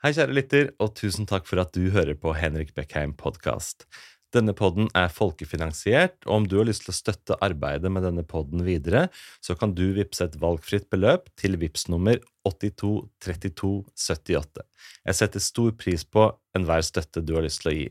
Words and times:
Hei, 0.00 0.14
kjære 0.16 0.32
lytter, 0.32 0.70
og 0.80 0.94
tusen 0.96 1.26
takk 1.28 1.44
for 1.48 1.60
at 1.60 1.74
du 1.76 1.90
hører 1.92 2.14
på 2.16 2.32
Henrik 2.36 2.70
Beckheim 2.76 3.10
podkast. 3.20 3.84
Denne 4.32 4.54
podden 4.56 4.86
er 4.96 5.10
folkefinansiert, 5.12 6.14
og 6.24 6.32
om 6.38 6.44
du 6.48 6.54
har 6.60 6.66
lyst 6.68 6.84
til 6.86 6.92
å 6.94 6.96
støtte 6.96 7.36
arbeidet 7.42 7.90
med 7.92 8.02
denne 8.06 8.22
podden 8.24 8.62
videre, 8.64 9.08
så 9.44 9.56
kan 9.58 9.74
du 9.76 9.90
vippse 9.96 10.24
et 10.24 10.38
valgfritt 10.40 10.86
beløp 10.92 11.26
til 11.40 11.58
VIPS 11.60 11.88
nummer 11.92 12.16
823278. 12.48 14.64
Jeg 15.10 15.14
setter 15.18 15.40
stor 15.44 15.70
pris 15.76 16.04
på 16.06 16.30
enhver 16.56 16.82
støtte 16.86 17.20
du 17.26 17.34
har 17.36 17.44
lyst 17.44 17.60
til 17.64 17.72
å 17.72 17.76
gi. 17.76 17.88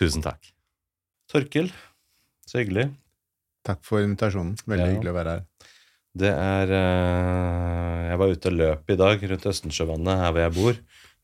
Tusen 0.00 0.22
takk. 0.24 0.42
Torkel, 1.30 1.68
så 2.48 2.58
hyggelig. 2.62 2.86
Takk 3.68 3.80
for 3.86 3.98
invitasjonen. 4.02 4.56
Veldig 4.64 4.86
Ja. 4.88 4.92
hyggelig 4.96 5.12
å 5.12 5.18
være 5.20 5.32
her. 5.36 5.42
Det 6.18 6.32
er 6.34 6.66
eh, 6.72 8.08
Jeg 8.08 8.16
var 8.18 8.28
ute 8.32 8.48
og 8.48 8.54
løp 8.56 8.88
i 8.90 8.96
dag 8.96 9.20
rundt 9.30 9.44
Østensjøvannet, 9.52 10.16
her 10.24 10.32
hvor 10.32 10.40
jeg 10.40 10.52
bor, 10.56 10.74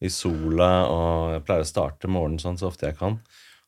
i 0.05 0.11
sola, 0.13 0.71
og 0.93 1.33
jeg 1.35 1.45
pleier 1.49 1.65
å 1.67 1.71
starte 1.73 2.11
morgenen 2.11 2.43
sånn 2.43 2.59
så 2.61 2.69
ofte 2.71 2.91
jeg 2.91 2.99
kan. 3.01 3.19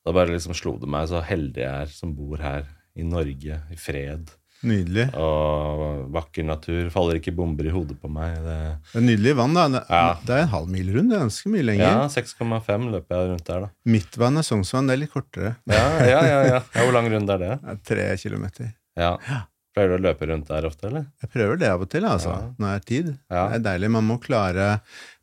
Da 0.06 0.12
bare 0.14 0.30
liksom 0.36 0.54
slo 0.54 0.76
det 0.78 0.88
meg 0.92 1.08
så 1.10 1.22
heldig 1.24 1.62
jeg 1.64 1.86
er 1.86 1.92
som 1.92 2.12
bor 2.14 2.38
her 2.38 2.66
i 2.96 3.02
Norge, 3.06 3.56
i 3.72 3.76
fred. 3.80 4.28
Nydelig. 4.66 5.10
Og 5.20 6.06
vakker 6.14 6.46
natur. 6.48 6.86
Faller 6.90 7.18
ikke 7.20 7.34
bomber 7.36 7.66
i 7.68 7.72
hodet 7.74 7.98
på 8.00 8.08
meg. 8.10 8.38
Det, 8.42 8.54
Det 8.92 9.00
er 9.02 9.04
nydelig 9.04 9.34
vann, 9.36 9.52
da. 9.54 9.66
Det, 9.74 9.82
Ja. 9.92 10.14
det 10.24 10.32
er 10.34 10.42
en 10.46 10.48
halv 10.54 10.68
mil 10.72 10.88
rundt. 10.94 11.10
Det 11.12 11.18
er 11.18 11.24
ganske 11.26 11.50
mye 11.52 11.66
lenger. 11.66 11.84
ja, 11.84 12.06
6,5 12.08 12.86
løper 12.94 13.14
jeg 13.18 13.28
rundt 13.34 13.44
der, 13.50 13.60
da. 13.66 13.68
Mitt 13.84 14.16
vann 14.16 14.38
er 14.40 14.46
Sognsvann. 14.48 14.88
Det 14.88 14.96
er 14.96 15.02
litt 15.04 15.12
kortere. 15.12 15.56
Ja, 15.68 15.84
ja, 16.08 16.22
ja, 16.24 16.40
ja. 16.54 16.60
Hvor 16.72 16.92
lang 16.96 17.10
runde 17.12 17.36
er 17.36 17.44
det? 17.44 17.78
Tre 17.90 18.08
kilometer. 18.16 18.72
Ja. 18.96 19.16
Pleier 19.76 19.90
du 19.92 19.96
å 19.98 20.04
løpe 20.06 20.24
rundt 20.30 20.48
der 20.48 20.64
ofte, 20.64 20.88
eller? 20.88 21.02
Jeg 21.20 21.28
prøver 21.34 21.58
det 21.60 21.68
av 21.68 21.82
og 21.84 21.90
til, 21.92 22.04
altså. 22.08 22.30
Ja. 22.32 22.46
Når 22.56 22.70
jeg 22.70 22.78
har 22.80 22.84
tid. 22.88 23.08
Ja. 23.28 23.42
Det 23.52 23.58
er 23.58 23.64
deilig. 23.66 23.90
Man 23.98 24.06
må 24.08 24.16
klare 24.22 24.68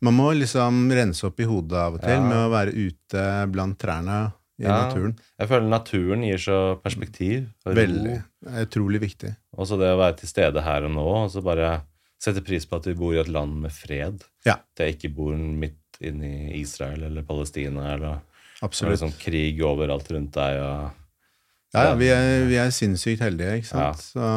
Man 0.06 0.14
må 0.14 0.28
liksom 0.38 0.84
rense 0.94 1.26
opp 1.26 1.40
i 1.42 1.48
hodet 1.50 1.80
av 1.80 1.96
og 1.98 2.04
til 2.04 2.14
Ja. 2.14 2.20
med 2.22 2.38
å 2.38 2.52
være 2.52 2.74
ute 2.76 3.24
blant 3.50 3.78
trærne 3.82 4.18
i 4.62 4.68
naturen. 4.70 5.16
Jeg 5.40 5.48
føler 5.50 5.66
naturen 5.68 6.22
gir 6.22 6.38
så 6.38 6.58
perspektiv. 6.84 7.48
Veldig. 7.66 8.14
Det 8.46 8.52
er 8.54 8.66
utrolig 8.68 9.00
viktig. 9.02 9.32
Og 9.58 9.66
så 9.66 9.76
det 9.80 9.90
å 9.90 9.98
være 9.98 10.18
til 10.20 10.28
stede 10.30 10.62
her 10.62 10.84
og 10.86 10.92
nå, 10.94 11.06
og 11.24 11.30
så 11.34 11.42
bare 11.42 11.80
sette 12.22 12.44
pris 12.46 12.64
på 12.64 12.76
at 12.78 12.86
vi 12.86 12.94
bor 12.94 13.12
i 13.12 13.18
et 13.20 13.28
land 13.28 13.58
med 13.60 13.72
fred. 13.74 14.22
Ja. 14.46 14.54
At 14.62 14.84
jeg 14.86 14.94
ikke 15.00 15.14
bor 15.16 15.34
midt 15.34 15.98
inne 16.00 16.30
i 16.54 16.60
Israel 16.62 17.02
eller 17.10 17.22
Palestina, 17.26 17.90
eller 17.96 18.20
det 18.22 18.62
er 18.62 18.68
Absolutt. 18.68 19.00
sånn 19.02 19.18
krig 19.18 19.58
overalt 19.66 20.06
rundt 20.14 20.32
deg. 20.38 20.62
Og, 20.62 20.92
Ja, 21.74 21.88
ja, 21.90 21.94
vi 21.98 22.08
er, 22.14 22.46
vi 22.46 22.56
er 22.62 22.70
sinnssykt 22.70 23.20
heldige, 23.24 23.58
ikke 23.60 23.66
sant. 23.72 23.98
Så, 24.14 24.30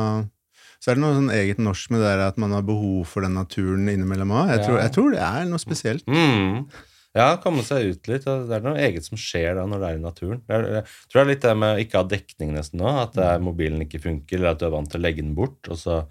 så 0.81 0.91
er 0.91 0.97
det 0.97 1.03
noe 1.03 1.16
sånn 1.19 1.31
eget 1.33 1.59
norsk 1.61 1.91
med 1.93 2.02
det 2.02 2.11
der 2.11 2.25
at 2.27 2.38
man 2.41 2.52
har 2.55 2.66
behov 2.66 3.05
for 3.09 3.21
den 3.25 3.33
naturen 3.38 3.88
innimellom 3.93 4.33
òg. 4.33 4.49
Jeg, 4.55 4.59
Ja. 4.59 4.66
tror- 4.67 4.81
jeg 4.81 4.91
tror 4.97 5.11
det 5.13 5.23
er 5.27 5.45
noe 5.45 5.59
spesielt. 5.61 6.05
mm, 6.08 6.69
ja, 7.17 7.27
komme 7.41 7.63
seg 7.65 7.91
ut 7.93 8.08
litt. 8.11 8.25
Det 8.25 8.52
er 8.58 8.61
noe 8.65 8.77
eget 8.77 9.05
som 9.05 9.17
skjer 9.17 9.55
da 9.55 9.65
når 9.65 9.80
det 9.81 9.88
er 9.89 9.97
i 9.97 10.03
naturen. 10.05 10.41
Det 10.47 10.53
er, 10.58 10.67
jeg 10.75 10.83
tror 11.09 11.17
det 11.17 11.25
er 11.25 11.31
litt 11.33 11.41
det 11.47 11.55
med 11.58 11.75
å 11.77 11.81
ikke 11.85 11.97
ha 12.02 12.03
dekning 12.03 12.53
nesten 12.53 12.80
nå. 12.81 12.91
At 13.02 13.17
er, 13.17 13.39
mobilen 13.39 13.81
ikke 13.85 14.02
funker, 14.03 14.38
eller 14.38 14.49
at 14.55 14.59
du 14.59 14.65
er 14.67 14.75
vant 14.75 14.89
til 14.91 14.99
å 14.99 15.05
legge 15.08 15.21
den 15.25 15.33
bort. 15.35 15.58
og 15.69 15.77
så 15.77 16.03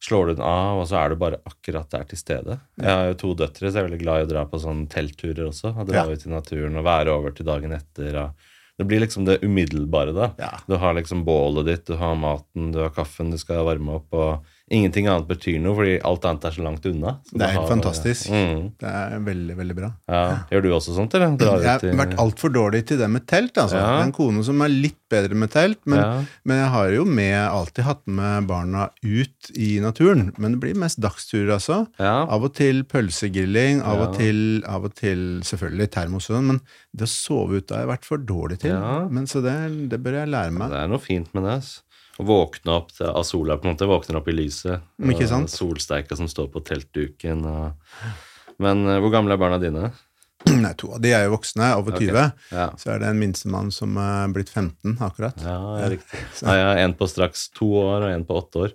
slår 0.00 0.28
du 0.30 0.34
den 0.36 0.44
av, 0.48 0.78
og 0.80 0.86
så 0.88 0.96
er 0.96 1.10
du 1.10 1.16
bare 1.20 1.40
akkurat 1.44 1.90
der 1.92 2.04
til 2.08 2.16
stede. 2.16 2.58
Jeg 2.80 2.88
har 2.88 3.08
jo 3.10 3.14
to 3.20 3.34
døtre, 3.34 3.68
så 3.68 3.74
jeg 3.76 3.84
er 3.84 3.88
veldig 3.90 4.00
glad 4.00 4.20
i 4.22 4.24
å 4.24 4.30
dra 4.30 4.44
på 4.48 4.60
sånne 4.62 4.88
teltturer 4.88 5.44
også. 5.50 5.76
Og 5.76 5.86
dra 5.90 6.06
Ja. 6.06 6.08
ut 6.08 6.24
i 6.24 6.30
naturen 6.30 6.76
og 6.80 6.84
være 6.84 7.08
over 7.12 7.30
til 7.36 7.44
dagen 7.44 7.72
etter. 7.76 8.16
Og 8.16 8.32
det 8.80 8.84
blir 8.88 9.00
liksom 9.00 9.24
det 9.28 9.38
umiddelbare, 9.44 10.12
da. 10.16 10.30
Ja. 10.38 10.50
Du 10.66 10.78
har 10.80 10.94
liksom 10.96 11.24
bålet 11.24 11.66
ditt, 11.66 11.82
du 11.86 11.98
har 12.00 12.14
maten, 12.16 12.70
du 12.72 12.78
har 12.80 12.94
kaffen 12.96 13.28
du 13.28 13.36
skal 13.36 13.66
varme 13.66 13.98
opp, 13.98 14.14
og 14.16 14.46
ingenting 14.70 15.06
annet 15.10 15.26
betyr 15.28 15.58
noe, 15.60 15.74
fordi 15.74 15.96
alt 16.06 16.24
annet 16.28 16.44
er 16.46 16.54
så 16.56 16.62
langt 16.62 16.84
unna. 16.86 17.16
Så 17.26 17.36
Det 17.38 17.42
er 17.42 17.52
helt 17.56 17.64
har 17.64 17.70
fantastisk. 17.72 18.30
Mm. 18.30 18.60
Det 18.78 18.88
er 18.90 19.18
veldig, 19.26 19.56
veldig 19.58 19.76
bra. 19.76 19.88
Ja. 20.08 20.22
Gjør 20.52 20.62
du 20.62 20.68
også 20.76 20.94
sånt, 20.94 21.14
eller? 21.18 21.36
Drar 21.40 21.60
Jeg 21.60 21.80
har 21.80 21.98
vært 22.06 22.16
altfor 22.22 22.52
dårlig 22.54 22.84
til 22.86 22.98
det 23.02 23.08
med 23.10 23.26
telt. 23.26 23.52
altså. 23.58 23.76
Ja. 23.76 24.00
En 24.04 24.12
kone 24.12 24.44
som 24.46 24.60
er 24.62 24.68
litt 24.70 24.96
bedre 25.10 25.34
med 25.34 25.50
telt, 25.50 25.78
men, 25.90 25.98
Ja. 25.98 26.22
men 26.44 26.56
jeg 26.62 26.68
har 26.70 26.90
jo 26.94 27.04
med, 27.04 27.34
alltid 27.50 27.84
hatt 27.84 28.06
med 28.06 28.46
barna 28.46 28.90
ut 29.02 29.50
i 29.58 29.80
naturen. 29.80 30.32
Men 30.38 30.52
det 30.52 30.60
blir 30.60 30.76
mest 30.78 31.00
dagsturer, 31.00 31.50
altså. 31.58 31.86
Av 31.98 32.44
og 32.44 32.54
til 32.54 32.84
pølsegrilling, 32.84 33.82
av, 33.82 34.00
og 34.08 34.16
til, 34.16 34.62
av 34.66 34.84
og 34.84 34.94
til 34.94 35.40
selvfølgelig 35.42 35.90
termos 35.90 36.30
og 36.30 36.36
sånn, 36.38 36.46
men 36.46 36.60
det 36.94 37.06
å 37.08 37.10
sove 37.10 37.58
ute 37.60 37.74
har 37.74 37.84
jeg 37.84 37.90
vært 37.98 38.04
for 38.08 38.18
dårlig 38.18 38.60
til. 38.60 38.72
Men 39.10 39.26
Så 39.26 39.42
det, 39.42 39.88
det 39.90 40.00
bør 40.02 40.20
jeg 40.22 40.28
lære 40.32 40.52
meg. 40.52 40.70
Det 40.70 40.78
er 40.78 40.88
noe 40.88 40.98
fint 41.02 41.28
med 41.34 41.42
det. 41.44 41.58
ass. 41.58 41.82
Å 42.20 42.26
våkne 42.28 42.76
opp 42.76 42.92
til, 42.92 43.08
av 43.08 43.24
sola, 43.24 43.56
på 43.56 43.66
en 43.68 43.74
måte. 43.74 43.88
Våkner 43.88 44.20
opp 44.20 44.28
i 44.28 44.36
lyset. 44.36 44.84
Ikke 45.00 45.24
og 45.24 45.32
sant? 45.32 45.52
Solsteika 45.54 46.18
som 46.18 46.28
står 46.28 46.50
på 46.52 46.62
teltduken. 46.68 47.42
Og... 47.48 48.14
Men 48.60 48.84
eh, 48.86 49.00
hvor 49.00 49.14
gamle 49.14 49.36
er 49.36 49.40
barna 49.40 49.60
dine? 49.62 49.90
Nei, 50.64 50.72
to 50.80 50.92
av 50.96 51.02
de 51.04 51.12
er 51.16 51.26
jo 51.26 51.34
voksne, 51.34 51.72
over 51.80 51.96
Ok. 51.96 52.06
20. 52.06 52.30
Ja, 52.54 52.70
Så 52.80 52.94
er 52.94 53.02
det 53.02 53.10
en 53.10 53.20
minstemann 53.20 53.68
som 53.74 53.96
er 54.00 54.32
blitt 54.32 54.52
15 54.52 54.96
akkurat. 55.04 55.40
ja 55.44 55.90
riktig. 55.92 56.22
Nei, 56.46 56.56
jeg 56.60 56.66
har 56.70 56.82
en 56.86 56.96
på 56.96 57.08
straks 57.10 57.48
to 57.56 57.68
år 57.82 58.08
og 58.08 58.14
en 58.14 58.26
på 58.28 58.40
åtte 58.40 58.66
år. 58.66 58.74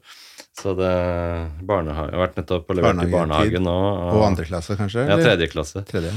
Så 0.55 0.71
det 0.77 0.91
barnehage, 1.67 2.13
Jeg 2.13 2.15
har 2.15 2.21
vært 2.29 2.37
nettopp 2.39 2.69
og 2.71 2.77
levert 2.79 3.03
i 3.03 3.11
barnehage 3.11 3.59
nå. 3.59 3.75
Og 4.15 4.21
andre 4.23 4.45
klasse, 4.47 4.77
kanskje? 4.79 5.03
Ja, 5.09 5.17
tredje 5.19 5.49
klasse. 5.51 5.83
Tredje. 5.89 6.13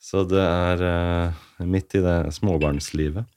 Så 0.00 0.22
det 0.28 0.40
er 0.40 0.84
uh, 0.84 1.66
midt 1.68 1.96
i 1.98 2.00
det 2.04 2.16
småbarnslivet. 2.36 3.28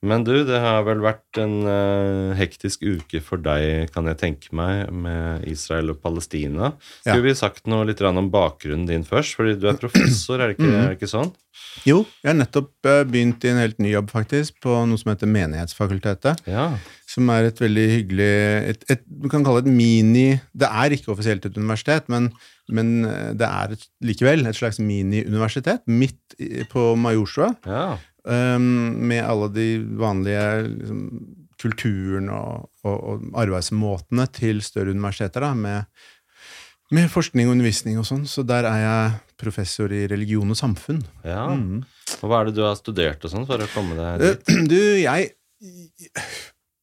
Men 0.00 0.24
du, 0.24 0.32
det 0.48 0.56
har 0.62 0.86
vel 0.86 1.02
vært 1.04 1.36
en 1.42 1.58
uh, 1.66 2.32
hektisk 2.38 2.86
uke 2.86 3.20
for 3.20 3.42
deg, 3.44 3.90
kan 3.92 4.08
jeg 4.08 4.16
tenke 4.22 4.54
meg, 4.56 4.88
med 4.88 5.44
Israel 5.50 5.92
og 5.92 6.00
Palestina. 6.00 6.70
Ja. 7.04 7.12
Skulle 7.12 7.26
vi 7.28 7.36
sagt 7.36 7.68
noe 7.68 7.84
litt 7.88 8.00
om 8.00 8.30
bakgrunnen 8.32 8.88
din 8.88 9.04
først? 9.04 9.36
Fordi 9.36 9.58
du 9.60 9.68
er 9.68 9.76
professor, 9.80 10.40
er 10.40 10.50
det 10.50 10.56
ikke, 10.56 10.72
er 10.72 10.88
det 10.88 10.96
ikke 10.96 11.12
sånn? 11.12 11.34
Jo, 11.84 12.00
jeg 12.22 12.30
har 12.30 12.38
nettopp 12.38 12.88
eh, 12.88 13.02
begynt 13.08 13.44
i 13.44 13.50
en 13.52 13.60
helt 13.60 13.78
ny 13.82 13.92
jobb, 13.92 14.08
faktisk, 14.12 14.56
på 14.64 14.72
noe 14.88 15.00
som 15.00 15.12
heter 15.12 15.28
Menighetsfakultetet. 15.30 16.42
Ja. 16.48 16.66
Som 17.10 17.28
er 17.34 17.50
et 17.50 17.60
veldig 17.60 17.86
hyggelig 17.90 18.30
et, 18.70 18.84
et, 18.94 19.00
Du 19.04 19.26
kan 19.28 19.42
kalle 19.42 19.64
det 19.64 19.72
et 19.72 19.74
mini 19.74 20.26
Det 20.54 20.68
er 20.68 20.94
ikke 20.94 21.10
offisielt 21.10 21.48
et 21.48 21.56
universitet, 21.58 22.06
men, 22.12 22.28
men 22.72 23.04
eh, 23.04 23.32
det 23.36 23.48
er 23.48 23.74
et, 23.76 23.88
likevel 24.06 24.46
et 24.48 24.56
slags 24.56 24.80
mini-universitet 24.80 25.84
midt 25.90 26.38
på 26.72 26.94
Majorstua. 26.96 27.52
ja. 27.68 27.98
Um, 28.24 28.64
med 29.08 29.24
alle 29.24 29.46
de 29.54 29.66
vanlige 29.96 30.42
liksom, 30.68 31.02
kulturen 31.60 32.26
og, 32.32 32.66
og, 32.84 32.96
og 33.14 33.22
arbeidsmåtene 33.40 34.26
til 34.36 34.60
større 34.64 34.92
universiteter, 34.92 35.40
da, 35.44 35.54
med, 35.56 35.84
med 36.92 37.08
forskning 37.12 37.48
og 37.48 37.54
undervisning 37.56 37.96
og 38.00 38.04
sånn. 38.08 38.26
Så 38.28 38.44
der 38.48 38.68
er 38.68 38.78
jeg 38.84 39.10
professor 39.40 39.92
i 39.96 40.02
religion 40.10 40.52
og 40.52 40.58
samfunn. 40.60 41.02
ja. 41.24 41.46
mm. 41.54 41.80
Og 42.20 42.26
hva 42.28 42.40
er 42.42 42.48
det 42.50 42.56
du 42.58 42.64
har 42.66 42.74
studert 42.76 43.22
og 43.24 43.30
sånn 43.32 43.44
for 43.48 43.62
å 43.62 43.68
komme 43.72 43.94
deg 43.96 44.24
Eh, 44.24 44.32
dit? 44.34 44.56
Du, 44.72 44.78
jeg 44.98 45.30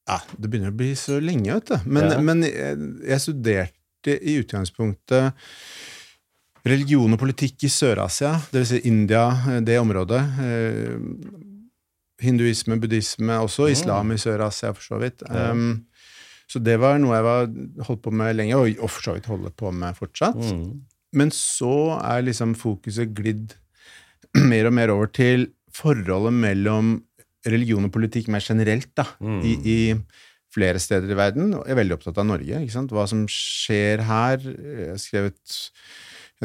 Ja, 0.08 0.22
det 0.40 0.48
begynner 0.50 0.72
å 0.72 0.78
bli 0.80 0.94
så 0.96 1.18
lenge, 1.22 1.58
vet 1.58 1.68
du. 1.74 1.90
Men, 1.92 2.08
Ja. 2.14 2.22
men 2.24 2.46
jeg, 2.48 2.78
jeg 3.10 3.22
studerte 3.26 4.16
i 4.24 4.38
utgangspunktet 4.40 5.34
religion 6.66 7.14
og 7.14 7.20
politikk 7.20 7.64
i 7.64 7.70
Sør-Asia, 7.72 8.34
dvs. 8.52 8.68
Si 8.74 8.80
India, 8.90 9.28
eh, 9.50 9.60
det 9.62 9.78
området. 9.80 10.22
Eh, 10.40 10.98
hinduisme, 12.24 12.80
buddhisme, 12.82 13.34
også 13.44 13.68
Mm. 13.68 13.72
islam 13.72 14.12
i 14.12 14.16
Sør-Asia, 14.18 14.72
for 14.74 14.82
så 14.82 15.00
vidt. 15.00 15.22
Um, 15.30 15.86
så 16.50 16.60
det 16.64 16.80
var 16.80 16.98
noe 16.98 17.14
jeg 17.14 17.24
var 17.24 17.48
holdt 17.86 18.02
på 18.02 18.12
med 18.12 18.36
lenge, 18.36 18.56
og, 18.56 18.70
og 18.82 18.90
for 18.90 19.02
så 19.02 19.14
vidt 19.18 19.26
holder 19.30 19.52
på 19.52 19.72
med 19.74 19.96
fortsatt. 19.96 20.36
Mm. 20.36 20.82
Men 21.14 21.30
så 21.30 22.00
er 22.04 22.24
liksom 22.24 22.56
fokuset 22.56 23.14
glidd 23.14 23.54
mer 24.36 24.66
og 24.68 24.74
mer 24.74 24.90
over 24.90 25.08
til 25.08 25.52
forholdet 25.72 26.34
mellom 26.34 27.04
religion 27.46 27.86
og 27.86 27.92
politikk 27.94 28.28
mer 28.34 28.42
generelt 28.42 28.90
da, 28.98 29.06
Mm. 29.22 29.42
i, 29.46 29.54
i 29.64 30.04
flere 30.58 30.80
steder 30.82 31.12
i 31.12 31.16
verden. 31.20 31.52
Jeg 31.54 31.70
er 31.70 31.76
veldig 31.84 31.94
opptatt 32.00 32.18
av 32.18 32.26
Norge. 32.26 32.48
ikke 32.64 32.72
sant? 32.74 32.90
Hva 32.90 33.06
som 33.08 33.28
skjer 33.30 34.02
her. 34.02 34.38
Jeg 34.42 34.90
har 34.90 34.98
skrevet 34.98 35.58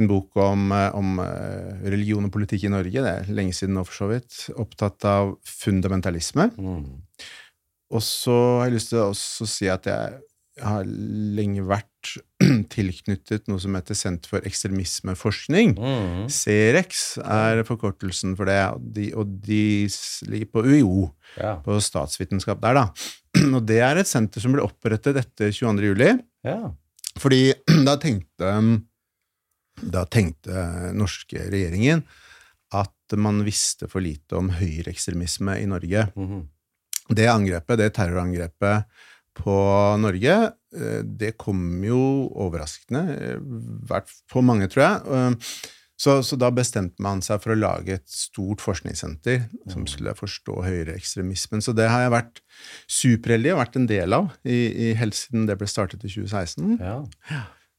en 0.01 0.09
bok 0.09 0.37
om, 0.41 0.71
eh, 0.73 0.89
om 0.97 1.19
eh, 1.21 1.83
religion 1.93 2.25
og 2.25 2.33
politikk 2.35 2.65
i 2.69 2.73
Norge. 2.73 3.03
Det 3.05 3.13
er 3.13 3.33
lenge 3.37 3.53
siden 3.57 3.77
nå, 3.77 3.85
for 3.89 4.05
så 4.05 4.11
vidt. 4.13 4.39
Opptatt 4.57 5.05
av 5.09 5.35
fundamentalisme. 5.45 6.51
Mm. 6.57 6.85
Og 7.93 8.05
så 8.05 8.37
har 8.61 8.71
jeg 8.71 8.79
lyst 8.79 8.93
til 8.95 9.03
å 9.03 9.11
også 9.13 9.49
si 9.49 9.69
at 9.69 9.89
jeg 9.91 10.21
har 10.63 10.85
lenge 10.85 11.63
vært 11.65 12.13
tilknyttet 12.75 13.47
noe 13.49 13.61
som 13.61 13.77
heter 13.77 13.97
Senter 13.97 14.33
for 14.35 14.49
ekstremismeforskning. 14.49 15.75
Mm. 15.77 16.27
CREX 16.33 17.03
er 17.25 17.63
forkortelsen 17.69 18.35
for 18.37 18.49
det, 18.49 18.59
og 18.73 18.85
de, 18.97 19.07
og 19.17 19.33
de 19.45 19.65
ligger 20.33 20.53
på 20.53 20.65
UiO, 20.69 21.11
Ja. 21.41 21.55
på 21.65 21.79
statsvitenskap 21.81 22.61
der, 22.61 22.77
da. 22.77 22.87
Og 23.57 23.63
det 23.65 23.79
er 23.81 23.97
et 23.97 24.09
senter 24.09 24.43
som 24.45 24.53
ble 24.53 24.61
opprettet 24.61 25.17
etter 25.17 25.49
22. 25.49 25.87
juli, 25.89 26.11
ja. 26.45 26.59
fordi 27.17 27.55
da 27.89 27.95
tenkte 27.97 28.51
da 29.81 30.05
tenkte 30.05 30.93
norske 30.95 31.47
regjeringen 31.51 32.05
at 32.73 33.17
man 33.21 33.43
visste 33.45 33.89
for 33.91 34.01
lite 34.05 34.37
om 34.39 34.51
høyreekstremisme 34.57 35.59
i 35.61 35.69
Norge. 35.69 36.09
Mhm. 36.17 36.49
Det 37.13 37.27
angrepet, 37.29 37.79
det 37.79 37.93
terrorangrepet 37.95 38.85
på 39.37 39.57
Norge, 40.01 40.53
eh, 40.77 41.03
det 41.03 41.37
kom 41.37 41.83
jo 41.85 42.29
overraskende, 42.31 43.03
eh, 43.17 43.39
hvert 43.89 44.09
for 44.31 44.43
mange, 44.43 44.69
tror 44.69 44.83
jeg. 44.83 45.07
Eh, 45.07 45.35
Så, 46.03 46.17
så 46.27 46.35
da 46.35 46.49
bestemte 46.51 46.99
man 46.99 47.21
seg 47.23 47.39
for 47.45 47.53
å 47.53 47.59
lage 47.61 47.95
et 47.95 48.09
stort 48.11 48.59
forskningssenter 48.59 49.45
som 49.71 49.85
skulle 49.87 50.17
forstå 50.19 50.57
høyreekstremismen. 50.65 51.63
Så 51.63 51.77
det 51.77 51.87
har 51.87 52.01
jeg 52.01 52.11
vært 52.11 52.41
superheldig 52.91 53.53
og 53.53 53.61
vært 53.61 53.77
en 53.79 53.87
del 53.87 54.13
av 54.17 54.33
i, 54.43 54.57
i 54.89 54.95
helt 54.99 55.15
siden 55.15 55.47
det 55.47 55.55
ble 55.61 55.69
startet 55.71 56.03
i 56.03 56.11
2016. 56.11 56.81
Ja. 56.81 56.97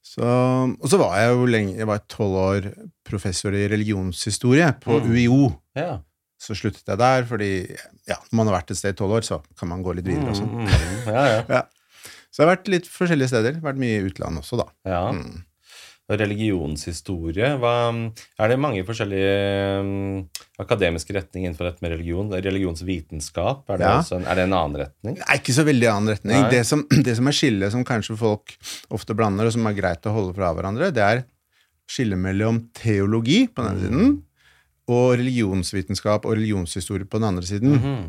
Så, 0.03 0.21
og 0.27 0.89
så 0.91 0.97
var 0.99 1.13
jeg 1.21 1.29
jo 1.31 1.45
lenge, 1.47 1.77
jeg 1.79 1.87
var 1.87 2.01
tolv 2.11 2.35
år 2.41 2.65
professor 3.07 3.55
i 3.55 3.67
religionshistorie 3.71 4.67
på 4.83 4.99
Mm. 4.99 5.13
UiO. 5.13 5.53
ja. 5.79 5.99
Så 6.43 6.57
sluttet 6.59 6.83
jeg 6.91 6.99
der, 6.99 7.23
fordi 7.23 7.47
ja, 8.09 8.17
når 8.27 8.35
man 8.35 8.47
har 8.49 8.57
vært 8.59 8.71
et 8.73 8.77
sted 8.81 8.91
i 8.91 8.97
tolv 8.99 9.13
år, 9.15 9.23
så 9.23 9.37
kan 9.57 9.69
man 9.71 9.79
gå 9.85 9.93
litt 9.95 10.03
videre 10.09 10.33
og 10.33 10.35
sånn. 10.35 10.49
Mm, 10.51 10.65
mm, 10.67 11.05
ja, 11.07 11.23
ja. 11.31 11.37
Ja. 11.55 11.61
Så 12.33 12.41
jeg 12.41 12.49
har 12.49 12.55
vært 12.57 12.67
litt 12.73 12.87
forskjellige 12.91 13.29
steder. 13.31 13.61
Vært 13.63 13.79
mye 13.79 14.01
i 14.01 14.03
utlandet 14.09 14.43
også, 14.43 14.57
da. 14.59 14.65
ja. 14.89 15.03
Mm. 15.15 15.45
Religionshistorie 16.11 17.53
hva, 17.61 17.71
Er 18.39 18.47
det 18.51 18.57
mange 18.59 18.81
forskjellige 18.83 19.83
mm, 19.87 20.17
akademiske 20.59 21.13
retninger 21.15 21.47
innenfor 21.49 21.65
dette 21.69 21.81
med 21.85 21.91
religion? 21.95 22.27
Religionsvitenskap, 22.33 23.63
er 23.69 23.77
det, 23.79 23.85
Ja. 23.87 23.93
også 24.01 24.15
en, 24.19 24.25
er 24.27 24.35
det 24.35 24.43
en 24.49 24.53
annen 24.57 24.77
retning? 24.83 25.15
Nei, 25.21 25.37
ikke 25.39 25.55
så 25.55 25.63
veldig 25.63 25.87
annen 25.93 26.11
retning. 26.15 26.49
Det 26.51 26.63
som, 26.67 26.83
det 27.07 27.15
som 27.15 27.27
er 27.31 27.35
skillet, 27.37 27.71
som 27.71 27.85
kanskje 27.87 28.17
folk 28.19 28.45
ofte 28.91 29.15
blander, 29.15 29.45
og 29.47 29.53
som 29.55 29.67
er 29.71 29.79
greit 29.79 30.03
å 30.09 30.15
holde 30.15 30.35
fra 30.35 30.51
hverandre, 30.53 30.91
det 30.93 31.03
er 31.07 31.23
skillet 31.89 32.19
mellom 32.19 32.59
teologi 32.75 33.45
på 33.47 33.63
den 33.63 33.71
ene 33.71 33.81
siden 33.87 34.21
og 34.91 35.13
religionsvitenskap 35.15 36.25
og 36.27 36.33
religionshistorie 36.35 37.07
på 37.07 37.15
den 37.21 37.27
andre 37.29 37.45
siden. 37.47 37.71
Mhm. 37.79 37.99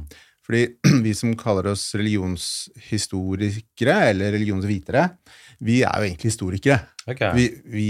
Fordi 0.45 0.63
vi 1.07 1.13
som 1.17 1.31
kaller 1.41 1.71
oss 1.71 1.95
religionshistorikere, 1.97 3.95
eller 4.11 4.35
religionsvitere, 4.35 5.03
vi 5.61 5.83
er 5.83 5.93
jo 6.01 6.07
egentlig 6.09 6.31
historikere. 6.33 6.81
Okay. 7.07 7.35
Vi, 7.37 7.45
vi, 7.69 7.87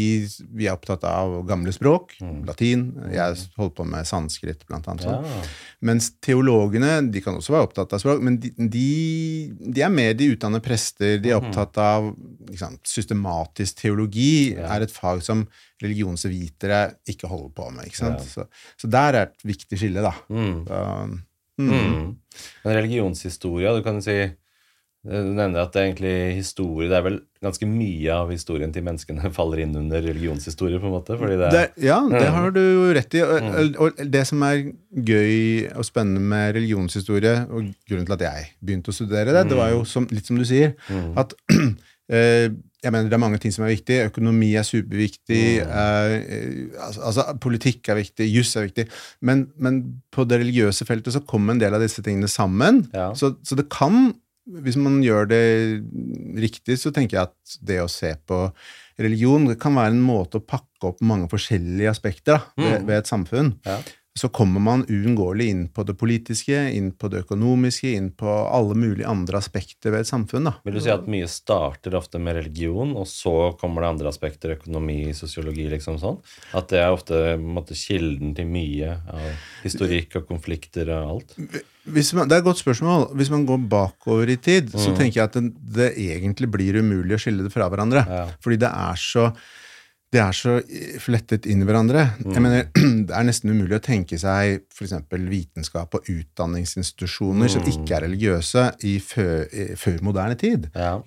vi 0.58 0.66
er 0.66 0.72
opptatt 0.74 1.04
av 1.06 1.44
gamle 1.46 1.70
språk, 1.72 2.16
Mm. 2.20 2.44
latin. 2.48 2.80
Jeg 3.12 3.36
holdt 3.56 3.74
på 3.76 3.84
med 3.86 4.04
sanskrit, 4.06 4.64
blant 4.66 4.88
annet. 4.88 5.04
sånn. 5.06 5.22
ja. 5.24 5.42
Mens 5.86 6.10
teologene 6.20 7.10
de 7.12 7.20
kan 7.22 7.34
også 7.38 7.52
være 7.54 7.68
opptatt 7.68 7.92
av 7.94 8.00
språk, 8.02 8.20
men 8.22 8.38
de, 8.42 8.50
de, 8.58 9.54
de 9.70 9.82
er 9.82 9.88
mer 9.94 10.14
de 10.18 10.32
utdannede 10.34 10.62
prester. 10.64 11.18
De 11.22 11.30
er 11.30 11.38
Mhm. 11.40 11.46
opptatt 11.52 11.78
av 11.78 12.10
liksom, 12.50 12.78
systematisk 12.82 13.76
teologi, 13.84 14.54
Ja. 14.56 14.74
er 14.74 14.82
et 14.82 14.90
fag 14.90 15.22
som 15.22 15.46
religionsvitere 15.80 16.94
ikke 17.08 17.28
holder 17.30 17.50
på 17.54 17.70
med. 17.72 17.86
Ja. 18.00 18.16
Så, 18.18 18.46
så 18.80 18.90
der 18.90 19.14
er 19.14 19.22
et 19.28 19.44
viktig 19.46 19.78
skille, 19.78 20.02
da. 20.02 20.12
Mm. 20.28 20.64
Så, 20.66 20.80
mm. 21.60 21.70
Mm. 21.70 22.16
Men 22.64 22.74
religionshistorie, 22.80 23.76
du 23.76 23.82
kan 23.86 24.00
jo 24.00 24.00
si 24.00 24.18
Du 25.04 25.12
nevner 25.36 25.60
at 25.66 25.72
det 25.74 25.80
er 25.82 25.86
egentlig 25.90 26.12
historie 26.38 26.88
Det 26.88 26.96
er 26.96 27.02
vel 27.04 27.18
ganske 27.44 27.66
mye 27.68 28.08
av 28.14 28.30
historien 28.32 28.70
til 28.72 28.82
menneskene 28.86 29.28
faller 29.38 29.60
inn 29.60 29.74
under 29.76 30.00
religionshistorie, 30.00 30.78
på 30.80 30.88
en 30.88 30.94
måte? 30.96 31.18
Fordi 31.20 31.36
det, 31.36 31.50
Det, 31.52 31.64
ja, 31.84 31.98
det 32.08 32.22
Mm. 32.24 32.32
har 32.38 32.50
du 32.56 32.60
jo 32.62 32.86
rett 32.96 33.14
i. 33.14 33.20
Og, 33.20 33.42
Mm. 33.42 33.74
og 33.84 34.04
det 34.16 34.26
som 34.26 34.42
er 34.48 34.62
gøy 34.96 35.68
og 35.76 35.84
spennende 35.84 36.20
med 36.24 36.54
religionshistorie, 36.56 37.34
og 37.50 37.68
grunnen 37.88 38.06
til 38.08 38.16
at 38.16 38.24
jeg 38.30 38.46
begynte 38.64 38.88
å 38.88 38.96
studere 38.96 39.32
det, 39.36 39.48
det 39.50 39.56
var 39.60 39.70
jo 39.74 39.84
som, 39.84 40.06
litt 40.10 40.24
som 40.26 40.36
du 40.40 40.44
sier, 40.48 40.72
Mm. 40.88 41.12
at 41.20 41.34
eh, 42.08 42.48
jeg 42.84 42.92
mener 42.92 43.08
det 43.08 43.16
er 43.16 43.22
mange 43.22 43.38
ting 43.40 43.52
som 43.52 43.64
er 43.64 43.72
viktig. 43.76 43.96
Økonomi 44.10 44.50
er 44.56 44.64
superviktig. 44.68 45.44
Mm. 45.64 45.68
eh, 45.68 46.16
eh, 46.36 46.80
altså, 46.84 47.00
altså, 47.08 47.22
politikk 47.40 47.88
er 47.88 47.96
viktig. 48.00 48.26
Juss 48.32 48.56
er 48.56 48.66
viktig. 48.68 48.88
Men, 49.24 49.46
men 49.58 49.78
på 50.12 50.26
det 50.28 50.40
religiøse 50.42 50.84
feltet 50.88 51.12
så 51.16 51.22
kommer 51.24 51.52
en 51.56 51.60
del 51.62 51.72
av 51.76 51.80
disse 51.84 52.02
tingene 52.04 52.28
sammen. 52.28 52.86
Ja. 52.92 53.12
Så, 53.16 53.36
så 53.44 53.56
det 53.56 53.68
kan, 53.72 54.14
hvis 54.46 54.76
man 54.76 55.00
gjør 55.02 55.28
det 55.30 55.42
riktig, 56.40 56.78
så 56.80 56.92
tenker 56.92 57.16
jeg 57.18 57.30
at 57.30 57.58
det 57.64 57.80
å 57.82 57.90
se 57.90 58.14
på 58.28 58.46
religion 59.00 59.48
det 59.48 59.58
kan 59.62 59.74
være 59.74 59.94
en 59.96 60.04
måte 60.04 60.38
å 60.38 60.44
pakke 60.46 60.90
opp 60.92 61.00
mange 61.02 61.28
forskjellige 61.32 61.90
aspekter 61.90 62.38
da, 62.38 62.40
ved, 62.56 62.80
Mm. 62.80 62.86
ved 62.86 62.98
et 62.98 63.06
samfunn. 63.10 63.54
Ja. 63.66 63.78
Så 64.16 64.28
kommer 64.30 64.60
man 64.62 64.84
uunngåelig 64.86 65.46
inn 65.50 65.62
på 65.74 65.82
det 65.84 65.96
politiske, 65.98 66.54
inn 66.70 66.92
på 66.92 67.08
det 67.10 67.24
økonomiske, 67.24 67.96
inn 67.96 68.12
på 68.14 68.28
alle 68.30 68.76
mulige 68.78 69.08
andre 69.10 69.40
aspekter 69.40 69.90
ved 69.90 70.04
et 70.04 70.06
samfunn. 70.06 70.44
da. 70.44 70.52
Vil 70.64 70.74
du 70.74 70.80
si 70.80 70.90
at 70.90 71.08
mye 71.10 71.26
starter 71.26 71.96
ofte 71.98 72.20
med 72.20 72.36
religion, 72.36 72.94
og 72.94 73.08
så 73.10 73.58
kommer 73.58 73.82
det 73.82 73.88
andre 73.90 74.12
aspekter, 74.12 74.54
økonomi, 74.54 75.10
sosiologi, 75.12 75.66
liksom 75.68 75.98
sånn? 75.98 76.22
At 76.54 76.68
det 76.68 76.78
er 76.78 76.94
ofte 76.94 77.36
måte, 77.42 77.74
kilden 77.74 78.36
til 78.36 78.46
mye 78.46 78.92
av 79.10 79.32
historikk 79.64 80.14
og 80.20 80.28
konflikter 80.28 80.94
og 80.94 81.16
alt? 81.16 81.34
Man, 81.86 82.28
det 82.28 82.32
er 82.32 82.40
et 82.40 82.46
godt 82.46 82.62
spørsmål. 82.62 83.10
Hvis 83.18 83.28
man 83.30 83.44
går 83.46 83.58
bakover 83.68 84.30
i 84.32 84.36
tid, 84.36 84.70
så 84.72 84.90
Mm. 84.90 84.96
tenker 84.96 85.14
jeg 85.20 85.24
at 85.24 85.32
det, 85.36 85.52
det 85.74 85.90
egentlig 85.98 86.48
blir 86.50 86.78
umulig 86.80 87.12
å 87.16 87.20
skille 87.20 87.42
det 87.44 87.52
fra 87.52 87.68
hverandre. 87.68 88.06
Ja. 88.08 88.26
Fordi 88.40 88.56
det 88.58 88.70
er 88.72 88.96
så 88.96 89.34
det 90.14 90.20
er 90.22 90.30
så 90.30 90.52
flettet 91.02 91.44
inn 91.50 91.60
i 91.60 91.64
hverandre. 91.66 92.04
Mm. 92.22 92.32
Jeg 92.34 92.42
mener, 92.44 92.66
Det 93.08 93.10
er 93.18 93.24
nesten 93.26 93.50
umulig 93.50 93.74
å 93.74 93.82
tenke 93.82 94.14
seg 94.16 94.60
f.eks. 94.70 94.92
vitenskap 95.10 95.92
og 95.98 96.04
utdanningsinstitusjoner 96.06 97.50
som 97.50 97.62
Mm. 97.62 97.70
ikke 97.72 97.96
er 97.96 98.04
religiøse 98.06 98.64
i 98.84 98.98
før, 99.00 99.98
moderne 100.06 100.36
tid. 100.38 100.70
Ja. 100.74 101.00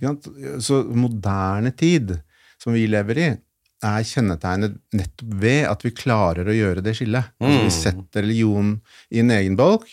Så 0.59 0.83
moderne 0.93 1.71
tid, 1.75 2.17
som 2.59 2.73
vi 2.73 2.85
lever 2.87 3.17
i, 3.17 3.29
er 3.83 4.03
kjennetegnet 4.03 4.75
nettopp 4.93 5.33
ved 5.39 5.65
at 5.69 5.83
vi 5.85 5.91
klarer 5.91 6.43
å 6.49 6.55
gjøre 6.57 6.83
det 6.83 6.95
skillet. 6.97 7.31
Altså, 7.39 7.63
vi 7.63 7.69
Mm. 7.69 7.77
setter 7.79 8.21
religion 8.25 8.81
i 9.11 9.19
en 9.19 9.29
egen 9.31 9.55
bolk, 9.55 9.85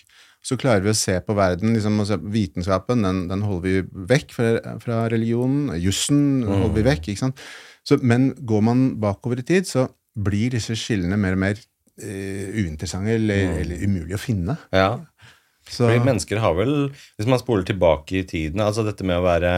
så 0.45 0.59
klarer 0.61 0.85
vi 0.85 0.93
å 0.93 0.97
se 0.99 1.17
på 1.25 1.37
verden 1.37 1.73
liksom, 1.73 2.03
Vitenskapen 2.33 3.05
den, 3.07 3.23
den 3.31 3.45
holder 3.47 3.65
vi 3.65 4.07
vekk 4.11 4.35
fra, 4.37 4.49
fra 4.83 5.05
religionen. 5.13 5.71
Jussen 5.81 6.45
holder 6.45 6.75
vi 6.77 6.85
vekk. 6.91 7.09
ikke? 7.15 7.31
Så, 7.85 7.99
men 8.05 8.33
går 8.45 8.65
man 8.65 8.83
bakover 9.01 9.41
i 9.41 9.47
tid, 9.47 9.69
så 9.69 9.87
blir 10.15 10.53
disse 10.55 10.77
skillene 10.79 11.17
mer 11.21 11.37
og 11.37 11.43
mer 11.43 11.57
eh, 11.59 12.53
uinteressante 12.61 13.17
eller, 13.17 13.57
eller 13.63 13.83
umulig 13.89 14.17
å 14.17 14.21
finne. 14.21 14.59
ja. 14.73 14.93
Så, 15.65 15.87
Fordi 15.89 16.03
mennesker 16.05 16.39
har 16.43 16.53
vel, 16.59 16.73
hvis 17.17 17.27
man 17.27 17.39
spoler 17.41 17.65
tilbake 17.65 18.19
i 18.19 18.25
tiden 18.29 18.61
altså 18.61 18.83
Dette 18.85 19.03
med 19.09 19.17
å 19.17 19.25
være 19.25 19.53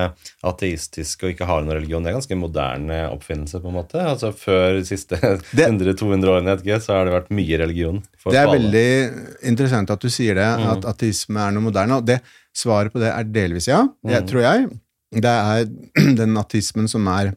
ateistisk 0.46 1.24
og 1.26 1.32
ikke 1.32 1.48
ha 1.48 1.56
noen 1.60 1.74
religion, 1.80 2.04
det 2.04 2.12
er 2.12 2.18
ganske 2.20 2.38
moderne 2.38 2.98
oppfinnelse, 3.10 3.58
på 3.60 3.68
en 3.72 3.74
måte. 3.74 3.98
Altså 4.06 4.30
Før 4.38 4.76
de 4.78 4.84
siste 4.86 5.18
100-200 5.18 6.30
årene 6.30 6.54
ikke, 6.60 6.78
så 6.84 6.94
har 6.98 7.08
det 7.08 7.14
vært 7.16 7.32
mye 7.34 7.58
religion. 7.58 7.98
Det 8.26 8.38
er 8.38 8.52
veldig 8.52 8.86
interessant 9.50 9.90
at 9.90 10.00
du 10.00 10.08
sier 10.12 10.38
det, 10.38 10.46
Mm. 10.60 10.68
at 10.76 10.84
ateisme 10.94 11.42
er 11.42 11.50
noe 11.56 11.66
moderne. 11.66 11.98
Og 11.98 12.06
det, 12.06 12.20
svaret 12.54 12.92
på 12.94 13.02
det 13.02 13.10
er 13.12 13.24
delvis 13.24 13.66
ja, 13.68 13.82
det 14.06 14.22
Mm. 14.22 14.28
tror 14.30 14.42
jeg. 14.46 14.70
Det 15.26 15.34
er 15.34 15.64
den 16.22 16.36
ateismen 16.38 16.88
som 16.88 17.06
er 17.08 17.34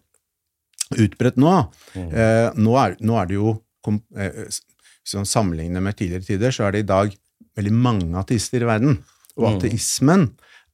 utbredt 0.98 1.38
nå. 1.38 1.56
Mm. 1.96 2.10
Eh, 2.14 2.52
nå, 2.58 2.76
er, 2.86 2.96
nå 3.02 3.18
er 3.22 3.26
det 3.30 3.36
jo 3.40 3.58
kom, 3.84 4.02
eh, 4.18 4.46
s- 4.48 4.62
Hvis 5.10 5.16
man 5.16 5.26
sammenligner 5.26 5.82
med 5.82 5.96
tidligere 5.98 6.22
tider, 6.28 6.52
så 6.54 6.68
er 6.68 6.72
det 6.72 6.80
i 6.84 6.86
dag 6.94 7.16
veldig 7.60 7.76
mange 7.76 8.16
ateister 8.24 8.64
i 8.66 8.70
verden. 8.70 9.00
Og 9.38 9.46
Mm. 9.46 9.58
ateismen 9.60 10.26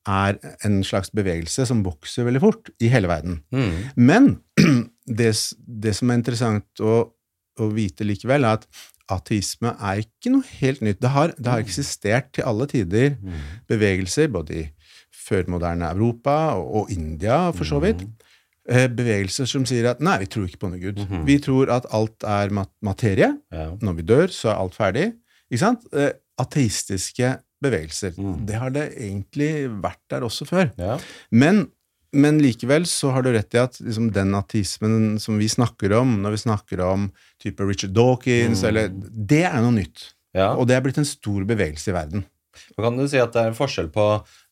er 0.08 0.38
en 0.64 0.82
slags 0.86 1.10
bevegelse 1.14 1.66
som 1.66 1.84
vokser 1.86 2.26
veldig 2.28 2.42
fort 2.44 2.70
i 2.80 2.88
hele 2.94 3.10
verden. 3.10 3.40
Mm. 3.54 3.72
Men 3.98 4.28
det, 5.20 5.32
det 5.86 5.96
som 5.98 6.10
er 6.14 6.20
interessant 6.22 6.82
å, 6.82 7.00
å 7.60 7.70
vite 7.74 8.06
likevel, 8.06 8.46
er 8.46 8.60
at 8.60 8.68
ateisme 9.10 9.70
er 9.86 10.00
ikke 10.02 10.32
noe 10.34 10.46
helt 10.62 10.82
nytt. 10.82 10.98
Det 11.02 11.12
har, 11.14 11.34
det 11.38 11.52
har 11.52 11.62
eksistert 11.62 12.32
til 12.38 12.46
alle 12.50 12.66
tider 12.72 13.18
Mm. 13.22 13.42
bevegelser, 13.70 14.32
både 14.34 14.56
i 14.64 14.66
førmoderne 15.26 15.90
Europa 15.94 16.34
og, 16.58 16.66
og 16.84 16.92
India, 16.94 17.52
for 17.56 17.66
så 17.70 17.80
vidt. 17.84 18.02
Mm. 18.06 18.14
Eh, 18.70 18.88
Bevegelser 18.90 19.46
som 19.50 19.66
sier 19.70 19.86
at 19.92 20.00
nei, 20.02 20.18
vi 20.24 20.30
tror 20.34 20.48
ikke 20.50 20.62
på 20.64 20.70
noe 20.72 20.82
Gud. 20.82 20.98
Mhm. 21.04 21.26
Vi 21.28 21.36
tror 21.46 21.70
at 21.74 21.86
alt 21.94 22.26
er 22.26 22.50
mat 22.54 22.72
materie. 22.86 23.30
Ja. 23.54 23.68
Når 23.82 23.98
vi 24.00 24.06
dør, 24.10 24.28
så 24.34 24.50
er 24.54 24.62
alt 24.64 24.74
ferdig. 24.78 25.08
Ikke 25.52 25.62
sant? 25.62 25.86
Ateistiske 26.42 27.38
bevegelser. 27.64 28.14
Mm. 28.20 28.46
Det 28.46 28.60
har 28.60 28.74
det 28.76 28.90
egentlig 28.98 29.52
vært 29.82 30.02
der 30.12 30.26
også 30.28 30.46
før. 30.50 30.70
ja. 30.78 30.98
Men, 31.32 31.66
men 32.16 32.38
likevel 32.44 32.86
så 32.88 33.12
har 33.16 33.24
du 33.26 33.32
rett 33.36 33.56
i 33.56 33.60
at 33.60 33.80
liksom, 33.82 34.12
den 34.16 34.36
ateismen 34.38 35.18
som 35.20 35.40
vi 35.42 35.48
snakker 35.52 35.96
om, 35.98 36.18
når 36.24 36.36
vi 36.38 36.44
snakker 36.46 36.84
om 36.86 37.10
type 37.44 37.64
Richard 37.68 37.92
Dawkins, 37.96 38.62
Mm. 38.64 38.68
eller, 38.70 38.90
det 39.34 39.44
er 39.48 39.60
noe 39.62 39.72
nytt. 39.80 40.12
ja. 40.36 40.54
Og 40.56 40.68
det 40.68 40.76
er 40.78 40.82
blitt 40.86 40.98
en 41.02 41.06
stor 41.08 41.44
bevegelse 41.48 41.92
i 41.92 41.96
verden. 41.96 42.26
Da 42.78 42.84
kan 42.86 42.98
du 42.98 43.06
si 43.12 43.20
at 43.22 43.34
det 43.36 43.44
er 43.50 43.56
forskjell 43.58 43.90
på 43.94 44.06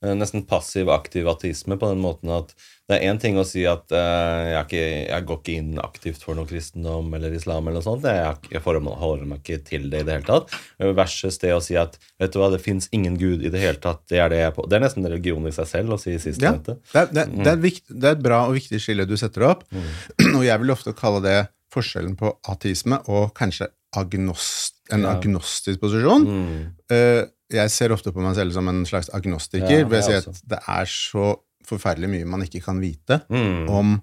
eh, 0.04 0.14
nesten 0.18 0.46
passiv-aktiv 0.50 1.28
ateisme 1.32 1.78
på 1.80 1.90
den 1.94 2.02
måten 2.04 2.32
at 2.36 2.54
det 2.92 2.98
er 3.00 3.06
én 3.14 3.20
ting 3.22 3.38
å 3.40 3.46
si 3.48 3.62
at 3.70 3.94
eh, 3.96 4.50
jeg, 4.52 4.66
ikke, 4.66 4.82
jeg 5.08 5.26
går 5.30 5.38
ikke 5.40 5.54
inn 5.56 5.78
aktivt 5.80 6.26
for 6.26 6.36
noe 6.36 6.46
kristendom 6.50 7.14
eller 7.16 7.32
islam 7.34 7.64
eller 7.70 7.80
noe 7.80 7.86
sånt. 7.86 8.04
Jeg, 8.04 8.50
jeg 8.52 8.62
forholder 8.66 9.26
meg 9.30 9.40
ikke 9.40 9.62
til 9.70 9.86
det 9.94 10.02
i 10.04 10.08
det 10.10 10.18
hele 10.18 10.28
tatt. 10.28 10.52
Versus 10.98 11.40
det 11.40 11.54
å 11.56 11.62
si 11.64 11.78
at 11.80 11.96
vet 12.20 12.34
du 12.36 12.42
hva, 12.42 12.50
det 12.52 12.60
fins 12.62 12.90
ingen 12.94 13.16
gud 13.22 13.40
i 13.48 13.52
det 13.54 13.62
hele 13.64 13.80
tatt. 13.82 14.04
Det 14.12 14.20
er 14.20 14.30
det 14.34 14.42
jeg 14.44 14.56
på. 14.58 14.68
Det 14.68 14.78
er 14.78 14.84
nesten 14.84 15.08
religion 15.08 15.48
i 15.48 15.56
seg 15.56 15.70
selv 15.72 15.96
å 15.96 16.00
si 16.02 16.12
Ja, 16.18 16.20
sistnevnte. 16.26 16.76
det, 16.92 17.06
det, 17.16 17.24
er- 17.24 17.32
det, 17.40 17.48
er 17.56 17.64
et 17.72 17.82
det 18.04 18.10
er 18.12 18.18
et 18.20 18.26
bra 18.28 18.42
og 18.50 18.58
viktig 18.60 18.82
skille 18.84 19.08
du 19.08 19.16
setter 19.18 19.48
opp, 19.54 19.64
og 20.36 20.44
jeg 20.44 20.60
vil 20.66 20.76
ofte 20.76 20.92
kalle 20.98 21.24
det 21.24 21.38
forskjellen 21.74 22.18
på 22.20 22.36
ateisme 22.52 23.00
og 23.10 23.32
kanskje 23.40 23.72
agnost, 23.98 24.82
en 24.92 25.04
Ja. 25.08 25.16
agnostisk 25.16 25.80
posisjon. 25.82 26.24
Mm. 26.28 26.62
Eh, 26.92 27.24
jeg 27.54 27.72
ser 27.74 27.94
ofte 27.96 28.12
på 28.14 28.24
meg 28.24 28.36
selv 28.36 28.54
som 28.56 28.68
en 28.72 28.84
slags 28.90 29.10
agnostiker, 29.14 29.84
Ja, 29.84 29.88
jeg 29.88 30.04
sier 30.08 30.24
at 30.24 30.42
det 30.54 30.60
er 30.68 30.90
så 30.90 31.36
forferdelig 31.68 32.10
mye 32.12 32.26
man 32.28 32.42
ikke 32.46 32.64
kan 32.66 32.82
vite 32.84 33.22
Mm. 33.30 33.70
om 33.70 34.02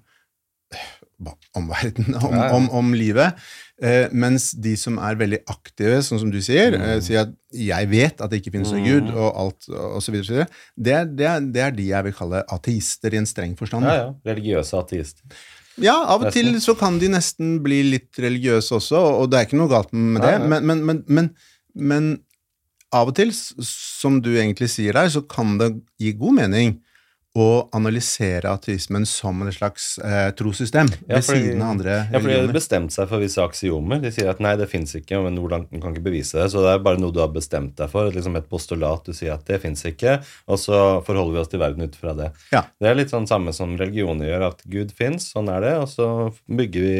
om 1.53 1.67
verden, 1.69 2.15
om, 2.25 2.33
om, 2.33 2.69
om 2.79 2.93
livet. 2.97 3.35
Eh, 3.81 4.07
mens 4.13 4.51
de 4.57 4.71
som 4.79 4.97
er 4.97 5.19
veldig 5.19 5.41
aktive, 5.51 5.99
sånn 6.05 6.21
som 6.23 6.31
du 6.33 6.39
sier, 6.41 6.73
eh, 6.73 6.95
sier 7.03 7.27
at 7.27 7.35
'jeg 7.53 7.89
vet 7.91 8.21
at 8.21 8.31
det 8.31 8.39
ikke 8.41 8.53
finnes 8.55 8.71
noen 8.73 8.87
Gud', 8.87 9.11
og 9.13 9.29
alt, 9.37 9.67
og 9.69 10.01
så 10.01 10.11
videre, 10.13 10.25
så 10.25 10.33
videre. 10.33 10.47
Det, 10.77 11.17
det, 11.19 11.53
det 11.53 11.61
er 11.61 11.71
de 11.77 11.87
jeg 11.91 12.03
vil 12.07 12.13
kalle 12.17 12.41
ateister 12.49 13.13
i 13.13 13.17
en 13.21 13.29
streng 13.29 13.53
forstand. 13.59 13.85
Ja, 13.85 13.93
ja. 13.93 14.07
Religiøse 14.25 14.79
ateister. 14.81 15.21
Ja, 15.81 15.95
av 16.09 16.25
og 16.25 16.33
til 16.33 16.55
så 16.61 16.73
kan 16.77 16.97
de 16.99 17.07
nesten 17.13 17.59
bli 17.63 17.83
litt 17.91 18.17
religiøse 18.17 18.75
også, 18.81 18.97
og 19.21 19.29
det 19.31 19.39
er 19.39 19.45
ikke 19.45 19.61
noe 19.61 19.69
galt 19.71 19.93
med 19.93 20.21
det, 20.21 20.33
ja, 20.39 20.41
men, 20.41 20.65
men, 20.85 21.03
men, 21.07 21.29
men 21.75 22.09
av 22.95 23.11
og 23.11 23.15
til, 23.17 23.31
som 23.33 24.19
du 24.23 24.33
egentlig 24.33 24.69
sier 24.73 24.95
der, 24.97 25.11
så 25.11 25.23
kan 25.23 25.57
det 25.61 25.73
gi 26.01 26.11
god 26.19 26.39
mening 26.41 26.79
å 27.31 27.69
analysere 27.71 28.49
ateismen 28.51 29.05
som 29.07 29.37
et 29.45 29.55
slags 29.55 29.93
eh, 30.03 30.33
trossystem 30.35 30.89
Ja, 31.07 31.15
ved 31.15 31.23
siden 31.23 31.61
av 31.63 31.69
andre 31.77 31.93
Ja, 32.11 32.19
for 32.19 32.27
de 32.27 32.35
har 32.35 32.51
bestemt 32.51 32.91
seg 32.91 33.07
for 33.07 33.23
visse 33.23 33.39
aksiomer. 33.39 34.01
De 34.03 34.11
sier 34.11 34.27
at 34.27 34.41
nei, 34.43 34.57
det 34.59 34.67
fins 34.67 34.91
ikke, 34.99 35.21
men 35.23 35.39
hvordan, 35.39 35.63
kan 35.71 35.95
ikke 35.95 36.03
bevise 36.09 36.41
det. 36.41 36.49
Så 36.51 36.63
det 36.65 36.73
er 36.73 36.83
bare 36.83 36.99
noe 36.99 37.15
du 37.15 37.21
har 37.23 37.31
bestemt 37.31 37.77
deg 37.79 37.91
for. 37.93 38.11
Liksom 38.11 38.35
et 38.35 38.49
postulat. 38.51 39.07
Du 39.07 39.15
sier 39.15 39.37
at 39.37 39.47
det 39.47 39.61
fins 39.63 39.85
ikke, 39.87 40.17
og 40.51 40.59
så 40.59 40.81
forholder 41.07 41.37
vi 41.37 41.41
oss 41.45 41.53
til 41.53 41.63
verden 41.63 41.87
ut 41.87 41.95
fra 41.95 42.17
det. 42.19 42.29
Ja. 42.51 42.65
Det 42.81 42.91
er 42.91 42.99
litt 42.99 43.15
sånn 43.15 43.29
samme 43.31 43.55
som 43.55 43.77
religioner 43.79 44.27
gjør, 44.27 44.47
at 44.51 44.67
Gud 44.75 44.91
fins, 44.97 45.31
sånn 45.31 45.47
er 45.55 45.63
det, 45.63 45.73
og 45.79 45.87
så 45.91 46.09
bygger 46.51 46.87
vi 46.87 46.95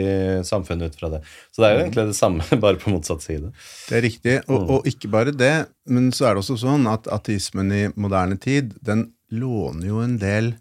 samfunnet 0.47 0.93
ut 0.93 1.00
fra 1.01 1.11
det. 1.17 1.23
Så 1.51 1.63
det 1.63 1.69
er 1.69 1.75
jo 1.75 1.85
egentlig 1.85 2.09
det 2.13 2.19
samme, 2.21 2.47
bare 2.63 2.79
på 2.79 2.95
motsatt 2.95 3.27
side. 3.27 3.51
Det 3.89 4.00
er 4.00 4.07
riktig, 4.07 4.41
og, 4.47 4.77
og 4.77 4.88
ikke 4.88 5.11
bare 5.11 5.35
det, 5.35 5.55
men 5.91 6.13
så 6.15 6.29
er 6.29 6.38
det 6.38 6.45
også 6.45 6.61
sånn 6.63 6.88
at 6.88 7.11
ateismen 7.11 7.73
i 7.75 7.88
moderne 8.00 8.39
tid, 8.39 8.77
den 8.79 9.09
låner 9.31 9.88
jo 9.89 10.01
en 10.03 10.17
del 10.21 10.53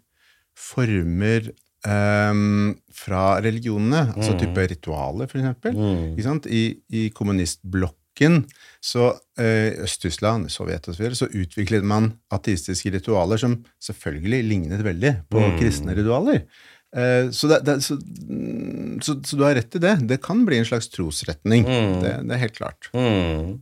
former 0.57 1.49
um, 1.87 2.73
fra 2.93 3.25
religionene, 3.43 4.11
altså 4.15 4.37
type 4.39 4.67
ritualer, 4.73 5.29
for 5.31 5.41
eksempel. 5.41 5.79
I, 6.47 6.63
i 6.93 7.07
kommunistblokken, 7.15 8.43
så 8.83 9.13
uh, 9.15 9.69
Øst-Tyskland, 9.85 10.51
Sovjet 10.53 10.91
og 10.91 10.97
så 10.97 11.13
så 11.23 11.31
utviklet 11.31 11.87
man 11.87 12.13
ateistiske 12.31 12.93
ritualer 12.93 13.41
som 13.41 13.61
selvfølgelig 13.81 14.43
lignet 14.49 14.85
veldig 14.85 15.15
på 15.31 15.47
kristne 15.59 15.97
ritualer. 15.97 16.45
Eh, 16.91 17.29
så, 17.31 17.47
det, 17.47 17.61
det, 17.63 17.77
så, 17.85 17.95
mm, 17.95 18.99
så, 19.01 19.15
så 19.23 19.37
du 19.39 19.43
har 19.45 19.55
rett 19.55 19.75
i 19.75 19.79
det. 19.83 19.93
Det 20.09 20.17
kan 20.23 20.43
bli 20.47 20.59
en 20.59 20.67
slags 20.67 20.89
trosretning. 20.91 21.63
Det, 22.03 22.15
det 22.27 22.35
er 22.35 22.41
helt 22.41 22.57
klart. 22.57 22.89
Mm. 22.91 23.61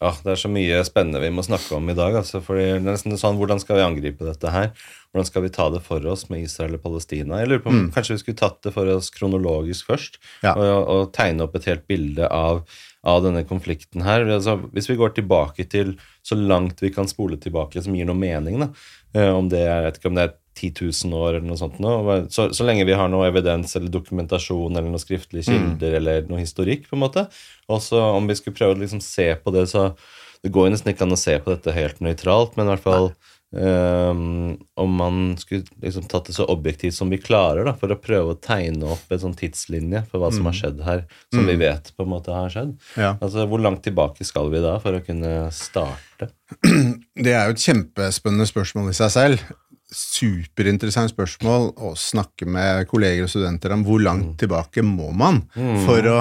Ja, 0.00 0.14
det 0.24 0.30
er 0.32 0.38
så 0.40 0.48
mye 0.48 0.78
spennende 0.88 1.20
vi 1.20 1.28
må 1.34 1.42
snakke 1.44 1.76
om 1.76 1.90
i 1.92 1.94
dag. 1.96 2.14
Altså, 2.22 2.40
fordi 2.40 2.62
det 2.70 2.76
er 2.78 2.86
nesten 2.86 3.18
sånn, 3.20 3.36
Hvordan 3.36 3.60
skal 3.60 3.76
vi 3.76 3.84
angripe 3.84 4.24
dette 4.24 4.52
her? 4.52 4.70
Hvordan 5.10 5.28
skal 5.28 5.44
vi 5.44 5.50
ta 5.52 5.66
det 5.74 5.82
for 5.84 6.06
oss 6.08 6.24
med 6.32 6.46
Israel 6.46 6.78
og 6.78 6.84
Palestina? 6.86 7.42
Jeg 7.42 7.50
lurer 7.50 7.60
på 7.66 7.72
om 7.74 7.90
Kanskje 7.92 8.16
vi 8.16 8.22
skulle 8.22 8.40
tatt 8.40 8.62
det 8.64 8.72
for 8.72 8.88
oss 8.88 9.10
kronologisk 9.12 9.90
først? 9.90 10.16
Ja. 10.40 10.54
Og, 10.54 10.88
og 10.94 11.12
tegne 11.16 11.44
opp 11.44 11.58
et 11.60 11.68
helt 11.68 11.84
bilde 11.90 12.30
av, 12.32 12.62
av 13.04 13.20
denne 13.26 13.44
konflikten 13.44 14.06
her. 14.06 14.24
Altså, 14.24 14.56
hvis 14.72 14.88
vi 14.88 14.96
går 15.02 15.12
tilbake 15.18 15.68
til 15.68 15.98
så 16.24 16.38
langt 16.38 16.80
vi 16.80 16.92
kan 16.94 17.10
spole 17.10 17.36
tilbake 17.40 17.84
som 17.84 17.96
gir 17.96 18.08
noe 18.08 18.16
mening, 18.16 18.56
da. 18.64 18.72
Eh, 19.12 19.28
om 19.34 19.52
det 19.52 19.66
er, 19.66 19.74
jeg 19.74 19.88
vet 19.90 20.00
ikke 20.00 20.12
om 20.14 20.16
det 20.16 20.28
er 20.30 20.36
10 20.60 20.86
000 21.08 21.16
år 21.16 21.38
eller 21.38 21.48
noe 21.48 21.60
sånt 21.60 21.80
nå. 21.82 21.94
Så, 22.32 22.50
så 22.56 22.66
lenge 22.68 22.86
vi 22.88 22.96
har 22.96 23.10
noe 23.12 23.28
evidens 23.30 23.74
eller 23.78 23.92
dokumentasjon 23.92 24.74
eller 24.74 24.88
noen 24.90 25.02
skriftlige 25.02 25.48
kilder 25.50 25.98
eller 26.00 26.30
noe 26.30 26.42
historikk, 26.42 26.86
på 26.90 26.98
en 26.98 27.04
måte. 27.04 27.26
Og 27.70 27.82
så 27.84 28.00
om 28.14 28.28
vi 28.28 28.36
skulle 28.38 28.58
prøve 28.58 28.76
å 28.76 28.82
liksom 28.82 29.02
se 29.04 29.32
på 29.40 29.56
det, 29.56 29.68
så 29.72 29.92
Det 30.40 30.48
går 30.48 30.66
jo 30.66 30.72
nesten 30.72 30.94
ikke 30.94 31.04
an 31.04 31.12
å 31.12 31.20
se 31.20 31.34
på 31.36 31.52
dette 31.52 31.72
helt 31.76 31.98
nøytralt, 32.00 32.54
men 32.56 32.64
i 32.64 32.70
hvert 32.70 32.80
fall 32.86 33.10
um, 33.50 34.58
om 34.74 34.94
man 34.94 35.36
skulle 35.38 35.64
liksom 35.82 36.02
tatt 36.08 36.26
det 36.26 36.32
så 36.32 36.46
objektivt 36.48 36.94
som 36.94 37.10
vi 37.10 37.18
klarer, 37.18 37.64
da, 37.66 37.74
for 37.76 37.92
å 37.92 37.98
prøve 38.00 38.34
å 38.34 38.38
tegne 38.40 38.88
opp 38.94 39.10
en 39.12 39.22
sånn 39.24 39.36
tidslinje 39.38 40.04
for 40.10 40.22
hva 40.22 40.30
som 40.34 40.46
har 40.48 40.56
skjedd 40.56 40.82
her, 40.86 41.04
som 41.34 41.46
vi 41.48 41.58
vet 41.60 41.92
på 41.96 42.06
en 42.06 42.12
måte 42.14 42.34
har 42.34 42.52
skjedd. 42.52 42.76
Ja. 42.96 43.16
Altså, 43.18 43.46
Hvor 43.50 43.62
langt 43.62 43.82
tilbake 43.86 44.26
skal 44.26 44.50
vi 44.52 44.62
da 44.64 44.76
for 44.82 44.96
å 44.96 45.04
kunne 45.04 45.50
starte? 45.54 46.30
Det 47.24 47.34
er 47.34 47.48
jo 47.48 47.56
et 47.56 47.66
kjempespennende 47.66 48.48
spørsmål 48.48 48.92
i 48.92 48.96
seg 48.96 49.12
selv. 49.14 49.50
Superinteressant 49.90 51.10
spørsmål 51.10 51.72
å 51.82 51.92
snakke 51.98 52.46
med 52.46 52.86
kolleger 52.90 53.26
og 53.26 53.32
studenter 53.32 53.74
om 53.74 53.84
hvor 53.86 54.02
langt 54.02 54.36
tilbake 54.40 54.84
må 54.86 55.10
man 55.16 55.42
for 55.84 56.06
å, 56.06 56.18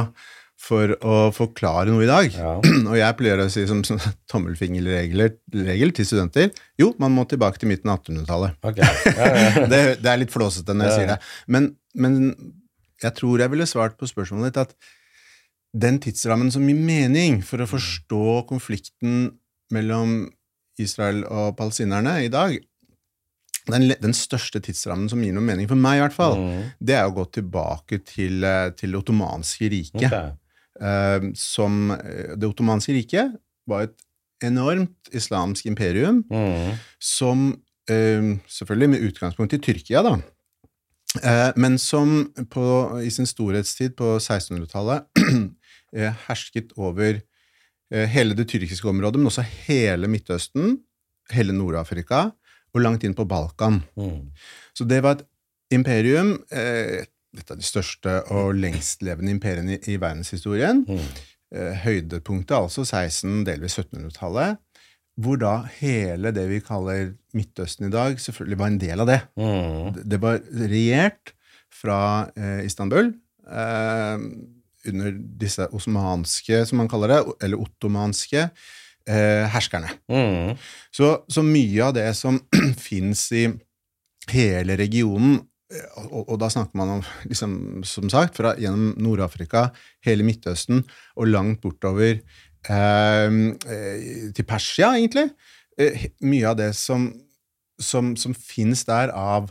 for 0.59 0.93
å 1.05 1.17
forklare 1.35 1.93
noe 1.93 2.05
i 2.05 2.09
dag. 2.09 2.33
Ja. 2.33 2.55
Og 2.89 2.95
jeg 2.97 3.17
pleier 3.19 3.43
å 3.43 3.49
si 3.53 3.65
som, 3.69 3.83
som 3.87 4.01
tommelfingerregel 4.31 5.93
til 5.95 6.07
studenter 6.07 6.49
jo, 6.81 6.91
man 7.01 7.13
må 7.15 7.27
tilbake 7.29 7.61
til 7.61 7.71
midten 7.71 7.93
av 7.93 8.01
1800-tallet. 8.01 8.57
Okay. 8.71 8.95
ja, 9.13 9.29
ja. 9.29 9.67
det, 9.73 9.83
det 10.01 10.13
er 10.13 10.23
litt 10.23 10.33
flåsete 10.33 10.75
når 10.75 10.89
jeg 10.89 10.97
sier 10.97 11.13
det. 11.13 11.19
Men, 11.51 11.71
men 11.93 12.17
jeg 13.03 13.15
tror 13.19 13.43
jeg 13.43 13.53
ville 13.53 13.69
svart 13.69 13.99
på 13.99 14.09
spørsmålet 14.09 14.51
ditt 14.51 14.63
at 14.65 14.95
den 15.79 15.99
tidsrammen 16.01 16.49
som 16.51 16.65
gir 16.65 16.77
mening 16.77 17.43
for 17.45 17.61
å 17.61 17.69
forstå 17.69 18.41
konflikten 18.49 19.29
mellom 19.73 20.23
Israel 20.81 21.23
og 21.27 21.53
palestinerne 21.59 22.15
i 22.25 22.31
dag, 22.31 22.55
den, 23.71 23.87
den 24.01 24.13
største 24.17 24.59
tidsrammen 24.63 25.09
som 25.11 25.21
gir 25.23 25.33
noe 25.35 25.43
mening, 25.45 25.67
for 25.69 25.75
meg 25.79 25.99
i 25.99 26.03
hvert 26.03 26.15
fall, 26.15 26.35
Mm. 26.39 26.71
det 26.81 26.95
er 26.95 27.07
å 27.09 27.13
gå 27.15 27.25
tilbake 27.31 27.99
til, 28.05 28.43
eh, 28.43 28.69
til 28.77 28.91
det 28.91 28.99
ottomanske 29.01 29.69
riket. 29.71 30.05
Okay. 30.09 30.31
Uh, 30.79 31.33
som 31.35 31.91
eh, 31.91 32.35
Det 32.39 32.47
ottomanske 32.47 32.93
riket 32.95 33.33
var 33.67 33.81
et 33.89 33.95
enormt 34.47 35.09
islamsk 35.11 35.65
imperium 35.67 36.21
Mm. 36.31 36.77
som 36.99 37.49
uh, 37.91 38.37
Selvfølgelig 38.47 38.89
med 38.89 39.01
utgangspunkt 39.09 39.53
i 39.53 39.57
Tyrkia, 39.59 40.01
da. 40.05 40.17
Men 41.57 41.77
som 41.77 42.31
på, 42.53 43.01
i 43.03 43.09
sin 43.09 43.25
storhetstid 43.25 43.95
på 43.97 44.19
1600-tallet 44.21 45.07
eh, 45.97 46.13
hersket 46.27 46.71
over 46.77 47.21
hele 47.89 48.35
det 48.37 48.45
tyrkiske 48.51 48.85
området, 48.85 49.17
men 49.17 49.25
også 49.31 49.41
hele 49.65 50.05
Midtøsten, 50.07 50.77
hele 51.33 51.51
Nord-Afrika 51.57 52.27
og 52.73 52.81
langt 52.83 53.03
inn 53.03 53.15
på 53.17 53.25
Balkan. 53.27 53.81
Mm. 53.97 54.29
Så 54.77 54.85
det 54.87 55.01
var 55.03 55.17
et 55.17 55.25
imperium, 55.73 56.35
eh, 56.51 57.05
et 57.37 57.51
av 57.51 57.57
de 57.59 57.63
største 57.65 58.15
og 58.33 58.55
lengstlevende 58.57 59.31
imperiene 59.31 59.77
i, 59.77 59.93
i 59.93 59.97
verdenshistorien. 60.01 60.83
Mm. 60.87 61.03
Eh, 61.55 61.73
høydepunktet 61.85 62.55
altså 62.57 62.81
16-, 62.85 63.43
delvis 63.47 63.77
1700-tallet, 63.79 64.57
hvor 65.19 65.35
da 65.41 65.55
hele 65.81 66.31
det 66.31 66.45
vi 66.49 66.59
kaller 66.63 67.09
Midtøsten 67.35 67.89
i 67.89 67.93
dag, 67.93 68.15
selvfølgelig 68.21 68.57
var 68.61 68.67
en 68.71 68.77
del 68.81 68.99
av 69.03 69.07
det. 69.09 69.19
Mm. 69.37 69.93
Det- 69.97 70.05
Det 70.09 70.19
var 70.21 70.39
regjert 70.53 71.33
fra 71.69 71.99
eh, 72.37 72.65
Istanbul 72.65 73.13
under 74.89 75.11
disse 75.41 75.65
osmanske, 75.75 76.61
som 76.65 76.77
man 76.81 76.89
kaller 76.89 77.11
det, 77.11 77.19
eller 77.43 77.59
ottomanske 77.61 78.45
eh, 79.09 79.45
herskerne. 79.53 79.91
Mm. 80.11 80.55
Så, 80.93 81.11
så 81.31 81.43
mye 81.45 81.89
av 81.89 81.95
det 81.97 82.07
som 82.17 82.39
fins 82.89 83.25
i 83.35 83.47
hele 84.29 84.77
regionen, 84.79 85.39
eh, 85.73 85.87
og, 86.05 86.23
og 86.25 86.41
da 86.41 86.51
snakker 86.53 86.79
man 86.79 86.97
om, 86.97 87.05
liksom, 87.29 87.55
som 87.87 88.11
sagt, 88.13 88.37
fra, 88.39 88.55
gjennom 88.61 88.93
Nord-Afrika, 89.01 89.69
hele 90.05 90.27
Midtøsten 90.27 90.83
og 91.15 91.31
langt 91.31 91.63
bortover 91.65 92.19
eh, 92.19 93.39
eh, 93.75 94.27
til 94.35 94.47
Persia, 94.47 94.93
egentlig. 94.97 95.29
Eh, 95.79 96.09
mye 96.27 96.51
av 96.51 96.59
det 96.59 96.73
som, 96.77 97.09
som, 97.81 98.13
som 98.19 98.35
fins 98.35 98.85
der 98.89 99.13
av, 99.15 99.49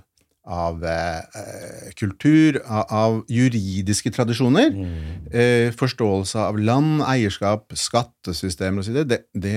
av 0.49 0.85
eh, 0.85 1.91
kultur, 1.99 2.59
av, 2.67 2.85
av 2.91 3.19
juridiske 3.29 4.11
tradisjoner, 4.17 4.71
Mm. 4.73 5.29
eh, 5.33 5.73
forståelse 5.77 6.39
av 6.39 6.59
land, 6.59 7.03
eierskap, 7.05 7.73
skattesystemer 7.77 8.81
osv., 8.81 9.05
det, 9.05 9.21
det, 9.35 9.57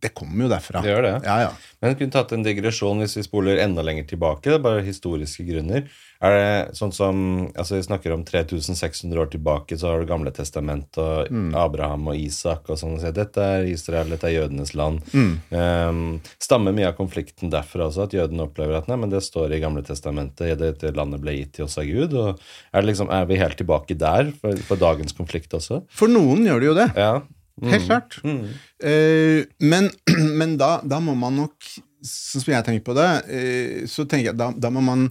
det 0.00 0.14
kommer 0.16 0.46
jo 0.46 0.50
derfra. 0.52 0.80
Det 0.84 0.90
gjør 0.94 1.02
det. 1.06 1.14
Ja, 1.28 1.38
ja. 1.46 1.50
Men 1.80 1.92
jeg 1.92 1.98
kunne 2.02 2.12
tatt 2.18 2.32
en 2.36 2.42
digresjon 2.44 3.00
hvis 3.02 3.16
vi 3.16 3.22
spoler 3.26 3.60
enda 3.64 3.82
lenger 3.84 4.06
tilbake. 4.10 4.46
Det 4.50 4.58
er 4.58 4.64
bare 4.64 4.84
historiske 4.86 5.44
grunner. 5.48 5.84
Er 6.20 6.34
det 6.36 6.76
sånn 6.76 6.90
som 6.92 7.20
altså 7.56 7.78
Vi 7.78 7.84
snakker 7.86 8.12
om 8.12 8.24
3600 8.28 9.16
år 9.22 9.30
tilbake, 9.32 9.78
så 9.80 9.88
har 9.88 10.02
du 10.02 10.08
Gamle 10.10 10.32
testament 10.36 10.98
og 11.00 11.30
Mm. 11.30 11.54
Abraham 11.56 12.08
og 12.12 12.16
Isak 12.20 12.68
og 12.68 12.76
sånn. 12.80 12.98
sier, 13.00 13.12
Dette 13.16 13.40
er 13.40 13.64
Israel, 13.70 14.08
dette 14.12 14.28
er 14.28 14.34
jødenes 14.42 14.74
land. 14.76 15.00
Mm. 15.14 15.32
Um, 15.54 16.20
stammer 16.42 16.72
mye 16.76 16.88
av 16.90 16.96
konflikten 16.98 17.50
derfra 17.52 17.86
også, 17.88 18.04
at 18.08 18.12
jødene 18.16 18.44
opplever 18.44 18.76
at 18.76 18.88
nei, 18.90 18.96
men 19.00 19.10
det 19.12 19.22
står 19.24 19.52
i 19.56 19.60
Gamle 19.62 19.82
testamentet, 19.86 20.58
dette 20.60 20.92
landet 20.96 21.20
ble 21.22 21.36
gitt 21.38 21.54
til 21.56 21.64
oss 21.64 21.78
av 21.80 21.84
Gud. 21.88 22.12
og 22.14 22.38
Er, 22.74 22.80
det 22.82 22.90
liksom, 22.92 23.08
er 23.10 23.24
vi 23.30 23.36
helt 23.40 23.56
tilbake 23.56 23.96
der 23.96 24.32
for, 24.40 24.56
for 24.68 24.76
dagens 24.76 25.12
konflikt 25.16 25.54
også? 25.56 25.82
For 25.88 26.08
noen 26.08 26.44
gjør 26.44 26.60
det 26.60 26.66
jo 26.70 26.74
det. 26.74 26.88
Ja. 26.96 27.12
Helt 27.62 27.86
klart. 27.86 28.18
Mm. 28.24 28.44
Uh, 28.84 29.40
men 29.60 29.90
men 30.40 30.56
da, 30.60 30.80
da 30.84 31.00
må 31.04 31.14
man 31.18 31.36
nok, 31.42 31.56
sånn 32.00 32.44
som 32.44 32.54
jeg 32.54 32.66
tenker 32.68 32.86
på 32.86 32.96
det, 32.96 33.10
uh, 33.28 33.82
så 33.90 34.06
tenker 34.08 34.30
jeg 34.30 34.38
da, 34.40 34.50
da 34.56 34.70
må 34.72 34.84
man 34.84 35.08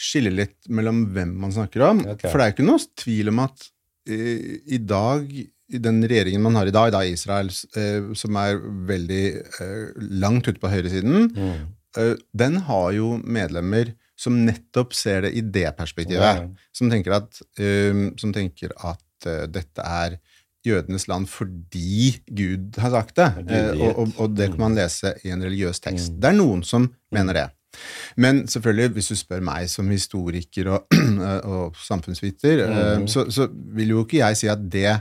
skille 0.00 0.30
litt 0.32 0.70
mellom 0.72 1.02
hvem 1.12 1.32
man 1.42 1.52
snakker 1.52 1.82
om. 1.90 1.98
Okay. 2.14 2.30
For 2.30 2.40
det 2.40 2.46
er 2.46 2.54
ikke 2.54 2.68
noe 2.68 2.84
tvil 3.02 3.32
om 3.32 3.42
at 3.44 3.66
uh, 4.08 4.44
i 4.70 4.78
dag, 4.80 5.26
i 5.70 5.78
den 5.82 6.00
regjeringen 6.02 6.42
man 6.42 6.56
har 6.58 6.70
i 6.70 6.74
dag, 6.74 6.88
da 6.94 7.02
Israel, 7.06 7.50
eh, 7.78 8.08
som 8.18 8.34
er 8.40 8.56
veldig 8.88 9.20
langt 10.18 10.48
ute 10.48 10.58
på 10.58 10.70
høyresiden, 10.72 11.28
Mm. 11.30 11.68
eh, 11.96 12.16
den 12.34 12.56
har 12.66 12.88
jo 12.96 13.12
medlemmer 13.22 13.92
som 14.18 14.40
nettopp 14.48 14.96
ser 14.98 15.28
det 15.28 15.30
i 15.38 15.44
det 15.46 15.68
perspektivet. 15.78 16.40
Ja. 16.42 16.48
Som 16.74 16.90
tenker 16.90 17.14
at, 17.20 17.38
som 18.18 18.34
tenker 18.34 18.74
at 18.82 19.28
dette 19.54 19.86
er 19.86 20.18
jødenes 20.66 21.06
land 21.08 21.28
fordi 21.30 22.18
Gud 22.26 22.78
har 22.80 22.92
sagt 22.92 23.16
det. 23.16 23.30
Eh, 23.48 23.70
og, 23.80 23.98
og, 23.98 24.12
og 24.16 24.36
det 24.36 24.50
kan 24.52 24.60
man 24.66 24.76
lese 24.78 25.14
i 25.24 25.32
en 25.32 25.42
religiøs 25.44 25.80
tekst. 25.80 26.16
Det 26.20 26.32
er 26.32 26.38
noen 26.38 26.64
som 26.66 26.90
mener 27.14 27.36
det. 27.36 27.46
Men 28.16 28.42
selvfølgelig, 28.50 28.88
hvis 28.96 29.08
du 29.12 29.16
spør 29.18 29.44
meg 29.46 29.70
som 29.70 29.90
historiker 29.90 30.72
og, 30.74 30.96
og 31.52 31.78
samfunnsviter, 31.78 32.64
eh, 32.66 33.06
så, 33.10 33.28
så 33.30 33.48
vil 33.50 33.94
jo 33.94 34.04
ikke 34.04 34.20
jeg 34.22 34.40
si 34.40 34.50
at 34.50 34.64
det, 34.72 34.98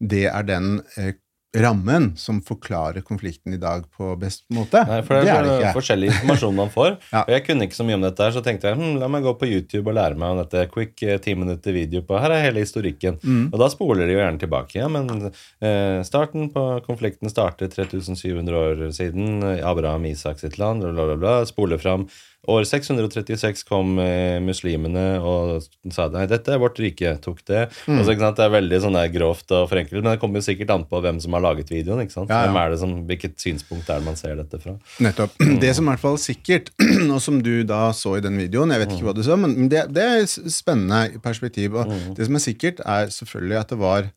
det 0.00 0.26
er 0.30 0.46
den 0.46 0.78
eh, 1.00 1.14
rammen 1.56 2.12
som 2.16 2.38
forklarer 2.46 3.02
konflikten 3.02 3.54
i 3.54 3.58
dag 3.58 3.82
på 3.96 4.12
best 4.20 4.44
måte. 4.54 4.84
Nei, 4.86 5.00
for 5.02 5.18
det 5.18 5.32
er, 5.32 5.42
det 5.42 5.56
ikke. 5.58 5.72
forskjellig 5.74 6.10
informasjon 6.12 6.54
man 6.54 6.70
får. 6.70 6.92
Ja. 7.10 7.24
Og 7.24 7.32
jeg 7.34 7.42
kunne 7.46 7.66
ikke 7.66 7.74
så 7.74 7.84
mye 7.86 7.96
om 7.98 8.04
dette, 8.04 8.22
her, 8.22 8.30
så 8.36 8.42
tenkte 8.44 8.70
jeg 8.70 8.78
hm, 8.78 9.00
la 9.00 9.08
meg 9.10 9.24
gå 9.26 9.32
på 9.40 9.48
YouTube 9.50 9.90
og 9.90 9.96
lære 9.96 10.18
meg 10.20 10.30
om 10.30 10.38
dette. 10.38 10.62
Quick 10.70 11.02
eh, 11.02 11.18
ti 11.22 11.34
minutter 11.34 11.74
video 11.74 12.04
på 12.06 12.20
Her 12.22 12.36
er 12.36 12.44
hele 12.44 12.62
historikken. 12.62 13.18
Mm. 13.24 13.48
Og 13.50 13.58
da 13.58 13.66
spoler 13.72 14.06
de 14.06 14.14
jo 14.14 14.20
gjerne 14.20 14.42
tilbake. 14.42 14.78
Ja, 14.78 14.86
men 14.92 15.10
eh, 15.26 15.98
starten 16.06 16.52
på 16.54 16.64
konflikten 16.86 17.32
startet 17.32 17.74
3700 17.74 18.60
år 18.60 18.84
siden. 18.94 19.42
eh, 19.42 19.64
Abraham 19.66 20.06
Isak 20.12 20.38
sitt 20.38 20.60
land, 20.62 20.86
bla, 20.86 20.94
bla, 20.94 21.18
bla. 21.18 21.34
Spoler 21.50 21.82
fram. 21.82 22.06
År 22.50 22.66
636 22.68 23.62
kom 23.68 23.98
eh, 24.02 24.38
muslimene 24.42 25.04
og 25.22 25.66
sa 25.94 26.08
nei, 26.12 26.26
dette 26.30 26.54
er 26.54 26.60
vårt 26.62 26.80
rike. 26.82 27.14
Tok 27.22 27.42
det. 27.48 27.66
Mm. 27.86 28.00
Altså, 28.00 28.16
sant, 28.16 28.38
Det 28.40 28.46
er 28.46 28.54
veldig 28.56 28.80
sånn 28.84 28.98
der 28.98 29.12
grovt 29.14 29.54
og 29.56 29.68
forenklet, 29.70 30.02
men 30.02 30.12
det 30.12 30.22
kommer 30.22 30.42
jo 30.42 30.48
sikkert 30.48 30.74
an 30.74 30.86
på 30.90 31.02
hvem 31.04 31.20
som 31.22 31.36
har 31.36 31.44
laget 31.46 31.70
videoen. 31.72 32.02
Ja, 32.02 32.24
ja. 32.26 32.42
Hvem 32.48 32.60
er 32.60 32.74
det 32.74 32.82
som, 32.82 32.96
Hvilket 33.10 33.38
synspunkt 33.42 33.88
er 33.90 34.02
det 34.02 34.08
man 34.08 34.18
ser 34.18 34.36
dette 34.40 34.60
fra? 34.62 34.76
Nettopp. 35.02 35.38
Det 35.62 35.72
som 35.76 35.86
i 35.86 35.92
hvert 35.92 36.02
fall 36.02 36.18
er 36.18 36.24
sikkert, 36.24 36.70
og 37.14 37.18
som 37.22 37.40
du 37.44 37.54
da 37.68 37.82
så 37.96 38.16
i 38.18 38.24
den 38.24 38.38
videoen, 38.40 38.74
jeg 38.74 38.84
vet 38.84 38.94
ikke 38.96 39.08
hva 39.10 39.16
du 39.16 39.24
så, 39.26 39.38
men 39.40 39.56
det, 39.72 39.86
det 39.94 40.04
er 40.04 40.24
et 40.24 40.52
spennende 40.52 41.20
perspektiv. 41.24 41.78
Og 41.80 41.90
det 42.18 42.28
som 42.28 42.38
er 42.38 42.44
sikkert, 42.44 42.84
er 42.84 43.10
selvfølgelig 43.14 43.60
at 43.60 43.74
det 43.74 43.80
var 43.80 44.10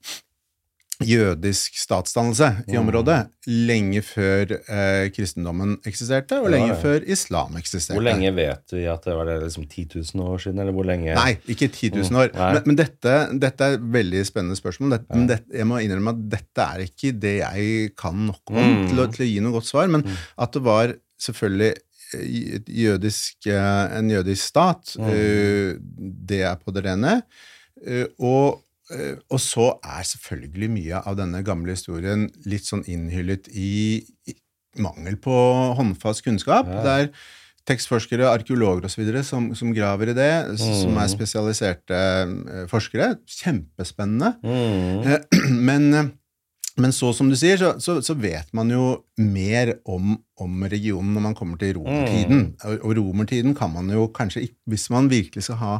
jødisk 1.01 1.73
statsdannelse 1.81 2.47
i 2.69 2.77
området 2.77 3.15
lenge 3.49 4.01
før 4.05 4.51
eh, 4.61 5.07
kristendommen 5.11 5.73
eksisterte, 5.89 6.37
og 6.39 6.51
lenge 6.53 6.69
ja. 6.69 6.77
før 6.79 7.03
islam 7.11 7.57
eksisterte. 7.59 7.97
Hvor 7.97 8.05
lenge 8.05 8.29
vet 8.37 8.75
vi 8.75 8.83
at 8.87 9.03
det 9.07 9.15
var 9.17 9.25
det 9.27 9.39
liksom 9.41 9.65
10 9.67 9.87
000 10.13 10.27
år 10.29 10.43
siden? 10.45 10.59
eller 10.63 10.75
hvor 10.75 10.85
lenge? 10.87 11.15
Nei, 11.17 11.33
ikke 11.49 11.67
10 11.73 11.89
000 11.97 12.19
år. 12.21 12.29
Mm, 12.33 12.43
Men, 12.53 12.61
men 12.69 12.79
dette, 12.79 13.15
dette 13.41 13.65
er 13.71 13.77
et 13.79 13.87
veldig 13.97 14.21
spennende 14.29 14.55
spørsmål. 14.59 14.93
Dette, 14.97 15.09
men 15.17 15.27
dette, 15.31 15.49
jeg 15.57 15.67
må 15.67 15.81
innrømme 15.83 16.13
at 16.13 16.21
dette 16.37 16.67
er 16.69 16.85
ikke 16.85 17.11
det 17.25 17.35
jeg 17.41 17.95
kan 17.99 18.21
nok 18.29 18.53
om 18.53 18.61
Mm. 18.63 18.85
til, 18.91 18.99
å, 19.03 19.07
til 19.11 19.25
å 19.25 19.29
gi 19.31 19.39
noe 19.43 19.55
godt 19.57 19.67
svar, 19.71 19.89
men 19.91 20.05
at 20.37 20.53
det 20.55 20.61
var 20.63 20.93
selvfølgelig 21.19 21.71
eh, 21.73 22.61
jødisk, 22.83 23.47
eh, 23.49 23.97
en 23.97 24.09
jødisk 24.13 24.43
stat, 24.53 24.93
Mm. 24.99 25.09
eh, 25.09 25.73
det 26.29 26.41
er 26.47 26.55
på 26.61 26.71
det 26.71 26.85
rene. 26.85 27.17
Og, 28.19 28.61
og 29.31 29.39
så 29.39 29.69
er 29.79 30.03
selvfølgelig 30.05 30.67
mye 30.73 30.99
av 31.07 31.15
denne 31.15 31.39
gamle 31.45 31.71
historien 31.71 32.25
litt 32.49 32.67
sånn 32.67 32.83
innhyllet 32.91 33.47
i, 33.55 34.03
i 34.27 34.35
mangel 34.81 35.15
på 35.21 35.37
håndfast 35.77 36.25
kunnskap. 36.25 36.67
Ja. 36.67 36.81
Det 36.83 36.97
er 36.97 37.09
tekstforskere, 37.69 38.27
arkeologer 38.27 38.89
osv. 38.89 39.05
Som, 39.25 39.51
som 39.55 39.71
graver 39.75 40.11
i 40.11 40.17
det, 40.17 40.31
mm. 40.51 40.57
som 40.81 40.99
er 40.99 41.11
spesialiserte 41.11 42.01
eh, 42.01 42.65
forskere. 42.71 43.13
Kjempespennende. 43.39 44.35
Mm. 44.43 45.07
Eh, 45.07 45.39
Men, 45.69 45.93
eh, 45.93 46.11
men 46.73 46.89
så, 46.89 47.11
som 47.13 47.27
du 47.29 47.35
sier, 47.37 47.59
så, 47.61 47.75
så, 47.77 47.99
så 48.01 48.15
vet 48.17 48.47
man 48.57 48.71
jo 48.73 49.03
mer 49.21 49.75
om, 49.85 50.15
om 50.41 50.63
regionen 50.65 51.11
når 51.13 51.21
man 51.21 51.35
kommer 51.37 51.59
til 51.61 51.75
romertiden. 51.77 52.39
Mm. 52.47 52.63
Og, 52.65 52.79
og 52.79 52.95
romertiden 52.97 53.53
kan 53.53 53.69
man 53.69 53.91
jo 53.93 54.07
kanskje 54.09 54.47
ikke 54.47 54.71
Hvis 54.73 54.87
man 54.89 55.11
virkelig 55.11 55.45
skal 55.45 55.59
ha 55.61 55.75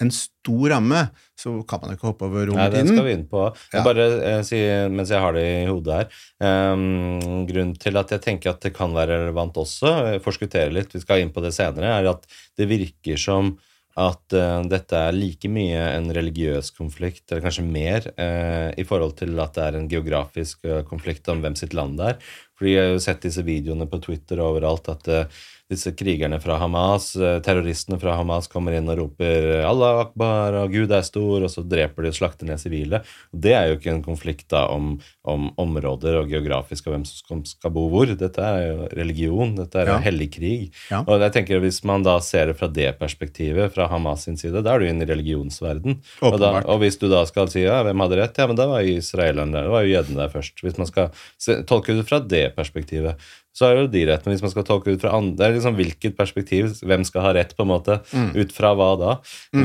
en 0.00 0.10
stor 0.14 0.70
ramme, 0.70 1.00
så 1.38 1.52
kan 1.68 1.80
man 1.82 1.94
ikke 1.94 2.08
hoppe 2.10 2.26
over 2.28 2.52
Nei, 2.54 2.68
den 2.70 2.90
skal 2.90 3.06
vi 3.06 3.14
inn 3.16 3.24
på. 3.30 3.44
Jeg 3.72 3.80
Ja. 3.80 3.84
bare 3.86 4.06
eh, 4.30 4.42
si, 4.46 4.60
mens 4.94 5.10
jeg 5.10 5.22
har 5.22 5.34
det 5.34 5.46
i 5.46 5.68
hodet 5.68 5.96
her 5.98 6.72
um, 6.72 7.46
Grunnen 7.48 7.74
til 7.78 7.98
at 7.98 8.12
jeg 8.14 8.22
tenker 8.22 8.52
at 8.52 8.62
det 8.62 8.74
kan 8.76 8.94
være 8.94 9.24
relevant 9.24 9.58
også, 9.58 10.20
forskuttere 10.24 10.70
litt, 10.74 10.94
vi 10.94 11.02
skal 11.02 11.24
inn 11.24 11.34
på 11.34 11.42
det 11.44 11.54
senere, 11.56 11.98
er 11.98 12.12
at 12.12 12.28
det 12.58 12.68
virker 12.70 13.18
som 13.18 13.56
at 13.98 14.34
uh, 14.38 14.62
dette 14.70 14.94
er 14.94 15.16
like 15.16 15.48
mye 15.50 15.78
en 15.96 16.06
religiøs 16.14 16.70
konflikt, 16.76 17.24
eller 17.32 17.42
kanskje 17.42 17.64
mer, 17.66 18.04
uh, 18.14 18.70
i 18.78 18.84
forhold 18.86 19.16
til 19.18 19.34
at 19.42 19.56
det 19.58 19.64
er 19.64 19.78
en 19.80 19.88
geografisk 19.90 20.62
uh, 20.70 20.84
konflikt 20.86 21.26
om 21.32 21.42
hvem 21.42 21.56
sitt 21.58 21.74
land 21.74 21.98
det 21.98 22.12
er. 22.12 22.28
Fordi 22.58 22.74
jeg 22.76 22.84
har 22.84 22.94
jo 22.94 23.02
sett 23.02 23.26
disse 23.26 23.42
videoene 23.46 23.86
på 23.90 23.98
Twitter 24.02 24.38
og 24.42 24.56
overalt 24.56 24.88
at 24.90 25.08
eh, 25.14 25.42
disse 25.68 25.92
krigerne 25.92 26.38
fra 26.40 26.56
Hamas, 26.62 27.10
eh, 27.16 27.38
terroristene 27.44 27.98
fra 28.00 28.14
Hamas, 28.16 28.46
kommer 28.48 28.72
inn 28.72 28.88
og 28.88 28.98
roper 29.02 29.64
'Allah 29.68 30.06
akbar' 30.06 30.56
og 30.64 30.72
'Gud 30.72 30.90
er 30.90 31.02
stor', 31.04 31.44
og 31.44 31.50
så 31.52 31.60
dreper 31.68 32.02
de 32.02 32.08
og 32.08 32.14
slakter 32.16 32.46
ned 32.48 32.56
sivile. 32.58 33.02
Det 33.36 33.52
er 33.52 33.68
jo 33.68 33.76
ikke 33.76 33.92
en 33.92 34.02
konflikt 34.02 34.48
da 34.48 34.66
om, 34.72 34.98
om 35.24 35.50
områder 35.58 36.22
og 36.22 36.30
geografisk 36.30 36.86
og 36.86 36.94
hvem 36.94 37.04
som 37.04 37.44
skal, 37.44 37.70
bo 37.70 37.88
hvor. 37.90 38.06
Dette 38.16 38.38
er 38.40 38.62
jo 38.72 38.88
religion. 38.96 39.54
Dette 39.56 39.76
er 39.76 39.86
Ja. 39.86 39.96
en 39.96 40.02
hellig 40.02 40.30
krig. 40.32 40.70
Ja. 40.90 41.00
Og 41.06 41.20
jeg 41.20 41.32
tenker 41.32 41.60
Hvis 41.60 41.84
man 41.84 42.02
da 42.02 42.18
ser 42.20 42.46
det 42.46 42.56
fra 42.56 42.68
det 42.68 42.98
perspektivet, 42.98 43.72
fra 43.72 43.88
Hamas 43.88 44.24
sin 44.24 44.36
side, 44.36 44.62
da 44.62 44.74
er 44.74 44.78
du 44.78 44.86
inne 44.86 45.02
i 45.02 45.06
religionsverden. 45.12 46.00
Og, 46.22 46.38
da, 46.38 46.62
og 46.64 46.80
hvis 46.80 46.98
du 46.98 47.08
da 47.10 47.24
skal 47.26 47.48
si 47.48 47.60
ja, 47.64 47.82
hvem 47.82 47.98
hadde 48.00 48.16
rett, 48.16 48.38
ja, 48.38 48.46
men 48.46 48.56
da 48.56 48.66
var 48.66 48.80
jo 48.80 48.96
israelerne 48.96 49.52
der, 49.52 49.62
det 49.64 49.70
var 49.70 49.82
jo 49.82 49.92
jødene 50.02 50.16
der 50.16 50.28
først. 50.28 50.62
Hvis 50.62 50.78
man 50.78 50.86
skal 50.86 51.10
se, 51.36 51.62
tolke 51.64 51.94
det 51.96 52.06
fra 52.08 52.20
det 52.20 52.54
perspektivet, 52.56 53.16
så 53.58 53.66
er 53.68 53.80
jo 53.80 53.86
de 53.90 54.04
rett. 54.06 54.26
Men 54.26 54.36
hvis 54.36 54.44
man 54.44 54.52
skal 54.52 54.66
tolke 54.68 54.92
ut 54.94 55.02
fra 55.02 55.16
andre, 55.18 55.34
det 55.40 55.46
er 55.48 55.56
liksom 55.56 55.78
hvilket 55.78 56.14
perspektiv, 56.18 56.68
hvem 56.86 57.06
skal 57.08 57.24
ha 57.26 57.32
rett, 57.34 57.56
på 57.58 57.66
en 57.66 57.72
måte, 57.72 57.98
ut 58.38 58.54
fra 58.54 58.70
hva 58.78 58.92
da? 59.00 59.16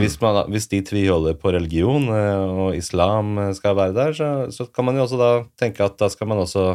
Hvis, 0.02 0.18
man, 0.24 0.40
hvis 0.54 0.66
de 0.72 0.82
tviholder 0.88 1.38
på 1.38 1.54
religion, 1.54 2.08
eh, 2.10 2.56
og 2.66 2.80
islam 2.80 3.38
eh, 3.38 3.52
skal 3.58 3.78
være 3.78 3.94
der, 4.00 4.18
så, 4.18 4.32
så 4.56 4.66
kan 4.74 4.90
man 4.90 4.98
jo 4.98 5.06
også 5.06 5.20
da 5.22 5.30
tenke 5.62 5.86
at 5.86 6.00
da 6.02 6.10
skal 6.10 6.32
man 6.32 6.42
også 6.42 6.72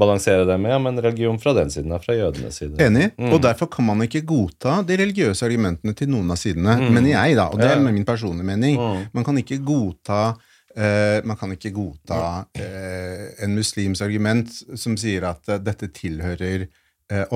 balansere 0.00 0.42
det 0.48 0.56
med 0.58 0.72
ja, 0.72 0.78
men 0.82 0.96
religion 0.98 1.36
fra 1.38 1.52
den 1.54 1.68
siden, 1.70 1.92
da, 1.94 2.00
fra 2.02 2.16
jødenes 2.16 2.56
side. 2.58 2.74
Enig. 2.82 3.12
Mm. 3.14 3.30
Og 3.30 3.42
derfor 3.44 3.68
kan 3.70 3.86
man 3.86 4.02
ikke 4.02 4.24
godta 4.26 4.80
de 4.86 4.96
religiøse 4.98 5.46
argumentene 5.46 5.94
til 5.94 6.10
noen 6.10 6.32
av 6.34 6.40
sidene. 6.40 6.74
mener 6.88 7.12
jeg, 7.12 7.36
da. 7.38 7.50
Og 7.52 7.60
det 7.60 7.70
Mm. 7.74 7.86
Er 7.86 7.92
min 7.92 8.04
personlige 8.08 8.46
mening. 8.46 8.76
Mm. 8.80 9.06
Man 9.14 9.24
kan 9.24 9.38
ikke 9.38 9.60
godta 9.62 10.34
man 10.76 11.38
kan 11.38 11.52
ikke 11.54 11.70
godta 11.70 12.16
eh, 12.58 13.28
en 13.44 13.54
muslims 13.54 14.02
argument 14.02 14.50
som 14.74 14.96
sier 14.98 15.26
at 15.28 15.48
eh, 15.52 15.60
dette 15.62 15.90
tilhører 15.94 16.66
eh, 16.66 16.80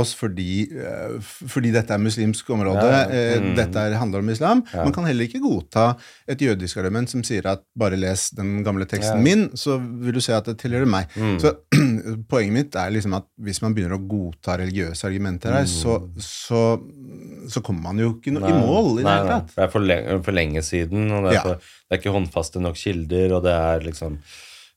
oss 0.00 0.14
fordi, 0.16 0.62
eh, 0.72 1.18
fordi 1.20 1.70
dette 1.74 1.92
er 1.92 1.98
muslimsk 2.00 2.48
område, 2.54 2.82
Ja, 2.88 3.02
ja. 3.04 3.10
eh, 3.12 3.40
Mm. 3.40 3.54
dette 3.54 3.76
er, 3.76 3.96
handler 4.00 4.18
om 4.24 4.30
islam. 4.32 4.62
Ja. 4.72 4.82
Man 4.84 4.92
kan 4.96 5.04
heller 5.04 5.24
ikke 5.28 5.40
godta 5.44 5.96
et 6.26 6.38
jødisk 6.40 6.76
argument 6.80 7.10
som 7.10 7.22
sier 7.22 7.44
at 7.46 7.60
bare 7.76 7.96
les 8.00 8.30
den 8.30 8.64
gamle 8.64 8.86
teksten 8.88 9.22
min, 9.22 9.48
så 9.54 9.76
vil 9.78 10.12
du 10.16 10.20
se 10.24 10.32
at 10.32 10.44
det 10.48 10.56
tilhører 10.58 10.86
meg. 10.88 11.06
Mm. 11.16 11.36
Så 11.38 11.52
poenget 12.32 12.52
mitt 12.52 12.74
er 12.80 12.90
liksom 12.90 13.14
at 13.18 13.24
hvis 13.40 13.60
man 13.62 13.74
begynner 13.76 13.98
å 13.98 14.08
godta 14.08 14.56
religiøse 14.58 15.04
argumenter 15.04 15.52
her, 15.52 15.64
så, 15.68 15.98
så, 16.18 16.80
så 17.48 17.60
kommer 17.60 17.82
man 17.90 17.98
jo 17.98 18.14
ikke 18.16 18.32
no 18.32 18.40
i 18.48 18.52
mål 18.56 18.92
i 19.00 19.02
det 19.02 19.04
nei, 19.04 19.16
hele 19.18 19.28
nei. 19.28 19.38
tatt. 19.40 19.54
Det 19.54 19.64
er 19.68 19.72
for 19.76 19.80
lenge, 19.84 20.18
for 20.24 20.32
lenge 20.32 20.62
siden, 20.64 21.10
og 21.12 21.28
det 21.28 21.36
er, 21.36 21.42
for, 21.44 21.54
det 21.88 21.92
er 21.96 22.00
ikke 22.02 22.16
håndfaste 22.16 22.60
nok 22.64 22.74
kilder, 22.80 23.36
og 23.36 23.44
det 23.44 23.52
er 23.52 23.84
liksom 23.90 24.18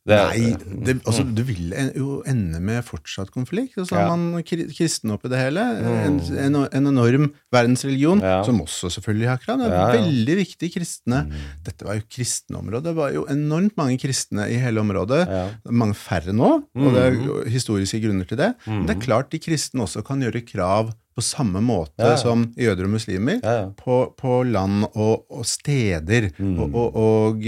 det 0.10 0.18
Nei, 0.18 0.56
det, 0.86 0.96
altså, 1.06 1.22
du 1.30 1.44
vil 1.46 1.74
jo 1.96 2.24
ende 2.26 2.58
med 2.60 2.82
fortsatt 2.88 3.30
konflikt. 3.30 3.76
Og 3.78 3.86
så 3.86 3.96
har 4.00 4.08
Ja. 4.08 4.16
man 4.16 4.42
kri- 4.44 4.66
kristne 4.74 5.14
oppi 5.14 5.30
det 5.30 5.38
hele. 5.38 5.62
En, 5.62 6.16
en, 6.42 6.56
en 6.74 6.88
enorm 6.90 7.28
verdensreligion, 7.54 8.20
Ja. 8.26 8.42
som 8.44 8.60
også 8.64 8.90
selvfølgelig 8.90 9.28
har 9.30 9.38
krav. 9.38 9.60
Det 9.62 9.68
er 9.68 9.76
Ja, 9.78 10.02
veldig 10.02 10.36
viktig 10.42 10.72
kristne. 10.74 11.20
Dette 11.64 11.86
var 11.86 12.00
jo 12.00 12.02
kristne 12.10 12.58
områder. 12.58 12.82
Det 12.90 12.96
var 12.98 13.12
jo 13.14 13.26
enormt 13.30 13.78
mange 13.78 14.00
kristne 14.02 14.50
i 14.50 14.58
hele 14.58 14.82
området. 14.82 15.22
Mange 15.70 15.94
færre 15.94 16.34
nå, 16.34 16.50
og 16.76 16.94
det 16.96 17.04
er 17.06 17.14
jo 17.22 17.44
historiske 17.46 18.02
grunner 18.02 18.26
til 18.28 18.38
det. 18.42 18.56
Men 18.66 18.88
det 18.88 18.98
er 18.98 19.06
klart 19.06 19.30
de 19.30 19.38
kristne 19.40 19.86
også 19.86 20.02
kan 20.04 20.20
gjøre 20.20 20.42
krav 20.50 20.94
på 21.12 21.22
samme 21.22 21.60
måte 21.62 22.00
Ja, 22.00 22.12
ja. 22.14 22.16
som 22.16 22.54
jøder 22.58 22.86
og 22.88 22.94
muslimer 22.94 23.42
Ja, 23.44 23.66
på, 23.76 24.16
på 24.18 24.44
land 24.48 24.86
og, 24.96 25.26
og 25.30 25.46
steder, 25.46 26.32
Mm. 26.40 26.58
og, 26.58 26.74
og, 26.74 26.96
og 26.96 27.42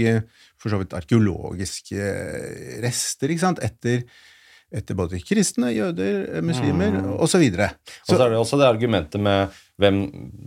for 0.64 0.72
så 0.72 0.80
vidt 0.80 0.96
arkeologiske 0.96 2.00
eh, 2.00 2.78
rester, 2.84 3.32
ikke 3.34 3.44
sant, 3.44 3.60
etter, 3.64 4.06
etter 4.74 4.96
både 4.98 5.20
kristne, 5.22 5.70
jøder, 5.76 6.40
muslimer 6.42 6.96
Mm. 6.96 7.12
og 7.18 7.28
så. 7.28 7.38
Og 8.08 8.16
så 8.16 8.18
er 8.24 8.32
det 8.32 8.40
også 8.40 8.58
det 8.58 8.70
argumentet 8.70 9.20
med 9.20 9.52
hvem, 9.80 10.00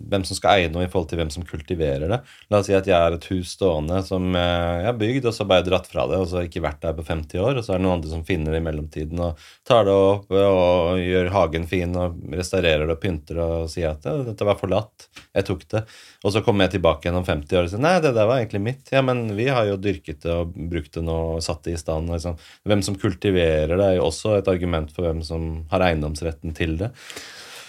hvem 0.07 0.23
som 0.27 0.37
skal 0.37 0.61
eie 0.61 0.71
noe 0.71 0.85
i 0.85 0.89
forhold 0.91 1.09
til 1.11 1.19
hvem 1.19 1.31
som 1.33 1.45
kultiverer 1.47 2.07
det. 2.07 2.19
La 2.51 2.61
oss 2.61 2.69
si 2.69 2.75
at 2.77 2.87
jeg 2.87 2.95
har 2.95 3.15
et 3.15 3.27
hus 3.31 3.53
stående 3.57 3.99
som 4.07 4.29
eh, 4.37 4.81
jeg 4.81 4.87
har 4.87 4.99
bygd, 5.01 5.27
og 5.27 5.35
så 5.35 5.47
bare 5.49 5.65
dratt 5.67 5.89
fra 5.89 6.05
det, 6.07 6.19
og 6.21 6.29
så 6.29 6.39
har 6.39 6.45
jeg 6.45 6.53
ikke 6.53 6.63
vært 6.67 6.81
der 6.85 6.95
på 6.95 7.05
50 7.07 7.43
år, 7.43 7.59
og 7.59 7.65
så 7.65 7.73
er 7.73 7.81
det 7.81 7.85
noen 7.85 7.97
andre 7.97 8.13
som 8.13 8.23
finner 8.27 8.55
det 8.55 8.61
i 8.61 8.65
mellomtiden 8.67 9.23
og 9.25 9.47
tar 9.67 9.87
det 9.87 9.95
opp 9.95 10.31
og 10.31 11.01
gjør 11.01 11.31
hagen 11.35 11.67
fin 11.67 11.95
og 11.99 12.19
restaurerer 12.31 12.85
det 12.87 12.95
og 12.95 13.01
pynter 13.03 13.41
og 13.43 13.71
sier 13.71 13.91
at 13.91 14.07
ja, 14.07 14.15
dette 14.29 14.47
var 14.47 14.59
forlatt, 14.61 15.09
jeg 15.35 15.49
tok 15.49 15.67
det. 15.75 15.83
Og 16.23 16.33
så 16.33 16.43
kommer 16.45 16.65
jeg 16.65 16.77
tilbake 16.77 17.07
igjen 17.07 17.19
om 17.19 17.27
50 17.27 17.59
år 17.59 17.67
og 17.67 17.73
sier 17.73 17.83
nei, 17.83 17.95
det 18.03 18.13
der 18.15 18.29
var 18.29 18.39
egentlig 18.39 18.63
mitt. 18.63 18.93
Ja, 18.93 19.03
men 19.05 19.25
vi 19.37 19.49
har 19.51 19.67
jo 19.67 19.79
dyrket 19.81 20.23
det 20.23 20.33
og 20.33 20.55
brukt 20.71 20.95
det 20.95 21.03
nå 21.05 21.17
og 21.37 21.43
satt 21.45 21.67
det 21.67 21.75
i 21.75 21.81
stand. 21.81 22.09
Liksom. 22.13 22.39
Hvem 22.67 22.83
som 22.85 22.97
kultiverer 22.99 23.75
det, 23.75 23.83
er 23.83 23.99
jo 23.99 24.07
også 24.07 24.37
et 24.39 24.51
argument 24.51 24.93
for 24.95 25.07
hvem 25.07 25.19
som 25.25 25.49
har 25.71 25.83
eiendomsretten 25.89 26.55
til 26.57 26.77
det. 26.79 26.93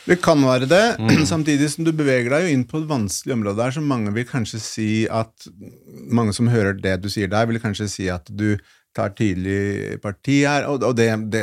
Det 0.09 0.19
kan 0.25 0.41
være 0.45 0.69
det, 0.71 0.83
samtidig 1.33 1.69
som 1.73 1.85
du 1.87 1.93
beveger 1.93 2.33
deg 2.33 2.47
jo 2.49 2.55
inn 2.57 2.65
på 2.69 2.81
et 2.83 2.89
vanskelig 2.91 3.37
område 3.37 3.61
der, 3.63 3.75
som 3.77 3.85
mange 3.89 4.13
vil 4.17 4.25
kanskje 4.29 4.61
si 4.65 4.91
at 5.11 5.49
Mange 6.09 6.33
som 6.37 6.49
hører 6.49 6.73
det 6.81 6.97
du 7.05 7.09
sier 7.13 7.29
der, 7.29 7.47
vil 7.51 7.61
kanskje 7.61 7.89
si 7.93 8.09
at 8.13 8.29
du 8.33 8.57
tar 8.97 9.13
tydelig 9.15 9.99
parti 10.03 10.41
her, 10.49 10.65
og, 10.71 10.83
og 10.83 10.97
det, 10.97 11.11
det 11.31 11.43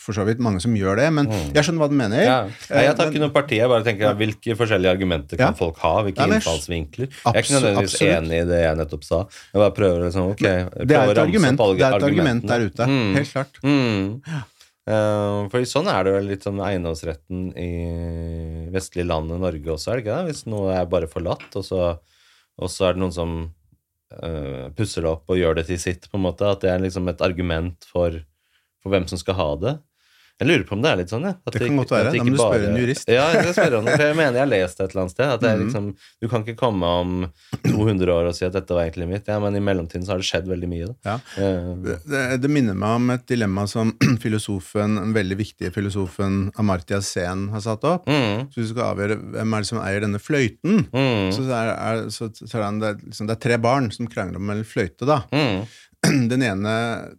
for 0.00 0.16
så 0.16 0.24
vidt 0.24 0.40
mange 0.42 0.62
som 0.64 0.72
gjør 0.74 0.96
det, 0.96 1.08
men 1.12 1.26
jeg 1.52 1.60
skjønner 1.66 1.82
hva 1.82 1.88
du 1.92 1.94
mener. 1.98 2.22
Ja. 2.24 2.36
Nei, 2.70 2.84
jeg 2.86 2.94
tar 2.96 3.04
Eh, 3.06 3.10
ikke 3.12 3.20
noe 3.20 3.32
parti. 3.34 3.58
Jeg 3.60 3.68
bare 3.70 3.84
tenker 3.84 4.06
ja, 4.08 4.12
hvilke 4.16 4.56
forskjellige 4.56 4.94
argumenter 4.96 5.36
kan 5.38 5.52
Ja. 5.52 5.58
folk 5.58 5.76
ha? 5.84 5.92
Hvilke 6.06 6.24
Ja, 6.24 6.26
innfallsvinkler? 6.38 7.10
jeg 7.12 7.34
er 7.34 7.42
ikke 7.44 7.54
nødvendigvis 7.58 7.94
absolutt. 7.94 8.16
enig 8.16 8.38
i 8.40 8.46
det 8.48 8.60
jeg 8.64 8.78
nettopp 8.80 9.04
sa. 9.04 9.18
Jeg 9.52 9.60
bare 9.60 9.74
prøver 9.76 10.06
liksom, 10.06 10.30
ok 10.32 10.40
prøver 10.40 10.88
Det 10.88 10.96
er 10.96 11.12
et 11.12 11.20
argument, 11.20 11.58
det 11.60 11.84
er 11.84 11.96
et 12.00 12.08
argument 12.08 12.48
der 12.48 12.64
ute. 12.66 12.86
Mm. 12.88 13.14
Helt 13.20 13.32
klart. 13.36 13.60
Mm. 13.62 14.22
Eh, 14.88 15.48
for 15.52 15.68
sånn 15.68 15.90
er 15.92 16.06
det 16.06 16.14
vel 16.14 16.30
litt 16.32 16.46
sånn 16.46 16.60
eiendomsretten 16.64 17.50
i 17.60 17.70
vestlige 18.72 19.08
land 19.08 19.34
i 19.34 19.40
Norge 19.40 19.74
også, 19.74 19.90
er 19.90 19.98
det 19.98 20.04
ikke 20.04 20.16
det? 20.16 20.30
Hvis 20.30 20.46
noe 20.48 20.74
er 20.76 20.88
bare 20.90 21.10
forlatt, 21.10 21.48
og 21.58 21.66
så, 21.66 21.82
og 22.56 22.72
så 22.72 22.88
er 22.88 22.96
det 22.96 23.02
noen 23.04 23.14
som 23.14 23.36
uh, 24.16 24.70
pusser 24.76 25.04
det 25.04 25.12
opp 25.12 25.30
og 25.30 25.38
gjør 25.40 25.60
det 25.60 25.66
til 25.68 25.80
sitt, 25.82 26.08
på 26.10 26.18
en 26.18 26.26
måte. 26.26 26.48
At 26.48 26.64
det 26.64 26.72
er 26.72 26.82
liksom 26.82 27.10
et 27.12 27.22
argument 27.24 27.86
for, 27.90 28.16
for 28.80 28.94
hvem 28.94 29.06
som 29.10 29.20
skal 29.20 29.38
ha 29.38 29.50
det. 29.66 29.76
Jeg 30.40 30.48
lurer 30.48 30.64
på 30.64 30.72
om 30.72 30.80
det 30.82 30.90
er 30.90 30.96
litt 31.02 31.10
sånn. 31.12 31.24
At 31.28 31.52
Det 31.52 31.60
kan 31.60 31.76
godt 31.76 31.90
være. 31.92 32.12
Da 32.16 32.24
må 32.24 32.30
du 32.32 32.38
spørre 32.40 32.68
en 32.70 32.76
jurist. 32.80 33.08
Ja, 33.12 33.26
jeg 33.34 33.42
skal 33.44 33.54
spørre 33.58 33.78
om 33.82 33.84
for 33.90 34.04
jeg 34.06 34.16
mener 34.16 34.32
jeg 34.38 34.44
har 34.46 34.50
lest 34.50 34.78
det 34.78 34.84
et 34.86 34.90
eller 34.94 35.02
annet 35.04 35.14
sted. 35.14 35.26
At 35.34 35.40
det 35.44 35.50
er 35.50 35.56
Mhm. 35.56 35.64
liksom, 35.66 35.88
du 36.22 36.28
kan 36.32 36.44
ikke 36.44 36.56
komme 36.56 36.84
om 36.84 37.32
200 37.66 38.08
år 38.14 38.28
og 38.30 38.34
si 38.34 38.44
at 38.46 38.52
dette 38.56 38.72
var 38.74 38.86
egentlig 38.88 39.08
mitt. 39.10 39.28
Ja, 39.28 39.38
men 39.38 39.54
i 39.56 39.60
mellomtiden 39.60 40.06
så 40.06 40.14
har 40.14 40.18
det 40.22 40.28
skjedd 40.30 40.48
veldig 40.48 40.68
mye. 40.72 40.88
Ja. 41.04 41.18
Eh, 41.36 41.74
Det, 42.10 42.40
det 42.40 42.50
minner 42.50 42.74
meg 42.74 42.96
om 42.96 43.10
et 43.10 43.26
dilemma 43.26 43.66
som 43.68 43.92
filosofen, 44.24 44.96
den 44.96 45.12
veldig 45.14 45.36
viktige 45.36 45.70
filosofen 45.74 46.50
Amartya 46.58 47.00
Sen 47.04 47.48
har 47.52 47.60
satt 47.60 47.84
opp. 47.84 48.06
mm, 48.08 48.48
Så 48.50 48.60
hvis 48.60 48.68
du 48.72 48.74
skal 48.74 48.94
avgjøre 48.96 49.18
hvem 49.36 49.54
er 49.54 49.60
det 49.60 49.66
som 49.70 49.78
eier 49.84 50.00
denne 50.00 50.18
fløyten, 50.22 50.86
mm, 50.90 51.30
så, 51.36 51.44
er, 51.50 51.74
er, 51.76 52.02
så 52.08 52.30
så 52.32 52.58
er 52.64 52.80
det, 52.80 52.94
liksom, 53.10 53.26
det 53.28 53.36
er 53.36 53.42
tre 53.48 53.58
barn 53.58 53.90
som 53.92 54.06
krangler 54.08 54.36
om 54.40 54.50
en 54.50 54.64
fløyte. 54.64 55.04
da. 55.06 55.20
mm, 55.32 55.66
Den 56.30 56.40
ene, 56.42 56.74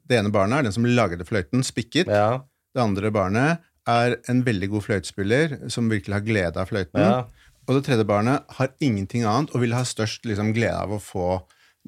det 0.10 0.18
ene 0.18 0.32
barnet 0.34 0.58
er 0.58 0.64
den 0.64 0.74
som 0.74 0.86
lagde 0.90 1.22
fløyten, 1.28 1.62
spikket. 1.64 2.08
ja, 2.10 2.40
Det 2.76 2.82
andre 2.84 3.12
barnet 3.14 3.68
er 3.90 4.18
en 4.32 4.44
veldig 4.46 4.70
god 4.76 4.86
fløytespiller 4.86 5.56
som 5.74 5.90
virkelig 5.92 6.14
har 6.20 6.26
glede 6.26 6.62
av 6.62 6.70
fløyten. 6.70 7.02
ja. 7.02 7.22
Og 7.70 7.76
det 7.78 7.84
tredje 7.86 8.04
barnet 8.10 8.42
har 8.58 8.72
ingenting 8.82 9.22
annet 9.30 9.52
og 9.54 9.62
vil 9.62 9.74
ha 9.78 9.84
størst 9.86 10.26
liksom, 10.26 10.50
glede 10.56 10.80
av 10.82 10.96
å 10.96 10.98
få 11.00 11.28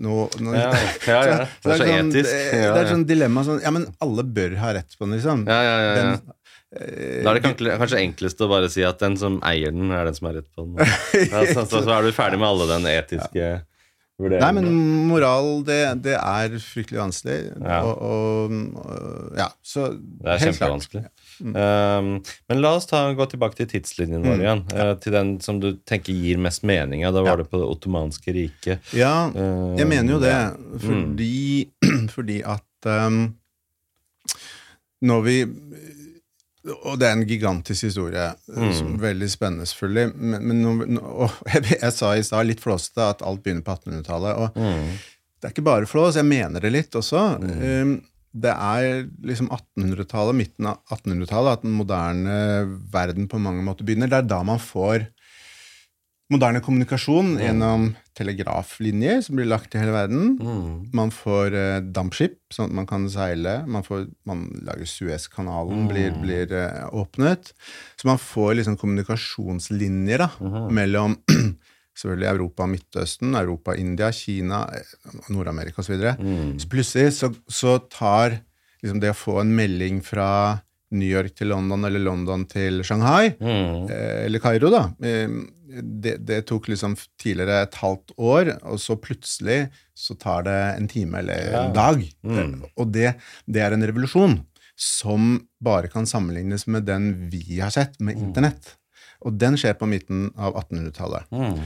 noe, 0.06 0.28
no. 0.40 0.54
Ja, 0.54 0.70
ja, 1.10 1.18
ja. 1.28 1.40
Det 1.66 1.74
er 1.74 1.82
så 1.82 1.88
sånn, 1.88 2.12
etisk. 2.14 2.30
Det, 2.30 2.62
Ja, 2.62 2.70
det 2.70 2.78
er 2.78 2.86
et 2.86 2.92
sånn 2.94 3.06
dilemma 3.10 3.44
sånn 3.46 3.60
Ja, 3.66 3.72
men 3.74 3.88
alle 4.06 4.24
bør 4.38 4.54
ha 4.62 4.72
rett 4.78 4.94
på 4.98 5.06
den, 5.08 5.16
liksom. 5.18 5.44
Ja, 5.50 5.58
ja, 5.66 5.74
ja, 5.82 5.90
ja. 5.90 5.98
Den, 5.98 6.38
eh, 6.78 7.20
Da 7.26 7.34
er 7.34 7.40
det 7.40 7.44
kanskje, 7.48 7.76
kanskje 7.82 8.02
enklest 8.06 8.46
å 8.46 8.50
bare 8.54 8.70
si 8.74 8.86
at 8.86 9.02
den 9.02 9.18
som 9.20 9.40
eier 9.50 9.74
den, 9.74 9.92
er 9.92 10.08
den 10.10 10.18
som 10.18 10.30
har 10.30 10.38
rett 10.40 10.50
på 10.54 10.66
den. 10.70 10.94
Så, 11.54 11.66
så, 11.66 11.82
så 11.82 11.98
er 11.98 12.06
du 12.08 12.14
ferdig 12.16 12.40
med 12.42 12.50
alle 12.54 12.70
den 12.76 12.88
etiske 12.94 13.52
Nei, 14.32 14.52
men 14.54 14.68
moral, 15.10 15.64
det, 15.68 15.80
det 16.04 16.14
er 16.20 16.56
fryktelig 16.64 17.00
vanskelig. 17.02 17.38
Ja. 17.62 17.82
Og, 17.84 18.02
og, 18.02 19.36
Ja, 19.38 19.48
så 19.62 19.90
Det 19.98 20.30
er 20.36 20.40
kjempevanskelig. 20.46 21.04
Ja. 21.04 21.10
kjempevanskelig. 21.10 21.10
Um, 21.44 22.24
men 22.50 22.62
la 22.62 22.72
oss 22.78 22.86
ta, 22.88 23.04
gå 23.18 23.26
tilbake 23.32 23.56
til 23.58 23.68
tidslinjen 23.68 24.22
vår 24.24 24.36
Mm. 24.38 24.42
igjen. 24.46 24.64
eh, 24.78 24.94
til 25.02 25.12
den 25.14 25.32
som 25.42 25.60
du 25.60 25.74
tenker 25.86 26.14
gir 26.14 26.38
mest 26.38 26.64
mening. 26.64 27.02
Ja. 27.02 27.12
Da 27.12 27.24
var 27.26 27.38
det 27.38 27.50
på 27.50 27.58
det 27.60 27.68
ottomanske 27.68 28.34
riket. 28.34 28.80
Ja, 28.94 29.30
uh, 29.36 29.76
jeg 29.78 29.88
mener 29.88 30.14
jo 30.14 30.20
det, 30.20 30.36
Fordi, 30.80 31.70
fordi, 31.82 32.08
fordi 32.16 32.42
at 32.46 32.90
um, 33.08 33.36
når 35.04 35.22
vi 35.26 35.38
Og 36.64 36.96
det 37.00 37.08
er 37.10 37.18
en 37.18 37.26
gigantisk 37.28 37.90
historie, 37.90 38.30
Mm. 38.48 38.70
som 38.78 38.94
veldig 39.02 39.28
spennende, 39.30 39.66
selvfølgelig. 39.68 40.14
Men, 40.16 40.62
men 40.80 41.00
jeg, 41.54 41.66
jeg 41.82 41.92
sa 41.96 42.14
i 42.16 42.24
stad 42.24 42.48
litt 42.48 42.62
flåsete 42.64 43.04
at 43.16 43.22
alt 43.26 43.44
begynner 43.44 43.66
på 43.68 43.76
1800-tallet. 43.76 44.38
Og 44.40 44.56
Mm. 44.56 44.94
det 45.42 45.50
er 45.50 45.54
ikke 45.56 45.66
bare 45.68 45.86
flås, 45.90 46.16
jeg 46.16 46.26
mener 46.30 46.64
det 46.64 46.72
litt 46.72 46.96
også. 46.96 47.24
Um, 47.44 47.98
det 48.34 48.50
er 48.50 49.04
liksom 49.28 49.50
1800-tallet, 49.54 50.34
midten 50.40 50.66
av 50.72 50.80
1800-tallet, 50.90 51.52
at 51.60 51.62
den 51.68 51.76
moderne 51.78 52.38
verden 52.96 53.28
på 53.30 53.38
mange 53.44 53.62
måter 53.62 53.86
begynner. 53.86 54.10
Det 54.10 54.24
er 54.24 54.32
da 54.32 54.40
man 54.48 54.58
får 54.64 55.04
moderne 56.34 56.62
kommunikasjon 56.66 57.36
gjennom 57.42 57.92
telegraflinjer 58.18 59.22
som 59.26 59.38
blir 59.38 59.48
lagt 59.50 59.72
til 59.74 59.82
hele 59.82 59.94
verden. 59.96 60.34
Mm. 60.38 60.72
Man 60.96 61.12
får 61.14 61.56
eh, 61.58 61.80
dampskip, 61.96 62.36
sånn 62.54 62.70
at 62.72 62.78
man 62.82 62.88
kan 62.90 63.08
seile. 63.14 63.60
Man, 63.70 63.86
får, 63.86 64.08
man 64.30 64.44
lager 64.66 64.90
Suezkanalen, 64.90 65.88
blir, 65.90 66.14
blir 66.22 66.54
eh, 66.58 66.84
åpnet. 66.94 67.54
Så 68.00 68.10
man 68.10 68.22
får 68.22 68.58
liksom 68.60 68.78
kommunikasjonslinjer 68.82 70.26
da, 70.26 70.30
mellom 70.74 71.18
selvfølgelig 71.98 72.30
Europa 72.34 72.66
og 72.68 72.74
Midtøsten, 72.74 73.36
Europa, 73.40 73.76
India, 73.80 74.12
Kina, 74.14 74.66
eh, 74.78 75.18
Nord-Amerika 75.34 75.82
osv. 75.82 75.88
Så, 75.92 75.96
videre. 75.96 76.16
Mm. 76.20 76.54
så 76.62 76.70
plutselig 76.72 77.16
så, 77.18 77.32
så 77.50 77.78
tar 77.94 78.40
liksom 78.84 79.02
det 79.02 79.14
å 79.14 79.18
få 79.18 79.40
en 79.42 79.54
melding 79.58 80.02
fra 80.06 80.30
New 80.94 81.10
York 81.10 81.34
til 81.40 81.50
London 81.50 81.88
eller 81.88 82.04
London 82.06 82.44
til 82.46 82.84
Shanghai, 82.86 83.32
Mm. 83.42 83.88
eh, 83.90 84.26
eller 84.28 84.42
Kairo, 84.44 84.70
da. 84.70 84.84
Det, 85.82 86.18
det 86.28 86.42
tok 86.50 86.68
liksom 86.70 86.96
tidligere 87.22 87.64
et 87.66 87.76
halvt 87.82 88.14
år, 88.18 88.52
og 88.64 88.78
så 88.80 88.96
plutselig 89.02 89.70
så 89.98 90.16
tar 90.20 90.44
det 90.46 90.58
en 90.78 90.88
time 90.92 91.20
eller 91.24 91.52
Ja. 91.52 91.64
en 91.68 91.74
dag. 91.74 92.04
Mm. 92.24 92.38
Eh, 92.38 92.70
Og 92.78 92.92
det, 92.94 93.16
det 93.48 93.62
er 93.62 93.74
en 93.74 93.84
revolusjon 93.88 94.40
som 94.76 95.48
bare 95.64 95.88
kan 95.88 96.06
sammenlignes 96.10 96.68
med 96.68 96.86
den 96.86 97.30
vi 97.30 97.60
har 97.60 97.70
sett, 97.74 98.00
med 98.02 98.18
internett. 98.18 98.76
Og 99.26 99.38
den 99.40 99.56
skjer 99.58 99.74
på 99.80 99.88
midten 99.88 100.32
av 100.36 100.56
1800-tallet. 100.60 101.30
Mm. 101.32 101.60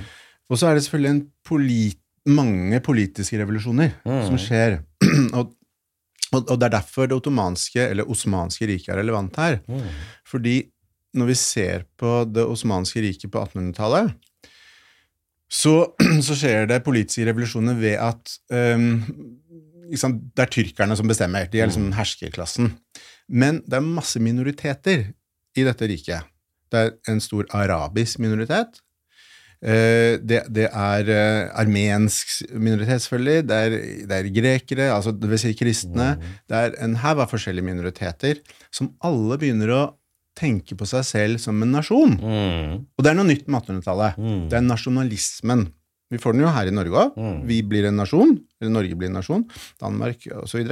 Og 0.49 0.57
så 0.59 0.67
er 0.69 0.75
det 0.77 0.83
selvfølgelig 0.85 1.27
polit 1.47 1.99
mange 2.27 2.79
politiske 2.83 3.39
revolusjoner 3.39 3.93
Mm. 4.05 4.25
som 4.27 4.37
skjer. 4.37 4.79
og, 5.37 5.53
og, 6.33 6.41
og 6.51 6.59
det 6.59 6.65
er 6.67 6.75
derfor 6.75 7.07
det 7.07 7.15
ottomanske, 7.15 7.79
eller 7.89 8.03
osmanske 8.11 8.67
riket 8.67 8.89
er 8.93 8.99
relevant 9.01 9.35
her. 9.39 9.59
Mm. 9.67 9.85
Fordi 10.27 10.57
når 11.15 11.31
vi 11.31 11.37
ser 11.39 11.85
på 11.99 12.21
det 12.29 12.45
osmanske 12.45 13.03
riket 13.05 13.31
på 13.33 13.43
1800-tallet, 13.45 14.13
så, 15.47 15.75
så 16.27 16.35
skjer 16.35 16.67
det 16.69 16.83
politiske 16.85 17.27
revolusjoner 17.29 17.77
ved 17.79 17.99
at 18.03 18.33
um, 18.51 19.03
liksom, 19.91 20.17
det 20.35 20.45
er 20.45 20.55
tyrkerne 20.57 20.97
som 20.99 21.07
bestemmer. 21.09 21.47
De 21.51 21.61
er 21.61 21.69
liksom 21.69 21.93
herskerklassen. 21.95 22.73
Men 23.27 23.61
det 23.67 23.79
er 23.79 23.87
masse 23.87 24.19
minoriteter 24.23 25.09
i 25.57 25.65
dette 25.67 25.87
riket. 25.89 26.27
Det 26.71 26.83
er 26.83 26.93
en 27.11 27.23
stor 27.23 27.47
arabisk 27.55 28.19
minoritet. 28.23 28.81
Eh, 29.57 30.19
det, 30.21 30.43
det 30.53 30.67
er 30.67 31.09
eh, 31.09 31.47
armensk 31.57 32.43
minoritet, 32.53 33.01
selvfølgelig. 33.01 33.45
Det 33.49 33.57
er, 33.57 33.77
det 34.09 34.17
er 34.17 34.33
grekere, 34.35 34.89
altså 34.93 35.13
det 35.15 35.31
vil 35.31 35.41
si 35.41 35.53
kristne. 35.57 36.11
Det 36.49 36.59
er 36.59 36.77
en 36.85 36.97
haug 37.01 37.23
av 37.23 37.31
forskjellige 37.31 37.65
minoriteter 37.65 38.43
som 38.69 38.91
alle 39.07 39.39
begynner 39.41 39.73
å 39.73 39.81
tenke 40.37 40.77
på 40.77 40.85
seg 40.89 41.03
selv 41.07 41.41
som 41.41 41.57
en 41.65 41.73
nasjon. 41.73 42.13
Mm. 42.21 42.77
Og 42.93 43.03
det 43.03 43.09
er 43.11 43.17
noe 43.17 43.27
nytt 43.31 43.47
med 43.49 43.63
1800-tallet. 43.63 44.19
Mm. 44.21 44.45
Det 44.51 44.59
er 44.59 44.65
nasjonalismen. 44.67 45.65
Vi 46.13 46.19
får 46.23 46.37
den 46.37 46.45
jo 46.45 46.51
her 46.55 46.69
i 46.69 46.71
Norge 46.71 47.01
òg. 47.01 47.17
Mm. 47.19 47.39
Vi 47.49 47.57
blir 47.67 47.89
en 47.89 47.97
nasjon, 47.99 48.29
eller 48.61 48.71
Norge 48.77 48.95
blir 48.95 49.09
en 49.09 49.17
nasjon, 49.19 49.41
Danmark 49.81 50.23
osv. 50.39 50.69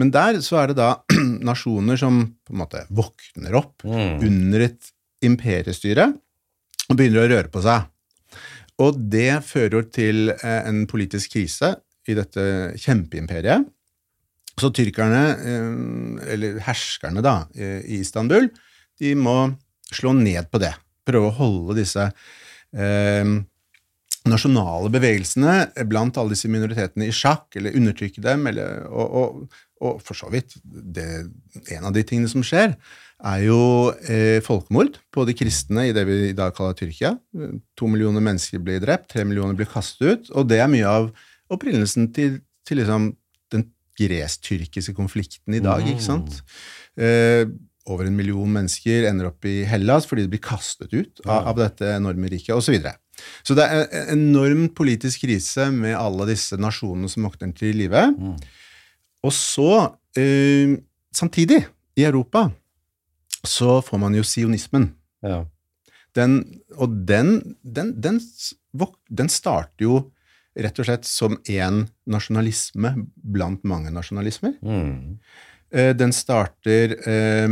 Men 0.00 0.10
der 0.16 0.40
så 0.42 0.58
er 0.64 0.72
det 0.72 0.78
da 0.80 0.88
nasjoner 1.50 2.00
som 2.00 2.24
på 2.42 2.56
en 2.56 2.62
måte 2.64 2.82
våkner 2.90 3.54
opp 3.60 3.84
Mm. 3.86 4.18
under 4.26 4.64
et 4.70 4.90
imperiestyre 5.24 6.08
og 6.90 6.96
begynner 6.98 7.22
å 7.24 7.30
røre 7.36 7.52
på 7.52 7.62
seg. 7.64 7.86
Og 8.82 8.96
det 9.12 9.30
fører 9.46 9.86
til 9.94 10.32
eh, 10.34 10.60
en 10.66 10.82
politisk 10.90 11.36
krise 11.36 11.76
i 12.10 12.16
dette 12.18 12.42
kjempeimperiet. 12.82 13.68
Så 14.58 14.72
tyrkerne, 14.74 15.22
eh, 15.38 16.32
eller 16.34 16.58
herskerne 16.66 17.22
da, 17.24 17.36
i 17.54 18.00
Istanbul, 18.02 18.50
de 19.00 19.14
må 19.18 19.38
slå 19.94 20.14
ned 20.16 20.50
på 20.52 20.60
det. 20.62 20.72
Prøve 21.04 21.30
å 21.30 21.36
holde 21.36 21.78
disse 21.80 22.06
eh, 22.08 23.34
nasjonale 24.30 24.90
bevegelsene 24.92 25.86
blant 25.90 26.16
alle 26.20 26.32
disse 26.32 26.48
minoritetene 26.50 27.08
i 27.08 27.14
sjakk, 27.14 27.50
eller 27.58 27.76
undertrykke 27.76 28.24
dem, 28.24 28.46
eller, 28.50 28.86
og, 28.88 29.16
og, 29.20 29.58
og 29.84 29.98
for 30.04 30.16
så 30.18 30.30
vidt 30.32 30.56
det, 30.64 31.26
En 31.74 31.90
av 31.90 31.92
de 31.96 32.04
tingene 32.06 32.30
som 32.32 32.44
skjer, 32.44 32.76
er 33.24 33.42
jo 33.46 33.58
eh, 34.10 34.40
folkemord 34.44 34.98
på 35.14 35.24
de 35.28 35.36
kristne 35.36 35.86
i 35.88 35.92
det 35.96 36.02
vi 36.08 36.16
i 36.30 36.36
dag 36.36 36.54
kaller 36.56 36.76
Tyrkia. 36.76 37.14
To 37.78 37.88
millioner 37.88 38.24
mennesker 38.24 38.60
blir 38.64 38.82
drept, 38.82 39.10
tre 39.12 39.24
millioner 39.28 39.56
blir 39.56 39.70
kastet 39.70 40.08
ut, 40.08 40.32
og 40.34 40.48
det 40.50 40.60
er 40.60 40.72
mye 40.72 40.88
av 40.88 41.12
opprinnelsen 41.52 42.10
til, 42.16 42.40
til 42.66 42.80
liksom 42.82 43.12
den 43.54 43.68
gresk-tyrkiske 44.00 44.96
konflikten 44.96 45.56
i 45.56 45.62
dag, 45.62 45.84
ikke 45.88 46.04
sant? 46.04 46.40
Eh, 46.98 47.46
over 47.90 48.08
en 48.08 48.16
million 48.16 48.48
mennesker 48.48 49.08
ender 49.08 49.28
opp 49.28 49.44
i 49.48 49.62
Hellas 49.68 50.06
fordi 50.08 50.24
de 50.24 50.32
blir 50.32 50.42
kastet 50.44 50.92
ut 50.94 51.20
av, 51.26 51.50
av 51.52 51.58
dette 51.60 51.88
enorme 51.92 52.30
riket, 52.32 52.54
osv. 52.56 52.66
Så, 52.66 52.74
videre. 52.76 52.96
så 53.44 53.56
det 53.58 53.66
er 53.68 53.86
en 54.00 54.12
enorm 54.16 54.66
politisk 54.76 55.26
krise 55.26 55.68
med 55.74 55.96
alle 55.98 56.28
disse 56.32 56.58
nasjonene 56.60 57.10
som 57.12 57.28
våkner 57.28 57.52
til 57.58 57.76
live. 57.82 58.06
Og 59.24 59.32
så, 59.36 59.70
eh, 60.18 60.76
samtidig, 61.14 61.64
i 61.94 62.02
Europa, 62.04 62.48
så 63.44 63.78
får 63.84 64.00
man 64.00 64.16
jo 64.16 64.24
sionismen. 64.26 64.88
Ja. 65.22 65.44
Den, 66.14 66.40
og 66.76 67.04
den, 67.06 67.56
den, 67.62 67.92
den, 68.00 68.20
den 69.08 69.30
starter 69.32 69.84
jo 69.84 70.00
rett 70.54 70.78
og 70.78 70.86
slett 70.86 71.08
som 71.08 71.36
en 71.50 71.84
nasjonalisme 72.10 72.94
blant 73.14 73.64
mange 73.66 73.90
nasjonalismer. 73.94 74.54
Mm. 74.62 75.18
Eh, 75.72 75.92
Den 75.96 76.12
starter 76.12 76.94
eh, 77.08 77.48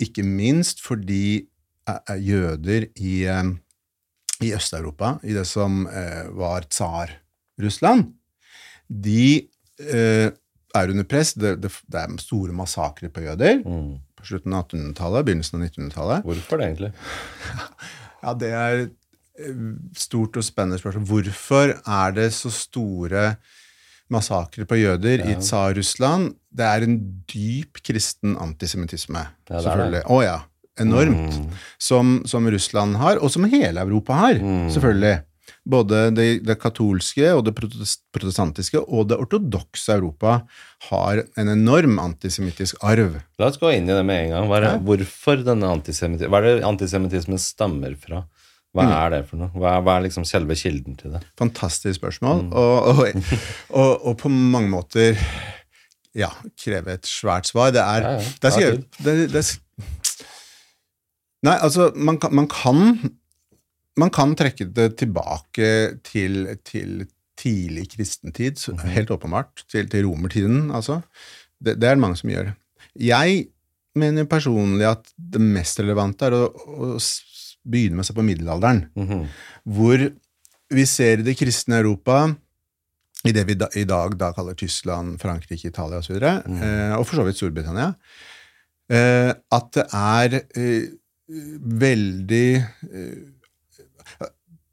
ikke 0.00 0.24
minst 0.24 0.80
fordi 0.84 1.46
eh, 1.88 1.98
eh, 2.08 2.20
jøder 2.24 2.86
i, 2.96 3.14
eh, 3.28 3.50
i 4.46 4.52
Øst-Europa, 4.54 5.16
i 5.24 5.32
det 5.34 5.46
som 5.50 5.84
var 6.38 6.62
Tsar-Russland, 6.70 8.12
de 8.88 9.48
er 9.78 10.90
under 10.92 11.04
press. 11.04 11.32
Det, 11.34 11.56
det, 11.62 11.72
det 11.90 11.98
er 12.00 12.14
store 12.22 12.52
massakrer 12.54 13.10
på 13.10 13.24
jøder 13.24 13.58
Mm. 13.66 13.98
på 14.16 14.24
slutten 14.26 14.54
av 14.54 14.68
1800-tallet, 14.68 15.24
begynnelsen 15.26 15.58
av 15.58 15.66
1900-tallet. 15.68 16.24
Hvorfor 16.24 16.58
det, 16.62 16.68
egentlig? 16.70 16.92
Ja, 18.22 18.32
det 18.34 18.48
er 18.50 18.80
stort 19.94 20.34
og 20.36 20.42
spennende 20.42 20.78
spørsmål. 20.80 21.04
Hvorfor 21.06 21.74
er 21.86 22.14
det 22.16 22.32
så 22.34 22.50
store 22.50 23.36
massakrer 24.10 24.66
på 24.68 24.78
jøder 24.80 25.24
i 25.28 25.34
Tsar-Russland? 25.40 26.34
Det 26.54 26.64
er 26.64 26.86
en 26.86 26.98
dyp 27.30 27.82
kristen 27.84 28.36
antisemittisme, 28.40 29.26
er 29.50 29.60
selvfølgelig. 29.64 30.04
Å 30.08 30.22
ja. 30.24 30.38
Enormt. 30.78 31.34
Mm. 31.34 31.48
Som, 31.82 32.12
som 32.30 32.46
Russland 32.50 32.96
har, 33.00 33.18
og 33.18 33.30
som 33.34 33.44
hele 33.50 33.80
Europa 33.82 34.14
har, 34.14 34.34
Mm. 34.38 34.68
selvfølgelig. 34.70 35.22
Både 35.68 36.14
det, 36.14 36.44
det 36.46 36.54
katolske 36.60 37.26
og 37.34 37.42
det 37.44 37.52
protestantiske 38.12 38.80
og 38.80 39.08
det 39.10 39.18
ortodokse 39.20 39.92
Europa 39.98 40.42
har 40.88 41.22
en 41.36 41.48
enorm 41.52 41.98
antisemittisk 42.00 42.76
arv. 42.84 43.18
La 43.40 43.48
oss 43.50 43.58
gå 43.60 43.72
inn 43.74 43.88
i 43.88 43.92
det 43.92 44.04
med 44.06 44.26
en 44.26 44.30
gang. 44.30 44.48
Hva 44.48 44.56
er 44.60 44.66
Ja. 44.68 44.78
Hvorfor 44.78 45.42
denne 45.44 45.68
antisemittismen 45.68 46.30
Hva 46.32 46.38
er 46.40 46.48
det 46.60 46.64
antisemittismen 46.68 47.38
stammer 47.42 47.96
fra? 48.00 48.22
Hva 48.76 48.84
Mm. 48.84 48.92
er 48.92 49.10
det 49.10 49.20
for 49.28 49.36
noe? 49.40 49.48
Hva 49.56 49.76
er, 49.78 49.80
hva 49.82 49.94
er 49.98 50.02
liksom 50.04 50.24
selve 50.28 50.54
kilden 50.54 50.96
til 51.00 51.10
det? 51.16 51.22
Fantastisk 51.40 51.98
spørsmål, 52.00 52.42
Mm. 52.44 52.52
og, 52.52 52.82
og, 52.84 53.22
og, 53.70 54.06
og 54.06 54.18
på 54.18 54.28
mange 54.28 54.68
måter 54.70 55.16
ja, 56.14 56.28
krever 56.58 56.94
et 56.98 57.06
svært 57.08 57.46
svar. 57.48 57.70
Det 57.72 57.80
er, 57.80 58.00
Ja, 58.02 58.10
ja, 58.10 58.18
det 58.18 58.44
er 58.44 58.50
skrevet 58.50 58.84
det, 59.04 59.32
det, 59.32 59.42
er 59.44 59.58
Nei, 61.46 61.54
altså, 61.62 61.92
man 61.96 62.18
kan, 62.18 62.34
man 62.34 62.48
kan 62.50 63.12
Man 63.98 64.10
kan 64.14 64.34
trekke 64.38 64.68
det 64.74 64.92
tilbake 65.00 65.98
til, 66.06 66.44
til 66.64 67.06
tidlig 67.38 67.88
kristentid, 67.96 68.60
Mhm. 68.70 68.88
helt 68.94 69.10
åpenbart. 69.10 69.64
Til, 69.70 69.88
til 69.90 70.06
romertiden, 70.06 70.70
altså. 70.70 71.00
Det, 71.58 71.80
det 71.80 71.88
er 71.88 71.94
det 71.96 71.98
mange 72.04 72.16
som 72.16 72.30
gjør. 72.30 72.52
Jeg 72.94 73.46
mener 73.96 74.24
personlig 74.30 74.86
at 74.86 75.02
det 75.18 75.40
mest 75.42 75.80
relevante 75.80 76.26
er 76.26 76.30
å, 76.30 76.44
å 76.94 76.98
s- 77.68 77.70
begynne 77.70 77.96
med 77.96 78.04
å 78.04 78.06
se 78.08 78.14
på 78.16 78.24
middelalderen 78.24 78.88
Mhm. 78.96 79.26
hvor 79.66 80.10
vi 80.70 80.84
ser 80.84 81.18
i 81.18 81.22
det 81.22 81.36
kristne 81.38 81.78
Europa, 81.80 82.34
i 83.24 83.32
det 83.32 83.46
vi 83.46 83.54
da, 83.54 83.66
i 83.74 83.84
dag 83.84 84.16
da 84.18 84.32
kaller 84.32 84.54
Tyskland, 84.54 85.18
Frankrike, 85.20 85.64
Italia 85.68 85.98
osv., 85.98 86.16
og, 86.16 86.44
Mm. 86.48 86.62
eh, 86.62 86.96
og 86.98 87.06
for 87.06 87.16
så 87.16 87.24
vidt 87.24 87.36
Storbritannia, 87.36 87.94
eh, 88.90 89.32
at 89.52 89.72
det 89.72 89.86
er 89.92 90.42
eh, 90.56 90.88
veldig 91.28 92.56
eh, 92.92 93.18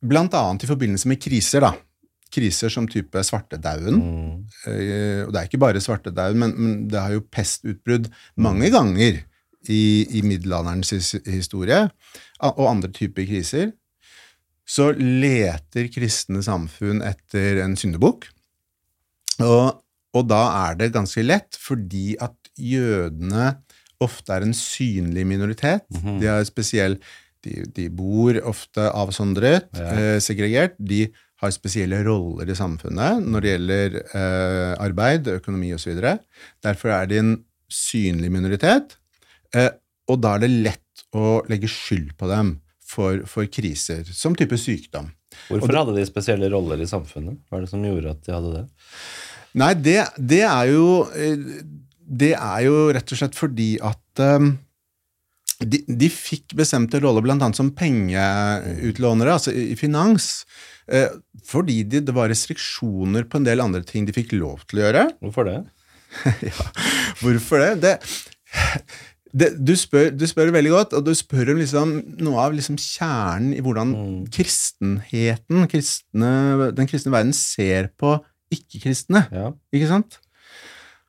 Blant 0.06 0.34
annet 0.38 0.64
i 0.64 0.68
forbindelse 0.70 1.08
med 1.10 1.18
kriser, 1.24 1.62
da. 1.66 1.72
Kriser 2.36 2.70
som 2.70 2.86
type 2.88 3.18
svartedauden. 3.26 3.96
Mm. 3.96 4.44
Eh, 4.70 5.22
og 5.26 5.32
det 5.34 5.40
er 5.40 5.48
ikke 5.50 5.58
bare 5.64 5.82
svartedauden, 5.82 6.38
men, 6.38 6.52
men 6.60 6.88
det 6.92 7.00
har 7.02 7.16
jo 7.16 7.22
pestutbrudd 7.34 8.12
mange 8.38 8.70
ganger 8.70 9.24
i, 9.68 9.80
i 10.20 10.22
middelalderens 10.22 10.92
historie, 11.26 11.90
og 12.44 12.66
andre 12.70 12.92
typer 12.92 13.26
kriser. 13.30 13.72
Så 14.66 14.90
leter 14.98 15.88
kristne 15.94 16.42
samfunn 16.44 17.04
etter 17.06 17.62
en 17.64 17.76
syndebukk. 17.78 18.26
Og, 19.44 19.82
og 20.16 20.24
da 20.32 20.42
er 20.70 20.80
det 20.80 20.94
ganske 20.96 21.22
lett, 21.26 21.58
fordi 21.60 22.16
at 22.24 22.36
jødene 22.58 23.52
ofte 24.04 24.34
er 24.36 24.46
en 24.48 24.56
synlig 24.58 25.26
minoritet. 25.28 25.86
Mhm. 25.94 26.18
De 26.22 26.30
er 26.32 26.44
spesiell 26.48 26.98
de, 27.46 27.62
de 27.78 27.90
bor 27.94 28.38
ofte 28.50 28.88
avsondret, 28.90 29.68
Ja. 29.78 29.92
eh, 29.94 30.20
segregert. 30.20 30.74
De 30.80 31.06
har 31.44 31.52
spesielle 31.54 32.00
roller 32.08 32.50
i 32.50 32.56
samfunnet 32.58 33.22
når 33.28 33.44
det 33.44 33.52
gjelder 33.52 33.98
eh, 34.02 34.72
arbeid, 34.82 35.28
økonomi 35.36 35.74
osv. 35.76 36.00
Derfor 36.64 36.90
er 36.96 37.06
de 37.12 37.20
en 37.22 37.34
synlig 37.70 38.32
minoritet, 38.34 38.96
eh, 39.54 39.70
og 40.10 40.22
da 40.24 40.36
er 40.36 40.46
det 40.46 40.50
lett 40.66 40.82
å 41.16 41.40
legge 41.52 41.70
skyld 41.72 42.16
på 42.20 42.30
dem 42.32 42.56
for, 42.86 43.24
for 43.30 43.48
kriser, 43.50 44.06
som 44.14 44.36
type 44.38 44.58
sykdom. 44.62 45.10
Hvorfor 45.50 45.76
hadde 45.82 45.96
de 45.98 46.06
spesielle 46.08 46.50
roller 46.54 46.80
i 46.82 46.90
samfunnet? 46.90 47.42
Hva 47.50 47.60
er 47.60 47.66
det 47.66 47.72
som 47.72 47.84
gjorde 47.84 48.14
at 48.14 48.22
de 48.28 48.36
hadde 48.36 48.52
det? 48.60 48.66
Nei, 49.60 49.72
det, 49.80 49.98
det 50.20 50.44
er 50.44 50.70
jo 50.74 50.86
eh, 51.16 51.44
Det 51.96 52.34
er 52.36 52.62
jo 52.66 52.78
rett 52.96 53.12
og 53.12 53.20
slett 53.20 53.38
fordi 53.40 53.70
at 53.84 54.22
um, 54.22 54.50
de, 55.64 55.80
de 55.88 56.10
fikk 56.12 56.56
bestemte 56.60 57.00
roller 57.04 57.24
bl.a. 57.24 57.38
som 57.56 57.72
pengeutlånere, 57.76 59.38
altså 59.38 59.54
i, 59.56 59.70
i 59.74 59.78
finans. 59.80 60.44
eh, 60.92 61.08
Fordi 61.48 61.82
de, 61.88 62.04
det 62.06 62.16
var 62.16 62.30
restriksjoner 62.32 63.28
på 63.32 63.40
en 63.40 63.48
del 63.48 63.64
andre 63.64 63.84
ting 63.88 64.08
de 64.08 64.16
fikk 64.16 64.36
lov 64.36 64.66
til 64.70 64.82
å 64.82 64.88
gjøre. 64.88 65.06
Hvorfor 65.24 65.50
det? 65.50 65.58
ja, 66.50 66.70
hvorfor 67.20 67.64
det? 67.64 67.72
det, 67.84 67.96
det 69.36 69.50
du, 69.60 69.74
spør, 69.76 70.14
du 70.16 70.24
spør 70.30 70.54
veldig 70.56 70.72
godt, 70.72 70.94
og 70.96 71.04
du 71.06 71.12
spør 71.18 71.52
om 71.54 71.60
liksom, 71.60 71.92
noe 72.24 72.44
av 72.46 72.56
liksom 72.56 72.78
kjernen 72.80 73.52
i 73.56 73.64
hvordan 73.64 73.92
kristenheten, 74.32 75.66
kristne, 75.72 76.32
den 76.78 76.88
kristne 76.88 77.12
verden, 77.12 77.36
ser 77.36 77.90
på 78.00 78.16
ikke-kristne. 78.56 79.26
Ja. 79.36 79.50
Ikke 79.76 79.90
sant? 79.92 80.20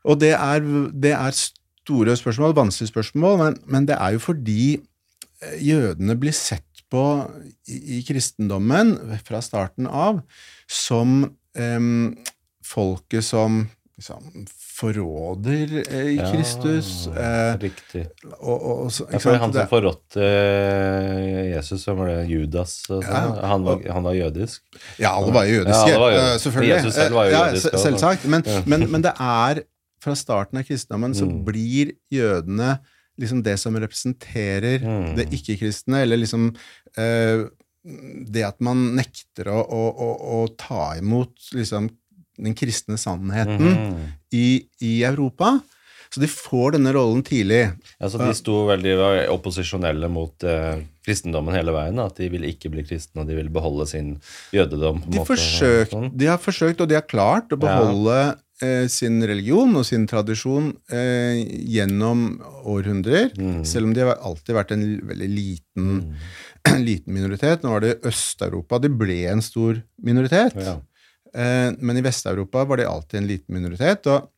Og 0.07 0.19
det 0.23 0.33
er, 0.35 0.67
det 0.91 1.15
er 1.15 1.39
store 1.39 2.17
spørsmål, 2.19 2.57
vanskelige 2.57 2.91
spørsmål, 2.91 3.39
men, 3.43 3.59
men 3.71 3.87
det 3.89 3.99
er 3.99 4.17
jo 4.17 4.23
fordi 4.23 4.63
eh, 4.75 5.59
jødene 5.63 6.19
blir 6.19 6.35
sett 6.35 6.83
på 6.91 7.05
i, 7.67 7.99
i 7.99 8.03
kristendommen 8.07 8.95
fra 9.27 9.43
starten 9.43 9.87
av 9.87 10.21
som 10.71 11.19
um, 11.59 12.15
folket 12.67 13.27
som 13.27 13.65
liksom, 13.97 14.47
forråder 14.77 15.73
eh, 15.89 16.11
Ja, 16.17 16.27
Kristus. 16.33 17.07
Eh, 17.09 17.57
Riktig. 17.63 18.03
og, 18.39 18.57
og, 18.57 18.83
og, 18.87 19.13
Ja, 19.13 19.19
for 19.23 19.39
han 19.41 19.53
som 19.55 19.69
forrådte 19.71 20.27
eh, 20.27 21.55
Jesus, 21.55 21.85
som 21.87 21.99
var 22.01 22.11
det? 22.13 22.19
Judas? 22.31 22.75
Sånn, 22.87 23.03
Ja. 23.07 23.23
han, 23.53 23.65
var, 23.67 23.81
han 23.93 24.05
var 24.07 24.17
jødisk? 24.19 24.63
Ja, 25.01 25.15
alle 25.17 25.33
var 25.35 25.49
jødiske. 25.49 25.89
Ja, 25.89 25.95
alle 25.97 26.03
var 26.05 26.13
jødiske. 26.17 26.35
eh, 26.35 26.43
selvfølgelig. 26.45 26.75
Jesus 26.77 26.95
selv 27.01 27.15
var 27.21 27.25
jo 27.31 27.39
jødisk. 27.39 27.79
Selvsagt. 27.87 28.29
Men, 28.31 28.45
men, 28.67 28.87
men 28.93 29.03
det 29.07 29.15
er 29.19 29.63
fra 30.05 30.15
starten 30.15 30.59
av 30.61 30.65
kristendommen 30.69 31.15
så 31.17 31.25
Mm. 31.27 31.45
blir 31.49 31.93
jødene 32.13 32.79
liksom 33.19 33.43
det 33.43 33.57
som 33.59 33.75
representerer 33.81 34.79
Mm. 34.85 35.15
det 35.17 35.31
ikke-kristne, 35.33 36.03
eller 36.05 36.17
liksom 36.21 36.51
eh, 36.99 37.47
det 38.29 38.43
at 38.45 38.61
man 38.61 38.95
nekter 38.97 39.47
å, 39.49 39.61
å, 39.63 39.83
å, 39.95 40.09
å 40.43 40.57
ta 40.59 40.97
imot 40.99 41.33
liksom 41.55 41.89
den 42.39 42.55
kristne 42.55 42.99
sannheten 42.99 43.63
Mhm. 43.67 44.13
i, 44.33 44.67
i 44.83 45.03
Europa. 45.05 45.61
Så 46.11 46.21
de 46.23 46.29
får 46.31 46.77
denne 46.77 46.93
rollen 46.95 47.23
tidlig. 47.27 47.73
Altså, 48.01 48.19
de 48.23 48.33
sto 48.39 48.61
veldig 48.69 48.93
opposisjonelle 49.35 50.09
mot 50.09 50.45
eh, 50.47 50.79
kristendommen 51.05 51.53
hele 51.57 51.73
veien. 51.75 51.99
At 51.99 52.17
de 52.21 52.29
ville 52.31 52.47
ikke 52.53 52.71
bli 52.73 52.85
kristne, 52.87 53.21
og 53.25 53.27
de 53.29 53.35
ville 53.35 53.51
beholde 53.53 53.87
sin 53.91 54.13
jødedom. 54.55 55.03
De, 55.11 55.19
forsøkt, 55.27 55.91
sånn. 55.93 56.11
de 56.17 56.27
har 56.31 56.39
forsøkt, 56.39 56.81
og 56.81 56.89
de 56.89 56.95
har 56.95 57.03
klart 57.11 57.51
å 57.53 57.59
beholde 57.61 58.37
eh, 58.63 58.87
sin 58.89 59.19
religion 59.27 59.75
og 59.77 59.85
sin 59.85 60.07
tradisjon 60.09 60.71
eh, 60.95 61.43
gjennom 61.75 62.39
århundrer, 62.65 63.33
Mm. 63.37 63.65
selv 63.67 63.91
om 63.91 63.93
de 63.93 64.01
har 64.07 64.17
alltid 64.23 64.55
vært 64.57 64.73
en 64.73 64.87
veldig 65.11 65.29
liten, 65.29 66.15
liten 66.89 67.13
minoritet. 67.13 67.63
Nå 67.67 67.75
var 67.75 67.81
det 67.85 67.97
Øst-Europa 68.07 68.79
de 68.81 68.89
ble 68.95 69.25
en 69.35 69.43
stor 69.43 69.83
minoritet, 70.03 70.55
Ja. 70.57 70.79
Eh, 71.37 71.71
men 71.79 71.97
i 72.01 72.05
Vest-Europa 72.07 72.65
var 72.65 72.81
de 72.81 72.89
alltid 72.89 73.21
en 73.21 73.29
liten 73.31 73.55
minoritet. 73.55 74.07
Og, 74.13 74.31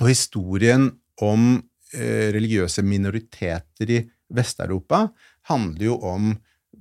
og 0.00 0.08
historien 0.10 0.90
om 1.22 1.62
eh, 1.94 2.32
religiøse 2.34 2.82
minoriteter 2.84 3.90
i 3.90 4.02
Vest-Europa 4.34 5.06
handler 5.52 5.84
jo 5.92 6.00
om 6.02 6.32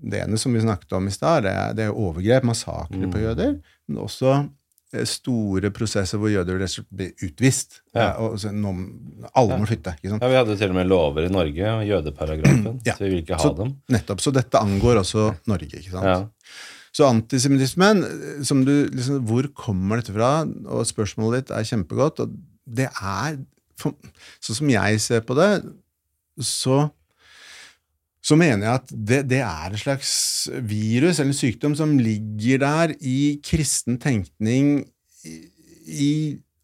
det 0.06 0.20
ene 0.26 0.38
som 0.38 0.54
vi 0.54 0.60
snakket 0.62 0.92
om 0.98 1.08
i 1.08 1.12
stad, 1.14 1.44
det, 1.46 1.52
er- 1.56 1.74
det 1.78 1.84
er 1.88 1.94
overgrep, 1.96 2.44
massakrer 2.44 3.08
på 3.12 3.18
Mm. 3.18 3.24
jøder, 3.24 3.54
men 3.88 3.98
også 4.04 4.32
eh, 4.94 5.06
store 5.08 5.72
prosesser 5.74 6.20
hvor 6.20 6.30
jøder 6.34 6.60
ble 6.92 7.08
utvist. 7.24 7.80
Ja. 7.96 8.10
Og, 8.22 8.36
så 8.42 8.52
nå, 8.52 8.74
alle 9.34 9.58
må 9.62 9.66
flytte. 9.70 9.96
ja, 10.04 10.18
Vi 10.20 10.36
hadde 10.36 10.58
til 10.60 10.70
og 10.74 10.76
med 10.76 10.88
lover 10.92 11.26
i 11.26 11.32
Norge, 11.32 11.72
jødeparagrafen, 11.88 12.82
Ja. 12.86 12.94
så 12.98 13.04
vi 13.06 13.10
vil 13.14 13.24
ikke 13.24 13.38
ha 13.40 13.44
Så- 13.48 13.56
dem. 13.58 13.76
Nettopp. 13.90 14.20
Så 14.22 14.32
dette 14.36 14.60
angår 14.60 15.00
også 15.02 15.34
Norge. 15.48 15.72
ikke 15.80 15.92
sant? 15.92 16.06
Ja. 16.06 16.20
Så 16.96 17.08
antisemittismen, 17.10 18.04
som 18.48 18.62
du, 18.64 18.86
liksom, 18.88 19.24
hvor 19.28 19.50
kommer 19.58 20.00
dette 20.00 20.14
fra? 20.16 20.46
Og 20.72 20.86
spørsmålet 20.88 21.44
ditt 21.44 21.56
er 21.58 21.68
kjempegodt. 21.68 22.22
Og 22.24 22.38
det 22.78 22.88
er, 22.88 23.42
sånn 23.82 24.60
som 24.62 24.72
jeg 24.72 25.02
ser 25.04 25.26
på 25.28 25.36
det, 25.36 25.50
så, 26.40 26.86
så 28.24 28.38
mener 28.40 28.64
jeg 28.64 28.80
at 28.80 28.96
det, 29.12 29.20
det 29.34 29.42
er 29.44 29.76
et 29.76 29.84
slags 29.84 30.14
virus 30.56 31.20
eller 31.20 31.34
en 31.34 31.42
sykdom 31.42 31.76
som 31.76 31.98
ligger 32.00 32.64
der 32.64 32.96
i 33.04 33.20
kristen 33.44 34.00
tenkning 34.00 34.78
i, 35.28 35.36
i 35.86 36.12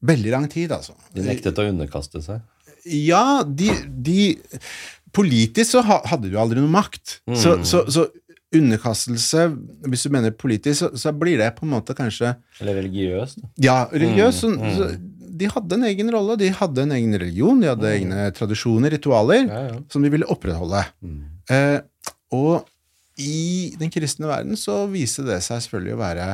veldig 0.01 0.31
lang 0.33 0.47
tid, 0.51 0.71
altså. 0.71 0.95
De 1.11 1.27
nektet 1.27 1.59
å 1.59 1.67
underkaste 1.73 2.23
seg. 2.23 2.39
Ja, 2.87 3.43
de, 3.45 3.69
de 3.85 4.23
Politisk 5.11 5.73
så 5.73 5.81
hadde 5.83 6.29
de 6.29 6.37
jo 6.37 6.39
aldri 6.39 6.61
noe 6.63 6.71
makt. 6.71 7.17
Mm. 7.27 7.35
Så, 7.35 7.57
så, 7.67 7.83
så 7.91 8.05
underkastelse, 8.55 9.45
hvis 9.87 10.03
du 10.03 10.11
mener 10.13 10.33
politisk, 10.35 10.81
så, 10.81 10.89
så 10.99 11.13
blir 11.15 11.39
det 11.39 11.53
på 11.55 11.63
en 11.65 11.71
måte 11.71 11.95
kanskje 11.95 12.33
Eller 12.59 12.81
religiøst. 12.81 13.39
Ja, 13.63 13.85
religiøst. 13.93 14.43
Mm, 14.43 14.59
mm. 14.59 14.75
så 14.75 14.89
de 15.41 15.49
hadde 15.49 15.77
en 15.77 15.87
egen 15.87 16.11
rolle, 16.13 16.35
de 16.37 16.51
hadde 16.53 16.83
en 16.83 16.93
egen 16.97 17.15
religion, 17.15 17.61
de 17.63 17.69
hadde 17.71 17.93
egne 17.95 18.27
tradisjoner, 18.37 18.93
ritualer, 18.93 19.47
Ja, 19.47 19.61
ja. 19.69 19.79
som 19.89 20.03
de 20.03 20.11
ville 20.13 20.27
opprettholde. 20.29 20.83
Mm. 21.01 21.21
Eh, 21.55 21.79
og 22.35 22.67
i 23.21 23.73
den 23.79 23.91
kristne 23.93 24.29
verden 24.29 24.59
så 24.59 24.83
viste 24.91 25.25
det 25.27 25.39
seg 25.45 25.63
selvfølgelig 25.63 25.95
å 25.95 26.01
være 26.01 26.27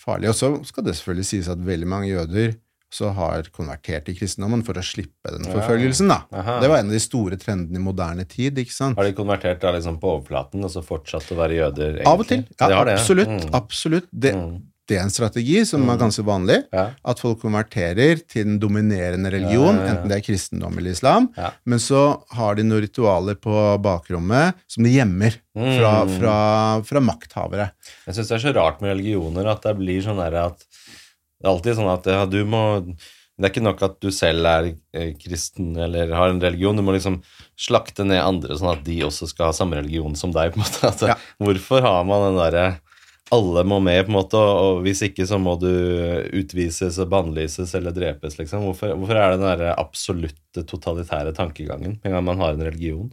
farlig. 0.00 0.30
Og 0.30 0.38
så 0.38 0.52
skal 0.68 0.86
det 0.86 0.96
selvfølgelig 0.98 1.28
sies 1.28 1.50
at 1.52 1.66
veldig 1.66 1.90
mange 1.90 2.10
jøder 2.12 2.54
så 2.96 3.10
har 3.16 3.48
konvertert 3.54 4.06
til 4.08 4.16
kristendommen 4.18 4.62
for 4.66 4.78
å 4.80 4.84
slippe 4.86 5.32
den 5.36 5.44
forfølgelsen. 5.52 6.08
da. 6.12 6.22
Aha. 6.32 6.58
Det 6.64 6.70
var 6.72 6.80
en 6.80 6.88
av 6.92 6.96
de 6.96 7.02
store 7.04 7.36
trendene 7.40 7.76
i 7.76 7.84
moderne 7.84 8.24
tid. 8.28 8.56
ikke 8.62 8.72
sant? 8.72 8.96
Har 8.96 9.04
de 9.04 9.12
konvertert 9.18 9.60
da 9.60 9.74
liksom 9.76 10.00
på 10.00 10.14
overflaten 10.16 10.64
og 10.64 10.72
så 10.72 10.82
fortsatt 10.86 11.28
å 11.34 11.36
være 11.42 11.60
jøder? 11.60 12.00
Egentlig? 12.00 12.08
Av 12.14 12.24
og 12.24 12.30
til. 12.32 12.46
Ja, 12.60 12.70
det 12.72 12.86
det, 12.88 12.96
absolutt. 12.96 13.28
Mm. 13.36 13.52
absolutt. 13.60 14.08
Det, 14.12 14.32
Mm. 14.36 14.62
det 14.88 14.96
er 14.96 15.02
en 15.02 15.10
strategi 15.10 15.64
som 15.66 15.82
er 15.90 15.96
ganske 15.98 16.22
vanlig. 16.24 16.60
Ja. 16.72 16.84
At 17.04 17.18
folk 17.18 17.40
konverterer 17.42 18.20
til 18.30 18.44
den 18.44 18.58
dominerende 18.62 19.32
religion, 19.34 19.74
Ja, 19.80 19.82
ja, 19.82 19.88
enten 19.96 20.08
det 20.12 20.16
er 20.20 20.24
kristendom 20.28 20.78
eller 20.78 20.92
islam. 20.94 21.28
Men 21.66 21.78
så 21.82 22.22
har 22.38 22.54
de 22.54 22.62
noen 22.62 22.84
ritualer 22.86 23.34
på 23.34 23.56
bakrommet 23.82 24.54
som 24.70 24.84
de 24.86 24.90
gjemmer 24.94 25.34
fra, 25.56 26.04
Mm. 26.06 26.18
fra, 26.20 26.36
fra 26.86 27.00
makthavere. 27.00 27.70
Jeg 28.06 28.14
syns 28.14 28.28
det 28.28 28.36
er 28.38 28.52
så 28.52 28.54
rart 28.54 28.80
med 28.80 28.94
religioner 28.96 29.46
at 29.50 29.62
det 29.62 29.76
blir 29.78 30.00
sånn 30.06 30.22
at 30.22 30.62
Det 31.36 31.46
er 31.46 31.52
alltid 31.52 31.78
sånn 31.78 31.92
at 31.92 32.08
ja, 32.08 32.24
du 32.28 32.38
må 32.48 32.62
Det 33.36 33.44
er 33.44 33.52
ikke 33.52 33.66
nok 33.66 33.82
at 33.84 33.98
du 34.00 34.08
selv 34.14 34.48
er 34.48 34.70
eh, 34.96 35.10
kristen 35.20 35.74
eller 35.76 36.14
har 36.16 36.32
en 36.32 36.40
religion, 36.40 36.76
du 36.76 36.84
må 36.84 36.94
liksom 36.96 37.18
slakte 37.60 38.06
ned 38.08 38.22
andre 38.22 38.56
sånn 38.56 38.72
at 38.72 38.84
de 38.86 39.02
også 39.04 39.28
skal 39.28 39.50
ha 39.50 39.56
samme 39.56 39.76
religion 39.76 40.16
som 40.16 40.32
deg. 40.32 40.54
på 40.54 40.62
en 40.62 40.64
måte. 40.64 40.80
Altså, 40.90 41.12
Ja. 41.12 41.18
Hvorfor 41.44 41.84
har 41.84 42.06
man 42.08 42.30
den 42.30 42.40
derre 42.40 42.66
alle 43.34 43.64
må 43.66 43.80
med, 43.82 44.04
på 44.06 44.12
en 44.12 44.16
måte, 44.20 44.38
og, 44.38 44.56
og 44.78 44.84
hvis 44.86 45.02
ikke 45.02 45.26
så 45.26 45.38
må 45.42 45.56
du 45.58 45.68
utvises 46.38 46.98
og 47.02 47.10
bannlyses 47.10 47.72
eller 47.74 47.94
drepes, 47.94 48.36
liksom. 48.38 48.62
Hvorfor, 48.68 48.92
hvorfor 48.94 49.18
er 49.18 49.32
det 49.32 49.40
den 49.40 49.48
derre 49.48 49.72
absolutte 49.82 50.62
totalitære 50.70 51.34
tankegangen 51.34 51.96
med 51.98 52.06
en 52.06 52.14
gang 52.16 52.28
man 52.28 52.42
har 52.44 52.54
en 52.54 52.62
religion? 52.68 53.10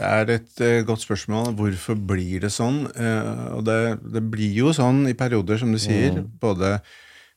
Det 0.00 0.08
er 0.08 0.30
et 0.38 0.60
uh, 0.64 0.86
godt 0.88 1.02
spørsmål. 1.04 1.50
Hvorfor 1.58 1.98
blir 2.08 2.40
det 2.46 2.48
sånn? 2.54 2.86
Uh, 2.96 3.58
og 3.58 3.64
det, 3.68 3.78
det 4.14 4.22
blir 4.32 4.54
jo 4.56 4.72
sånn 4.72 5.02
i 5.10 5.16
perioder, 5.18 5.60
som 5.60 5.74
du 5.74 5.80
sier, 5.82 6.22
både 6.40 6.78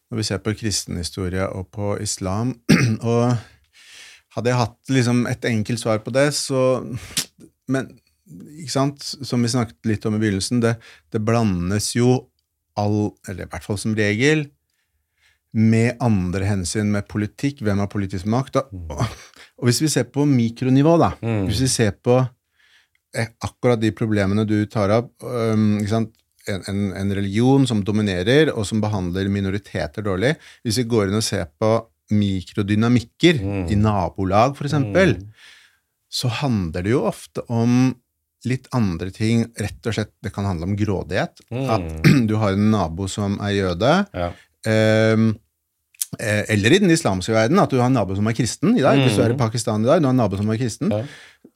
når 0.08 0.20
vi 0.22 0.26
ser 0.28 0.40
på 0.46 0.54
kristenhistorie 0.56 1.44
og 1.52 1.68
på 1.76 1.98
islam. 2.04 2.54
og 3.04 3.34
hadde 4.38 4.50
jeg 4.54 4.60
hatt 4.62 4.94
liksom 4.96 5.26
et 5.30 5.44
enkelt 5.50 5.82
svar 5.82 6.00
på 6.06 6.14
det, 6.16 6.30
så 6.38 6.82
Men 7.68 7.92
ikke 8.60 8.72
sant, 8.72 9.04
som 9.04 9.44
vi 9.44 9.52
snakket 9.52 9.88
litt 9.90 10.06
om 10.08 10.16
i 10.16 10.22
begynnelsen, 10.22 10.62
det, 10.64 10.78
det 11.12 11.22
blandes 11.26 11.92
jo 11.98 12.30
all 12.80 13.12
Eller 13.30 13.46
i 13.46 13.50
hvert 13.52 13.66
fall 13.68 13.78
som 13.78 13.94
regel 13.98 14.48
med 15.54 16.00
andre 16.02 16.48
hensyn, 16.50 16.90
med 16.90 17.06
politikk. 17.06 17.60
Hvem 17.62 17.84
har 17.84 17.90
politisk 17.92 18.26
makt? 18.26 18.56
Og, 18.58 19.04
og 19.60 19.68
hvis 19.70 19.84
vi 19.84 19.92
ser 19.94 20.08
på 20.10 20.24
mikronivå, 20.26 20.96
da, 20.98 21.12
Mm. 21.22 21.44
hvis 21.46 21.62
vi 21.62 21.70
ser 21.70 21.92
på 22.02 22.16
akkurat 23.14 23.80
de 23.82 23.92
problemene 23.92 24.46
du 24.50 24.66
tar 24.66 24.90
opp? 24.96 25.12
En, 25.24 25.80
en, 26.68 26.80
en 27.00 27.14
religion 27.16 27.64
som 27.70 27.84
dominerer, 27.88 28.50
og 28.52 28.66
som 28.68 28.82
behandler 28.84 29.30
minoriteter 29.32 30.04
dårlig 30.04 30.34
Hvis 30.66 30.82
vi 30.82 30.84
går 30.92 31.08
inn 31.08 31.16
og 31.16 31.24
ser 31.24 31.46
på 31.60 31.70
mikrodynamikker 32.12 33.40
Mm. 33.40 33.70
i 33.72 33.76
nabolag, 33.80 34.58
eksempel, 34.60 35.16
Mm. 35.16 35.30
så 36.12 36.28
handler 36.30 36.84
det 36.84 36.92
jo 36.92 37.06
ofte 37.08 37.42
om 37.50 37.96
litt 38.46 38.68
andre 38.76 39.10
ting. 39.10 39.46
Rett 39.58 39.88
og 39.88 39.94
slett, 39.96 40.12
det 40.22 40.34
kan 40.34 40.44
handle 40.46 40.64
om 40.68 40.76
grådighet. 40.76 41.40
Mm. 41.50 41.70
At 41.70 42.04
du 42.28 42.36
har 42.36 42.52
en 42.54 42.70
nabo 42.72 43.08
som 43.08 43.40
er 43.40 43.56
jøde. 43.56 43.94
Ja. 44.14 44.32
Eh, 46.20 46.44
eller 46.54 46.76
i 46.76 46.80
den 46.84 46.92
islamske 46.94 47.34
verden, 47.34 47.58
at 47.58 47.72
du 47.72 47.80
har 47.80 47.88
en 47.90 47.96
nabo 47.98 48.14
som 48.16 48.28
er 48.30 48.36
kristen 48.38 48.76
i 48.78 48.84
dag. 48.84 49.00
Hvis 49.02 49.16
du 49.18 49.24
er 49.24 49.34
i 49.34 49.38
Pakistan 49.40 49.82
i 49.82 49.88
dag, 49.90 50.02
du 50.02 50.06
har 50.06 50.14
en 50.14 50.20
nabo 50.22 50.38
som 50.38 50.50
er 50.54 50.60
kristen. 50.62 50.92
Mm. 50.92 51.00
Ja. 51.00 51.06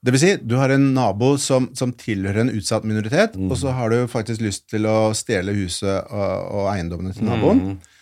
Det 0.08 0.13
vil 0.15 0.22
si, 0.22 0.30
du 0.39 0.54
har 0.56 0.72
en 0.72 0.86
nabo 0.96 1.34
som, 1.41 1.65
som 1.76 1.91
tilhører 2.00 2.46
en 2.46 2.52
utsatt 2.56 2.86
minoritet, 2.88 3.34
Mm. 3.36 3.50
og 3.52 3.58
så 3.60 3.74
har 3.76 3.91
du 3.91 4.06
faktisk 4.08 4.39
lyst 4.46 4.70
til 4.72 4.86
å 4.88 5.12
stjele 5.17 5.52
huset 5.58 6.08
og, 6.08 6.46
og 6.62 6.70
eiendommene 6.72 7.12
til 7.17 7.28
naboen. 7.28 7.60
Mm. 7.60 7.98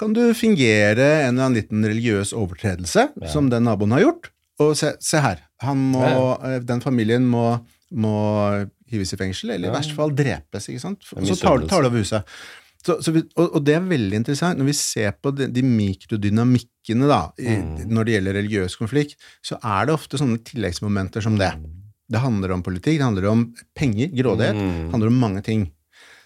Kan 0.00 0.14
du 0.16 0.22
fingere 0.34 1.04
en 1.26 1.34
eller 1.36 1.44
annen 1.50 1.58
liten 1.60 1.84
religiøs 1.84 2.32
overtredelse, 2.32 3.04
Ja. 3.20 3.28
som 3.28 3.50
den 3.52 3.68
naboen 3.68 3.92
har 3.92 4.00
gjort, 4.06 4.30
og 4.64 4.72
se, 4.80 4.94
se 5.04 5.20
her, 5.20 5.44
han 5.60 5.76
må, 5.92 6.00
Ja, 6.08 6.54
eh, 6.54 6.58
den 6.64 6.80
familien 6.80 7.28
må, 7.28 7.60
må 7.92 8.16
hives 8.88 9.12
i 9.12 9.20
fengsel, 9.20 9.50
eller 9.52 9.68
Ja. 9.68 9.74
i 9.74 9.76
verste 9.76 9.94
fall 9.94 10.10
drepes, 10.16 10.68
ikke 10.72 10.80
sant? 10.80 11.04
Og 11.16 11.28
så 11.28 11.36
tar, 11.38 11.66
tar 11.68 11.82
du 11.84 11.88
over 11.92 11.98
huset. 12.00 12.24
Så, 12.82 12.96
så 13.04 13.12
vi, 13.14 13.20
og, 13.38 13.52
og 13.58 13.64
det 13.66 13.76
er 13.76 13.84
veldig 13.86 14.16
interessant. 14.18 14.58
Når 14.58 14.66
vi 14.72 14.74
ser 14.74 15.12
på 15.22 15.30
de, 15.38 15.46
de 15.54 15.62
mikrodynamikkene 15.62 17.06
da, 17.10 17.20
i, 17.38 17.58
Mm. 17.58 17.84
når 17.92 18.04
det 18.08 18.14
gjelder 18.16 18.36
religiøs 18.40 18.76
konflikt, 18.80 19.14
så 19.44 19.58
er 19.62 19.86
det 19.86 19.94
ofte 19.94 20.18
sånne 20.18 20.40
tilleggsmomenter 20.46 21.22
som 21.22 21.36
det. 21.38 21.52
Det 22.12 22.20
handler 22.20 22.52
om 22.56 22.62
politikk, 22.66 22.98
det 22.98 23.06
handler 23.06 23.28
om 23.30 23.46
penger, 23.78 24.08
grådighet, 24.18 24.56
Mm. 24.58 24.74
det 24.88 24.90
handler 24.96 25.12
om 25.12 25.20
mange 25.22 25.42
ting. 25.46 25.70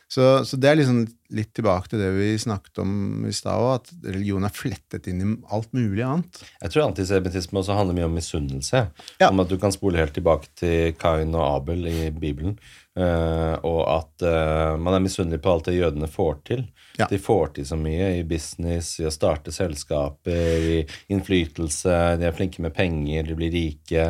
Så, 0.08 0.44
så 0.46 0.54
det 0.56 0.68
er 0.70 0.76
liksom 0.78 1.00
litt 1.34 1.50
tilbake 1.52 1.90
til 1.90 1.98
det 1.98 2.12
vi 2.14 2.28
snakket 2.38 2.78
om 2.78 3.24
i 3.26 3.32
stad 3.34 3.58
òg, 3.58 3.72
at 3.80 3.88
religion 4.14 4.44
er 4.46 4.54
flettet 4.54 5.08
inn 5.10 5.18
i 5.24 5.36
alt 5.50 5.72
mulig 5.74 6.04
annet. 6.06 6.42
Jeg 6.62 6.70
tror 6.70 6.84
antisemittisme 6.86 7.58
også 7.58 7.74
handler 7.74 7.96
mye 7.98 8.06
om 8.06 8.14
misunnelse. 8.14 8.84
Ja. 9.18 9.28
Om 9.32 9.40
at 9.42 9.50
du 9.50 9.56
kan 9.58 9.74
spole 9.74 9.98
helt 9.98 10.14
tilbake 10.14 10.46
til 10.54 10.92
Kain 10.94 11.34
og 11.34 11.42
Abel 11.56 11.88
i 11.90 12.10
Bibelen. 12.14 12.54
Eh, 12.96 13.54
og 13.66 13.80
at 13.92 14.24
uh, 14.26 14.76
man 14.80 14.96
er 14.96 15.04
misunnelig 15.04 15.42
på 15.44 15.52
alt 15.52 15.68
det 15.68 15.76
jødene 15.76 16.08
får 16.10 16.40
til. 16.48 16.64
Ja. 16.96 17.08
De 17.10 17.20
får 17.20 17.54
til 17.58 17.68
så 17.68 17.78
mye 17.80 18.14
i 18.18 18.24
business, 18.28 18.94
i 19.00 19.06
å 19.08 19.12
starte 19.14 19.54
selskaper, 19.54 20.66
i 20.76 20.80
innflytelse. 21.12 22.00
De 22.20 22.28
er 22.28 22.36
flinke 22.36 22.64
med 22.64 22.74
penger, 22.76 23.28
de 23.28 23.38
blir 23.38 23.54
rike. 23.54 24.08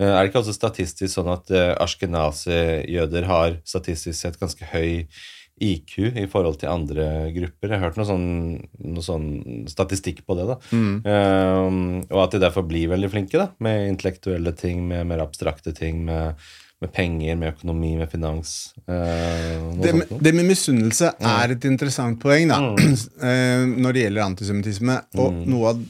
Uh, 0.00 0.06
er 0.12 0.22
det 0.22 0.30
ikke 0.30 0.44
også 0.44 0.56
statistisk 0.56 1.12
sånn 1.14 1.32
at 1.32 1.52
uh, 1.54 1.74
ashkenazi-jøder 1.82 3.28
har 3.30 3.60
statistisk 3.68 4.18
sett 4.20 4.40
ganske 4.40 4.72
høy 4.72 5.06
IQ 5.60 5.98
i 6.16 6.24
forhold 6.30 6.58
til 6.60 6.72
andre 6.72 7.06
grupper. 7.34 7.68
Jeg 7.68 7.76
har 7.76 7.90
hørt 7.90 7.98
noe 8.00 8.08
sånn, 8.08 8.28
noe 8.80 9.04
sånn 9.04 9.28
statistikk 9.68 10.22
på 10.24 10.36
det. 10.38 10.46
da. 10.48 10.56
Eh, 11.12 11.68
og 12.08 12.22
at 12.24 12.34
de 12.34 12.42
derfor 12.42 12.64
blir 12.68 12.90
veldig 12.92 13.10
flinke 13.12 13.40
da, 13.40 13.50
med 13.62 13.90
intellektuelle 13.90 14.54
ting, 14.56 14.86
med 14.88 15.08
mer 15.10 15.24
abstrakte 15.26 15.74
ting, 15.76 16.02
med, 16.08 16.40
med 16.80 16.92
penger, 16.96 17.36
med 17.36 17.52
økonomi, 17.54 17.90
med 18.00 18.08
finans. 18.10 18.72
Uh, 18.88 19.82
Det, 19.82 19.92
med- 19.98 20.14
det 20.24 20.32
med 20.34 20.46
misunnelse 20.48 21.10
er 21.20 21.52
et 21.52 21.64
interessant 21.68 22.18
poeng 22.22 22.48
da, 22.48 22.60
eh, 23.28 23.66
når 23.68 23.92
det 23.92 24.04
gjelder 24.06 24.24
antisemittisme. 24.24 24.96
Og 25.20 25.32
Mm. 25.34 25.42
noe 25.52 25.68
av 25.74 25.82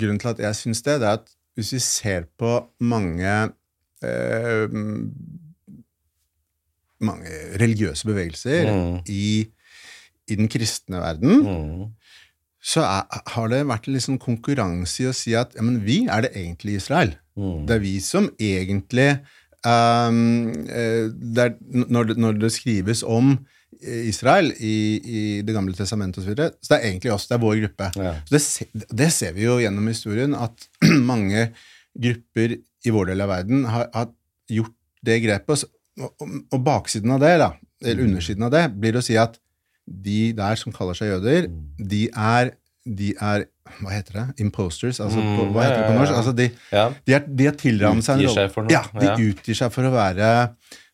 grunnen 0.00 0.18
til 0.18 0.28
at 0.32 0.38
jeg 0.42 0.54
syns 0.58 0.82
det, 0.82 0.98
det 1.00 1.06
er 1.08 1.20
at 1.20 1.28
hvis 1.58 1.72
vi 1.74 1.78
ser 1.82 2.26
på 2.38 2.50
mange 2.80 3.36
uh, 4.02 4.66
mange 7.00 7.30
religiøse 7.60 8.06
bevegelser 8.08 8.66
Mm. 8.72 8.98
i, 9.06 9.46
i 10.28 10.34
den 10.34 10.48
kristne 10.50 10.98
verden, 11.02 11.42
Mm. 11.46 11.86
så 12.62 12.82
er, 12.82 13.22
har 13.26 13.48
det 13.48 13.66
vært 13.66 13.86
en 13.88 13.94
liksom 13.94 14.18
konkurranse 14.18 15.02
i 15.04 15.06
å 15.06 15.14
si 15.14 15.34
at 15.38 15.54
ja, 15.54 15.62
men 15.62 15.78
vi 15.86 16.06
er 16.10 16.22
det 16.26 16.32
egentlig 16.34 16.74
Israel. 16.80 17.14
Mm. 17.38 17.66
Det 17.66 17.76
er 17.76 17.78
vi 17.84 18.00
som 18.00 18.26
egentlig 18.40 19.20
ehm, 19.66 20.20
eh, 20.70 21.06
det 21.10 21.46
er, 21.46 21.54
når, 21.88 22.10
det, 22.10 22.18
når 22.20 22.38
det 22.44 22.52
skrives 22.54 23.02
om 23.02 23.36
Israel 23.78 24.48
i, 24.64 24.76
i 24.98 25.20
Det 25.46 25.54
gamle 25.54 25.74
testamentet 25.76 26.22
osv., 26.22 26.26
så, 26.26 26.32
videre, 26.32 26.50
så 26.62 26.72
det 26.72 26.78
er 26.78 26.88
egentlig 26.88 27.12
oss, 27.14 27.28
det 27.28 27.36
er 27.36 27.42
vår 27.42 27.58
gruppe. 27.62 27.90
Ja. 27.98 28.14
Det, 28.30 28.40
det 29.02 29.10
ser 29.14 29.34
vi 29.36 29.44
jo 29.44 29.58
gjennom 29.62 29.90
historien, 29.90 30.34
at 30.34 30.68
mange 31.12 31.50
grupper 31.98 32.56
i 32.58 32.94
vår 32.94 33.12
del 33.12 33.24
av 33.24 33.32
verden 33.32 33.66
har, 33.68 33.90
har 33.94 34.08
gjort 34.50 34.74
det 35.06 35.20
grepet. 35.24 35.66
Og, 35.98 36.10
og, 36.22 36.38
og 36.54 36.64
baksiden 36.66 37.14
av 37.14 37.22
det, 37.22 37.34
da, 37.42 37.52
eller 37.84 38.06
undersiden 38.06 38.46
av 38.48 38.54
det, 38.54 38.64
blir 38.78 38.98
å 38.98 39.04
si 39.04 39.18
at 39.18 39.38
de 39.88 40.32
der 40.36 40.58
som 40.60 40.74
kaller 40.74 40.96
seg 40.98 41.14
jøder, 41.14 41.48
de 41.78 42.06
er, 42.12 42.52
de 42.96 43.12
er 43.20 43.44
Hva 43.82 43.90
heter 43.92 44.14
det? 44.16 44.26
Imposters? 44.40 44.96
Altså, 45.04 45.20
på, 45.20 45.44
Mm, 45.44 45.52
hva 45.52 45.64
heter 45.66 45.82
det 45.82 45.88
på 45.90 45.96
norsk? 45.98 46.12
Altså, 46.16 46.32
de, 46.38 46.46
ja. 46.72 46.86
de, 47.04 47.12
er, 47.18 47.24
de 47.36 47.44
har 47.50 47.56
tilrammet 47.60 48.04
seg 48.06 48.22
en 48.22 48.30
rolle. 48.32 48.70
Ja, 48.72 48.80
de 48.96 49.06
ja. 49.10 49.16
utgir 49.28 49.58
seg 49.58 49.72
for 49.74 49.84
å 49.84 49.90
være, 49.92 50.30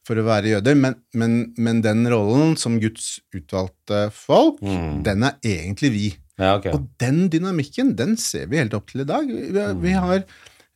for 0.05 0.19
å 0.19 0.25
være 0.27 0.51
jøder, 0.57 0.75
men, 0.75 0.97
men, 1.15 1.37
men 1.57 1.83
den 1.85 2.03
rollen 2.11 2.57
som 2.59 2.81
Guds 2.83 3.21
utvalgte 3.33 4.09
folk, 4.13 4.59
Mm. 4.65 5.03
den 5.07 5.23
er 5.29 5.37
egentlig 5.47 5.91
vi. 5.95 6.09
ja, 6.39 6.57
okay. 6.59 6.73
Og 6.75 6.89
den 6.99 7.29
dynamikken, 7.31 7.95
den 7.97 8.17
ser 8.19 8.47
vi 8.51 8.59
helt 8.59 8.75
opp 8.75 8.91
til 8.91 9.05
i 9.05 9.09
dag. 9.09 9.31
Vi, 9.31 9.67
vi 9.87 9.93
har 9.95 10.25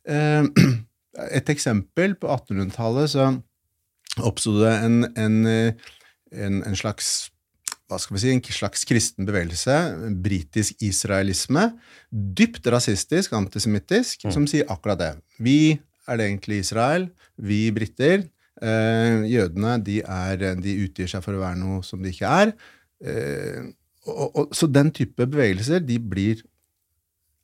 eh, 0.07 0.43
et 1.35 1.49
eksempel 1.51 2.15
på 2.15 2.31
1800-tallet, 2.31 3.11
så 3.11 3.27
oppstod 4.23 4.63
det 4.63 4.71
en, 4.87 5.01
en, 5.19 5.37
eh, 5.51 5.73
en, 6.31 6.63
en 6.63 6.75
slags 6.79 7.29
hva 7.89 7.97
skal 7.97 8.15
vi 8.15 8.21
si, 8.21 8.31
en 8.33 8.41
slags 8.53 8.85
kristen 8.85 9.25
bevegelse, 9.25 9.75
britisk 10.23 10.81
israelisme, 10.85 11.71
dypt 12.09 12.67
rasistisk, 12.69 13.33
antisemittisk, 13.33 14.27
som 14.33 14.45
sier 14.49 14.69
akkurat 14.69 14.99
det. 15.01 15.13
Vi 15.41 15.79
er 16.09 16.19
det 16.19 16.27
egentlig 16.27 16.61
Israel, 16.63 17.09
vi 17.37 17.63
briter. 17.73 18.27
Eh, 18.59 19.25
jødene 19.31 19.77
de, 19.85 20.01
er, 20.03 20.45
de 20.59 20.77
utgir 20.83 21.09
seg 21.09 21.23
for 21.23 21.37
å 21.37 21.41
være 21.41 21.57
noe 21.61 21.81
som 21.85 22.01
de 22.03 22.11
ikke 22.13 22.29
er. 22.43 22.53
Eh, 22.99 23.69
og, 24.09 24.25
og, 24.27 24.55
så 24.55 24.69
den 24.69 24.91
type 24.95 25.25
bevegelser 25.25 25.81
de 25.85 25.97
blir 26.01 26.43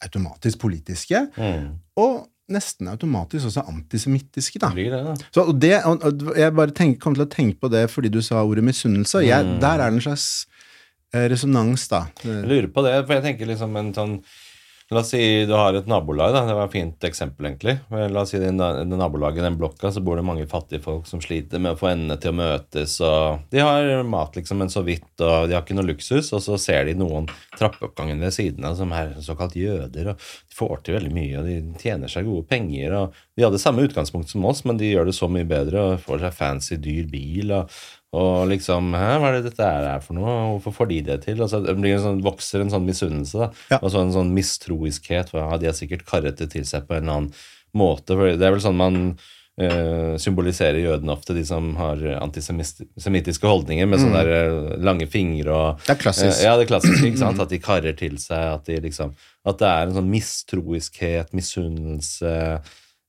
automatisk 0.03 0.59
politiske, 0.61 1.21
Mm. 1.37 1.69
og 1.97 2.25
nesten 2.51 2.87
automatisk 2.91 3.47
også 3.49 3.63
antisemittiske. 3.71 4.59
da. 4.61 4.69
Det, 4.75 4.89
da. 4.91 5.15
Så 5.33 5.47
og 5.49 5.59
det, 5.61 5.73
og 5.85 6.37
jeg 6.37 6.53
bare 6.55 6.75
tenk, 6.77 6.99
kom 7.01 7.15
til 7.17 7.25
å 7.25 7.31
tenke 7.31 7.59
på 7.63 7.71
det 7.73 7.87
fordi 7.89 8.11
du 8.13 8.21
sa 8.21 8.43
ordet 8.43 8.63
misunnelse. 8.63 9.23
Jeg, 9.25 9.45
Mm. 9.45 9.59
Der 9.61 9.79
er 9.79 9.89
det 9.89 9.97
en 9.97 10.01
slags 10.01 10.45
eh, 11.13 11.27
resonans, 11.31 11.87
da. 11.87 12.05
Jeg 12.23 12.43
lurer 12.45 12.67
på 12.73 12.83
det, 12.85 12.95
for 13.05 13.13
jeg 13.17 13.23
tenker 13.23 13.49
liksom 13.49 13.75
en 13.77 13.93
sånn 13.93 14.15
La 14.93 14.99
oss 14.99 15.09
si 15.09 15.45
du 15.49 15.53
har 15.57 15.73
et 15.73 15.87
nabolag, 15.89 16.29
da. 16.35 16.43
Det 16.45 16.53
var 16.53 16.67
et 16.67 16.73
fint 16.75 17.05
eksempel, 17.07 17.47
egentlig. 17.47 17.73
La 17.89 18.21
oss 18.21 18.29
si 18.29 18.37
i 18.37 18.41
det 18.43 18.51
i 18.53 18.85
nabolaget, 18.85 19.41
den 19.41 19.57
blokka, 19.57 19.89
så 19.91 20.03
bor 20.05 20.19
det 20.19 20.25
mange 20.27 20.45
fattige 20.45 20.83
folk 20.83 21.07
som 21.09 21.23
sliter 21.23 21.57
med 21.57 21.73
å 21.73 21.79
få 21.79 21.89
endene 21.89 22.19
til 22.21 22.29
å 22.29 22.37
møtes, 22.37 22.99
og 23.01 23.47
de 23.49 23.63
har 23.65 24.03
mat, 24.05 24.37
liksom, 24.37 24.61
men 24.61 24.69
så 24.69 24.83
vidt, 24.85 25.07
og 25.25 25.49
de 25.49 25.57
har 25.57 25.63
ikke 25.65 25.77
noe 25.79 25.89
luksus, 25.89 26.29
og 26.37 26.43
så 26.45 26.59
ser 26.61 26.85
de 26.85 26.93
noen 26.99 27.25
trappeoppgangen 27.57 28.21
ved 28.21 28.35
siden 28.37 28.67
av 28.69 28.77
som 28.77 28.93
er 28.93 29.15
såkalt 29.25 29.57
jøder, 29.57 30.11
og 30.13 30.21
de 30.21 30.53
får 30.59 30.85
til 30.85 30.99
veldig 30.99 31.13
mye, 31.17 31.41
og 31.41 31.49
de 31.49 31.81
tjener 31.81 32.11
seg 32.11 32.29
gode 32.29 32.45
penger, 32.53 32.93
og 32.99 33.17
de 33.33 33.47
hadde 33.47 33.63
samme 33.65 33.87
utgangspunkt 33.89 34.29
som 34.29 34.45
oss, 34.45 34.61
men 34.69 34.77
de 34.77 34.93
gjør 34.93 35.09
det 35.09 35.17
så 35.17 35.31
mye 35.33 35.49
bedre, 35.49 35.81
og 35.81 36.05
får 36.05 36.27
seg 36.27 36.37
fancy, 36.37 36.77
dyr 36.77 37.09
bil, 37.09 37.57
og 37.57 37.73
og 38.15 38.49
liksom 38.51 38.93
Hæ, 38.95 39.11
hva 39.19 39.29
er 39.29 39.37
det 39.39 39.51
dette 39.51 39.67
er 39.67 40.03
for 40.03 40.17
noe? 40.17 40.35
Hvorfor 40.55 40.75
får 40.79 40.91
de 40.91 40.99
det 41.09 41.19
til? 41.27 41.41
Og 41.43 41.51
så 41.51 41.61
det 41.63 41.75
blir 41.79 41.97
en 41.97 42.05
sånn, 42.05 42.23
vokser 42.25 42.63
en 42.63 42.73
sånn 42.73 42.87
misunnelse. 42.87 43.45
da. 43.45 43.49
Ja. 43.75 43.79
Og 43.81 43.91
så 43.93 44.01
en 44.01 44.15
sånn 44.15 44.33
mistroiskhet. 44.35 45.33
For, 45.33 45.43
ja, 45.43 45.61
de 45.61 45.69
har 45.71 45.77
sikkert 45.77 46.05
karret 46.07 46.41
det 46.41 46.51
til 46.55 46.67
seg 46.67 46.87
på 46.87 46.97
en 46.97 47.03
eller 47.03 47.19
annen 47.19 47.33
måte. 47.75 48.15
For 48.15 48.35
det 48.35 48.47
er 48.47 48.55
vel 48.55 48.63
sånn 48.63 48.79
man 48.79 49.01
eh, 49.59 50.15
symboliserer 50.21 50.79
jødene 50.83 51.15
ofte, 51.15 51.35
de 51.35 51.43
som 51.47 51.73
har 51.79 52.01
antisemittiske 52.21 53.49
holdninger 53.49 53.89
med 53.89 54.03
sånne 54.03 54.23
der, 54.23 54.31
eh, 54.37 54.77
lange 54.85 55.09
fingre 55.11 55.51
og 55.55 55.83
Det 55.85 55.97
er 55.97 56.01
klassisk. 56.05 56.39
Eh, 56.39 56.45
ja, 56.47 56.55
det 56.55 56.67
er 56.67 56.71
klassisk, 56.71 57.03
ikke 57.03 57.23
sant? 57.25 57.43
At 57.43 57.51
de 57.51 57.61
karrer 57.63 57.99
til 57.99 58.17
seg, 58.21 58.47
at, 58.55 58.65
de 58.69 58.79
liksom, 58.87 59.13
at 59.45 59.59
det 59.59 59.69
er 59.71 59.87
en 59.87 59.99
sånn 59.99 60.11
mistroiskhet, 60.11 61.35
misunnelse 61.35 62.33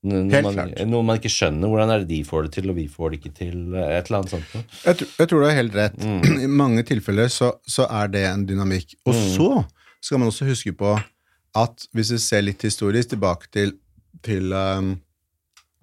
noe 0.06 0.42
man, 0.46 0.72
noe 0.90 1.02
man 1.06 1.18
ikke 1.20 1.32
skjønner. 1.32 1.68
Hvordan 1.70 1.92
er 1.94 2.02
det 2.04 2.08
de 2.12 2.20
får 2.28 2.46
det 2.46 2.52
til, 2.58 2.70
og 2.72 2.76
vi 2.78 2.86
får 2.92 3.10
det 3.12 3.18
ikke 3.20 3.34
til? 3.38 3.56
Et 3.74 4.06
eller 4.10 4.18
annet 4.22 4.34
sånt. 4.36 4.54
Jeg, 4.84 5.08
jeg 5.18 5.28
tror 5.30 5.42
du 5.42 5.46
har 5.48 5.58
helt 5.58 5.74
rett. 5.78 5.96
Mm. 6.02 6.42
I 6.46 6.50
mange 6.62 6.84
tilfeller 6.88 7.28
så, 7.32 7.52
så 7.66 7.88
er 8.02 8.12
det 8.14 8.24
en 8.30 8.46
dynamikk. 8.48 8.94
Og 9.06 9.14
så 9.16 9.50
skal 10.00 10.22
man 10.22 10.30
også 10.32 10.46
huske 10.50 10.72
på 10.76 10.94
at 11.56 11.86
hvis 11.96 12.10
vi 12.12 12.18
ser 12.20 12.42
litt 12.44 12.62
historisk 12.66 13.14
tilbake 13.14 13.48
til, 13.54 13.72
til 14.26 14.52
um, 14.52 14.90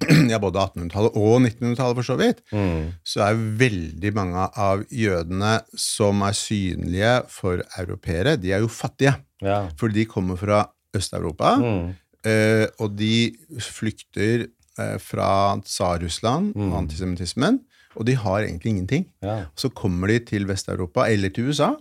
ja, 0.32 0.38
både 0.44 0.60
1800-tallet 0.60 1.16
og 1.18 1.36
1900-tallet, 1.48 1.98
for 1.98 2.08
så 2.12 2.16
vidt, 2.20 2.42
Mm. 2.54 2.92
så 3.08 3.24
er 3.26 3.40
veldig 3.60 4.12
mange 4.16 4.46
av 4.60 4.84
jødene 4.92 5.56
som 5.80 6.22
er 6.28 6.36
synlige 6.38 7.14
for 7.32 7.64
europeere, 7.80 8.36
de 8.38 8.52
er 8.54 8.62
jo 8.66 8.70
fattige. 8.72 9.16
Ja. 9.44 9.64
For 9.80 9.90
de 9.94 10.06
kommer 10.06 10.38
fra 10.40 10.66
Øst-Europa, 10.96 11.56
Mm. 11.58 11.94
Eh, 12.26 12.66
og 12.80 12.96
de 13.00 13.36
flykter 13.62 14.48
eh, 14.80 14.98
fra 15.00 15.30
Tsar-Russland 15.64 16.54
Mm. 16.56 16.72
og 16.72 16.78
antisemittismen, 16.84 17.60
og 17.96 18.06
de 18.10 18.16
har 18.18 18.42
egentlig 18.44 18.72
ingenting. 18.74 19.06
ja. 19.22 19.46
Så 19.56 19.70
kommer 19.70 20.08
de 20.08 20.20
til 20.20 20.46
Vest-Europa, 20.50 21.06
eller 21.12 21.30
til 21.30 21.50
USA, 21.50 21.74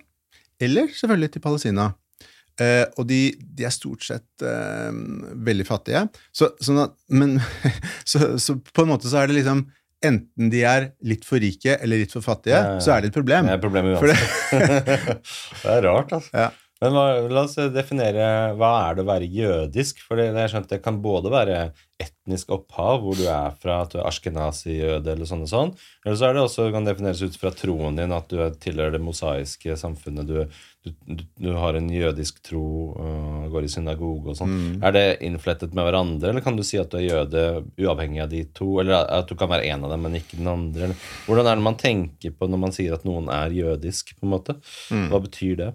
eller 0.60 0.86
selvfølgelig 0.92 1.32
til 1.32 1.40
Palestina. 1.40 1.90
Eh, 2.60 2.84
og 2.98 3.06
de, 3.08 3.32
de 3.56 3.64
er 3.64 3.70
stort 3.72 4.04
sett 4.04 4.42
eh, 4.44 4.92
veldig 5.34 5.64
fattige. 5.66 6.02
Så, 6.36 6.50
sånn 6.60 6.82
at, 6.84 6.92
men, 7.08 7.38
så, 8.04 8.36
så 8.38 8.58
på 8.60 8.82
en 8.84 8.88
måte 8.92 9.08
så 9.08 9.22
er 9.22 9.26
det 9.32 9.40
liksom 9.42 9.66
Enten 10.02 10.48
de 10.50 10.64
er 10.66 10.88
litt 11.06 11.22
for 11.22 11.38
rike 11.38 11.76
eller 11.78 12.00
litt 12.00 12.10
for 12.10 12.20
fattige, 12.26 12.56
Ja, 12.58 12.72
ja. 12.74 12.78
så 12.82 12.90
er 12.90 13.04
det 13.04 13.12
et 13.12 13.14
problem. 13.14 13.46
Det 13.46 13.52
er 13.54 13.60
et 13.62 14.00
For 14.00 14.08
det- 14.10 14.96
det 15.62 15.70
er 15.76 15.84
rart, 15.86 16.10
altså. 16.16 16.48
Men 16.82 16.96
hva, 16.96 17.06
la 17.30 17.44
oss 17.46 17.54
definere 17.70 18.26
hva 18.58 18.72
er 18.88 18.98
det 18.98 19.04
å 19.04 19.10
være 19.12 19.30
jødisk? 19.30 20.02
For 20.02 20.18
det, 20.18 20.32
det, 20.34 20.42
er 20.42 20.50
skjønt, 20.50 20.70
det 20.72 20.80
kan 20.82 20.98
både 21.04 21.30
være 21.30 21.58
etnisk 22.02 22.50
opphav, 22.56 23.04
hvor 23.04 23.14
du 23.14 23.22
er 23.30 23.52
fra, 23.62 23.76
at 23.84 23.92
du 23.92 24.00
er 24.00 24.08
askenazi-jøde 24.08 25.12
eller 25.12 25.28
sånn 25.28 25.44
og 25.44 25.50
sånn, 25.52 25.70
eller 26.02 26.16
så 26.18 26.26
er 26.26 26.34
det 26.34 26.42
også 26.42 26.64
kan 26.74 26.88
defineres 26.88 27.22
ut 27.22 27.36
fra 27.38 27.52
troen 27.54 27.98
din, 28.00 28.10
at 28.16 28.26
du 28.32 28.40
er- 28.42 28.56
tilhører 28.58 28.96
det 28.96 29.02
mosaiske 29.04 29.76
samfunnet, 29.78 30.26
du, 30.26 30.40
du, 30.82 30.90
du, 31.06 31.22
du 31.38 31.48
har 31.54 31.78
en 31.78 31.86
jødisk 31.94 32.40
tro, 32.42 32.64
uh, 32.98 33.46
går 33.52 33.68
i 33.68 33.70
synagoge 33.70 34.32
og 34.34 34.40
sånn. 34.40 34.50
Mm. 34.56 34.74
Er 34.82 34.96
det 34.96 35.04
innflettet 35.28 35.78
med 35.78 35.86
hverandre, 35.86 36.32
eller 36.32 36.42
kan 36.42 36.58
du 36.58 36.64
si 36.66 36.80
at 36.82 36.90
du 36.90 36.98
er 36.98 37.06
jøde 37.06 37.44
uavhengig 37.78 38.24
av 38.26 38.34
de 38.34 38.42
to, 38.58 38.72
eller 38.82 39.06
at 39.20 39.30
du 39.30 39.38
kan 39.38 39.52
være 39.54 39.70
en 39.70 39.86
av 39.86 39.94
dem, 39.94 40.02
men 40.08 40.18
ikke 40.18 40.40
den 40.42 40.50
andre? 40.50 40.88
Eller, 40.90 41.06
hvordan 41.28 41.52
er 41.52 41.62
det 41.62 41.68
man 41.70 41.78
tenker 41.78 42.34
på 42.34 42.50
når 42.50 42.64
man 42.66 42.74
sier 42.74 42.98
at 42.98 43.06
noen 43.06 43.30
er 43.30 43.54
jødisk, 43.54 44.16
på 44.18 44.26
en 44.26 44.34
måte? 44.34 44.58
Mm. 44.90 45.06
Hva 45.14 45.22
betyr 45.22 45.56
det? 45.62 45.70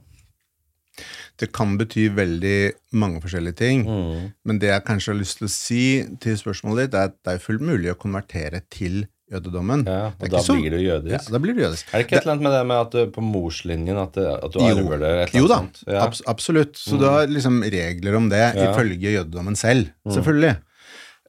Det 1.37 1.51
kan 1.53 1.75
bety 1.77 2.07
veldig 2.17 2.71
mange 2.97 3.21
forskjellige 3.21 3.55
ting. 3.59 3.83
Mm. 3.85 4.31
Men 4.45 4.59
det 4.59 4.71
jeg 4.71 4.85
kanskje 4.87 5.13
har 5.13 5.19
lyst 5.21 5.37
til 5.41 5.47
å 5.47 5.53
si 5.53 5.83
til 6.23 6.37
spørsmålet 6.39 6.87
ditt, 6.87 6.97
er 6.97 7.11
at 7.11 7.17
det 7.23 7.35
er 7.37 7.43
fullt 7.43 7.61
mulig 7.61 7.91
å 7.93 7.99
konvertere 7.99 8.61
til 8.73 9.05
jødedommen. 9.31 9.81
Ja, 9.85 10.13
og 10.15 10.29
da 10.31 10.39
så- 10.39 10.55
blir 10.55 10.71
du 10.71 10.77
jødisk. 10.79 11.11
Ja, 11.27 11.33
da 11.35 11.39
blir 11.43 11.53
du 11.53 11.59
jødisk. 11.61 11.89
Er 11.91 11.97
det 11.99 12.05
ikke 12.07 12.17
et 12.17 12.23
eller 12.23 12.33
annet 12.37 12.43
med 12.47 12.53
det 12.55 12.65
med 12.67 12.77
at 12.77 12.91
du 12.91 13.11
på 13.11 13.21
morslinjen 13.27 13.97
at, 14.01 14.13
det, 14.13 14.27
at 14.43 14.51
du 14.53 14.59
arver 14.63 14.97
det? 15.01 15.11
Et 15.27 15.33
Jo 15.35 15.47
da. 15.51 15.57
Ja. 15.85 16.05
abs 16.05 16.21
absolutt. 16.25 16.77
Så 16.79 16.97
du 16.97 17.03
har 17.05 17.27
liksom 17.27 17.59
regler 17.61 18.15
om 18.15 18.29
det 18.29 18.55
Ja. 18.55 18.71
ifølge 18.71 19.11
jødedommen 19.19 19.55
selv, 19.59 19.89
selvfølgelig. 20.07 20.57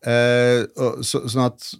Eh, 0.07 0.63
og, 0.79 1.01
så, 1.03 1.25
sånn 1.27 1.47
at 1.49 1.75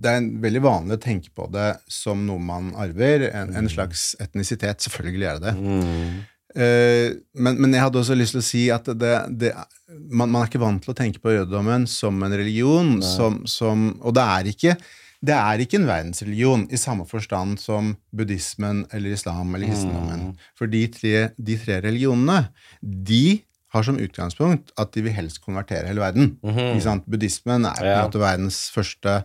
det 0.00 0.10
er 0.10 0.16
en 0.16 0.30
veldig 0.42 0.62
vanlig 0.64 0.96
å 0.96 1.02
tenke 1.02 1.28
på 1.36 1.46
det 1.52 1.76
som 1.92 2.22
noe 2.26 2.40
man 2.42 2.72
arver, 2.74 3.28
en, 3.36 3.54
en 3.54 3.68
slags 3.68 4.16
etnisitet. 4.18 4.80
Selvfølgelig 4.80 5.26
er 5.28 5.38
det 5.38 5.50
det. 5.50 5.56
Mm. 5.60 6.20
Eh, 6.54 7.12
men, 7.38 7.60
men 7.62 7.74
jeg 7.76 7.84
hadde 7.84 8.00
også 8.00 8.16
lyst 8.18 8.34
til 8.34 8.42
å 8.42 8.46
si 8.46 8.62
at 8.74 8.88
det, 8.98 9.12
det, 9.38 9.52
man, 10.10 10.30
man 10.32 10.40
er 10.42 10.48
ikke 10.50 10.62
vant 10.62 10.82
til 10.82 10.90
å 10.94 10.96
tenke 10.98 11.22
på 11.22 11.34
jødedommen 11.36 11.86
som 11.90 12.18
en 12.26 12.34
religion, 12.34 12.96
som, 13.06 13.42
som, 13.46 13.92
og 14.02 14.16
det 14.18 14.24
er 14.38 14.50
ikke 14.54 14.76
det 15.20 15.34
er 15.36 15.60
ikke 15.60 15.76
en 15.76 15.84
verdensreligion 15.84 16.62
i 16.72 16.78
samme 16.80 17.04
forstand 17.04 17.58
som 17.60 17.90
buddhismen 18.16 18.86
eller 18.96 19.12
islam 19.12 19.50
eller 19.52 19.68
kristendommen. 19.68 20.22
For 20.56 20.70
de 20.72 20.80
tre, 20.94 21.10
de 21.36 21.56
tre 21.60 21.76
religionene, 21.84 22.46
de 22.80 23.42
har 23.74 23.84
som 23.84 24.00
utgangspunkt 24.00 24.72
at 24.80 24.94
de 24.96 25.04
vil 25.04 25.12
helst 25.14 25.42
konvertere 25.44 25.90
hele 25.92 26.00
verden. 26.00 26.32
Ikke 26.40 26.86
sant? 26.86 27.04
Buddhismen 27.04 27.68
er 27.68 27.84
Ja. 27.84 28.08
verdens 28.08 28.62
første 28.72 29.18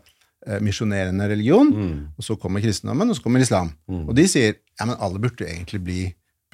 eh, 0.45 0.59
misjonerende 0.59 1.29
religion. 1.31 1.71
Mm. 1.71 1.95
Og 2.19 2.27
så 2.27 2.35
kommer 2.43 2.59
kristendommen, 2.61 3.09
og 3.09 3.15
så 3.15 3.23
kommer 3.23 3.39
islam. 3.39 3.71
Og 3.87 4.13
de 4.19 4.27
sier 4.27 4.51
ja, 4.59 4.85
men 4.85 4.97
alle 4.99 5.17
burde 5.23 5.47
jo 5.47 5.47
egentlig 5.47 5.79
bli 5.87 6.01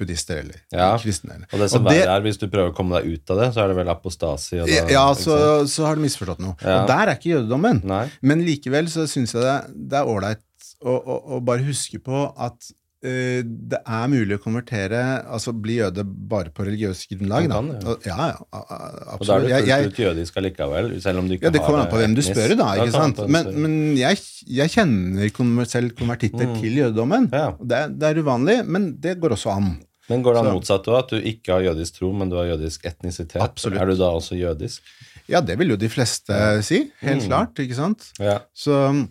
buddhister 0.02 0.42
eller 0.42 0.58
Ja. 0.74 0.90
kristne. 1.00 1.38
Eller. 1.38 1.48
Og 1.52 1.62
det 1.64 1.70
som 1.72 1.86
Og 1.86 1.92
det- 1.94 2.04
er, 2.06 2.20
hvis 2.26 2.38
du 2.42 2.46
prøver 2.48 2.72
å 2.74 2.76
komme 2.76 2.98
deg 3.00 3.14
ut 3.14 3.30
av 3.34 3.40
det, 3.44 3.48
så 3.54 3.64
er 3.64 3.72
det 3.72 3.78
vel 3.80 3.94
apostasi? 3.94 4.60
Da, 4.66 4.84
ja, 4.90 5.06
så, 5.14 5.38
så 5.70 5.86
har 5.86 5.96
du 5.96 6.02
misforstått 6.04 6.42
noe. 6.44 6.56
Ja. 6.60 6.82
Og 6.82 6.88
der 6.92 7.06
er 7.08 7.16
ikke 7.16 7.32
jødedommen. 7.36 7.82
Nei. 7.88 8.04
Men 8.20 8.44
likevel 8.44 8.90
så 8.92 9.06
syns 9.08 9.32
jeg 9.38 9.42
det, 9.46 9.88
det 9.88 9.98
er 10.02 10.10
ålreit 10.12 10.42
å, 10.84 10.94
å, 10.98 11.18
å 11.38 11.42
bare 11.46 11.62
huske 11.62 12.00
på 12.02 12.26
at 12.36 12.72
uh, 13.04 13.42
det 13.42 13.78
er 13.82 14.06
mulig 14.10 14.36
å 14.36 14.42
konvertere, 14.42 14.98
altså 15.26 15.50
bli 15.54 15.76
jøde 15.80 16.04
bare 16.06 16.50
på 16.54 16.62
religiøst 16.66 17.08
grunnlag. 17.10 17.48
Da. 17.50 17.56
Kan, 17.58 17.70
ja. 17.74 17.88
Og- 17.90 18.06
ja, 18.06 18.16
ja, 18.30 18.36
a- 18.52 18.62
a- 18.62 19.16
Og 19.18 19.26
da 19.26 19.38
er 19.38 19.42
absolutt. 19.42 19.42
du 19.42 19.54
fullt 19.54 19.66
jeg- 19.66 19.86
ut 19.86 20.00
jødisk 20.04 20.36
allikevel, 20.38 20.90
selv 21.02 21.18
om 21.18 21.28
du 21.28 21.34
ikke 21.36 21.48
ja, 21.48 21.50
Det 21.50 21.62
kommer 21.62 21.80
an 21.82 21.90
på 21.90 21.98
hvem 21.98 22.14
du 22.14 22.22
spør, 22.22 22.56
da. 22.56 22.68
Ikke 22.78 22.92
sant? 22.94 23.18
Men, 23.28 23.50
men 23.62 23.96
jeg, 23.98 24.18
jeg 24.46 24.70
kjenner 24.70 25.66
selv 25.66 25.94
konvertitter 25.98 26.54
til 26.60 26.78
jødedommen. 26.82 27.26
Mm. 27.30 27.32
Ja. 27.32 27.50
Det, 27.58 27.98
det 27.98 28.10
er 28.16 28.22
uvanlig, 28.22 28.58
men 28.66 28.92
det 29.00 29.18
går 29.20 29.30
også 29.38 29.50
an. 29.56 29.78
Men 30.10 30.22
går 30.24 30.34
det 30.34 30.40
an 30.42 30.50
motsatt 30.56 30.88
òg, 30.90 30.98
at 30.98 31.12
du 31.14 31.20
ikke 31.30 31.52
har 31.54 31.62
jødisk 31.68 32.00
tro, 32.00 32.10
men 32.16 32.28
du 32.32 32.34
har 32.40 32.48
jødisk 32.50 32.84
etnisitet? 32.88 33.38
Absolutt. 33.44 33.78
Er 33.80 33.86
du 33.92 33.94
da 34.00 34.08
også 34.16 34.34
jødisk? 34.38 34.82
Ja, 35.30 35.40
det 35.40 35.54
vil 35.60 35.70
jo 35.70 35.76
de 35.78 35.88
fleste 35.88 36.34
si. 36.66 36.80
Helt 37.00 37.22
Mm. 37.22 37.28
klart, 37.28 37.54
ikke 37.62 37.76
sant? 37.78 38.08
Ja. 38.18 38.40
Så 38.52 38.74
um, 38.90 39.04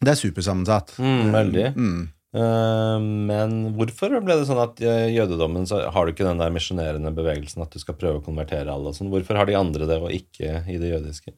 det 0.00 0.14
er 0.14 0.18
supersammensatt. 0.22 0.94
Mm, 0.98 1.32
veldig. 1.36 1.66
Mm. 1.76 2.00
Eh, 2.32 2.98
men 3.28 3.58
hvorfor 3.76 4.14
ble 4.24 4.38
det 4.40 4.46
sånn 4.48 4.62
at 4.62 4.80
i 4.80 5.12
jødedommen 5.12 5.66
så 5.68 5.82
har 5.92 6.06
du 6.08 6.14
ikke 6.14 6.24
den 6.24 6.40
der 6.40 6.50
misjonerende 6.54 7.12
bevegelsen 7.12 7.60
at 7.62 7.70
du 7.70 7.78
skal 7.78 7.94
prøve 8.00 8.22
å 8.22 8.24
konvertere 8.24 8.72
alle 8.72 8.88
og 8.88 8.96
sånn? 8.96 9.12
Hvorfor 9.12 9.36
har 9.36 9.44
de 9.46 9.58
andre 9.60 9.84
det, 9.86 10.00
og 10.00 10.10
ikke 10.16 10.62
i 10.64 10.78
det 10.80 10.94
jødiske? 10.94 11.34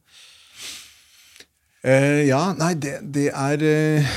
Uh, 1.85 2.23
ja, 2.25 2.53
nei, 2.57 2.71
det, 2.81 2.95
det 3.13 3.27
er 3.29 3.61
uh, 3.61 4.15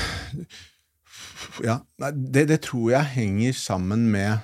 Ja, 1.61 1.75
det, 2.15 2.47
det 2.49 2.61
tror 2.65 2.87
jeg 2.95 3.11
henger 3.19 3.53
sammen 3.59 4.07
med 4.09 4.39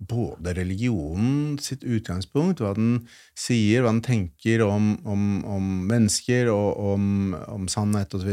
både 0.00 0.54
religionen 0.56 1.58
sitt 1.60 1.84
utgangspunkt, 1.84 2.62
hva 2.64 2.72
den 2.76 3.04
sier, 3.38 3.84
hva 3.84 3.92
den 3.92 4.02
tenker 4.04 4.64
om, 4.64 4.94
om, 5.04 5.28
om 5.44 5.68
mennesker 5.90 6.48
og 6.52 6.80
om, 6.94 7.04
om 7.52 7.68
sannhet 7.70 8.16
osv., 8.16 8.32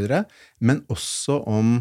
men 0.64 0.82
også 0.88 1.42
om 1.44 1.78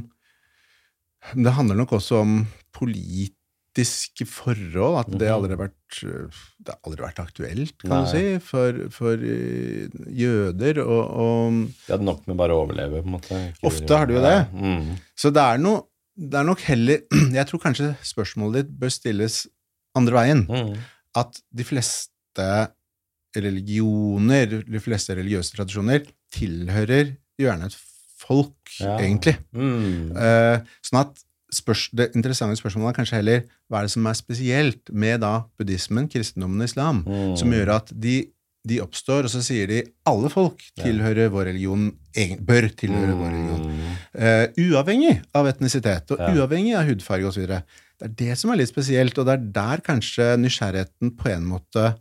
Det 1.36 1.52
handler 1.52 1.76
nok 1.76 1.92
også 1.98 2.22
om 2.22 2.36
politiske 2.72 4.24
forhold, 4.30 5.00
at 5.02 5.10
det 5.20 5.28
aldri 5.28 5.56
har 5.56 5.60
vært, 5.60 5.98
det 6.00 6.72
har 6.72 6.78
aldri 6.88 7.04
vært 7.04 7.20
aktuelt, 7.20 7.74
kan 7.82 7.92
Nei. 7.92 7.98
du 8.06 8.12
si, 8.14 8.22
for, 8.44 8.80
for 8.94 9.26
eh, 9.28 9.98
jøder. 10.16 10.80
Og, 10.86 11.04
og 11.26 11.58
De 11.84 11.92
hadde 11.92 12.08
nok 12.08 12.24
med 12.30 12.40
bare 12.40 12.56
å 12.56 12.64
overleve, 12.64 13.02
på 13.04 13.10
en 13.12 13.18
måte. 13.18 13.42
Ofte 13.68 14.00
har 14.00 14.08
de 14.08 14.16
jo 14.16 14.24
det. 14.24 14.38
Mm. 14.54 14.96
Så 15.20 15.34
det 15.36 15.44
er, 15.44 15.60
noe, 15.66 15.84
det 16.18 16.40
er 16.40 16.44
nok 16.48 16.62
heller 16.66 17.02
Jeg 17.38 17.46
tror 17.50 17.62
kanskje 17.62 17.92
spørsmålet 18.04 18.66
ditt 18.66 18.80
bør 18.82 18.90
stilles 18.94 19.44
andre 19.98 20.14
veien. 20.18 20.46
Mm. 20.50 20.74
At 21.18 21.40
de 21.56 21.64
fleste 21.66 22.48
religioner, 23.38 24.62
de 24.66 24.82
fleste 24.82 25.16
religiøse 25.18 25.54
tradisjoner, 25.56 26.06
tilhører 26.34 27.14
gjerne 27.40 27.70
et 27.70 27.78
folk, 28.18 28.54
Ja. 28.82 28.98
egentlig. 29.00 29.38
Mm. 29.54 30.12
Eh, 30.18 30.60
sånn 30.84 31.00
at 31.04 31.22
spørs, 31.54 31.86
det 31.96 32.10
interessante 32.18 32.58
spørsmålet 32.60 32.92
er 32.92 32.98
kanskje 32.98 33.18
heller 33.22 33.44
hva 33.70 33.80
er 33.80 33.88
det 33.88 33.92
som 33.94 34.08
er 34.10 34.18
spesielt 34.18 34.90
med 34.92 35.22
da 35.22 35.46
buddhismen, 35.58 36.10
kristendommen 36.12 36.60
og 36.62 36.68
islam, 36.68 37.04
Mm. 37.08 37.38
som 37.38 37.52
gjør 37.54 37.76
at 37.76 37.94
de, 37.94 38.26
de 38.68 38.80
oppstår, 38.84 39.26
og 39.28 39.32
så 39.34 39.42
sier 39.46 39.68
de 39.72 39.82
alle 40.10 40.30
folk 40.34 40.62
tilhører 40.82 41.30
vår 41.34 41.50
religion, 41.54 41.88
bør 42.48 42.68
tilhøre 42.80 43.16
vår 43.20 43.32
religion. 43.34 43.68
Mm. 43.72 43.94
Eh, 44.18 44.46
uavhengig 44.68 45.16
av 45.38 45.48
etnisitet 45.52 46.12
og 46.16 46.20
Ja. 46.20 46.34
uavhengig 46.36 46.76
av 46.80 46.88
hudfarge 46.90 47.30
osv. 47.32 47.48
Det 47.48 48.06
er 48.12 48.16
det 48.20 48.38
som 48.38 48.52
er 48.54 48.58
litt 48.62 48.70
spesielt, 48.70 49.18
og 49.18 49.26
det 49.26 49.34
er 49.38 49.46
der 49.56 49.82
kanskje 49.86 50.36
nysgjerrigheten 50.42 51.16
på 51.18 51.32
en 51.34 51.48
måte 51.50 51.96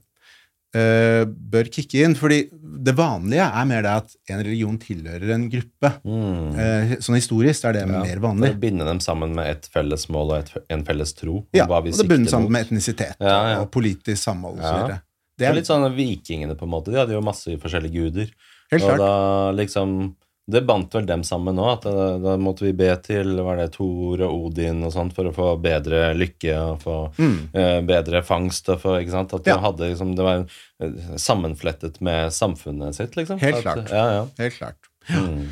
uh, 0.77 1.23
bør 1.25 1.71
kicke 1.73 2.03
inn. 2.05 2.15
fordi 2.19 2.43
det 2.87 2.93
vanlige 2.99 3.47
er 3.47 3.65
mer 3.69 3.83
det 3.87 3.93
at 4.03 4.11
en 4.29 4.43
religion 4.45 4.77
tilhører 4.83 5.31
en 5.35 5.47
gruppe. 5.53 5.93
Mm. 6.05 6.51
Uh, 6.53 6.93
sånn 7.01 7.17
historisk 7.17 7.65
er 7.65 7.79
det 7.79 7.85
Ja, 7.87 8.03
mer 8.03 8.19
For 8.19 8.27
vanlig. 8.29 8.51
å 8.53 8.61
binde 8.61 8.85
dem 8.85 9.01
sammen 9.01 9.33
med 9.35 9.49
et 9.55 9.69
felles 9.73 10.05
mål 10.13 10.35
og 10.35 10.39
et, 10.43 10.53
en 10.71 10.85
felles 10.85 11.15
tro. 11.17 11.47
Ja, 11.57 11.65
og 11.65 11.85
det 11.85 11.93
binder 11.97 12.11
bundet 12.13 12.31
sammen 12.35 12.51
mot. 12.51 12.53
med 12.59 12.67
etnisitet 12.67 13.17
Ja, 13.21 13.61
og 13.63 13.71
politisk 13.73 14.21
samhold 14.23 14.61
osv. 14.61 14.99
Det 15.39 15.47
er 15.47 15.55
litt 15.55 15.67
sånn 15.69 15.85
vikingene, 15.95 16.55
på 16.57 16.65
en 16.65 16.71
måte. 16.73 16.91
De 16.93 16.97
hadde 16.99 17.13
jo 17.13 17.21
masse 17.21 17.47
forskjellige 17.61 17.93
guder. 17.93 18.31
helt 18.73 18.83
og 18.83 18.99
da 18.99 19.53
liksom 19.53 20.15
Det 20.49 20.61
bandt 20.65 20.93
vel 20.95 21.07
dem 21.07 21.23
sammen 21.27 21.57
nå. 21.57 21.65
At 21.73 21.83
da, 21.83 22.19
da 22.23 22.37
måtte 22.39 22.63
vi 22.63 22.71
be 22.73 22.87
til 23.03 23.33
var 23.43 23.57
det 23.57 23.73
Thor 23.75 24.21
og 24.23 24.47
Odin 24.47 24.85
og 24.87 24.93
sånt 24.95 25.13
for 25.13 25.25
å 25.27 25.33
få 25.35 25.61
bedre 25.61 26.15
lykke 26.15 26.55
og 26.55 26.79
få 26.85 26.99
Mm. 27.19 27.49
eh, 27.53 27.81
bedre 27.83 28.23
fangst. 28.23 28.69
Og 28.71 28.79
få, 28.81 28.93
ikke 29.03 29.11
sant? 29.11 29.35
At 29.35 29.45
Ja. 29.45 29.57
hadde, 29.59 29.91
liksom, 29.91 30.15
det 30.15 30.23
var 30.23 30.47
eh, 30.81 31.17
sammenflettet 31.19 32.01
med 32.01 32.31
samfunnet 32.31 32.95
sitt, 32.95 33.17
liksom. 33.17 33.41
Helt 33.41 33.57
At- 33.57 33.63
klart. 33.65 33.91
Ja, 33.91 34.07
ja. 34.13 34.27
Helt 34.39 34.55
klart. 34.55 34.77
Mm. 35.11 35.49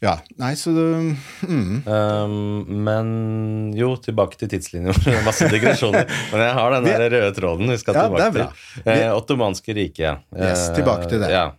Ja. 0.00 0.14
Nei, 0.40 0.54
så 0.56 0.72
det, 0.72 0.84
mm. 1.44 1.82
Um, 1.84 2.84
men 2.86 3.08
jo, 3.76 3.90
tilbake 4.00 4.38
til 4.40 4.48
tidslinjen. 4.48 4.96
Det 5.04 5.12
er 5.18 5.24
Masse 5.26 5.48
digresjoner. 5.52 6.06
Men 6.32 6.44
jeg 6.46 6.54
har 6.56 6.76
den 6.78 6.86
der 6.88 7.04
røde 7.12 7.32
tråden 7.36 7.68
vi 7.68 7.76
skal 7.82 7.98
Ja, 7.98 8.06
tilbake 8.08 8.30
til. 8.38 8.84
Eh, 8.88 9.08
Ottomanske 9.12 9.74
riket. 9.76 10.22
Yes, 10.32 10.68
Eh, 10.70 10.76
tilbake 10.78 11.10
til 11.12 11.20
det. 11.20 11.28
Ja. 11.34 11.50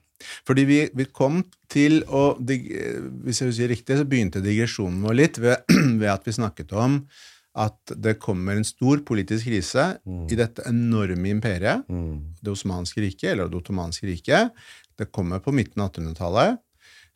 Fordi 0.46 0.66
vi, 0.70 0.80
vi 0.94 1.06
kom 1.10 1.40
til 1.72 2.02
å 2.10 2.36
Hvis 2.38 3.40
jeg 3.42 3.50
husker 3.52 3.70
riktig, 3.72 3.98
så 3.98 4.06
begynte 4.10 4.42
digresjonen 4.44 5.02
vår 5.06 5.16
litt 5.18 5.38
ved, 5.42 5.62
ved 6.02 6.10
at 6.10 6.26
vi 6.28 6.34
snakket 6.38 6.74
om 6.78 7.04
at 7.62 7.92
det 8.00 8.14
kommer 8.24 8.56
en 8.56 8.64
stor 8.64 9.02
politisk 9.04 9.50
krise 9.50 9.86
i 10.32 10.38
dette 10.40 10.64
enorme 10.70 11.28
imperiet, 11.34 11.82
Mm. 11.92 12.38
det 12.42 12.52
osmanske 12.54 13.02
riket, 13.04 13.34
eller 13.34 13.50
det 13.52 13.58
ottomanske 13.60 14.08
riket. 14.08 14.54
Det 14.98 15.10
kommer 15.12 15.42
på 15.44 15.52
midten 15.52 15.82
av 15.84 15.90
1800-tallet. 15.92 16.62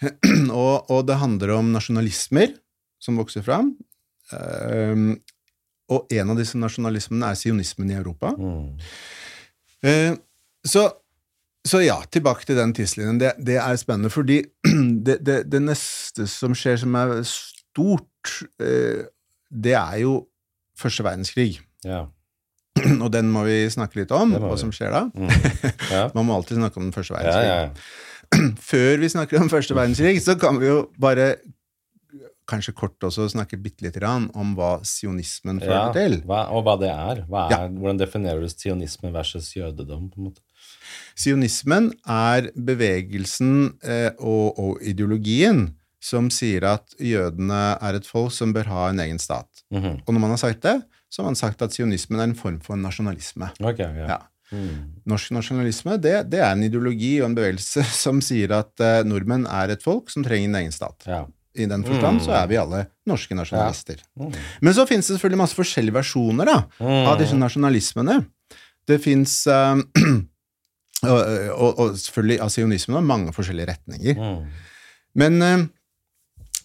Og, 0.51 0.89
og 0.91 1.05
det 1.07 1.15
handler 1.21 1.53
om 1.55 1.71
nasjonalismer 1.71 2.51
som 3.01 3.19
vokser 3.19 3.45
fram. 3.45 3.73
Um, 4.33 5.13
og 5.93 6.09
en 6.13 6.33
av 6.33 6.39
disse 6.39 6.57
nasjonalismene 6.57 7.29
er 7.29 7.37
sionismen 7.39 7.91
i 7.93 7.97
Europa. 7.97 8.33
Mm. 8.35 8.73
Uh, 9.85 10.15
så, 10.65 10.87
så 11.67 11.81
ja, 11.85 11.99
tilbake 12.11 12.47
til 12.47 12.57
den 12.59 12.73
tidslinjen. 12.75 13.19
Det, 13.21 13.35
det 13.45 13.59
er 13.61 13.77
spennende, 13.79 14.09
fordi 14.13 14.41
det, 15.05 15.19
det, 15.25 15.43
det 15.51 15.61
neste 15.63 16.27
som 16.31 16.57
skjer 16.57 16.81
som 16.83 16.97
er 16.99 17.19
stort, 17.29 18.39
uh, 18.63 19.05
det 19.53 19.77
er 19.77 20.01
jo 20.03 20.17
første 20.79 21.05
verdenskrig. 21.05 21.59
Ja. 21.85 22.07
Og 23.03 23.07
den 23.13 23.29
må 23.31 23.45
vi 23.47 23.61
snakke 23.71 24.01
litt 24.01 24.11
om, 24.15 24.33
hva 24.41 24.57
som 24.59 24.73
skjer 24.75 24.91
da. 24.91 25.05
Mm. 25.13 25.29
Ja. 25.93 26.09
Man 26.17 26.27
må 26.27 26.35
alltid 26.39 26.59
snakke 26.59 26.81
om 26.81 26.89
den 26.89 26.97
første 26.97 27.15
Ja, 27.15 27.21
verdenskrig. 27.21 27.53
ja. 27.53 28.03
Før 28.71 29.01
vi 29.01 29.11
snakker 29.11 29.41
om 29.41 29.51
første 29.51 29.77
verdenskrig, 29.77 30.17
så 30.23 30.37
kan 30.39 30.59
vi 30.61 30.69
jo 30.69 30.79
bare 31.01 31.35
kanskje 32.49 32.75
kort 32.77 33.01
også 33.05 33.27
snakke 33.33 33.57
bitte 33.61 33.85
lite 33.85 33.99
grann 34.01 34.27
om 34.37 34.53
hva 34.57 34.77
sionismen 34.85 35.61
ja. 35.65 35.87
til. 35.95 36.19
Hva, 36.27 36.45
og 36.53 36.65
hva 36.67 36.75
det 36.81 36.91
er. 36.91 37.23
Hva 37.29 37.45
er 37.47 37.55
Ja. 37.55 37.61
Hvordan 37.69 38.01
definerer 38.01 38.43
du 38.43 38.49
sionisme 38.49 39.11
versus 39.13 39.55
jødedom? 39.55 40.09
på 40.11 40.21
en 40.21 40.29
måte? 40.29 40.41
Sionismen 41.17 41.91
er 42.05 42.51
bevegelsen 42.53 43.79
eh, 43.83 44.11
og, 44.19 44.59
og 44.59 44.83
ideologien 44.85 45.71
som 46.05 46.29
sier 46.29 46.67
at 46.69 46.93
jødene 47.01 47.61
er 47.81 47.97
et 47.97 48.05
folk 48.05 48.33
som 48.35 48.53
bør 48.53 48.69
ha 48.69 48.89
en 48.91 49.01
egen 49.01 49.19
stat. 49.19 49.49
Mhm. 49.73 50.03
Og 50.05 50.13
når 50.13 50.21
man 50.21 50.35
har 50.35 50.41
sagt 50.43 50.61
det, 50.61 50.77
så 51.09 51.23
har 51.23 51.31
man 51.31 51.39
sagt 51.39 51.61
at 51.61 51.73
sionismen 51.73 52.19
er 52.19 52.29
en 52.29 52.37
form 52.37 52.59
for 52.61 52.77
nasjonalisme. 52.77 53.49
Ok, 53.63 53.79
yeah. 53.79 54.09
Ja. 54.09 54.19
Mm. 54.53 55.01
Norsk 55.09 55.31
nasjonalisme 55.33 55.95
det, 55.97 56.17
det 56.29 56.41
er 56.43 56.51
en 56.53 56.65
ideologi 56.67 57.15
og 57.21 57.31
en 57.31 57.37
bevegelse 57.37 57.85
som 58.03 58.21
sier 58.23 58.53
at 58.57 58.83
uh, 58.83 59.01
nordmenn 59.07 59.47
er 59.49 59.73
et 59.73 59.85
folk 59.85 60.11
som 60.13 60.25
trenger 60.25 60.51
en 60.51 60.61
egen 60.63 60.75
stat. 60.75 61.07
ja. 61.09 61.25
I 61.55 61.69
den 61.71 61.85
forstand 61.87 62.19
så 62.19 62.33
er 62.35 62.49
vi 62.51 62.57
alle 62.59 62.81
norske 63.07 63.31
nasjonalister. 63.31 64.01
Mm. 64.19 64.33
Men 64.59 64.73
så 64.75 64.83
finnes 64.89 65.07
det 65.07 65.15
selvfølgelig 65.15 65.39
masse 65.39 65.55
forskjellige 65.55 65.95
versjoner 65.95 66.49
da, 66.49 66.55
av 66.83 67.13
disse 67.21 67.37
nasjonalismene. 67.39 68.17
Det 68.83 68.97
fins 68.99 69.37
og, 71.07 71.21
og, 71.55 71.69
og 71.69 71.95
selvfølgelig 72.01 72.41
av 72.43 72.51
sionismen 72.51 72.99
og 72.99 73.07
mange 73.07 73.31
forskjellige 73.37 73.69
retninger. 73.71 74.19
Mm. 74.19 74.43
Men 75.23 75.39
uh, 75.39 75.63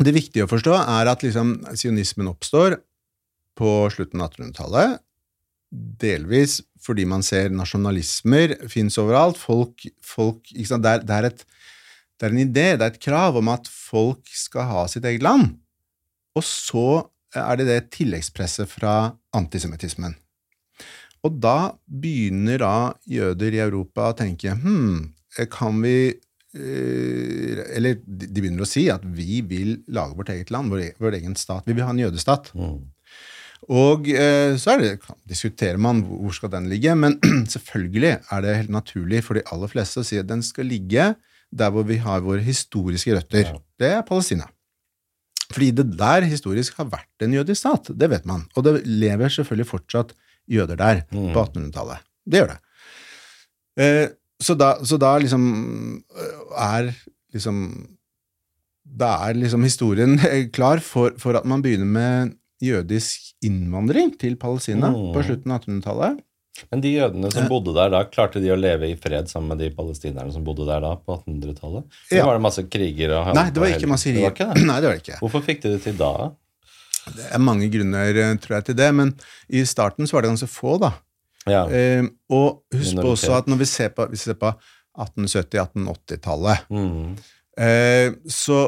det 0.01 0.17
viktige 0.17 0.47
å 0.47 0.51
forstå 0.51 0.75
er 0.81 1.13
at 1.13 1.23
liksom, 1.23 1.61
sionismen 1.77 2.31
oppstår 2.31 2.81
på 3.61 3.71
slutten 3.93 4.23
av 4.23 4.33
1800-tallet. 4.33 5.01
Delvis 5.71 6.61
fordi 6.81 7.07
man 7.09 7.25
ser 7.27 7.53
nasjonalismer 7.53 8.57
fins 8.73 8.99
overalt. 9.01 9.39
Folk, 9.41 9.85
folk? 10.05 10.43
Det, 10.51 10.79
er, 10.79 11.05
det, 11.05 11.17
er 11.17 11.29
et, 11.31 11.45
det 12.19 12.29
er 12.29 12.35
en 12.35 12.45
idé, 12.45 12.67
det 12.77 12.87
er 12.87 12.95
et 12.95 13.03
krav 13.03 13.39
om 13.41 13.53
at 13.53 13.69
folk 13.71 14.29
skal 14.33 14.69
ha 14.71 14.87
sitt 14.91 15.07
eget 15.09 15.25
land. 15.27 15.55
Og 16.39 16.47
så 16.47 17.05
er 17.37 17.61
det 17.61 17.69
det 17.69 17.81
tilleggspresset 17.95 18.71
fra 18.71 19.13
antisemittismen. 19.37 20.17
Og 21.27 21.37
da 21.37 21.73
begynner 21.85 22.63
da 22.63 22.75
jøder 23.09 23.55
i 23.55 23.63
Europa 23.63 24.11
å 24.11 24.17
tenke 24.17 24.55
hm, 24.57 25.11
kan 25.53 25.83
vi 25.85 26.11
eh, 26.11 27.61
Eller 27.77 28.01
de 28.01 28.31
begynner 28.41 28.65
å 28.65 28.69
si 28.69 28.87
at 28.93 29.05
vi 29.05 29.43
vil 29.47 29.77
lage 29.93 30.17
vårt 30.19 30.33
eget 30.33 30.51
land, 30.55 30.73
vår, 30.73 30.87
e- 30.89 30.95
vår 30.99 31.19
egen 31.21 31.37
stat. 31.39 31.67
Vi 31.69 31.77
vil 31.77 31.85
ha 31.85 31.93
en 31.93 32.03
jødestat. 32.03 32.51
Mm. 32.57 32.81
Og 33.69 34.09
eh, 34.09 34.57
så 34.59 34.79
det, 34.81 34.95
diskuterer 35.29 35.77
man 35.79 36.01
hvor 36.07 36.33
skal 36.35 36.51
den 36.55 36.69
ligge, 36.71 36.95
men 36.97 37.19
selvfølgelig 37.55 38.15
er 38.33 38.41
det 38.47 38.57
helt 38.63 38.73
naturlig 38.73 39.21
for 39.27 39.37
de 39.37 39.43
aller 39.53 39.69
fleste 39.71 40.01
å 40.01 40.07
si 40.07 40.19
at 40.19 40.27
den 40.31 40.43
skal 40.47 40.67
ligge 40.71 41.11
der 41.51 41.71
hvor 41.75 41.85
vi 41.87 41.99
har 42.01 42.23
våre 42.25 42.41
historiske 42.47 43.13
røtter. 43.19 43.53
Det 43.79 43.91
er 43.99 44.03
Palestina. 44.07 44.47
Fordi 45.51 45.71
det 45.75 45.87
der 45.99 46.23
historisk 46.31 46.77
har 46.79 46.87
vært 46.93 47.25
en 47.27 47.33
jødisk 47.35 47.59
stat, 47.65 47.91
det 47.99 48.09
vet 48.13 48.27
man. 48.29 48.45
Og 48.55 48.63
det 48.65 48.77
lever 48.87 49.33
selvfølgelig 49.35 49.67
fortsatt 49.67 50.13
jøder 50.51 50.79
der 50.79 51.03
Mm. 51.11 51.33
på 51.35 51.43
1800-tallet. 51.43 51.99
Det 52.27 52.39
gjør 52.41 52.53
det. 52.55 52.61
Eh, 53.83 54.09
så, 54.41 54.55
da, 54.55 54.73
så 54.87 54.97
da 54.99 55.17
liksom 55.19 55.45
eh, 56.17 56.37
er 56.59 56.93
liksom 57.35 57.59
Da 59.01 59.11
er 59.29 59.35
liksom 59.39 59.63
historien 59.63 60.17
klar 60.57 60.81
for, 60.83 61.13
for 61.19 61.37
at 61.39 61.45
man 61.47 61.63
begynner 61.63 61.87
med 61.87 62.33
jødisk 62.63 63.31
innvandring 63.47 64.13
til 64.21 64.37
Palestina 64.37 64.91
Mm. 64.93 65.13
på 65.15 65.23
slutten 65.25 65.53
av 65.55 65.61
1800-tallet. 65.63 66.19
Men 66.71 66.81
de 66.83 66.91
jødene 66.93 67.31
som 67.33 67.47
bodde 67.49 67.73
der 67.73 67.89
da, 67.95 68.03
klarte 68.05 68.41
de 68.43 68.51
å 68.53 68.57
leve 68.59 68.91
i 68.91 68.97
fred 69.01 69.31
sammen 69.31 69.55
med 69.55 69.59
de 69.63 69.71
palestinerne 69.75 70.33
som 70.35 70.45
bodde 70.45 70.67
der 70.69 70.83
da, 70.85 70.91
på 70.97 71.17
1800-tallet? 71.23 71.85
Ja. 72.13 72.27
var 72.27 72.37
det 72.37 72.43
masse 72.45 72.65
kriger? 72.69 73.15
Og 73.17 73.35
Nei, 73.35 73.47
det 73.51 73.63
var 73.63 73.73
ikke 73.73 73.89
masse 73.89 74.13
Det 74.13 74.35
det? 74.37 74.49
Nei, 74.69 74.81
det 74.81 74.91
var 74.91 74.99
det 74.99 75.05
ikke. 75.05 75.21
Hvorfor 75.23 75.45
fikk 75.47 75.63
de 75.63 75.73
det 75.77 75.83
til 75.87 75.97
da? 75.97 76.11
Det 77.17 77.31
er 77.33 77.41
mange 77.41 77.71
grunner, 77.73 78.13
eh, 78.13 78.35
tror 78.43 78.59
jeg, 78.59 78.65
til 78.69 78.77
det, 78.77 78.91
men 78.95 79.15
i 79.49 79.63
starten 79.65 80.07
så 80.07 80.19
var 80.19 80.23
det 80.27 80.35
ganske 80.35 80.51
få, 80.53 80.77
da. 80.83 80.93
Ja. 81.49 81.63
Eh, 81.73 82.05
og 82.29 82.61
husk 82.77 83.01
på 83.01 83.15
også 83.15 83.39
at 83.39 83.49
når 83.49 83.63
vi 83.63 83.71
ser 83.71 83.89
på, 83.97 84.05
på 84.43 84.53
1870-1880-tallet, 85.01 86.67
Mm. 86.71 87.17
Eh, 87.61 88.13
så 88.29 88.61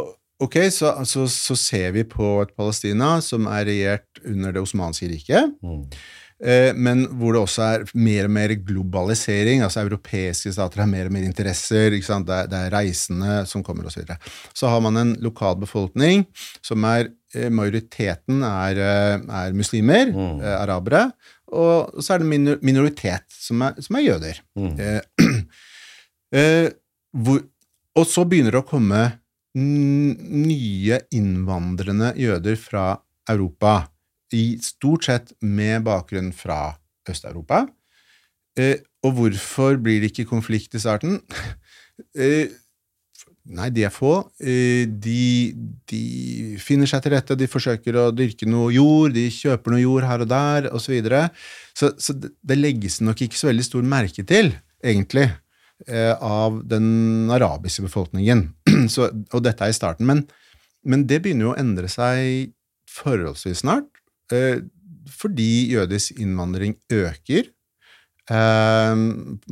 ok, 0.43 0.57
så, 0.74 0.90
så, 1.09 1.26
så 1.30 1.57
ser 1.59 1.93
vi 1.95 2.03
på 2.09 2.34
et 2.43 2.51
Palestina 2.59 3.14
som 3.24 3.47
er 3.51 3.64
regjert 3.68 4.22
under 4.26 4.53
det 4.57 4.62
osmanske 4.64 5.09
riket. 5.11 5.53
Mm. 5.62 5.84
eh, 6.43 6.72
men 6.74 7.05
hvor 7.20 7.36
det 7.36 7.43
også 7.45 7.62
er 7.68 7.84
mer 7.95 8.26
og 8.28 8.34
mer 8.34 8.55
globalisering. 8.66 9.62
altså 9.62 9.84
Europeiske 9.84 10.53
stater 10.53 10.82
har 10.82 10.90
mer 10.90 11.07
og 11.07 11.14
mer 11.14 11.22
interesser. 11.28 11.90
Det 11.95 12.03
er, 12.03 12.47
det 12.51 12.59
er 12.66 12.74
reisende 12.74 13.43
som 13.47 13.62
kommer, 13.62 13.86
osv. 13.86 13.95
Så, 13.95 14.01
videre. 14.03 14.18
så 14.55 14.72
har 14.72 14.80
man 14.84 14.97
en 14.97 15.14
lokal 15.22 15.57
befolkning 15.62 16.26
som 16.62 16.84
er 16.90 17.11
eh, 17.34 17.49
Majoriteten 17.51 18.43
er, 18.45 18.76
eh, 18.82 19.20
er 19.45 19.53
muslimer, 19.57 20.11
Mm. 20.12 20.40
eh, 20.43 20.59
arabere. 20.61 21.07
Og 21.53 22.01
så 22.03 22.14
er 22.14 22.18
det 22.22 22.26
en 22.26 22.32
minor- 22.32 22.61
minoritet 22.64 23.24
som 23.28 23.61
er, 23.62 23.74
som 23.84 23.97
er 23.97 24.07
jøder. 24.07 24.38
Mm. 24.57 24.74
Eh, 24.80 25.01
eh, 26.38 26.70
hvor, 27.12 27.43
og 27.97 28.07
så 28.09 28.24
begynner 28.24 28.55
det 28.57 28.62
å 28.62 28.68
komme 28.68 29.03
nye 29.59 30.99
innvandrende 31.13 32.13
jøder 32.17 32.57
fra 32.61 32.87
Europa, 33.31 33.87
i 34.33 34.57
stort 34.65 35.05
sett 35.05 35.35
med 35.45 35.85
bakgrunn 35.85 36.33
fra 36.33 36.73
Øst-Europa. 37.09 37.67
Eh, 38.57 38.81
og 39.05 39.17
hvorfor 39.19 39.77
blir 39.81 40.01
det 40.01 40.13
ikke 40.13 40.31
konflikt 40.31 40.77
i 40.77 40.83
starten? 40.83 41.21
Eh, 42.17 42.49
nei, 43.53 43.69
de 43.71 43.85
er 43.85 43.93
få. 43.93 44.33
Eh, 44.41 44.89
de, 44.89 45.53
de 45.87 46.57
finner 46.59 46.89
seg 46.89 47.03
til 47.05 47.13
rette, 47.15 47.37
de 47.39 47.47
forsøker 47.47 47.99
å 48.01 48.07
dyrke 48.17 48.49
noe 48.49 48.73
jord, 48.75 49.13
de 49.15 49.27
kjøper 49.31 49.75
noe 49.75 49.83
jord 49.83 50.07
her 50.09 50.25
og 50.25 50.31
der, 50.33 50.69
osv. 50.73 50.87
Så, 50.87 50.95
videre. 50.97 51.21
så 51.77 51.93
Så 52.01 52.17
det, 52.17 52.57
legges 52.59 52.99
nok 53.05 53.23
ikke 53.23 53.39
så 53.39 53.51
veldig 53.53 53.67
stor 53.69 53.87
merke 53.87 54.25
til, 54.27 54.51
egentlig, 54.83 55.29
av 55.91 56.61
den 56.68 57.30
arabiske 57.33 57.83
befolkningen. 57.87 58.45
så, 58.93 59.09
og 59.11 59.43
dette 59.43 59.66
er 59.66 59.72
i 59.72 59.76
starten. 59.76 60.07
Men, 60.09 60.24
men 60.87 61.07
det 61.11 61.22
begynner 61.24 61.49
jo 61.49 61.55
å 61.55 61.59
endre 61.59 61.91
seg 61.91 62.53
forholdsvis 62.93 63.62
snart, 63.64 63.89
eh, 64.35 64.62
fordi 65.11 65.72
jødisk 65.72 66.20
innvandring 66.22 66.76
øker 66.93 67.49
eh, 68.30 68.99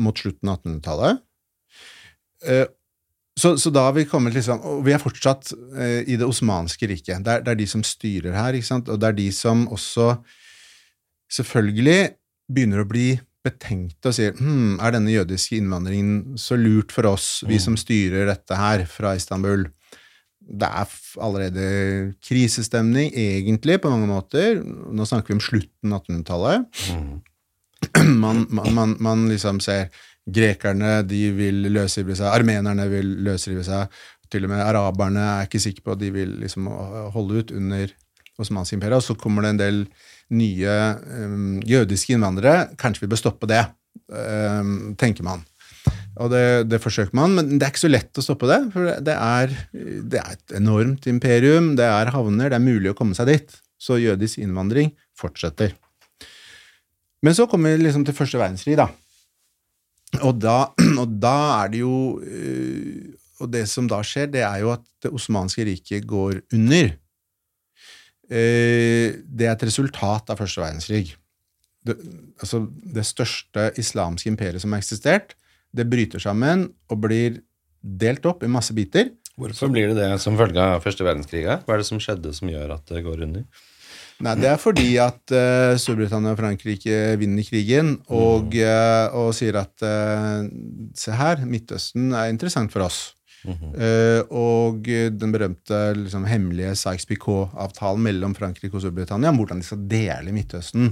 mot 0.01 0.21
slutten 0.21 0.53
av 0.53 0.61
1800-tallet. 0.61 1.25
Eh, 2.47 2.67
så, 3.41 3.55
så 3.61 3.73
da 3.73 3.87
har 3.87 3.95
vi 3.97 4.07
kommet 4.09 4.35
liksom 4.35 4.63
Og 4.67 4.81
vi 4.85 4.93
er 4.93 5.01
fortsatt 5.01 5.53
eh, 5.79 6.01
i 6.09 6.17
det 6.21 6.27
osmanske 6.27 6.89
riket. 6.91 7.23
Det 7.25 7.35
er, 7.35 7.45
det 7.45 7.53
er 7.53 7.61
de 7.61 7.69
som 7.69 7.85
styrer 7.87 8.37
her, 8.37 8.59
og 8.81 8.97
det 9.01 9.11
er 9.11 9.17
de 9.17 9.29
som 9.35 9.67
også 9.73 10.15
selvfølgelig 11.31 12.17
begynner 12.51 12.83
å 12.83 12.89
bli 12.91 13.13
betenkte 13.47 14.11
og 14.11 14.17
sier 14.17 14.35
hm, 14.37 14.79
er 14.83 14.93
denne 14.97 15.13
jødiske 15.15 15.57
innvandringen 15.61 16.37
så 16.41 16.59
lurt 16.61 16.93
for 16.93 17.09
oss, 17.09 17.43
vi 17.47 17.57
Mm. 17.57 17.65
som 17.65 17.77
styrer 17.81 18.27
dette 18.29 18.57
her 18.57 18.85
fra 18.85 19.15
Istanbul? 19.17 19.67
Det 20.41 20.67
er 20.67 20.93
allerede 21.23 21.65
krisestemning, 22.27 23.13
egentlig, 23.15 23.81
på 23.81 23.91
mange 23.93 24.09
måter. 24.11 24.59
Nå 24.65 25.05
snakker 25.07 25.29
vi 25.31 25.39
om 25.39 25.41
slutten 25.45 25.93
av 25.93 26.03
1800-tallet 26.03 26.67
Mm. 26.91 27.21
man, 28.25 28.47
man, 28.51 28.75
man, 28.75 28.97
man 29.01 29.29
liksom 29.29 29.61
ser 29.61 29.89
grekerne 30.31 31.01
de 31.09 31.31
vil 31.33 31.63
løsrive 31.73 32.15
seg, 32.19 32.29
armenerne 32.29 32.85
vil 32.91 33.15
løsrive 33.25 33.65
seg, 33.65 33.89
til 34.31 34.45
og 34.47 34.51
med 34.53 34.61
araberne 34.63 35.23
er 35.41 35.49
ikke 35.49 35.63
sikre 35.63 35.83
på 35.87 35.95
at 35.97 36.03
de 36.03 36.11
vil 36.15 36.37
liksom 36.43 36.69
holde 37.15 37.41
ut 37.41 37.51
under 37.57 37.91
Osmansk 38.39 38.77
imperium. 38.77 39.01
Og 39.01 39.03
så 39.03 39.17
kommer 39.19 39.43
det 39.43 39.51
en 39.55 39.59
del 39.63 39.81
nye 40.35 40.77
um, 41.11 41.61
jødiske 41.67 42.15
innvandrere. 42.17 42.71
Kanskje 42.81 43.07
vi 43.07 43.11
bør 43.13 43.23
stoppe 43.23 43.49
det, 43.51 43.65
um, 44.11 44.93
tenker 45.01 45.27
man. 45.27 45.45
Og 46.21 46.29
det, 46.33 46.45
det 46.69 46.81
forsøker 46.83 47.17
man, 47.17 47.35
men 47.37 47.53
det 47.57 47.65
er 47.65 47.73
ikke 47.73 47.87
så 47.87 47.91
lett 47.91 48.19
å 48.21 48.25
stoppe 48.25 48.49
det. 48.51 48.61
For 48.75 48.91
det 49.07 49.15
er, 49.17 49.55
det 49.73 50.21
er 50.21 50.33
et 50.37 50.57
enormt 50.59 51.07
imperium, 51.11 51.75
det 51.79 51.87
er 51.89 52.13
havner, 52.15 52.51
det 52.53 52.59
er 52.59 52.65
mulig 52.65 52.93
å 52.93 52.99
komme 52.99 53.17
seg 53.17 53.31
dit. 53.31 53.55
Så 53.81 53.97
jødisk 54.01 54.43
innvandring 54.43 54.93
fortsetter. 55.17 55.73
Men 57.25 57.37
så 57.37 57.47
kommer 57.49 57.73
vi 57.73 57.87
liksom 57.87 58.05
til 58.05 58.17
første 58.17 58.41
verdenskrig, 58.41 58.77
da. 58.81 58.91
Og 60.27 60.37
da, 60.43 60.59
og 61.03 61.17
da 61.23 61.37
er 61.63 61.71
det 61.71 61.85
jo 61.85 62.19
øh, 62.19 63.13
Og 63.41 63.53
det 63.53 63.63
som 63.71 63.87
da 63.89 64.01
skjer, 64.05 64.27
det 64.29 64.43
er 64.45 64.59
jo 64.65 64.73
at 64.75 64.83
det 65.01 65.13
osmanske 65.17 65.65
riket 65.65 66.05
går 66.09 66.43
under. 66.53 66.91
Eh, 68.31 69.19
Det 69.27 69.47
er 69.47 69.53
et 69.57 69.67
resultat 69.67 70.31
av 70.31 70.39
første 70.39 70.63
verdenskrig. 70.63 71.17
Det, 71.85 71.97
altså, 72.39 72.67
det 72.69 73.07
største 73.09 73.71
islamske 73.81 74.29
imperiet 74.31 74.63
som 74.63 74.73
har 74.73 74.83
eksistert, 74.83 75.35
det 75.75 75.89
bryter 75.89 76.21
sammen 76.23 76.69
og 76.91 77.01
blir 77.07 77.41
delt 77.81 78.27
opp 78.29 78.45
i 78.45 78.51
masse 78.51 78.75
biter. 78.77 79.11
Hvorfor 79.41 79.71
blir 79.73 79.89
det 79.91 79.97
det 79.97 80.21
som 80.21 80.37
følge 80.37 80.61
av 80.61 80.83
første 80.85 81.07
verdenskrig? 81.07 81.47
Hva 81.49 81.75
er 81.75 81.81
det 81.81 81.89
som 81.89 82.01
skjedde 82.03 82.33
som 82.37 82.51
gjør 82.51 82.75
at 82.77 82.91
det 82.93 83.05
går 83.07 83.25
under? 83.25 83.47
Nei, 84.21 84.35
Det 84.37 84.51
er 84.51 84.59
fordi 84.61 84.89
at 85.01 85.33
uh, 85.33 85.79
Storbritannia 85.81 86.35
og 86.35 86.41
Frankrike 86.43 86.99
vinner 87.21 87.47
krigen 87.47 87.95
og, 88.13 88.53
uh, 88.53 89.07
og 89.17 89.31
sier 89.37 89.57
at 89.63 89.73
uh, 89.81 90.45
se 90.93 91.15
her, 91.17 91.41
Midtøsten 91.49 92.13
er 92.13 92.29
interessant 92.29 92.73
for 92.75 92.85
oss. 92.85 93.15
Mhm. 93.45 93.75
Eh, 93.75 94.21
og 94.37 94.85
den 94.85 95.33
berømte 95.33 95.81
liksom, 95.97 96.27
hemmelige 96.29 96.75
Sykes-Picot-avtalen 96.77 98.03
mellom 98.05 98.35
Frankrike 98.37 98.77
og 98.77 98.85
Storbritannia 98.85 99.33
om 99.33 99.41
hvordan 99.41 99.63
de 99.63 99.69
skal 99.69 99.85
dele 99.89 100.35
Midtøsten, 100.37 100.91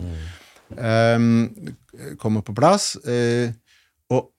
eh, 0.76 2.14
kommer 2.16 2.44
på 2.46 2.56
plass. 2.56 2.94
Uh, 3.04 3.52
og 4.10 4.30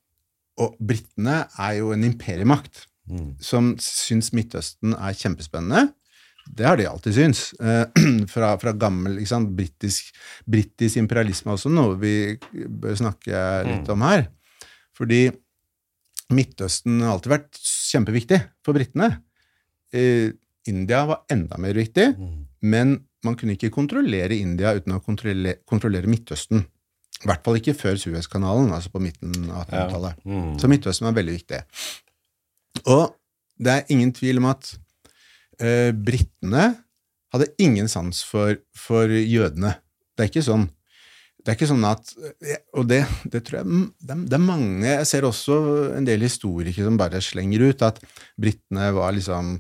og 0.60 0.76
britene 0.84 1.45
er 1.57 1.78
jo 1.78 1.93
en 1.93 2.03
imperiemakt 2.03 2.89
Mm. 3.10 3.34
som 3.41 3.72
syns 3.82 4.30
Midtøsten 4.38 4.93
er 4.93 5.18
kjempespennende. 5.18 5.89
Det 6.49 6.66
har 6.66 6.78
de 6.78 6.86
alltid 6.89 7.16
syntes. 7.18 7.53
Eh, 7.62 7.86
fra, 8.34 8.55
fra 8.62 8.74
gammel 8.78 9.18
britisk, 9.57 10.14
imperialisme 10.97 11.53
også, 11.55 11.72
noe 11.74 11.97
vi 12.01 12.14
bør 12.53 12.97
snakke 12.97 13.41
litt 13.68 13.89
om 13.89 14.05
her. 14.05 14.28
Fordi 14.97 15.28
Midtøsten 16.34 17.00
har 17.02 17.16
alltid 17.16 17.32
vært 17.34 17.60
kjempeviktig 17.64 18.40
for 18.66 18.78
britene. 18.78 19.08
Eh, 19.94 20.32
India 20.70 21.06
var 21.10 21.24
enda 21.34 21.58
mer 21.58 21.74
viktig, 21.74 22.12
Mm. 22.18 22.46
men 22.62 23.06
man 23.24 23.36
kunne 23.36 23.56
ikke 23.58 23.72
kontrollere 23.74 24.38
India 24.38 24.74
uten 24.78 24.94
å 24.94 25.02
kontrollere, 25.04 25.58
kontrollere 25.66 26.08
Midtøsten. 26.08 26.66
I 27.20 27.28
hvert 27.28 27.44
fall 27.44 27.58
ikke 27.60 27.74
før 27.76 27.98
Suezkanalen, 28.00 28.70
altså 28.72 28.92
på 28.94 29.02
midten 29.02 29.34
av 29.52 29.66
1800-tallet. 29.68 30.22
Mm. 30.26 30.60
Så 30.62 30.70
Midtøsten 30.72 31.06
var 31.10 31.18
veldig 31.18 31.34
viktig. 31.36 31.60
Og 32.86 33.16
det 33.60 33.74
er 33.74 33.90
ingen 33.92 34.14
tvil 34.16 34.38
om 34.40 34.46
at 34.54 34.70
eh, 35.60 35.92
britene 35.92 36.70
hadde 37.34 37.50
ingen 37.60 37.90
sans 37.92 38.22
for, 38.24 38.56
for 38.78 39.08
jødene. 39.12 39.74
Det 40.16 40.24
er 40.26 40.30
ikke 40.32 40.46
sånn. 40.46 40.70
Det 41.50 41.56
er 41.56 41.58
ikke 41.58 41.68
sånn 41.72 41.86
at 41.89 42.12
Og 42.78 42.84
det, 42.86 43.00
det 43.26 43.39
tror 43.47 43.56
jeg 43.64 43.66
det 44.06 44.18
det 44.30 44.36
er 44.38 44.43
mange 44.43 44.86
Jeg 44.86 45.08
ser 45.10 45.26
også 45.26 45.56
en 45.97 46.06
del 46.06 46.22
historikere 46.22 46.86
som 46.86 46.97
bare 47.00 47.22
slenger 47.26 47.64
ut 47.72 47.82
at 47.88 47.97
britene 48.38 48.91
var 48.93 49.16
liksom 49.18 49.56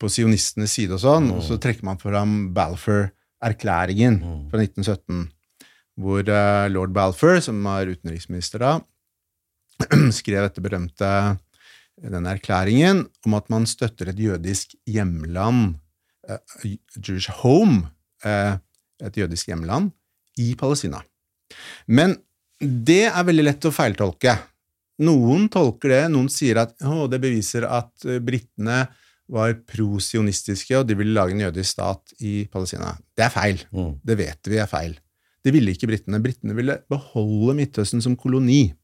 på 0.00 0.08
sionistenes 0.10 0.72
side 0.72 0.96
og 0.96 1.02
sånn, 1.02 1.26
og 1.30 1.42
så 1.44 1.58
trekker 1.60 1.84
man 1.84 1.98
fram 2.00 2.30
Balfour-erklæringen 2.56 4.14
Mm. 4.22 4.46
fra 4.50 4.58
1917, 4.62 5.28
hvor 6.00 6.24
eh, 6.24 6.68
lord 6.72 6.94
Balfour, 6.96 7.38
som 7.44 7.60
var 7.62 7.84
utenriksminister 7.86 8.58
da, 8.64 8.72
skrev 10.18 10.46
dette 10.48 10.64
berømte 10.64 11.10
denne 12.00 12.32
erklæringen 12.32 13.04
om 13.26 13.36
at 13.36 13.50
man 13.52 13.66
støtter 13.68 14.08
et 14.08 14.16
jødisk 14.24 14.72
hjemland, 14.88 15.76
eh, 16.28 16.40
Jewish 16.96 17.28
home, 17.42 17.90
eh, 18.24 18.56
et 19.04 19.16
jødisk 19.20 19.52
hjemland, 19.52 19.92
i 20.40 20.54
Palestina. 20.56 21.02
Men 21.86 22.16
det 22.60 23.06
er 23.08 23.26
veldig 23.26 23.46
lett 23.46 23.68
å 23.68 23.74
feiltolke. 23.74 24.36
Noen 25.00 25.46
tolker 25.52 25.94
det, 25.94 26.00
noen 26.12 26.28
sier 26.32 26.60
at 26.60 26.74
å, 26.84 27.06
det 27.08 27.20
beviser 27.22 27.64
at 27.64 28.04
eh, 28.04 28.20
britene 28.20 28.82
var 29.30 29.54
prosionistiske, 29.68 30.74
og 30.76 30.88
de 30.88 30.96
ville 30.98 31.14
lage 31.14 31.36
en 31.36 31.44
jødisk 31.46 31.76
stat 31.76 32.14
i 32.26 32.44
Palestina. 32.50 32.92
Det 33.16 33.24
er 33.28 33.32
feil. 33.32 33.62
Mm. 33.70 33.92
Det 34.04 34.16
vet 34.18 34.50
vi 34.50 34.58
er 34.60 34.68
feil. 34.68 34.96
Det 35.40 35.54
ville 35.54 35.72
ikke 35.72 35.88
britene. 35.88 36.20
Britene 36.20 36.56
ville 36.56 36.80
beholde 36.90 37.54
Midtøsten 37.56 38.02
som 38.04 38.16
koloni. 38.18 38.74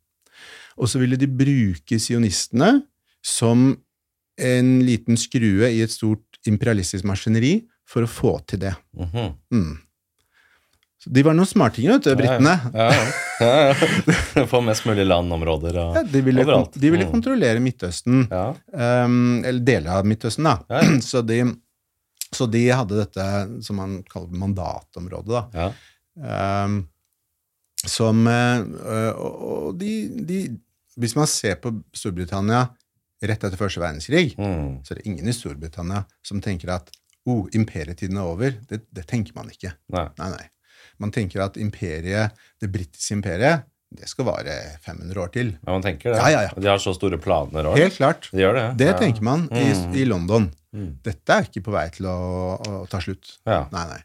Og 0.81 0.89
så 0.89 1.01
ville 1.03 1.19
de 1.21 1.29
bruke 1.29 1.99
sionistene 2.01 2.79
som 3.25 3.73
en 4.37 4.71
liten 4.85 5.19
skrue 5.21 5.69
i 5.73 5.83
et 5.85 5.93
stort 5.93 6.23
imperialistisk 6.49 7.07
maskineri 7.09 7.59
for 7.89 8.07
å 8.07 8.11
få 8.11 8.39
til 8.49 8.63
det. 8.67 8.75
Mhm. 8.97 9.35
Mm. 9.53 9.75
De 11.07 11.23
var 11.23 11.35
noen 11.39 11.47
smartinger, 11.47 11.93
vet 11.97 12.07
du, 12.09 12.17
britene. 12.19 12.55
Ja, 12.75 12.87
ja. 13.41 13.51
ja. 13.71 14.47
Få 14.51 14.61
mest 14.67 14.87
mulig 14.89 15.05
landområder 15.07 15.77
og 15.83 15.99
Ja, 16.01 16.03
de 16.03 16.23
ville, 16.27 16.43
overalt. 16.43 16.75
de 16.83 16.91
ville 16.91 17.07
Mm. 17.07 17.13
kontrollere 17.13 17.61
Midtøsten, 17.63 18.25
um, 18.33 19.45
eller 19.45 19.61
deler 19.63 20.01
av 20.01 20.09
Midtøsten, 20.09 20.49
da. 20.49 20.81
Så, 21.11 21.23
de, 21.23 21.43
så 22.35 22.49
de 22.51 22.65
hadde 22.75 22.99
dette 22.99 23.27
som 23.63 23.79
man 23.79 24.01
kaller 24.11 24.35
mandatområdet, 24.35 25.31
da. 25.31 25.47
ja. 25.55 26.65
Um, 26.67 26.81
som 27.87 28.25
Og 28.27 29.43
og 29.47 29.75
de, 29.79 29.91
de 30.27 30.39
Hvis 30.99 31.13
man 31.15 31.27
ser 31.29 31.59
på 31.61 31.71
Storbritannia 31.95 32.65
rett 33.23 33.45
etter 33.45 33.57
første 33.61 33.81
verdenskrig, 33.83 34.35
Mm. 34.41 34.81
så 34.85 34.93
er 34.95 34.99
det 34.99 35.07
ingen 35.07 35.29
i 35.29 35.33
Storbritannia 35.37 36.03
som 36.25 36.41
tenker 36.41 36.73
at 36.73 36.91
oh, 37.29 37.47
imperietiden 37.53 38.17
er 38.17 38.27
over. 38.33 38.57
Det, 38.69 38.81
det 38.93 39.05
tenker 39.07 39.35
man 39.37 39.49
ikke. 39.53 39.73
Nei. 39.93 40.07
Nei, 40.19 40.29
nei. 40.35 40.47
Man 41.03 41.13
tenker 41.15 41.43
at 41.45 41.57
imperiet, 41.61 42.37
det 42.63 42.71
britiske 42.73 43.17
imperiet 43.19 43.67
det 43.97 44.09
skal 44.11 44.27
vare 44.27 44.55
500 44.83 45.21
år 45.23 45.31
til. 45.33 45.53
Ja, 45.63 45.71
man 45.71 45.85
tenker 45.85 46.11
det. 46.11 46.19
Ja, 46.19 46.31
ja, 46.33 46.41
ja. 46.49 46.55
De 46.59 46.69
har 46.69 46.81
så 46.83 46.93
store 46.97 47.21
planer 47.23 47.69
òg. 47.71 47.79
Helt 47.79 47.97
klart. 47.97 48.27
De 48.35 48.43
gjør 48.43 48.59
det. 48.59 48.65
Det 48.83 48.89
ja. 48.91 48.97
tenker 48.99 49.23
man 49.25 49.47
i, 49.55 49.63
Mm. 49.73 49.95
i 49.95 50.05
London. 50.09 50.49
Mm. 50.75 50.91
Dette 51.07 51.33
er 51.37 51.47
ikke 51.47 51.63
på 51.69 51.73
vei 51.73 51.87
til 51.95 52.09
å, 52.11 52.17
å 52.59 52.83
ta 52.91 53.01
slutt. 53.01 53.39
Ja. 53.47 53.63
Nei, 53.73 53.87
nei. 53.95 54.03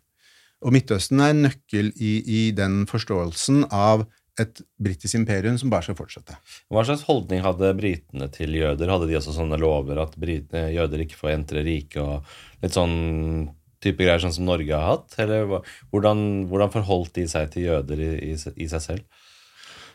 Og 0.61 0.75
Midtøsten 0.75 1.19
er 1.25 1.33
en 1.33 1.41
nøkkel 1.47 1.89
i, 1.97 2.11
i 2.21 2.41
den 2.55 2.83
forståelsen 2.89 3.65
av 3.73 4.05
et 4.39 4.61
britisk 4.81 5.17
imperium 5.17 5.57
som 5.59 5.71
bare 5.73 5.83
skal 5.89 5.97
fortsette. 5.97 6.37
Hva 6.71 6.85
slags 6.87 7.03
holdning 7.09 7.41
hadde 7.43 7.73
britene 7.77 8.29
til 8.31 8.53
jøder? 8.55 8.93
Hadde 8.93 9.09
de 9.09 9.17
også 9.19 9.33
sånne 9.35 9.57
lover 9.59 9.99
at 10.05 10.13
eh, 10.21 10.69
jøder 10.77 11.03
ikke 11.03 11.19
får 11.19 11.33
entre 11.35 11.65
riket, 11.65 11.99
og 11.99 12.63
litt 12.63 12.77
sånn 12.77 13.49
type 13.81 13.97
greier 14.03 14.21
sånn 14.23 14.33
som 14.35 14.45
Norge 14.45 14.71
har 14.77 14.95
hatt? 14.97 15.15
Eller 15.19 15.45
hvordan, 15.91 16.47
hvordan 16.51 16.71
forholdt 16.73 17.13
de 17.17 17.27
seg 17.27 17.49
til 17.53 17.69
jøder 17.69 17.99
i, 17.99 18.11
i, 18.31 18.35
i 18.37 18.67
seg 18.71 18.81
selv? 18.81 19.03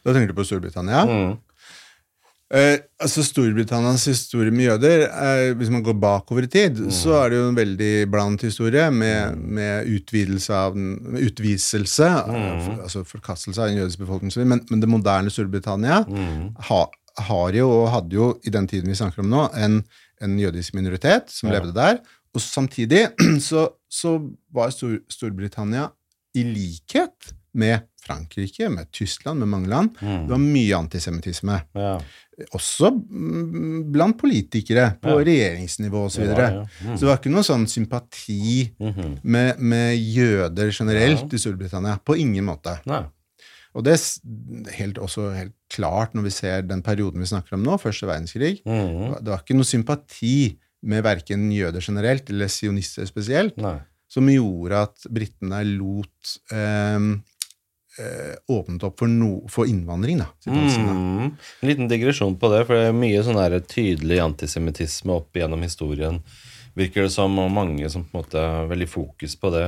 Da 0.05 0.13
tenker 0.15 0.31
du 0.35 0.39
på 0.39 0.45
Storbritannia. 0.47 1.05
Mm. 1.07 1.37
Eh, 2.55 2.77
altså 3.03 3.25
Storbritannias 3.27 4.05
historie 4.07 4.53
med 4.55 4.69
jøder 4.69 5.01
eh, 5.09 5.49
Hvis 5.59 5.71
man 5.75 5.83
går 5.83 5.97
bakover 5.99 6.45
i 6.47 6.51
tid, 6.53 6.77
Mm. 6.79 6.93
så 6.95 7.17
er 7.25 7.31
det 7.33 7.41
jo 7.41 7.49
en 7.49 7.57
veldig 7.59 7.95
blandet 8.13 8.45
historie 8.47 8.85
med, 8.95 9.35
med 9.59 9.89
utvidelse 9.91 10.55
av 10.55 10.75
den, 10.77 10.93
med 11.11 11.25
utviselse, 11.27 12.07
Mm. 12.07 12.37
eh, 12.37 12.61
for, 12.63 12.83
altså 12.85 13.03
forkastelse 13.05 13.59
av 13.65 13.69
en 13.73 13.81
jødisk 13.81 13.99
befolkning. 13.99 14.31
og 14.31 14.33
så 14.37 14.41
videre. 14.45 14.53
Men, 14.55 14.63
men 14.71 14.81
det 14.81 14.89
moderne 14.89 15.31
Storbritannia 15.35 16.05
Mm. 16.07 16.55
ha, 16.71 16.87
har 17.19 17.51
jo, 17.53 17.67
og 17.83 17.91
hadde 17.91 18.15
jo 18.15 18.29
i 18.45 18.51
den 18.51 18.67
tiden 18.69 18.87
vi 18.89 18.95
snakker 18.95 19.25
om 19.25 19.31
nå, 19.31 19.49
en, 19.57 19.83
en 20.23 20.39
jødisk 20.39 20.75
minoritet 20.75 21.27
som 21.35 21.51
Ja. 21.51 21.59
levde 21.59 21.75
der. 21.75 21.99
Og 22.37 22.43
samtidig 22.45 23.07
så, 23.49 23.67
så 23.89 24.19
var 24.55 24.71
Stor, 24.75 24.99
Storbritannia 25.09 25.89
i 26.37 26.43
likhet 26.45 27.33
med 27.57 27.87
Frankrike, 28.05 28.69
med 28.71 28.91
Tyskland, 28.95 29.41
med 29.41 29.49
mange 29.49 29.71
land. 29.73 29.95
Det 29.97 30.05
Mm. 30.07 30.27
var 30.29 30.39
mye 30.43 30.77
antisemittisme. 30.77 31.57
Ja. 31.75 31.95
Også 32.55 32.91
mm, 32.93 33.87
blant 33.95 34.19
politikere 34.21 34.91
på 35.03 35.15
Ja. 35.17 35.23
regjeringsnivå 35.25 36.03
osv. 36.11 36.21
Så, 36.21 36.27
ja, 36.29 36.51
ja. 36.53 36.67
Mm. 36.85 36.93
så 36.99 37.01
det 37.01 37.09
var 37.09 37.17
ikke 37.23 37.33
noe 37.33 37.47
sånn 37.49 37.65
sympati 37.67 38.69
Mhm. 38.79 39.17
med, 39.25 39.59
med 39.59 39.97
jøder 39.97 40.71
generelt 40.77 41.33
i 41.33 41.41
Storbritannia. 41.41 41.97
På 42.05 42.15
ingen 42.21 42.45
måte. 42.45 42.77
Nei. 42.87 43.03
Og 43.75 43.85
det 43.85 43.93
er 43.97 44.73
helt, 44.77 44.99
også 44.99 45.31
helt 45.37 45.53
klart 45.73 46.15
når 46.15 46.23
vi 46.29 46.31
ser 46.37 46.63
den 46.69 46.83
perioden 46.83 47.21
vi 47.21 47.27
snakker 47.33 47.55
om 47.57 47.65
nå, 47.65 47.79
første 47.81 48.07
verdenskrig. 48.07 48.61
Mhm. 48.67 49.17
Det 49.25 49.33
var 49.33 49.41
ikke 49.43 49.57
noe 49.57 49.65
sympati 49.69 50.59
med 50.83 51.05
verken 51.07 51.49
jøder 51.55 51.85
generelt 51.85 52.29
eller 52.31 52.51
sionister 52.53 53.07
spesielt, 53.09 53.57
Nei. 53.61 53.79
som 54.11 54.29
gjorde 54.31 54.83
at 54.89 55.07
britene 55.13 55.63
lot 55.71 56.37
eh, 56.53 57.09
eh, 58.03 58.35
åpnet 58.53 58.87
opp 58.87 59.01
for, 59.01 59.11
no, 59.11 59.31
for 59.53 59.71
innvandring, 59.71 60.21
da. 60.23 60.29
Mm. 60.51 61.33
En 61.33 61.71
liten 61.71 61.91
digresjon 61.91 62.37
på 62.41 62.53
det, 62.53 62.65
for 62.69 62.79
det 62.79 62.91
er 62.91 63.01
mye 63.01 63.25
sånn 63.27 63.41
tydelig 63.71 64.21
antisemittisme 64.25 65.17
opp 65.17 65.39
gjennom 65.39 65.65
historien. 65.67 66.21
Virker 66.77 67.07
det 67.07 67.13
som, 67.15 67.39
og 67.41 67.51
mange 67.51 67.89
som 67.89 68.03
på 68.05 68.13
en 68.13 68.21
måte 68.21 68.37
har 68.43 68.67
veldig 68.69 68.89
fokus 68.93 69.33
på 69.41 69.49
det, 69.55 69.65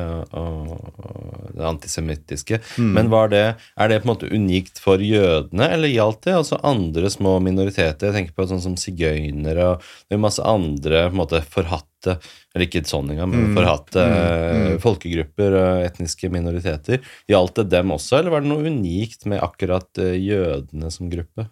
det 1.56 1.64
antisemittiske. 1.64 2.58
Mm. 2.78 2.90
Men 2.98 3.10
var 3.12 3.30
det, 3.32 3.44
er 3.80 3.88
det 3.88 4.02
på 4.02 4.08
en 4.08 4.12
måte 4.14 4.28
unikt 4.32 4.80
for 4.82 5.00
jødene, 5.02 5.70
eller 5.72 5.88
gjaldt 5.92 6.22
det 6.28 6.36
altså 6.36 6.58
andre 6.68 7.10
små 7.12 7.38
minoriteter? 7.44 8.10
Jeg 8.10 8.16
tenker 8.18 8.36
på 8.36 8.48
sånn 8.50 8.60
som 8.64 8.76
sigøynere, 8.80 9.70
og 9.74 9.88
det 10.08 10.18
er 10.18 10.22
masse 10.26 10.44
andre 10.44 11.06
på 11.08 11.16
en 11.16 11.22
måte 11.22 11.42
forhatte, 11.48 12.18
eller 12.54 12.68
ikke 12.68 12.84
sånn 12.88 13.10
engang, 13.10 13.30
men 13.32 13.48
Mm. 13.48 13.56
forhatte 13.56 14.04
Mm. 14.04 14.66
eh, 14.74 14.78
folkegrupper 14.78 15.56
og 15.58 15.84
etniske 15.88 16.30
minoriteter. 16.30 17.00
Gjaldt 17.28 17.54
det 17.56 17.70
dem 17.70 17.90
også, 17.90 18.18
eller 18.18 18.30
var 18.30 18.40
det 18.44 18.48
noe 18.52 18.68
unikt 18.68 19.26
med 19.26 19.40
akkurat 19.40 19.88
eh, 19.98 20.14
jødene 20.20 20.90
som 20.92 21.10
gruppe? 21.10 21.48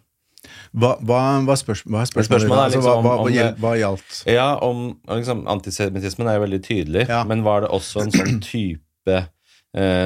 Hva, 0.73 0.95
hva, 1.01 1.21
hva, 1.47 1.55
spørs, 1.57 1.83
hva 1.87 2.01
er 2.03 2.09
spørsmålet? 2.09 2.27
Spørsmålet 2.27 2.59
er 2.59 2.63
altså, 2.65 2.77
liksom 2.77 2.91
hva, 2.91 2.97
om- 2.97 3.05
hva, 3.05 3.17
om 3.19 3.31
hva, 3.31 3.47
hva 3.61 3.73
gjaldt? 3.79 4.19
Ja, 4.27 4.47
om 4.61 4.81
liksom, 5.07 5.45
antisemittismen 5.47 6.27
er 6.27 6.35
jo 6.39 6.41
veldig 6.47 6.61
tydelig, 6.65 7.07
Ja. 7.09 7.23
men 7.23 7.43
var 7.43 7.61
det 7.61 7.69
også 7.69 8.01
en 8.03 8.11
sånn 8.11 8.41
type 8.41 8.83
eh, 9.07 9.23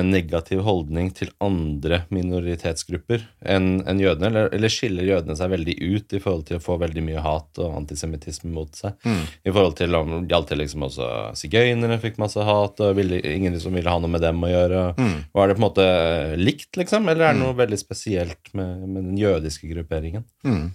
negativ 0.06 0.62
holdning 0.68 1.10
til 1.16 1.32
andre 1.42 2.04
minoritetsgrupper 2.14 3.24
enn 3.42 3.82
en 3.88 4.02
jødene? 4.02 4.30
Eller, 4.30 4.52
eller 4.54 4.74
skiller 4.74 5.08
jødene 5.08 5.38
seg 5.40 5.54
veldig 5.54 5.78
ut 5.80 6.16
i 6.18 6.22
forhold 6.22 6.46
til 6.50 6.60
å 6.60 6.64
få 6.64 6.78
veldig 6.82 7.06
mye 7.08 7.24
hat 7.24 7.62
og 7.62 7.78
antisemittisme 7.80 8.52
mot 8.54 8.76
seg? 8.76 8.98
Mm. 9.08 9.24
I 9.48 9.54
forhold 9.54 9.78
til 9.80 9.98
om 9.98 10.16
gjaldt 10.22 10.52
alltid 10.52 10.62
liksom 10.62 10.86
også 10.88 11.08
sigøynere 11.38 12.00
fikk 12.02 12.20
masse 12.22 12.44
hat, 12.46 12.82
og 12.82 12.98
ville, 12.98 13.22
ingen 13.22 13.58
som 13.62 13.76
ville 13.76 13.92
ha 13.92 14.02
noe 14.02 14.12
med 14.12 14.24
dem 14.24 14.42
å 14.44 14.52
gjøre? 14.52 14.84
Mm. 14.98 15.18
Var 15.38 15.48
det 15.48 15.56
på 15.56 15.62
en 15.62 15.68
måte 15.68 15.88
likt, 16.42 16.72
liksom, 16.80 17.08
eller 17.08 17.28
er 17.28 17.36
det 17.36 17.44
noe 17.44 17.58
veldig 17.58 17.80
spesielt 17.80 18.52
med, 18.58 18.88
med 18.88 19.12
den 19.12 19.18
jødiske 19.20 19.70
grupperingen? 19.72 20.26
Mm. 20.48 20.72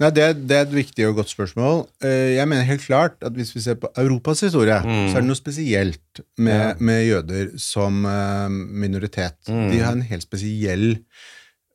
Nei, 0.00 0.08
det, 0.16 0.26
det 0.48 0.56
er 0.56 0.62
et 0.64 0.72
viktig 0.72 1.04
og 1.10 1.18
godt 1.18 1.28
spørsmål. 1.28 1.82
Eh, 2.02 2.36
Jeg 2.38 2.48
mener 2.48 2.64
helt 2.64 2.80
klart 2.86 3.18
at 3.26 3.32
hvis 3.36 3.50
vi 3.54 3.60
ser 3.60 3.74
på 3.76 3.90
Europas 4.00 4.40
historie, 4.40 4.78
Mm. 4.80 5.10
så 5.10 5.16
er 5.18 5.20
det 5.20 5.28
noe 5.28 5.36
spesielt 5.36 6.22
med, 6.38 6.54
Ja. 6.56 6.74
med 6.80 7.04
jøder 7.06 7.50
som 7.60 8.04
eh, 8.08 8.48
minoritet. 8.48 9.36
Mm. 9.48 9.70
De 9.70 9.78
har 9.84 9.92
en 9.92 10.02
helt 10.08 10.22
spesiell 10.24 10.86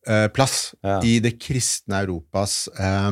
eh, 0.08 0.28
plass 0.34 0.74
Ja. 0.84 1.00
i 1.06 1.20
det 1.20 1.36
kristne 1.40 2.02
Europas 2.02 2.68
eh, 2.80 3.12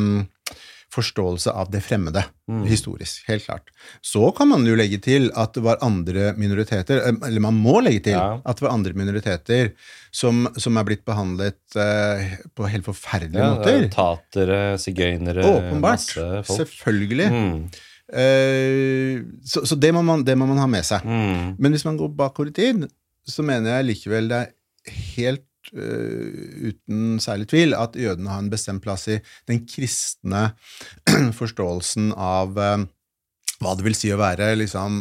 forståelse 0.94 1.50
av 1.58 1.72
det 1.74 1.82
fremmede, 1.84 2.24
Mm. 2.50 2.66
historisk. 2.68 3.24
Helt 3.28 3.46
klart. 3.46 3.70
Så 4.04 4.28
kan 4.36 4.50
man 4.52 4.66
jo 4.68 4.76
legge 4.76 4.98
til 5.02 5.30
at 5.36 5.54
det 5.56 5.64
var 5.64 5.78
andre 5.82 6.34
minoriteter, 6.38 6.98
eh, 7.08 7.16
eller 7.28 7.40
man 7.42 7.56
må 7.56 7.80
legge 7.82 8.04
til 8.04 8.14
Ja. 8.18 8.42
at 8.46 8.58
det 8.60 8.66
var 8.68 8.74
andre 8.76 8.94
minoriteter 8.94 9.72
som, 10.12 10.48
som 10.58 10.78
er 10.78 10.84
blitt 10.84 11.06
behandlet 11.06 11.56
eh, 11.80 12.36
på 12.56 12.68
helt 12.70 12.86
forferdelige 12.86 13.40
Ja, 13.40 13.54
er 13.56 13.58
måter. 13.58 13.90
tatere, 13.96 14.60
sigøynere, 14.78 15.42
Åpenbart. 15.44 15.82
masse 15.82 16.44
folk. 16.46 16.60
Selvfølgelig. 16.68 17.30
Mm. 17.32 17.70
Eh, 18.14 19.24
så 19.48 19.64
så 19.66 19.76
det, 19.80 19.94
må 19.96 20.04
man, 20.06 20.24
det 20.28 20.36
må 20.38 20.46
man 20.50 20.60
ha 20.62 20.68
med 20.70 20.84
seg. 20.86 21.04
Mm. 21.08 21.56
Men 21.60 21.72
hvis 21.76 21.86
man 21.88 21.98
går 21.98 22.14
bakover 22.16 22.52
i 22.52 22.58
tid, 22.60 22.86
så 23.26 23.44
mener 23.46 23.78
jeg 23.80 23.88
likevel 23.96 24.28
det 24.32 24.42
er 24.44 24.94
helt 25.16 25.46
uten 25.74 27.20
særlig 27.24 27.48
tvil 27.52 27.76
at 27.78 27.96
jødene 28.00 28.30
har 28.34 28.42
en 28.44 28.52
bestemt 28.52 28.84
plass 28.84 29.08
i 29.12 29.20
den 29.50 29.64
kristne 29.70 30.50
forståelsen 31.40 32.12
av 32.18 32.58
eh, 32.60 32.86
hva 33.64 33.76
det 33.80 33.86
vil 33.86 33.96
si 33.96 34.12
å 34.12 34.20
være 34.20 34.52
liksom, 34.60 34.96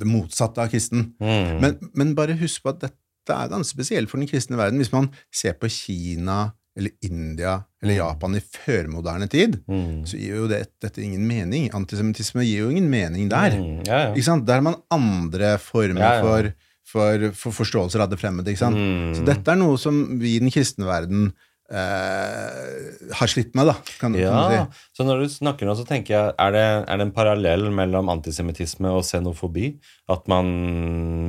det 0.00 0.08
motsatte 0.10 0.60
av 0.66 0.72
kristen. 0.72 1.12
Mm. 1.22 1.52
Men, 1.62 1.78
men 1.96 2.16
bare 2.18 2.36
husk 2.40 2.64
på 2.66 2.74
at 2.74 2.82
dette 2.84 3.32
er 3.36 3.52
ganske 3.52 3.72
spesielt 3.72 4.10
for 4.10 4.20
den 4.20 4.28
kristne 4.28 4.58
verden. 4.60 4.80
Hvis 4.82 4.92
man 4.92 5.08
ser 5.32 5.54
på 5.56 5.70
Kina 5.72 6.50
eller 6.76 6.92
India 7.04 7.58
eller 7.82 7.92
Mm. 7.92 7.98
Japan 7.98 8.36
i 8.38 8.40
førmoderne 8.40 9.26
tid, 9.28 9.56
Mm. 9.68 10.04
så 10.08 10.16
gir 10.20 10.36
jo 10.38 10.46
det, 10.48 10.60
dette 10.80 11.02
ingen 11.02 11.24
mening. 11.28 11.66
Antisemittisme 11.74 12.44
gir 12.46 12.62
jo 12.66 12.68
ingen 12.70 12.86
mening 12.92 13.28
der. 13.32 13.56
Mm. 13.58 13.80
Ja, 13.88 13.98
ja. 14.14 14.36
Der 14.40 14.54
har 14.54 14.62
man 14.64 14.76
andre 14.90 15.56
former 15.60 16.00
ja. 16.00 16.20
For, 16.22 16.52
for, 16.92 17.30
for 17.38 17.56
forståelser 17.56 18.04
av 18.04 18.10
det 18.12 18.20
fremmede. 18.20 18.52
Ikke 18.52 18.62
sant? 18.66 18.76
Mm. 18.76 19.14
Så 19.16 19.24
dette 19.26 19.48
er 19.54 19.58
noe 19.60 19.78
som 19.80 20.02
vi 20.20 20.36
i 20.36 20.42
den 20.44 20.52
kristne 20.52 20.84
verden 20.88 21.30
eh, 21.72 23.12
har 23.16 23.30
slitt 23.32 23.54
med, 23.56 23.70
da, 23.70 23.74
kan, 24.00 24.12
kan 24.12 24.18
Ja, 24.20 24.42
du 24.50 24.56
si. 24.74 24.82
så 24.98 25.06
når 25.08 25.22
du 25.24 25.30
snakker 25.32 25.68
nå, 25.68 25.74
så 25.78 25.86
tenker 25.88 26.12
jeg 26.14 26.34
Er 26.36 26.52
det, 26.52 26.64
er 26.92 27.00
det 27.00 27.06
en 27.08 27.14
parallell 27.16 27.64
mellom 27.74 28.10
antisemittisme 28.12 28.92
og 28.92 29.04
xenofobi? 29.08 29.70
At 30.12 30.28
man 30.28 30.52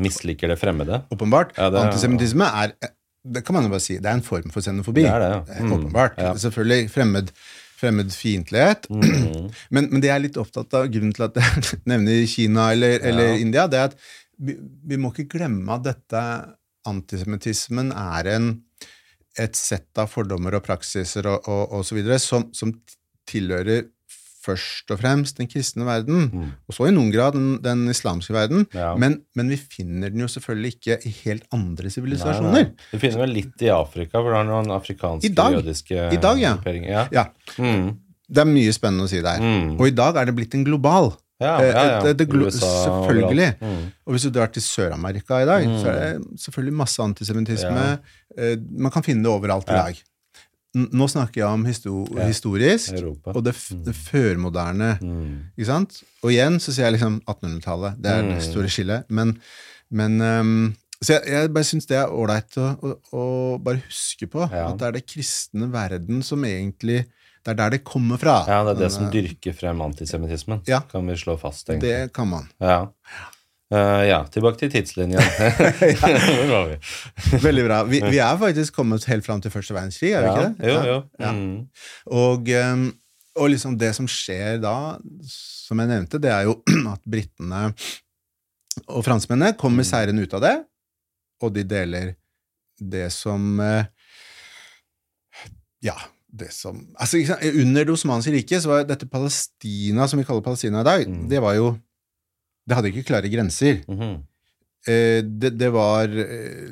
misliker 0.03 0.51
det 0.51 0.59
fremmede? 0.61 1.03
Åpenbart. 1.15 1.55
Ja, 1.57 1.69
det 1.73 1.85
Antisemittisme 1.87 2.49
er 2.63 2.75
Det 3.23 3.45
kan 3.47 3.55
man 3.55 3.63
jo 3.69 3.71
bare 3.71 3.79
si. 3.85 3.95
Det 4.03 4.09
er 4.11 4.17
en 4.19 4.25
form 4.25 4.51
for 4.51 4.59
xenofobi. 4.65 5.05
Det 5.05 5.11
er 5.15 5.21
det, 5.23 5.29
ja. 5.31 5.41
Er 5.47 5.63
Mm. 5.63 5.73
Åpenbart. 5.77 6.17
Ja. 6.19 6.33
Selvfølgelig 6.35 6.89
fremmed, 6.91 7.29
fremmedfiendtlighet. 7.79 8.89
Mm. 8.89 9.47
Men, 9.75 9.87
men 9.91 10.01
det 10.01 10.09
jeg 10.09 10.15
er 10.17 10.23
litt 10.25 10.37
opptatt 10.41 10.73
av, 10.75 10.89
grunnen 10.91 11.13
til 11.15 11.23
at 11.29 11.39
jeg 11.39 11.63
nevner 11.91 12.25
Kina 12.27 12.71
eller, 12.75 12.99
eller 13.03 13.31
Ja. 13.33 13.39
India, 13.45 13.63
det 13.71 13.79
er 13.79 13.91
at 13.91 13.95
vi, 14.43 14.57
vi 14.91 14.97
må 14.99 15.11
ikke 15.13 15.29
glemme 15.37 15.77
at 15.79 15.85
dette 15.87 16.21
antisemittismen 16.89 17.91
er 17.95 18.29
en, 18.35 18.51
et 19.39 19.55
sett 19.57 19.97
av 20.01 20.11
fordommer 20.11 20.57
og 20.59 20.65
praksiser 20.65 21.27
og, 21.31 21.73
videre 21.95 22.19
som, 22.21 22.49
som 22.55 22.73
tilhører 23.29 23.87
først 24.43 24.91
og 24.91 24.99
fremst 24.99 25.37
den 25.39 25.47
kristne 25.47 25.85
verden, 25.87 26.25
Mm. 26.33 26.47
og 26.67 26.75
så 26.75 26.89
i 26.89 26.91
noen 26.91 27.13
grad 27.13 27.31
den, 27.37 27.61
den 27.63 27.85
islamske 27.87 28.33
verden. 28.35 28.65
Ja. 28.75 28.89
Men, 28.99 29.21
men 29.39 29.47
vi 29.53 29.55
finner 29.55 30.11
den 30.11 30.19
jo 30.19 30.27
selvfølgelig 30.27 30.73
ikke 30.75 30.97
i 31.07 31.13
helt 31.23 31.45
andre 31.55 31.87
sivilisasjoner. 31.93 32.73
Vi 32.91 32.99
finner 32.99 33.21
vel 33.23 33.31
litt 33.37 33.63
i 33.63 33.71
Afrika, 33.71 34.19
for 34.19 34.33
det 34.35 34.41
er 34.41 34.49
noen 34.51 34.73
afrikanske 34.75 35.29
I 35.29 35.33
dag. 35.37 35.55
jødiske 35.55 36.09
I 36.11 36.19
dag, 36.19 36.41
ja. 36.43 36.57
Ja. 36.91 37.05
Ja, 37.15 37.25
Mm. 37.55 37.93
det 38.27 38.41
er 38.43 38.49
mye 38.51 38.73
spennende 38.75 39.07
å 39.07 39.13
si 39.13 39.21
der. 39.23 39.39
Mm. 39.39 39.77
Og 39.79 39.87
i 39.87 39.95
dag 39.95 40.19
er 40.19 40.25
det 40.27 40.35
blitt 40.35 40.59
en 40.59 40.67
global. 40.67 41.13
Ja, 41.43 41.55
eh, 41.61 41.67
ja, 41.73 41.83
ja. 41.91 41.99
det- 42.03 42.17
det 42.17 42.29
det, 42.29 42.35
USA 42.41 42.71
selvfølgelig. 42.85 43.49
Mm. 43.61 43.83
Og 44.07 44.13
hvis 44.15 44.23
du 44.27 44.29
drar 44.35 44.47
til 44.53 44.61
Sør-Amerika 44.61 45.41
i 45.43 45.45
dag, 45.45 45.67
Mm. 45.67 45.77
så 45.81 45.87
er 45.91 45.99
det 46.19 46.39
selvfølgelig 46.45 46.73
masse 46.79 46.99
antisemittisme. 47.03 47.83
Ja. 47.83 47.97
Eh, 48.37 48.57
Man 48.77 48.91
kan 48.91 49.03
finne 49.03 49.23
det 49.23 49.31
overalt 49.31 49.69
i 49.69 49.77
dag. 49.77 50.01
Nå 50.75 51.05
snakker 51.07 51.37
jeg 51.43 51.45
om 51.45 51.65
histo 51.65 52.07
Ja. 52.17 52.25
historisk 52.25 52.93
Europa. 52.97 53.31
og 53.35 53.43
det, 53.45 53.53
f 53.55 53.69
det 53.85 53.93
førmoderne. 53.93 54.97
Mm. 55.01 55.39
Ikke 55.57 55.65
sant? 55.69 55.99
Og 56.23 56.31
igjen 56.31 56.55
så 56.59 56.73
sier 56.73 56.85
jeg 56.89 56.93
liksom 56.99 57.19
1800-tallet. 57.27 58.01
Det 58.01 58.11
er 58.11 58.21
det 58.23 58.39
Mm. 58.39 58.51
store 58.51 58.69
skillet. 58.69 59.03
Men, 59.09 59.37
men 59.91 60.21
um, 60.21 60.75
Så 61.03 61.19
jeg, 61.19 61.21
jeg 61.27 61.53
bare 61.53 61.63
syns 61.67 61.85
det 61.85 61.97
er 61.97 62.07
ålreit 62.07 62.55
å, 62.57 62.79
å, 62.79 62.97
å 63.13 63.57
bare 63.61 63.81
huske 63.89 64.25
på. 64.25 64.41
At 64.49 64.77
det 64.79 64.87
er 64.87 64.91
det 64.93 65.05
kristne 65.05 65.67
verden 65.69 66.23
som 66.23 66.41
egentlig 66.45 67.05
Det 67.43 67.51
er 67.51 67.57
der 67.59 67.69
det 67.75 67.81
kommer 67.83 68.17
fra. 68.21 68.37
Ja, 68.47 68.61
det 68.63 68.77
er 68.77 68.79
det 68.85 68.91
som 68.95 69.05
eh, 69.09 69.11
dyrker 69.11 69.53
frem 69.57 69.81
antisemittismen, 69.83 70.61
Ja. 70.67 70.79
kan 70.91 71.05
vi 71.07 71.15
slå 71.19 71.35
fast, 71.39 71.67
egentlig. 71.69 71.89
Det 71.91 72.13
kan 72.15 72.27
man. 72.31 72.45
Ja. 72.63 72.77
Uh, 73.73 74.03
ja, 74.05 74.19
tilbake 74.31 74.59
til 74.61 74.69
tidslinjen. 74.71 75.19
Veldig 77.47 77.63
bra. 77.65 77.79
Vi, 77.89 77.99
vi 78.05 78.19
er 78.27 78.37
faktisk 78.39 78.75
kommet 78.77 79.05
helt 79.09 79.25
fram 79.25 79.41
til 79.41 79.51
første 79.53 79.73
verdenskrig, 79.75 80.11
er 80.13 80.21
vi 80.23 80.29
ikke 80.29 80.43
det? 80.45 80.67
Jo, 80.69 80.73
Ja. 80.73 80.83
jo. 80.91 80.97
Ja. 81.19 81.31
Mm. 81.31 81.55
Og, 82.21 82.49
ehm, 82.53 82.85
og 83.35 83.49
liksom 83.49 83.77
det 83.81 83.93
som 83.97 84.07
skjer 84.07 84.59
da, 84.61 84.75
som 85.27 85.79
jeg 85.81 85.89
nevnte, 85.89 86.19
det 86.21 86.31
er 86.31 86.45
jo 86.47 86.59
at 86.93 87.01
britene 87.09 87.63
og 88.87 89.03
franskmennene 89.05 89.53
Mm. 89.53 89.59
kommer 89.61 89.83
seirende 89.85 90.23
ut 90.25 90.33
av 90.37 90.41
det, 90.41 90.53
og 91.43 91.53
de 91.53 91.63
deler 91.67 92.13
det 92.79 93.07
som 93.13 93.59
eh, 93.61 93.85
Ja, 95.83 95.97
det 96.33 96.49
som 96.55 96.79
altså, 96.97 97.19
ikke 97.19 97.27
sant? 97.35 97.57
Under 97.61 97.85
det 97.85 97.93
osmanske 97.93 98.31
riket 98.33 98.63
så 98.63 98.71
var 98.71 98.85
dette 98.89 99.05
Palestina, 99.09 100.07
som 100.09 100.17
vi 100.19 100.25
kaller 100.25 100.41
Palestina 100.45 100.81
i 100.81 100.87
dag, 100.87 101.07
Mm. 101.07 101.27
det 101.29 101.41
var 101.41 101.55
jo 101.59 101.79
Det 102.65 102.75
hadde 102.77 102.89
ikke 102.93 103.03
klare 103.09 103.27
grenser. 103.29 103.81
Mhm. 103.91 104.23
Eh, 104.87 105.21
det, 105.21 105.49
det 105.59 105.69
var 105.71 106.07
eh, 106.07 106.71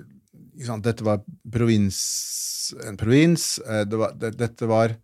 sant, 0.65 0.83
Dette 0.83 1.03
var 1.03 1.19
provins, 1.51 2.73
en 2.87 2.95
provins. 2.97 3.59
eh, 3.59 3.83
det 3.85 3.97
var, 3.99 4.13
det, 4.15 4.37
dette 4.39 4.67
var 4.67 4.95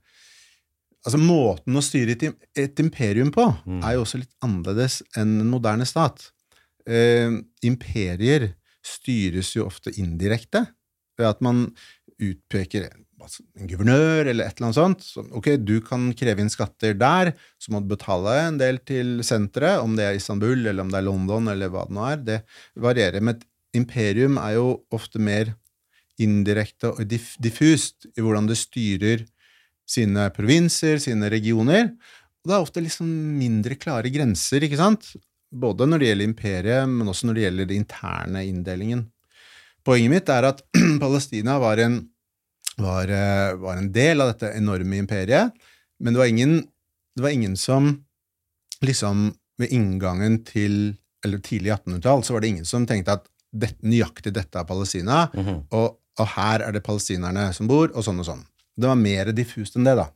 Altså, 1.06 1.20
måten 1.20 1.76
å 1.78 1.82
styre 1.84 2.16
et, 2.18 2.24
et 2.56 2.80
imperium 2.80 3.30
på 3.32 3.46
Mm. 3.66 3.84
er 3.84 3.94
jo 3.96 4.02
også 4.04 4.18
litt 4.20 4.34
annerledes 4.44 5.02
enn 5.16 5.40
en 5.42 5.50
moderne 5.52 5.86
stat. 5.86 6.32
Eh, 6.88 7.30
imperier 7.64 8.56
styres 8.84 9.54
jo 9.56 9.66
ofte 9.68 9.92
indirekte 10.00 10.66
ved 11.18 11.28
at 11.28 11.42
man 11.42 11.74
utpeker 12.20 12.90
altså, 13.28 13.44
en 13.60 13.70
guvernør 13.70 14.32
eller 14.32 14.48
et 14.48 14.58
eller 14.58 14.70
annet 14.70 14.80
sånt. 14.80 15.06
Så, 15.06 15.24
ok, 15.38 15.52
du 15.62 15.78
kan 15.86 16.10
kreve 16.18 16.44
inn 16.44 16.52
skatter 16.54 16.98
der, 16.98 17.34
så 17.62 17.74
må 17.74 17.84
du 17.84 17.92
betale 17.92 18.34
en 18.46 18.60
del 18.62 18.82
til 18.88 19.20
senteret, 19.28 19.84
om 19.84 19.96
det 20.00 20.08
er 20.08 20.18
Istanbul 20.18 20.66
eller 20.66 20.84
om 20.86 20.92
det 20.94 21.02
er 21.02 21.08
London 21.08 21.54
eller 21.54 21.72
hva 21.74 21.86
det 21.88 21.98
nå 21.98 22.10
er. 22.10 22.26
Det 22.32 22.42
varierer. 22.88 23.24
Men 23.24 23.38
et 23.38 23.48
imperium 23.78 24.40
er 24.42 24.58
jo 24.58 24.68
ofte 24.96 25.22
mer 25.22 25.54
indirekte 26.18 26.96
og 26.96 27.04
diff 27.06 27.36
diffust 27.44 28.08
i 28.16 28.24
hvordan 28.24 28.48
det 28.50 28.58
styrer 28.58 29.26
sine 29.88 30.28
provinser, 30.36 30.98
sine 31.00 31.30
regioner. 31.32 31.92
Og 32.42 32.50
det 32.50 32.56
er 32.56 32.64
ofte 32.64 32.84
liksom 32.84 33.08
mindre 33.38 33.78
klare 33.80 34.12
grenser, 34.14 34.64
ikke 34.66 34.80
sant? 34.80 35.14
Både 35.48 35.88
når 35.88 36.02
det 36.02 36.10
gjelder 36.10 36.28
imperiet, 36.28 36.90
men 36.92 37.08
også 37.08 37.28
når 37.28 37.38
det 37.38 37.46
gjelder 37.46 37.70
den 37.70 37.84
interne 37.84 38.44
inndelingen. 38.48 39.06
Poenget 39.88 40.12
mitt 40.12 40.30
er 40.32 40.50
at 40.50 40.64
Palestina 41.04 41.58
var 41.64 41.80
en, 41.80 42.02
var, 42.78 43.10
eh, 43.10 43.56
var 43.58 43.78
en 43.80 43.92
del 43.92 44.22
av 44.22 44.34
dette 44.34 44.52
enorme 44.58 45.00
imperiet, 45.02 45.52
men 46.00 46.14
det 46.14 46.20
var 46.22 46.30
ingen, 46.30 46.60
det 47.18 47.24
var 47.26 47.34
ingen 47.34 47.56
som 47.58 48.04
liksom 48.86 49.32
ved 49.58 49.72
inngangen 49.74 50.44
til 50.46 50.96
eller 51.26 51.40
tidlig 51.42 51.72
1800-tall, 51.74 52.22
så 52.24 52.34
var 52.36 52.42
det 52.44 52.52
ingen 52.54 52.66
som 52.70 52.86
tenkte 52.86 53.16
at 53.18 53.26
dette, 53.52 53.82
nøyaktig 53.82 54.32
dette 54.36 54.60
er 54.60 54.68
Palestina, 54.70 55.24
Mhm. 55.34 55.64
og, 55.74 55.98
og 56.20 56.28
her 56.36 56.62
er 56.62 56.72
det 56.76 56.84
palestinerne 56.86 57.48
som 57.54 57.68
bor, 57.68 57.90
og 57.96 58.04
sånn 58.06 58.20
og 58.22 58.26
sånn. 58.28 58.44
Det 58.78 58.86
var 58.88 58.96
mer 58.96 59.32
diffust 59.34 59.76
enn 59.76 59.84
det, 59.88 59.96
da. 59.98 60.10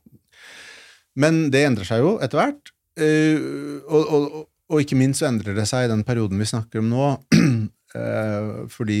Men 1.18 1.50
det 1.50 1.64
endrer 1.66 1.84
seg 1.88 2.00
jo 2.04 2.14
etter 2.22 2.38
hvert. 2.38 2.70
eh, 2.96 3.80
og, 3.88 4.02
og, 4.06 4.24
og, 4.36 4.48
og 4.70 4.80
ikke 4.82 4.96
minst 5.00 5.20
så 5.22 5.26
endrer 5.28 5.54
det 5.56 5.66
seg 5.68 5.86
i 5.86 5.90
den 5.90 6.04
perioden 6.04 6.38
vi 6.38 6.44
snakker 6.44 6.78
om 6.82 6.88
nå, 6.92 7.06
eh, 7.98 8.66
fordi 8.68 8.98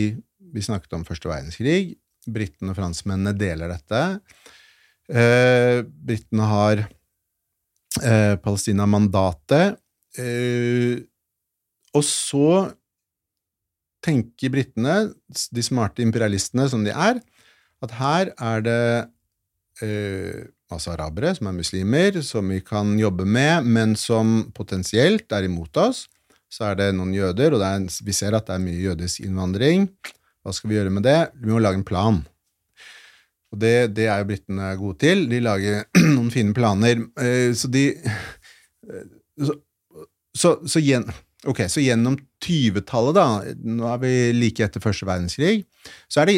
vi 0.52 0.60
snakket 0.64 0.92
om 0.98 1.04
første 1.04 1.28
verdenskrig. 1.30 1.94
Britene 2.26 2.72
og 2.72 2.78
franskmennene 2.78 3.34
deler 3.36 3.72
dette. 3.72 4.02
Eh, 5.10 5.82
Britene 5.82 6.50
har 6.50 6.84
eh, 6.84 8.36
Palestina-mandatet. 8.42 9.80
eh, 10.18 11.02
og 11.92 12.04
så 12.08 12.72
tenker 14.02 14.50
britene, 14.50 15.12
de 15.28 15.62
smarte 15.62 16.02
imperialistene 16.02 16.64
som 16.70 16.82
de 16.86 16.90
er, 16.90 17.20
at 17.82 17.94
her 17.98 18.32
er 18.32 18.64
det 18.64 18.86
eh, 19.84 20.48
masse 20.72 20.90
arabere, 20.90 21.34
som 21.36 21.50
er 21.50 21.58
muslimer, 21.58 22.18
som 22.24 22.48
vi 22.48 22.62
kan 22.64 22.94
jobbe 22.98 23.26
med, 23.28 23.68
men 23.68 23.94
som 23.98 24.50
potensielt 24.56 25.32
er 25.34 25.46
imot 25.48 25.76
oss. 25.82 26.06
Så 26.52 26.66
er 26.68 26.78
det 26.80 26.90
noen 26.96 27.14
jøder, 27.16 27.54
og 27.56 27.64
er, 27.64 27.86
vi 28.04 28.16
ser 28.16 28.36
at 28.36 28.48
det 28.48 28.56
er 28.56 28.64
mye 28.64 28.80
jødisk 28.88 29.24
innvandring. 29.24 29.86
Hva 30.42 30.54
skal 30.54 30.70
vi 30.70 30.78
gjøre 30.78 30.92
med 30.94 31.04
det? 31.06 31.18
Vi 31.38 31.52
må 31.52 31.60
lage 31.62 31.78
en 31.80 31.86
plan. 31.86 32.20
Og 33.52 33.60
det, 33.60 33.92
det 33.96 34.06
er 34.08 34.22
jo 34.22 34.28
britene 34.30 34.70
gode 34.80 34.98
til. 35.02 35.26
De 35.30 35.42
lager 35.44 35.84
noen 36.16 36.30
fine 36.34 36.54
planer. 36.56 37.04
Eh, 37.20 37.50
Så 37.58 37.70
de 37.72 37.84
eh, 37.94 39.04
Så, 39.42 39.54
så, 40.36 40.54
så, 40.68 40.80
gjen, 40.80 41.04
okay, 41.48 41.68
så 41.68 41.82
gjennom 41.84 42.16
20-tallet, 42.44 43.14
da, 43.16 43.26
nå 43.64 43.86
er 43.90 44.00
vi 44.02 44.12
like 44.36 44.64
etter 44.64 44.82
første 44.82 45.06
verdenskrig, 45.08 45.66
så 46.08 46.22
er 46.22 46.30
det, 46.30 46.36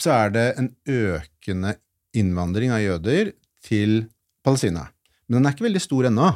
så 0.00 0.12
er 0.14 0.34
det 0.34 0.46
en 0.60 0.68
økende 0.92 1.74
innvandring 2.16 2.72
av 2.76 2.82
jøder 2.84 3.32
til 3.64 4.02
Palestina. 4.44 4.86
Men 5.26 5.40
den 5.40 5.48
er 5.48 5.56
ikke 5.56 5.66
veldig 5.66 5.82
stor 5.82 6.08
ennå. 6.10 6.28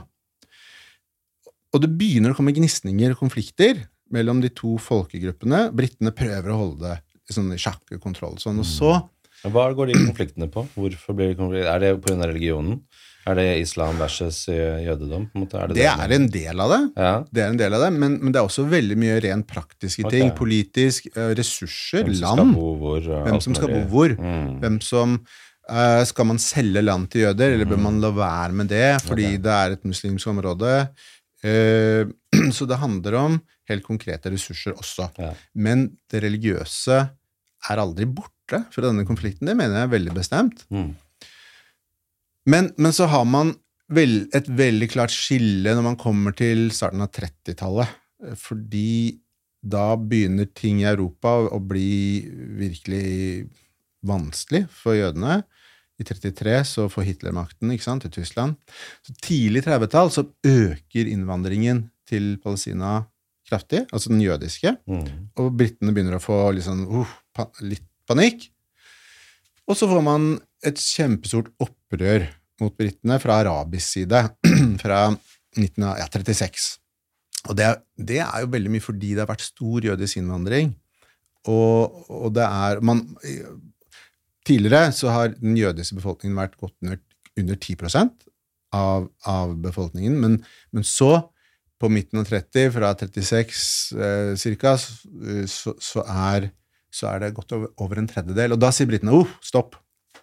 Og 1.71 1.85
det 1.85 1.93
begynner 2.01 2.33
å 2.33 2.39
komme 2.39 2.55
gnisninger 2.57 3.13
og 3.15 3.21
konflikter 3.21 3.85
mellom 4.15 4.43
de 4.43 4.51
to 4.55 4.77
folkegruppene. 4.83 5.69
Britene 5.77 6.13
prøver 6.17 6.53
å 6.53 6.61
holde 6.65 6.89
det 6.89 6.99
i 7.31 7.37
sånn 7.37 7.53
i 7.55 7.61
sjakk 7.61 7.97
og 7.97 8.03
kontroll. 8.03 8.39
Sånn, 8.43 8.61
og 8.63 8.69
så 8.69 8.97
Hva 9.41 9.71
går 9.73 9.93
de 9.93 10.01
konfliktene 10.03 10.51
på? 10.53 10.67
Hvorfor 10.75 11.17
blir 11.17 11.33
det 11.33 11.39
konflikt? 11.39 11.69
Er 11.71 11.81
det 11.81 11.95
pga. 12.05 12.27
religionen? 12.29 12.83
Er 13.29 13.37
det 13.37 13.47
islam 13.61 13.99
versus 14.01 14.47
eh, 14.49 14.81
jødedom? 14.87 15.27
Er 15.37 15.69
det 15.69 15.77
Det 15.77 15.83
det 15.83 15.89
er 15.91 16.15
en 16.17 16.27
del 16.33 16.63
av 16.65 16.73
det. 16.73 16.81
Ja. 16.97 17.13
Det 17.29 17.43
er 17.43 17.53
en 17.53 17.61
del 17.61 17.77
av 17.77 17.85
det, 17.85 17.91
men, 17.93 18.17
men 18.23 18.33
det 18.33 18.41
er 18.41 18.49
også 18.49 18.65
veldig 18.69 18.97
mye 18.97 19.19
rent 19.21 19.47
praktiske 19.47 20.07
Ok. 20.07 20.15
ting. 20.15 20.33
Politisk, 20.37 21.11
eh, 21.13 21.35
ressurser, 21.37 22.05
Hvem 22.09 22.21
land. 22.21 22.57
hvor? 22.57 23.01
Hvem 23.05 23.41
som 23.45 23.55
skal 23.55 23.69
bo 23.75 23.83
hvor. 23.93 24.17
Mm. 24.17 24.59
Hvem 24.63 24.81
som 24.81 25.21
uh, 25.71 26.03
Skal 26.05 26.27
man 26.27 26.39
selge 26.39 26.83
land 26.83 27.11
til 27.11 27.29
jøder, 27.29 27.55
eller 27.55 27.69
bør 27.69 27.83
man 27.85 28.01
la 28.01 28.11
være 28.11 28.53
med 28.53 28.69
det 28.73 29.03
fordi 29.05 29.37
okay. 29.37 29.45
det 29.45 29.55
er 29.59 29.77
et 29.77 29.85
muslimsk 29.85 30.27
område? 30.27 30.75
Uh, 31.45 32.09
så 32.57 32.67
det 32.67 32.81
handler 32.81 33.15
om 33.21 33.41
helt 33.71 33.87
konkrete 33.87 34.33
ressurser 34.33 34.77
også. 34.77 35.09
Ja. 35.21 35.33
Men 35.55 35.89
det 36.11 36.23
religiøse 36.25 36.99
er 37.71 37.83
aldri 37.83 38.09
borte 38.09 38.65
fra 38.73 38.85
denne 38.87 39.07
konflikten. 39.09 39.49
Det 39.49 39.57
mener 39.57 39.79
jeg 39.79 39.89
er 39.89 39.95
veldig 39.95 40.15
bestemt. 40.17 40.65
Mm. 40.73 40.93
Men, 42.51 42.71
men 42.81 42.95
så 42.97 43.09
har 43.11 43.27
man 43.29 43.55
vel, 43.93 44.25
et 44.37 44.49
veldig 44.49 44.89
klart 44.93 45.15
skille 45.15 45.75
når 45.77 45.87
man 45.87 45.99
kommer 46.01 46.35
til 46.37 46.69
starten 46.75 47.05
av 47.05 47.13
30-tallet. 47.15 47.99
Fordi 48.41 49.21
da 49.61 49.93
begynner 49.97 50.49
ting 50.57 50.81
i 50.81 50.89
Europa 50.89 51.37
å 51.53 51.61
bli 51.61 52.25
virkelig 52.61 53.49
vanskelig 54.07 54.65
for 54.73 54.97
jødene. 54.97 55.43
I 56.01 56.07
33 56.09 56.55
så 56.65 56.87
får 56.89 57.05
Hitler 57.11 57.35
makten 57.37 57.73
ikke 57.75 57.85
sant, 57.85 58.07
til 58.07 58.23
Tyskland. 58.23 58.57
Så 59.05 59.13
tidlig 59.21 59.67
30-tall 59.67 60.13
så 60.15 60.25
øker 60.49 61.11
innvandringen 61.13 61.91
til 62.09 62.39
Palestina 62.43 63.03
kraftig, 63.51 63.85
altså 63.91 64.13
den 64.13 64.23
jødiske. 64.25 64.75
Mm. 64.89 65.07
Og 65.43 65.53
britene 65.59 65.95
begynner 65.95 66.19
å 66.19 66.23
få 66.23 66.39
sånn, 66.65 66.87
uh, 66.89 67.15
pa 67.37 67.49
litt 67.67 67.87
panikk. 68.09 68.49
Og 69.71 69.79
så 69.79 69.89
får 69.91 70.03
man 70.07 70.33
et 70.67 70.79
kjempestort 70.81 71.51
opprør 71.63 72.27
mot 72.61 72.75
britene 72.77 73.19
fra 73.23 73.41
arabisk 73.43 73.97
side 73.97 74.23
fra 74.83 75.03
1936. 75.57 76.71
Og 77.49 77.57
det, 77.57 77.71
det 77.97 78.21
er 78.25 78.45
jo 78.45 78.53
veldig 78.53 78.73
mye 78.75 78.85
fordi 78.85 79.15
det 79.15 79.25
har 79.25 79.31
vært 79.31 79.47
stor 79.47 79.87
jødisk 79.87 80.21
innvandring. 80.21 80.75
Og, 81.49 82.03
og 82.13 82.35
det 82.37 82.45
er 82.45 82.83
man, 82.85 83.07
Tidligere 84.45 84.91
så 84.97 85.13
har 85.13 85.35
den 85.37 85.57
jødiske 85.57 85.99
befolkningen 85.99 86.39
vært 86.39 86.57
godt 86.61 86.75
under, 86.83 86.99
under 87.39 87.57
10 87.61 87.77
av, 88.77 89.09
av 89.29 89.53
befolkningen, 89.63 90.17
men, 90.21 90.39
men 90.73 90.87
så 90.87 91.11
på 91.81 91.89
midten 91.93 92.21
av 92.21 92.29
30, 92.29 92.73
fra 92.75 92.93
36 92.99 93.61
eh, 93.97 94.33
cirka, 94.41 94.75
så, 94.77 95.75
så, 95.81 96.05
er, 96.05 96.51
så 96.93 97.09
er 97.15 97.23
det 97.25 97.35
godt 97.39 97.55
over, 97.57 97.71
over 97.81 98.03
en 98.03 98.11
tredjedel. 98.11 98.57
Og 98.57 98.61
da 98.61 98.73
sier 98.75 98.91
britene 98.91 99.15
oh, 99.17 99.31
stopp, 99.45 99.79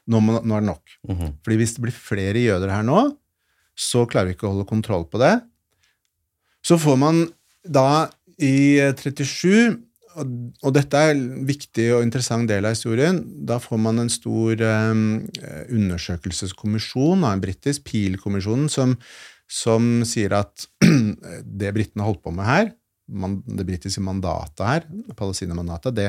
nå, 0.07 0.21
må, 0.21 0.37
nå 0.43 0.57
er 0.57 0.65
det 0.65 0.69
nok. 0.69 0.97
Mhm. 1.09 1.33
Fordi 1.45 1.59
hvis 1.61 1.73
det 1.77 1.85
blir 1.87 1.97
flere 1.97 2.45
jøder 2.45 2.75
her 2.75 2.85
nå, 2.85 3.07
så 3.77 4.05
klarer 4.09 4.29
vi 4.29 4.37
ikke 4.37 4.47
å 4.49 4.53
holde 4.55 4.69
kontroll 4.69 5.05
på 5.09 5.21
det. 5.21 5.35
Så 6.65 6.79
får 6.81 6.97
man 7.01 7.25
da 7.65 8.07
i 8.37 8.77
eh, 8.81 8.93
37 8.93 9.83
og, 10.17 10.29
og 10.65 10.73
dette 10.73 10.97
er 10.97 11.13
en 11.13 11.45
viktig 11.45 11.87
og 11.93 12.03
interessant 12.05 12.49
del 12.49 12.65
av 12.65 12.73
historien. 12.73 13.19
Da 13.47 13.59
får 13.61 13.81
man 13.81 14.01
en 14.01 14.09
stor 14.09 14.61
eh, 14.65 15.01
undersøkelseskommisjon, 15.77 17.25
en 17.27 17.43
britisk 17.43 17.85
Peel-kommisjonen, 17.89 18.65
som, 18.73 18.95
som 19.51 20.01
sier 20.07 20.33
at 20.37 20.67
det 21.61 21.73
britene 21.75 22.05
holdt 22.05 22.23
på 22.25 22.33
med 22.35 22.47
her, 22.47 22.71
man, 23.07 23.39
det 23.47 23.63
britiske 23.67 24.03
mandatet 24.03 24.63
her, 24.67 24.87
Palestina-mandatet, 25.15 25.95
det, 25.95 26.07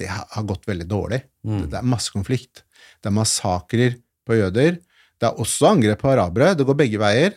det 0.00 0.08
har 0.08 0.46
gått 0.48 0.64
veldig 0.68 0.86
dårlig. 0.88 1.20
Mm. 1.44 1.66
Det 1.72 1.76
er 1.80 1.90
masse 1.92 2.12
konflikt. 2.14 2.62
Det 3.00 3.10
er 3.10 3.16
massakrer 3.18 3.98
på 4.26 4.38
jøder. 4.38 4.78
Det 5.16 5.28
er 5.28 5.42
også 5.42 5.70
angrep 5.74 6.00
på 6.02 6.12
arabere. 6.14 6.54
Det 6.56 6.64
går 6.68 6.78
begge 6.80 7.00
veier. 7.00 7.36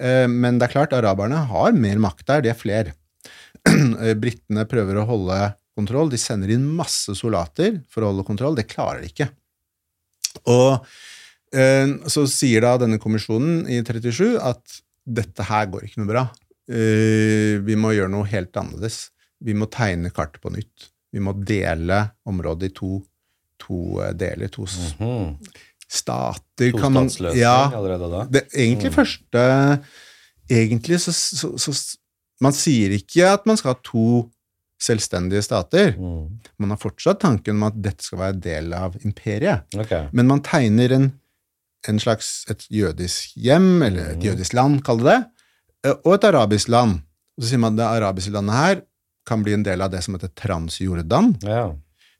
Eh, 0.00 0.24
Men 0.28 0.58
det 0.58 0.68
er 0.70 0.74
klart, 0.78 0.96
araberne 0.96 1.44
har 1.50 1.76
mer 1.76 2.00
makt 2.02 2.26
der. 2.30 2.44
De 2.44 2.52
er 2.52 2.60
flere. 2.60 2.96
Eh, 3.64 4.12
Britene 4.20 4.66
prøver 4.68 4.98
å 5.00 5.06
holde 5.08 5.36
kontroll. 5.76 6.10
De 6.12 6.18
sender 6.20 6.50
inn 6.52 6.64
masse 6.76 7.14
soldater 7.16 7.78
for 7.92 8.04
å 8.04 8.10
holde 8.10 8.24
kontroll. 8.28 8.56
Det 8.58 8.66
klarer 8.68 9.00
de 9.04 9.08
ikke. 9.12 9.28
Og 10.50 10.84
så 12.10 12.24
sier 12.30 12.64
da 12.64 12.74
denne 12.82 12.98
kommisjonen 13.02 13.64
i 13.70 13.80
37 13.84 14.34
at 14.42 14.80
dette 15.04 15.44
her 15.48 15.66
går 15.72 15.84
ikke 15.86 16.00
noe 16.02 16.10
bra. 16.10 16.22
Eh, 16.68 17.58
vi 17.64 17.76
må 17.76 17.92
gjøre 17.94 18.10
noe 18.12 18.26
helt 18.30 18.52
annerledes. 18.56 19.10
Vi 19.44 19.52
må 19.54 19.66
tegne 19.70 20.10
kartet 20.14 20.40
på 20.40 20.52
nytt. 20.54 20.88
Vi 21.12 21.20
må 21.22 21.34
dele 21.46 22.00
området 22.26 22.70
i 22.70 22.74
to, 22.74 23.02
to 23.60 24.00
eh, 24.02 24.12
deler, 24.16 24.48
to 24.48 24.64
Mhm. 24.64 25.36
stater. 25.88 26.72
kan 26.80 26.92
man- 26.92 27.08
Ja, 27.36 27.70
allerede 27.70 28.10
da. 28.10 28.24
det, 28.24 28.48
egentlig 28.52 28.92
første 28.92 29.82
Egentlig 30.50 30.98
så, 31.00 31.12
så, 31.12 31.56
så 31.58 31.96
Man 32.40 32.52
sier 32.52 32.90
ikke 32.90 33.24
at 33.32 33.46
man 33.46 33.56
skal 33.56 33.72
ha 33.74 33.80
to 33.82 34.30
selvstendige 34.82 35.40
stater. 35.42 35.94
Mm. 35.96 36.40
Man 36.58 36.70
har 36.74 36.76
fortsatt 36.76 37.20
tanken 37.20 37.56
om 37.56 37.62
at 37.62 37.80
dette 37.80 38.02
skal 38.04 38.18
være 38.18 38.40
del 38.40 38.74
av 38.74 38.96
imperiet. 39.06 39.62
Okay. 39.78 40.08
Men 40.12 40.26
man 40.26 40.40
tegner 40.44 40.92
en, 40.92 41.06
en 41.88 41.98
slags 42.00 42.44
et 42.50 42.66
jødisk 42.72 43.34
hjem, 43.36 43.82
eller 43.82 44.10
et 44.12 44.16
Mhm. 44.18 44.24
jødisk 44.28 44.52
land, 44.56 44.82
kall 44.84 44.98
det 44.98 45.04
det, 45.84 45.96
og 46.04 46.14
et 46.14 46.24
arabisk 46.24 46.68
land. 46.68 47.00
Så 47.40 47.48
sier 47.50 47.58
man 47.58 47.74
at 47.74 47.82
det 47.82 48.02
arabiske 48.02 48.32
landet 48.32 48.54
her 48.54 48.82
kan 49.26 49.42
bli 49.42 49.52
en 49.54 49.62
del 49.64 49.80
av 49.82 49.90
det 49.90 50.02
som 50.04 50.14
heter 50.14 50.28
Transjordan. 50.36 51.34
Ja. 51.42 51.74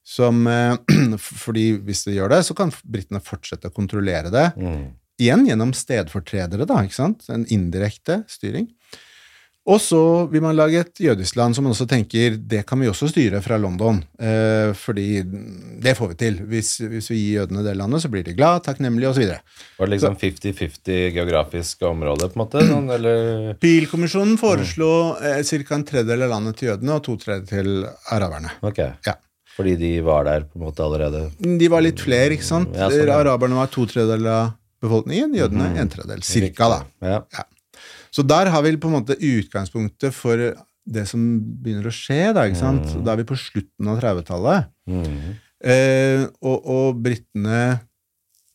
Som, 0.05 0.45
fordi 1.19 1.79
hvis 1.81 2.05
det 2.05 2.17
gjør 2.17 2.29
det, 2.35 2.43
så 2.45 2.55
kan 2.57 2.73
britene 2.85 3.21
fortsette 3.25 3.71
å 3.71 3.75
kontrollere 3.75 4.31
det. 4.31 4.53
Mm. 4.57 4.93
Igjen 5.21 5.47
gjennom 5.47 5.73
stedfortredere, 5.73 6.67
da, 6.67 6.83
ikke 6.83 6.95
sant? 6.99 7.25
En 7.31 7.45
indirekte 7.47 8.25
styring. 8.29 8.69
Og 9.65 9.79
så 9.81 9.99
vil 10.29 10.43
man 10.45 10.57
lage 10.59 10.83
et 10.83 11.01
jødisk 11.01 11.39
land 11.39 11.57
som 11.57 11.65
man 11.65 11.73
også 11.73 11.87
tenker 11.89 12.35
det 12.37 12.67
kan 12.69 12.83
vi 12.83 12.89
også 12.91 13.09
styre 13.09 13.41
fra 13.45 13.57
London. 13.57 14.03
Eh, 14.21 14.75
fordi 14.77 15.23
det 15.25 15.95
får 15.97 16.11
vi 16.11 16.17
til. 16.21 16.37
Hvis, 16.51 16.75
hvis 16.85 17.09
vi 17.09 17.21
gir 17.23 17.39
jødene 17.41 17.65
det 17.65 17.73
landet, 17.81 18.03
så 18.05 18.11
blir 18.13 18.27
de 18.27 18.35
glad, 18.37 18.61
takknemlige 18.67 19.15
osv. 19.15 19.31
Var 19.79 19.89
det 19.89 19.95
liksom 19.95 20.19
50-50 20.21 21.15
geografisk 21.17 21.87
område, 21.89 22.29
på 22.29 22.37
en 22.37 22.43
måte? 22.43 22.65
Sånn, 22.69 22.91
eller 22.93 23.55
Pil-kommisjonen 23.63 24.37
foreslo 24.41 24.91
eh, 25.25 25.41
ca. 25.41 25.79
en 25.79 25.87
tredjedel 25.89 26.27
av 26.27 26.35
landet 26.37 26.61
til 26.61 26.75
jødene 26.75 26.99
og 26.99 27.07
to 27.09 27.17
tredjedeler 27.25 27.49
til 27.49 28.13
araberne. 28.13 28.53
Ok. 28.69 28.83
Ja. 29.09 29.17
Fordi 29.55 29.79
de 29.81 29.95
var 30.05 30.29
der 30.29 30.45
på 30.51 30.59
en 30.59 30.67
måte 30.67 30.85
allerede? 30.85 31.29
De 31.41 31.73
var 31.73 31.85
litt 31.87 32.05
flere, 32.05 32.37
ikke 32.37 32.45
sant? 32.45 32.75
Ja, 32.77 32.91
sånn, 32.93 33.09
ja. 33.09 33.17
Araberne 33.23 33.57
var 33.63 33.73
to 33.73 33.89
tredjedeler 33.89 34.35
av 34.35 34.55
befolkningen, 34.85 35.33
jødene 35.41 35.73
en 35.81 35.89
tredjedel. 35.89 36.25
Cirka, 36.27 36.69
da. 36.69 36.81
Ja. 37.01 37.19
Ja. 37.33 37.49
Så 38.15 38.23
der 38.27 38.51
har 38.55 38.63
vi 38.63 38.77
på 38.79 38.91
en 38.91 38.95
måte 39.01 39.17
utgangspunktet 39.19 40.15
for 40.15 40.39
det 40.85 41.07
som 41.11 41.23
begynner 41.65 41.89
å 41.91 41.95
skje. 41.95 42.21
Da 42.37 42.45
ikke 42.47 42.61
sant? 42.61 42.87
Da 43.05 43.15
er 43.15 43.23
vi 43.23 43.27
på 43.33 43.39
slutten 43.41 43.89
av 43.91 43.99
30-tallet. 44.03 44.69
Mm. 44.87 45.35
Eh, 45.65 46.23
og, 46.45 46.69
og 46.71 47.01
britene 47.03 47.81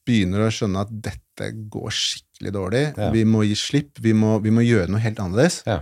begynner 0.07 0.45
å 0.47 0.51
skjønne 0.53 0.85
at 0.85 0.93
dette 1.09 1.49
går 1.73 1.91
skikkelig 1.93 2.53
dårlig. 2.55 2.83
Ja. 2.95 3.09
Vi 3.13 3.25
må 3.27 3.43
gi 3.49 3.57
slipp. 3.59 3.99
Vi 4.01 4.13
må, 4.15 4.37
vi 4.45 4.53
må 4.55 4.63
gjøre 4.65 4.87
noe 4.93 5.01
helt 5.03 5.19
annerledes. 5.21 5.59
Ja. 5.67 5.81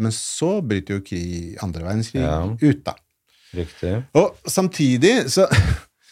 Men 0.00 0.14
så 0.14 0.60
bryter 0.62 0.98
jo 1.00 1.04
krig, 1.04 1.56
andre 1.64 1.82
verdenskrig 1.88 2.22
Ja. 2.22 2.44
ut, 2.46 2.84
da. 2.86 2.94
Riktig. 3.58 3.96
Og 4.14 4.36
samtidig 4.46 5.16
så 5.34 5.48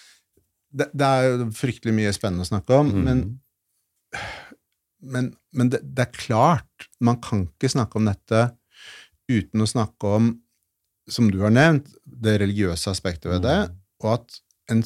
det, 0.78 0.88
det 0.92 1.06
er 1.06 1.28
jo 1.30 1.46
fryktelig 1.54 1.94
mye 1.94 2.12
spennende 2.16 2.42
å 2.42 2.50
snakke 2.50 2.80
om, 2.82 2.90
Mm. 2.90 3.04
men, 3.06 3.22
men, 5.14 5.28
men 5.56 5.70
det, 5.72 5.80
det 5.82 6.04
er 6.04 6.16
klart 6.16 6.88
Man 7.00 7.20
kan 7.24 7.46
ikke 7.46 7.70
snakke 7.72 8.00
om 8.00 8.08
dette 8.08 8.50
uten 9.28 9.62
å 9.62 9.68
snakke 9.68 10.10
om, 10.18 10.30
som 11.08 11.28
du 11.32 11.40
har 11.42 11.52
nevnt, 11.52 11.88
det 12.04 12.38
religiøse 12.42 12.90
aspektet 12.92 13.28
ved 13.30 13.42
det, 13.44 13.58
og 14.02 14.14
at 14.14 14.38
en 14.72 14.82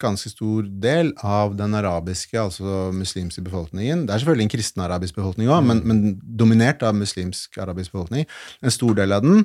ganske 0.00 0.30
stor 0.30 0.66
del 0.82 1.10
av 1.26 1.56
den 1.58 1.74
arabiske, 1.76 2.36
altså 2.38 2.88
muslimske 2.94 3.42
befolkningen 3.44 4.06
Det 4.06 4.14
er 4.14 4.22
selvfølgelig 4.22 4.46
en 4.46 4.52
kristen 4.54 4.84
arabisk 4.84 5.18
befolkning 5.18 5.50
òg, 5.50 5.64
men, 5.66 5.82
men 5.84 6.02
dominert 6.22 6.84
av 6.86 6.96
muslimsk 6.96 7.58
arabisk 7.60 7.92
befolkning. 7.92 8.28
En 8.62 8.74
stor 8.74 8.94
del 8.98 9.14
av 9.16 9.26
den 9.26 9.44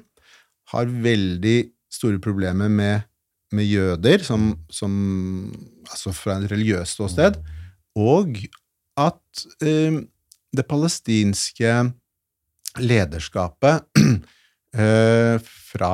har 0.73 0.91
veldig 1.03 1.57
store 1.93 2.21
problemer 2.23 2.71
med, 2.71 3.07
med 3.53 3.67
jøder, 3.67 4.23
som, 4.25 4.53
som, 4.71 4.93
altså 5.89 6.13
fra 6.15 6.37
et 6.39 6.51
religiøst 6.53 6.97
ståsted, 6.97 7.41
og 7.99 8.39
at 8.99 9.45
eh, 9.65 9.99
det 10.53 10.65
palestinske 10.69 11.73
lederskapet 12.81 13.85
eh, 14.77 15.37
fra 15.41 15.93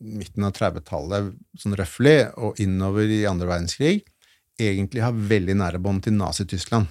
midten 0.00 0.46
av 0.46 0.54
30-tallet, 0.56 1.34
sånn 1.60 1.76
røftlig, 1.78 2.18
og 2.40 2.60
innover 2.62 3.10
i 3.12 3.22
andre 3.28 3.50
verdenskrig, 3.50 4.00
egentlig 4.60 5.04
har 5.04 5.16
veldig 5.16 5.56
nære 5.60 5.80
bånd 5.82 6.04
til 6.06 6.16
Nazi-Tyskland. 6.16 6.88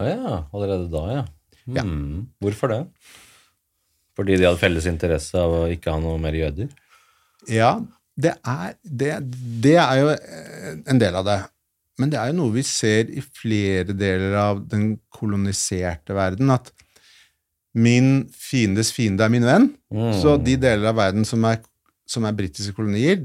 Å 0.00 0.06
ja, 0.08 0.36
allerede 0.54 0.88
da, 0.92 1.02
ja. 1.10 1.24
Ja. 1.66 1.84
Mm. 1.86 2.28
Hvorfor 2.42 2.72
det? 2.72 2.80
Fordi 4.18 4.36
de 4.36 4.46
hadde 4.48 4.60
felles 4.60 4.86
interesse 4.90 5.38
av 5.38 5.52
å 5.54 5.66
ikke 5.72 5.92
ha 5.94 6.02
noe 6.02 6.20
mer 6.20 6.36
jøder? 6.36 6.70
Ja, 7.50 7.76
det 8.18 8.34
er, 8.44 8.74
det, 8.82 9.12
det 9.62 9.76
er 9.80 10.00
jo 10.00 10.10
en 10.92 11.00
del 11.00 11.16
av 11.18 11.26
det. 11.26 11.38
Men 12.02 12.10
det 12.12 12.18
er 12.20 12.32
jo 12.32 12.38
noe 12.40 12.54
vi 12.56 12.64
ser 12.66 13.10
i 13.14 13.22
flere 13.22 13.94
deler 13.94 14.34
av 14.42 14.64
den 14.72 14.96
koloniserte 15.14 16.16
verden, 16.18 16.50
at 16.54 16.72
min 17.72 18.26
fiendes 18.36 18.90
fiende 18.92 19.24
er 19.24 19.32
min 19.32 19.46
venn. 19.46 19.70
Mm. 19.94 20.10
Så 20.20 20.34
de 20.44 20.58
deler 20.60 20.90
av 20.90 20.98
verden 20.98 21.24
som 21.28 21.44
er, 21.48 21.62
som 22.10 22.26
er 22.28 22.34
britiske 22.36 22.74
kolonier, 22.76 23.22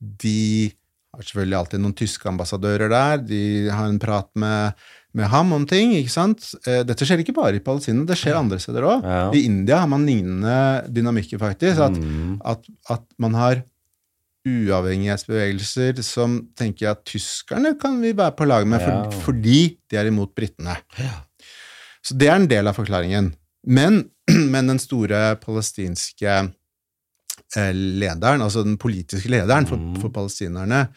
de 0.00 0.72
har 1.14 1.22
selvfølgelig 1.22 1.58
alltid 1.60 1.82
noen 1.84 1.94
tyske 1.94 2.26
ambassadører 2.26 2.90
der, 2.90 3.20
de 3.22 3.42
har 3.70 3.86
en 3.86 4.00
prat 4.02 4.26
med, 4.34 4.74
med 5.14 5.28
ham 5.30 5.52
om 5.54 5.62
ting, 5.70 5.92
ikke 5.94 6.10
sant? 6.10 6.48
Eh, 6.66 6.80
Dette 6.88 7.06
skjer 7.06 7.22
ikke 7.22 7.36
bare 7.36 7.60
i 7.60 7.62
Palestina, 7.62 8.02
det 8.08 8.16
skjer 8.18 8.34
andre 8.40 8.58
steder 8.58 8.88
òg. 8.88 9.06
Ja. 9.06 9.20
I 9.30 9.44
India 9.46 9.78
har 9.84 9.90
man 9.92 10.08
lignende 10.08 10.56
dynamikker, 10.90 11.38
faktisk. 11.38 11.78
At, 11.86 11.94
Mm. 11.94 12.40
at, 12.42 12.66
at 12.90 13.06
man 13.22 13.38
har 13.38 13.62
uavhengighetsbevegelser 14.44 16.00
som 16.04 16.38
tenker 16.58 16.90
at 16.92 17.04
tyskerne 17.08 17.74
kan 17.80 17.96
vi 18.02 18.12
være 18.16 18.34
på 18.36 18.46
lag 18.48 18.66
med 18.68 18.80
for, 18.82 18.90
Ja. 18.90 19.20
fordi 19.24 19.78
de 19.90 19.96
er 19.96 20.06
imot 20.10 20.34
britene. 20.34 20.76
Så 22.04 22.16
det 22.18 22.28
er 22.28 22.36
en 22.36 22.46
del 22.48 22.66
av 22.68 22.74
forklaringen. 22.76 23.32
Men, 23.66 24.10
men 24.52 24.66
den 24.66 24.78
store 24.78 25.36
palestinske 25.40 26.52
eh, 27.56 27.72
lederen, 27.72 28.42
altså 28.42 28.64
den 28.64 28.76
politiske 28.76 29.28
lederen 29.30 29.66
for, 29.66 29.76
Mm. 29.78 29.96
for 30.00 30.08
palestinerne 30.10 30.88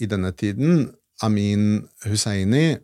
i 0.00 0.06
denne 0.06 0.32
tiden, 0.32 0.90
Amin 1.22 1.86
Husseini, 2.04 2.76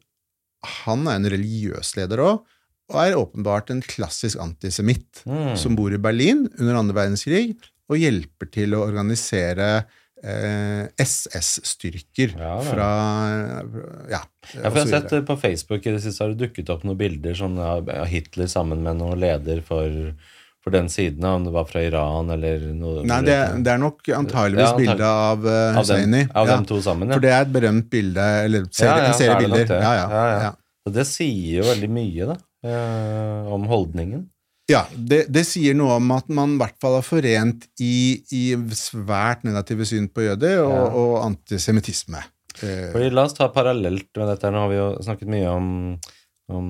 han 0.65 1.07
er 1.07 1.17
en 1.19 1.27
religiøs 1.31 1.97
leder 1.97 2.19
òg, 2.19 2.45
og 2.91 2.97
er 3.03 3.17
åpenbart 3.19 3.71
en 3.71 3.83
klassisk 3.83 4.39
antisemitt 4.41 5.23
Mm. 5.27 5.57
som 5.57 5.77
bor 5.77 5.93
i 5.93 5.99
Berlin 5.99 6.49
under 6.59 6.75
andre 6.77 6.95
verdenskrig 6.95 7.57
og 7.91 7.97
hjelper 7.99 8.51
til 8.51 8.75
å 8.75 8.83
organisere 8.87 9.85
SS-styrker 10.99 12.33
Ja, 12.39 12.55
fra 12.65 12.89
Ja. 14.11 14.21
Ja, 14.55 14.71
for 14.71 14.79
jeg 14.81 14.87
har 14.87 14.91
sett 14.95 15.13
eh, 15.13 15.23
På 15.29 15.37
Facebook 15.37 15.87
i 15.87 15.93
det 15.95 16.01
siste 16.05 16.25
har 16.25 16.33
det 16.35 16.41
dukket 16.47 16.71
opp 16.73 16.85
noen 16.89 16.99
bilder 17.01 17.37
sånn 17.39 17.59
av 17.61 17.91
Hitler 18.09 18.49
sammen 18.51 18.83
med 18.85 18.99
noen 19.01 19.21
leder 19.21 19.61
for, 19.67 19.93
for 20.65 20.75
den 20.75 20.89
siden, 20.93 21.25
om 21.29 21.45
det 21.45 21.53
var 21.55 21.69
fra 21.69 21.83
Iran 21.85 22.31
eller 22.35 22.65
noe 22.73 23.05
Nei, 23.09 23.21
det, 23.27 23.37
det 23.67 23.75
er 23.75 23.83
nok 23.83 24.09
antageligvis 24.09 24.65
Ja, 24.65 24.73
antagelig. 24.73 24.89
bilde 24.89 25.11
av 25.13 25.45
uh, 25.45 25.79
av 25.83 25.93
dem, 25.93 26.17
av 26.43 26.51
dem 26.55 26.65
to 26.73 26.81
sammen, 26.85 27.09
ja. 27.13 27.19
For 27.19 27.27
det 27.27 27.35
er 27.35 27.45
et 27.47 27.53
berømt 27.59 27.91
bilde, 27.93 28.27
eller 28.49 28.67
serie, 28.73 29.11
en 29.11 29.19
serie 29.21 29.37
er 29.37 29.45
bilder. 29.45 29.77
Ja, 29.77 29.93
ja, 30.03 30.27
Ja. 30.49 30.57
Og 30.89 30.95
det 30.97 31.05
sier 31.05 31.59
jo 31.61 31.65
veldig 31.69 31.89
mye, 31.93 32.27
da, 32.31 32.35
eh, 32.65 33.49
om 33.53 33.67
holdningen. 33.69 34.23
Ja, 34.69 34.83
det, 34.93 35.23
det 35.33 35.47
sier 35.49 35.73
noe 35.79 35.95
om 35.97 36.11
at 36.13 36.27
man 36.29 36.57
i 36.57 36.61
hvert 36.61 36.77
fall 36.83 36.99
er 36.99 37.07
forent 37.07 37.63
i, 37.81 38.21
i 38.37 38.43
svært 38.77 39.47
negative 39.49 39.87
syn 39.89 40.11
på 40.13 40.27
jøder 40.27 40.59
og, 40.61 40.75
Ja. 40.75 40.83
og 40.93 41.15
antisemittisme. 41.25 42.21
Eh, 42.61 42.91
Fordi 42.93 43.09
La 43.15 43.25
oss 43.25 43.37
ta 43.39 43.49
parallelt 43.55 44.11
med 44.19 44.29
dette. 44.29 44.51
Nå 44.53 44.61
har 44.67 44.69
vi 44.73 44.77
jo 44.81 44.89
snakket 45.07 45.31
mye 45.33 45.49
om, 45.55 45.71
om, 46.53 46.69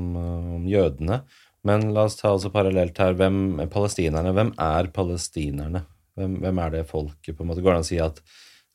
om 0.60 0.68
jødene. 0.70 1.22
Men 1.66 1.88
la 1.96 2.04
oss 2.06 2.16
ta 2.20 2.30
også 2.36 2.52
parallelt 2.54 2.98
her. 3.02 3.16
Hvem 3.18 3.58
er 3.64 3.72
palestinerne? 3.72 4.30
Hvem 4.36 4.52
er 4.62 4.92
palestinerne? 4.94 5.82
Hvem, 6.18 6.36
hvem 6.44 6.60
er 6.62 6.70
det 6.76 6.84
folket? 6.90 7.34
på 7.34 7.42
en 7.42 7.50
måte? 7.50 7.64
Går 7.66 7.74
det 7.74 7.80
an 7.80 7.86
å 7.86 7.90
si 7.90 7.98
at, 8.04 8.22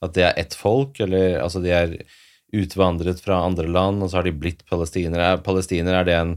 at 0.03 0.13
det 0.17 0.25
er 0.27 0.41
ett 0.43 0.57
folk? 0.59 0.99
Eller 1.05 1.39
altså 1.39 1.63
de 1.63 1.71
er 1.71 1.95
utvandret 2.53 3.23
fra 3.23 3.39
andre 3.47 3.65
land, 3.71 4.03
og 4.03 4.11
så 4.11 4.19
har 4.19 4.27
de 4.27 4.35
blitt 4.35 4.65
palestinere? 4.69 5.31
Er 5.37 5.45
palestiner 5.47 5.95
er 6.01 6.05
det 6.11 6.17
en 6.19 6.35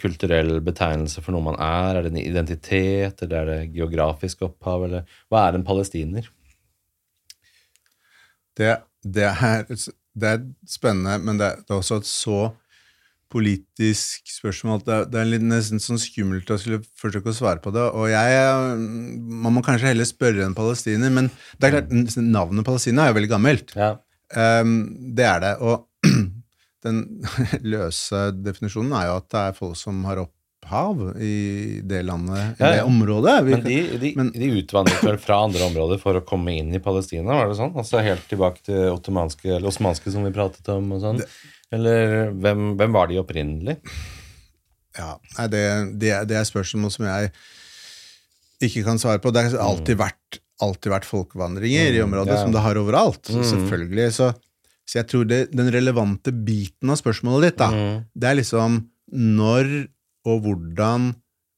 kulturell 0.00 0.54
betegnelse 0.64 1.20
for 1.24 1.32
noe 1.36 1.44
man 1.50 1.58
er? 1.60 1.98
Er 2.00 2.06
det 2.06 2.12
en 2.14 2.20
identitet? 2.22 3.20
Eller 3.26 3.36
er 3.42 3.50
det 3.50 3.74
geografisk 3.76 4.42
opphav? 4.46 4.86
Eller 4.88 5.04
hva 5.28 5.46
er 5.50 5.58
en 5.58 5.66
palestiner? 5.68 6.28
Det, 8.58 8.72
det, 9.04 9.28
er, 9.30 9.64
det 9.70 10.28
er 10.34 10.42
spennende, 10.68 11.18
men 11.24 11.38
det 11.40 11.46
er, 11.52 11.60
det 11.62 11.70
er 11.74 11.78
også 11.80 12.00
et 12.02 12.08
så 12.08 12.40
politisk 13.30 14.26
spørsmål 14.34 14.80
at 14.80 14.86
det, 14.88 14.94
er- 14.96 15.04
det 15.12 15.20
er 15.38 15.44
nesten 15.52 15.78
sånn 15.82 16.00
skummelt 16.02 16.48
å 16.50 16.56
skulle 16.58 16.80
forsøke 16.98 17.30
å 17.30 17.36
svare 17.36 17.62
på 17.62 17.70
det. 17.76 17.84
Og 17.94 18.08
jeg 18.10 18.80
Man 18.80 19.54
må 19.54 19.62
kanskje 19.62 19.92
heller 19.92 20.08
spørre 20.08 20.42
en 20.48 20.56
palestiner, 20.58 21.12
men 21.14 21.28
det 21.60 21.68
er 21.68 21.76
klart, 21.76 21.92
navnet 22.18 22.66
Palestina 22.66 23.04
er 23.06 23.12
jo 23.12 23.18
veldig 23.20 23.30
gammelt. 23.30 23.76
Ja. 23.78 23.92
Um, 24.34 24.74
det 25.14 25.28
er 25.30 25.44
det. 25.46 25.52
Og 25.62 25.86
den 26.86 27.00
løse 27.74 28.30
definisjonen 28.40 28.92
er 28.96 29.08
jo 29.10 29.16
at 29.20 29.28
det 29.34 29.40
er 29.50 29.56
folk 29.58 29.76
som 29.76 30.02
har 30.08 30.22
opphav 30.22 31.02
i 31.20 31.80
det 31.84 32.02
landet, 32.08 32.56
i 32.58 32.62
Ja, 32.62 32.70
det 32.76 32.82
området. 32.88 33.36
Vi 33.46 33.54
Men 33.56 33.64
de, 33.66 33.78
de, 34.04 34.12
men- 34.16 34.32
de 34.32 34.50
utvandret 34.62 35.02
vel 35.04 35.18
fra 35.20 35.42
andre 35.44 35.66
områder 35.68 36.00
for 36.02 36.16
å 36.20 36.24
komme 36.26 36.54
inn 36.60 36.72
i 36.76 36.82
Palestina, 36.84 37.34
var 37.36 37.48
det 37.52 37.58
sånn? 37.60 37.74
Altså 37.76 38.02
helt 38.04 38.26
tilbake 38.30 38.62
til 38.68 38.90
ottomanske, 38.94 39.56
eller 39.56 39.68
osmanske 39.72 40.12
som 40.14 40.24
vi 40.28 40.32
pratet 40.36 40.68
om 40.72 40.92
og 40.96 41.00
sånn? 41.04 41.22
Eller 41.72 42.30
hvem, 42.34 42.72
hvem 42.80 42.92
var 42.96 43.06
de 43.12 43.20
opprinnelig? 43.22 43.76
Ja, 44.98 45.12
nei, 45.38 45.46
det, 45.52 45.64
det, 46.02 46.14
det 46.32 46.36
er 46.40 46.48
spørsmål 46.48 46.90
som 46.90 47.04
jeg 47.06 47.30
ikke 48.66 48.82
kan 48.84 48.98
svare 49.00 49.20
på. 49.22 49.30
Det 49.32 49.44
har 49.46 49.60
alltid 49.62 49.96
vært, 50.00 50.40
alltid 50.60 50.90
vært 50.92 51.06
folkevandringer 51.08 51.94
i 51.96 52.02
området, 52.04 52.34
Mm. 52.34 52.36
ja. 52.36 52.42
som 52.42 52.52
det 52.56 52.60
har 52.64 52.80
overalt. 52.80 53.22
Så 53.30 53.44
Selvfølgelig. 53.54 54.08
Så, 54.18 54.32
så 54.90 54.98
jeg 54.98 55.06
tror 55.12 55.26
det, 55.30 55.40
den 55.54 55.68
relevante 55.70 56.32
biten 56.34 56.90
av 56.90 56.98
spørsmålet 56.98 57.50
ditt, 57.52 57.58
da, 57.62 57.68
Mm. 57.70 58.04
det 58.18 58.30
er 58.32 58.38
liksom 58.40 58.78
når 59.14 59.68
og 60.26 60.42
hvordan 60.44 61.12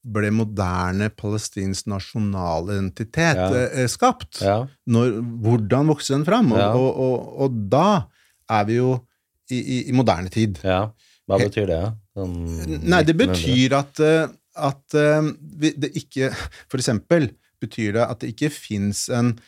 ble 0.05 0.29
moderne 0.35 1.07
palestinsk 1.15 1.87
nasjonalidentitet 1.87 3.35
Ja. 3.39 3.49
eh, 3.71 3.87
skapt? 3.87 4.41
Ja. 4.41 4.67
Når, 4.87 5.17
hvordan 5.41 5.87
vokste 5.87 6.13
den 6.17 6.25
fram? 6.25 6.51
Og, 6.51 6.57
Ja. 6.59 6.69
og, 6.75 6.99
og, 6.99 7.41
og 7.41 7.69
da 7.69 8.07
er 8.49 8.65
vi 8.65 8.75
jo 8.75 9.01
i, 9.49 9.57
i, 9.59 9.89
i 9.89 9.91
moderne 9.91 10.29
tid. 10.29 10.59
ja. 10.63 10.91
Hva 11.27 11.37
betyr 11.39 11.67
det? 11.67 11.93
Sånn 12.17 12.81
Nei, 12.83 13.01
det 13.07 13.15
betyr 13.15 13.71
at, 13.77 13.99
eh, 14.03 14.27
at 14.59 14.93
eh, 14.93 15.21
vi- 15.55 15.71
det 15.77 15.93
ikke 15.95 16.33
For 16.67 16.77
eksempel 16.77 17.29
betyr 17.61 17.93
det 17.93 18.03
at 18.03 18.19
det 18.19 18.33
ikke 18.35 18.51
fins 18.51 19.07
en, 19.09 19.39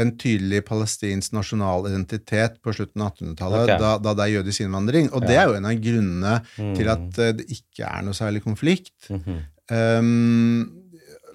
en 0.00 0.12
tydelig 0.16 0.62
palestinsk 0.64 1.34
nasjonal 1.36 1.86
identitet 1.90 2.56
på 2.64 2.72
slutten 2.72 3.04
av 3.04 3.12
1800-tallet, 3.12 3.64
okay. 3.66 3.80
da, 3.82 3.90
da 4.00 4.14
det 4.16 4.24
er 4.24 4.34
jødisk 4.38 4.64
innvandring. 4.64 5.10
Og 5.12 5.26
det 5.26 5.36
er 5.36 5.50
jo 5.50 5.58
en 5.58 5.68
av 5.68 5.82
grunnene 5.84 6.36
til 6.78 6.92
at 6.92 7.20
eh, 7.20 7.34
det 7.40 7.48
ikke 7.52 7.88
er 7.88 8.06
noe 8.06 8.16
særlig 8.16 8.44
konflikt. 8.46 8.94
Mhm. 9.12 9.42
Um, 9.72 10.82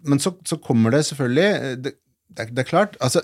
men 0.08 0.20
så, 0.22 0.34
så 0.45 0.60
kommer 0.62 0.91
det 0.93 0.99
selvfølgelig 1.08 1.45
eh, 1.47 1.78
Det, 1.80 1.93
det, 2.38 2.43
det 2.51 2.62
er 2.62 2.68
klart 2.68 2.97
altså, 3.01 3.24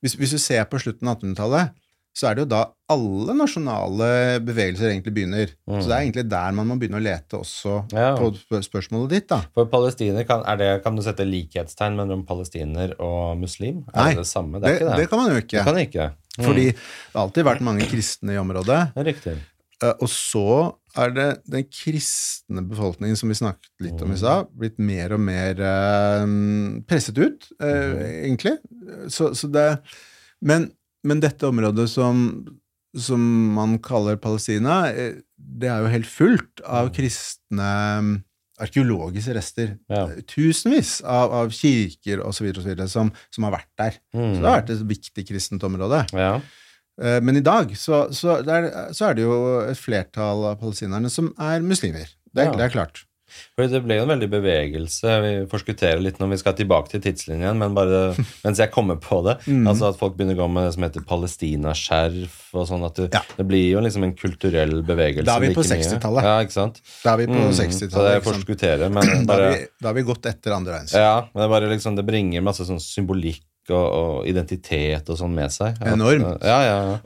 hvis, 0.00 0.14
hvis 0.16 0.32
du 0.32 0.38
ser 0.40 0.62
på 0.70 0.78
slutten 0.80 1.10
av 1.10 1.18
1800-tallet, 1.18 1.74
så 2.16 2.30
er 2.30 2.36
det 2.38 2.44
jo 2.46 2.48
da 2.54 2.62
alle 2.88 3.34
nasjonale 3.36 4.06
bevegelser 4.46 4.88
egentlig 4.88 5.12
begynner. 5.18 5.50
Så 5.68 5.82
det 5.84 5.92
er 5.96 6.04
egentlig 6.06 6.24
der 6.32 6.54
man 6.56 6.68
må 6.70 6.76
begynne 6.80 6.96
å 7.00 7.04
lete 7.04 7.36
også 7.42 7.74
Mm. 7.92 7.98
Ja. 7.98 8.12
på 8.16 8.60
spørsmålet 8.64 9.10
ditt. 9.12 9.26
da. 9.28 9.42
For 9.54 9.68
palestiner, 9.68 10.24
kan, 10.24 10.44
er 10.48 10.56
det, 10.56 10.70
kan 10.84 10.96
du 10.96 11.02
sette 11.04 11.26
likhetstegn 11.28 11.98
mellom 11.98 12.22
palestiner 12.28 12.94
og 12.98 13.36
muslim? 13.42 13.82
Er 13.92 14.00
Nei, 14.00 14.14
det 14.14 14.22
det 14.24 14.30
samme? 14.30 14.60
Det 14.62 14.64
Det, 14.70 14.74
ikke 14.80 14.88
det. 14.88 14.96
det 15.02 15.10
kan 15.10 15.18
man 15.20 15.30
jo 15.34 15.42
ikke. 15.42 15.58
Det 15.58 15.66
kan 15.68 15.82
ikke. 15.82 16.06
Mm. 16.38 16.44
Fordi 16.46 16.64
det 16.72 17.14
har 17.14 17.22
alltid 17.26 17.44
vært 17.50 17.60
mange 17.68 17.90
kristne 17.90 18.32
i 18.32 18.40
området. 18.40 18.80
Riktig. 18.96 19.36
Eh, 19.82 19.92
Og 20.00 20.08
så 20.08 20.74
er 20.96 21.10
det 21.12 21.28
den 21.52 21.64
kristne 21.68 22.62
befolkningen, 22.64 23.16
som 23.20 23.28
vi 23.28 23.34
snakket 23.36 23.68
litt 23.84 24.00
om 24.00 24.12
i 24.12 24.16
stad, 24.16 24.48
blitt 24.56 24.78
mer 24.80 25.12
og 25.12 25.20
mer 25.20 25.60
eh, 25.60 26.24
presset 26.88 27.18
ut, 27.20 27.50
eh, 27.60 28.24
egentlig. 28.24 28.56
Så, 29.12 29.34
så 29.36 29.50
det, 29.52 29.66
men, 30.40 30.70
men 31.06 31.22
dette 31.22 31.46
området 31.48 31.86
som, 31.92 32.22
som 32.98 33.22
man 33.56 33.78
kaller 33.84 34.18
Palestina, 34.20 34.82
eh, 34.90 35.20
det 35.38 35.70
er 35.70 35.84
jo 35.84 35.92
helt 35.92 36.08
fullt 36.10 36.62
av 36.66 36.90
kristne 36.96 37.70
mm, 38.02 38.12
arkeologiske 38.64 39.34
rester. 39.36 39.72
Ja. 39.92 40.06
Tusenvis 40.32 40.98
av, 41.04 41.32
av 41.42 41.50
kirker 41.54 42.22
osv. 42.24 42.48
som, 42.88 43.10
som 43.30 43.46
har 43.48 43.52
vært 43.58 43.72
der. 43.78 43.98
Mm. 44.16 44.30
Så 44.32 44.38
det 44.40 44.48
har 44.48 44.60
vært 44.62 44.72
et 44.76 44.86
viktig 44.88 45.26
kristent 45.28 45.66
område. 45.68 46.02
Ja. 46.16 46.30
Eh, 47.02 47.18
Men 47.20 47.36
i 47.36 47.44
dag 47.44 47.74
så, 47.76 48.06
så, 48.16 48.38
der, 48.46 48.70
er, 48.70 48.94
så 48.96 49.10
er 49.10 49.18
det 49.18 49.26
jo 49.26 49.36
et 49.66 49.76
flertall 49.80 50.46
av 50.52 50.56
palestinerne 50.62 51.12
som 51.12 51.32
er 51.36 51.60
muslimer. 51.64 52.08
Det 52.32 52.48
Ja. 52.48 52.56
det 52.56 52.64
er 52.70 52.72
klart. 52.78 53.04
For 53.56 53.66
det 53.72 53.80
ble 53.84 53.96
jo 53.98 54.04
en 54.06 54.10
veldig 54.14 54.28
bevegelse. 54.32 55.14
Vi 55.24 55.32
forskutterer 55.50 56.00
litt 56.04 56.18
når 56.20 56.32
vi 56.34 56.38
skal 56.42 56.56
tilbake 56.58 56.92
til 56.92 57.02
tidslinjen, 57.06 57.56
men 57.60 57.74
bare 57.76 58.14
mens 58.44 58.60
jeg 58.60 58.70
kommer 58.74 58.98
på 59.00 59.22
det. 59.26 59.38
Mm. 59.46 59.64
Altså 59.70 59.90
at 59.90 59.98
folk 60.00 60.16
begynner 60.18 60.36
å 60.38 60.42
gå 60.44 60.48
med 60.52 60.68
det 60.68 60.74
som 60.76 60.86
heter 60.86 61.04
palestinaskjerf 61.08 62.36
og 62.56 62.66
sånn. 62.68 62.84
at 62.86 62.94
du, 63.00 63.06
Ja. 63.12 63.22
Det 63.36 63.46
blir 63.48 63.66
jo 63.72 63.80
liksom 63.84 64.04
en 64.06 64.14
kulturell 64.16 64.82
bevegelse. 64.86 65.26
Da 65.28 65.36
er 65.36 65.46
vi 65.46 65.54
på 65.56 65.64
like 65.64 65.80
60-tallet. 65.82 66.24
Ja, 66.28 66.36
ikke 66.44 66.56
sant? 66.56 66.80
Da 67.04 67.14
er 67.14 67.22
vi 67.22 67.26
på 67.30 67.36
Mm, 67.36 67.50
60-tallet. 67.52 67.92
Så 67.92 68.06
sant? 68.06 68.24
forskuttere, 68.30 68.88
men 68.92 69.26
Da 69.28 69.34
er 69.36 69.50
vi, 69.52 69.66
da 69.82 69.88
har 69.90 69.94
vi 69.98 70.06
gått 70.08 70.26
etter 70.30 70.54
andre 70.56 70.72
verdenskrig. 70.78 71.02
Ja, 71.02 71.16
men 71.32 71.40
det, 71.42 71.46
er 71.48 71.52
bare 71.56 71.70
liksom, 71.72 71.96
det 71.98 72.04
bringer 72.08 72.44
masse 72.46 72.64
sånn 72.68 72.80
symbolikk 72.82 73.44
og, 73.70 73.86
og 73.86 74.26
identitet 74.30 75.08
og 75.10 75.18
sånn 75.18 75.34
med 75.34 75.50
seg. 75.52 75.74
Enormt. 75.82 76.44
Ja, 76.46 76.58
ja, 76.62 76.76
ja. 76.92 76.98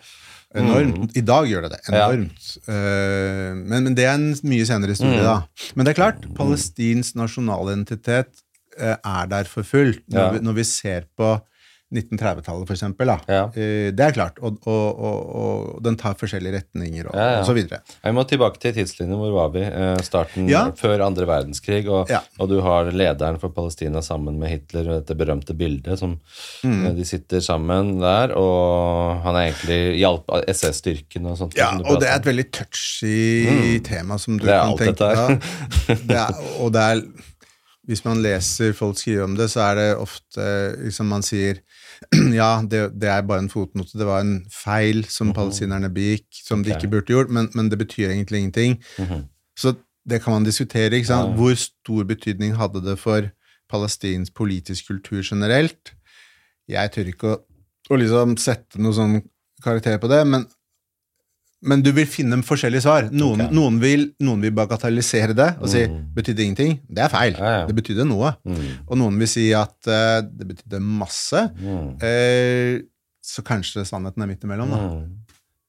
Enormt. 0.54 1.12
I 1.16 1.20
dag 1.22 1.46
gjør 1.46 1.62
det 1.68 1.70
det. 1.76 1.80
Enormt. 1.92 2.46
Ja. 2.66 2.74
Eh, 2.74 3.54
men, 3.54 3.84
men 3.86 3.94
det 3.94 4.04
er 4.08 4.14
en 4.18 4.32
mye 4.50 4.64
senere 4.66 4.90
historie, 4.96 5.20
Mm. 5.20 5.28
da. 5.28 5.36
Men 5.76 5.86
det 5.86 5.92
er 5.92 6.00
klart, 6.02 6.24
palestinsk 6.34 7.14
nasjonalidentitet 7.14 8.32
eh, 8.78 8.96
er 8.96 9.26
der 9.30 9.44
for 9.44 9.62
fullt. 9.62 10.02
Når, 10.10 10.34
Ja. 10.34 10.40
når 10.40 10.52
vi 10.58 10.64
ser 10.64 11.06
på 11.16 11.36
1930-tallet, 11.90 12.66
for 12.68 12.74
eksempel. 12.76 13.10
Ja. 13.26 13.44
Eh, 13.50 13.88
det 13.96 14.04
er 14.04 14.12
klart. 14.14 14.36
Og, 14.46 14.60
og, 14.70 15.00
og, 15.00 15.30
og 15.40 15.80
den 15.82 15.96
tar 15.98 16.14
forskjellige 16.20 16.60
retninger, 16.60 17.08
og, 17.10 17.16
Ja, 17.18 17.26
ja. 17.38 17.40
så 17.46 17.54
videre. 17.56 17.80
Vi 18.04 18.12
må 18.14 18.22
tilbake 18.30 18.60
til 18.62 18.74
tidslinjen. 18.76 19.18
Hvor 19.18 19.32
var 19.34 19.50
vi? 19.56 19.64
Eh, 19.66 19.96
Starten 20.06 20.46
før 20.78 21.02
andre 21.08 21.26
verdenskrig. 21.26 21.82
Og, 21.90 22.10
du 22.50 22.60
har 22.62 22.90
lederen 22.94 23.40
for 23.42 23.50
Palestina 23.54 24.02
sammen 24.06 24.38
med 24.38 24.50
Hitler 24.54 24.86
og 24.88 25.00
dette 25.02 25.18
berømte 25.18 25.54
bildet. 25.58 25.98
som 25.98 26.18
Mm. 26.64 26.86
eh, 26.86 26.92
De 26.94 27.04
sitter 27.04 27.40
sammen 27.40 27.98
der, 28.00 28.32
og 28.36 29.22
han 29.24 29.36
er 29.36 29.50
egentlig 29.50 29.98
hjalp 30.00 30.28
SS-styrken 30.48 31.26
og 31.30 31.38
sånt. 31.38 31.56
Ja, 31.56 31.70
og 31.78 32.00
det 32.00 32.08
er 32.10 32.16
et 32.20 32.26
veldig 32.26 32.46
touchy 32.52 33.80
tema 33.86 34.18
som 34.18 34.38
du 34.38 34.46
kan 34.46 34.76
tenke 34.78 35.10
deg. 35.14 36.34
Og 36.60 36.72
det 36.74 36.80
er 36.86 37.02
Hvis 37.90 38.04
man 38.04 38.20
leser 38.22 38.72
folk 38.76 38.98
skrive 39.00 39.24
om 39.24 39.32
det, 39.34 39.48
så 39.50 39.64
er 39.70 39.74
det 39.80 39.86
ofte 39.98 40.44
liksom 40.84 41.08
man 41.10 41.22
sier 41.26 41.58
ja, 42.40 42.62
det, 42.64 42.80
det 43.00 43.08
er 43.12 43.22
bare 43.28 43.42
en 43.44 43.50
fotnote, 43.52 43.98
det 43.98 44.06
var 44.08 44.22
en 44.24 44.46
feil 44.52 45.04
som 45.04 45.34
palestinerne 45.36 45.90
begikk, 45.92 46.26
som 46.32 46.62
de 46.64 46.70
Mhm. 46.70 46.76
Ikke 46.78 46.90
burde 46.90 47.12
gjort, 47.12 47.30
men, 47.30 47.50
men 47.54 47.68
det 47.68 47.78
betyr 47.78 48.08
egentlig 48.10 48.38
ingenting. 48.40 48.78
Mhm. 48.98 49.26
Så 49.58 49.74
det 50.08 50.22
kan 50.22 50.32
man 50.32 50.44
diskutere. 50.44 50.94
ikke 50.96 51.06
sant? 51.06 51.30
Ja. 51.30 51.36
Hvor 51.36 51.54
stor 51.54 52.04
betydning 52.04 52.56
hadde 52.56 52.80
det 52.84 52.98
for 52.98 53.28
palestinsk 53.70 54.34
politisk 54.34 54.86
kultur 54.88 55.22
generelt? 55.22 55.92
Jeg 56.68 56.90
tør 56.92 57.10
ikke 57.12 57.28
å, 57.34 57.36
å 57.90 57.96
liksom 58.00 58.36
sette 58.40 58.80
noe 58.80 58.94
sånn 58.96 59.20
karakter 59.62 59.98
på 60.00 60.08
det, 60.08 60.26
men, 60.26 60.46
men 61.62 61.82
du 61.84 61.90
vil 61.92 62.06
finne 62.08 62.38
forskjellige 62.46 62.84
svar. 62.86 63.08
Noen, 63.12 63.42
okay. 63.44 63.54
noen, 63.56 63.80
vil, 63.82 64.06
noen 64.24 64.40
vil 64.40 64.52
bagatellisere 64.56 65.34
det 65.36 65.48
og 65.60 65.68
si 65.68 65.82
Mm. 65.86 65.98
betydde 66.16 66.42
ingenting. 66.44 66.78
Det 66.88 67.02
er 67.04 67.08
feil. 67.12 67.34
Ja, 67.36 67.50
ja. 67.58 67.66
Det 67.68 67.74
betydde 67.76 68.06
noe. 68.08 68.32
Mm. 68.48 68.62
Og 68.88 68.96
noen 68.96 69.18
vil 69.20 69.28
si 69.28 69.50
at 69.56 69.76
uh, 69.90 70.20
det 70.24 70.46
betydde 70.54 70.80
masse. 70.80 71.42
Mm. 71.60 71.90
Uh, 72.00 72.80
så 73.22 73.44
kanskje 73.44 73.84
sannheten 73.84 74.22
er 74.24 74.30
midt 74.30 74.44
imellom, 74.46 74.70
da. 74.72 74.78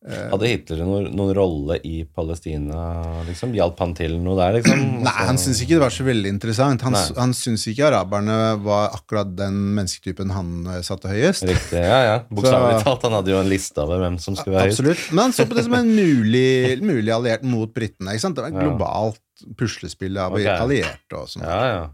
Mm. 0.01 0.31
Hadde 0.31 0.47
Hitler 0.49 0.79
noen, 0.81 1.03
noen 1.13 1.35
rolle 1.37 1.75
i 1.85 1.99
Palestina? 2.09 2.79
liksom? 3.27 3.51
Hjalp 3.53 3.77
han 3.83 3.91
til 3.93 4.15
noe 4.23 4.33
der? 4.39 4.55
liksom? 4.57 4.79
Nei, 5.05 5.13
han 5.27 5.37
syntes 5.37 5.61
ikke 5.61 5.75
det 5.75 5.83
var 5.83 5.93
så 5.93 6.05
veldig 6.07 6.31
interessant. 6.33 6.85
Han, 6.87 6.95
Nei. 6.97 7.03
han 7.19 7.35
syntes 7.37 7.67
ikke 7.69 7.85
araberne 7.91 8.37
var 8.65 8.95
akkurat 8.97 9.29
den 9.37 9.59
mennesketypen 9.77 10.33
han 10.33 10.55
eh, 10.65 10.81
satte 10.87 11.11
høyest. 11.11 11.45
Riktig, 11.45 11.83
ja, 11.85 11.99
ja. 12.07 12.17
Bokstavelig 12.33 12.81
talt. 12.81 13.05
Han 13.05 13.19
hadde 13.19 13.35
jo 13.35 13.43
en 13.43 13.51
liste 13.51 13.85
over 13.85 14.01
hvem 14.01 14.17
som 14.23 14.39
skulle 14.39 14.57
være 14.57 14.71
høyest. 14.71 14.81
Absolutt. 14.81 15.05
Men 15.13 15.23
han 15.27 15.37
så 15.37 15.45
på 15.45 15.59
det 15.59 15.67
som 15.69 15.77
en 15.77 15.93
mulig, 16.01 16.49
mulig 16.81 17.13
alliert 17.13 17.45
mot 17.45 17.69
britene. 17.69 18.15
ikke 18.15 18.25
sant? 18.25 18.39
Det 18.39 18.47
var 18.47 18.55
et 18.55 18.61
globalt 18.63 19.21
puslespill 19.57 20.17
av 20.21 20.33
okay. 20.33 20.49
allierte 20.55 21.21
og 21.21 21.29
sånn. 21.29 21.45
Ja, 21.45 21.61
ja. 21.69 21.85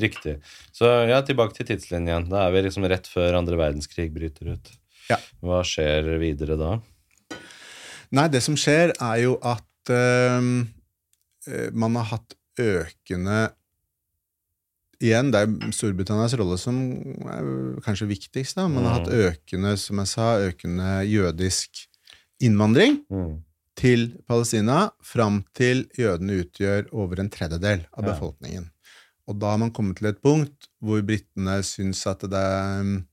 Riktig. 0.00 0.36
Så 0.76 0.92
ja, 1.08 1.24
tilbake 1.26 1.56
til 1.56 1.72
tidslinjen. 1.72 2.28
Da 2.28 2.44
er 2.44 2.54
vi 2.54 2.66
liksom 2.68 2.84
rett 2.88 3.08
før 3.10 3.40
andre 3.40 3.56
verdenskrig 3.64 4.10
bryter 4.12 4.52
ut. 4.52 4.72
Ja. 5.08 5.16
Hva 5.42 5.64
skjer 5.66 6.18
videre 6.20 6.60
da? 6.60 6.76
Nei, 8.12 8.26
det 8.28 8.42
som 8.42 8.56
skjer, 8.58 8.92
er 8.98 9.16
jo 9.22 9.36
at 9.46 9.90
eh, 9.94 11.70
man 11.72 11.94
har 12.00 12.08
hatt 12.16 12.36
økende 12.60 13.50
Igjen, 15.00 15.30
det 15.32 15.38
er 15.40 15.70
Storbritannias 15.72 16.34
rolle 16.36 16.58
som 16.60 16.76
er 17.24 17.46
kanskje 17.80 18.04
viktigst. 18.10 18.58
da. 18.58 18.66
Man 18.68 18.84
har 18.84 18.98
hatt 18.98 19.08
økende, 19.08 19.70
som 19.80 19.96
jeg 20.02 20.10
sa, 20.10 20.26
økende 20.44 20.90
jødisk 21.08 21.86
innvandring 22.44 22.98
Mm. 23.08 23.38
til 23.80 24.18
Palestina 24.28 24.90
fram 25.02 25.38
til 25.56 25.86
jødene 25.96 26.42
utgjør 26.44 26.90
over 26.92 27.18
en 27.20 27.30
tredjedel 27.32 27.86
av 27.96 28.04
Ja. 28.04 28.12
befolkningen. 28.12 28.68
Og 29.26 29.38
da 29.40 29.52
har 29.52 29.56
man 29.58 29.70
kommet 29.70 29.96
til 29.96 30.08
et 30.08 30.20
punkt 30.20 30.68
hvor 30.82 31.00
britene 31.00 31.62
syns 31.64 32.04
at 32.06 32.20
det 32.20 32.34
er 32.34 33.04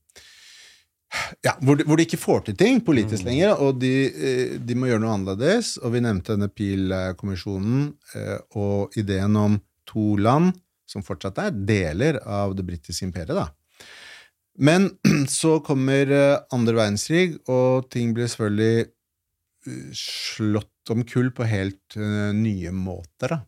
ja, 1.44 1.54
hvor, 1.64 1.78
de, 1.78 1.86
hvor 1.88 1.98
de 1.98 2.04
ikke 2.04 2.20
får 2.20 2.42
til 2.46 2.56
ting 2.58 2.80
politisk 2.84 3.24
lenger, 3.26 3.56
og 3.64 3.80
de, 3.82 3.92
eh, 4.08 4.56
de 4.60 4.76
må 4.76 4.90
gjøre 4.90 5.02
noe 5.04 5.14
annerledes. 5.16 5.76
Og 5.82 5.94
vi 5.94 6.02
nevnte 6.04 6.34
denne 6.34 6.50
Peel-kommisjonen 6.52 7.86
eh, 8.18 8.36
og 8.60 8.96
ideen 9.00 9.38
om 9.40 9.58
to 9.88 10.10
land, 10.20 10.52
som 10.88 11.04
fortsatt 11.04 11.40
er 11.42 11.56
deler 11.68 12.20
av 12.24 12.54
det 12.58 12.66
britiske 12.68 13.08
imperiet. 13.08 13.36
da. 13.36 13.48
Men 14.58 14.90
så 15.40 15.58
kommer 15.64 16.12
eh, 16.12 16.38
andre 16.54 16.76
verdenskrig, 16.80 17.38
og 17.48 17.88
ting 17.92 18.14
blir 18.16 18.30
selvfølgelig 18.30 18.88
slått 19.96 20.92
om 20.92 21.02
kull 21.04 21.28
på 21.36 21.44
helt 21.44 21.96
nye 22.32 22.70
måter. 22.72 23.34
da. 23.36 23.40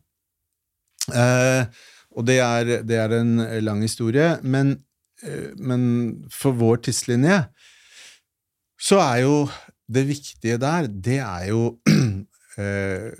Eh, 1.09 1.81
og 2.11 2.27
det 2.27 2.37
er, 2.43 2.71
det 2.85 2.97
er 2.99 3.13
en 3.15 3.39
lang 3.63 3.81
historie, 3.85 4.35
men, 4.43 4.75
men 5.57 5.81
for 6.33 6.55
vår 6.57 6.79
tidslinje 6.87 7.43
så 8.81 8.97
er 9.03 9.17
jo 9.21 9.35
det 9.91 10.07
viktige 10.07 10.57
der, 10.57 10.87
det 10.87 11.19
er 11.21 11.49
jo 11.51 11.79
eh, 12.61 13.11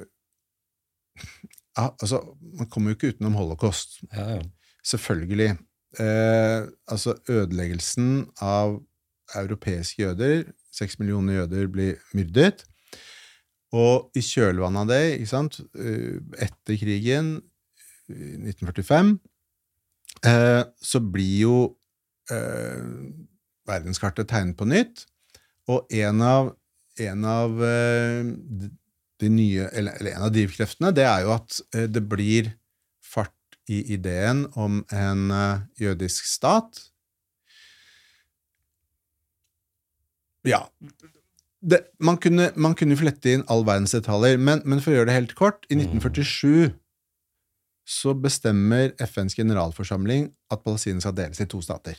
ja, 1.77 1.89
Altså, 2.01 2.21
man 2.57 2.69
kommer 2.69 2.91
jo 2.91 2.95
ikke 2.97 3.13
utenom 3.15 3.37
holocaust. 3.39 4.01
Ja, 4.13 4.29
ja. 4.35 4.41
Selvfølgelig. 4.83 5.57
Eh, 5.99 6.67
altså 6.87 7.15
ødeleggelsen 7.29 8.25
av 8.41 8.79
europeiske 9.35 10.01
jøder. 10.03 10.43
Seks 10.73 10.99
millioner 10.99 11.33
jøder 11.33 11.67
blir 11.67 11.95
myrdet. 12.13 12.65
Og 13.71 14.11
i 14.15 14.23
kjølvannet 14.25 14.81
av 14.81 14.89
det, 14.89 15.03
ikke 15.19 15.31
sant, 15.31 15.59
eh, 15.79 16.17
etter 16.43 16.79
krigen, 16.79 17.37
i 18.11 18.35
1945, 18.35 19.13
eh, 20.27 20.63
så 20.83 20.99
blir 20.99 21.37
jo 21.39 21.55
eh, 22.31 22.85
verdenskartet 23.69 24.29
tegnet 24.31 24.57
på 24.59 24.67
nytt. 24.69 25.05
Og 25.71 25.91
en 25.93 26.23
av, 26.25 26.53
en 27.05 27.27
av 27.27 27.63
eh, 27.67 28.31
de 29.21 29.29
nye, 29.29 29.69
eller, 29.69 29.99
eller 29.99 30.15
en 30.15 30.27
av 30.27 30.33
drivkreftene, 30.35 30.93
det 30.95 31.05
er 31.07 31.25
jo 31.25 31.35
at 31.35 31.59
eh, 31.75 31.87
det 31.91 32.03
blir 32.09 32.53
fart 33.05 33.59
i 33.71 33.83
ideen 33.93 34.47
om 34.59 34.81
en 34.91 35.27
eh, 35.35 35.67
jødisk 35.85 36.27
stat. 36.29 36.87
Ja 40.47 40.65
det, 41.61 41.79
man, 41.99 42.17
kunne, 42.17 42.49
man 42.55 42.75
kunne 42.77 42.97
flette 42.97 43.35
inn 43.35 43.43
all 43.51 43.65
verdens 43.67 43.93
detaljer, 43.93 44.39
men, 44.41 44.63
men 44.65 44.81
for 44.81 44.91
å 44.91 44.99
gjøre 44.99 45.11
det 45.11 45.17
helt 45.19 45.35
kort 45.37 45.67
I 45.69 45.77
1947 45.77 46.71
så 47.91 48.13
bestemmer 48.17 48.93
FNs 49.01 49.35
generalforsamling 49.35 50.29
at 50.53 50.63
Palestina 50.63 51.01
skal 51.03 51.15
deles 51.17 51.41
i 51.41 51.47
to 51.49 51.59
stater. 51.65 51.97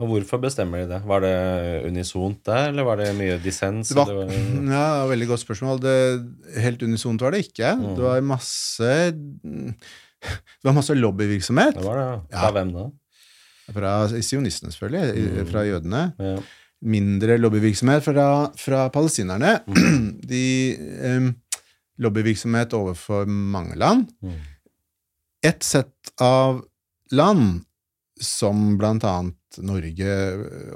Og 0.00 0.08
hvorfor 0.08 0.40
bestemmer 0.42 0.82
de 0.82 0.86
det? 0.94 1.00
Var 1.06 1.20
det 1.22 1.34
unisont 1.86 2.40
der, 2.48 2.70
eller 2.72 2.82
var 2.88 2.96
det 2.98 3.10
mye 3.14 3.36
dissens? 3.44 3.88
Det 3.92 3.96
var, 4.00 4.06
det 4.12 4.16
var 4.24 4.72
ja, 4.72 4.86
veldig 5.10 5.28
godt 5.28 5.42
spørsmål. 5.44 5.82
Det, 5.84 5.96
helt 6.64 6.82
unisont 6.82 7.20
var 7.22 7.30
det 7.36 7.44
ikke. 7.46 7.74
Mm. 7.78 7.84
Det 7.98 8.02
var 8.08 8.24
masse 8.26 8.88
Det 9.12 10.64
var 10.66 10.74
masse 10.76 10.94
lobbyvirksomhet 10.94 11.74
det 11.78 11.84
var 11.86 11.96
det, 11.98 12.08
ja. 12.08 12.18
Fra 12.40 12.48
Ja. 12.48 12.52
hvem 12.56 12.72
da? 12.76 12.88
fra 13.72 13.92
sionistene, 14.20 14.72
selvfølgelig, 14.74 15.28
Mm. 15.42 15.46
fra 15.48 15.60
jødene. 15.64 16.00
Ja. 16.18 16.36
Mindre 16.82 17.36
lobbyvirksomhet 17.38 18.02
fra, 18.04 18.26
fra 18.58 18.88
palestinerne. 18.90 19.60
Mm. 19.66 20.20
De 20.32 20.42
um, 21.16 21.28
Lobbyvirksomhet 22.02 22.72
overfor 22.74 23.24
mange 23.28 23.76
land. 23.78 24.08
Mm. 24.22 24.32
Et 25.44 25.62
sett 25.64 26.10
av 26.20 26.62
land, 27.12 27.62
som 28.24 28.76
blant 28.80 29.04
annet 29.04 29.38
Norge 29.60 30.12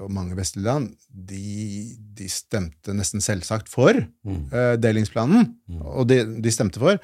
og 0.02 0.10
mange 0.12 0.36
vestlige 0.36 0.66
land, 0.66 0.90
de, 1.08 1.96
de 2.18 2.26
stemte 2.28 2.92
nesten 2.92 3.22
selvsagt 3.24 3.70
for 3.72 3.96
Mm. 4.26 4.42
uh, 4.52 4.74
delingsplanen, 4.76 5.46
Mm. 5.68 5.80
og 5.86 6.06
de, 6.10 6.18
de 6.44 6.50
stemte 6.52 6.78
for. 6.82 6.98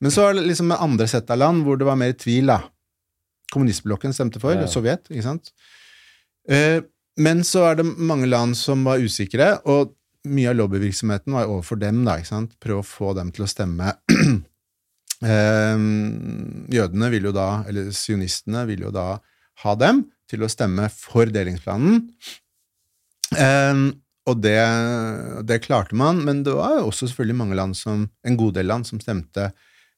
Men 0.00 0.10
så 0.14 0.28
er 0.28 0.34
det 0.38 0.46
liksom 0.46 0.68
med 0.70 0.78
andre 0.80 1.08
sett 1.10 1.30
av 1.34 1.38
land 1.42 1.64
hvor 1.66 1.76
det 1.80 1.86
var 1.88 1.96
mer 1.98 2.12
tvil, 2.12 2.46
da. 2.52 2.60
Kommunistblokken 3.52 4.12
stemte 4.14 4.40
for, 4.42 4.54
Ja. 4.54 4.66
Sovjet, 4.70 5.08
ikke 5.10 5.22
sant? 5.26 5.50
Uh, 6.50 6.80
men 7.18 7.40
så 7.48 7.64
er 7.72 7.76
det 7.80 7.86
mange 7.98 8.26
land 8.28 8.54
som 8.56 8.84
var 8.84 8.98
usikre, 9.02 9.56
og 9.66 9.94
mye 10.26 10.50
av 10.50 10.56
lobbyvirksomheten 10.58 11.32
var 11.32 11.46
overfor 11.46 11.78
dem, 11.80 12.04
da, 12.04 12.16
ikke 12.18 12.28
sant? 12.32 12.54
Prøve 12.60 12.82
å 12.82 12.86
få 12.86 13.14
dem 13.16 13.30
til 13.32 13.44
å 13.46 13.48
stemme. 13.50 13.94
uh, 15.22 15.78
jødene 16.76 17.10
vil 17.14 17.28
jo 17.30 17.32
da, 17.36 17.48
eller 17.68 17.90
sionistene 17.94 18.66
vil 18.68 18.86
jo 18.86 18.92
da 18.94 19.16
ha 19.64 19.76
dem 19.78 20.04
til 20.30 20.42
å 20.42 20.50
stemme 20.50 20.88
for 20.92 21.30
delingsplanen. 21.32 22.02
Eh, 23.36 23.86
og 24.26 24.40
det, 24.42 24.58
det 25.46 25.62
klarte 25.62 25.94
man, 25.98 26.18
men 26.26 26.42
det 26.46 26.56
var 26.56 26.80
jo 26.80 26.88
også 26.90 27.06
selvfølgelig 27.06 27.38
mange 27.38 27.58
land 27.58 27.78
som, 27.78 28.08
en 28.26 28.38
god 28.38 28.56
del 28.58 28.66
land 28.72 28.88
som 28.88 29.02
stemte 29.02 29.52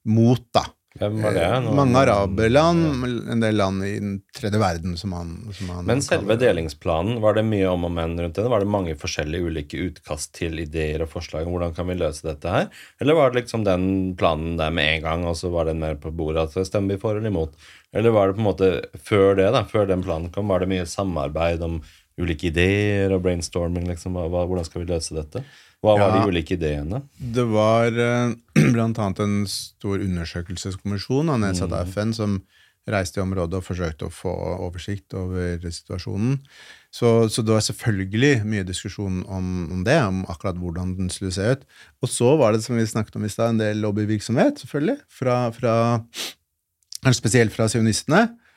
mot, 0.09 0.43
da. 0.53 0.67
Hvem 0.99 1.21
var 1.23 1.35
det? 1.37 1.47
Nå- 1.65 1.75
Mange 1.79 2.01
araberland, 2.01 3.05
en 3.31 3.41
del 3.45 3.57
land 3.57 3.85
i 3.87 3.93
den 4.01 4.17
tredje 4.35 4.59
verden, 4.59 4.97
som 4.99 5.13
han, 5.13 5.31
som 5.55 5.69
han 5.75 5.87
Men 5.87 6.03
selve 6.03 6.35
kaller 6.35 6.41
delingsplanen, 6.43 7.21
var 7.23 7.35
det 7.39 7.45
mye 7.47 7.69
om 7.71 7.85
og 7.87 7.93
men 7.95 8.17
rundt 8.19 8.35
den? 8.35 8.51
Var 8.51 8.65
det 8.65 8.71
mange 8.75 8.97
forskjellige 8.99 9.47
ulike 9.47 9.79
utkast 9.89 10.33
til 10.35 10.59
ideer 10.59 11.05
og 11.05 11.13
forslag 11.13 11.47
om 11.47 11.55
hvordan 11.55 11.77
kan 11.77 11.87
vi 11.91 11.99
løse 12.01 12.27
dette 12.27 12.49
her? 12.51 12.67
Eller 13.01 13.15
var 13.15 13.31
det 13.31 13.43
liksom 13.45 13.65
den 13.69 13.89
planen 14.19 14.57
der 14.59 14.71
med 14.75 14.97
en 14.97 15.07
gang, 15.07 15.25
og 15.31 15.37
så 15.39 15.51
var 15.55 15.71
den 15.71 15.79
mer 15.81 15.95
på 16.03 16.11
bordet, 16.11 16.49
at 16.51 16.67
stemmer 16.67 16.97
vi 16.97 17.03
for 17.03 17.17
eller 17.17 17.31
imot? 17.31 17.55
Eller 17.95 18.11
var 18.13 18.29
det 18.29 18.37
på 18.37 18.43
en 18.45 18.51
måte 18.51 18.73
før 19.01 19.37
det, 19.39 19.49
da, 19.55 19.65
før 19.65 19.87
den 19.89 20.03
planen 20.05 20.31
kom, 20.35 20.49
var 20.51 20.61
det 20.61 20.69
mye 20.75 20.85
samarbeid 20.87 21.63
om 21.65 21.81
ulike 22.19 22.49
ideer 22.51 23.13
og 23.15 23.23
brainstorming, 23.25 23.87
liksom? 23.89 24.17
Hva, 24.19 24.45
hvordan 24.49 24.67
skal 24.67 24.83
vi 24.85 24.91
løse 24.93 25.15
dette? 25.17 25.45
Hva 25.85 25.95
var 25.99 26.11
Ja. 26.11 26.23
de 26.25 26.31
ulike 26.33 26.57
ideene? 26.59 27.03
Det 27.19 27.45
var 27.47 27.87
eh, 27.95 28.33
blant 28.75 28.99
annet 28.99 29.21
en 29.23 29.37
stor 29.47 29.99
undersøkelseskommisjon 30.03 31.31
nedsatt 31.41 31.73
av 31.73 31.87
FN 31.93 32.15
som 32.17 32.41
reiste 32.89 33.21
i 33.21 33.23
området 33.23 33.59
og 33.61 33.67
forsøkte 33.67 34.07
å 34.09 34.13
få 34.15 34.31
oversikt 34.65 35.13
over 35.15 35.61
situasjonen. 35.61 36.39
Så, 36.91 37.29
så 37.29 37.43
det 37.45 37.53
var 37.53 37.61
selvfølgelig 37.67 38.31
mye 38.49 38.65
diskusjon 38.65 39.19
om, 39.29 39.51
om 39.75 39.83
det, 39.85 39.99
om 40.09 40.23
akkurat 40.33 40.57
hvordan 40.57 40.95
den 40.97 41.11
skulle 41.13 41.35
se 41.37 41.51
ut. 41.53 41.67
Og 42.01 42.09
så 42.09 42.31
var 42.41 42.57
det, 42.57 42.63
som 42.65 42.79
vi 42.81 42.87
snakket 42.89 43.19
om 43.21 43.27
i 43.29 43.29
stad, 43.29 43.53
en 43.53 43.61
del 43.61 43.83
lobbyvirksomhet, 43.85 44.63
selvfølgelig, 44.65 44.97
fra, 45.13 45.37
fra 45.53 45.75
spesielt 47.21 47.53
fra 47.53 47.69
sionistene, 47.69 48.23
eh, 48.25 48.48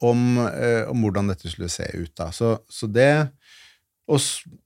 om, 0.00 0.38
eh, 0.46 0.88
om 0.88 1.04
hvordan 1.04 1.28
dette 1.32 1.50
skulle 1.52 1.68
se 1.72 1.88
ut. 1.92 2.12
Da. 2.16 2.30
Så, 2.32 2.56
så 2.70 2.88
det 2.88 3.12
og, 4.10 4.18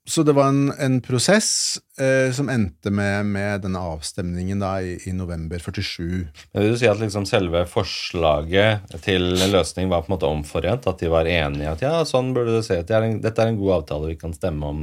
så 0.08 0.22
det 0.24 0.32
var 0.34 0.48
en, 0.48 0.70
en 0.80 0.96
prosess 1.04 1.76
eh, 2.00 2.32
som 2.34 2.48
endte 2.50 2.90
med, 2.94 3.28
med 3.34 3.66
denne 3.66 3.82
avstemningen 3.92 4.62
da 4.62 4.78
i, 4.80 4.94
i 5.06 5.12
november 5.14 5.60
47. 5.60 6.02
Men 6.54 6.64
vil 6.64 6.72
du 6.72 6.78
si 6.80 6.88
at 6.88 7.02
liksom 7.02 7.26
selve 7.28 7.66
forslaget 7.68 8.96
til 9.04 9.28
løsning 9.52 9.92
var 9.92 10.06
på 10.06 10.10
en 10.10 10.16
måte 10.16 10.30
omforent? 10.30 10.88
At 10.88 11.04
de 11.04 11.12
var 11.12 11.28
enige 11.28 11.74
at 11.74 11.84
ja, 11.84 12.00
sånn 12.08 12.32
burde 12.36 12.56
det 12.56 12.64
se 12.66 12.80
ut. 12.80 12.88
Dette 12.88 13.44
er 13.44 13.52
en 13.52 13.60
god 13.60 13.82
avtale 13.82 14.14
vi 14.14 14.18
kan 14.20 14.34
stemme 14.34 14.72
om. 14.72 14.82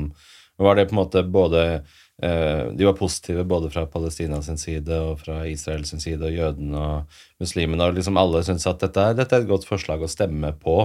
Var 0.61 0.77
det 0.77 0.88
på 0.91 0.95
en 0.95 1.01
måte 1.01 1.25
både 1.25 1.65
eh, 1.73 1.99
De 2.22 2.85
var 2.85 2.94
positive 2.94 3.41
både 3.49 3.72
fra 3.73 3.85
Palestina 3.90 4.38
sin 4.45 4.60
side 4.61 4.94
og 5.02 5.19
fra 5.23 5.40
Israel 5.49 5.81
sin 5.90 5.99
side, 5.99 6.22
og 6.23 6.31
jødene 6.35 6.77
og 6.77 7.18
muslimene, 7.41 7.88
og 7.90 7.98
liksom 7.98 8.19
alle 8.22 8.44
syntes 8.45 8.68
at 8.69 8.84
dette 8.85 9.02
er, 9.02 9.18
dette 9.18 9.35
er 9.35 9.44
et 9.44 9.49
godt 9.49 9.65
forslag 9.68 10.03
å 10.06 10.11
stemme 10.11 10.53
på. 10.61 10.77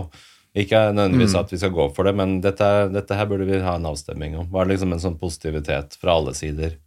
Ikke 0.59 0.81
nødvendigvis 0.97 1.37
at 1.39 1.53
vi 1.53 1.59
skal 1.61 1.75
gå 1.77 1.91
for 1.95 2.09
det, 2.09 2.15
men 2.17 2.39
dette, 2.43 2.67
dette 2.91 3.15
her 3.15 3.29
burde 3.29 3.45
vi 3.47 3.61
ha 3.63 3.77
en 3.77 3.87
avstemning 3.91 4.39
om. 4.41 4.49
Var 4.51 4.65
det 4.67 4.73
liksom 4.79 4.97
en 4.97 5.05
sånn 5.05 5.19
positivitet 5.21 5.99
fra 6.01 6.17
alle 6.17 6.33
sider 6.35 6.79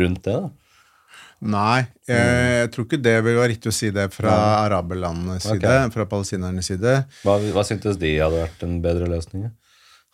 rundt 0.00 0.24
det? 0.24 0.40
da? 0.40 0.50
Nei, 1.42 1.80
jeg, 2.06 2.26
jeg 2.62 2.68
tror 2.72 2.84
ikke 2.86 3.02
det 3.02 3.16
vil 3.26 3.34
være 3.36 3.50
riktig 3.50 3.70
å 3.72 3.74
si 3.74 3.88
det 3.90 4.08
fra 4.14 4.32
araberlandenes 4.64 5.42
side, 5.42 5.58
Okay. 5.58 5.90
fra 5.90 6.06
palestinernes 6.06 6.68
side. 6.70 6.92
Hva, 7.26 7.34
hva 7.52 7.64
syntes 7.66 7.98
de 7.98 8.12
hadde 8.22 8.44
vært 8.44 8.62
en 8.62 8.76
bedre 8.84 9.08
løsning? 9.10 9.48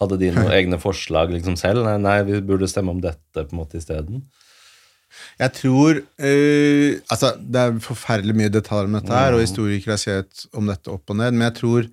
Hadde 0.02 0.18
de 0.20 0.32
noen 0.34 0.52
egne 0.58 0.78
forslag 0.82 1.32
liksom 1.34 1.56
selv? 1.60 1.84
Nei, 1.86 1.96
nei, 2.02 2.18
vi 2.28 2.42
burde 2.44 2.68
stemme 2.70 2.94
om 2.94 3.02
dette 3.02 3.44
på 3.44 3.54
en 3.54 3.62
måte 3.62 3.80
isteden. 3.80 4.26
Jeg 5.40 5.54
tror 5.56 5.98
øh, 5.98 6.98
Altså, 7.10 7.32
det 7.40 7.60
er 7.60 7.78
forferdelig 7.82 8.36
mye 8.36 8.52
detaljer 8.52 8.90
om 8.90 8.98
dette 8.98 9.14
her, 9.14 9.34
og 9.34 9.42
historikere 9.42 9.96
har 9.96 10.02
sett 10.02 10.44
om 10.52 10.68
dette 10.68 10.92
opp 10.92 11.10
og 11.10 11.18
ned, 11.18 11.34
men 11.34 11.48
jeg 11.48 11.56
tror 11.62 11.88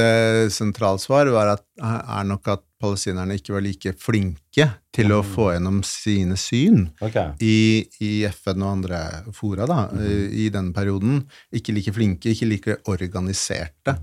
eh, 0.00 0.46
sentralsvar 0.52 1.30
var 1.34 1.54
at, 1.54 1.64
er 1.80 2.24
nok 2.28 2.50
at 2.52 2.64
palestinerne 2.84 3.38
ikke 3.38 3.54
var 3.54 3.64
like 3.64 3.94
flinke 4.00 4.66
til 4.94 5.14
å 5.14 5.22
få 5.24 5.50
gjennom 5.54 5.80
sine 5.86 6.36
syn. 6.40 6.88
okay. 7.00 7.32
i, 7.40 7.86
i 8.04 8.12
FN 8.28 8.64
og 8.64 8.72
andre 8.78 9.00
fora 9.36 9.68
da, 9.70 9.78
mm. 9.92 10.02
i 10.44 10.48
denne 10.54 10.74
perioden, 10.76 11.22
ikke 11.54 11.74
like 11.76 11.94
flinke, 11.96 12.34
ikke 12.34 12.50
like 12.50 12.76
organiserte 12.92 13.96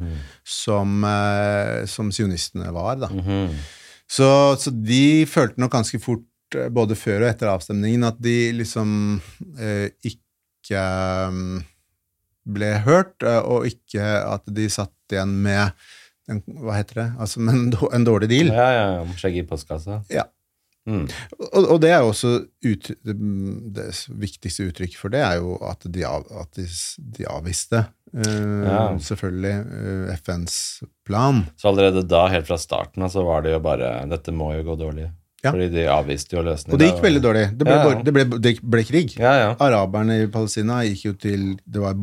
som, 0.44 0.98
eh, 1.08 1.86
som 1.92 2.12
sionistene 2.14 2.74
var. 2.76 2.98
Da. 3.06 3.14
Mhm. 3.14 3.62
Så, 4.12 4.28
så 4.60 4.74
de 4.76 5.24
følte 5.30 5.62
nok 5.62 5.72
ganske 5.72 6.00
fort, 6.04 6.28
eh, 6.58 6.68
både 6.74 6.98
før 7.00 7.24
og 7.24 7.30
etter 7.30 7.52
avstemningen, 7.52 8.04
at 8.10 8.18
de 8.20 8.52
liksom 8.58 8.90
eh, 9.56 9.88
ikke 10.04 10.82
mm, 11.32 11.62
ble 12.52 12.74
hørt, 12.86 13.16
eh, 13.24 13.40
og 13.40 13.70
ikke 13.70 14.04
at 14.04 14.52
de 14.52 14.68
satt 14.72 14.92
igjen 15.16 15.34
med 15.44 15.72
en, 16.30 16.44
Hva 16.62 16.78
heter 16.78 17.02
det? 17.02 17.08
Altså 17.20 17.42
en, 17.44 17.72
en 17.98 18.06
dårlig 18.08 18.30
deal. 18.32 18.52
Ja, 18.54 18.68
ja, 18.76 18.86
ja. 19.00 19.18
Skjegg 19.20 19.42
i 19.42 19.48
postkassa. 19.50 20.02
Ja. 20.14 20.28
Mm. 20.90 21.04
Og, 21.38 21.66
og 21.76 21.80
det 21.84 21.92
er 21.94 22.00
jo 22.02 22.10
også 22.10 22.30
ut, 22.66 22.88
det, 23.06 23.14
det 23.76 23.84
viktigste 24.18 24.66
uttrykket 24.66 24.98
for 24.98 25.14
det 25.14 25.20
er 25.22 25.36
jo 25.38 25.54
at 25.70 25.84
de, 25.86 26.02
av, 26.10 26.24
at 26.42 26.58
de, 26.58 26.66
de 27.20 27.28
avviste 27.30 27.84
uh, 27.84 28.64
Ja. 28.66 28.80
selvfølgelig 29.06 29.54
uh, 29.62 30.16
FNs 30.18 30.56
plan. 31.06 31.44
Så 31.62 31.70
allerede 31.70 32.02
da, 32.10 32.24
helt 32.34 32.50
fra 32.50 32.58
starten, 32.58 33.06
så 33.14 33.22
var 33.28 33.46
det 33.46 33.54
jo 33.54 33.62
bare 33.62 33.94
Dette 34.10 34.34
må 34.34 34.54
jo 34.58 34.66
gå 34.72 34.78
dårlig. 34.82 35.12
Ja. 35.42 35.50
Fordi 35.52 35.70
de 35.74 35.86
avviste 35.90 36.36
jo 36.38 36.44
løsningen. 36.46 36.76
Og 36.76 36.82
det 36.82 36.92
gikk 36.92 37.06
veldig 37.06 37.22
dårlig. 37.24 37.46
Det 37.58 37.66
ble, 37.66 37.78
Ja, 37.78 37.86
ja. 37.94 38.02
det 38.06 38.14
ble, 38.14 38.26
det 38.46 38.52
ble 38.62 38.84
krig. 38.86 39.16
Ja, 39.18 39.32
ja. 39.40 39.54
Araberne 39.66 40.20
i 40.22 40.28
Palestina 40.34 40.82
gikk 40.86 41.08
jo 41.08 41.14
til 41.18 41.46
det 41.66 41.82
var, 41.82 41.98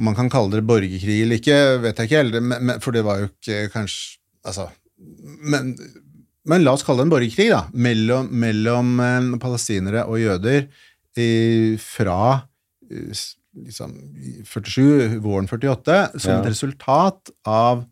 Om 0.00 0.06
man 0.08 0.16
kan 0.16 0.30
kalle 0.32 0.56
det 0.56 0.64
borgerkrig 0.68 1.18
eller 1.26 1.40
ikke, 1.40 1.56
vet 1.84 1.98
jeg 2.00 2.08
ikke 2.08 2.22
helt, 2.22 2.38
men, 2.40 2.56
men, 2.70 2.80
for 2.80 2.96
det 2.96 3.04
var 3.04 3.20
jo 3.22 3.30
ikke 3.30 3.66
kanskje 3.74 4.16
Altså 4.48 4.70
men, 5.52 5.74
men 6.48 6.62
la 6.64 6.72
oss 6.72 6.84
kalle 6.84 7.02
det 7.02 7.08
en 7.08 7.12
borgerkrig, 7.12 7.50
da, 7.52 7.66
mellom, 7.76 8.30
mellom 8.40 8.94
eh, 9.04 9.28
palestinere 9.42 10.06
og 10.08 10.20
jøder 10.22 10.64
i, 11.20 11.28
fra 11.80 12.16
eh, 12.88 13.20
liksom, 13.66 13.92
47, 14.48 15.20
våren 15.24 15.48
48, 15.50 15.98
som 16.16 16.32
Ja. 16.32 16.38
et 16.40 16.50
resultat 16.52 17.32
av 17.48 17.84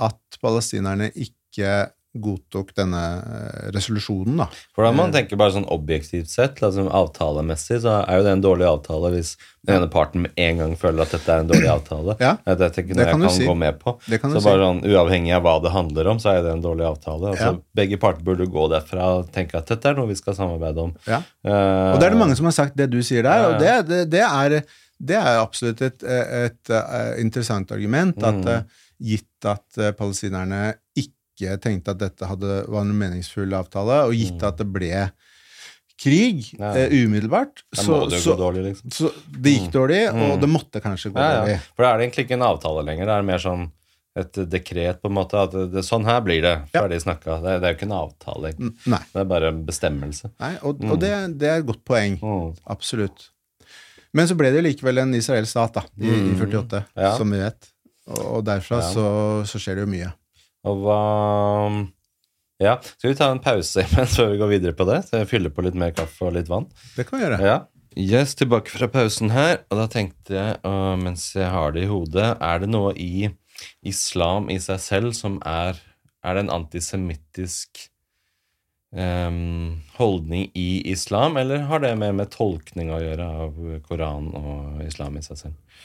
at 0.00 0.40
palestinerne 0.44 1.10
ikke 1.16 1.90
godtok 2.16 2.70
denne 2.74 3.00
eh, 3.20 3.66
resolusjonen, 3.74 4.38
da. 4.40 4.46
For 4.74 4.86
da 4.86 4.92
man 4.96 5.12
tenke 5.12 5.36
bare 5.38 5.52
sånn 5.54 5.66
objektivt 5.70 6.30
sett, 6.32 6.62
liksom 6.62 6.88
avtalemessig, 6.88 7.82
så 7.84 7.98
er 8.08 8.16
jo 8.18 8.24
det 8.24 8.32
en 8.32 8.42
dårlig 8.44 8.64
avtale 8.66 9.10
hvis 9.12 9.34
den 9.68 9.76
ene 9.76 9.90
parten 9.92 10.22
med 10.24 10.32
en 10.40 10.56
gang 10.62 10.72
føler 10.80 11.04
at 11.04 11.12
dette 11.12 11.28
er 11.34 11.42
en 11.44 11.50
dårlig 11.50 11.68
avtale. 11.68 12.16
Ja, 12.22 12.32
det 12.48 12.64
er 12.70 12.80
ikke 12.82 12.96
noe 12.96 13.04
jeg 13.04 13.12
kan 13.20 13.34
si. 13.36 13.44
gå 13.50 13.54
med 13.60 13.78
på. 13.82 13.94
Så 14.08 14.18
si. 14.40 14.40
bare 14.48 14.64
sånn, 14.64 14.80
Uavhengig 14.88 15.34
av 15.36 15.44
hva 15.44 15.54
det 15.62 15.74
handler 15.76 16.10
om, 16.14 16.18
så 16.24 16.32
er 16.32 16.42
det 16.46 16.54
en 16.56 16.64
dårlig 16.64 16.88
avtale. 16.88 17.34
Altså, 17.34 17.52
Ja. 17.52 17.54
Begge 17.82 18.00
parter 18.00 18.24
burde 18.24 18.48
gå 18.50 18.64
derfra 18.72 19.10
og 19.18 19.30
tenke 19.34 19.60
at 19.60 19.68
dette 19.70 19.92
er 19.92 19.94
noe 20.00 20.08
vi 20.08 20.16
skal 20.18 20.34
samarbeide 20.34 20.88
om. 20.88 20.96
Ja. 21.06 21.20
Eh, 21.44 21.92
Og 21.92 22.00
det 22.00 22.08
er 22.08 22.16
det 22.16 22.22
mange 22.24 22.36
som 22.40 22.48
har 22.48 22.56
sagt 22.56 22.76
det 22.80 22.88
du 22.90 22.98
sier 23.04 23.22
der, 23.28 23.50
og 23.52 23.60
det, 23.60 23.76
det, 23.92 24.00
det, 24.16 24.24
er, 24.24 24.62
det 24.98 25.16
er 25.20 25.38
absolutt 25.44 25.82
et, 25.84 26.02
et, 26.02 26.58
et, 26.72 26.74
interessant 27.22 27.70
argument, 27.76 28.16
at 28.24 28.34
Mm. 28.42 28.48
eh, 28.56 28.62
gitt 28.98 29.46
at 29.46 29.78
eh, 29.78 29.92
palestinerne 29.94 30.74
ikke 30.98 31.14
tenkte 31.62 31.90
at 31.94 31.98
dette 31.98 32.26
hadde, 32.26 32.64
var 32.68 32.80
en 32.82 32.98
meningsfull 32.98 33.52
avtale, 33.54 34.00
og 34.08 34.12
gitt 34.18 34.42
at 34.42 34.56
det 34.58 34.66
ble 34.72 35.10
krig 35.98 36.52
Mm. 36.58 36.76
Eh, 36.76 37.04
umiddelbart, 37.04 37.64
så, 37.74 38.08
det 38.10 38.20
så, 38.22 38.36
dårlig, 38.38 38.62
liksom. 38.68 38.90
så 38.94 39.10
det 39.26 39.50
gikk 39.56 39.72
dårlig, 39.74 40.08
og 40.12 40.14
Mm. 40.36 40.40
det 40.40 40.48
måtte 40.48 40.80
kanskje 40.80 41.10
gå 41.12 41.18
Ja, 41.18 41.30
ja. 41.32 41.40
dårlig. 41.40 41.60
For 41.76 41.82
da 41.82 41.88
er 41.94 41.98
det 41.98 42.04
egentlig 42.06 42.24
ikke 42.26 42.34
en 42.38 42.42
avtale 42.46 42.84
lenger. 42.86 43.06
Det 43.06 43.14
er 43.18 43.22
mer 43.22 43.38
sånn 43.38 43.70
et 44.16 44.32
dekret, 44.50 45.00
på 45.02 45.06
en 45.10 45.14
måte. 45.14 45.34
At 45.42 45.52
det, 45.72 45.82
sånn 45.84 46.04
her 46.04 46.20
blir 46.20 46.42
det. 46.42 46.54
Ja. 46.74 46.82
Snakka. 46.88 47.40
Det, 47.42 47.60
det 47.60 47.66
er 47.68 47.72
jo 47.74 47.76
ikke 47.78 47.90
en 47.90 47.98
avtale. 47.98 48.52
Mm, 48.58 48.74
Nei, 48.86 48.98
Det 49.12 49.20
er 49.20 49.24
bare 49.24 49.48
en 49.48 49.64
bestemmelse. 49.66 50.30
nei 50.40 50.54
og, 50.62 50.82
og 50.90 50.98
det, 51.00 51.38
det 51.38 51.48
er 51.48 51.58
et 51.60 51.66
godt 51.66 51.84
poeng. 51.84 52.18
Mm. 52.22 52.56
Absolutt. 52.66 53.28
Men 54.12 54.26
så 54.26 54.34
ble 54.36 54.50
det 54.50 54.62
likevel 54.64 54.98
en 55.02 55.14
israelsk 55.14 55.50
stat 55.50 55.74
da, 55.74 55.82
i, 56.00 56.06
i 56.06 56.32
Mm. 56.34 56.40
48, 56.40 56.84
Ja. 56.96 57.16
som 57.16 57.30
vi 57.30 57.38
vet. 57.38 57.68
Og, 58.08 58.38
og 58.38 58.44
derfra 58.44 58.80
så, 58.82 59.44
så 59.46 59.58
skjer 59.58 59.74
det 59.76 59.86
jo 59.86 59.90
mye. 59.92 60.12
Og 60.66 60.84
hva 60.84 61.00
Ja, 62.58 62.78
skal 62.82 63.12
vi 63.12 63.18
ta 63.18 63.30
en 63.30 63.42
pause 63.42 63.82
imens 63.86 64.16
før 64.18 64.32
vi 64.32 64.40
går 64.40 64.54
videre 64.56 64.78
på 64.78 64.86
det? 64.88 65.04
Så 65.06 65.20
jeg 65.20 65.30
fyller 65.30 65.54
på 65.54 65.62
litt 65.66 65.78
mer 65.78 65.92
kaffe 65.94 66.26
og 66.26 66.34
litt 66.34 66.50
vann. 66.50 66.66
Det 66.96 67.06
kan 67.06 67.18
vi 67.18 67.26
gjøre. 67.26 67.42
Ja. 67.44 67.58
Yes, 67.98 68.34
tilbake 68.38 68.70
fra 68.70 68.86
pausen 68.92 69.32
her, 69.34 69.62
og 69.72 69.78
da 69.80 69.86
tenkte 69.90 70.34
jeg, 70.36 70.58
og 70.68 71.00
mens 71.02 71.32
jeg 71.34 71.48
har 71.50 71.72
det 71.74 71.86
i 71.86 71.90
hodet, 71.90 72.28
er 72.36 72.60
det 72.62 72.68
noe 72.70 72.92
i 72.94 73.30
islam 73.86 74.50
i 74.54 74.58
seg 74.62 74.78
selv 74.82 75.14
som 75.18 75.40
er 75.46 75.80
Er 76.22 76.34
det 76.34 76.42
en 76.44 76.50
antisemittisk 76.50 77.78
um, 78.90 79.78
holdning 79.96 80.48
i 80.58 80.82
islam, 80.90 81.36
eller 81.38 81.62
har 81.70 81.80
det 81.80 81.92
mer 81.98 82.12
med 82.12 82.32
tolkning 82.34 82.90
å 82.90 82.98
gjøre 82.98 83.28
av 83.44 83.60
Koranen 83.86 84.34
og 84.34 84.82
islam 84.82 85.16
i 85.16 85.22
seg 85.22 85.38
selv? 85.38 85.84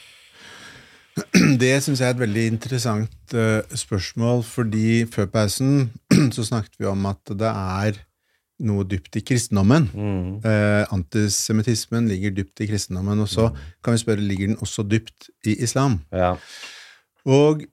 Det 1.62 1.74
syns 1.82 2.00
jeg 2.02 2.08
er 2.08 2.16
et 2.16 2.22
veldig 2.22 2.44
interessant 2.50 3.34
uh, 3.36 3.60
spørsmål, 3.78 4.42
fordi 4.46 5.04
før 5.10 5.28
pausen 5.30 5.92
så 6.34 6.46
snakket 6.46 6.80
vi 6.80 6.88
om 6.90 7.06
at 7.10 7.22
det 7.30 7.50
er 7.50 8.00
noe 8.64 8.86
dypt 8.86 9.18
i 9.18 9.22
kristendommen. 9.26 9.88
Mm. 9.94 10.26
Uh, 10.44 10.82
antisemittismen 10.94 12.08
ligger 12.10 12.34
dypt 12.34 12.62
i 12.64 12.68
kristendommen, 12.70 13.22
og 13.22 13.30
så 13.30 13.50
kan 13.84 13.94
vi 13.94 14.02
spørre 14.02 14.26
ligger 14.26 14.52
den 14.52 14.60
også 14.62 14.86
dypt 14.86 15.30
i 15.46 15.56
islam. 15.66 16.00
Ja. 16.14 16.34
Og, 17.24 17.64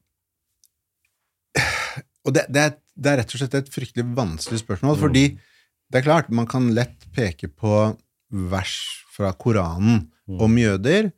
og 2.25 2.35
det, 2.37 2.47
det, 2.49 2.65
er, 2.65 2.77
det 2.97 3.11
er 3.11 3.21
rett 3.21 3.35
og 3.35 3.41
slett 3.43 3.57
et 3.57 3.73
fryktelig 3.73 4.05
vanskelig 4.17 4.61
spørsmål, 4.63 4.97
fordi 5.01 5.25
det 5.91 5.99
er 5.99 6.07
klart, 6.07 6.31
man 6.33 6.47
kan 6.49 6.69
lett 6.75 7.09
peke 7.15 7.49
på 7.49 7.83
vers 8.31 8.77
fra 9.11 9.33
Koranen 9.35 10.05
om 10.39 10.53
jøder, 10.57 11.09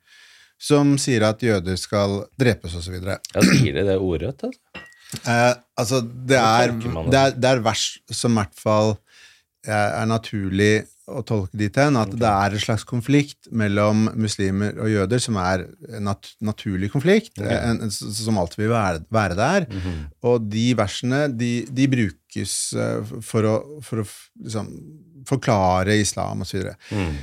som 0.64 0.95
sier 1.02 1.26
at 1.27 1.44
jøder 1.44 1.77
skal 1.80 2.22
drepes, 2.40 2.77
osv. 2.80 2.95
ja, 3.03 3.19
sier 3.49 3.80
de 3.80 3.85
det 3.90 3.99
ordrett? 3.99 4.48
Altså? 4.48 4.84
Eh, 5.22 5.52
altså, 5.77 6.02
det 6.02 6.40
er, 6.40 6.73
det? 6.80 7.19
er, 7.19 7.35
det 7.38 7.52
er 7.52 7.61
vers 7.65 7.85
som 8.10 8.34
i 8.34 8.41
hvert 8.41 8.57
fall 8.57 8.95
eh, 9.68 9.73
er 9.73 10.10
naturlig 10.10 10.73
å 11.11 11.19
tolke 11.27 11.57
dit 11.60 11.76
hen, 11.76 11.98
at 11.99 12.14
det 12.15 12.30
er 12.30 12.56
en 12.56 12.64
slags 12.64 12.85
konflikt 12.88 13.49
mellom 13.52 14.06
muslimer 14.15 14.77
og 14.80 14.88
jøder, 14.88 15.19
som 15.19 15.38
er 15.41 15.65
en 15.91 16.07
nat 16.07 16.30
naturlig 16.44 16.90
konflikt, 16.94 17.35
okay. 17.35 17.57
en, 17.60 17.81
en, 17.84 17.91
som 17.91 18.40
alltid 18.40 18.64
vil 18.64 18.72
være, 18.72 19.03
være 19.14 19.38
der. 19.40 19.68
Mhm. 19.68 19.98
Og 20.31 20.48
de 20.53 20.68
versene, 20.80 21.26
de, 21.27 21.53
de 21.68 21.90
brukes 21.91 22.56
eh, 22.80 23.15
for 23.26 23.49
å, 23.49 23.56
for 23.84 24.06
å 24.06 24.07
liksom, 24.07 24.72
forklare 25.27 25.99
islam 25.99 26.44
osv. 26.48 26.72
Mm. 26.91 27.14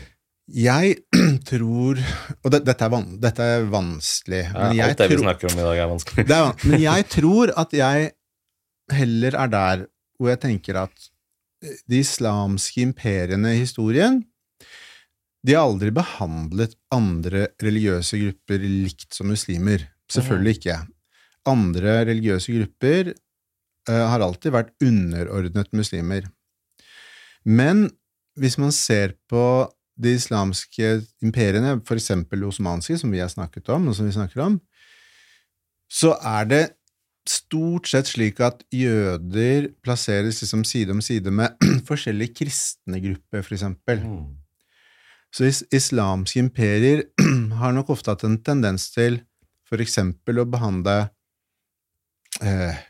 Jeg 0.50 0.96
tror 1.50 2.00
Og 2.42 2.52
det, 2.52 2.62
dette, 2.66 2.86
er 2.86 3.06
dette 3.22 3.46
er 3.54 3.68
vanskelig, 3.70 4.42
men 4.54 4.74
ja, 4.78 4.88
alt 4.88 4.98
det 4.98 5.10
vi 5.12 5.20
snakker 5.20 5.50
om 5.50 5.60
i 5.60 5.66
dag, 5.68 5.82
er 5.84 5.90
vanskelig. 5.92 6.26
det 6.30 6.38
er, 6.38 6.66
men 6.66 6.82
jeg 6.88 7.06
tror 7.12 7.54
at 7.60 7.76
jeg 7.76 8.10
heller 8.90 9.38
er 9.38 9.52
der 9.52 9.86
hvor 10.18 10.32
jeg 10.32 10.42
tenker 10.42 10.82
at 10.82 11.08
de 11.60 12.00
islamske 12.00 12.82
imperiene 12.82 13.54
i 13.54 13.62
historien 13.62 14.20
de 15.46 15.56
har 15.56 15.64
aldri 15.64 15.92
behandlet 15.94 16.74
andre 16.92 17.46
religiøse 17.62 18.18
grupper 18.20 18.60
likt 18.60 19.14
som 19.16 19.30
muslimer. 19.32 19.86
Selvfølgelig 20.12 20.58
ikke. 20.58 20.76
Andre 21.48 21.94
religiøse 22.10 22.52
grupper 22.58 23.12
uh, 23.14 24.04
har 24.12 24.20
alltid 24.20 24.52
vært 24.52 24.74
underordnet 24.84 25.70
muslimer. 25.72 26.28
Men 27.48 27.86
hvis 28.36 28.58
man 28.60 28.74
ser 28.76 29.16
på 29.30 29.42
de 30.00 30.16
islamske 30.16 30.92
imperiene, 31.24 31.78
for 31.86 32.00
eksempel 32.00 32.44
osmanske, 32.48 32.98
som 33.00 33.12
vi 33.12 33.22
har 33.22 33.30
snakket 33.32 33.68
om, 33.72 33.88
og 33.90 33.96
som 33.96 34.08
vi 34.08 34.16
snakker 34.16 34.42
om, 34.44 34.58
så 35.90 36.14
er 36.16 36.46
det 36.50 36.64
stort 37.28 37.88
sett 37.90 38.08
slik 38.08 38.40
at 38.42 38.62
jøder 38.72 39.68
plasseres 39.84 40.40
liksom 40.42 40.64
side 40.66 40.94
om 40.94 41.02
side 41.04 41.32
med 41.34 41.56
forskjellige 41.88 42.36
kristne 42.40 43.00
grupper, 43.02 43.44
for 43.44 43.56
eksempel. 43.56 44.04
Mm. 44.04 44.28
Så 45.30 45.46
is 45.46 45.62
islamske 45.70 46.40
imperier 46.42 47.04
har 47.60 47.74
nok 47.76 47.92
ofte 47.94 48.14
hatt 48.14 48.26
en 48.26 48.40
tendens 48.42 48.88
til 48.94 49.20
for 49.70 49.82
eksempel 49.82 50.40
å 50.42 50.48
behandle 50.50 50.96
eh, 52.42 52.80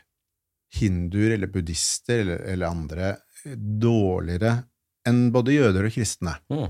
hinduer 0.79 1.35
eller 1.35 1.51
buddhister 1.51 2.23
eller, 2.23 2.45
eller 2.49 2.71
andre 2.71 3.11
dårligere 3.55 4.55
enn 5.07 5.27
både 5.33 5.57
jøder 5.57 5.87
og 5.87 5.93
kristne. 5.93 6.35
Mm. 6.49 6.69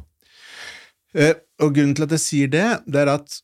Eh, 1.16 1.34
og 1.62 1.74
grunnen 1.76 1.96
til 1.98 2.06
at 2.08 2.14
jeg 2.16 2.24
sier 2.24 2.52
det, 2.52 2.68
det 2.88 3.02
er 3.04 3.10
at 3.18 3.40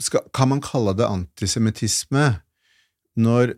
skal, 0.00 0.20
Kan 0.36 0.48
man 0.52 0.60
kalle 0.64 0.92
det 0.96 1.06
antisemittisme 1.08 2.26
når 3.16 3.54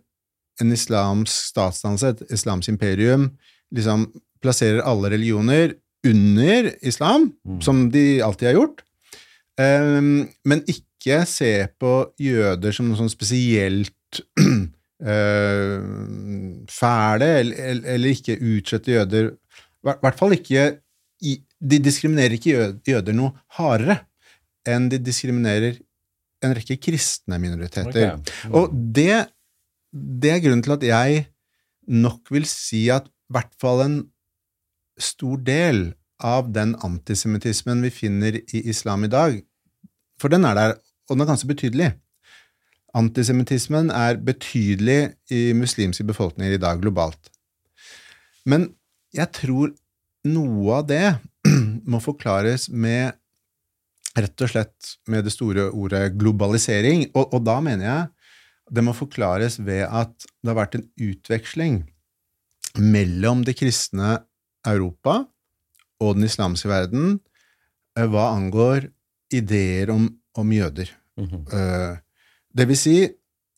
en 0.62 0.72
islamsk 0.74 1.32
statsdannelse, 1.52 2.08
et 2.14 2.22
islamsk 2.34 2.68
imperium, 2.70 3.28
liksom 3.74 4.04
plasserer 4.42 4.82
alle 4.86 5.10
religioner 5.14 5.72
under 6.06 6.68
islam, 6.86 7.32
Mm. 7.46 7.60
som 7.62 7.90
de 7.90 8.20
alltid 8.22 8.46
har 8.48 8.54
gjort, 8.54 8.82
um, 9.58 10.28
men 10.46 10.62
ikke 10.70 11.24
se 11.26 11.66
på 11.80 11.92
jøder 12.22 12.72
som 12.74 12.86
noe 12.88 12.96
sånn 12.98 13.10
spesielt 13.10 14.20
uh, 14.38 15.82
fæle, 16.80 17.30
eller, 17.40 17.82
eller- 17.94 18.14
ikke 18.14 18.38
utsette 18.38 18.94
jøder 18.94 19.32
I 19.32 19.94
hvert 20.02 20.18
fall 20.18 20.32
ikke 20.38 20.78
i, 21.22 21.36
De 21.58 21.80
diskriminerer 21.82 22.36
ikke 22.36 22.70
jøder 22.86 23.16
noe 23.16 23.34
hardere 23.58 24.00
enn 24.68 24.88
de 24.92 25.00
diskriminerer 25.02 25.78
en 26.44 26.54
rekke 26.54 26.76
kristne 26.78 27.38
minoriteter. 27.42 28.14
Okay. 28.14 28.36
Mm. 28.46 28.54
Og 28.54 28.74
det, 28.94 29.26
det 29.92 30.34
er 30.34 30.42
grunnen 30.44 30.62
til 30.62 30.76
at 30.76 30.86
jeg 30.86 31.24
nok 31.88 32.30
vil 32.34 32.46
si 32.46 32.86
at 32.94 33.08
i 33.08 33.34
hvert 33.34 33.54
fall 33.60 33.82
en 33.84 33.96
stor 35.02 35.40
del 35.46 35.88
av 36.24 36.50
den 36.54 36.74
antisemittismen 36.84 37.82
vi 37.86 37.90
finner 37.94 38.38
i 38.38 38.62
islam 38.70 39.06
i 39.06 39.10
dag, 39.12 39.40
for 40.18 40.30
den 40.30 40.46
er 40.46 40.58
der, 40.58 40.76
og 41.08 41.16
den 41.16 41.24
er 41.24 41.30
ganske 41.30 41.50
betydelig, 41.50 41.92
Antisemittismen 42.96 43.90
er 43.92 44.16
betydelig 44.24 45.12
i 45.30 45.52
muslimske 45.52 46.06
befolkninger 46.08 46.56
i 46.56 46.60
dag 46.60 46.80
globalt. 46.80 47.28
Men 48.48 48.70
jeg 49.14 49.28
tror 49.36 49.74
noe 50.28 50.78
av 50.78 50.86
det 50.88 51.04
må 51.88 52.00
forklares 52.04 52.68
med 52.68 53.16
rett 54.18 54.44
og 54.44 54.50
slett 54.50 54.94
med 55.10 55.26
det 55.26 55.34
store 55.34 55.68
ordet 55.70 56.12
globalisering. 56.18 57.06
Og, 57.14 57.34
og 57.34 57.44
da 57.46 57.58
mener 57.64 57.88
jeg 57.88 58.06
det 58.68 58.84
må 58.84 58.92
forklares 58.96 59.56
ved 59.64 59.86
at 59.86 60.12
det 60.42 60.50
har 60.50 60.58
vært 60.58 60.76
en 60.76 60.88
utveksling 61.00 61.80
mellom 62.78 63.40
det 63.46 63.56
kristne 63.56 64.18
Europa 64.68 65.22
og 66.04 66.18
den 66.18 66.28
islamske 66.28 66.68
verden 66.70 67.16
eh, 67.96 68.04
hva 68.04 68.28
angår 68.34 68.90
ideer 69.34 69.90
om, 69.94 70.08
om 70.36 70.52
jøder. 70.52 70.92
Mm 71.18 71.26
-hmm. 71.26 71.98
Det 72.54 72.68
vil 72.68 72.76
si, 72.76 73.08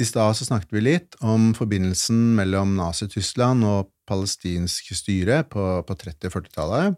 i 0.01 0.05
stad 0.05 0.36
så 0.36 0.44
snakket 0.44 0.73
vi 0.73 0.81
litt 0.81 1.16
om 1.20 1.52
forbindelsen 1.55 2.35
mellom 2.36 2.77
Nazi-Tyskland 2.77 3.65
og 3.65 3.90
palestinsk 4.09 4.94
styre 4.97 5.44
på, 5.44 5.82
på 5.86 5.94
30- 5.94 6.27
og 6.27 6.32
40-tallet. 6.32 6.97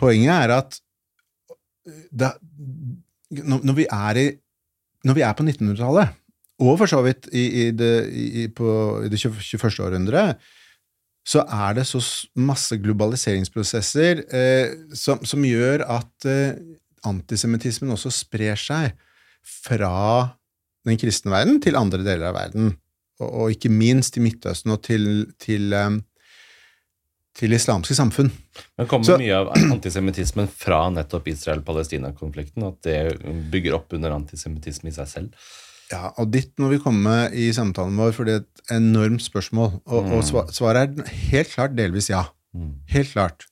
Poenget 0.00 0.32
er 0.34 0.56
at 0.56 0.78
da, 2.14 2.32
når, 3.30 3.74
vi 3.74 3.86
i, 3.86 4.26
når 5.04 5.18
vi 5.18 5.24
er 5.26 5.36
på 5.36 5.44
1900-tallet, 5.46 6.18
og 6.62 6.76
for 6.78 6.90
så 6.90 7.00
vidt 7.02 7.28
i, 7.32 7.44
i 7.62 7.70
det, 7.74 8.52
på, 8.54 8.68
i 9.02 9.10
det 9.10 9.18
21. 9.18 9.72
århundre, 9.82 10.34
så 11.26 11.44
er 11.46 11.78
det 11.78 11.86
så 11.86 12.00
masse 12.38 12.76
globaliseringsprosesser 12.82 14.24
eh, 14.34 14.72
som, 14.98 15.22
som 15.26 15.44
gjør 15.46 15.84
at 15.86 16.26
eh, 16.26 16.58
antisemittismen 17.06 17.94
også 17.94 18.10
sprer 18.14 18.58
seg 18.58 18.96
fra 19.42 20.34
den 20.86 20.98
kristne 20.98 21.30
verden 21.34 21.60
til 21.62 21.78
andre 21.78 22.02
deler 22.02 22.30
av 22.30 22.38
verden, 22.38 22.72
og, 23.22 23.28
og 23.28 23.54
ikke 23.54 23.70
minst 23.70 24.16
til 24.16 24.26
Midtøsten 24.26 24.74
og 24.74 24.82
til, 24.86 25.06
til, 25.42 25.70
eh, 25.78 26.00
til 27.38 27.54
islamske 27.56 27.94
samfunn. 27.96 28.30
Men 28.78 28.86
kommer 28.86 29.04
Så- 29.06 29.18
mye 29.18 29.34
av 29.34 29.52
antisemittismen 29.56 30.48
fra 30.48 30.90
nettopp 30.90 31.28
Israel-Palestina-konflikten? 31.28 32.66
At 32.68 32.82
det 32.82 33.50
bygger 33.50 33.74
opp 33.74 33.92
under 33.92 34.10
antisemittisme 34.12 34.88
i 34.88 34.96
seg 34.96 35.08
selv? 35.08 35.32
Ja, 35.92 36.12
og 36.16 36.30
dit 36.32 36.52
må 36.58 36.70
vi 36.72 36.78
komme 36.78 37.30
i 37.32 37.50
samtalen 37.52 37.96
vår, 37.96 38.12
for 38.16 38.24
det 38.24 38.34
er 38.34 38.44
et 38.44 38.76
enormt 38.76 39.22
spørsmål. 39.24 39.80
Og, 39.86 40.12
og 40.12 40.52
svaret 40.52 40.98
er 40.98 41.10
helt 41.32 41.52
klart 41.52 41.76
delvis 41.76 42.08
ja. 42.08 42.24
Mm. 42.54 42.74
Helt 42.92 43.12
klart. 43.12 43.46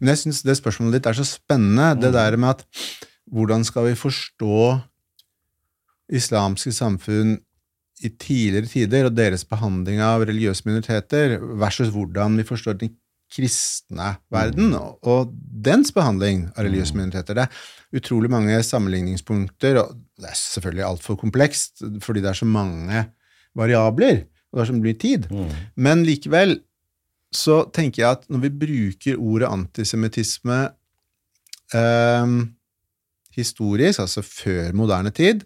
Men 0.00 0.14
jeg 0.14 0.18
syns 0.24 0.42
det 0.42 0.56
spørsmålet 0.58 0.98
ditt 1.00 1.06
er 1.10 1.18
så 1.18 1.26
spennende, 1.26 2.00
det 2.00 2.12
der 2.14 2.36
med 2.36 2.48
at 2.50 2.64
hvordan 3.30 3.64
skal 3.66 3.88
vi 3.88 3.94
forstå 3.98 4.80
islamske 6.14 6.72
samfunn 6.74 7.38
i 8.04 8.10
tidligere 8.10 8.68
tider 8.68 9.08
og 9.08 9.14
deres 9.16 9.46
behandling 9.48 10.02
av 10.04 10.26
religiøse 10.26 10.66
minoriteter 10.66 11.38
versus 11.60 11.92
hvordan 11.94 12.36
vi 12.38 12.46
forstår 12.46 12.78
den 12.80 12.92
kristne 13.34 14.14
verden 14.32 14.74
og, 14.78 14.98
og 15.02 15.32
dens 15.34 15.92
behandling 15.94 16.46
av 16.54 16.66
religiøse 16.66 16.96
minoriteter. 16.96 17.38
Det 17.38 17.46
er 17.46 18.00
utrolig 18.00 18.30
mange 18.32 18.60
sammenligningspunkter, 18.66 19.80
og 19.82 19.96
det 20.20 20.30
er 20.30 20.38
selvfølgelig 20.38 20.86
altfor 20.88 21.18
komplekst 21.20 21.84
fordi 22.04 22.22
det 22.24 22.30
er 22.30 22.40
så 22.40 22.48
mange 22.48 23.04
variabler, 23.58 24.24
og 24.50 24.58
det 24.58 24.64
er 24.64 24.70
så 24.70 24.78
mye 24.78 25.00
tid. 25.02 25.28
Mm. 25.30 25.50
Men 25.86 26.06
likevel 26.06 26.58
så 27.34 27.64
tenker 27.74 28.04
jeg 28.04 28.20
at 28.20 28.28
når 28.30 28.44
vi 28.44 28.52
bruker 28.62 29.18
ordet 29.18 29.50
antisemittisme 29.50 30.60
eh, 31.74 32.36
historisk, 33.34 34.04
altså 34.04 34.22
før 34.22 34.70
moderne 34.78 35.10
tid, 35.10 35.42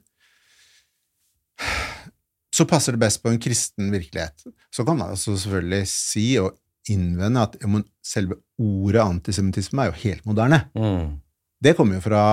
så 2.55 2.67
passer 2.69 2.95
det 2.95 3.03
best 3.03 3.23
på 3.23 3.33
en 3.33 3.41
kristen 3.41 3.93
virkelighet. 3.93 4.49
Så 4.75 4.85
kan 4.85 4.99
man 4.99 5.15
altså 5.15 5.37
selvfølgelig 5.37 5.89
si 5.91 6.27
og 6.41 6.57
innvende 6.93 7.45
at 7.47 7.59
ja, 7.61 7.83
selve 8.05 8.39
ordet 8.59 9.03
antisemittisme 9.05 9.85
er 9.85 9.93
jo 9.93 10.01
helt 10.05 10.27
moderne. 10.29 10.63
Mm. 10.79 11.19
Det 11.65 11.75
kommer 11.79 11.99
jo 11.99 12.05
fra 12.05 12.25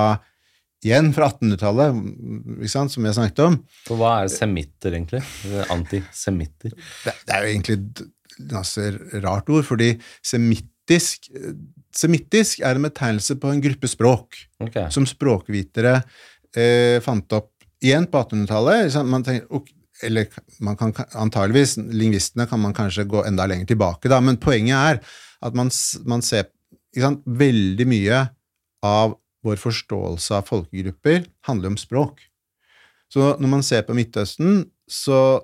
igjen 0.85 1.09
fra 1.15 1.29
1800-tallet, 1.31 2.69
som 2.69 3.07
har 3.07 3.15
snakket 3.17 3.41
om. 3.45 3.55
For 3.87 3.97
hva 3.97 4.19
er 4.21 4.29
semitter, 4.29 4.93
egentlig? 4.93 5.23
Antisemitter? 5.73 6.75
Det, 6.75 7.15
det 7.25 7.33
er 7.33 7.41
jo 7.41 7.53
egentlig 7.55 7.77
et 7.79 9.23
rart 9.23 9.49
ord, 9.49 9.65
fordi 9.65 9.95
semittisk, 10.25 11.31
semittisk 11.95 12.61
er 12.61 12.77
en 12.77 12.85
betegnelse 12.85 13.37
på 13.41 13.49
en 13.49 13.63
gruppe 13.63 13.89
språk 13.89 14.37
okay. 14.61 14.91
som 14.93 15.07
språkvitere 15.09 15.97
eh, 16.53 17.01
fant 17.05 17.37
opp 17.37 17.51
igjen 17.85 18.07
på 18.11 18.21
1800-tallet. 18.21 18.99
Man 19.09 19.25
tenker, 19.25 19.47
ok, 19.55 19.71
eller 20.03 20.27
man 20.59 20.77
kan 20.79 20.93
antageligvis, 21.13 21.77
lingvistene 21.77 22.47
kan 22.49 22.59
man 22.59 22.75
kanskje 22.75 23.07
gå 23.07 23.23
enda 23.27 23.45
lenger 23.47 23.69
tilbake, 23.71 24.11
da, 24.11 24.19
men 24.23 24.39
poenget 24.41 24.75
er 24.75 25.01
at 25.45 25.55
man, 25.57 25.71
man 26.07 26.23
ser 26.25 26.49
sant, 26.95 27.23
veldig 27.25 27.87
mye 27.87 28.21
av 28.85 29.15
vår 29.45 29.59
forståelse 29.61 30.39
av 30.39 30.47
folkegrupper 30.49 31.25
handler 31.47 31.73
om 31.73 31.79
språk. 31.79 32.23
Så 33.13 33.35
når 33.39 33.51
man 33.51 33.65
ser 33.65 33.85
på 33.85 33.95
Midtøsten, 33.95 34.63
så 34.89 35.41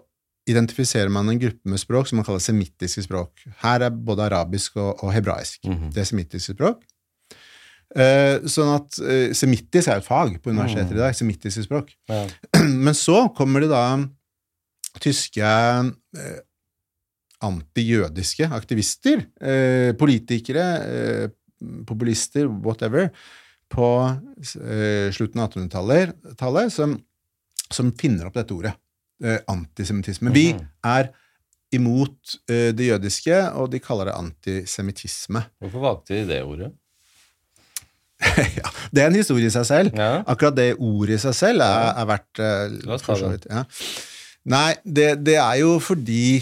identifiserer 0.50 1.12
man 1.14 1.30
en 1.30 1.40
gruppe 1.40 1.70
med 1.70 1.80
språk 1.80 2.10
som 2.10 2.18
man 2.20 2.26
kaller 2.26 2.42
semittiske 2.44 3.04
språk. 3.06 3.44
Her 3.62 3.86
er 3.86 3.94
både 3.94 4.26
arabisk 4.26 4.80
og, 4.82 5.04
og 5.06 5.14
hebraisk. 5.14 5.62
Mhm. 5.70 5.92
Det 5.94 6.02
er 6.02 6.10
semittiske 6.10 6.58
språk. 6.58 6.82
Eh, 7.92 8.40
sånn 8.48 8.70
at 8.72 8.98
eh, 9.04 9.34
Semittisk 9.36 9.90
er 9.92 10.00
et 10.00 10.06
fag 10.08 10.38
på 10.40 10.54
universitetet 10.54 10.96
i 10.96 11.02
dag. 11.02 11.16
Semittiske 11.16 11.66
språk. 11.66 11.92
Ja. 12.10 12.24
Men 12.86 12.96
så 12.98 13.26
kommer 13.38 13.64
det 13.64 13.72
da 13.74 13.84
tyske 15.00 15.42
eh, 15.44 16.40
antijødiske 17.42 18.50
aktivister, 18.54 19.24
eh, 19.42 19.94
politikere, 19.98 20.66
eh, 20.86 21.30
populister, 21.88 22.48
whatever, 22.66 23.10
på 23.72 23.88
slutten 24.44 25.40
av 25.40 25.54
1800-tallet, 25.54 26.72
som, 26.74 26.98
som 27.72 27.92
finner 27.96 28.28
opp 28.28 28.36
dette 28.36 28.52
ordet. 28.52 28.74
Antisemittisme. 29.48 30.32
Vi 30.34 30.54
Mhm. 30.54 30.66
er 30.84 31.08
imot 31.72 32.34
det 32.50 32.88
jødiske, 32.90 33.38
og 33.54 33.70
de 33.72 33.80
kaller 33.80 34.10
det 34.10 34.16
antisemittisme. 34.18 35.46
Hvorfor 35.62 35.80
valgte 35.86 36.18
de 36.18 36.26
det 36.28 36.42
ordet? 36.44 36.72
ja, 38.58 38.70
det 38.92 39.02
er 39.04 39.08
en 39.08 39.16
historie 39.16 39.46
i 39.48 39.54
seg 39.54 39.66
selv. 39.66 39.96
Ja. 39.96 40.24
Akkurat 40.28 40.56
det 40.58 40.76
ordet 40.78 41.16
i 41.16 41.22
seg 41.24 41.34
selv 41.38 41.62
er, 41.64 41.94
er 42.02 42.10
verdt 42.12 42.42
La 42.86 42.98
oss 42.98 43.06
ta 43.08 43.16
det. 43.22 43.46
Ja. 43.50 43.64
Nei, 44.50 44.74
det, 44.86 45.20
det 45.26 45.36
er 45.38 45.60
jo 45.62 45.76
fordi 45.84 46.42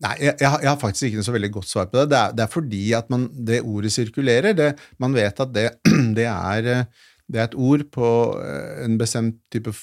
Nei, 0.00 0.14
jeg, 0.22 0.34
jeg, 0.40 0.48
har- 0.48 0.78
faktisk 0.80 1.08
ikke 1.10 1.18
noe 1.20 1.26
så 1.26 1.34
veldig 1.34 1.50
godt 1.52 1.68
svar 1.68 1.88
på 1.90 1.98
det. 2.00 2.06
Det 2.10 2.18
er, 2.18 2.32
det 2.38 2.44
er 2.46 2.52
fordi 2.52 2.82
at 2.96 3.10
man, 3.12 3.26
det 3.46 3.58
ordet 3.62 3.92
sirkulerer. 3.92 4.54
Det, 4.56 4.70
man 5.02 5.12
vet 5.16 5.40
at 5.42 5.52
det, 5.52 5.66
det, 6.16 6.24
er, 6.30 6.68
eh, 6.72 7.10
det 7.28 7.40
er 7.42 7.48
et 7.50 7.56
ord 7.60 7.84
på 7.92 8.08
eh, 8.40 8.84
en 8.86 8.96
bestemt 9.00 9.38
type 9.52 9.74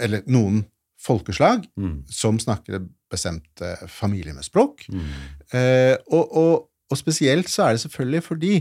Eller 0.00 0.22
noen 0.26 0.62
folkeslag 1.02 1.66
Mm. 1.76 2.04
som 2.08 2.38
snakker 2.40 2.78
et 2.78 2.84
bestemt 3.10 3.60
eh, 3.60 3.82
familie 3.90 4.32
med 4.32 4.46
språk. 4.46 4.86
Mm. 4.88 5.08
Eh, 5.52 5.96
og, 6.14 6.32
og, 6.38 6.68
og 6.90 6.96
spesielt 7.00 7.50
så 7.50 7.66
er 7.66 7.74
det 7.76 7.82
selvfølgelig 7.84 8.22
fordi 8.24 8.54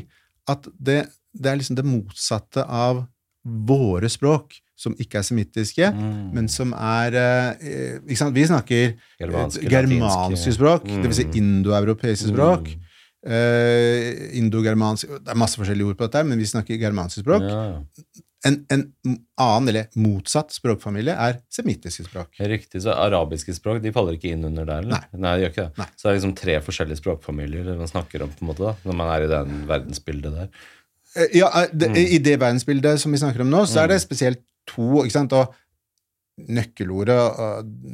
at 0.49 0.65
det, 0.81 1.05
det 1.37 1.51
er 1.51 1.59
liksom 1.61 1.77
det 1.77 1.85
motsatte 1.87 2.65
av 2.65 3.05
våre 3.45 4.09
språk, 4.09 4.59
som 4.77 4.93
ikke 4.97 5.19
er 5.19 5.25
semittiske, 5.25 5.91
Mm. 5.93 6.33
men 6.33 6.47
som 6.47 6.73
er 6.73 7.13
eh? 7.15 7.99
Vi 8.05 8.15
snakker 8.15 8.95
Germanske, 9.19 9.65
eh, 9.65 9.69
germanske 9.69 10.53
språk, 10.53 10.83
det 10.85 11.03
vil 11.05 11.13
si 11.13 11.23
Mm. 11.25 11.35
indoeuropeiske 11.41 12.29
språk. 12.33 12.67
Mm. 12.67 12.87
Uh, 13.21 14.37
Indogermansk 14.39 15.05
Det 15.07 15.29
er 15.29 15.37
masse 15.37 15.59
forskjellige 15.59 15.91
ord 15.91 15.97
på 15.99 16.07
dette, 16.09 16.23
men 16.25 16.39
vi 16.41 16.47
snakker 16.49 16.79
germanske 16.81 17.21
språk. 17.21 17.43
Ja, 17.45 17.63
ja. 17.75 17.81
En, 18.49 18.55
en 18.73 18.87
annen, 19.37 19.67
eller 19.69 19.85
motsatt 20.01 20.49
språkfamilie 20.49 21.13
er 21.13 21.35
semittiske 21.53 22.07
språk. 22.07 22.31
Riktig, 22.41 22.81
så 22.81 22.95
arabiske 22.97 23.53
språk 23.53 23.83
de 23.83 23.91
faller 23.93 24.17
ikke 24.17 24.31
inn 24.33 24.43
under 24.47 24.65
der? 24.65 24.81
eller? 24.81 25.03
Nei. 25.13 25.35
de 25.37 25.43
gjør 25.43 25.51
ikke 25.53 25.65
det. 25.67 25.77
Nei. 25.77 25.85
Så 25.93 26.01
det 26.01 26.09
er 26.09 26.17
liksom 26.17 26.33
tre 26.39 26.55
forskjellige 26.65 26.97
språkfamilier 27.03 27.77
man 27.77 27.91
snakker 27.91 28.23
om 28.25 28.29
på 28.33 28.41
en 28.41 28.49
måte 28.49 28.65
da, 28.65 28.73
når 28.89 28.97
man 29.03 29.13
er 29.13 29.27
i 29.27 29.29
den 29.35 29.67
verdensbildet 29.69 30.33
der. 30.39 30.49
Eh, 31.15 31.27
Ja, 31.41 31.49
eh, 31.63 31.67
det, 31.73 31.89
Mm. 31.89 31.97
I 31.97 32.17
det 32.19 32.37
verdensbildet 32.39 32.99
som 32.99 33.11
vi 33.11 33.17
snakker 33.17 33.41
om 33.41 33.49
nå, 33.51 33.65
så 33.67 33.83
er 33.83 33.87
det 33.87 34.01
spesielt 34.01 34.39
to. 34.67 35.03
ikke 35.03 35.11
sant? 35.17 35.33
Og 35.33 35.53
nøkkelordet, 36.49 37.17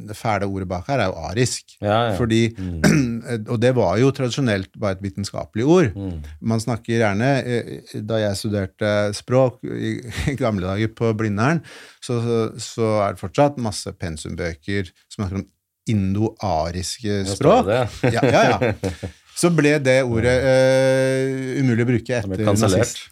det 0.07 0.15
fæle 0.15 0.45
ordet 0.47 0.67
bak 0.69 0.85
her, 0.87 0.99
er 1.01 1.09
jo 1.09 1.15
arisk. 1.27 1.73
Ja, 1.81 2.11
ja. 2.11 2.15
Fordi, 2.17 2.55
Og 3.51 3.59
det 3.59 3.73
var 3.75 3.97
jo 3.99 4.11
tradisjonelt 4.15 4.69
bare 4.79 4.95
et 4.95 5.01
vitenskapelig 5.03 5.65
ord. 5.67 5.89
Mm. 5.97 6.21
Man 6.47 6.59
snakker 6.63 6.93
gjerne 7.01 7.31
eh, 7.43 8.01
Da 8.07 8.21
jeg 8.21 8.37
studerte 8.39 8.93
språk 9.17 9.59
i, 9.65 9.97
gamle 10.43 10.67
dager 10.69 10.93
på 10.95 11.11
Blindern, 11.17 11.59
så, 12.01 12.21
så 12.61 12.91
er 13.07 13.17
det 13.17 13.19
fortsatt 13.25 13.57
masse 13.59 13.91
pensumbøker 13.99 14.93
som 15.09 15.23
snakker 15.25 15.41
om 15.41 15.47
indoariske 15.87 17.21
språk. 17.33 17.65
det. 17.67 18.13
Ja, 18.13 18.21
ja, 18.23 18.41
ja. 18.53 18.73
Så 19.37 19.51
ble 19.53 19.75
det 19.83 19.99
ordet 20.07 20.33
uh, 20.41 21.61
umulig 21.61 21.85
å 21.85 21.89
bruke 21.91 22.17
etter 22.17 22.47
nazist. 22.47 23.03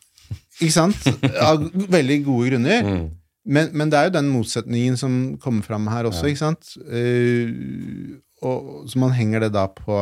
Ikke 0.58 0.74
sant? 0.74 1.08
Av 1.44 1.62
veldig 1.94 2.18
gode 2.26 2.50
grunner. 2.50 2.86
Mm. 2.88 3.06
Men, 3.46 3.68
men 3.78 3.92
det 3.94 4.00
er 4.00 4.08
jo 4.08 4.16
den 4.16 4.30
motsetningen 4.34 4.96
som 4.98 5.18
kommer 5.42 5.62
fram 5.68 5.86
her 5.92 6.08
også, 6.10 6.32
ikke 6.32 6.42
sant? 6.42 6.72
Uh, 6.90 8.16
og 8.46 8.88
Så 8.90 9.00
man 9.02 9.14
henger 9.16 9.46
det 9.46 9.52
da 9.56 9.68
på 9.72 10.00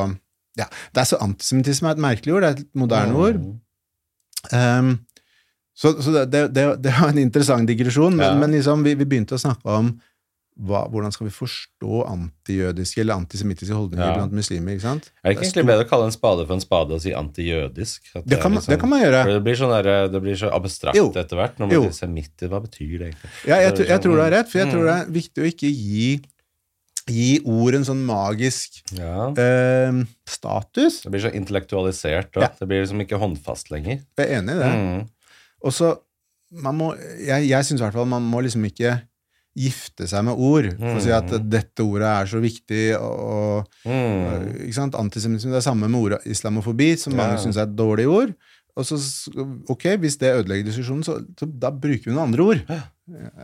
Ja, 0.58 0.66
det 0.94 1.02
er 1.04 1.10
så 1.10 1.20
Antisemittisme 1.24 1.90
er 1.92 1.98
et 1.98 2.02
merkelig 2.06 2.34
ord, 2.38 2.46
det 2.46 2.50
er 2.50 2.62
et 2.62 2.72
moderne 2.78 3.20
ord. 3.20 3.42
Um, 4.54 4.94
så 5.76 5.96
så 6.04 6.12
det, 6.14 6.28
det, 6.32 6.42
det, 6.56 6.66
det 6.86 6.94
var 7.00 7.10
en 7.10 7.22
interessant 7.22 7.68
digresjon, 7.68 8.16
men, 8.16 8.26
Ja. 8.28 8.34
men 8.38 8.52
liksom, 8.54 8.84
vi, 8.86 8.94
vi 9.00 9.08
begynte 9.10 9.36
å 9.36 9.42
snakke 9.42 9.66
om 9.80 9.94
hva, 10.54 10.84
hvordan 10.92 11.12
skal 11.14 11.26
vi 11.26 11.34
forstå 11.34 12.04
antijødiske 12.12 13.02
eller 13.02 13.18
antisemittiske 13.18 13.74
holdninger 13.74 14.06
Ja. 14.06 14.14
blant 14.20 14.34
muslimer. 14.38 14.76
ikke 14.76 14.82
sant? 14.86 15.12
Er 15.24 15.30
det 15.32 15.38
ikke 15.38 15.48
egentlig 15.48 15.66
bedre 15.66 15.86
å 15.86 15.90
kalle 15.90 16.06
en 16.06 16.12
spade 16.14 16.46
for 16.46 16.54
en 16.54 16.62
spade 16.62 16.92
og 16.94 17.02
si 17.02 17.12
antijødisk? 17.12 18.02
Det, 18.14 18.26
Det 18.26 18.40
liksom- 18.40 18.68
det 18.70 18.80
kan 18.80 18.90
man 18.90 19.02
gjøre. 19.02 19.24
For 19.24 19.34
Det 19.34 19.44
blir, 19.44 19.56
sånn 19.56 19.84
der, 19.84 20.08
det 20.08 20.22
blir 20.22 20.36
så 20.36 20.52
abstrakt 20.54 20.96
Jo. 20.96 21.10
etter 21.10 21.36
hvert. 21.36 21.58
Når 21.58 21.72
Jo. 21.72 21.82
man 21.82 21.92
sier 21.92 22.08
semitter, 22.08 22.48
hva 22.50 22.62
betyr 22.62 23.00
det 23.00 23.08
egentlig? 23.10 23.32
Ja, 23.48 23.56
jeg, 23.56 23.78
jeg 23.78 23.88
sånn, 23.88 24.02
tror 24.04 24.16
du 24.16 24.22
har 24.22 24.32
rett, 24.32 24.50
for 24.50 24.58
jeg 24.60 24.68
mm. 24.68 24.72
tror 24.72 24.84
det 24.86 24.96
er 25.02 25.12
viktig 25.12 25.40
å 25.42 25.48
ikke 25.50 25.72
gi, 25.74 26.22
gi 27.08 27.42
ord 27.46 27.74
en 27.76 27.84
sånn 27.84 28.06
magisk 28.06 28.82
Ja. 28.94 29.30
eh, 29.32 30.06
status. 30.28 31.02
Det 31.02 31.12
blir 31.12 31.22
så 31.22 31.34
intellektualisert. 31.34 32.32
Da. 32.32 32.42
Ja. 32.42 32.48
Det 32.60 32.68
blir 32.68 32.86
liksom 32.86 33.02
ikke 33.02 33.18
håndfast 33.20 33.72
lenger. 33.72 34.02
Jeg 34.18 34.30
er 34.30 34.42
enig 34.42 34.52
i 34.56 34.60
det. 34.60 34.74
Mm. 34.74 35.10
Og 35.64 35.72
så 35.72 35.98
man 36.52 36.78
må, 36.78 36.96
Jeg, 37.20 37.48
jeg 37.50 37.66
syns 37.66 37.82
i 37.82 37.84
hvert 37.84 37.94
fall 37.94 38.06
man 38.06 38.22
må 38.22 38.44
liksom 38.44 38.64
ikke 38.70 39.02
gifte 39.56 40.08
seg 40.10 40.24
med 40.26 40.34
ord 40.40 40.72
for 40.80 40.98
å 40.98 41.02
si 41.04 41.12
at 41.14 41.30
Mm. 41.30 41.50
dette 41.50 41.84
ordet 41.86 42.10
er 42.10 42.26
så 42.26 42.40
viktig. 42.42 42.96
og, 43.00 43.20
og 43.30 43.68
Mm. 43.86 44.66
ikke 44.66 44.74
sant? 44.74 44.96
Antisemittisme 44.96 45.52
det 45.54 45.62
er 45.62 45.70
samme 45.72 45.88
med 45.90 46.00
ordet 46.02 46.26
islamofobi, 46.26 46.98
som 46.98 47.14
mange 47.16 47.38
Ja. 47.38 47.44
syns 47.46 47.58
er 47.58 47.64
et 47.70 47.76
dårlig 47.76 48.08
ord. 48.10 48.34
Og 48.76 48.84
så, 48.86 48.98
ok, 49.70 49.84
Hvis 50.02 50.18
det 50.18 50.34
ødelegger 50.34 50.66
diskusjonen, 50.66 51.04
så, 51.06 51.20
så 51.38 51.46
da 51.46 51.70
bruker 51.70 52.06
vi 52.06 52.12
noen 52.16 52.34
andre 52.34 52.42
ord. 52.42 52.64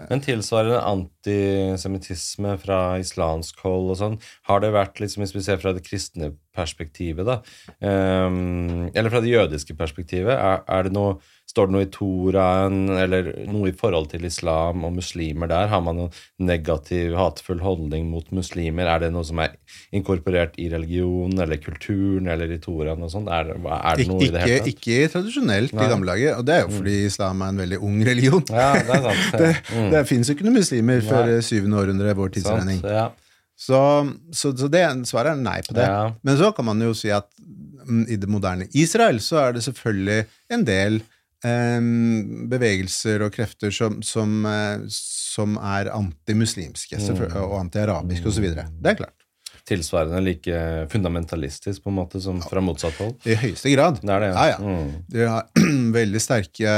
Men 0.10 0.22
tilsvarende 0.22 0.82
antisemittisme 0.82 2.56
fra 2.62 2.98
islamsk 2.98 3.60
hold 3.62 3.92
og 3.94 3.98
sånn, 4.00 4.16
har 4.50 4.60
det 4.64 4.72
vært 4.74 5.00
liksom, 5.04 5.22
hvis 5.24 5.36
vi 5.36 5.44
ser 5.46 5.58
fra 5.62 5.74
det 5.76 5.84
kristne 5.86 6.32
perspektivet, 6.56 7.26
da, 7.28 7.42
um, 8.28 8.90
eller 8.96 9.10
fra 9.12 9.22
det 9.22 9.30
jødiske 9.36 9.76
perspektivet, 9.78 10.34
er, 10.34 10.64
er 10.68 10.84
det 10.88 10.94
noe, 10.96 11.18
står 11.50 11.66
det 11.70 11.74
noe 11.74 11.86
i 11.88 11.90
Toraen, 11.90 12.76
eller 12.94 13.32
noe 13.50 13.72
i 13.72 13.76
forhold 13.76 14.12
til 14.12 14.26
islam 14.28 14.84
og 14.86 14.92
muslimer 15.00 15.50
der? 15.50 15.68
Har 15.72 15.82
man 15.82 15.98
noen 15.98 16.12
negativ, 16.46 17.16
hatefull 17.18 17.62
holdning 17.66 18.06
mot 18.12 18.28
muslimer? 18.36 18.86
Er 18.94 19.02
det 19.02 19.10
noe 19.16 19.26
som 19.26 19.42
er 19.42 19.56
inkorporert 19.96 20.54
i 20.62 20.68
religionen 20.70 21.42
eller 21.42 21.58
kulturen 21.64 22.30
eller 22.30 22.54
i 22.54 22.60
Toraen 22.62 23.02
og 23.06 23.10
sånn? 23.16 23.26
Er, 23.34 23.50
er 23.58 23.98
det 23.98 24.06
noe 24.12 24.22
ikke, 24.22 24.30
i 24.30 24.36
det 24.36 24.44
hele 24.46 24.60
tatt? 24.62 24.70
ikke 24.76 25.10
tradisjonelt 25.16 25.74
Nei. 25.74 25.80
Mm. 25.82 25.86
i 25.88 25.92
gamle 25.96 26.14
dager, 26.14 26.38
og 26.38 26.46
det 26.52 26.56
er 26.60 26.64
jo 26.68 26.74
fordi 26.78 26.98
islam 27.10 27.42
er 27.48 27.56
en 27.56 27.64
veldig 27.66 27.82
ung 27.90 27.98
religion. 28.12 28.46
Ja, 28.54 28.70
det 28.78 29.00
er 29.00 29.08
sant. 29.10 29.26
Det, 29.42 29.52
Mm. 29.70 29.90
det 29.94 30.00
finnes 30.10 30.30
jo 30.30 30.34
ikke 30.36 30.46
noen 30.46 30.58
muslimer 30.62 31.02
før 31.06 31.26
Nei. 31.26 31.36
eh, 31.40 31.44
syvende 31.46 31.78
århundre 31.82 32.14
vår 32.18 32.32
tidsregning. 32.38 32.80
Sant, 32.82 32.94
ja. 32.94 33.08
Så, 33.60 33.80
så, 34.32 34.52
så 34.58 34.70
det, 34.72 34.82
svaret 35.10 35.34
er 35.36 35.42
nei 35.44 35.58
på 35.68 35.74
det. 35.76 35.86
Ja. 35.90 36.06
Men 36.24 36.38
så 36.40 36.54
kan 36.56 36.66
man 36.70 36.80
jo 36.86 36.94
si 36.96 37.10
at 37.12 37.28
mm, 37.42 38.06
i 38.08 38.18
det 38.22 38.30
moderne 38.32 38.68
Israel 38.78 39.20
så 39.24 39.42
er 39.48 39.58
det 39.58 39.64
selvfølgelig 39.66 40.20
en 40.56 40.64
del 40.68 41.02
bevegelser 42.52 43.22
og 43.24 43.32
krefter 43.36 43.72
som, 43.72 44.02
som, 44.04 44.46
eh, 44.46 44.82
som 44.92 45.56
er 45.62 45.88
antimuslimske 45.96 47.00
selvfølgelig, 47.00 47.44
og 47.46 47.60
antiarabiske 47.62 48.28
osv. 48.28 48.50
Det 48.56 48.92
er 48.94 49.00
klart. 49.00 49.16
tilsvarende 49.70 50.20
like 50.26 50.60
fundamentalistisk 50.90 51.84
på 51.84 51.92
en 51.92 51.96
måte 52.00 52.20
som 52.22 52.40
fra 52.42 52.62
motsatt 52.62 52.96
hold. 52.98 53.16
I 53.30 53.36
høyeste 53.38 53.70
grad. 53.76 54.00
Det 54.02 54.10
er 54.10 54.20
det, 54.24 54.30
Ja, 54.34 54.46
ja. 54.50 54.58
Mm. 54.58 54.92
De 55.14 55.28
har 55.30 55.46
veldig 56.00 56.22
sterke 56.24 56.72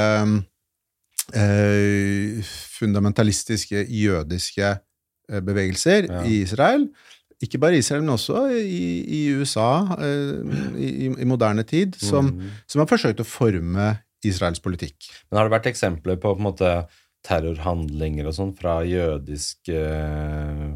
eh, 1.34 2.42
fundamentalistiske 2.80 3.86
jødiske 3.88 4.68
eh, 5.32 5.40
bevegelser 5.42 6.10
Ja. 6.10 6.24
i 6.28 6.42
Israel. 6.42 6.90
Ikke 7.42 7.58
bare 7.58 7.74
i 7.76 7.78
Israel, 7.82 8.04
men 8.04 8.14
også 8.14 8.44
i, 8.60 9.02
i 9.08 9.22
USA 9.40 9.96
eh, 9.98 10.76
i, 10.78 11.10
i 11.18 11.26
moderne 11.26 11.64
tid, 11.64 11.96
som, 11.98 12.26
Mm. 12.36 12.50
som 12.68 12.80
har 12.84 12.88
forsøkt 12.92 13.20
å 13.24 13.26
forme 13.26 13.94
Israels 14.28 14.62
politikk. 14.64 15.10
Men 15.30 15.42
har 15.42 15.48
det 15.50 15.56
vært 15.58 15.72
eksempler 15.72 16.20
på, 16.22 16.36
på 16.38 16.46
måte, 16.46 16.74
terrorhandlinger 17.26 18.28
og 18.30 18.36
sånn 18.38 18.52
fra 18.58 18.80
jødisk 18.88 19.70
eh, 19.70 20.72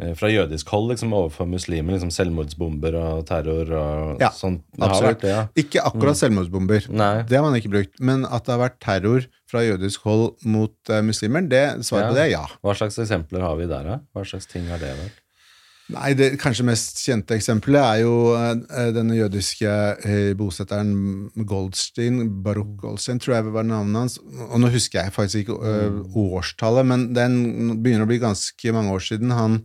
eh, 0.00 0.12
fra 0.16 0.30
jødisk 0.32 0.70
hold 0.72 0.94
liksom, 0.94 1.12
overfor 1.16 1.48
muslimer? 1.50 1.96
liksom 1.96 2.12
Selvmordsbomber 2.14 2.96
og 3.00 3.26
terror 3.28 3.72
og 3.76 4.22
Ja, 4.24 4.30
sånn? 4.32 4.62
Absolutt. 4.80 5.20
det, 5.24 5.34
ja. 5.34 5.42
Ikke 5.60 5.84
akkurat 5.84 6.18
selvmordsbomber. 6.20 6.88
Nei. 6.88 7.12
Det 7.28 7.36
har 7.36 7.44
man 7.44 7.58
ikke 7.58 7.72
brukt. 7.74 8.00
Men 8.00 8.24
at 8.24 8.46
det 8.46 8.56
har 8.56 8.62
vært 8.64 8.80
terror 8.84 9.28
fra 9.50 9.64
jødisk 9.66 10.08
hold 10.08 10.30
mot 10.48 10.74
uh, 10.90 11.02
muslimer, 11.04 11.44
det, 11.50 11.66
svaret 11.84 12.10
på 12.10 12.16
det 12.16 12.24
er 12.28 12.32
ja. 12.32 12.46
Hva 12.64 12.76
slags 12.80 12.98
eksempler 13.04 13.44
har 13.44 13.60
vi 13.60 13.68
der, 13.70 13.84
da? 13.92 14.00
Hva 14.16 14.24
slags 14.28 14.48
ting 14.50 14.66
har 14.72 14.80
det 14.82 14.94
vært? 15.02 15.20
Nei, 15.92 16.14
det 16.16 16.38
kanskje 16.40 16.64
mest 16.64 17.00
kjente 17.04 17.36
eksempelet 17.36 17.82
er 17.84 17.98
jo 18.00 18.12
eh, 18.38 18.86
denne 18.96 19.18
jødiske 19.18 19.68
eh, 19.68 20.30
bosetteren 20.38 20.94
Goldstein, 21.44 22.22
Baruch 22.44 22.70
Goldstein, 22.80 23.20
tror 23.20 23.36
jeg 23.36 23.52
var 23.52 23.66
navnet 23.68 24.00
hans. 24.00 24.16
Og 24.48 24.62
nå 24.62 24.70
husker 24.72 25.02
jeg 25.02 25.12
faktisk 25.12 25.42
ikke 25.42 25.58
eh, 25.68 25.98
årstallet, 26.24 26.88
men 26.88 27.10
den 27.16 27.36
begynner 27.84 28.06
å 28.06 28.10
bli 28.10 28.22
ganske 28.22 28.72
mange 28.76 28.94
år 28.96 29.04
siden. 29.04 29.34
Han, 29.36 29.58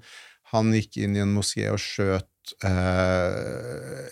han 0.51 0.73
gikk 0.75 0.99
inn 1.05 1.15
i 1.15 1.23
en 1.23 1.31
moské 1.37 1.69
og 1.71 1.79
skjøt 1.79 2.55
eh, 2.67 4.09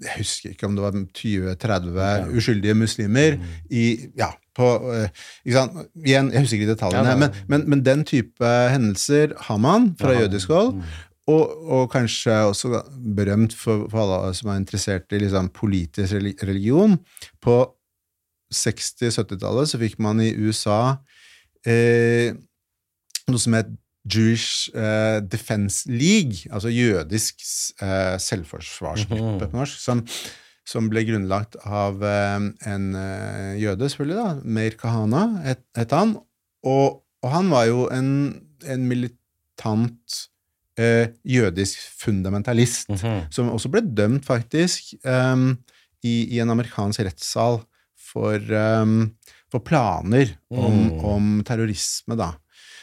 Jeg 0.00 0.16
husker 0.16 0.54
ikke 0.54 0.70
om 0.70 0.78
det 0.78 0.86
var 0.86 0.96
20-30 0.96 2.32
uskyldige 2.40 2.78
muslimer 2.86 3.36
i 3.68 3.84
Ja, 4.16 4.30
på? 4.56 4.70
Igjen, 5.52 6.32
jeg 6.32 6.40
husker 6.40 6.56
ikke 6.56 6.72
detaljene, 6.72 7.12
Ja, 7.12 7.20
men, 7.20 7.36
men, 7.52 7.68
men 7.68 7.84
den 7.84 8.08
type 8.08 8.48
hendelser 8.72 9.36
har 9.50 9.60
man 9.60 9.92
fra 10.00 10.16
jødisk 10.22 10.56
hold. 10.56 10.80
Og, 11.30 11.54
og 11.70 11.84
kanskje 11.92 12.34
også 12.48 12.82
berømt 13.16 13.54
for, 13.56 13.86
for 13.92 14.02
alle 14.04 14.34
som 14.38 14.50
er 14.50 14.60
interessert 14.62 15.12
i 15.14 15.20
liksom, 15.22 15.52
politisk 15.54 16.16
religion. 16.48 16.96
På 17.42 17.62
60-70-tallet 18.54 19.70
så 19.70 19.78
fikk 19.78 20.00
man 20.02 20.22
i 20.24 20.32
USA 20.42 20.96
eh, 21.66 22.34
noe 23.30 23.40
som 23.40 23.56
het 23.56 23.70
Jewish 24.10 24.70
eh, 24.74 25.20
Defense 25.20 25.84
League, 25.90 26.48
altså 26.50 26.72
jødisk 26.72 27.42
eh, 27.82 28.16
selvforsvarsgruppe 28.18 29.50
på 29.50 29.58
norsk, 29.58 29.80
som, 29.80 30.00
som 30.66 30.88
ble 30.90 31.04
grunnlagt 31.08 31.58
av 31.66 32.00
eh, 32.06 32.48
en 32.72 32.88
eh, 32.96 33.60
jøde, 33.60 33.90
selvfølgelig, 33.92 34.18
da, 34.18 34.54
Meir 34.56 34.78
Kahana, 34.80 35.24
het, 35.44 35.62
het 35.76 35.92
han. 35.94 36.16
Og, 36.64 37.02
og 37.22 37.34
han 37.34 37.52
var 37.52 37.68
jo 37.68 37.86
en, 37.92 38.10
en 38.64 38.88
militant 38.88 40.20
eh, 40.78 41.08
jødisk 41.26 41.78
fundamentalist, 42.00 42.88
Mhm. 42.88 43.26
som 43.30 43.50
også 43.50 43.68
ble 43.70 43.80
dømt, 43.82 44.24
faktisk, 44.24 44.94
um, 45.04 45.58
i, 46.02 46.34
i 46.36 46.40
en 46.40 46.50
amerikansk 46.50 47.00
rettssal 47.00 47.60
for, 47.98 48.38
um, 48.82 49.14
for 49.50 49.58
planer 49.60 50.36
om, 50.50 50.90
Mm. 50.90 51.04
om 51.04 51.42
terrorisme, 51.44 52.16
da. 52.16 52.32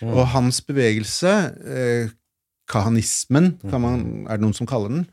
Mm. 0.02 0.14
Og 0.14 0.28
hans 0.28 0.62
bevegelse, 0.62 1.32
eh, 1.66 2.10
kahanismen, 2.70 3.58
kan 3.70 3.82
man, 3.82 4.26
er 4.30 4.38
det 4.38 4.42
noen 4.42 4.54
som 4.54 4.68
kaller 4.68 4.90
den, 4.90 5.08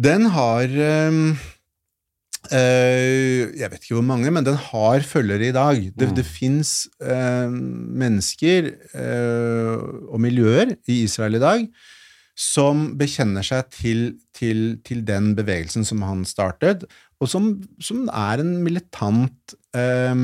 den 0.00 0.24
har 0.30 0.62
eh, 0.64 1.36
Jeg 2.52 3.70
vet 3.72 3.80
ikke 3.80 3.96
hvor 3.96 4.04
mange, 4.04 4.30
men 4.34 4.44
den 4.44 4.58
har 4.60 5.00
følgere 5.06 5.48
i 5.48 5.54
dag. 5.56 5.78
Det, 5.96 6.10
Mm. 6.12 6.24
fins 6.24 6.72
mennesker 7.00 8.72
eh, 8.94 9.76
og 10.12 10.20
miljøer 10.20 10.74
i 10.86 11.02
Israel 11.06 11.38
i 11.38 11.42
dag 11.42 11.66
som 12.38 12.92
bekjenner 12.98 13.44
seg 13.44 13.68
til, 13.74 14.04
til, 14.36 14.78
til 14.86 15.02
den 15.04 15.34
bevegelsen 15.36 15.84
som 15.84 16.02
han 16.06 16.24
startet, 16.28 16.86
og 17.20 17.28
som, 17.28 17.52
som 17.80 18.06
er 18.08 18.40
en 18.42 18.54
militant, 18.64 19.54
eh, 19.76 20.22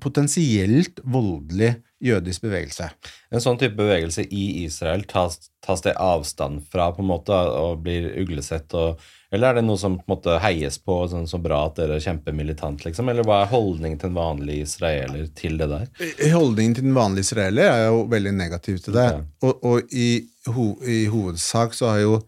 potensielt 0.00 1.00
voldelig 1.02 1.72
jødisk 2.00 2.44
bevegelse. 2.46 2.90
En 3.32 3.42
sånn 3.42 3.58
type 3.60 3.74
bevegelse 3.76 4.22
i 4.30 4.64
Israel, 4.64 5.02
tas, 5.08 5.50
tas 5.64 5.82
det 5.84 5.96
avstand 6.00 6.62
fra 6.70 6.90
på 6.94 7.02
en 7.02 7.10
måte 7.10 7.34
og 7.34 7.82
blir 7.84 8.12
uglesett? 8.20 8.70
Og, 8.78 9.00
eller 9.32 9.48
er 9.50 9.54
det 9.60 9.64
noe 9.66 9.78
som 9.78 9.96
på 9.98 10.02
en 10.06 10.12
måte 10.16 10.36
heies 10.42 10.78
på, 10.82 10.96
sånn 11.12 11.28
så 11.30 11.38
bra 11.42 11.60
at 11.68 11.76
dere 11.78 11.96
er 12.00 12.02
kjempemilitant, 12.04 12.82
liksom? 12.84 13.08
Eller 13.12 13.22
hva 13.26 13.42
er 13.44 13.50
holdningen 13.52 13.98
til 14.02 14.10
en 14.10 14.18
vanlig 14.18 14.56
israeler 14.64 15.28
til 15.38 15.56
det 15.60 15.68
der? 15.70 15.86
Holdningen 16.34 16.74
til 16.80 16.88
den 16.88 16.96
vanlige 16.98 17.28
israeler 17.28 17.70
er 17.70 17.84
jo 17.92 18.04
veldig 18.10 18.32
negativ 18.34 18.80
til 18.84 18.98
det. 18.98 19.08
Ok. 19.14 19.24
Og, 19.46 19.64
og 19.70 19.94
i, 19.94 20.08
ho, 20.50 20.68
i 20.82 21.04
hovedsak 21.12 21.74
så 21.78 21.92
har 21.94 22.02
jo 22.04 22.20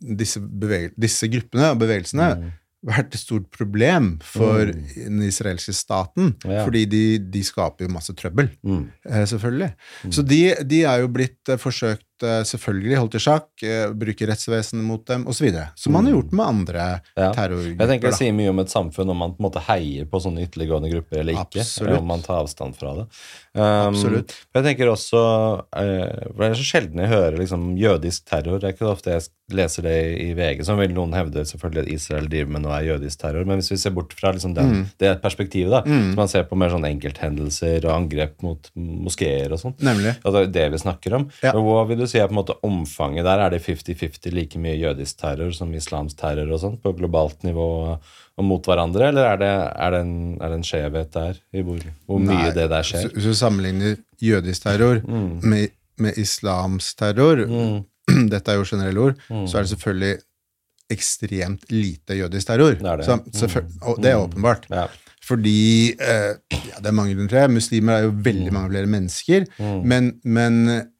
disse, 0.00 0.38
disse 1.00 1.28
gruppene 1.32 1.72
og 1.74 1.80
bevegelsene 1.82 2.32
Mm. 2.40 2.50
vært 2.96 3.12
et 3.12 3.20
stort 3.20 3.48
problem 3.52 4.14
for 4.24 4.70
den 4.72 5.18
israelske 5.26 5.72
staten, 5.76 6.30
Ja. 6.48 6.62
fordi 6.64 6.86
de, 6.88 7.02
de 7.18 7.42
skaper 7.44 7.84
jo 7.84 7.92
masse 7.92 8.14
trøbbel. 8.16 8.48
Mm. 8.64 8.86
eh, 9.04 9.24
selvfølgelig. 9.28 9.72
Så 10.16 10.22
de, 10.24 10.38
de 10.64 10.78
er 10.88 11.02
jo 11.02 11.08
blitt 11.12 11.48
eh, 11.52 11.58
forsøkt 11.60 12.00
eh, 12.00 12.09
selvfølgelig 12.20 12.98
holdt 13.00 13.16
i 13.16 13.22
sjakk, 13.22 13.48
bruke 13.60 14.10
bruker 14.10 14.30
rettsvesenet 14.32 14.84
mot 14.84 15.04
dem, 15.06 15.26
osv. 15.30 15.50
Som 15.74 15.92
man 15.92 16.06
har 16.06 16.12
gjort 16.16 16.32
med 16.32 16.46
andre 16.46 17.00
Ja. 17.16 17.32
terrorgrupper. 17.32 17.78
Jeg 17.78 17.88
tenker 17.88 18.08
Det 18.10 18.16
sier 18.18 18.32
mye 18.32 18.50
om 18.50 18.58
et 18.58 18.68
samfunn 18.68 19.10
om 19.10 19.16
man 19.16 19.34
på 19.34 19.40
en 19.40 19.50
måte 19.50 19.62
heier 19.66 20.04
på 20.04 20.20
sånne 20.20 20.46
ytterliggående 20.46 20.90
grupper 20.90 21.20
eller 21.20 21.32
ikke. 21.32 21.60
Absolutt. 21.60 21.88
eller 21.88 21.98
Om 22.00 22.06
man 22.06 22.22
tar 22.22 22.42
avstand 22.42 22.76
fra 22.76 22.94
det. 22.94 23.06
Um, 23.54 23.94
Absolutt. 23.94 24.34
Jeg 24.54 24.62
tenker 24.64 24.86
også 24.92 25.64
eh, 25.74 26.26
for 26.30 26.44
Det 26.44 26.50
er 26.50 26.54
så 26.54 26.68
sjelden 26.68 27.00
jeg 27.02 27.10
hører 27.10 27.36
liksom, 27.40 27.76
jødisk 27.76 28.24
terror. 28.30 28.60
Det 28.60 28.68
er 28.68 28.74
ikke 28.76 28.90
ofte 28.92 29.10
jeg 29.10 29.26
leser 29.50 29.82
det 29.82 29.96
i 30.22 30.28
VG. 30.38 30.64
som 30.64 30.78
vil 30.78 30.92
noen 30.94 31.12
hevde 31.16 31.42
selvfølgelig 31.48 31.82
at 31.82 31.92
Israel 31.96 32.28
driver 32.30 32.52
med 32.54 32.62
noe 32.62 32.76
er 32.78 32.86
jødisk 32.92 33.18
terror. 33.18 33.44
Men 33.48 33.58
hvis 33.58 33.72
vi 33.72 33.80
ser 33.82 33.94
bort 33.96 34.14
fra 34.14 34.30
liksom, 34.36 34.54
den, 34.54 34.86
det 35.02 35.16
perspektivet, 35.22 35.70
da, 35.70 35.82
så 35.82 36.14
man 36.18 36.30
ser 36.30 36.46
på 36.48 36.58
mer 36.58 36.70
sånn 36.70 36.86
enkelthendelser 36.86 37.84
og 37.88 37.94
angrep 37.96 38.40
mot 38.46 38.70
moskeer 38.76 39.50
og 39.52 39.62
sånn, 39.62 39.74
det 39.80 40.44
er 40.44 40.52
det 40.54 40.66
vi 40.76 40.82
snakker 40.84 41.18
om. 41.18 41.28
Ja. 41.42 41.52
Hva 41.56 41.82
vil 41.88 41.98
du 41.98 42.06
si 42.10 42.18
jeg 42.18 42.28
på 42.28 42.34
en 42.34 42.38
måte 42.40 42.56
omfanget 42.66 43.24
der? 43.26 43.40
Er 43.46 43.50
det 43.54 43.62
50-50 43.64 44.32
like 44.36 44.58
mye 44.62 44.76
jødisk 44.78 45.18
terror 45.22 45.50
som 45.56 45.72
islamsk 45.74 46.16
terror 46.20 46.50
og 46.52 46.60
sånt 46.62 46.82
på 46.82 46.92
globalt 46.98 47.42
nivå 47.46 47.66
og, 47.94 48.10
mot 48.44 48.64
hverandre, 48.64 49.08
eller 49.10 49.26
er 49.34 49.36
det, 49.40 49.50
er 49.84 49.90
det, 49.92 49.98
en, 50.06 50.14
er 50.40 50.48
det 50.48 50.56
en 50.60 50.64
skjevhet 50.64 51.10
der 51.12 51.34
i 51.52 51.60
hvor, 51.66 51.82
hvor 52.08 52.18
mye 52.22 52.38
Nei, 52.46 52.54
det 52.56 52.68
der 52.72 52.86
skjer? 52.88 53.10
Hvis 53.12 53.26
du 53.28 53.34
sammenligner 53.36 53.96
jødisk 54.20 54.62
terror 54.64 55.02
Mm. 55.04 55.40
med, 55.44 55.68
med 56.00 56.16
islamsk 56.18 56.96
terror, 57.02 57.42
dette 58.32 58.50
er 58.50 58.56
jo 58.60 58.64
generelle 58.70 59.00
ord, 59.10 59.20
Mm. 59.30 59.46
så 59.46 59.58
er 59.58 59.62
det 59.66 59.72
selvfølgelig 59.74 60.16
ekstremt 60.90 61.68
lite 61.70 62.16
jødisk 62.18 62.46
terror. 62.48 62.74
Det 62.80 62.88
er 62.90 62.96
det. 62.96 63.06
Så, 63.06 63.18
selvføl- 63.46 63.78
og 63.82 64.00
det 64.02 64.10
er 64.10 64.18
åpenbart. 64.24 64.66
Ja. 64.70 64.86
Fordi 65.22 65.92
eh, 66.00 66.32
ja, 66.50 66.80
Det 66.80 66.86
er 66.88 66.96
mange 66.96 67.12
grunner 67.14 67.28
til 67.30 67.38
det. 67.38 67.50
Muslimer 67.50 67.92
er 67.92 68.02
jo 68.08 68.10
Mm. 68.10 68.24
veldig 68.24 68.52
mange 68.52 68.70
flere 68.72 68.86
mennesker. 68.86 69.44
Men, 69.84 70.20
men 70.24 70.90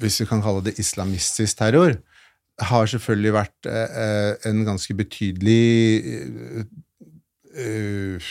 hvis 0.00 0.20
vi 0.22 0.26
kan 0.30 0.42
kalle 0.44 0.64
det 0.66 0.78
islamistisk 0.82 1.58
terror, 1.60 1.96
har 2.62 2.86
selvfølgelig 2.86 3.32
vært 3.34 3.66
eh, 3.66 3.96
eh, 4.04 4.50
en 4.50 4.64
ganske 4.66 4.94
betydelig 4.94 6.64
eh, 7.54 8.28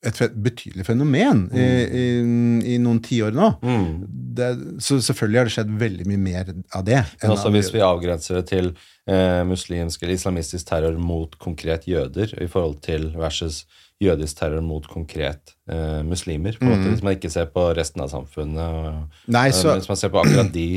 Et 0.00 0.16
betydelig 0.32 0.86
fenomen 0.88 1.42
i, 1.52 1.64
i, 2.00 2.04
i 2.72 2.76
noen 2.80 3.02
tiår 3.04 3.34
nå. 3.36 3.50
Mm. 3.60 3.88
Det, 4.38 4.46
så 4.80 4.96
selvfølgelig 5.04 5.38
har 5.42 5.48
det 5.50 5.52
skjedd 5.52 5.74
veldig 5.82 6.06
mye 6.08 6.20
mer 6.22 6.52
av 6.78 6.86
det. 6.86 7.02
Men 7.20 7.34
også 7.34 7.50
av- 7.50 7.56
hvis 7.58 7.68
vi 7.74 7.82
avgrenser 7.84 8.38
det 8.38 8.46
til 8.48 8.70
eh, 9.10 9.42
muslimsk 9.44 10.00
eller 10.02 10.16
islamistisk 10.16 10.70
terror 10.70 10.96
mot 10.96 11.36
konkret 11.42 11.84
jøder 11.90 12.32
i 12.40 12.48
forhold 12.48 12.78
til 12.86 13.10
versus 13.20 13.66
jødisk 14.00 14.38
terror 14.40 14.64
mot 14.64 14.86
konkret 14.88 15.52
eh, 15.68 16.00
muslimer. 16.08 16.56
På 16.56 16.64
en 16.64 16.72
måte, 16.72 16.94
Hvis 16.94 17.04
man 17.04 17.18
ikke 17.18 17.28
ser 17.36 17.50
på 17.52 17.66
resten 17.76 18.00
av 18.00 18.08
samfunnet. 18.14 18.56
Og, 18.80 19.20
Nei, 19.36 19.50
så, 19.52 19.74
hvis 19.76 19.90
man 19.92 20.00
ser 20.00 20.14
på 20.14 20.22
akkurat 20.24 20.48
de 20.54 20.68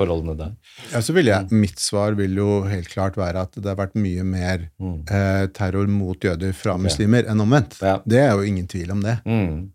forholdene 0.00 0.34
der. 0.40 0.56
ja, 0.94 1.04
så 1.04 1.14
vil 1.16 1.30
jeg, 1.30 1.52
mitt 1.52 1.78
svar 1.82 2.16
vil 2.18 2.40
jo 2.40 2.62
helt 2.70 2.88
klart 2.90 3.20
være 3.20 3.44
at 3.46 3.54
det 3.60 3.68
har 3.70 3.78
vært 3.78 3.96
mye 4.00 4.24
mer 4.26 4.66
eh, 4.80 5.46
terror 5.56 5.86
mot 5.92 6.16
jøder 6.24 6.56
fra 6.56 6.74
muslimer 6.80 7.28
enn 7.30 7.44
omvendt. 7.46 7.78
Ja. 7.84 7.98
Det 8.08 8.24
er 8.24 8.34
jo 8.34 8.48
ingen 8.48 8.66
tvil 8.70 8.90
om 8.96 9.04
det. 9.04 9.20
Mm. 9.28 9.70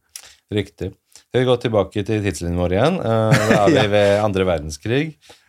Riktig. 0.54 0.92
Skal 1.36 1.42
vi 1.44 1.48
gå 1.50 1.56
tilbake 1.60 2.02
til 2.08 2.22
tidslinjen 2.24 2.60
vår 2.62 2.74
igjen? 2.78 2.98
Eh, 3.04 3.48
da 3.50 3.64
er 3.66 3.74
vi 3.76 3.88
ved 3.98 4.12
andre 4.24 4.46
verdenskrig. 4.48 5.02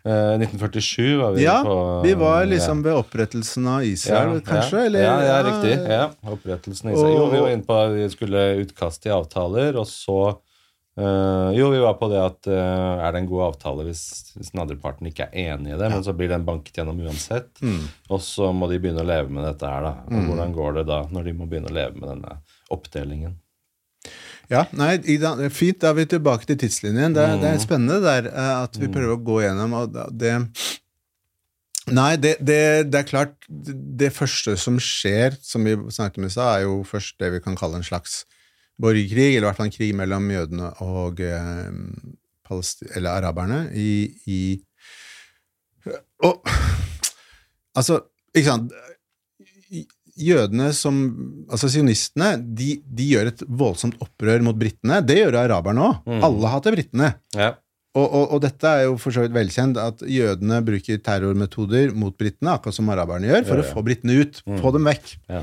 Eh, 0.07 0.32
1947 0.39 1.12
var 1.20 1.36
vi 1.36 1.44
Ja, 1.44 1.61
på 1.66 1.77
vi 2.03 2.15
var 2.19 2.47
liksom 2.51 2.82
ved 2.82 2.94
opprettelsen 2.98 3.69
av 3.70 3.85
Israel, 3.86 4.40
kanskje? 4.47 4.81
Ja, 4.81 4.89
eller? 4.90 5.05
ja, 5.07 5.15
ja, 5.28 5.36
riktig. 5.47 5.77
Ja, 5.93 6.05
opprettelsen 6.35 6.90
av 6.90 6.97
Israel. 6.98 7.15
Jo, 7.20 7.28
vi 7.35 7.43
var 7.44 7.55
inne 7.55 7.66
på 7.70 7.78
at 7.85 7.94
vi 7.94 8.09
skulle 8.15 8.43
utkast 8.65 9.03
til 9.07 9.15
avtaler, 9.15 9.78
og 9.78 9.86
så 9.90 10.19
eh, 10.98 11.51
Jo, 11.59 11.70
vi 11.73 11.81
var 11.82 11.94
på 12.01 12.09
det 12.12 12.20
at 12.23 12.48
uh, 12.51 13.05
er 13.06 13.12
det 13.12 13.20
en 13.23 13.28
god 13.31 13.43
avtale 13.51 13.85
hvis, 13.89 14.02
hvis 14.36 14.51
den 14.52 14.62
andre 14.64 14.77
parten 14.81 15.06
ikke 15.10 15.28
er 15.31 15.55
enig 15.55 15.74
i 15.74 15.78
det, 15.81 15.90
men 15.93 16.05
så 16.06 16.14
blir 16.16 16.28
den 16.32 16.44
banket 16.48 16.77
gjennom 16.81 17.01
uansett. 17.05 17.51
Mm. 17.62 17.82
Og 18.10 18.20
så 18.24 18.52
må 18.56 18.68
de 18.70 18.78
begynne 18.82 19.05
å 19.05 19.09
leve 19.09 19.28
med 19.32 19.44
dette 19.48 19.66
her, 19.68 19.82
da. 19.85 19.94
Og 20.10 20.31
hvordan 20.31 20.55
går 20.56 20.78
det 20.81 20.86
da 20.93 21.02
når 21.12 21.28
de 21.31 21.36
må 21.40 21.47
begynne 21.51 21.73
å 21.73 21.77
leve 21.77 21.97
med 22.01 22.09
denne 22.14 22.39
oppdelingen? 22.74 23.36
Ja, 24.48 24.60
nei, 24.78 24.93
fint. 25.51 25.81
Da 25.82 25.89
er 25.90 25.97
vi 25.98 26.05
tilbake 26.06 26.47
til 26.47 26.59
tidslinjen. 26.60 27.14
Det, 27.16 27.23
er- 27.24 27.40
det 27.40 27.48
Mm. 27.51 27.55
er 27.56 27.62
spennende 27.64 27.97
der 28.05 28.28
eh, 28.31 28.52
at 28.62 28.77
vi 28.78 28.86
prøver 28.86 29.16
å 29.16 29.23
gå 29.27 29.40
gjennom 29.43 29.73
og 29.81 29.97
det 30.14 30.36
Nei, 31.86 32.16
det, 32.18 32.32
det, 32.43 32.90
det 32.90 32.98
er 32.98 33.06
klart 33.06 33.35
det, 33.47 33.74
det 34.01 34.09
første 34.14 34.56
som 34.59 34.74
skjer, 34.82 35.36
som 35.43 35.62
vi 35.66 35.77
snakket 35.94 36.18
om 36.18 36.24
i 36.27 36.31
stad, 36.35 36.48
er 36.56 36.64
jo 36.64 36.81
først 36.89 37.14
det 37.23 37.28
vi 37.36 37.39
kan 37.44 37.55
kalle 37.59 37.78
en 37.78 37.86
slags 37.86 38.24
borgerkrig, 38.82 39.31
eller 39.36 39.47
i 39.47 39.48
hvert 39.48 39.59
fall 39.61 39.69
en 39.70 39.74
krig 39.77 39.94
mellom 39.97 40.31
jødene 40.31 40.70
og 40.85 41.20
eh, 41.24 41.70
eller 42.94 43.11
araberne 43.11 43.65
i, 43.74 43.89
i 44.31 44.40
Og 46.23 46.47
Altså, 47.77 47.98
ikke 48.31 48.47
sant 48.47 48.70
Jødene 50.16 50.70
som 50.73 51.01
Altså 51.51 51.69
sionistene, 51.73 52.36
de, 52.57 52.77
de 52.86 53.09
gjør 53.11 53.32
et 53.32 53.43
voldsomt 53.48 53.98
opprør 54.01 54.40
mot 54.47 54.57
britene. 54.57 55.03
Det 55.05 55.19
gjør 55.19 55.36
araberne 55.43 55.82
òg. 55.90 55.98
Mm. 56.09 56.23
Alle 56.31 56.53
hater 56.55 56.77
britene. 56.78 57.11
Ja. 57.36 57.51
Og, 57.97 58.07
og, 58.07 58.24
og 58.36 58.40
dette 58.44 58.70
er 58.70 58.86
jo 58.86 58.97
for 59.01 59.12
så 59.12 59.24
vidt 59.24 59.35
velkjent, 59.36 59.77
at 59.81 60.01
jødene 60.09 60.62
bruker 60.65 60.98
terrormetoder 61.05 61.93
mot 61.97 62.16
britene, 62.16 62.55
akkurat 62.55 62.77
som 62.77 62.89
araberne 62.93 63.28
gjør, 63.28 63.44
for 63.48 63.61
Ja, 63.61 63.65
ja. 63.65 63.69
å 63.69 63.77
få 63.77 63.85
britene 63.86 64.16
ut. 64.23 64.40
Få 64.62 64.73
dem 64.77 64.89
vekk. 64.89 65.15
Ja. 65.32 65.43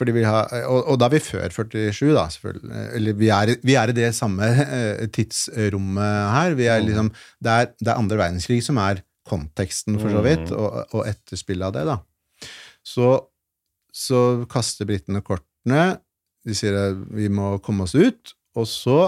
For 0.00 0.08
vi 0.16 0.22
har, 0.24 0.48
og, 0.64 0.86
og 0.88 0.96
da 0.96 1.10
er 1.10 1.12
vi 1.12 1.18
før 1.20 1.52
47, 1.52 2.14
da, 2.16 2.22
selvfølgelig. 2.32 2.84
Eller 2.96 3.16
vi 3.20 3.28
er, 3.36 3.50
vi 3.68 3.74
er 3.76 3.90
i 3.92 3.94
det 3.98 4.06
samme 4.16 4.46
eh, 4.48 5.02
tidsrommet 5.12 6.20
her. 6.32 6.54
Vi 6.56 6.68
er 6.72 6.80
liksom, 6.86 7.10
det, 7.44 7.52
er, 7.52 7.66
det 7.76 7.90
er 7.90 7.98
andre 8.00 8.16
verdenskrig 8.16 8.62
som 8.64 8.80
er 8.80 9.02
konteksten, 9.28 9.98
for 10.00 10.08
så 10.08 10.22
vidt, 10.24 10.48
og, 10.56 10.94
og 10.96 11.04
etterspillet 11.04 11.68
av 11.68 11.74
det. 11.76 11.82
da. 11.90 12.48
Så, 12.80 13.10
så 13.92 14.20
kaster 14.50 14.88
britene 14.88 15.20
kortene. 15.20 15.98
De 16.48 16.56
sier 16.56 16.78
at 16.80 17.02
vi 17.12 17.28
må 17.28 17.58
komme 17.60 17.84
oss 17.84 17.92
ut. 17.92 18.32
Og 18.56 18.64
så 18.70 19.02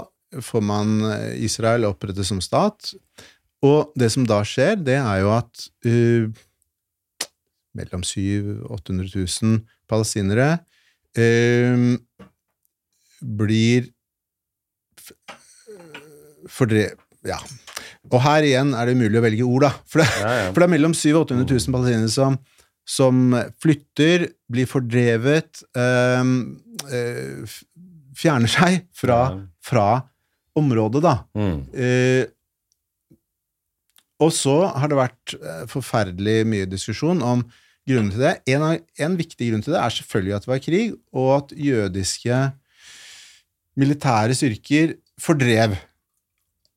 får 0.44 0.64
man 0.68 0.98
eh, 1.08 1.40
Israel 1.48 1.88
opprettet 1.88 2.28
som 2.28 2.42
stat. 2.44 2.92
Og 3.64 3.96
det 3.96 4.10
som 4.12 4.28
da 4.28 4.42
skjer, 4.44 4.76
det 4.76 4.98
er 4.98 5.22
jo 5.22 5.32
at 5.38 5.64
uh, 5.86 6.28
mellom 7.78 8.04
700 8.04 8.60
800 8.68 9.08
000 9.40 9.62
palestinere 9.88 10.50
eh, 11.18 12.28
blir 13.22 13.90
fordrevet 16.50 16.98
Ja. 17.26 17.38
Og 18.10 18.18
her 18.24 18.42
igjen 18.44 18.72
er 18.74 18.88
det 18.88 18.96
umulig 18.98 19.20
å 19.20 19.24
velge 19.24 19.46
ord, 19.46 19.62
da. 19.68 19.70
For 19.86 20.02
det, 20.02 20.08
Ja, 20.18 20.32
ja. 20.40 20.48
for 20.52 20.58
det 20.60 20.66
er 20.66 20.74
mellom 20.74 20.94
700 20.96 21.20
og 21.20 21.26
800 21.30 21.54
000 21.54 21.76
palestinere 21.76 22.12
som, 22.12 22.38
som 22.84 23.20
flytter, 23.62 24.26
blir 24.52 24.68
fordrevet, 24.68 25.62
eh, 25.78 26.32
eh, 26.98 27.54
fjerner 28.18 28.50
seg 28.50 28.82
fra, 28.96 29.20
fra 29.62 29.86
området, 30.58 31.04
da. 31.06 31.14
Mm. 31.38 31.58
Eh, 31.72 32.24
og 34.22 34.30
så 34.34 34.56
har 34.70 34.90
det 34.90 34.98
vært 34.98 35.36
eh, 35.38 35.62
forferdelig 35.70 36.42
mye 36.46 36.68
diskusjon 36.70 37.22
om 37.26 37.46
grunnen 37.88 38.12
til 38.14 38.22
det. 38.22 38.34
En, 38.54 38.64
av, 38.66 38.76
en 39.06 39.16
viktig 39.18 39.50
grunn 39.50 39.64
til 39.64 39.74
det 39.74 39.80
er 39.82 39.94
selvfølgelig 39.96 40.36
at 40.36 40.46
det 40.46 40.52
var 40.52 40.64
krig, 40.64 40.92
og 41.14 41.30
at 41.36 41.54
jødiske 41.68 42.42
militære 43.80 44.36
styrker 44.36 44.96
fordrev 45.20 45.78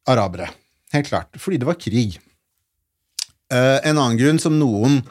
arabere. 0.08 0.50
Helt 0.94 1.10
klart. 1.10 1.36
Fordi 1.42 1.60
det 1.62 1.68
var 1.68 1.80
krig. 1.82 2.18
Eh, 3.54 3.78
en 3.86 3.98
annen 3.98 4.20
grunn 4.20 4.42
som 4.42 4.58
noen 4.58 5.02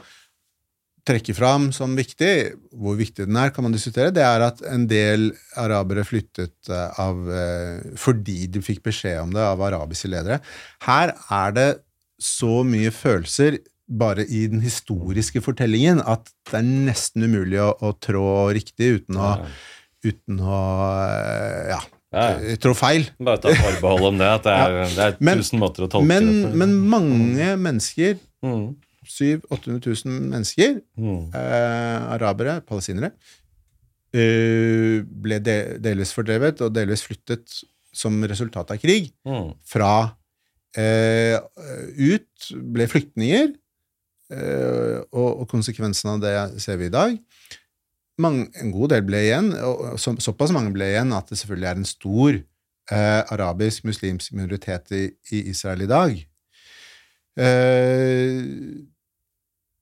trekker 1.05 1.37
fram 1.37 1.69
som 1.77 1.93
viktig, 1.99 2.55
hvor 2.73 2.97
viktig 2.97 3.27
den 3.29 3.37
er, 3.37 3.53
kan 3.53 3.67
man 3.67 3.75
diskutere, 3.75 4.13
det 4.15 4.25
er 4.25 4.47
at 4.47 4.63
en 4.71 4.87
del 4.89 5.29
arabere 5.61 6.05
flyttet 6.09 6.71
eh, 6.73 7.01
av, 7.03 7.21
eh, 7.29 7.83
fordi 8.01 8.47
de 8.49 8.63
fikk 8.65 8.81
beskjed 8.89 9.21
om 9.27 9.35
det 9.35 9.45
av 9.45 9.61
arabiske 9.67 10.09
ledere. 10.09 10.41
Her 10.87 11.13
er 11.13 11.55
det 11.57 11.69
så 12.21 12.63
mye 12.65 12.93
følelser 12.95 13.59
bare 13.89 14.25
i 14.25 14.47
den 14.49 14.63
historiske 14.65 15.43
fortellingen 15.45 16.01
at 16.01 16.31
det 16.51 16.55
er 16.61 16.65
nesten 16.65 17.27
umulig 17.27 17.59
å, 17.61 17.73
å 17.85 17.91
trå 18.01 18.25
riktig 18.57 18.95
uten 19.03 19.19
å, 19.21 19.33
uten 20.05 20.41
å 20.41 20.61
eh, 21.09 21.69
ja, 21.75 21.81
Ja, 22.15 22.25
ja. 22.39 22.57
trå 22.63 22.73
feil. 22.79 23.09
Bare 23.19 23.41
ta 23.43 23.53
forbehold 23.59 24.09
om 24.13 24.19
det, 24.23 24.29
at 24.39 24.45
det 24.47 24.55
er, 24.55 24.79
det 24.97 25.05
er 25.11 25.17
Men- 25.21 25.43
tusen 25.43 25.59
måter 25.61 25.85
å 25.85 25.91
tolke 25.93 26.07
Men, 26.09 26.31
det 26.31 26.51
på. 26.53 26.57
men 26.63 26.75
mange 26.95 27.53
mennesker, 27.61 28.17
mm. 28.45 28.67
700 29.05 29.49
000-800 29.53 30.07
000 30.07 30.29
mennesker, 30.33 30.79
Mm. 30.97 31.27
eh, 31.37 32.05
arabere, 32.17 32.61
palestinere, 32.65 33.11
eh, 34.15 35.03
ble 35.05 35.39
de, 35.45 35.57
delvis 35.83 36.13
fordrevet 36.17 36.63
og 36.65 36.73
delvis 36.77 37.03
flyttet 37.05 37.61
som 37.95 38.17
resultat 38.27 38.71
av 38.75 38.79
krig 38.83 39.11
Mm. 39.27 39.53
fra 39.65 39.91
eh, 40.77 41.37
ut, 41.99 42.49
ble 42.75 42.87
flyktninger, 42.91 43.53
eh, 43.53 43.59
og, 44.35 45.31
og 45.43 45.49
konsekvensen 45.51 46.15
av 46.15 46.23
det 46.25 46.35
ser 46.63 46.79
vi 46.81 46.89
i 46.91 46.95
dag. 46.95 47.17
Mange, 48.23 48.47
en 48.63 48.71
god 48.75 48.93
del 48.95 49.03
ble 49.09 49.21
igjen, 49.27 49.53
og 49.67 49.99
så, 49.99 50.15
såpass 50.23 50.53
mange 50.55 50.71
ble 50.75 50.93
igjen 50.93 51.15
at 51.17 51.31
det 51.33 51.39
selvfølgelig 51.41 51.71
er 51.71 51.81
en 51.81 51.89
stor 51.89 52.37
eh, 52.37 53.23
arabisk-muslimsk 53.35 54.37
minoritet 54.39 54.93
i, 54.95 55.05
i 55.35 55.41
Israel 55.51 55.83
i 55.83 55.91
dag. 55.91 56.21
Eh, 57.35 58.45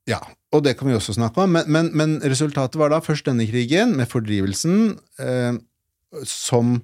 ja, 0.08 0.18
og 0.52 0.64
det 0.64 0.74
kan 0.78 0.88
vi 0.88 0.96
også 0.96 1.14
snakke 1.18 1.44
om. 1.44 1.52
Men, 1.58 1.68
men, 1.68 1.90
men 1.96 2.16
resultatet 2.24 2.80
var 2.80 2.90
da 2.92 3.02
først 3.04 3.28
denne 3.28 3.46
krigen, 3.46 3.92
med 3.98 4.08
fordrivelsen, 4.10 4.96
eh, 5.20 5.60
som 6.28 6.78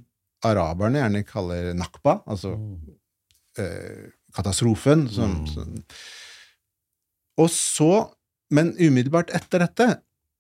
araberne 0.47 1.01
gjerne 1.01 1.25
kaller 1.27 1.73
nakba, 1.77 2.21
altså 2.31 2.55
eh, 3.59 4.13
katastrofen. 4.37 5.09
Som, 5.13 5.41
Mm. 5.41 5.47
som. 5.55 5.75
Og 7.39 7.51
så, 7.55 8.09
men 8.55 8.73
umiddelbart 8.79 9.31
etter 9.37 9.63
dette, 9.67 9.89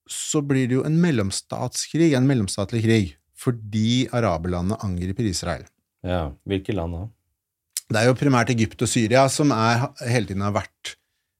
så 0.09 0.41
blir 0.43 0.69
det 0.69 0.79
jo 0.79 0.85
en 0.89 0.97
mellomstatskrig, 1.01 2.15
en 2.16 2.27
mellomstatlig 2.29 2.83
krig, 2.85 3.11
fordi 3.39 4.09
araberlandene 4.16 4.81
angriper 4.85 5.29
Israel. 5.29 5.66
Ja. 6.07 6.29
Hvilke 6.49 6.75
land 6.75 6.97
da? 6.97 7.05
Det 7.89 8.01
er 8.01 8.09
jo 8.11 8.16
primært 8.20 8.51
Egypt 8.53 8.83
og 8.85 8.91
Syria 8.91 9.27
som 9.33 9.53
er, 9.55 9.87
hele 10.09 10.31
tiden 10.31 10.45
har 10.45 10.57
vært 10.57 10.99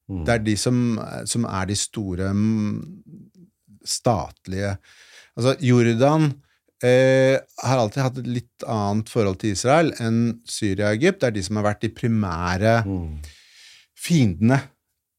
Mm. 0.09 0.23
Det 0.25 0.33
er 0.33 0.39
de 0.41 0.55
som, 0.57 0.77
som 1.29 1.43
er 1.45 1.67
de 1.69 1.75
store 1.77 2.31
mm, 2.33 2.79
statlige 3.85 4.75
Altså, 5.37 5.53
Jordan 5.63 6.25
eh, 6.83 7.37
har 7.63 7.79
alltid 7.79 8.01
hatt 8.03 8.17
et 8.19 8.25
litt 8.27 8.65
annet 8.67 9.11
forhold 9.11 9.37
til 9.39 9.53
Israel 9.53 9.93
enn 10.03 10.41
Syria 10.49 10.89
og 10.89 10.97
Egypt. 10.97 11.21
Det 11.21 11.29
er 11.29 11.35
de 11.37 11.43
som 11.45 11.59
har 11.59 11.67
vært 11.69 11.85
de 11.85 11.91
primære 11.95 12.73
Mm. 12.89 13.21
fiendene 13.95 14.57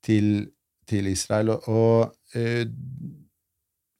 til, 0.06 0.48
til 0.88 1.06
Israel. 1.10 1.50
Og, 1.56 1.68
og, 1.68 2.14
eh, 2.34 2.64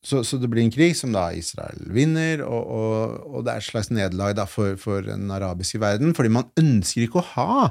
så, 0.03 0.23
så 0.25 0.39
det 0.41 0.49
blir 0.49 0.63
en 0.65 0.73
krig 0.73 0.95
som 0.97 1.13
da 1.13 1.27
Israel 1.37 1.83
vinner, 1.93 2.41
og, 2.47 2.71
og, 2.73 3.27
og 3.35 3.45
det 3.45 3.53
er 3.53 3.61
et 3.61 3.67
slags 3.69 3.91
nederlag 3.93 4.39
for, 4.49 4.79
for 4.81 5.05
den 5.05 5.29
arabiske 5.35 5.81
verden, 5.83 6.15
fordi 6.17 6.33
man 6.33 6.49
ønsker 6.61 7.05
ikke 7.05 7.21
å 7.21 7.29
ha 7.35 7.67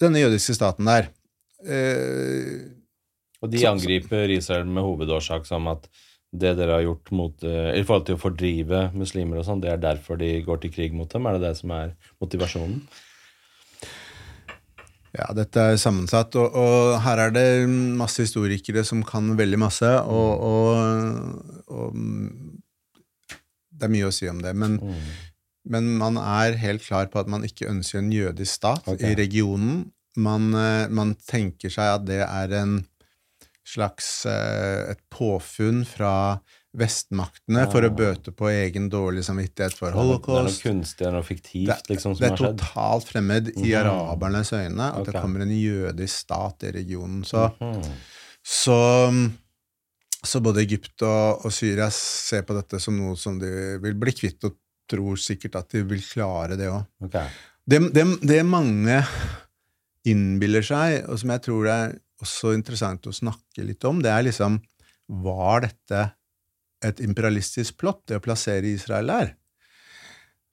denne 0.00 0.22
jødiske 0.24 0.56
staten 0.56 0.88
der. 0.88 1.10
Eh, 1.68 2.64
Og 3.44 3.50
de 3.52 3.58
Så- 3.60 3.68
angriper 3.74 4.30
Israel 4.32 4.64
med 4.66 4.82
hovedårsak 4.86 5.44
som 5.46 5.68
at 5.68 5.84
det 6.34 6.56
dere 6.58 6.78
har 6.78 6.82
gjort 6.82 7.10
mot, 7.12 7.44
eh, 7.44 7.76
i 7.78 7.82
forhold 7.86 8.06
til 8.08 8.16
å 8.16 8.22
fordrive 8.24 8.78
muslimer 8.96 9.38
og 9.38 9.44
sånn, 9.46 9.60
det 9.62 9.70
er 9.70 9.76
derfor 9.84 10.16
de 10.18 10.30
går 10.42 10.62
til 10.64 10.72
krig 10.74 10.92
mot 10.96 11.08
dem? 11.12 11.26
Er 11.26 11.36
det 11.38 11.44
det 11.44 11.56
som 11.60 11.70
er 11.76 11.92
motivasjonen? 12.24 12.80
Ja, 15.14 15.28
dette 15.36 15.62
er 15.62 15.76
sammensatt, 15.78 16.34
og, 16.40 16.56
og 16.58 16.96
her 17.04 17.20
er 17.28 17.34
det 17.34 17.46
masse 17.70 18.24
historikere 18.24 18.82
som 18.86 19.04
kan 19.06 19.36
veldig 19.38 19.60
masse, 19.62 19.90
og, 20.10 20.42
og, 20.42 21.68
og 21.70 21.94
det 23.74 23.86
er 23.86 23.92
mye 23.94 24.08
å 24.08 24.14
si 24.14 24.26
om 24.30 24.42
det. 24.42 24.56
Men, 24.58 24.80
Mm. 24.82 25.12
men 25.70 25.92
man 26.00 26.18
er 26.18 26.58
helt 26.58 26.82
klar 26.82 27.06
på 27.12 27.22
at 27.22 27.30
man 27.30 27.46
ikke 27.46 27.70
ønsker 27.70 28.02
en 28.02 28.10
jødisk 28.12 28.58
stat 28.58 28.88
okay. 28.90 29.12
i 29.12 29.18
regionen. 29.18 29.92
Man, 30.16 30.50
eh, 30.54 30.90
man 30.90 31.14
tenker 31.26 31.70
seg 31.70 31.94
at 32.00 32.04
det 32.06 32.20
er 32.26 32.58
en 32.60 32.76
slags 33.64 34.26
eh, 34.26 34.92
et 34.92 35.00
påfunn 35.10 35.84
fra 35.88 36.40
vestmaktene 36.74 37.64
for 37.70 37.86
å 37.86 37.90
Ah. 37.90 37.94
bøte 37.94 38.32
på 38.34 38.48
egen 38.50 38.88
dårlig 38.90 39.22
samvittighet 39.24 39.76
for 39.78 39.94
holocaust. 39.94 40.60
Det 40.60 40.70
er 40.70 40.74
noe 40.74 40.82
kunstig, 40.82 41.06
er 41.06 41.22
fiktivt, 41.22 41.88
liksom, 41.90 42.16
som 42.16 42.20
Det 42.24 42.32
er 42.32 42.40
totalt 42.40 43.08
fremmed 43.08 43.52
i 43.54 43.70
mm. 43.70 43.78
arabernes 43.84 44.52
øyne 44.52 44.90
at 44.90 45.06
det 45.06 45.14
kommer 45.14 45.44
en 45.44 45.54
jødisk 45.54 46.14
stat 46.26 46.66
i 46.66 46.72
regionen. 46.74 47.22
Så, 47.24 47.46
mm. 47.60 47.82
så, 48.42 48.78
så 50.24 50.42
både 50.42 50.64
Egypt 50.66 51.06
og, 51.06 51.46
og 51.46 51.54
Syria 51.54 51.88
ser 51.94 52.42
på 52.42 52.58
dette 52.58 52.82
som 52.82 52.98
noe 52.98 53.16
som 53.16 53.38
de 53.38 53.78
vil 53.82 53.94
bli 53.94 54.12
kvitt, 54.12 54.42
og 54.44 54.58
tror 54.90 55.16
sikkert 55.16 55.62
at 55.62 55.70
de 55.72 55.84
vil 55.88 56.02
klare 56.04 56.58
det 56.60 56.68
òg. 56.68 56.82
Okay. 57.06 57.30
Det, 57.64 57.80
det, 57.94 58.04
det 58.20 58.42
mange 58.44 58.98
innbiller 60.04 60.64
seg, 60.66 61.06
og 61.08 61.16
som 61.22 61.32
jeg 61.32 61.44
tror 61.46 61.64
det 61.64 61.76
er 61.86 61.94
også 62.24 62.52
interessant 62.56 63.06
å 63.08 63.14
snakke 63.14 63.64
litt 63.64 63.84
om, 63.88 64.02
det 64.04 64.12
er 64.12 64.26
liksom 64.28 64.60
Var 65.24 65.60
dette 65.60 65.98
et 66.84 67.00
imperialistisk 67.04 67.78
plott, 67.80 68.02
det 68.10 68.18
å 68.20 68.24
plassere 68.24 68.68
Israel 68.74 69.06
der? 69.10 69.34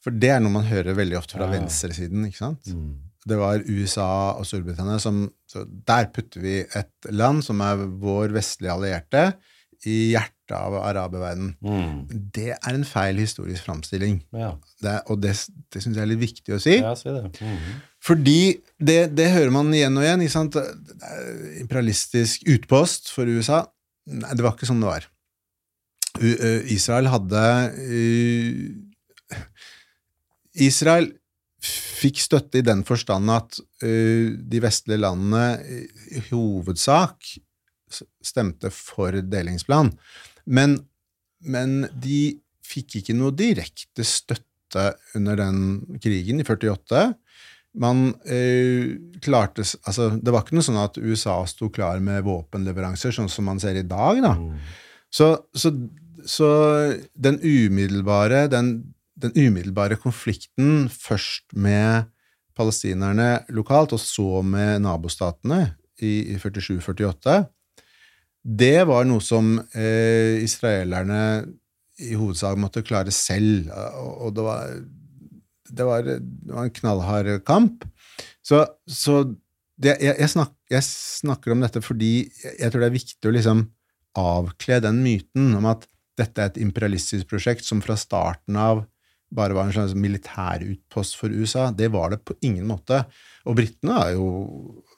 For 0.02 0.12
det 0.18 0.32
er 0.34 0.40
noe 0.42 0.56
man 0.56 0.66
hører 0.66 0.96
veldig 0.98 1.18
ofte 1.20 1.38
fra 1.38 1.46
Ja. 1.50 1.60
venstresiden. 1.60 2.26
ikke 2.26 2.38
sant? 2.42 2.66
Mm. 2.72 2.96
Det 3.28 3.38
var 3.38 3.62
USA 3.70 4.34
og 4.34 4.46
Storbritannia 4.50 4.98
som 5.00 5.28
så 5.52 5.66
Der 5.86 6.08
putter 6.10 6.42
vi 6.42 6.56
et 6.74 7.12
land 7.12 7.44
som 7.46 7.60
er 7.62 7.76
vår 8.02 8.32
vestlige 8.34 8.72
allierte, 8.74 9.34
i 9.86 10.12
hjertet 10.14 10.54
av 10.54 10.74
araberverdenen. 10.78 11.56
Mm. 11.62 12.32
Det 12.34 12.52
er 12.54 12.74
en 12.76 12.84
feil 12.86 13.18
historisk 13.18 13.64
framstilling, 13.66 14.20
Ja, 14.34 14.52
det, 14.82 15.02
og 15.10 15.22
det, 15.22 15.32
det 15.74 15.82
syns 15.82 15.96
jeg 15.98 16.04
er 16.04 16.10
litt 16.12 16.20
viktig 16.22 16.54
å 16.54 16.60
si. 16.62 16.76
ja 16.80 16.94
si 16.96 17.10
det. 17.10 17.24
Mhm. 17.42 17.80
Fordi 18.02 18.62
det, 18.80 19.16
det 19.16 19.32
hører 19.34 19.52
man 19.52 19.72
igjen 19.74 19.98
og 19.98 20.04
igjen. 20.06 20.22
Ikke 20.22 20.32
sant? 20.34 20.56
Er 20.56 21.62
Imperialistisk 21.62 22.44
utpost 22.50 23.10
for 23.14 23.26
USA. 23.30 23.64
Nei, 24.10 24.34
det 24.34 24.42
var 24.46 24.54
ikke 24.56 24.70
sånn 24.70 24.82
det 24.82 24.90
var. 24.90 25.06
Eh, 26.20 26.74
Israel 26.74 27.08
hadde 27.08 27.44
eh, 27.80 29.38
Israel 30.60 31.08
fikk 32.02 32.20
støtte 32.20 32.60
i 32.60 32.66
den 32.66 32.82
forstand 32.84 33.32
at 33.32 33.60
eh, 33.86 34.34
de 34.36 34.62
vestlige 34.64 35.00
landene 35.00 35.46
i 36.12 36.24
hovedsak 36.32 37.36
stemte 38.24 38.72
for 38.74 39.16
delingsplan. 39.24 39.92
Men, 40.52 40.80
men 41.46 41.86
de 41.94 42.42
fikk 42.66 43.02
ikke 43.02 43.16
noe 43.18 43.36
direkte 43.36 44.06
støtte 44.08 44.92
under 45.18 45.40
den 45.40 45.98
krigen 46.02 46.40
i 46.42 46.48
48. 46.48 47.12
Man 47.82 48.10
eh, 48.28 48.98
klarte 49.24 49.64
Altså, 49.64 50.10
det 50.16 50.32
var 50.34 50.44
ikke 50.44 50.58
noe 50.58 50.66
sånn 50.66 50.80
at 50.82 51.00
USA 51.00 51.38
sto 51.48 51.70
klar 51.72 52.02
med 52.04 52.24
våpenleveranser, 52.28 53.14
sånn 53.16 53.32
som 53.32 53.48
man 53.48 53.62
ser 53.64 53.80
i 53.80 53.88
dag, 53.88 54.20
da. 54.24 54.34
Mm. 54.40 54.56
Så, 55.12 55.34
så, 55.56 55.74
så 56.28 56.50
den 57.14 57.40
umiddelbare, 57.42 58.46
den, 58.52 58.94
den 59.16 59.34
umiddelbare 59.36 59.98
konflikten 60.00 60.90
først 60.90 61.54
med 61.54 62.10
palestinerne 62.58 63.46
lokalt, 63.54 63.96
og 63.96 64.02
så 64.02 64.42
med 64.46 64.84
nabostatene 64.84 65.64
i, 66.02 66.34
i 66.34 66.38
47-48, 66.42 67.42
det 68.42 68.88
var 68.90 69.06
noe 69.06 69.22
som 69.22 69.54
eh, 69.78 70.42
israelerne 70.42 71.22
i 72.02 72.16
hovedsak 72.18 72.58
måtte 72.58 72.82
klare 72.86 73.14
selv, 73.14 73.70
og, 74.02 74.32
det 74.34 74.46
var 74.46 74.74
det 75.72 75.86
var, 75.88 76.04
det 76.04 76.52
var 76.52 76.66
en 76.66 76.74
knallhard 76.76 77.30
kamp. 77.48 77.86
Så, 78.44 78.66
så 78.90 79.22
det, 79.82 79.96
jeg, 80.02 80.16
jeg, 80.18 80.30
snak, 80.34 80.52
jeg 80.72 80.84
snakker 80.88 81.54
om 81.54 81.64
dette 81.64 81.82
fordi 81.84 82.16
jeg 82.44 82.72
tror 82.72 82.84
det 82.84 82.90
er 82.90 82.98
viktig 82.98 83.30
å 83.30 83.36
liksom 83.36 83.64
avkle 84.20 84.82
den 84.84 85.00
myten 85.06 85.54
om 85.58 85.70
at 85.72 85.86
dette 86.22 86.42
er 86.42 86.52
et 86.52 86.62
imperialistisk 86.62 87.30
prosjekt 87.32 87.68
som 87.68 87.82
fra 87.84 87.98
starten 88.00 88.60
av 88.60 88.86
bare 89.32 89.56
var 89.56 89.68
en 89.68 89.74
slags 89.76 89.96
militærutpost 89.96 91.16
for 91.16 91.32
USA. 91.32 91.70
Det 91.72 91.88
var 91.94 92.12
det 92.12 92.20
på 92.28 92.36
ingen 92.44 92.68
måte. 92.68 93.04
Og 93.48 93.56
britene 93.56 93.96
er 94.04 94.16
jo 94.18 94.28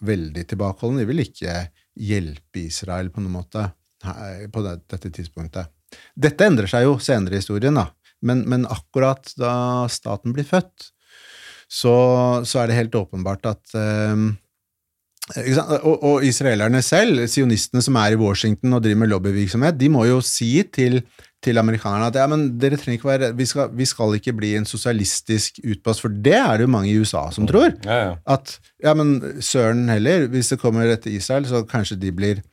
veldig 0.01 0.45
tilbakeholdne. 0.49 1.03
De 1.03 1.09
vil 1.11 1.21
ikke 1.21 1.53
hjelpe 2.01 2.63
Israel 2.63 3.11
på 3.13 3.21
noen 3.21 3.37
måte 3.37 3.67
på 4.53 4.63
dette 4.65 5.11
tidspunktet. 5.13 5.69
Dette 6.17 6.47
endrer 6.49 6.67
seg 6.69 6.87
jo 6.87 6.97
senere 7.01 7.37
i 7.37 7.43
historien, 7.43 7.77
da. 7.77 7.91
Men, 8.25 8.41
men 8.49 8.65
akkurat 8.71 9.29
da 9.39 9.85
staten 9.91 10.33
blir 10.35 10.47
født, 10.47 10.89
så, 11.69 11.93
så 12.47 12.61
er 12.61 12.69
det 12.69 12.77
helt 12.77 12.95
åpenbart 12.97 13.45
at 13.49 13.75
eh, 13.77 14.15
sant? 14.15 14.42
Og, 15.23 16.03
og 16.03 16.25
israelerne 16.27 16.81
selv, 16.83 17.21
sionistene 17.31 17.81
som 17.81 17.95
er 17.95 18.11
i 18.11 18.19
Washington 18.19 18.75
og 18.75 18.81
driver 18.83 18.99
med 18.99 19.11
lobbyvirksomhet, 19.13 19.77
de 19.79 19.87
må 19.89 20.03
jo 20.09 20.17
si 20.19 20.49
til, 20.75 20.99
til 21.43 21.59
amerikanerne 21.61 22.09
at 22.09 22.17
ja, 22.19 22.25
men 22.27 22.49
dere 22.59 22.75
trenger 22.79 22.97
ikke 22.99 23.07
være 23.07 23.29
vi 23.37 23.47
skal, 23.47 23.69
vi 23.71 23.87
skal 23.87 24.17
ikke 24.17 24.33
bli 24.35 24.51
en 24.59 24.67
sosialistisk 24.67 25.61
utpass, 25.63 26.01
for 26.03 26.11
det 26.11 26.35
er 26.35 26.57
det 26.59 26.67
jo 26.67 26.73
mange 26.75 26.91
i 26.91 26.97
USA 26.99 27.29
som 27.31 27.47
tror. 27.47 27.71
Ja, 27.85 27.99
ja. 28.09 28.17
At 28.35 28.57
ja, 28.83 28.93
men 28.99 29.21
søren 29.39 29.87
heller, 29.89 30.27
hvis 30.33 30.51
det 30.51 30.59
kommer 30.59 30.91
etter 30.91 31.11
Israel, 31.11 31.47
så 31.47 31.63
kanskje 31.71 32.01
de 32.01 32.11
blir 32.11 32.43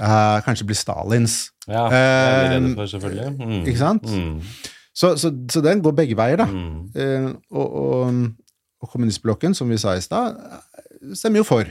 uh, 0.00 0.40
Kanskje 0.46 0.66
blir 0.70 0.80
Stalins. 0.80 1.50
ja 1.68 1.84
det 1.92 2.00
er 2.00 2.40
vi 2.40 2.54
redde 2.54 2.70
Eh, 2.70 2.74
for, 2.80 2.86
selvfølgelig. 2.86 3.46
Mm. 3.46 3.60
ikke 3.66 3.78
sant? 3.78 4.08
Mm. 4.08 4.40
Så, 4.96 5.16
så, 5.20 5.34
så 5.52 5.60
den 5.60 5.84
går 5.84 5.92
begge 5.92 6.16
veier, 6.16 6.40
da. 6.40 6.48
Mm. 6.48 6.80
Uh, 6.96 7.34
og, 7.50 7.76
og, 7.76 8.24
og 8.80 8.88
kommunistblokken, 8.88 9.54
som 9.54 9.68
vi 9.68 9.76
sa 9.76 9.92
i 9.92 10.00
stad, 10.00 10.40
stemmer 11.14 11.42
jo 11.42 11.46
for 11.46 11.68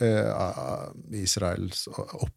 uh, 0.00 0.90
Israels 1.16 1.86
opp, 1.90 2.36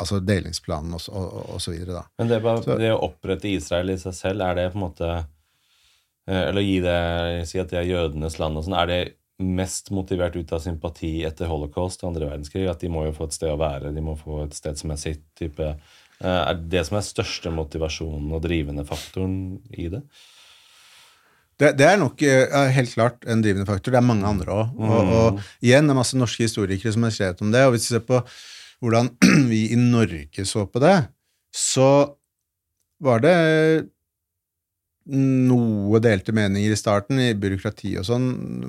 altså 0.00 0.20
delingsplanen 0.24 0.96
og, 0.96 1.06
og, 1.12 1.38
og, 1.54 1.60
så 1.62 1.74
videre, 1.74 2.00
da. 2.00 2.04
Men 2.20 2.32
det, 2.32 2.40
bare, 2.44 2.78
det 2.80 2.92
å 2.94 3.02
opprette 3.08 3.50
Israel 3.50 3.92
i 3.92 3.98
seg 4.00 4.16
selv, 4.16 4.44
er 4.46 4.58
det 4.58 4.70
på 4.72 4.80
en 4.80 4.86
måte 4.86 5.10
eh, 5.12 6.42
Eller 6.48 6.64
gi 6.64 6.78
det 6.84 6.98
Si 7.50 7.60
at 7.60 7.72
det 7.72 7.82
er 7.82 7.90
jødenes 7.90 8.38
land 8.40 8.58
og 8.58 8.66
sånn. 8.66 8.78
Er 8.80 8.90
det 8.90 9.00
mest 9.36 9.92
motivert 9.92 10.36
ut 10.38 10.54
av 10.56 10.62
sympati 10.64 11.18
etter 11.28 11.50
holocaust 11.50 12.02
og 12.02 12.12
andre 12.12 12.30
verdenskrig? 12.30 12.64
At 12.70 12.80
de 12.84 12.92
må 12.92 13.04
jo 13.08 13.16
få 13.18 13.28
et 13.28 13.36
sted 13.36 13.52
å 13.52 13.60
være, 13.60 13.92
de 13.92 14.04
må 14.04 14.16
få 14.20 14.46
et 14.46 14.56
sted 14.56 14.80
som 14.80 14.94
er 14.94 15.02
sitt 15.02 15.26
type 15.38 15.66
eh, 15.66 16.24
Er 16.24 16.56
det 16.56 16.70
det 16.72 16.86
som 16.88 16.98
er 17.00 17.10
største 17.10 17.52
motivasjonen 17.54 18.32
og 18.32 18.42
drivende 18.48 18.86
faktoren 18.88 19.60
i 19.76 19.90
det? 19.92 20.02
Det, 21.58 21.70
det 21.78 21.86
er 21.88 21.96
nok 21.96 22.20
eh, 22.22 22.68
helt 22.76 22.92
klart 22.92 23.24
en 23.26 23.40
drivende 23.40 23.64
faktor. 23.66 23.94
Det 23.94 23.96
er 24.02 24.04
mange 24.04 24.26
andre 24.28 24.52
òg. 24.52 24.74
Og, 24.76 25.00
Mm. 25.00 25.12
og 25.16 25.40
igjen, 25.64 25.86
det 25.88 25.94
er 25.94 26.00
masse 26.02 26.16
norske 26.20 26.44
historikere 26.44 26.92
som 26.92 27.02
har 27.06 27.10
skrevet 27.16 27.40
om 27.40 27.50
det. 27.54 27.62
Og 27.64 27.72
hvis 27.76 27.86
vi 27.90 27.94
ser 27.96 28.04
på 28.04 28.20
hvordan 28.84 29.08
vi 29.50 29.62
i 29.72 29.76
Norge 29.80 30.44
så 30.44 30.66
på 30.68 30.82
det, 30.84 30.96
så 31.56 31.88
var 33.00 33.20
det 33.24 33.36
noe 35.06 36.00
delte 36.02 36.32
meninger 36.34 36.72
i 36.74 36.78
starten, 36.78 37.20
i 37.22 37.28
byråkrati 37.38 37.92
og 38.00 38.06
sånn 38.08 38.24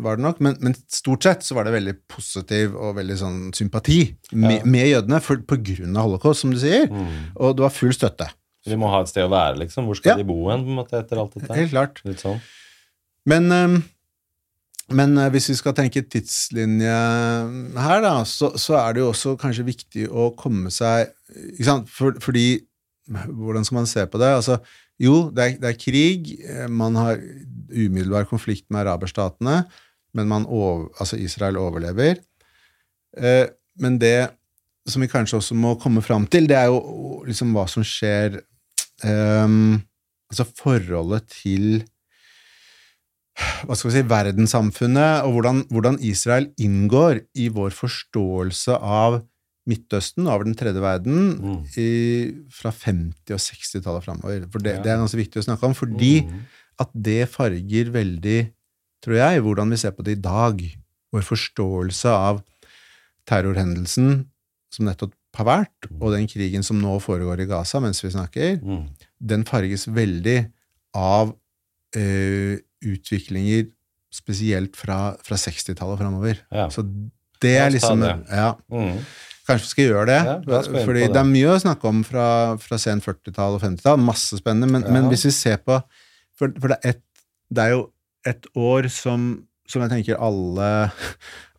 var 0.05 0.19
det 0.19 0.25
nok, 0.27 0.41
men, 0.45 0.57
men 0.61 0.75
stort 0.93 1.25
sett 1.25 1.41
så 1.47 1.55
var 1.57 1.65
det 1.65 1.73
veldig 1.73 1.95
positiv 2.13 2.75
og 2.77 2.93
veldig 2.99 3.15
sånn 3.17 3.39
sympati 3.57 4.03
med, 4.37 4.59
Ja. 4.59 4.67
med 4.69 4.85
jødene 4.91 5.19
for, 5.25 5.41
på 5.49 5.57
grunn 5.65 5.97
av 5.97 6.05
holocaust, 6.05 6.43
som 6.45 6.53
du 6.53 6.59
sier, 6.61 6.85
Mm. 6.91 7.33
og 7.41 7.55
det 7.57 7.65
var 7.65 7.73
full 7.73 7.95
støtte. 7.95 8.29
De 8.67 8.77
må 8.77 8.89
ha 8.91 9.01
et 9.01 9.09
sted 9.09 9.23
å 9.25 9.31
være, 9.31 9.57
liksom. 9.63 9.87
Hvor 9.89 9.95
skal 9.97 10.11
Ja. 10.11 10.17
de 10.21 10.27
bo 10.29 10.49
hen, 10.51 10.61
på 10.67 10.69
en 10.69 10.77
måte, 10.77 10.93
etter 11.01 11.17
alt 11.17 11.33
dette? 11.33 11.55
Helt 11.55 11.71
klart. 11.71 12.01
Litt 12.05 12.19
sånn. 12.21 12.39
Men, 13.27 13.51
men 14.89 15.17
øh, 15.19 15.29
hvis 15.33 15.49
vi 15.51 15.57
skal 15.59 15.75
tenke 15.75 16.01
tidslinje 16.05 16.93
her, 17.83 18.01
da, 18.05 18.13
så, 18.25 18.53
så 18.59 18.77
er 18.79 18.95
det 18.95 19.03
jo 19.03 19.09
også 19.11 19.35
kanskje 19.41 19.65
viktig 19.67 20.07
å 20.07 20.29
komme 20.39 20.71
seg 20.73 21.09
ikke 21.53 21.67
sant? 21.67 21.91
For, 21.91 22.15
Fordi 22.23 22.47
Hvordan 23.07 23.63
skal 23.63 23.77
man 23.77 23.85
se 23.87 24.03
på 24.11 24.19
det? 24.19 24.27
Altså, 24.35 24.57
jo, 24.99 25.29
det 25.31 25.43
er, 25.43 25.51
det 25.61 25.69
er 25.69 25.77
krig. 25.79 26.33
eh, 26.43 26.65
Man 26.67 26.95
har 26.99 27.19
umiddelbar 27.71 28.25
konflikt 28.27 28.65
med 28.69 28.81
araberstatene, 28.81 29.61
men 30.13 30.27
man 30.27 30.43
over, 30.43 30.89
altså 30.99 31.15
Israel 31.15 31.55
overlever. 31.61 32.19
Eh, 33.15 33.45
men 33.79 33.95
det 34.01 34.29
som 34.87 35.03
vi 35.03 35.07
kanskje 35.07 35.39
også 35.39 35.55
må 35.55 35.75
komme 35.79 36.03
fram 36.03 36.27
til, 36.27 36.49
det 36.51 36.57
er 36.59 36.67
jo 36.67 37.23
liksom 37.27 37.55
hva 37.55 37.63
som 37.71 37.83
skjer 37.87 38.41
eh, 39.03 39.47
Altså 40.27 40.43
forholdet 40.59 41.29
til 41.31 41.85
hva 43.37 43.75
skal 43.77 43.91
vi 43.91 43.95
si, 43.97 44.03
verdenssamfunnet, 44.09 45.23
og 45.25 45.33
hvordan, 45.37 45.63
hvordan 45.69 45.99
Israel 46.01 46.47
inngår 46.59 47.21
i 47.37 47.47
vår 47.53 47.69
forståelse 47.77 48.77
av 48.81 49.21
Midtøsten 49.67 50.23
og 50.29 50.33
av 50.37 50.43
den 50.47 50.55
tredje 50.55 50.79
verden 50.81 51.17
Mm. 51.43 51.57
i, 51.77 51.89
fra 52.49 52.71
50- 52.71 53.33
og 53.35 53.41
60-tallet 53.43 54.03
framover. 54.05 54.45
For 54.49 54.59
det, 54.63 54.77
Ja. 54.77 54.81
det 54.81 54.91
er 54.93 54.97
ganske 55.01 55.19
viktig 55.19 55.41
å 55.41 55.43
snakke 55.43 55.63
om, 55.67 55.73
fordi 55.75 56.23
Mm. 56.23 56.39
at 56.79 56.89
det 56.95 57.27
farger 57.29 57.91
veldig, 57.91 58.51
tror 59.03 59.15
jeg, 59.15 59.41
hvordan 59.43 59.69
vi 59.69 59.75
ser 59.77 59.91
på 59.91 60.03
det 60.03 60.17
i 60.17 60.21
dag. 60.21 60.61
Vår 61.13 61.21
forståelse 61.21 62.05
av 62.09 62.41
terrorhendelsen 63.27 64.25
som 64.71 64.85
nettopp 64.85 65.13
har 65.37 65.45
vært, 65.45 65.91
og 66.01 66.13
den 66.15 66.25
krigen 66.27 66.63
som 66.63 66.79
nå 66.81 66.95
foregår 67.03 67.41
i 67.43 67.45
Gaza 67.45 67.79
mens 67.79 68.01
vi 68.01 68.09
snakker, 68.09 68.61
Mm. 68.63 68.87
den 69.23 69.43
farges 69.43 69.85
veldig 69.87 70.51
av 70.95 71.35
eh, 71.95 72.57
utviklinger 72.85 73.67
spesielt 74.13 74.75
fra, 74.79 75.15
fra 75.25 75.35
60-tallet 75.39 75.95
og 75.97 76.01
framover. 76.01 76.39
Ja. 76.53 76.67
Så 76.73 76.83
det 77.43 77.55
er 77.61 77.69
liksom 77.73 78.01
det. 78.01 78.13
Ja, 78.31 78.53
Mm. 78.71 78.99
kanskje 79.47 79.63
vi 79.65 79.71
skal 79.71 79.85
gjøre 79.91 80.05
det. 80.09 80.19
Ja, 80.25 80.61
fordi 80.83 81.03
det. 81.05 81.11
det. 81.13 81.21
er 81.21 81.27
mye 81.29 81.51
å 81.53 81.59
snakke 81.61 81.87
om 81.87 82.03
fra, 82.03 82.57
fra 82.59 82.77
sen 82.81 83.01
40-tall 83.03 83.55
og 83.57 83.61
50-tall. 83.63 83.99
Masse 84.01 84.39
spennende. 84.39 84.67
Men, 84.71 84.87
men 84.93 85.09
hvis 85.11 85.25
vi 85.29 85.31
ser 85.35 85.57
på 85.63 85.81
For, 86.37 86.51
for 86.61 86.69
det, 86.69 86.77
er 86.83 86.89
et, 86.95 87.03
det 87.49 87.63
er 87.63 87.71
jo 87.73 87.83
et 88.29 88.45
år 88.55 88.87
som, 88.93 89.23
som 89.67 89.81
jeg 89.81 89.89
tenker 89.89 90.19
alle, 90.21 90.67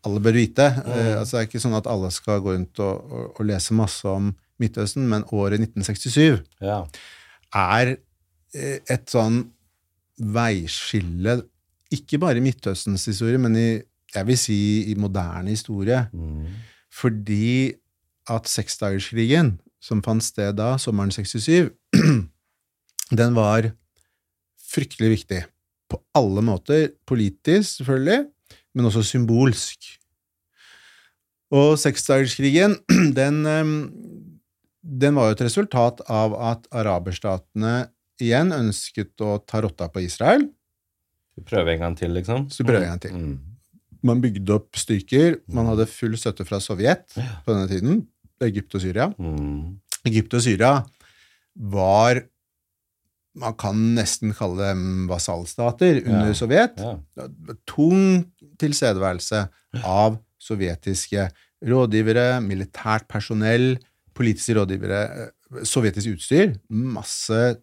alle 0.06 0.20
bør 0.22 0.36
vite. 0.38 0.68
Mm. 0.84 0.90
Uh, 0.92 1.14
altså 1.20 1.36
Det 1.36 1.40
er 1.40 1.48
ikke 1.48 1.62
sånn 1.64 1.78
at 1.78 1.88
alle 1.90 2.10
skal 2.14 2.42
gå 2.44 2.54
rundt 2.54 2.78
og, 2.84 3.08
og, 3.10 3.24
og 3.40 3.48
lese 3.48 3.74
masse 3.74 4.06
om 4.06 4.28
Midtøsten, 4.58 5.06
men 5.10 5.22
året 5.34 5.58
1967 5.62 6.42
Ja. 6.62 6.80
er 7.54 7.96
eh, 8.54 8.78
et 8.90 9.06
sånn 9.10 9.44
veiskille, 10.18 11.42
ikke 11.94 12.18
bare 12.20 12.36
i 12.36 12.44
Midtøstens 12.44 13.06
historie, 13.08 13.38
men 13.40 13.56
i, 13.56 13.68
jeg 14.14 14.26
vil 14.26 14.38
si 14.38 14.58
i 14.90 14.94
moderne 14.98 15.50
historie. 15.54 16.06
Mm. 16.12 16.46
Fordi 16.92 17.72
at 18.28 18.48
seksdagerskrigen, 18.48 19.56
som 19.80 20.02
fant 20.04 20.24
sted 20.24 20.56
da, 20.58 20.74
sommeren 20.80 21.12
67, 21.14 21.70
den 23.20 23.36
var 23.36 23.70
fryktelig 24.68 25.10
viktig. 25.16 25.44
På 25.88 26.02
alle 26.16 26.42
måter. 26.44 26.90
Politisk, 27.08 27.78
selvfølgelig, 27.78 28.26
men 28.74 28.84
også 28.84 29.02
symbolsk. 29.02 29.94
Og 31.50 31.78
seksdagerskrigen, 31.80 32.76
den, 33.20 33.46
eh, 33.46 33.70
den 35.00 35.16
var 35.16 35.30
jo 35.30 35.38
et 35.38 35.46
resultat 35.46 36.02
av 36.12 36.36
at 36.50 36.68
araberstatene 36.72 37.88
igjen 38.24 38.52
ønsket 38.54 39.24
å 39.24 39.38
ta 39.46 39.62
rotta 39.64 39.88
på 39.92 40.02
Israel. 40.04 40.46
Du 41.38 41.44
prøver 41.46 41.76
en 41.76 41.84
gang 41.86 41.98
til, 41.98 42.12
liksom. 42.16 42.48
Så 42.50 42.62
vi 42.62 42.70
prøver 42.70 42.86
en 42.88 42.94
gang 42.96 43.02
til. 43.04 43.14
Mm. 43.14 43.36
Man 44.08 44.22
bygde 44.22 44.54
opp 44.54 44.78
styrker. 44.78 45.40
Man 45.50 45.68
hadde 45.70 45.88
full 45.90 46.16
støtte 46.18 46.46
fra 46.46 46.60
Sovjet 46.62 47.06
på 47.14 47.52
denne 47.52 47.68
tiden. 47.70 48.00
Egypt 48.46 48.76
og 48.78 48.82
Syria. 48.84 49.08
Mm. 49.18 49.78
Egypt 50.06 50.34
og 50.38 50.44
Syria 50.44 50.72
var 51.58 52.24
Man 53.38 53.54
kan 53.54 53.76
nesten 53.94 54.32
kalle 54.34 54.56
dem 54.70 55.04
vasallstater 55.06 56.00
under 56.00 56.32
Ja. 56.32 56.34
Sovjet. 56.34 56.80
Ja. 56.82 57.26
Tung 57.70 58.24
tilstedeværelse 58.58 59.44
av 59.84 60.16
sovjetiske 60.42 61.28
rådgivere, 61.62 62.40
militært 62.42 63.06
personell, 63.06 63.76
politiske 64.14 64.56
rådgivere, 64.58 65.02
eh, 65.04 65.62
sovjetisk 65.62 66.16
utstyr. 66.16 66.56
Masse 66.68 67.60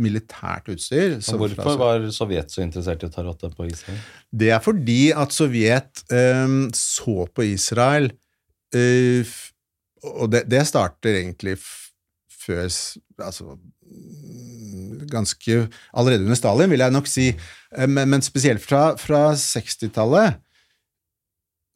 militært 0.00 0.68
utstyr. 0.72 1.18
Så, 1.24 1.38
hvorfor 1.40 1.78
var 1.80 2.06
Sovjet 2.14 2.52
så 2.52 2.62
interessert 2.64 3.02
i 3.02 3.08
å 3.08 3.12
ta 3.12 3.24
rotta 3.26 3.50
på 3.52 3.68
Israel? 3.68 3.98
Det 4.30 4.50
er 4.54 4.62
fordi 4.64 5.00
at 5.16 5.34
Sovjet 5.34 6.04
um, 6.12 6.66
så 6.76 7.26
på 7.32 7.46
Israel 7.48 8.10
uh, 8.76 9.36
Og 10.20 10.30
det, 10.32 10.44
det 10.50 10.62
starter 10.68 11.20
egentlig 11.22 11.56
før 11.60 12.66
Altså 13.22 13.56
mm, 13.56 15.06
ganske 15.10 15.60
Allerede 15.92 16.26
under 16.26 16.38
Stalin, 16.38 16.70
vil 16.70 16.84
jeg 16.84 16.94
nok 16.94 17.08
si. 17.10 17.30
Eh, 17.72 17.88
men, 17.88 18.10
men 18.12 18.22
spesielt 18.24 18.62
fra, 18.62 18.90
fra 19.00 19.30
60-tallet 19.34 20.42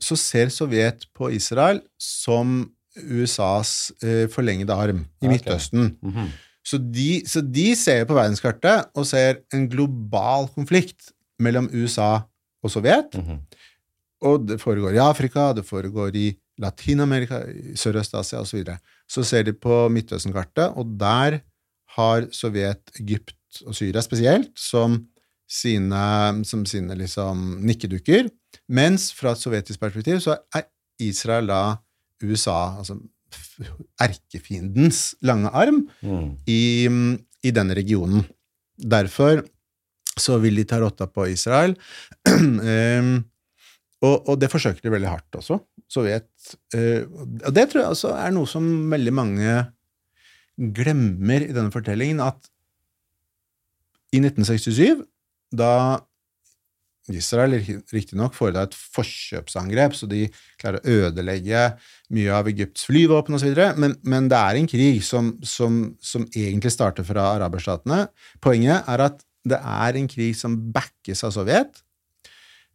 så 0.00 0.16
ser 0.16 0.48
Sovjet 0.48 1.04
på 1.16 1.28
Israel 1.36 1.82
som 2.00 2.62
USAs 2.96 3.92
uh, 4.02 4.24
forlengede 4.32 4.74
arm 4.74 5.02
i 5.20 5.26
okay. 5.26 5.34
Midtøsten. 5.34 5.90
Mhm. 6.00 6.30
Så 6.66 6.78
de, 6.78 7.22
så 7.26 7.40
de 7.40 7.70
ser 7.78 8.04
på 8.08 8.16
verdenskartet 8.16 8.90
og 8.94 9.06
ser 9.08 9.40
en 9.56 9.66
global 9.70 10.48
konflikt 10.54 11.12
mellom 11.40 11.70
USA 11.72 12.20
og 12.60 12.72
Sovjet. 12.72 13.16
Mhm. 13.16 13.40
Og 14.28 14.42
det 14.44 14.58
foregår 14.60 14.98
i 14.98 15.00
Afrika, 15.00 15.52
det 15.56 15.64
foregår 15.64 16.16
i 16.16 16.26
Latin-Amerika, 16.60 17.40
Sørøst-Asia 17.72 18.42
osv. 18.42 18.50
Så, 18.50 18.56
videre. 18.58 18.78
så 19.08 19.24
ser 19.24 19.46
de 19.48 19.54
på 19.56 19.88
Midtøsten-kartet, 19.88 20.76
og 20.76 20.92
der 21.00 21.40
har 21.96 22.26
Sovjet 22.36 22.92
Egypt 23.00 23.62
og 23.64 23.74
Syria 23.74 24.02
spesielt 24.04 24.52
som 24.60 25.00
sine, 25.50 26.44
som 26.46 26.66
sine 26.68 26.94
liksom 26.98 27.58
nikkedukker. 27.66 28.28
Mens 28.70 29.10
fra 29.16 29.34
et 29.34 29.42
sovjetisk 29.42 29.80
perspektiv 29.82 30.20
så 30.22 30.36
er 30.54 30.68
Israel 31.02 31.48
da 31.50 31.62
USA, 32.22 32.76
altså 32.78 32.98
erkefiendens 34.00 35.14
lange 35.26 35.50
arm, 35.52 35.82
Mm. 36.02 36.28
i, 36.48 36.60
i 37.44 37.50
denne 37.56 37.74
regionen. 37.76 38.24
Derfor 38.80 39.42
så 40.20 40.38
vil 40.42 40.56
de 40.60 40.64
ta 40.68 40.78
rotta 40.82 41.06
på 41.06 41.26
Israel. 41.30 41.74
Em, 42.28 43.10
og, 44.06 44.28
og 44.28 44.38
det 44.40 44.50
forsøker 44.52 44.80
de 44.84 44.92
veldig 44.94 45.08
hardt 45.12 45.36
også. 45.40 45.58
Sovjet 45.90 46.28
eh, 46.76 47.02
Og 47.44 47.52
det 47.54 47.66
tror 47.70 47.82
jeg 47.82 47.90
også 47.94 48.12
er 48.16 48.30
noe 48.32 48.46
som 48.48 48.64
veldig 48.92 49.12
mange 49.16 49.54
glemmer 50.60 51.42
i 51.46 51.52
denne 51.56 51.72
fortellingen, 51.72 52.20
at 52.20 52.48
i 54.12 54.18
1967, 54.20 55.04
da 55.56 56.00
Israel 57.16 57.56
riktignok 57.92 58.36
foretar 58.36 58.68
et 58.68 58.76
forkjøpsangrep, 58.96 59.96
så 59.96 60.08
de 60.10 60.26
klarer 60.60 60.80
å 60.80 60.98
ødelegge 61.06 61.64
mye 62.14 62.36
av 62.36 62.50
Egypts 62.50 62.86
flyvåpen 62.88 63.38
osv., 63.38 63.56
men, 63.80 63.96
men 64.02 64.28
det 64.30 64.38
er 64.38 64.60
en 64.60 64.70
krig 64.70 65.02
som, 65.06 65.32
som, 65.46 65.82
som 66.02 66.26
egentlig 66.30 66.72
starter 66.74 67.06
fra 67.06 67.32
araberstatene. 67.36 68.04
Poenget 68.44 68.88
er 68.90 69.06
at 69.08 69.20
det 69.48 69.58
er 69.58 69.96
en 69.96 70.08
krig 70.10 70.36
som 70.36 70.56
backes 70.74 71.24
av 71.24 71.34
Sovjet. 71.34 71.82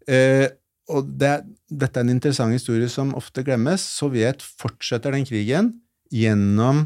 Eh, 0.09 0.47
og 0.93 1.07
det, 1.17 1.39
dette 1.69 1.99
er 1.99 2.05
en 2.05 2.13
interessant 2.13 2.53
historie 2.53 2.89
som 2.91 3.13
ofte 3.17 3.43
glemmes. 3.45 3.81
Sovjet 3.81 4.43
fortsetter 4.45 5.15
den 5.15 5.25
krigen 5.25 5.73
gjennom 6.13 6.85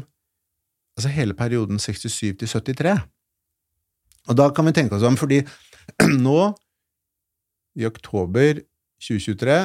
altså 0.96 1.12
hele 1.12 1.36
perioden 1.36 1.80
67 1.80 2.36
til 2.40 2.48
73. 2.48 2.96
Og 4.28 4.36
da 4.36 4.50
kan 4.54 4.68
vi 4.68 4.74
tenke 4.76 4.96
oss 4.96 5.06
om, 5.06 5.16
fordi 5.20 5.40
nå, 6.26 6.38
i 7.78 7.86
oktober 7.86 8.62
2023, 9.00 9.58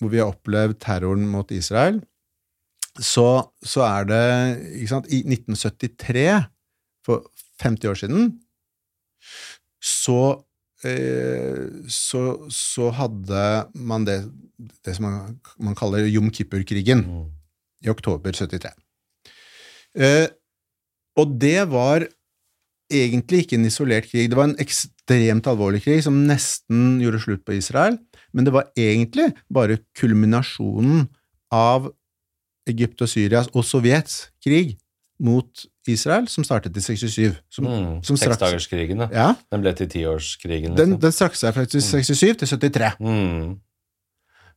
hvor 0.00 0.10
vi 0.12 0.18
har 0.20 0.32
opplevd 0.32 0.80
terroren 0.82 1.28
mot 1.30 1.50
Israel, 1.54 2.00
så, 3.00 3.44
så 3.64 3.84
er 3.86 4.08
det 4.10 4.24
ikke 4.82 4.90
sant, 4.90 5.06
I 5.08 5.22
1973, 5.24 6.26
for 7.06 7.24
50 7.62 7.88
år 7.88 7.98
siden, 8.02 8.26
så 9.82 10.18
eh, 10.84 11.86
så, 11.90 12.22
så 12.52 12.90
hadde 12.94 13.44
man 13.74 14.04
det, 14.06 14.18
det 14.84 14.96
som 14.98 15.06
man, 15.08 15.38
man 15.58 15.78
kaller 15.78 16.06
Jom 16.10 16.30
Kippur-krigen 16.34 17.06
Mm. 17.06 17.30
i 17.86 17.90
oktober 17.90 18.34
73. 18.34 18.70
Eh, 19.98 20.28
og 21.18 21.34
det 21.40 21.68
var 21.70 22.06
egentlig 22.92 23.44
ikke 23.44 23.56
en 23.58 23.66
isolert 23.68 24.06
krig. 24.10 24.28
Det 24.30 24.36
var 24.38 24.50
en 24.50 24.56
ekstremt 24.62 25.48
alvorlig 25.50 25.82
krig 25.84 26.02
som 26.04 26.20
nesten 26.28 27.00
gjorde 27.02 27.20
slutt 27.24 27.42
på 27.48 27.56
Israel, 27.58 27.98
men 28.32 28.46
det 28.46 28.52
var 28.54 28.70
egentlig 28.78 29.30
bare 29.52 29.80
kulminasjonen 29.98 31.08
av 31.52 31.90
Egypt 32.70 33.02
og 33.02 33.10
Syrias 33.10 33.48
og 33.56 33.64
Sovjets 33.66 34.28
krig 34.44 34.76
mot 35.22 35.66
Israel, 35.90 36.28
som 36.30 36.44
startet 36.46 36.76
i 36.78 36.80
67. 36.82 37.34
Som, 37.50 37.64
Mm. 37.66 38.02
som 38.06 38.16
Seksdagerskrigen, 38.16 38.98
da. 38.98 39.08
ja, 39.12 39.34
Den 39.50 39.60
ble 39.62 39.72
til 39.74 39.88
tiårskrigen. 39.88 40.74
den, 40.76 40.94
Liksom. 40.94 41.00
den 41.00 41.12
strakk 41.12 41.34
seg 41.36 41.54
fra 41.54 41.64
67 41.66 42.36
til 42.38 42.48
73. 42.48 42.96
Mm. 43.00 43.58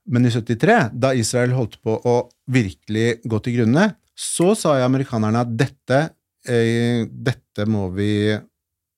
Men 0.07 0.26
i 0.26 0.30
73, 0.30 0.90
da 0.94 1.14
Israel 1.14 1.52
holdt 1.57 1.80
på 1.82 1.98
å 2.06 2.30
virkelig 2.49 3.22
gå 3.26 3.40
til 3.44 3.57
grunne, 3.57 3.95
så 4.16 4.56
sa 4.56 4.78
jo 4.80 4.86
amerikanerne 4.86 5.41
at 5.41 5.57
dette, 5.57 6.12
dette, 6.45 7.65
må 7.67 7.88
vi, 7.95 8.38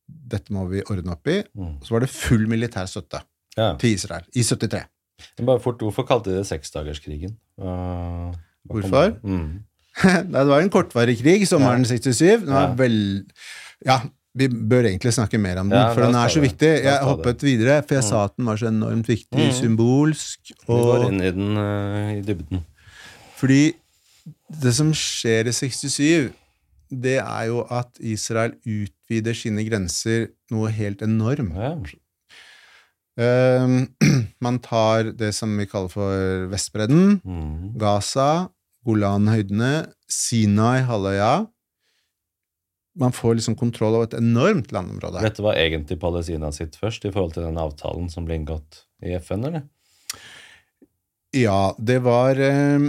dette 0.07 0.53
må 0.53 0.65
vi 0.71 0.81
ordne 0.91 1.13
opp 1.15 1.27
i. 1.31 1.39
Mm. 1.57 1.77
Så 1.83 1.95
var 1.95 2.03
det 2.05 2.09
full 2.13 2.47
militær 2.47 2.87
støtte 2.89 3.21
Ja. 3.57 3.75
til 3.81 3.93
Israel 3.95 4.23
i 4.35 4.43
73. 4.43 4.83
Men 5.39 5.45
Bare 5.49 5.59
fort, 5.63 5.79
hvorfor 5.81 6.05
kalte 6.05 6.29
de 6.29 6.37
det 6.37 6.45
seksdagerskrigen? 6.47 7.37
Uh, 7.59 8.33
Hvorfor? 8.69 9.15
Mm. 9.23 9.63
Nei, 10.03 10.43
det 10.43 10.47
var 10.51 10.61
en 10.61 10.69
kortvarig 10.69 11.17
krig, 11.21 11.47
sommeren 11.49 11.85
67. 11.85 12.43
Den 12.45 12.53
var 12.53 12.67
Ja. 12.69 12.73
vel 12.77 13.25
Ja, 13.85 13.99
vi 14.37 14.47
bør 14.47 14.85
egentlig 14.85 15.13
snakke 15.13 15.39
mer 15.41 15.57
om 15.57 15.69
den, 15.69 15.77
Ja, 15.79 15.93
for 15.93 16.01
den 16.05 16.15
er 16.15 16.27
så 16.29 16.39
det. 16.41 16.51
viktig. 16.51 16.69
Jeg 16.83 17.01
hoppet 17.03 17.41
videre, 17.41 17.81
for 17.87 17.95
jeg 17.95 18.03
Mm. 18.03 18.09
sa 18.09 18.23
at 18.25 18.35
den 18.37 18.45
var 18.45 18.55
så 18.57 18.67
enormt 18.69 19.07
viktig, 19.07 19.47
Mm. 19.47 19.53
symbolsk, 19.53 20.39
Vi 20.67 20.73
går 20.73 21.07
inn 21.09 21.21
i 21.21 21.31
den 21.31 21.57
uh, 21.57 22.13
i 22.13 22.21
dybden. 22.21 22.65
Fordi 23.37 23.73
det 24.61 24.73
som 24.75 24.91
skjer 24.93 25.47
i 25.47 25.51
67, 25.51 26.31
det 26.89 27.17
er 27.21 27.45
jo 27.49 27.63
at 27.73 27.97
Israel 27.99 28.55
utvider 28.63 29.35
sine 29.37 29.63
grenser 29.67 30.29
noe 30.53 30.69
helt 30.73 31.01
enormt. 31.05 31.55
Ja. 31.57 31.73
Eh, 33.17 33.75
man 34.45 34.59
tar 34.63 35.11
det 35.17 35.33
som 35.35 35.55
vi 35.57 35.65
kaller 35.69 35.91
for 35.91 36.47
Vestbredden, 36.51 37.19
Mm. 37.25 37.75
Gaza, 37.81 38.49
Golanhøydene, 38.87 39.87
Sinai-halvøya. 40.07 41.47
Man 42.97 43.13
får 43.13 43.35
liksom 43.37 43.57
kontroll 43.59 43.93
over 43.97 44.07
et 44.07 44.15
enormt 44.17 44.71
landområde. 44.73 45.21
Dette 45.21 45.43
var 45.45 45.57
egentlig 45.59 45.99
Palestina 46.01 46.49
sitt 46.55 46.77
først, 46.79 47.05
i 47.05 47.11
forhold 47.13 47.35
til 47.35 47.45
den 47.45 47.59
avtalen 47.61 48.07
som 48.09 48.25
ble 48.25 48.39
inngått 48.39 48.85
i 49.05 49.13
FN, 49.21 49.43
eller? 49.49 49.67
Ja, 51.35 51.75
det 51.77 51.99
var 52.05 52.39
eh, 52.41 52.87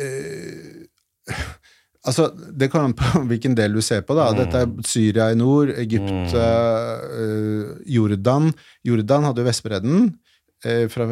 eh, 0.00 1.36
Altså, 2.04 2.24
det 2.58 2.66
kommer 2.72 2.88
an 2.90 2.96
på 2.98 3.20
hvilken 3.30 3.54
del 3.54 3.76
du 3.76 3.82
ser 3.84 4.00
på. 4.02 4.16
da. 4.18 4.30
Mm. 4.32 4.38
Dette 4.40 4.62
er 4.64 4.88
Syria 4.90 5.28
i 5.30 5.38
nord, 5.38 5.70
Egypt, 5.78 6.10
Mm. 6.10 6.24
eh, 6.34 7.68
Jordan. 7.94 8.50
Jordan 8.86 9.28
hadde 9.28 9.42
jo 9.44 9.46
Vestbredden 9.46 10.08
eh, 10.64 10.88
fra, 10.90 11.06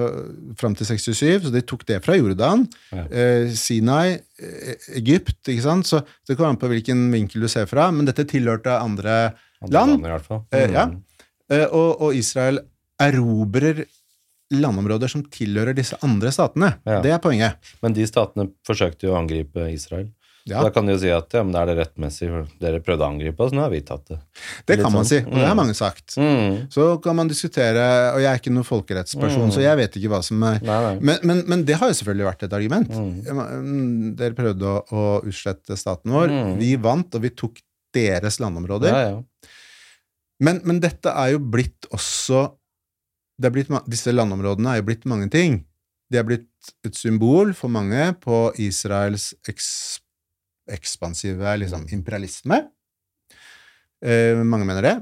fram 0.59 0.75
til 0.79 0.87
67, 0.87 1.45
så 1.47 1.53
de 1.55 1.63
tok 1.67 1.85
det 1.89 2.01
fra 2.05 2.17
Jordan. 2.19 2.65
Ja. 2.95 3.05
Eh, 3.11 3.53
Sinai, 3.59 4.17
eh, 4.43 4.75
Egypt, 4.99 5.39
ikke 5.51 5.63
sant? 5.69 5.87
Så 5.91 6.03
det 6.27 6.37
kommer 6.39 6.55
an 6.55 6.61
på 6.63 6.71
hvilken 6.71 7.07
vinkel 7.15 7.43
du 7.47 7.49
ser 7.51 7.67
fra, 7.71 7.89
men 7.95 8.07
dette 8.11 8.27
tilhørte 8.31 8.75
andre 8.81 9.33
Andre 9.61 9.75
Land? 9.77 9.99
i 10.07 10.09
hvert 10.15 10.25
fall. 10.27 10.45
Eh, 10.57 10.71
ja. 10.73 10.87
Mm. 10.89 11.01
Eh, 11.53 11.67
og, 11.71 12.01
og 12.07 12.15
Israel 12.17 12.63
erobrer 13.03 13.85
landområder 14.51 15.11
som 15.13 15.23
tilhører 15.31 15.77
disse 15.77 15.95
andre 16.03 16.31
statene. 16.35 16.73
Ja. 16.89 17.01
Det 17.05 17.13
er 17.15 17.21
poenget. 17.23 17.59
Men 17.85 17.95
de 17.95 18.07
statene 18.09 18.49
forsøkte 18.67 19.07
jo 19.07 19.13
å 19.15 19.19
angripe 19.21 19.69
Israel. 19.71 20.09
Ja, 20.49 20.63
Da 20.65 20.71
kan 20.73 20.87
de 20.87 20.95
jo 20.95 20.99
si 21.03 21.11
at 21.13 21.33
ja, 21.37 21.43
men 21.45 21.55
er 21.55 21.67
det 21.69 21.75
rettmessig, 21.79 22.29
dere 22.59 22.81
prøvde 22.81 23.05
å 23.05 23.11
angripe 23.13 23.45
oss, 23.45 23.53
nå 23.53 23.61
har 23.61 23.71
vi 23.71 23.81
tatt 23.85 24.07
det. 24.09 24.19
det 24.67 24.79
kan 24.81 24.93
man 24.93 25.05
si, 25.05 25.19
sånn. 25.21 25.27
og 25.29 25.35
det 25.37 25.45
har 25.47 25.55
Mm. 25.55 25.61
mange 25.61 25.75
sagt. 25.77 26.17
Mm. 26.17 26.71
Så 26.73 27.03
kan 27.03 27.15
man 27.17 27.29
diskutere, 27.29 28.15
og 28.15 28.21
jeg 28.21 28.31
er 28.33 28.39
ikke 28.41 28.53
noen 28.55 28.65
folkerettsperson, 28.65 29.47
Mm. 29.51 29.53
så 29.53 29.61
jeg 29.61 29.77
vet 29.77 29.93
ikke 30.01 30.09
hva 30.09 30.23
som 30.25 30.43
er 30.43 30.61
Nei, 30.63 30.81
nei. 30.87 30.99
men, 31.01 31.19
men, 31.23 31.45
men 31.47 31.65
det 31.65 31.77
har 31.77 31.89
jo 31.89 31.95
selvfølgelig 32.01 32.25
vært 32.33 32.43
et 32.49 32.53
argument. 32.53 32.89
Mm. 32.89 33.23
Mm, 33.29 34.17
Dere 34.17 34.35
prøvde 34.35 34.63
å, 34.65 34.85
å 34.91 35.25
utslette 35.29 35.77
staten 35.77 36.11
vår. 36.11 36.29
Mm. 36.33 36.59
Vi 36.59 36.75
vant, 36.77 37.15
og 37.15 37.21
vi 37.23 37.31
tok 37.31 37.61
deres 37.93 38.41
landområder. 38.41 38.89
Ja, 38.89 39.11
ja. 39.11 39.49
Men, 40.41 40.63
men 40.65 40.81
dette 40.81 41.13
er 41.13 41.33
jo 41.35 41.39
blitt 41.39 41.85
også 41.93 42.55
det 43.41 43.53
blitt, 43.53 43.69
Disse 43.89 44.13
landområdene 44.13 44.73
er 44.75 44.81
jo 44.81 44.87
blitt 44.89 45.05
mange 45.05 45.29
ting. 45.31 45.65
De 46.11 46.19
er 46.19 46.25
blitt 46.25 46.47
et 46.85 46.95
symbol 46.95 47.53
for 47.55 47.69
mange 47.73 48.15
på 48.21 48.51
Israels 48.61 49.35
eks, 49.49 50.00
ekspansive 50.73 51.57
liksom, 51.63 51.87
imperialisme. 51.95 52.63
Eh, 54.05 54.39
mange 54.43 54.69
mener 54.69 54.87
det. 54.87 54.95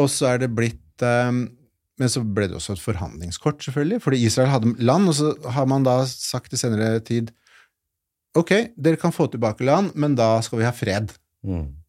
Og 0.00 0.08
så 0.12 0.30
er 0.32 0.44
det 0.44 0.54
blitt 0.56 1.04
eh, 1.04 1.32
Men 2.00 2.08
så 2.08 2.22
ble 2.24 2.46
det 2.48 2.56
også 2.56 2.78
et 2.78 2.84
forhandlingskort, 2.84 3.60
selvfølgelig. 3.64 4.00
Fordi 4.06 4.22
Israel 4.24 4.52
hadde 4.54 4.72
land, 4.78 5.10
og 5.10 5.18
så 5.18 5.34
har 5.52 5.68
man 5.68 5.84
da 5.84 6.00
sagt 6.08 6.54
i 6.56 6.60
senere 6.60 7.02
tid 7.04 7.34
Ok, 8.38 8.52
dere 8.78 8.94
kan 8.94 9.10
få 9.10 9.26
tilbake 9.26 9.66
land, 9.66 9.90
men 9.98 10.14
da 10.14 10.36
skal 10.46 10.60
vi 10.60 10.66
ha 10.68 10.70
fred. 10.70 11.10
Mm. 11.42 11.79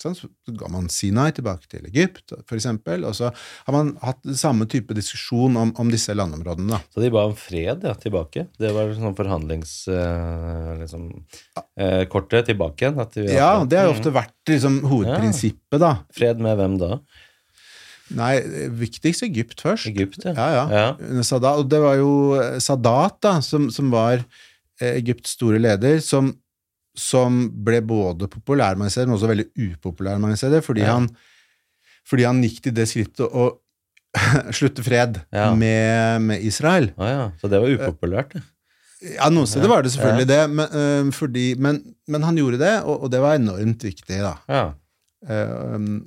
Sånn, 0.00 0.14
så 0.16 0.28
ga 0.56 0.68
man 0.72 0.86
Sinai 0.92 1.28
tilbake 1.36 1.68
til 1.68 1.84
Egypt, 1.90 2.32
eksempel, 2.56 3.04
og 3.04 3.12
så 3.18 3.28
har 3.66 3.74
man 3.74 3.90
hatt 4.00 4.22
samme 4.38 4.64
type 4.70 4.94
diskusjon 4.96 5.58
om, 5.60 5.74
om 5.76 5.90
disse 5.92 6.14
landområdene. 6.16 6.72
Da. 6.72 6.80
Så 6.94 7.04
de 7.04 7.10
ba 7.12 7.26
om 7.28 7.36
fred 7.36 7.84
ja, 7.84 7.92
tilbake. 8.00 8.46
Det 8.60 8.70
var 8.72 8.94
sånn 8.96 9.16
forhandlingskortet 9.18 10.80
liksom, 10.80 11.02
eh, 11.76 12.46
tilbake 12.48 12.86
igjen. 12.86 13.00
At 13.04 13.12
de 13.18 13.26
Ja, 13.28 13.52
det 13.64 13.76
har 13.76 13.90
jo 13.90 13.96
ofte 13.98 14.14
vært 14.14 14.40
liksom, 14.48 14.80
hovedprinsippet, 14.88 15.80
da. 15.82 15.92
Fred 16.16 16.40
med 16.40 16.56
hvem 16.60 16.74
da? 16.80 16.92
Nei, 18.16 18.34
viktigst 18.80 19.22
Egypt 19.28 19.60
først. 19.62 19.86
Egypt, 19.92 20.24
ja. 20.24 20.32
Ja, 20.34 20.48
ja. 20.56 20.64
Ja. 20.74 21.22
Sadat, 21.26 21.60
og 21.60 21.68
det 21.70 21.80
var 21.82 22.00
jo 22.00 22.12
Sadat, 22.62 23.20
da, 23.22 23.36
som, 23.44 23.68
som 23.74 23.92
var 23.92 24.16
eh, 24.80 24.96
Egypts 24.96 25.36
store 25.36 25.60
leder, 25.62 26.00
som, 26.02 26.32
som 27.00 27.40
ble 27.64 27.80
både 27.86 28.28
populær 28.30 28.76
mange 28.78 28.92
steder, 28.92 29.08
men 29.10 29.16
også 29.16 29.30
veldig 29.32 29.48
upopulær 29.70 30.20
mange 30.22 30.36
steder, 30.40 30.62
fordi, 30.64 30.84
Ja. 30.84 30.98
han, 30.98 31.08
fordi 32.08 32.26
han 32.28 32.42
gikk 32.44 32.60
til 32.66 32.74
det 32.76 32.86
skrittet 32.90 33.24
å 33.26 33.48
slutte 34.58 34.82
fred 34.84 35.20
Ja. 35.32 35.50
med, 35.54 36.22
med 36.28 36.42
Israel. 36.46 36.90
Å 36.98 37.08
ja. 37.10 37.26
Så 37.40 37.48
det 37.52 37.60
var 37.62 37.70
upopulært, 37.72 38.34
det. 38.36 38.42
Ja, 39.14 39.30
noen 39.32 39.48
steder 39.48 39.70
var 39.72 39.80
det 39.86 39.94
selvfølgelig 39.94 40.26
det, 40.28 40.40
men, 40.52 40.74
uh, 40.76 41.10
fordi, 41.16 41.44
men, 41.56 41.78
men 42.10 42.26
han 42.26 42.36
gjorde 42.36 42.58
det, 42.60 42.74
og, 42.84 43.06
og 43.06 43.12
det 43.14 43.22
var 43.24 43.38
enormt 43.38 43.86
viktig, 43.86 44.18
da. 44.20 44.34
Ja. 44.50 44.64
Um, 45.24 46.02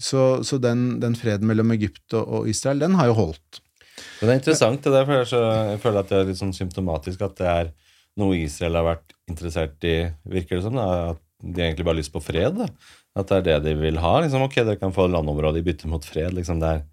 så 0.00 0.42
så 0.44 0.58
den, 0.60 0.98
den 1.00 1.14
freden 1.16 1.48
mellom 1.48 1.70
Egypt 1.72 2.12
og, 2.16 2.24
og 2.40 2.48
Israel, 2.52 2.80
den 2.84 2.96
har 2.98 3.08
jo 3.10 3.16
holdt. 3.16 3.60
Men 4.20 4.28
det 4.28 4.32
er 4.34 4.40
interessant, 4.40 4.82
det 4.84 4.92
der, 4.92 5.04
for 5.08 5.20
jeg, 5.20 5.28
så, 5.30 5.40
jeg 5.72 5.80
føler 5.84 6.00
at 6.02 6.10
det 6.12 6.18
er 6.18 6.26
litt 6.30 6.40
sånn 6.40 6.52
symptomatisk 6.56 7.22
at 7.24 7.36
det 7.40 7.48
er 7.52 7.70
noe 8.16 8.36
Israel 8.40 8.78
har 8.80 8.86
vært 8.94 9.14
interessert 9.28 9.84
i, 9.84 9.96
virker 10.24 10.56
det 10.60 10.64
som. 10.66 10.76
Da, 10.78 11.10
at 11.14 11.22
de 11.42 11.62
egentlig 11.62 11.84
bare 11.84 11.94
har 11.96 12.00
lyst 12.02 12.14
på 12.14 12.22
fred. 12.24 12.56
Da. 12.56 12.68
At 13.16 13.28
det 13.28 13.38
er 13.38 13.46
det 13.46 13.70
de 13.70 13.74
vil 13.80 13.98
ha. 14.02 14.18
Liksom, 14.24 14.42
ok, 14.46 14.54
dere 14.64 14.76
kan 14.80 14.92
få 14.96 15.06
landområdet 15.12 15.62
i 15.62 15.66
bytte 15.70 15.88
mot 15.88 16.04
fred. 16.04 16.32
Liksom, 16.36 16.60
det, 16.62 16.70
er, 16.72 16.84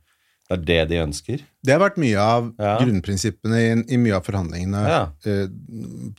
det 0.52 0.58
er 0.58 0.64
det 0.68 0.80
de 0.92 1.00
ønsker. 1.04 1.44
Det 1.64 1.72
har 1.74 1.80
vært 1.84 1.98
mye 2.04 2.20
av 2.20 2.50
Ja. 2.60 2.74
grunnprinsippene 2.82 3.60
i, 3.64 3.70
i 3.96 3.98
mye 4.04 4.18
av 4.20 4.26
forhandlingene 4.28 4.82
Ja. 4.88 5.02
eh, 5.26 5.48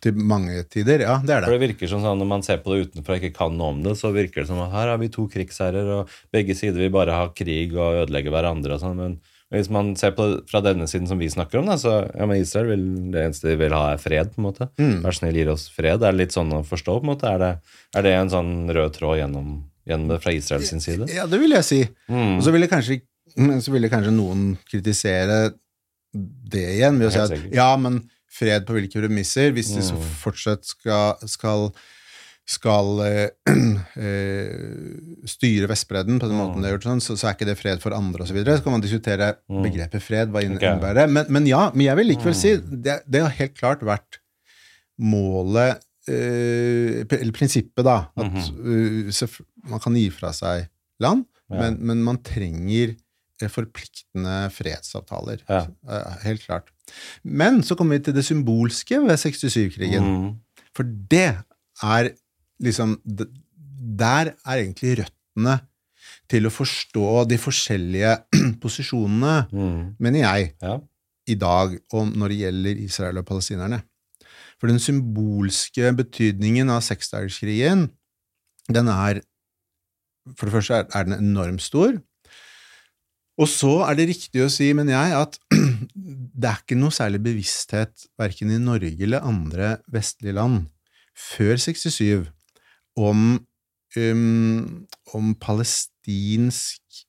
til 0.01 0.15
mange 0.17 0.57
tider. 0.73 1.05
Ja, 1.05 1.19
det 1.25 1.37
er 1.37 1.41
det. 1.45 1.49
For 1.51 1.53
det. 1.53 1.61
det 1.61 1.69
virker 1.69 1.89
som 1.93 2.01
sånn, 2.05 2.19
Når 2.25 2.31
man 2.33 2.43
ser 2.47 2.59
på 2.65 2.73
det 2.75 2.89
utenfra 2.89 3.17
og 3.19 3.21
ikke 3.23 3.37
kan 3.37 3.57
noe 3.61 3.75
om 3.77 3.83
det, 3.85 3.97
så 4.01 4.13
virker 4.13 4.43
det 4.43 4.49
som 4.49 4.61
at 4.65 4.73
her 4.73 4.89
har 4.95 4.99
vi 5.05 5.09
to 5.13 5.29
krigsherrer, 5.29 5.93
og 6.01 6.09
begge 6.33 6.57
sider 6.57 6.81
vil 6.81 6.91
bare 6.97 7.13
ha 7.13 7.29
krig 7.37 7.77
og 7.77 8.07
ødelegge 8.07 8.33
hverandre. 8.33 8.75
og 8.77 8.81
sånn, 8.81 8.97
men 8.97 9.21
hvis 9.55 9.71
man 9.73 9.93
ser 9.97 10.13
på 10.17 10.27
det 10.31 10.39
fra 10.51 10.61
denne 10.65 10.87
siden 10.91 11.07
som 11.11 11.19
vi 11.23 11.29
snakker 11.31 11.61
om, 11.61 11.67
da, 11.71 11.77
så 11.81 11.95
ja, 12.11 12.27
men 12.27 12.41
Israel 12.43 12.69
vil, 12.73 12.85
det 13.15 13.23
eneste 13.29 13.49
de 13.53 13.57
vil 13.61 13.75
ha, 13.77 13.93
er 13.95 14.03
fred. 14.03 14.33
på 14.35 14.43
en 14.43 14.49
måte. 14.49 14.69
Mm. 14.81 14.97
Vær 15.05 15.17
snill, 15.17 15.39
gir 15.41 15.53
oss 15.55 15.69
fred. 15.73 16.03
Er 16.03 16.13
det 16.13 16.21
litt 16.21 16.35
sånn 16.37 16.53
å 16.57 16.63
forstå? 16.67 16.99
på 17.01 17.07
en 17.07 17.13
måte? 17.15 17.31
Er 17.31 17.39
det, 17.43 17.53
er 17.97 18.07
det 18.07 18.15
en 18.19 18.33
sånn 18.35 18.53
rød 18.75 18.97
tråd 18.99 19.19
gjennom, 19.23 19.53
gjennom 19.89 20.13
det 20.15 20.21
fra 20.25 20.35
Israels 20.37 20.73
side? 20.85 21.09
Ja, 21.15 21.27
det 21.31 21.41
vil 21.43 21.55
jeg 21.57 21.65
si. 21.69 21.81
Mm. 22.11 22.37
Og 22.39 22.43
så 22.47 22.55
ville 22.55 22.71
kanskje, 22.71 23.01
så 23.65 23.73
ville 23.75 23.91
kanskje 23.93 24.13
noen 24.15 24.57
kritisere 24.71 25.55
det 26.15 26.67
igjen 26.77 26.99
ved 27.01 27.09
å 27.09 27.15
si 27.15 27.23
at 27.25 27.49
ja, 27.55 27.71
men 27.81 28.03
fred 28.35 28.67
på 28.67 28.75
hvilke 28.77 28.99
premisser? 29.03 29.53
Hvis 29.55 29.73
de 29.75 29.83
så 29.83 29.95
Mm. 29.95 30.07
fortsatt 30.23 30.65
skal, 30.67 31.15
skal, 31.31 31.69
skal 32.47 32.99
eh, 33.07 33.29
eh, 33.97 35.27
styre 35.31 35.69
Vestbredden 35.71 36.19
på 36.21 36.29
den 36.29 36.37
måten 36.37 36.59
Mm. 36.59 36.63
det 36.63 36.69
er 36.71 36.75
gjort, 36.77 36.87
sånn, 36.91 37.01
så, 37.05 37.17
så 37.17 37.29
er 37.31 37.37
ikke 37.39 37.47
det 37.49 37.57
fred 37.59 37.81
for 37.81 37.97
andre 37.97 38.21
osv. 38.25 38.29
Så, 38.29 38.35
videre. 38.37 38.59
så 38.59 38.65
kan 38.67 38.73
man 38.77 38.85
diskutere 38.85 39.31
Mm. 39.49 39.63
begrepet 39.65 40.03
fred, 40.05 40.29
hva 40.35 40.43
innebærer 40.45 40.95
det. 40.95 41.07
Men, 41.11 41.27
men 41.33 41.47
ja, 41.49 41.71
men 41.75 41.87
jeg 41.87 41.97
vil 41.97 42.07
likevel 42.13 42.35
Mm. 42.35 42.41
si 42.43 42.57
det, 42.85 42.99
det 43.09 43.23
har 43.23 43.31
helt 43.39 43.57
klart 43.57 43.81
vært 43.83 44.21
målet 45.01 45.81
eh, 46.07 47.01
Eller 47.09 47.33
prinsippet, 47.33 47.85
da. 47.85 48.11
At 48.17 48.29
Mhm. 48.29 49.09
eh, 49.09 49.39
man 49.71 49.81
kan 49.81 49.95
gi 49.97 50.11
fra 50.11 50.33
seg 50.33 50.69
land, 51.01 51.25
Ja. 51.51 51.61
men, 51.61 51.79
men 51.81 52.03
man 52.05 52.19
trenger 52.19 52.95
forpliktende 53.49 54.51
fredsavtaler. 54.53 55.41
Ja. 55.49 55.67
Helt 56.23 56.41
klart. 56.47 56.69
Men 57.25 57.63
så 57.63 57.75
kommer 57.77 57.99
vi 57.99 58.05
til 58.05 58.15
det 58.15 58.25
symbolske 58.25 59.01
ved 59.05 59.19
67-krigen. 59.19 60.03
Mm. 60.05 60.39
For 60.75 60.85
det 60.85 61.37
er 61.83 62.13
liksom 62.63 62.99
Der 63.05 64.33
er 64.47 64.57
egentlig 64.63 64.99
røttene 65.03 65.61
til 66.31 66.47
å 66.47 66.53
forstå 66.53 67.25
de 67.29 67.37
forskjellige 67.41 68.15
posisjonene, 68.63 69.49
Mm. 69.53 69.95
mener 70.01 70.21
jeg, 70.21 70.55
Ja. 70.63 70.79
i 71.29 71.35
dag 71.35 71.79
om 71.93 72.13
når 72.13 72.29
det 72.29 72.39
gjelder 72.39 72.81
Israel 72.85 73.19
og 73.19 73.27
palestinerne. 73.27 73.83
For 74.61 74.69
den 74.69 74.79
symbolske 74.79 75.93
betydningen 75.97 76.71
av 76.71 76.81
seksdagerskrigen, 76.83 77.91
den 78.73 78.89
er 78.89 79.21
For 80.39 80.47
det 80.49 80.55
første 80.55 80.87
er- 80.95 81.05
den 81.05 81.19
enormt 81.19 81.61
stor. 81.61 82.01
Og 83.37 83.47
så 83.49 83.83
er 83.91 83.95
det 83.95 84.09
riktig 84.09 84.41
å 84.41 84.49
si, 84.51 84.73
mener 84.73 84.95
jeg, 84.95 85.13
at 85.13 85.39
det 86.41 86.49
er 86.49 86.63
ikke 86.63 86.79
noe 86.79 86.91
særlig 86.95 87.21
bevissthet 87.23 88.07
verken 88.19 88.51
i 88.55 88.59
Norge 88.63 88.97
eller 89.03 89.21
andre 89.21 89.79
vestlige 89.93 90.33
land 90.39 90.67
før 91.15 91.57
67 91.61 92.31
om, 92.97 93.39
um, 93.97 94.87
om 95.15 95.35
palestinsk 95.41 97.05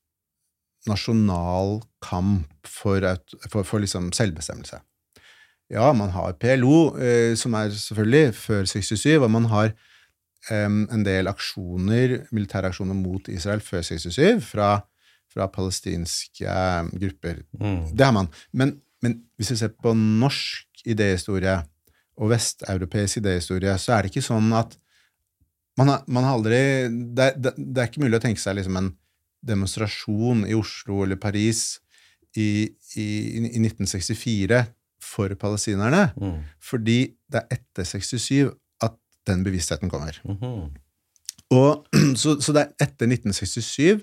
nasjonal 0.90 1.80
kamp 2.06 2.68
for, 2.70 3.06
for, 3.49 3.66
for 3.66 3.82
liksom 3.82 4.12
selvbestemmelse. 4.16 4.80
Ja, 5.74 5.90
man 5.98 6.12
har 6.14 6.36
PLO, 6.38 6.94
eh, 7.02 7.34
som 7.38 7.56
er 7.57 7.74
selvfølgelig 7.74 8.36
før 8.38 8.68
67, 8.70 9.06
og 9.18 9.32
man 9.34 9.48
har 9.49 9.72
em, 10.53 10.84
en 10.94 11.06
del 11.06 11.28
aksjoner, 11.28 12.20
militære 12.36 12.70
aksjoner 12.70 12.98
mot 12.98 13.30
Israel 13.34 13.64
før 13.66 13.82
67 13.82 14.45
fra, 14.45 14.70
fra 15.34 15.48
palestinske 15.49 16.45
eh, 16.45 16.91
grupper. 17.02 17.41
Mm. 17.57 17.82
Det 17.98 18.06
har 18.06 18.14
man. 18.14 18.30
Men, 18.53 18.78
men 19.02 19.24
hvis 19.38 19.56
vi 19.56 19.60
ser 19.64 19.74
på 19.74 19.95
norsk 19.98 20.86
idéhistorie 20.86 21.57
og 22.22 22.30
vesteuropeisk 22.30 23.24
idéhistorie, 23.24 23.74
så 23.82 23.95
er 23.95 24.06
det 24.06 24.14
ikke 24.14 24.28
sånn 24.30 24.53
at 24.53 24.78
man 25.77 25.89
har, 25.91 26.03
man 26.07 26.23
har 26.23 26.38
aldri 26.38 26.60
det, 27.18 27.30
det, 27.43 27.52
det 27.57 27.81
er 27.84 27.89
ikke 27.89 28.03
mulig 28.06 28.19
å 28.19 28.23
tenke 28.23 28.39
seg 28.41 28.56
liksom 28.60 28.77
en 28.80 28.91
demonstrasjon 29.45 30.45
i 30.49 30.56
Oslo 30.57 31.03
eller 31.06 31.19
Paris 31.22 31.80
i, 32.35 32.72
i, 32.97 33.06
i 33.45 33.60
1964 33.61 34.64
for 35.06 35.35
palestinerne, 35.39 36.07
Mm. 36.18 36.39
fordi 36.60 36.99
det 37.30 37.43
er 37.43 37.60
etter 37.60 37.85
67 37.85 38.49
at 38.84 38.95
den 39.30 39.43
bevisstheten 39.45 39.91
kommer. 39.91 40.18
Mhm. 40.26 40.72
Og, 41.53 41.85
så, 42.22 42.39
så 42.41 42.56
det 42.56 42.64
er 42.65 42.88
etter 42.88 43.06
1967 43.11 44.02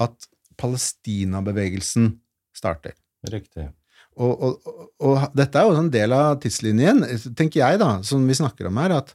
at 0.00 0.28
Palestina-bevegelsen 0.56 2.16
starter. 2.56 2.94
Riktig. 3.28 3.68
Og, 4.16 4.32
og, 4.44 4.66
og, 4.68 4.88
og 5.00 5.36
dette 5.36 5.58
er 5.60 5.68
jo 5.68 5.76
en 5.80 5.90
del 5.92 6.12
av 6.16 6.38
tidslinjen, 6.42 7.04
tenker 7.38 7.62
jeg, 7.62 7.78
da, 7.80 7.94
som 8.04 8.24
vi 8.28 8.36
snakker 8.36 8.68
om 8.68 8.80
her, 8.82 8.92
at, 8.98 9.14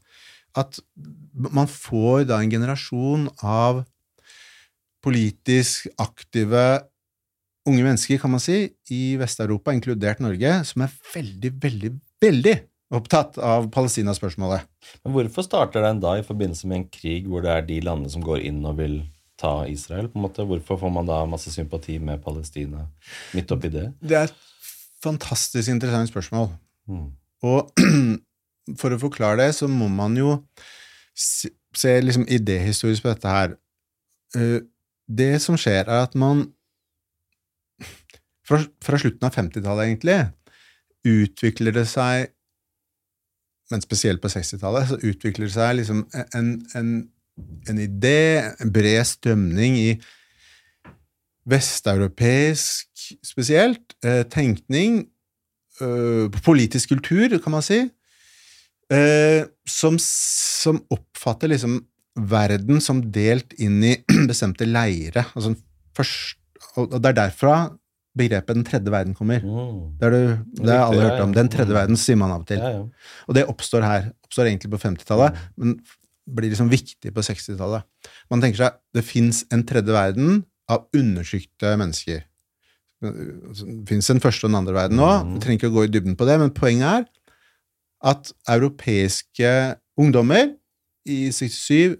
at 0.58 0.80
man 1.38 1.70
får 1.70 2.28
da 2.32 2.42
en 2.42 2.52
generasjon 2.52 3.28
av 3.46 3.84
politisk 5.06 5.88
aktive 6.02 6.64
unge 7.68 7.84
mennesker, 7.84 8.20
kan 8.22 8.32
man 8.32 8.42
si, 8.42 8.64
i 8.94 9.18
Vest-Europa, 9.20 9.74
inkludert 9.76 10.22
Norge, 10.24 10.54
som 10.70 10.86
er 10.86 10.96
veldig, 11.14 11.52
veldig, 11.64 11.92
veldig 12.24 12.56
opptatt 12.96 13.36
av 13.44 13.68
Palestina-spørsmålet. 13.74 14.64
Men 15.04 15.16
hvorfor 15.16 15.46
starter 15.46 15.84
den 15.84 16.00
da 16.04 16.16
i 16.18 16.26
forbindelse 16.26 16.70
med 16.70 16.82
en 16.82 16.90
krig 16.92 17.28
hvor 17.28 17.44
det 17.44 17.52
er 17.52 17.68
de 17.68 17.82
landene 17.84 18.12
som 18.14 18.24
går 18.24 18.46
inn 18.48 18.62
og 18.68 18.80
vil 18.80 19.02
ta 19.40 19.66
Israel? 19.70 20.08
på 20.12 20.20
en 20.20 20.28
måte? 20.30 20.46
Hvorfor 20.48 20.80
får 20.80 20.94
man 20.96 21.10
da 21.10 21.20
masse 21.30 21.52
sympati 21.54 21.98
med 22.00 22.24
Palestina 22.24 22.88
midt 23.36 23.52
oppi 23.52 23.72
det? 23.74 23.90
Det 24.00 24.22
er 24.22 24.32
et 24.32 24.40
fantastisk 25.04 25.70
interessant 25.74 26.12
spørsmål. 26.14 26.50
Mm. 26.88 27.10
Og 27.48 27.84
for 28.76 28.92
å 28.92 29.00
forklare 29.00 29.40
det, 29.46 29.54
så 29.56 29.70
må 29.72 29.88
man 29.92 30.18
jo 30.20 30.34
se, 31.16 31.50
se 31.78 31.94
liksom 32.04 32.26
idéhistorisk 32.28 33.06
på 33.06 33.14
dette 33.14 33.32
her. 33.32 33.56
Eh, 34.36 34.60
Det 35.08 35.38
som 35.40 35.56
skjer, 35.56 35.88
er 35.88 36.04
at 36.04 36.16
man 36.20 36.50
fra, 38.44 38.60
fra 38.84 38.98
slutten 39.00 39.24
av 39.24 39.32
50-tallet, 39.36 39.86
egentlig, 39.88 40.18
utvikler 41.08 41.72
det 41.72 41.86
seg 41.88 42.34
Men 43.72 43.82
spesielt 43.84 44.22
på 44.24 44.30
60-tallet, 44.32 44.88
så 44.88 44.98
utvikler 45.04 45.46
det 45.50 45.54
seg 45.54 45.74
liksom 45.76 46.06
en, 46.36 46.54
en, 46.80 46.92
en 47.68 47.80
idé, 47.84 48.54
en 48.64 48.72
bred 48.72 49.04
strømning 49.04 49.76
i 49.76 49.90
vesteuropeisk 51.48 52.88
spesielt, 53.28 53.96
eh, 54.08 54.24
tenkning, 54.32 55.10
eh, 55.82 56.32
politisk 56.44 56.94
kultur, 56.96 57.38
kan 57.44 57.58
man 57.58 57.62
si, 57.62 57.90
som, 59.68 59.98
som 60.00 60.80
oppfatter 60.94 61.52
liksom 61.52 61.82
verden 62.18 62.80
som 62.82 63.02
delt 63.14 63.54
inn 63.62 63.82
i 63.84 63.96
bestemte 64.30 64.66
leire. 64.66 65.26
Altså 65.36 65.52
først, 65.98 66.38
og 66.78 66.96
det 67.02 67.12
er 67.12 67.18
derfra 67.24 67.58
begrepet 68.18 68.56
Den 68.58 68.64
tredje 68.66 68.90
verden 68.90 69.14
kommer. 69.14 69.44
Mm. 69.46 70.00
Det 70.02 70.08
du- 70.10 70.64
det 70.64 70.74
har 70.74 70.88
alle 70.88 71.04
hørt 71.06 71.22
om. 71.22 71.34
Den 71.36 71.50
tredje 71.54 71.70
Mm. 71.70 71.78
verden 71.78 71.98
sier 72.02 72.18
man 72.18 72.32
av 72.32 72.42
og 72.42 72.48
til. 72.48 72.58
Ja, 72.58 72.70
ja. 72.72 72.80
Og 73.28 73.36
det 73.36 73.44
oppstår 73.46 73.84
her. 73.86 74.08
Oppstår 74.26 74.48
egentlig 74.50 74.72
på 74.72 74.80
50-tallet, 74.82 75.36
men 75.58 75.76
blir 76.28 76.50
liksom 76.50 76.68
viktig 76.72 77.14
på 77.14 77.22
60-tallet. 77.22 77.84
Man 78.32 78.42
tenker 78.42 78.58
seg 78.58 78.74
det 78.96 79.04
fins 79.06 79.44
en 79.54 79.62
tredje 79.64 79.94
verden 79.94 80.46
av 80.68 80.88
undertrykte 80.98 81.78
mennesker. 81.78 82.24
Det 83.04 83.88
fins 83.88 84.10
en 84.10 84.20
første 84.20 84.48
og 84.48 84.50
en 84.50 84.60
andre 84.64 84.74
verden 84.74 84.98
nå. 84.98 85.12
Mhm. 85.24 85.34
Vi 85.36 85.40
trenger 85.46 85.60
ikke 85.62 85.70
å 85.70 85.76
gå 85.78 85.84
i 85.86 85.94
dybden 85.94 86.18
på 86.18 86.26
det, 86.26 86.40
men 86.42 86.50
poenget 86.50 86.90
er 86.90 87.06
at 88.06 88.32
europeiske 88.50 89.50
ungdommer 89.98 90.54
i 91.08 91.28
67 91.34 91.98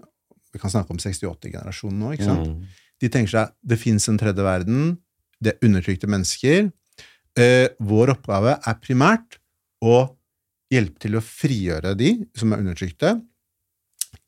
Vi 0.48 0.60
kan 0.60 0.72
snakke 0.72 0.94
om 0.94 1.00
68-generasjonen 1.00 1.98
nå, 2.00 2.12
ikke 2.14 2.24
sant? 2.24 2.48
Mm. 2.48 2.84
De 2.98 3.10
tenker 3.12 3.32
seg 3.34 3.50
det 3.68 3.76
fins 3.78 4.08
en 4.08 4.16
tredje 4.18 4.42
verden, 4.42 4.94
det 5.38 5.52
er 5.52 5.66
undertrykte 5.68 6.08
mennesker. 6.10 6.70
Eh, 7.38 7.68
vår 7.78 8.14
oppgave 8.16 8.56
er 8.56 8.78
primært 8.82 9.36
å 9.84 10.00
hjelpe 10.72 11.04
til 11.04 11.18
å 11.18 11.24
frigjøre 11.24 11.92
de 12.00 12.14
som 12.36 12.52
er 12.52 12.64
undertrykte. 12.64 13.12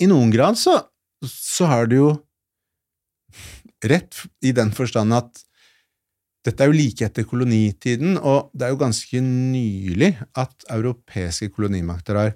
I 0.00 0.08
noen 0.12 0.30
grad 0.32 0.60
så, 0.60 0.76
så 1.24 1.70
har 1.72 1.88
du 1.90 1.96
jo 1.96 2.10
rett 3.80 4.22
i 4.44 4.52
den 4.56 4.70
forstand 4.76 5.16
at 5.16 5.42
dette 6.46 6.64
er 6.64 6.70
jo 6.70 6.76
like 6.76 7.04
etter 7.04 7.26
kolonitiden, 7.28 8.16
og 8.16 8.50
det 8.56 8.66
er 8.66 8.72
jo 8.72 8.80
ganske 8.80 9.20
nylig 9.24 10.14
at 10.40 10.64
europeiske 10.72 11.50
kolonimakter 11.52 12.16
har 12.16 12.30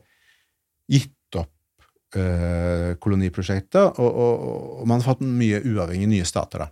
gitt 0.92 1.38
opp 1.40 1.86
øh, 2.20 2.90
koloniprosjektet, 3.00 3.96
og, 3.96 4.10
og, 4.10 4.34
og 4.82 4.90
man 4.90 5.00
har 5.00 5.14
fått 5.14 5.24
mye 5.24 5.62
uavhengige 5.64 6.12
nye 6.12 6.28
stater. 6.28 6.66
da. 6.66 6.68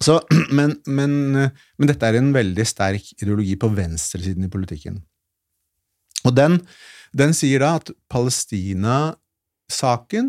Så, 0.00 0.16
men, 0.56 0.78
men, 0.88 1.12
men 1.36 1.90
dette 1.90 2.06
er 2.08 2.14
en 2.18 2.32
veldig 2.34 2.66
sterk 2.68 3.04
ideologi 3.20 3.56
på 3.60 3.68
venstresiden 3.76 4.44
i 4.48 4.52
politikken. 4.52 4.96
Og 6.24 6.32
den, 6.36 6.60
den 7.16 7.32
sier 7.36 7.60
da 7.62 7.76
at 7.80 7.90
Palestina-saken 8.12 10.26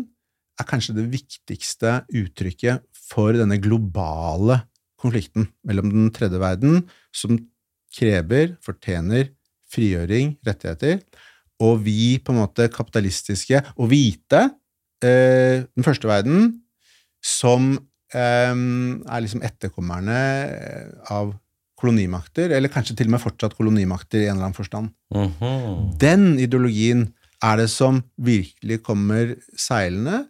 er 0.60 0.64
kanskje 0.68 0.96
det 1.00 1.12
viktigste 1.12 1.90
uttrykket 2.20 2.76
for 3.12 3.28
denne 3.36 3.58
globale 3.60 4.56
konflikten 5.02 5.48
mellom 5.66 5.90
den 5.92 6.10
tredje 6.14 6.40
verden, 6.40 6.82
som 7.14 7.36
krever, 7.92 8.56
fortjener 8.64 9.28
frigjøring, 9.72 10.36
rettigheter, 10.46 11.00
og 11.62 11.84
vi 11.86 12.18
på 12.22 12.34
en 12.34 12.42
måte 12.42 12.68
kapitalistiske 12.72 13.60
og 13.76 13.88
hvite, 13.92 14.48
eh, 15.04 15.64
den 15.68 15.86
første 15.86 16.08
verden, 16.10 16.50
som 17.22 17.74
eh, 18.12 18.52
er 18.52 19.22
liksom 19.22 19.44
etterkommerne 19.46 20.18
eh, 20.48 20.90
av 21.14 21.32
kolonimakter, 21.82 22.52
eller 22.54 22.70
kanskje 22.70 22.96
til 22.98 23.08
og 23.10 23.16
med 23.16 23.22
fortsatt 23.24 23.56
kolonimakter 23.58 24.22
i 24.22 24.26
en 24.28 24.36
eller 24.36 24.50
annen 24.50 24.58
forstand. 24.58 24.92
Mhm. 25.14 25.96
Den 25.98 26.36
ideologien 26.38 27.08
er 27.42 27.58
det 27.58 27.70
som 27.72 28.02
virkelig 28.22 28.82
kommer 28.86 29.34
seilende, 29.58 30.26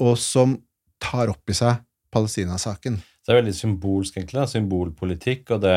og 0.00 0.18
som 0.20 0.58
tar 1.00 1.32
opp 1.32 1.48
i 1.48 1.56
seg 1.56 1.80
Palestina-saken. 2.12 2.98
Det 3.26 3.34
er 3.34 3.42
veldig 3.42 3.52
symbolsk, 3.54 4.16
egentlig. 4.16 4.40
Da. 4.40 4.46
Symbolpolitikk. 4.48 5.50
og 5.54 5.60
det, 5.62 5.74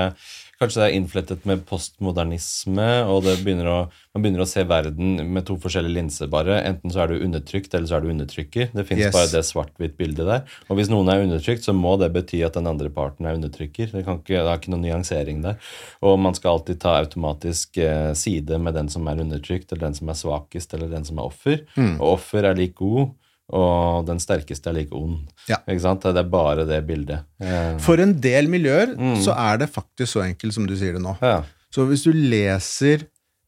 Kanskje 0.62 0.80
det 0.80 0.86
er 0.86 0.96
innflettet 0.96 1.46
med 1.50 1.64
postmodernisme, 1.68 2.86
og 3.10 3.26
det 3.26 3.34
begynner 3.44 3.68
å, 3.68 3.78
man 4.16 4.24
begynner 4.24 4.44
å 4.46 4.48
se 4.48 4.64
verden 4.70 5.18
med 5.34 5.44
to 5.50 5.58
forskjellige 5.60 5.98
linser, 5.98 6.30
bare. 6.32 6.62
Enten 6.70 6.94
så 6.94 7.02
er 7.04 7.12
du 7.12 7.26
undertrykt, 7.26 7.74
eller 7.76 7.90
så 7.90 7.98
er 7.98 8.06
du 8.06 8.12
undertrykker. 8.14 8.70
Det 8.72 8.86
fins 8.88 9.02
Yes. 9.04 9.14
bare 9.16 9.32
det 9.34 9.42
svart-hvitt 9.44 9.98
bildet 10.00 10.30
der. 10.30 10.46
Og 10.70 10.78
hvis 10.80 10.92
noen 10.94 11.10
er 11.12 11.24
undertrykt, 11.26 11.66
så 11.68 11.76
må 11.76 11.98
det 12.00 12.14
bety 12.16 12.44
at 12.48 12.56
den 12.56 12.70
andre 12.70 12.90
parten 12.94 13.26
er 13.28 13.36
undertrykker. 13.36 13.92
Det, 13.92 14.06
kan 14.06 14.22
ikke, 14.22 14.40
det 14.40 14.48
er 14.54 14.62
ikke 14.62 14.72
noen 14.72 14.86
nyansering 14.88 15.42
der. 15.44 15.58
Og 16.02 16.16
man 16.20 16.38
skal 16.38 16.56
alltid 16.60 16.80
ta 16.80 16.96
automatisk 17.02 17.78
eh, 17.78 18.14
side 18.14 18.62
med 18.62 18.78
den 18.80 18.88
som 18.94 19.08
er 19.12 19.20
undertrykt, 19.20 19.72
eller 19.74 19.90
den 19.90 20.00
som 20.00 20.14
er 20.14 20.22
svakest, 20.22 20.74
eller 20.78 20.88
den 20.94 21.04
som 21.04 21.20
er 21.20 21.28
offer. 21.28 21.66
Mm. 21.76 21.98
Og 22.00 22.14
offer 22.22 22.48
er 22.48 22.56
lik 22.56 22.78
god. 22.80 23.12
Og 23.52 24.06
den 24.08 24.22
sterkeste 24.24 24.72
er 24.72 24.78
like 24.78 24.96
ond. 24.96 25.20
Ja. 25.50 25.60
Ikke 25.68 25.84
sant? 25.84 26.06
Det 26.06 26.22
er 26.22 26.30
bare 26.32 26.64
det 26.70 26.80
bildet. 26.88 27.26
Eh, 27.44 27.76
For 27.84 28.00
en 28.00 28.16
del 28.24 28.48
miljøer 28.50 28.96
så 29.22 29.36
er 29.36 29.60
det 29.64 29.74
faktisk 29.74 30.16
så 30.16 30.24
enkelt 30.24 30.56
som 30.56 30.68
du 30.70 30.78
sier 30.80 30.96
det 30.98 31.04
nå. 31.04 31.18
ja. 31.22 31.42
Så 31.74 31.88
hvis 31.90 32.04
du 32.06 32.12
leser 32.14 33.08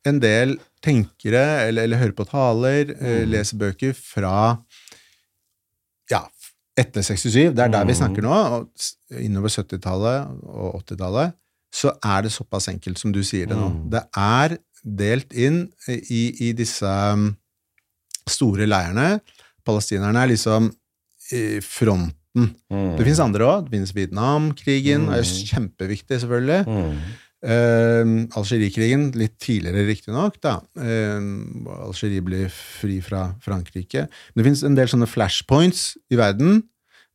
en 0.10 0.18
del 0.18 0.56
tenkere, 0.82 1.68
eller, 1.68 1.86
eller 1.86 2.00
hører 2.02 2.16
på 2.18 2.26
taler, 2.26 2.90
mm. 2.98 3.28
leser 3.30 3.60
bøker 3.62 3.94
fra 3.94 4.32
ja, 6.10 6.24
etter 6.78 7.06
67, 7.06 7.54
det 7.54 7.64
er 7.64 7.72
der 7.74 7.86
vi 7.86 7.96
snakker 7.98 8.26
nå, 8.26 8.34
og 8.34 9.22
innover 9.22 9.54
70-tallet 9.54 10.42
og 10.50 10.82
80-tallet, 10.82 11.38
så 11.76 11.94
er 12.02 12.26
det 12.26 12.34
såpass 12.34 12.70
enkelt 12.72 13.02
som 13.02 13.14
du 13.14 13.22
sier 13.26 13.50
det 13.52 13.58
nå. 13.60 13.70
Det 13.94 14.04
er 14.18 14.58
delt 14.86 15.34
inn 15.34 15.66
i, 15.90 16.50
i 16.50 16.52
disse 16.58 16.88
um, 16.88 17.32
store 18.30 18.68
leirene. 18.70 19.20
Palestinerne 19.66 20.24
er 20.24 20.32
liksom 20.34 20.72
i 21.34 21.44
fronten. 21.66 22.16
Mm. 22.36 22.96
Det 22.98 23.06
finnes 23.06 23.22
andre 23.24 23.48
òg. 23.48 23.68
Det 23.68 23.78
finnes 23.78 23.94
Vietnamkrigen, 23.96 25.08
er 25.14 25.24
kjempeviktig, 25.26 26.20
selvfølgelig. 26.24 26.64
Mm. 26.68 26.98
Uh, 27.46 28.14
Algerikrigen, 28.40 29.10
litt 29.18 29.36
tidligere 29.44 29.86
riktignok. 29.90 30.40
Uh, 30.42 31.76
Algerie 31.86 32.24
ble 32.26 32.46
fri 32.54 33.00
fra 33.06 33.28
Frankrike. 33.44 34.08
Det 34.10 34.46
finnes 34.46 34.64
en 34.66 34.78
del 34.78 34.90
sånne 34.92 35.10
flashpoints 35.10 35.92
i 36.10 36.20
verden, 36.20 36.64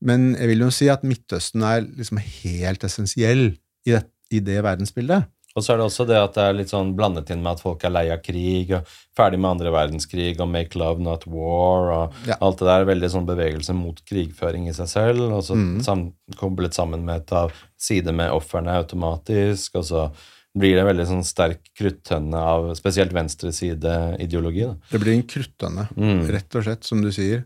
men 0.00 0.30
jeg 0.38 0.52
vil 0.52 0.64
jo 0.64 0.70
si 0.72 0.88
at 0.92 1.02
Midtøsten 1.04 1.64
er 1.66 1.84
liksom 1.84 2.22
helt 2.22 2.86
essensiell 2.86 3.50
i 3.84 3.96
det, 3.96 4.04
i 4.32 4.40
det 4.44 4.62
verdensbildet. 4.64 5.28
Og 5.56 5.64
så 5.64 5.72
er 5.72 5.78
det 5.80 5.86
også 5.88 6.06
det 6.06 6.16
at 6.16 6.34
det 6.34 6.42
er 6.46 6.52
litt 6.54 6.68
sånn 6.70 6.92
blandet 6.94 7.30
inn 7.34 7.42
med 7.42 7.52
at 7.56 7.60
folk 7.60 7.82
er 7.84 7.90
lei 7.90 8.04
av 8.14 8.20
krig, 8.22 8.70
og 8.76 8.86
ferdig 9.18 9.38
med 9.40 9.50
andre 9.50 9.72
verdenskrig, 9.74 10.38
og 10.40 10.48
make 10.48 10.78
love, 10.78 11.00
not 11.02 11.26
war, 11.26 11.90
og 11.90 12.12
Ja. 12.26 12.36
alt 12.40 12.58
det 12.58 12.66
der. 12.66 12.84
Veldig 12.86 13.10
sånn 13.10 13.26
bevegelse 13.26 13.74
mot 13.74 14.00
krigføring 14.06 14.68
i 14.68 14.72
seg 14.72 14.86
selv, 14.88 15.32
og 15.32 15.42
så 15.42 15.56
Mm. 15.56 15.82
sam, 15.82 16.12
koblet 16.36 16.72
sammen 16.72 17.04
med 17.04 17.22
et 17.22 17.32
av 17.32 17.52
side 17.76 18.12
med 18.14 18.30
ofrene 18.30 18.68
automatisk, 18.78 19.74
og 19.74 19.84
så 19.84 20.12
blir 20.56 20.74
det 20.74 20.80
en 20.80 20.96
veldig 20.96 21.06
sånn 21.06 21.24
sterk 21.24 21.58
kruttønne 21.78 22.34
av 22.34 22.74
spesielt 22.76 23.12
venstreside-ideologi. 23.12 24.76
Det 24.90 25.00
blir 25.00 25.14
en 25.14 25.22
kruttønne, 25.22 25.88
Mm. 25.96 26.28
rett 26.30 26.54
og 26.56 26.64
slett, 26.64 26.84
som 26.84 27.02
du 27.02 27.08
sier. 27.10 27.44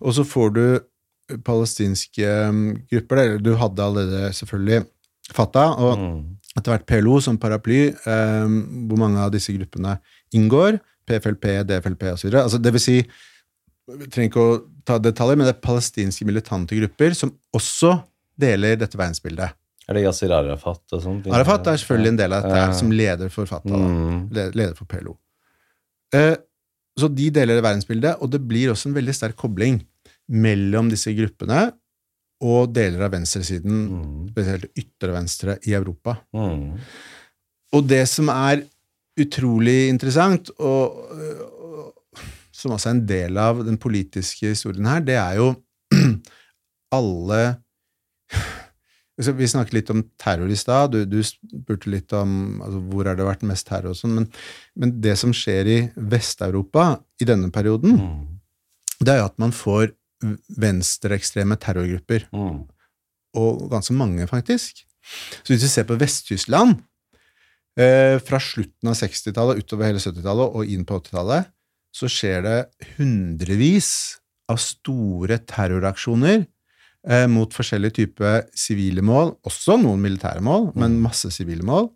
Og 0.00 0.12
så 0.12 0.24
får 0.24 0.52
du 0.54 0.80
palestinske 1.42 2.48
um, 2.48 2.82
grupper. 2.90 3.16
der. 3.16 3.38
Du 3.38 3.56
hadde 3.56 3.78
allerede 3.82 4.30
selvfølgelig 4.32 4.86
Fatah, 5.32 5.72
og 5.80 5.98
Mm. 5.98 6.35
Etter 6.56 6.72
hvert 6.72 6.86
PLO 6.88 7.18
som 7.20 7.36
paraply, 7.38 7.88
eh, 7.92 8.46
hvor 8.88 9.00
mange 9.00 9.20
av 9.22 9.32
disse 9.34 9.52
gruppene 9.56 9.98
inngår. 10.34 10.80
PFLP, 11.06 11.44
DFLP 11.68 12.08
osv. 12.14 12.32
Altså, 12.34 12.58
det 12.58 12.72
vil 12.74 12.82
si, 12.82 12.96
vi 13.86 14.08
trenger 14.10 14.30
ikke 14.32 14.42
å 14.46 14.56
ta 14.88 14.96
detaljer, 14.98 15.38
men 15.38 15.46
det 15.46 15.54
er 15.54 15.62
palestinske 15.62 16.26
militante 16.26 16.74
grupper 16.78 17.14
som 17.14 17.30
også 17.54 17.92
deler 18.40 18.74
dette 18.80 18.98
verdensbildet. 18.98 19.54
Er 19.86 19.94
det 19.94 20.02
Yasir 20.02 20.32
Arafat 20.34 20.96
og 20.96 21.02
sånt? 21.04 21.28
Arafat 21.30 21.68
er 21.70 21.78
selvfølgelig 21.78 22.10
en 22.10 22.18
del 22.18 22.32
av 22.34 22.42
dette, 22.42 22.56
Ja. 22.58 22.72
som 22.74 22.90
leder 22.90 23.28
for 23.30 23.46
Fatah. 23.46 23.78
Mm. 23.78 24.30
Leder 24.34 24.74
for 24.74 24.84
PLO. 24.90 25.14
Eh, 26.12 26.34
så 26.98 27.08
de 27.14 27.30
deler 27.30 27.54
det 27.60 27.62
verdensbildet, 27.62 28.16
og 28.20 28.30
det 28.32 28.40
blir 28.48 28.72
også 28.72 28.88
en 28.88 28.94
veldig 28.96 29.14
sterk 29.14 29.36
kobling 29.36 29.84
mellom 30.28 30.88
disse 30.90 31.12
gruppene 31.14 31.72
og 32.44 32.72
deler 32.76 33.06
av 33.06 33.12
venstresiden, 33.14 33.76
Mm. 33.90 34.28
spesielt 34.30 34.66
ytre 34.76 35.12
venstre, 35.14 35.58
i 35.66 35.72
Europa. 35.72 36.18
Mm. 36.34 36.78
Og 37.72 37.86
det 37.88 38.02
som 38.08 38.28
er 38.28 38.64
utrolig 39.18 39.88
interessant, 39.88 40.50
og, 40.60 40.92
og 41.60 42.20
som 42.52 42.72
også 42.72 42.88
er 42.90 42.94
en 42.96 43.06
del 43.06 43.38
av 43.40 43.64
den 43.64 43.78
politiske 43.80 44.48
historien 44.52 44.84
her, 44.86 45.00
det 45.00 45.16
er 45.16 45.36
jo 45.40 45.54
alle 46.96 47.40
altså, 49.18 49.32
Vi 49.38 49.48
snakket 49.48 49.72
litt 49.76 49.90
om 49.94 50.02
terror 50.20 50.50
i 50.50 50.56
stad. 50.58 50.92
Du, 50.92 51.04
du 51.08 51.22
spurte 51.24 51.90
litt 51.92 52.12
om 52.16 52.60
altså, 52.64 52.80
hvor 52.90 53.06
har 53.08 53.16
det 53.18 53.26
vært 53.28 53.44
mest 53.48 53.66
terror 53.68 53.94
og 53.94 53.96
sånn. 53.98 54.14
Men, 54.18 54.26
men 54.76 54.96
det 55.00 55.16
som 55.20 55.32
skjer 55.36 55.70
i 55.72 55.78
Vest-Europa 55.96 56.98
i 57.22 57.28
denne 57.28 57.50
perioden, 57.54 57.96
Mm. 57.96 58.40
det 59.00 59.12
er 59.14 59.18
jo 59.22 59.28
at 59.30 59.38
man 59.38 59.52
får 59.52 59.92
venstreekstreme 60.58 61.56
terrorgrupper 61.60 62.26
Mm. 62.32 62.64
og 63.36 63.70
ganske 63.70 63.92
mange, 63.94 64.26
faktisk. 64.26 64.84
Så 65.44 65.52
hvis 65.54 65.62
vi 65.62 65.68
ser 65.68 65.84
på 65.84 65.98
Vest-Tyskland, 66.00 66.80
eh, 67.78 68.18
fra 68.18 68.38
slutten 68.40 68.88
av 68.88 68.94
60-tallet 68.96 69.60
utover 69.62 69.86
hele 69.90 69.98
70-tallet 70.00 70.56
og 70.56 70.64
inn 70.66 70.84
på 70.88 70.98
80-tallet, 71.00 71.46
så 71.94 72.08
skjer 72.08 72.42
det 72.42 72.56
hundrevis 72.96 73.90
av 74.48 74.58
store 74.60 75.38
terroraksjoner 75.38 76.46
eh, 77.08 77.26
mot 77.30 77.52
forskjellige 77.52 77.94
typer 78.00 78.44
sivile 78.56 79.02
mål, 79.02 79.36
også 79.46 79.76
noen 79.80 80.00
militære 80.02 80.40
mål, 80.44 80.72
men 80.76 80.98
masse 81.00 81.30
sivile 81.34 81.62
mål, 81.66 81.90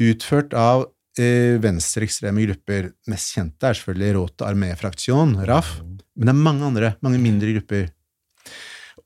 utført 0.00 0.54
av 0.56 0.86
eh, 1.18 1.58
venstreekstreme 1.60 2.46
grupper. 2.46 2.92
Mest 3.10 3.34
kjente 3.36 3.68
er 3.68 3.76
selvfølgelig 3.76 4.14
Rote 4.16 4.46
Armee-fraksjon, 4.48 5.36
RAF, 5.48 5.80
men 6.20 6.28
det 6.28 6.34
er 6.34 6.44
mange 6.44 6.66
andre, 6.68 6.90
mange 7.00 7.18
mindre 7.22 7.54
grupper. 7.56 7.86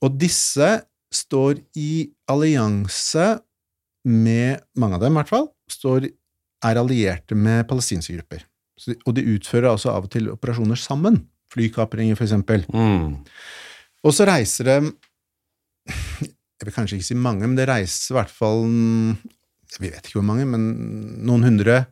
Og 0.02 0.16
disse 0.18 0.66
står 1.14 1.60
i 1.78 2.08
allianse 2.28 3.28
med 4.04 4.64
mange 4.82 4.98
av 4.98 5.04
dem, 5.04 5.14
i 5.14 5.20
hvert 5.22 5.30
fall, 5.30 5.46
står, 5.70 6.08
er 6.66 6.80
allierte 6.80 7.38
med 7.38 7.68
palestinske 7.70 8.16
grupper. 8.18 8.42
Så, 8.76 8.90
de- 8.90 8.98
og 9.06 9.14
de 9.14 9.22
utfører 9.36 9.70
altså 9.70 9.92
av 9.94 10.08
og 10.08 10.10
til 10.12 10.26
operasjoner 10.32 10.76
sammen. 10.80 11.20
Flykapringer, 11.54 12.18
for 12.18 12.26
eksempel. 12.26 12.64
Mm. 12.74 13.20
Og 14.04 14.12
så 14.12 14.26
reiser 14.26 14.66
det 14.68 14.78
Jeg 16.58 16.66
vil 16.66 16.74
kanskje 16.74 16.96
ikke 16.98 17.06
si 17.12 17.14
mange, 17.18 17.46
men 17.46 17.54
det 17.58 17.68
reiser 17.68 18.14
i 18.14 18.16
hvert 18.18 18.32
fall 18.32 18.62
Vi 19.78 19.90
vet 19.90 20.06
ikke 20.06 20.18
hvor 20.18 20.26
mange, 20.26 20.46
men 20.48 20.64
noen 21.28 21.44
hundre 21.46 21.84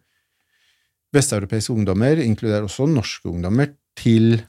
vesteuropeiske 1.12 1.74
ungdommer, 1.74 2.16
inkluderer 2.24 2.64
også 2.64 2.86
norske 2.88 3.28
ungdommer, 3.28 3.74
til 3.98 4.40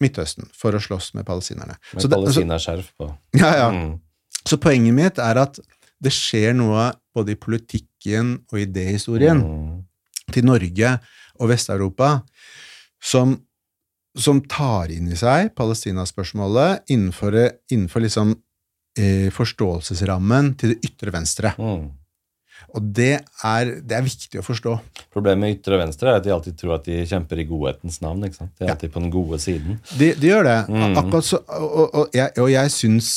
Midtøsten 0.00 0.46
for 0.54 0.72
å 0.72 0.80
slåss 0.82 1.12
med 1.14 1.26
palestinerne. 1.26 1.76
Med 1.94 2.02
Så 2.02 2.08
det- 2.08 2.16
altså- 2.18 2.42
palestinaskjerf 2.42 2.92
på. 2.98 3.08
ja, 3.34 3.52
ja. 3.56 3.70
Mm. 3.70 4.00
Så 4.46 4.56
poenget 4.56 4.94
mitt 4.94 5.18
er 5.18 5.38
at 5.38 5.58
det 6.00 6.12
skjer 6.12 6.54
noe 6.54 6.92
både 7.14 7.30
i 7.34 7.34
politikken 7.34 8.44
og 8.52 8.58
idéhistorien 8.62 9.40
Mm. 9.42 9.84
til 10.32 10.44
Norge 10.44 11.00
og 11.40 11.48
Vest-Europa 11.50 12.22
som, 13.02 13.42
som 14.16 14.40
tar 14.40 14.88
inn 14.90 15.08
i 15.10 15.16
seg 15.16 15.54
Palestina-spørsmålet 15.56 16.86
innenfor, 16.90 17.34
innenfor 17.70 18.00
liksom, 18.02 18.36
eh, 18.96 19.30
forståelsesrammen 19.30 20.56
til 20.56 20.74
det 20.74 20.82
ytre 20.84 21.10
venstre. 21.12 21.54
Mm. 21.58 21.90
Og 22.76 22.84
det 22.94 23.14
er, 23.44 23.70
det 23.80 23.96
er 23.96 24.02
viktig 24.04 24.40
å 24.40 24.44
forstå. 24.44 24.74
Problemet 25.14 25.40
med 25.40 25.54
ytre 25.56 25.78
venstre 25.80 26.10
er 26.12 26.18
at 26.20 26.24
de 26.26 26.32
alltid 26.34 26.56
tror 26.60 26.74
at 26.76 26.84
de 26.84 26.98
kjemper 27.08 27.40
i 27.40 27.46
godhetens 27.48 28.00
navn. 28.04 28.24
ikke 28.28 28.36
sant? 28.42 28.52
De 28.58 28.64
er 28.64 28.68
Ja. 28.68 28.74
alltid 28.74 28.92
på 28.92 29.00
den 29.00 29.10
gode 29.14 29.38
siden. 29.40 29.78
De, 29.98 30.10
de 30.14 30.26
gjør 30.28 30.44
det. 30.44 30.58
Mm. 30.68 30.98
Akkurat 31.00 31.24
så, 31.24 31.40
og, 31.48 31.94
og, 31.94 32.10
jeg, 32.14 32.32
og 32.38 32.50
jeg 32.52 32.70
syns 32.74 33.08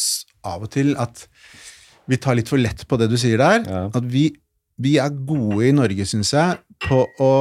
av 0.44 0.64
og 0.64 0.72
til 0.72 0.96
at 0.98 1.26
vi 2.08 2.18
tar 2.18 2.36
litt 2.40 2.48
for 2.50 2.58
lett 2.58 2.86
på 2.88 2.98
det 2.98 3.10
du 3.12 3.18
sier 3.20 3.38
der. 3.38 3.68
Ja. 3.68 3.84
At 3.94 4.08
vi, 4.10 4.30
vi 4.82 4.96
er 5.04 5.10
gode 5.12 5.68
i 5.68 5.76
Norge, 5.76 6.08
syns 6.10 6.32
jeg, 6.34 6.58
på 6.88 7.04
å 7.22 7.34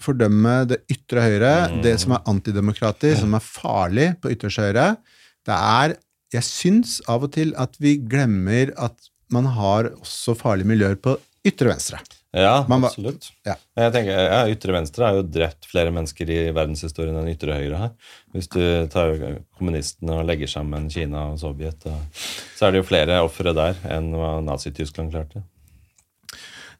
fordømme 0.00 0.62
det 0.70 0.80
ytre 0.92 1.22
høyre, 1.26 1.52
Mm. 1.72 1.82
det 1.82 1.94
som 2.00 2.12
er 2.16 2.24
antidemokratisk, 2.30 3.20
som 3.20 3.34
er 3.34 3.40
farlig 3.44 4.08
på 4.22 4.30
ytterste 4.32 4.62
høyre. 4.68 4.96
Det 5.44 5.54
er 5.54 5.96
Jeg 6.30 6.42
syns 6.44 6.98
av 7.08 7.22
og 7.24 7.30
til 7.32 7.54
at 7.56 7.72
vi 7.80 7.96
glemmer 7.96 8.68
at 8.76 8.92
man 9.34 9.50
har 9.56 9.92
også 9.98 10.36
farlige 10.38 10.70
miljøer 10.70 10.96
på 11.00 11.16
ytre 11.46 11.72
venstre. 11.72 12.00
Ja, 12.36 12.64
Man 12.68 12.84
absolutt. 12.84 13.30
Ja. 13.48 13.54
Jeg 13.78 13.92
tenker, 13.94 14.18
ja, 14.20 14.40
Ytre 14.52 14.74
venstre 14.74 15.06
har 15.06 15.16
jo 15.16 15.24
drept 15.24 15.64
flere 15.70 15.92
mennesker 15.94 16.28
i 16.28 16.40
verdenshistorien 16.52 17.16
enn 17.16 17.30
ytre 17.32 17.56
høyre 17.56 17.78
her. 17.80 17.94
Hvis 18.36 18.50
du 18.52 18.60
tar 18.92 19.14
kommunistene 19.56 20.18
og 20.20 20.28
legger 20.28 20.50
sammen 20.52 20.90
Kina 20.92 21.30
og 21.32 21.38
Sovjet, 21.40 21.88
så 21.88 22.68
er 22.68 22.74
det 22.74 22.82
jo 22.82 22.88
flere 22.90 23.22
ofre 23.24 23.56
der 23.56 23.80
enn 23.88 24.12
hva 24.12 24.34
Nazi-Tyskland 24.44 25.14
klarte. 25.14 25.40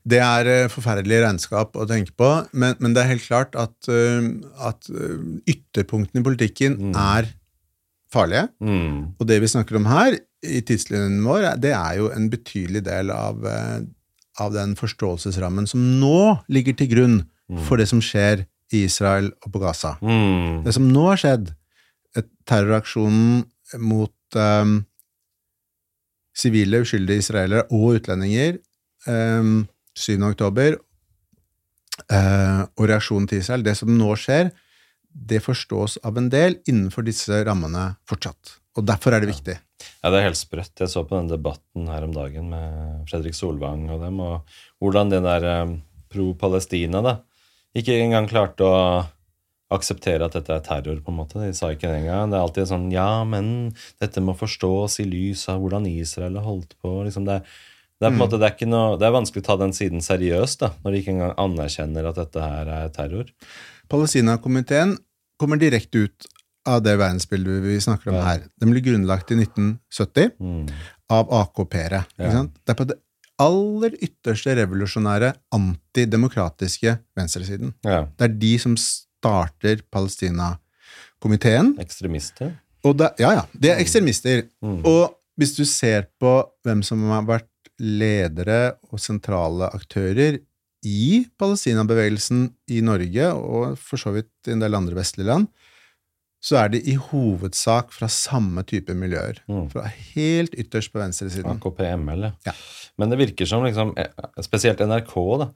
Det 0.08 0.20
er 0.22 0.48
eh, 0.52 0.70
forferdelig 0.72 1.22
regnskap 1.24 1.76
å 1.76 1.88
tenke 1.88 2.14
på, 2.16 2.28
men, 2.52 2.76
men 2.80 2.94
det 2.94 3.02
er 3.02 3.12
helt 3.14 3.24
klart 3.24 3.56
at, 3.58 3.74
eh, 3.92 4.28
at 4.64 4.88
eh, 4.92 5.18
ytterpunktene 5.52 6.22
i 6.22 6.28
politikken 6.28 6.92
er 6.92 7.28
farlige. 8.12 8.46
Mm. 8.60 9.16
Og 9.18 9.28
det 9.28 9.40
vi 9.42 9.50
snakker 9.52 9.80
om 9.80 9.88
her, 9.90 10.16
i 10.46 10.60
tidslinjen 10.62 11.22
vår, 11.26 11.48
det 11.58 11.72
er 11.74 11.98
jo 11.98 12.10
en 12.14 12.28
betydelig 12.30 12.84
del 12.86 13.10
av, 13.14 13.42
eh, 13.46 13.80
av 14.38 14.52
den 14.54 14.76
forståelsesrammen 14.78 15.66
som 15.66 15.82
nå 16.00 16.38
ligger 16.48 16.78
til 16.78 16.92
grunn 16.92 17.18
for 17.64 17.80
det 17.80 17.88
som 17.88 18.00
skjer 18.04 18.44
i 18.76 18.84
Israel 18.84 19.30
og 19.44 19.52
på 19.54 19.62
Gaza. 19.62 19.96
Mm. 20.04 20.64
Det 20.66 20.74
som 20.76 20.88
nå 20.92 21.06
har 21.08 21.20
skjedd, 21.20 21.52
et 22.18 22.28
terroraksjonen 22.48 23.44
mot 23.80 24.36
um, 24.36 24.74
sivile, 26.36 26.82
uskyldige 26.84 27.24
israelere 27.24 27.64
og 27.72 27.98
utlendinger 27.98 28.58
um, 29.08 29.66
7. 29.98 30.20
oktober, 30.28 30.76
eh, 32.12 32.60
og 32.78 32.84
reaksjonen 32.86 33.26
til 33.30 33.42
Israel, 33.42 33.64
det 33.66 33.74
som 33.80 33.90
nå 33.90 34.12
skjer, 34.20 34.52
det 35.08 35.40
forstås 35.42 35.98
av 36.06 36.20
en 36.20 36.28
del 36.30 36.60
innenfor 36.68 37.06
disse 37.06 37.40
rammene 37.48 37.90
fortsatt. 38.06 38.58
Og 38.78 38.86
derfor 38.86 39.16
er 39.16 39.24
det 39.24 39.32
viktig. 39.32 39.56
Ja, 40.02 40.10
det 40.10 40.20
er 40.20 40.28
helt 40.28 40.40
sprøtt. 40.40 40.74
Jeg 40.78 40.90
så 40.92 41.04
på 41.06 41.16
den 41.16 41.30
debatten 41.30 41.88
her 41.90 42.06
om 42.06 42.14
dagen 42.14 42.50
med 42.52 43.04
Fredrik 43.10 43.36
Solvang 43.36 43.88
og 43.94 44.02
dem, 44.02 44.20
og 44.22 44.58
hvordan 44.82 45.12
det 45.12 45.22
der 45.26 45.46
eh, 45.52 45.76
pro-Palestina 46.12 47.02
da, 47.04 47.18
ikke 47.78 47.98
engang 48.00 48.28
klarte 48.30 48.66
å 48.66 48.76
akseptere 49.74 50.24
at 50.24 50.36
dette 50.36 50.54
er 50.54 50.64
terror, 50.64 51.00
på 51.04 51.12
en 51.12 51.18
måte. 51.18 51.40
De 51.42 51.52
sa 51.56 51.72
ikke 51.74 51.90
det 51.90 52.02
engang. 52.02 52.30
Det 52.30 52.38
er 52.38 52.44
alltid 52.46 52.70
sånn 52.70 52.86
Ja, 52.94 53.24
men 53.28 53.74
dette 54.00 54.22
må 54.24 54.34
forstås 54.38 54.98
i 55.02 55.08
lys 55.08 55.44
av 55.52 55.60
hvordan 55.62 55.88
Israel 55.90 56.38
har 56.40 56.46
holdt 56.46 56.72
på. 56.80 56.94
Liksom 57.04 57.26
det, 57.28 57.42
det, 58.00 58.06
er 58.06 58.14
på 58.14 58.16
en 58.16 58.22
måte, 58.22 58.40
det, 58.40 58.48
er 58.48 58.70
noe, 58.70 58.96
det 59.00 59.08
er 59.08 59.14
vanskelig 59.18 59.44
å 59.44 59.48
ta 59.50 59.58
den 59.60 59.76
siden 59.76 60.04
seriøst, 60.04 60.64
da, 60.64 60.72
når 60.84 60.94
de 60.94 61.02
ikke 61.02 61.14
engang 61.16 61.36
anerkjenner 61.44 62.08
at 62.08 62.22
dette 62.22 62.48
her 62.48 62.72
er 62.78 62.96
terror. 62.96 63.28
Palestina-komiteen 63.92 64.96
kommer 65.40 65.60
direkte 65.60 66.06
ut 66.08 66.32
av 66.68 66.82
det 66.84 66.94
verdensbildet 67.00 67.62
vi 67.64 67.78
snakker 67.80 68.12
om 68.12 68.20
her. 68.24 68.44
Den 68.60 68.72
ble 68.74 68.82
grunnlagt 68.84 69.32
i 69.32 69.38
1970 69.40 70.32
Mm. 70.38 70.66
av 71.10 71.30
AKP-ere. 71.40 72.02
Ja. 72.20 72.42
Det 72.44 72.74
er 72.74 72.78
på 72.78 72.86
det 72.90 72.98
aller 73.40 73.94
ytterste 74.02 74.54
revolusjonære, 74.58 75.32
antidemokratiske 75.54 76.96
venstresiden. 77.16 77.72
Ja. 77.86 78.02
Det 78.18 78.26
er 78.28 78.34
de 78.42 78.52
som 78.58 78.74
starter 78.78 79.80
Palestina-komiteen. 79.94 81.74
Ekstremister. 81.82 82.52
Og 82.86 82.96
det, 82.98 83.12
ja, 83.22 83.32
ja. 83.40 83.44
De 83.54 83.70
er 83.72 83.80
ekstremister. 83.82 84.44
Mm. 84.64 84.80
Og 84.86 85.14
hvis 85.38 85.54
du 85.56 85.64
ser 85.68 86.08
på 86.20 86.32
hvem 86.66 86.82
som 86.86 87.02
har 87.12 87.24
vært 87.28 87.48
ledere 87.78 88.74
og 88.90 88.98
sentrale 89.02 89.68
aktører 89.74 90.40
i 90.86 91.24
Palestina-bevegelsen 91.38 92.48
i 92.74 92.80
Norge, 92.86 93.32
og 93.34 93.78
for 93.82 93.98
så 94.00 94.12
vidt 94.14 94.30
i 94.50 94.54
en 94.54 94.62
del 94.62 94.74
andre 94.78 94.98
vestlige 94.98 95.26
land, 95.30 95.48
så 96.40 96.60
er 96.60 96.68
de 96.70 96.80
i 96.86 96.94
hovedsak 96.94 97.90
fra 97.94 98.06
samme 98.12 98.62
type 98.68 98.94
miljøer. 98.94 99.40
Mm. 99.50 99.66
Fra 99.72 99.88
helt 99.90 100.54
ytterst 100.54 100.92
på 100.94 101.00
venstresiden. 101.02 101.58
AKP-ML, 101.58 102.30
Ja. 102.46 102.54
Men 102.98 103.10
det 103.10 103.18
virker 103.18 103.46
som 103.46 103.64
liksom, 103.66 103.92
eh, 103.98 104.10
spesielt 104.42 104.80
NRK 104.80 105.14
da, 105.42 105.48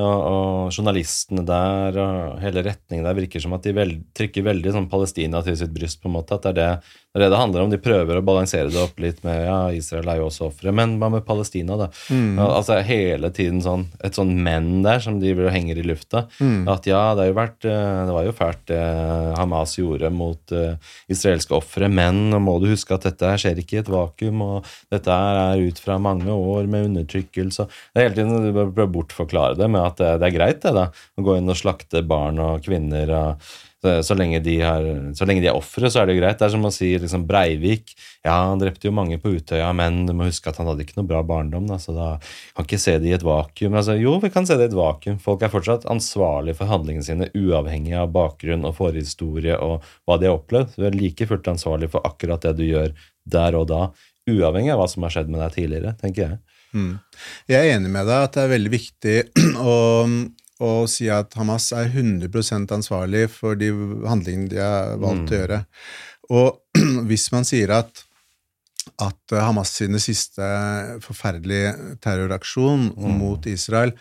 og, 0.00 0.72
journalistene 0.74 1.44
der 1.46 1.96
og 2.02 2.38
hele 2.42 2.64
retningen 2.66 3.06
der 3.06 3.16
virker 3.16 3.42
som 3.42 3.54
at 3.56 3.66
de 3.66 3.74
vel, 3.76 3.96
trykker 4.16 4.46
veldig 4.46 4.74
sånn 4.74 4.88
Palestina 4.90 5.42
til 5.46 5.58
sitt 5.58 5.74
bryst. 5.74 6.02
på 6.02 6.10
en 6.10 6.16
måte, 6.18 6.36
at 6.36 6.46
det 6.46 6.52
er 6.52 6.58
det, 6.58 6.94
det 7.16 7.20
er 7.20 7.24
det 7.24 7.30
det 7.32 7.40
handler 7.40 7.64
om. 7.64 7.70
De 7.72 7.80
prøver 7.80 8.18
å 8.18 8.24
balansere 8.26 8.68
det 8.72 8.80
opp 8.82 8.98
litt 9.00 9.22
med 9.24 9.38
ja, 9.46 9.58
Israel 9.72 10.10
er 10.12 10.20
jo 10.20 10.26
også 10.28 10.50
ofre, 10.50 10.74
men 10.76 10.96
hva 11.00 11.08
med 11.14 11.24
Palestina, 11.28 11.78
da? 11.80 11.88
Mm. 12.10 12.40
Altså 12.44 12.80
Hele 12.86 13.30
tiden 13.34 13.62
sånn, 13.64 13.86
et 14.04 14.18
sånn 14.18 14.34
menn 14.44 14.82
der 14.84 15.00
som 15.02 15.20
driver 15.22 15.48
og 15.48 15.54
henger 15.54 15.80
i 15.80 15.86
lufta. 15.86 16.26
Mm. 16.40 16.66
At 16.68 16.88
ja, 16.88 17.14
det, 17.16 17.24
har 17.24 17.30
jo 17.30 17.38
vært, 17.38 17.68
eh, 17.68 18.02
det 18.08 18.16
var 18.18 18.26
jo 18.26 18.34
fælt 18.36 18.66
det 18.70 18.82
Hamas 19.36 19.76
gjorde 19.78 20.10
mot 20.12 20.54
uh, 20.54 20.92
israelske 21.12 21.54
ofre, 21.56 21.88
men 21.92 22.26
nå 22.32 22.40
må 22.42 22.56
du 22.62 22.68
huske 22.70 22.94
at 22.96 23.06
dette 23.06 23.32
skjer 23.40 23.60
ikke 23.62 23.78
i 23.78 23.80
et 23.82 23.90
vakuum, 23.92 24.42
og 24.44 24.70
dette 24.92 25.12
er 25.12 25.62
ut 25.66 25.80
fra 25.82 25.98
mange 26.02 26.32
år 26.32 26.68
med 26.70 26.90
undertrykkelse. 26.90 27.68
Det 27.92 28.02
er 28.02 28.08
hele 28.08 28.18
tiden 28.18 28.46
Du 28.46 28.52
bør 28.76 28.90
bortforklare 28.98 29.58
det 29.58 29.68
med 29.72 29.82
at 29.86 30.02
det, 30.02 30.28
er 30.28 30.34
greit 30.34 30.60
det 30.64 30.74
da, 30.76 30.88
å 30.90 31.24
gå 31.24 31.38
inn 31.38 31.52
og 31.52 31.58
slakte 31.58 32.04
barn 32.06 32.42
og 32.42 32.66
kvinner. 32.66 33.12
og 33.16 33.48
så, 34.02 34.14
lenge 34.14 34.40
de 34.40 34.56
har, 34.60 34.86
så 35.14 35.26
lenge 35.28 35.42
de 35.44 35.50
er 35.50 35.56
ofre, 35.56 35.90
så 35.90 36.00
er 36.00 36.08
det 36.08 36.16
jo 36.16 36.20
greit. 36.22 36.38
Det 36.40 36.46
er 36.46 36.52
som 36.54 36.64
å 36.66 36.72
si 36.74 36.88
liksom 36.98 37.26
Breivik. 37.28 37.92
Ja, 38.24 38.34
han 38.48 38.60
drepte 38.60 38.88
jo 38.88 38.94
mange 38.96 39.18
på 39.22 39.34
Utøya, 39.36 39.68
men 39.76 40.04
du 40.08 40.14
må 40.16 40.28
huske 40.28 40.50
at 40.50 40.58
han 40.60 40.68
hadde 40.70 40.86
ikke 40.86 40.98
noe 40.98 41.08
bra 41.08 41.22
barndom. 41.26 41.68
Da, 41.70 41.78
så 41.82 41.94
da 41.96 42.08
kan 42.56 42.66
ikke 42.66 42.80
se 42.82 42.96
det 43.02 43.10
i 43.10 43.14
et 43.16 43.26
vakuum. 43.26 43.76
Altså, 43.78 43.96
jo, 44.00 44.16
vi 44.22 44.32
kan 44.34 44.48
se 44.48 44.58
det 44.58 44.68
i 44.68 44.72
et 44.72 44.78
vakuum. 44.78 45.20
Folk 45.22 45.44
er 45.44 45.52
fortsatt 45.52 45.86
ansvarlig 45.92 46.56
for 46.58 46.70
handlingene 46.72 47.06
sine, 47.06 47.30
uavhengig 47.36 47.94
av 48.00 48.10
bakgrunn 48.16 48.66
og 48.66 48.76
forhistorie 48.80 49.60
og 49.62 49.86
hva 50.08 50.18
de 50.20 50.30
har 50.30 50.40
opplevd. 50.40 50.76
Du 50.76 50.88
er 50.88 50.98
like 50.98 51.28
fullt 51.28 51.54
ansvarlig 51.54 51.92
for 51.94 52.06
akkurat 52.08 52.48
det 52.48 52.56
du 52.58 52.66
gjør 52.66 52.92
der 53.26 53.58
og 53.58 53.70
da, 53.70 53.86
uavhengig 54.30 54.74
av 54.74 54.82
hva 54.82 54.90
som 54.90 55.06
har 55.06 55.14
skjedd 55.14 55.30
med 55.30 55.42
deg 55.42 55.54
tidligere, 55.54 55.96
tenker 56.00 56.26
jeg. 56.26 56.55
Mm. 56.76 56.96
Jeg 57.48 57.58
er 57.62 57.76
enig 57.76 57.92
med 57.92 58.08
deg 58.08 58.26
at 58.26 58.34
det 58.36 58.42
er 58.44 58.52
veldig 58.52 58.72
viktig 58.72 59.16
å, 59.74 59.76
å 60.66 60.72
si 60.90 61.08
at 61.12 61.36
Hamas 61.38 61.70
er 61.76 61.88
100% 61.88 62.74
ansvarlig 62.76 63.26
for 63.32 63.58
de 63.58 63.70
handlingene 64.06 64.50
de 64.52 64.60
har 64.60 64.98
valgt 65.02 65.32
å 65.32 65.40
gjøre. 65.40 65.62
Og 66.36 66.80
hvis 67.08 67.30
man 67.34 67.48
sier 67.48 67.72
at, 67.76 68.04
at 69.02 69.36
Hamas 69.40 69.72
sine 69.78 70.00
siste 70.02 70.46
forferdelige 71.04 71.98
terroraksjon 72.04 72.90
mot 73.16 73.48
Israel 73.50 73.94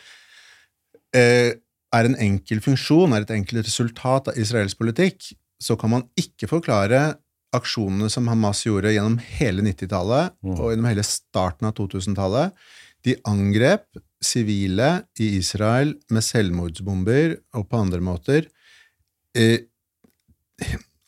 eh, 1.16 1.56
er 1.96 2.10
en 2.10 2.18
enkel 2.20 2.62
funksjon, 2.64 3.14
er 3.16 3.24
et 3.24 3.36
enkelt 3.38 3.64
resultat 3.64 4.32
av 4.32 4.40
Israels 4.42 4.76
politikk, 4.76 5.32
så 5.62 5.78
kan 5.80 5.94
man 5.94 6.04
ikke 6.20 6.50
forklare 6.52 7.16
aksjonene 7.57 8.10
som 8.11 8.27
Hamas 8.32 8.64
gjorde 8.65 8.94
gjennom 8.95 9.18
hele 9.38 9.64
90-tallet 9.65 10.36
Mm. 10.44 10.56
og 10.60 10.72
gjennom 10.72 10.90
hele 10.90 11.06
starten 11.07 11.68
av 11.69 11.76
2000-tallet. 11.77 12.53
De 13.06 13.15
angrep 13.30 13.86
sivile 14.26 15.03
i 15.22 15.36
Israel 15.38 15.94
med 16.10 16.26
selvmordsbomber 16.26 17.36
og 17.56 17.68
på 17.69 17.82
andre 17.82 18.02
måter. 18.02 18.48
Eh, 19.36 19.60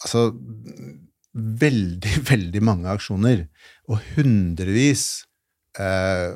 altså 0.04 0.32
Veldig, 1.38 2.14
veldig 2.32 2.62
mange 2.66 2.90
aksjoner, 2.90 3.44
og 3.94 4.00
hundrevis 4.16 5.04
eh, 5.78 6.34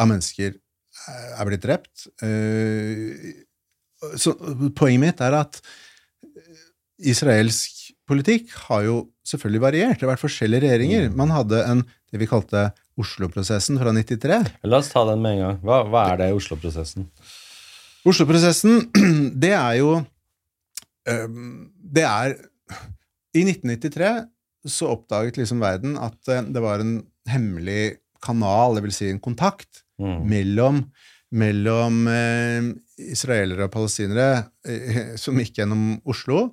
av 0.00 0.08
mennesker 0.08 0.54
eh, 0.54 1.32
er 1.36 1.48
blitt 1.50 1.64
drept. 1.66 2.06
Eh, 2.24 3.34
så 4.16 4.32
poenget 4.72 5.02
mitt 5.02 5.20
er 5.24 5.36
at 5.42 5.60
israelsk 7.04 7.73
politikk 8.08 8.50
har 8.68 8.84
jo 8.86 8.96
selvfølgelig 9.26 9.62
variert. 9.64 9.98
Det 10.00 10.06
har 10.06 10.12
vært 10.14 10.24
forskjellige 10.24 10.64
regjeringer. 10.66 11.10
Man 11.16 11.32
hadde 11.32 11.62
en, 11.68 11.84
det 12.12 12.20
vi 12.20 12.28
kalte 12.30 12.66
Oslo-prosessen 13.00 13.78
fra 13.80 13.92
93. 13.96 14.40
La 14.68 14.78
oss 14.82 14.90
ta 14.92 15.02
den 15.08 15.22
med 15.24 15.38
en 15.38 15.42
gang. 15.44 15.56
Hva, 15.66 15.80
hva 15.90 16.02
er 16.12 16.20
det 16.20 16.28
i 16.30 16.36
Oslo-prosessen? 16.36 17.08
Oslo-prosessen, 18.06 18.84
det 19.44 19.54
er 19.56 19.78
jo 19.80 19.94
Det 21.04 22.04
er 22.08 22.34
I 23.36 23.42
1993 23.44 24.12
så 24.64 24.88
oppdaget 24.94 25.36
liksom 25.36 25.60
verden 25.60 25.98
at 26.00 26.16
eh, 26.32 26.40
det 26.48 26.62
var 26.64 26.80
en 26.80 27.02
hemmelig 27.28 27.98
kanal, 28.24 28.78
vil 28.80 28.94
si 28.96 29.10
en 29.12 29.20
kontakt, 29.20 29.82
Mm. 29.94 30.24
mellom, 30.26 30.78
mellom 31.38 31.98
eh, 32.10 32.64
israelere 33.12 33.68
og 33.68 33.70
palestinere 33.70 34.48
eh, 34.66 35.12
som 35.22 35.36
gikk 35.38 35.60
gjennom 35.60 36.00
Oslo. 36.10 36.48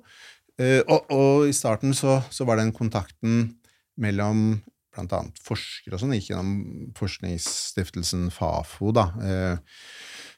Eh, 0.60 0.80
og, 0.86 1.06
og 1.14 1.46
i 1.48 1.54
starten 1.56 1.94
så, 1.96 2.18
så 2.30 2.44
var 2.48 2.58
den 2.60 2.72
kontakten 2.76 3.54
mellom 4.00 4.60
annet 4.98 5.38
forskere 5.40 5.96
og 5.96 6.02
sånn, 6.02 6.12
gikk 6.18 6.30
gjennom 6.34 6.90
forskningsstiftelsen 6.98 8.26
Fafo, 8.34 8.90
da. 8.92 9.06
Eh, 9.24 9.56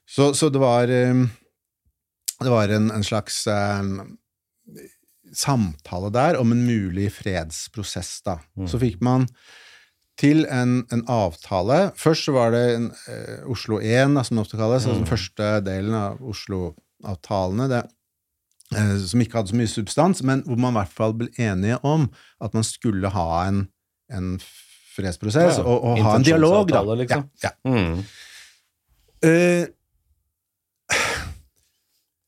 så, 0.06 0.28
så 0.36 0.46
det 0.52 0.60
var 0.62 0.86
eh, 0.92 1.24
Det 2.44 2.50
var 2.52 2.68
en, 2.70 2.90
en 2.94 3.02
slags 3.06 3.40
samtale 5.34 6.10
der 6.14 6.38
om 6.38 6.52
en 6.54 6.64
mulig 6.66 7.08
fredsprosess, 7.16 8.20
da. 8.26 8.38
Mm. 8.58 8.68
Så 8.70 8.78
fikk 8.82 9.00
man 9.04 9.26
til 10.20 10.44
en, 10.46 10.84
en 10.94 11.02
avtale. 11.10 11.88
Først 11.98 12.28
så 12.28 12.34
var 12.36 12.52
det 12.54 12.62
en, 12.76 12.84
eh, 13.10 13.40
Oslo 13.50 13.80
1, 13.82 14.14
da, 14.14 14.22
som 14.22 14.38
det 14.38 14.44
ofte 14.44 14.60
kalles, 14.60 14.84
altså 14.86 14.94
den 15.00 15.06
Mm. 15.08 15.10
første 15.10 15.48
delen 15.66 15.94
av 15.98 16.20
Oslo-avtalene, 16.22 17.66
det, 17.72 17.80
som 19.08 19.22
ikke 19.22 19.38
hadde 19.40 19.52
så 19.52 19.58
mye 19.58 19.70
substans, 19.70 20.22
men 20.26 20.42
hvor 20.46 20.58
man 20.60 20.74
i 20.74 20.80
hvert 20.80 20.96
fall 20.96 21.14
ble 21.18 21.30
enige 21.40 21.78
om 21.86 22.08
at 22.44 22.54
man 22.56 22.66
skulle 22.66 23.10
ha 23.14 23.28
en, 23.48 23.64
en 24.12 24.34
fredsprosess, 24.94 25.58
Ja, 25.58 25.64
og, 25.66 25.84
og 25.84 26.02
ha 26.06 26.16
en 26.18 26.26
dialog, 26.26 26.68
da. 26.70 26.84
liksom. 27.00 27.24
Ja, 27.42 27.50
ja. 27.50 27.70
Mm. 27.70 28.04
Uh, 29.24 29.64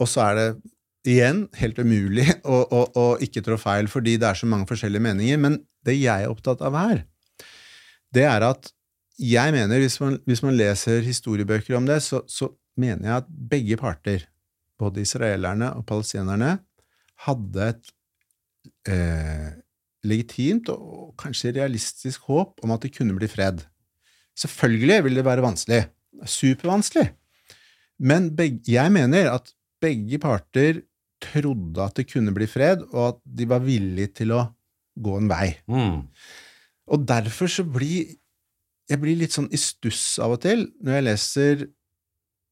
og 0.01 0.09
så 0.11 0.25
er 0.27 0.39
det 0.39 0.49
igjen 1.07 1.45
helt 1.61 1.79
umulig 1.79 2.27
å, 2.43 2.63
å, 2.65 2.81
å 2.99 3.05
ikke 3.23 3.43
trå 3.47 3.59
feil, 3.61 3.89
fordi 3.91 4.17
det 4.21 4.29
er 4.29 4.39
så 4.39 4.49
mange 4.51 4.67
forskjellige 4.69 5.05
meninger. 5.07 5.39
Men 5.41 5.61
det 5.87 5.95
jeg 6.01 6.27
er 6.27 6.33
opptatt 6.33 6.65
av 6.67 6.77
her, 6.77 7.05
det 8.15 8.27
er 8.27 8.45
at 8.49 8.73
jeg 9.17 9.53
mener, 9.55 9.81
hvis 9.81 9.97
man, 10.03 10.19
hvis 10.29 10.43
man 10.45 10.57
leser 10.59 11.05
historiebøker 11.07 11.79
om 11.79 11.87
det, 11.89 12.03
så, 12.05 12.21
så 12.29 12.51
mener 12.77 13.09
jeg 13.09 13.23
at 13.23 13.31
begge 13.53 13.79
parter, 13.81 14.27
både 14.81 15.05
israelerne 15.05 15.73
og 15.79 15.87
palestinerne, 15.89 16.57
hadde 17.27 17.69
et 17.71 17.93
eh, 18.93 19.53
legitimt 20.07 20.69
og 20.73 21.15
kanskje 21.21 21.55
realistisk 21.57 22.29
håp 22.31 22.61
om 22.65 22.75
at 22.75 22.85
det 22.85 22.93
kunne 22.97 23.17
bli 23.17 23.29
fred. 23.31 23.63
Selvfølgelig 24.37 24.99
vil 25.07 25.19
det 25.21 25.25
være 25.25 25.45
vanskelig. 25.45 25.87
Supervanskelig. 26.29 27.09
Men 28.05 28.29
begge, 28.37 28.75
jeg 28.75 28.93
mener 28.93 29.31
at 29.33 29.49
begge 29.81 30.21
parter 30.21 30.83
trodde 31.23 31.81
at 31.81 31.97
det 31.97 32.11
kunne 32.11 32.35
bli 32.37 32.49
fred, 32.49 32.85
og 32.93 33.09
at 33.09 33.21
de 33.25 33.49
var 33.49 33.65
villige 33.65 34.13
til 34.21 34.35
å 34.37 34.43
gå 34.97 35.17
en 35.17 35.31
vei. 35.31 35.49
Mm. 35.69 36.05
Og 36.93 37.09
derfor 37.09 37.51
så 37.51 37.65
blir 37.65 38.17
jeg 38.87 39.01
blir 39.03 39.19
litt 39.19 39.35
sånn 39.35 39.49
i 39.51 39.59
stuss 39.59 40.21
av 40.23 40.37
og 40.37 40.45
til 40.45 40.69
når 40.85 40.95
jeg 40.95 41.07
leser 41.09 41.65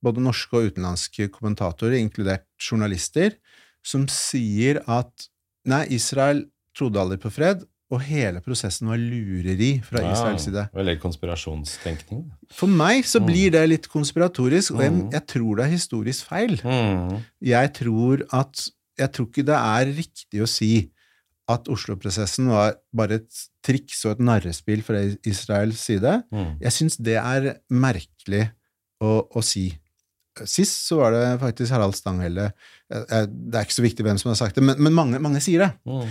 både 0.04 0.22
norske 0.24 0.58
og 0.58 0.70
utenlandske 0.72 1.30
kommentatorer, 1.32 1.96
inkludert 1.98 2.44
journalister, 2.60 3.38
som 3.84 4.06
sier 4.12 4.82
at 4.88 5.28
nei, 5.68 5.86
Israel 5.96 6.44
trodde 6.76 7.00
aldri 7.00 7.18
på 7.22 7.32
fred, 7.32 7.64
og 7.92 8.00
hele 8.02 8.40
prosessen 8.42 8.88
var 8.90 8.98
lureri 8.98 9.76
fra 9.84 10.00
Ja, 10.02 10.12
Israels 10.16 10.46
side. 10.48 10.62
Eller 10.74 10.96
konspirasjonstenkning. 10.98 12.24
For 12.50 12.66
meg 12.66 13.04
så 13.04 13.20
Mm. 13.20 13.26
blir 13.28 13.50
det 13.52 13.68
litt 13.68 13.88
konspiratorisk, 13.88 14.72
og 14.74 14.80
jeg, 14.80 14.92
Mm. 14.92 15.10
jeg 15.12 15.26
tror 15.26 15.56
det 15.56 15.64
er 15.66 15.70
historisk 15.76 16.26
feil. 16.26 16.56
Mm. 16.64 17.22
Jeg 17.42 17.72
tror 17.74 18.22
at 18.32 18.70
Jeg 18.96 19.10
tror 19.12 19.26
ikke 19.26 19.44
det 19.44 19.56
er 19.58 19.86
riktig 19.90 20.40
å 20.40 20.46
si 20.46 20.88
at 21.48 21.64
Oslo-prosessen 21.66 22.46
var 22.46 22.76
bare 22.94 23.14
et 23.16 23.48
triks 23.60 24.04
og 24.06 24.12
et 24.12 24.18
narrespill 24.20 24.82
fra 24.86 25.00
Israels 25.26 25.80
side. 25.80 26.22
Mm. 26.32 26.60
Jeg 26.60 26.70
syns 26.70 26.96
det 27.02 27.16
er 27.18 27.58
merkelig 27.72 28.52
å, 29.02 29.26
å 29.34 29.42
si. 29.42 29.76
Sist 30.50 30.86
så 30.88 30.98
var 30.98 31.14
det 31.14 31.24
faktisk 31.42 31.70
Harald 31.74 31.94
Stanghelle. 31.94 32.48
Eh, 32.92 33.04
eh, 33.08 33.26
Det 33.28 33.58
er 33.60 33.66
ikke 33.68 33.76
så 33.78 33.84
viktig 33.86 34.06
hvem 34.06 34.18
som 34.18 34.32
har 34.32 34.40
sagt 34.40 34.56
det, 34.58 34.64
men, 34.66 34.80
men 34.82 34.96
mange, 34.96 35.20
mange 35.22 35.40
sier 35.44 35.62
det. 35.66 35.70
Mm. 35.86 36.08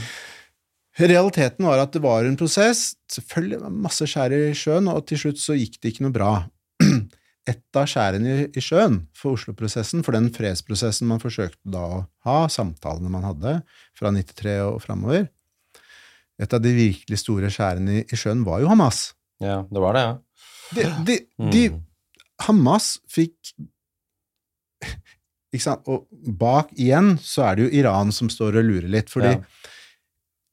Realiteten 1.04 1.66
var 1.66 1.82
at 1.82 1.92
det 1.96 2.04
var 2.04 2.24
en 2.28 2.38
prosess. 2.38 2.94
Selvfølgelig 3.12 3.60
var 3.64 3.72
det 3.74 3.84
masse 3.88 4.08
skjær 4.10 4.36
i 4.38 4.42
sjøen, 4.58 4.88
og 4.92 5.06
til 5.10 5.18
slutt 5.24 5.42
så 5.42 5.56
gikk 5.58 5.80
det 5.82 5.94
ikke 5.94 6.06
noe 6.06 6.14
bra. 6.16 6.32
Et 7.50 7.60
av 7.76 7.88
skjærene 7.90 8.36
i, 8.38 8.44
i 8.56 8.62
sjøen 8.64 9.02
for 9.18 9.36
Oslo-prosessen, 9.36 10.04
for 10.06 10.16
den 10.16 10.30
fredsprosessen 10.32 11.10
man 11.10 11.20
forsøkte 11.20 11.60
da 11.74 11.82
å 11.84 11.98
ha, 12.28 12.36
samtalene 12.48 13.10
man 13.12 13.26
hadde 13.28 13.58
fra 13.98 14.14
93 14.16 14.54
og 14.70 14.78
framover 14.86 15.26
Et 16.40 16.54
av 16.56 16.62
de 16.64 16.72
virkelig 16.78 17.20
store 17.20 17.50
skjærene 17.52 17.98
i, 18.00 18.06
i 18.08 18.20
sjøen 18.20 18.46
var 18.48 18.62
jo 18.64 18.70
Hamas. 18.72 19.10
Ja, 19.44 19.60
det 19.68 19.82
var 19.84 19.98
det, 19.98 20.06
ja. 20.08 20.14
De, 20.74 20.86
de, 21.10 21.18
Mm. 21.42 21.50
de, 21.52 21.64
Hamas 22.48 22.94
fikk? 23.12 23.36
Og 25.88 26.08
bak 26.40 26.72
igjen 26.74 27.14
så 27.22 27.46
er 27.50 27.56
det 27.56 27.68
jo 27.68 27.76
Iran 27.84 28.12
som 28.16 28.30
står 28.32 28.58
og 28.62 28.66
lurer 28.66 28.90
litt, 28.90 29.12
fordi 29.14 29.36
Ja. 29.36 29.44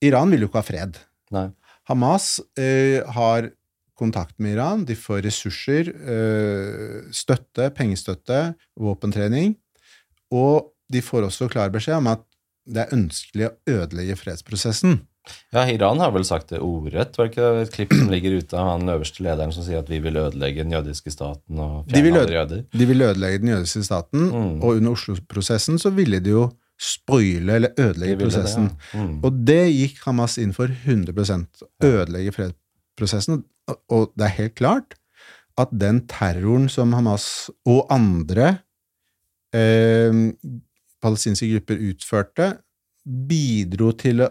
Iran 0.02 0.30
vil 0.32 0.40
jo 0.44 0.48
ikke 0.48 0.62
ha 0.62 0.64
fred. 0.64 0.98
Nei. 1.30 1.50
Hamas 1.90 2.40
eh, 2.56 3.02
har 3.04 3.50
kontakt 4.00 4.38
med 4.40 4.54
Iran, 4.54 4.84
de 4.88 4.94
får 4.96 5.22
ressurser, 5.26 5.90
eh, 5.92 7.10
støtte, 7.12 7.68
pengestøtte, 7.76 8.54
våpentrening, 8.80 9.56
og 10.32 10.72
de 10.90 11.02
får 11.04 11.26
også 11.28 11.50
klar 11.52 11.72
beskjed 11.74 11.98
om 12.00 12.08
at 12.14 12.24
det 12.70 12.86
er 12.86 12.96
ønskelig 12.96 13.48
å 13.48 13.54
ødelegge 13.68 14.16
fredsprosessen. 14.16 15.00
Ja, 15.52 15.66
Iran 15.68 16.00
har 16.00 16.10
vel 16.14 16.24
sagt 16.24 16.48
det 16.50 16.58
ordrett. 16.64 17.16
Var 17.18 17.28
det 17.28 17.32
ikke 17.34 17.48
et 17.62 17.72
klipp 17.74 17.92
som 17.92 18.08
ligger 18.10 18.38
ute 18.40 18.56
av 18.58 18.70
han 18.80 18.88
øverste 18.88 19.22
lederen 19.22 19.52
som 19.52 19.62
sier 19.66 19.78
at 19.82 19.88
vi 19.90 19.98
vil 20.02 20.16
ødelegge 20.16 20.64
den 20.64 20.72
jødiske 20.72 21.10
staten 21.12 21.58
og 21.60 21.86
De 21.90 22.00
vil 22.02 22.12
fjerne 22.12 22.22
øde- 22.22 22.26
alle 22.26 22.38
jøder? 22.40 22.64
De 22.78 22.86
vil 22.86 23.02
ødelegge 23.02 23.38
den 23.38 23.48
jødiske 23.52 23.82
staten, 23.84 24.20
Mm. 24.30 24.62
og 24.62 24.76
under 24.76 24.90
Oslo-prosessen 24.92 25.78
så 25.78 25.90
ville 25.94 26.20
de 26.20 26.30
jo 26.30 26.50
spoile 26.80 27.52
eller 27.54 27.68
De 27.76 27.82
ødelegge 27.82 28.16
det, 28.16 28.22
prosessen. 28.24 28.70
ja. 28.94 29.04
Mm. 29.04 29.20
Og 29.24 29.32
det 29.46 29.60
gikk 29.74 29.98
Hamas 30.06 30.38
inn 30.38 30.52
for 30.56 30.66
100 30.66 31.46
ødelegge 31.82 32.32
fredsprosessen. 32.32 33.44
Og- 33.68 33.78
Og 33.90 34.12
det 34.16 34.24
er 34.24 34.28
helt 34.40 34.54
klart 34.54 34.94
at 35.58 35.68
den 35.78 36.06
terroren 36.08 36.68
som 36.70 36.92
Hamas 36.92 37.50
og 37.66 37.86
andre 37.90 38.60
eh, 39.52 40.32
palestinske 41.02 41.48
grupper 41.52 41.76
utførte, 41.90 42.58
bidro 43.28 43.92
til 43.92 44.26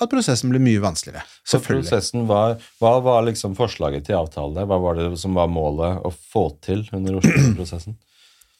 at 0.00 0.10
prosessen 0.10 0.50
ble 0.50 0.58
mye 0.62 0.80
vanskeligere. 0.82 1.22
Selvfølgelig. 1.48 2.24
var, 2.28 2.56
Hva 2.80 2.94
var 3.04 3.26
liksom 3.28 3.54
forslaget 3.58 4.06
til 4.08 4.16
avtale? 4.18 4.64
Hva 4.66 4.78
var 4.82 4.98
det 4.98 5.10
som 5.20 5.34
var 5.36 5.50
målet 5.52 6.00
å 6.02 6.10
få 6.10 6.48
til 6.64 6.86
under 6.92 7.20
Oslo-prosessen? 7.20 7.98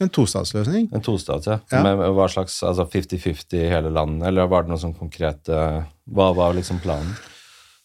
En 0.03 0.09
tostatsløsning. 0.11 0.89
En 0.91 1.03
tostats, 1.05 1.47
ja. 1.47 1.61
Ja. 1.71 1.83
Med 1.85 2.01
hva 2.17 2.25
slags 2.31 2.57
altså 2.67 2.89
50-50 2.91 3.55
i 3.61 3.69
hele 3.71 3.93
landet, 3.95 4.25
eller 4.33 4.49
var 4.51 4.65
det 4.65 4.73
noe 4.73 4.81
sånn 4.83 4.97
konkret 4.99 5.47
eh, 5.53 5.85
Hva 6.11 6.33
var 6.35 6.57
liksom 6.59 6.81
planen? 6.83 7.13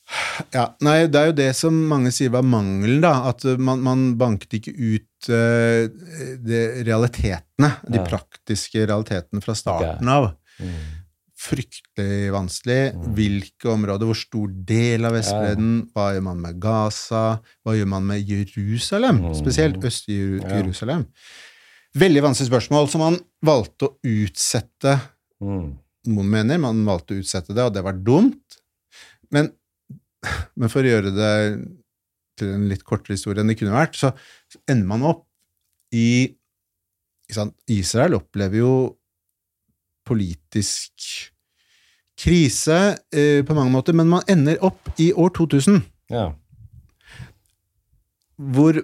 Ja, 0.56 0.70
nei, 0.86 1.02
Det 1.12 1.20
er 1.20 1.30
jo 1.30 1.36
det 1.38 1.50
som 1.58 1.76
mange 1.90 2.14
sier 2.16 2.32
var 2.34 2.46
mangelen, 2.48 3.02
da. 3.04 3.28
At 3.30 3.44
man, 3.60 3.82
man 3.84 4.06
banket 4.18 4.56
ikke 4.60 4.74
ut 4.74 5.30
uh, 5.30 5.90
de 6.48 6.62
realitetene, 6.88 7.74
de 7.84 8.00
Ja. 8.00 8.06
praktiske 8.08 8.86
realitetene 8.88 9.44
fra 9.44 9.56
starten 9.58 10.08
av. 10.10 10.30
Mm. 10.64 10.78
Fryktelig 11.48 12.32
vanskelig. 12.36 12.80
Mm. 12.94 13.10
Hvilke 13.18 13.70
områder, 13.72 14.10
hvor 14.10 14.18
stor 14.20 14.52
del 14.68 15.08
av 15.08 15.16
Vestbredden, 15.16 15.74
hva 15.96 16.10
gjør 16.16 16.26
man 16.28 16.42
med 16.44 16.60
Gaza, 16.64 17.24
hva 17.64 17.76
gjør 17.78 17.88
man 17.94 18.08
med 18.10 18.28
Jerusalem, 18.28 19.22
Mm. 19.24 19.34
spesielt 19.40 19.80
Øst-Jerusalem? 19.84 21.06
Veldig 21.98 22.22
vanskelig 22.26 22.50
spørsmål, 22.52 22.90
som 22.92 23.02
man 23.02 23.20
valgte 23.44 23.88
å 23.88 23.96
utsette 24.04 25.00
Mm. 25.42 25.78
noen 26.08 26.30
mener 26.30 26.58
man 26.60 26.84
valgte 26.86 27.14
å 27.16 27.22
utsette 27.22 27.54
det, 27.54 27.64
og 27.64 27.74
det 27.74 27.84
var 27.84 27.94
dumt. 27.94 28.60
Men, 29.32 29.52
men 30.56 30.70
for 30.70 30.82
å 30.82 30.92
gjøre 30.92 31.12
det 31.16 31.68
til 32.38 32.54
en 32.54 32.68
litt 32.70 32.84
kortere 32.84 33.16
historie 33.16 33.42
enn 33.42 33.48
det 33.48 33.58
kunne 33.60 33.74
vært, 33.76 33.96
så 33.96 34.14
ender 34.68 34.88
man 34.88 35.04
opp 35.04 35.26
i 35.94 36.36
Israel 37.68 38.14
opplever 38.16 38.58
jo 38.62 38.98
politisk 40.08 41.32
krise 42.18 42.98
eh, 43.14 43.44
på 43.46 43.54
mange 43.58 43.72
måter, 43.74 43.94
men 43.94 44.10
man 44.10 44.24
ender 44.28 44.58
opp 44.66 44.90
i 45.00 45.12
år 45.14 45.30
2000, 45.38 45.82
Ja. 46.10 46.32
hvor 48.38 48.78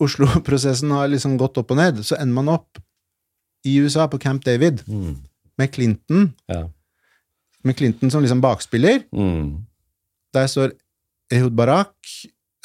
Oslo-prosessen 0.00 0.90
har 0.94 1.08
liksom 1.10 1.36
gått 1.40 1.58
opp 1.58 1.72
og 1.74 1.78
ned. 1.80 1.96
Så 2.06 2.14
ender 2.20 2.34
man 2.36 2.48
opp 2.52 2.78
i 3.66 3.76
USA, 3.82 4.06
på 4.08 4.18
Camp 4.22 4.44
David, 4.44 4.82
Mm. 4.86 5.16
med 5.58 5.72
Clinton, 5.74 6.32
ja. 6.46 6.68
med 7.64 7.76
Clinton 7.76 8.10
som 8.10 8.22
liksom 8.22 8.40
bakspiller. 8.40 9.02
Mm. 9.12 9.66
Der 10.32 10.46
står 10.46 10.72
Ehud 11.32 11.52
Barak, 11.56 11.96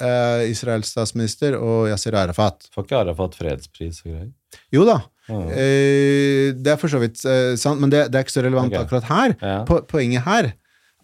eh, 0.01 0.49
Israels 0.51 0.87
statsminister, 0.93 1.55
og 1.57 1.87
Yasir 1.89 2.13
Arafat. 2.15 2.69
Får 2.71 2.83
ikke 2.85 2.99
Arafat 3.01 3.35
fredspris 3.35 4.03
og 4.05 4.11
greier? 4.11 4.31
Jo 4.73 4.85
da, 4.89 4.99
Ja. 5.29 5.39
eh, 5.55 6.51
det 6.59 6.73
er 6.73 6.79
for 6.81 6.91
så 6.91 6.99
vidt 6.99 7.21
eh, 7.25 7.53
sant, 7.59 7.79
men 7.79 7.89
det, 7.93 8.09
det 8.11 8.19
er 8.19 8.25
ikke 8.25 8.35
så 8.35 8.43
relevant 8.43 8.73
okay. 8.73 8.83
akkurat 8.83 9.07
her. 9.11 9.35
Ja. 9.41 9.57
Po 9.67 9.79
poenget 9.87 10.25
her 10.27 10.51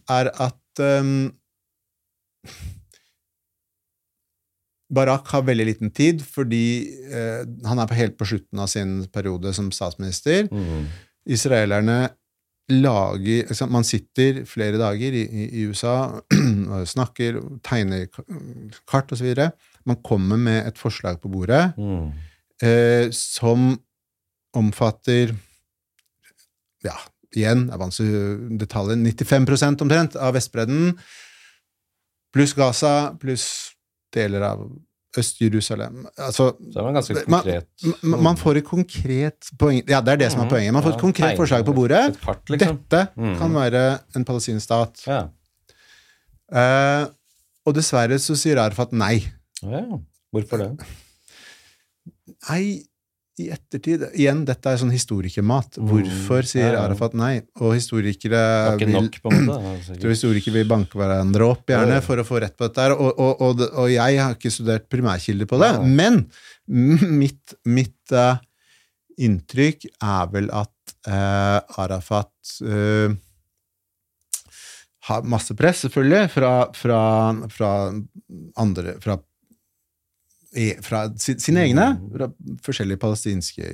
er 0.10 0.32
at 0.42 0.82
um, 0.84 1.30
Barak 4.90 5.28
har 5.30 5.46
veldig 5.46 5.66
liten 5.70 5.92
tid 5.94 6.24
fordi 6.26 6.64
uh, 7.14 7.44
han 7.70 7.80
er 7.82 7.90
på 7.90 7.98
helt 8.00 8.16
på 8.18 8.26
slutten 8.32 8.62
av 8.64 8.72
sin 8.72 9.04
periode 9.14 9.54
som 9.54 9.70
statsminister. 9.76 10.48
Mm. 10.50 10.88
Israelerne 11.30 12.00
lager 12.70 13.48
liksom, 13.50 13.72
Man 13.74 13.86
sitter 13.86 14.44
flere 14.46 14.78
dager 14.82 15.14
i, 15.18 15.24
i, 15.48 15.64
USA 15.70 16.22
og 16.74 16.88
snakker, 16.90 17.40
tegner 17.66 18.08
kart 18.90 19.12
osv. 19.14 19.30
Man 19.90 20.02
kommer 20.06 20.38
med 20.38 20.68
et 20.68 20.78
forslag 20.82 21.22
på 21.22 21.32
bordet 21.34 21.72
Mm. 21.78 22.10
Eh, 22.64 23.10
som 23.16 23.80
omfatter 24.58 25.36
Ja, 26.84 26.96
igjen, 27.36 27.66
det 27.68 27.74
er 27.76 27.82
vanskelig 27.82 28.60
detaljer 28.62 28.96
95% 29.04 29.82
omtrent 29.84 30.16
av 30.16 30.34
Vestbredden, 30.34 30.94
pluss 32.34 32.54
Gaza, 32.56 33.12
pluss 33.20 33.74
deler 34.16 34.42
av 34.48 34.62
Øst-Jerusalem. 35.18 36.06
Altså, 36.22 36.52
Så 36.72 36.74
det 36.74 36.94
ganske 36.94 37.28
Man- 37.28 37.42
konkret. 37.44 37.68
man 38.04 38.36
får 38.38 38.58
et 38.58 38.66
konkret 38.66 39.50
poeng 39.58 39.82
Ja, 39.90 40.02
det 40.02 40.14
er 40.14 40.18
det 40.18 40.32
som 40.32 40.42
er 40.42 40.46
Mhm. 40.46 40.52
poenget. 40.54 40.74
Man 40.74 40.84
får 40.84 40.94
et 40.96 41.02
konkret 41.02 41.38
forslag 41.38 41.66
på 41.66 41.74
bordet. 41.76 42.20
Kart, 42.22 42.46
liksom. 42.50 42.78
Dette 42.90 43.10
Mhm. 43.18 43.38
kan 43.40 43.52
være 43.54 44.00
en 44.16 44.26
palestinsk 44.26 44.62
stat. 44.64 45.04
Ja. 45.08 45.30
Eh, 46.52 47.08
og 47.66 47.74
dessverre 47.76 48.18
så 48.20 48.36
sier 48.38 48.58
Arfat 48.58 48.92
nei. 48.94 49.20
ja. 49.64 49.82
Hvorfor 50.34 50.58
det? 50.60 50.86
Nei, 52.50 52.82
i 53.40 53.48
ettertid 53.54 54.04
Igjen, 54.20 54.42
dette 54.48 54.72
er 54.72 54.80
sånn 54.82 54.92
historikermat. 54.92 55.78
Mm, 55.80 55.88
Hvorfor 55.92 56.48
sier. 56.48 56.76
Arafat 56.80 57.16
nei? 57.18 57.32
Og 57.64 57.76
historikere 57.78 58.42
vil 58.82 58.92
nok, 58.98 59.20
tror 60.02 60.12
historikere 60.12 60.58
vil 60.58 60.70
banke 60.70 61.00
hverandre 61.00 61.48
opp, 61.48 61.64
gjerne, 61.72 62.02
for 62.06 62.20
å 62.20 62.28
få 62.28 62.42
rett 62.44 62.58
på 62.60 62.68
dette 62.68 62.88
her. 62.88 62.96
Og, 62.98 63.14
og, 63.16 63.46
og, 63.46 63.64
og 63.70 63.88
jeg 63.94 64.20
har 64.20 64.36
ikke 64.36 64.52
studert 64.54 64.90
primærkilder 64.92 65.50
på 65.50 65.62
det. 65.62 65.72
Men 65.88 66.26
mitt, 67.22 67.56
mitt 67.70 68.16
uh, 68.16 68.36
inntrykk 69.20 69.88
er 69.88 70.30
vel 70.36 70.52
at 70.56 70.96
uh, 71.08 71.80
Arafat 71.80 72.60
uh, 72.68 73.16
har 75.10 75.26
masse 75.26 75.56
press, 75.58 75.86
selvfølgelig, 75.88 76.28
fra, 76.34 76.54
fra, 76.76 77.02
fra 77.50 77.72
andre 78.62 79.00
Fra, 79.02 79.16
fra 80.82 81.04
si- 81.22 81.38
sine 81.40 81.62
egne, 81.68 82.00
Mm. 82.00 82.12
fra 82.18 82.28
forskjellige 82.66 82.98
palestinske 83.00 83.70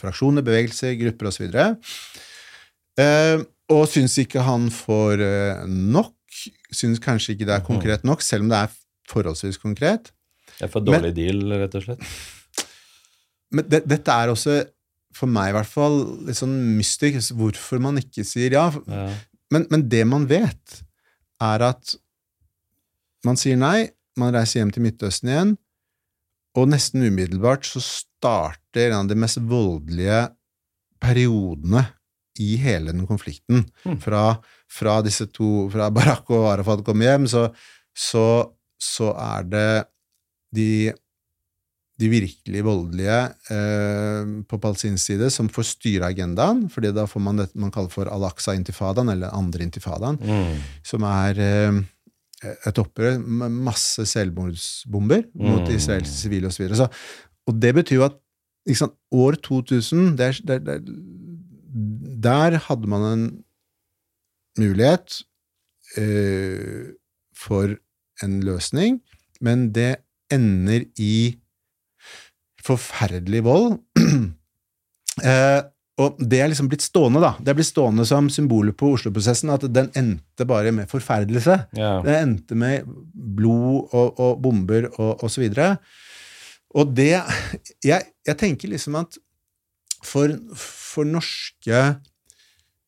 fraksjoner, 0.00 0.42
bevegelser, 0.42 0.96
grupper 0.98 1.26
osv. 1.30 1.46
Eh, 2.98 3.38
og 3.70 3.86
syns 3.90 4.16
ikke 4.22 4.42
han 4.46 4.68
får 4.70 5.20
eh, 5.22 5.64
nok. 5.66 6.14
Syns 6.74 6.98
kanskje 7.02 7.34
ikke 7.36 7.46
det 7.46 7.54
er 7.56 7.60
Mhm. 7.62 7.66
konkret 7.66 8.04
nok, 8.04 8.22
selv 8.22 8.42
om 8.42 8.48
det 8.48 8.58
er 8.58 8.70
forholdsvis 9.08 9.58
konkret. 9.62 10.10
Det 10.58 10.62
er 10.64 10.68
for 10.68 10.80
dårlig 10.80 11.14
deal, 11.14 11.40
rett 11.52 11.74
og 11.74 11.82
slett. 11.82 12.00
Men 13.52 13.68
det, 13.68 13.86
dette 13.86 14.08
er 14.10 14.28
også 14.28 14.66
for 15.14 15.26
meg 15.26 15.50
i 15.50 15.52
hvert 15.56 15.66
fall, 15.70 16.04
litt 16.26 16.36
sånn 16.36 16.76
mystisk 16.76 17.32
hvorfor 17.32 17.80
man 17.80 17.96
ikke 17.96 18.24
sier 18.24 18.50
ja. 18.52 18.70
Ja. 18.86 19.14
Men, 19.50 19.66
men 19.70 19.88
det 19.88 20.04
man 20.06 20.26
vet, 20.26 20.82
er 21.40 21.62
at 21.62 21.94
man 23.24 23.36
sier 23.36 23.56
nei, 23.56 23.90
man 24.16 24.32
reiser 24.34 24.60
hjem 24.60 24.72
til 24.72 24.82
Midtøsten 24.82 25.28
igjen, 25.30 25.54
og 26.56 26.70
nesten 26.72 27.04
umiddelbart 27.04 27.66
så 27.68 27.82
starter 27.84 28.90
en 28.90 29.02
av 29.04 29.08
de 29.10 29.16
mest 29.18 29.38
voldelige 29.44 30.22
periodene 31.02 31.82
i 32.40 32.54
hele 32.60 32.92
den 32.92 33.06
konflikten. 33.08 33.64
Mm. 33.86 33.98
Fra, 34.04 34.22
fra 34.72 34.98
disse 35.04 35.28
to, 35.32 35.68
fra 35.72 35.88
Barack 35.94 36.28
og 36.34 36.50
Arafat 36.52 36.84
kom 36.84 37.00
hjem, 37.04 37.26
så, 37.30 37.46
så, 37.96 38.26
så 38.80 39.12
er 39.16 39.46
det 39.48 39.68
de, 40.56 40.68
de 42.00 42.10
virkelig 42.12 42.62
voldelige 42.66 43.18
eh, 43.52 44.32
på 44.48 44.60
palestinsk 44.60 45.02
side 45.10 45.30
som 45.32 45.48
får 45.52 45.68
styre 45.74 46.10
agendaen, 46.12 46.66
fordi 46.72 46.92
da 46.96 47.06
får 47.08 47.24
man 47.24 47.40
det 47.40 47.48
man 47.56 47.72
kaller 47.74 47.92
for 47.92 48.08
al-Aqsa-intifadaen, 48.12 49.12
eller 49.16 49.32
andre 49.36 49.64
intifadaen, 49.68 50.20
Mm. 50.20 50.60
som 50.84 51.04
er 51.08 51.40
eh, 51.40 51.80
et 52.44 52.78
opprør 52.78 53.18
med 53.18 53.48
masse 53.48 54.04
selvmordsbomber 54.06 55.22
mot 55.34 55.68
Mm. 55.68 55.74
israelske 55.76 56.14
sivile 56.14 56.46
osv. 56.46 56.68
Så, 56.74 56.88
og 57.46 57.62
det 57.62 57.74
betyr 57.74 57.96
jo 57.96 58.04
at 58.04 58.16
sant, 58.76 58.92
år 59.12 59.32
2000 59.32 60.18
der, 60.18 60.32
der, 60.46 60.58
det, 60.58 60.68
er- 60.74 60.78
det, 60.78 60.94
er- 60.96 62.20
Der 62.22 62.58
hadde 62.58 62.86
man 62.88 63.02
en 63.18 63.24
mulighet 64.58 65.22
eh, 65.96 66.86
for 67.36 67.68
en 68.24 68.40
løsning, 68.42 69.00
men 69.40 69.68
det 69.74 69.96
ender 70.32 70.84
i 70.98 71.38
forferdelig 72.64 73.44
vold. 73.44 73.78
eh, 75.30 75.62
og 75.96 76.18
det 76.20 76.42
er 76.44 76.50
liksom 76.52 76.68
blitt 76.68 76.84
stående, 76.84 77.22
da. 77.24 77.30
Det 77.40 77.52
er 77.52 77.56
blitt 77.56 77.70
stående 77.70 78.04
som 78.08 78.26
symbolet 78.32 78.76
på 78.76 78.90
Oslo-prosessen, 78.98 79.52
at 79.54 79.64
den 79.72 79.88
endte 79.96 80.44
bare 80.48 80.72
med 80.76 80.90
forferdelse. 80.90 81.56
Ja. 81.78 81.92
Den 82.04 82.18
endte 82.18 82.58
med 82.58 82.84
blod 83.14 83.94
og, 83.96 84.20
og 84.20 84.42
bomber 84.44 84.90
og, 84.90 85.22
og 85.24 85.32
så 85.32 85.40
videre. 85.40 85.78
Og 86.76 86.92
det 86.92 87.14
jeg, 87.84 88.10
jeg 88.28 88.36
tenker 88.36 88.74
liksom 88.74 88.98
at 89.00 89.16
for, 90.04 90.36
for 90.60 91.08
norske 91.08 91.80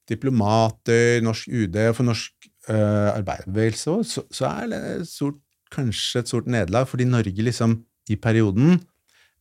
diplomater, 0.08 1.22
norsk 1.24 1.48
UD 1.48 1.80
og 1.86 1.96
for 1.96 2.08
norsk 2.08 2.48
uh, 2.68 3.14
arbeiderbevegelse 3.14 3.90
også, 3.90 4.20
så, 4.20 4.26
så 4.36 4.52
er 4.52 4.70
det 4.72 4.82
stort, 5.08 5.40
kanskje 5.72 6.22
et 6.22 6.30
stort 6.30 6.46
nederlag, 6.48 6.86
fordi 6.88 7.04
Norge 7.08 7.44
liksom 7.44 7.80
i 8.08 8.16
perioden 8.16 8.78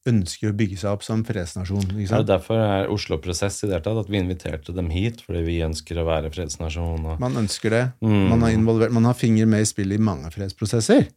ønsker 0.07 0.51
å 0.51 0.55
bygge 0.57 0.77
seg 0.81 0.93
opp 0.95 1.03
som 1.05 1.21
fredsnasjon. 1.27 1.83
ikke 1.91 2.07
sant? 2.09 2.23
Ja, 2.23 2.23
derfor 2.35 2.61
er 2.63 2.89
Oslo 2.93 3.17
Prosess 3.23 3.59
i 3.63 3.67
det 3.67 3.77
hele 3.77 3.85
tatt 3.85 4.01
at 4.05 4.09
vi 4.13 4.21
inviterte 4.21 4.75
dem 4.75 4.89
hit? 4.93 5.21
Fordi 5.27 5.43
vi 5.47 5.59
ønsker 5.65 5.99
å 6.01 6.07
være 6.07 6.31
fredsnasjon? 6.33 7.05
Og... 7.13 7.19
Man 7.23 7.37
ønsker 7.43 7.75
det. 7.75 7.83
Mm. 8.01 8.25
Man 8.31 8.41
har, 8.47 8.55
involvert, 8.55 8.95
man 8.95 9.05
har 9.09 9.17
finger 9.19 9.45
med 9.49 9.65
i 9.65 9.69
spillet 9.69 9.99
i 9.99 10.03
mange 10.09 10.31
fredsprosesser. 10.33 11.07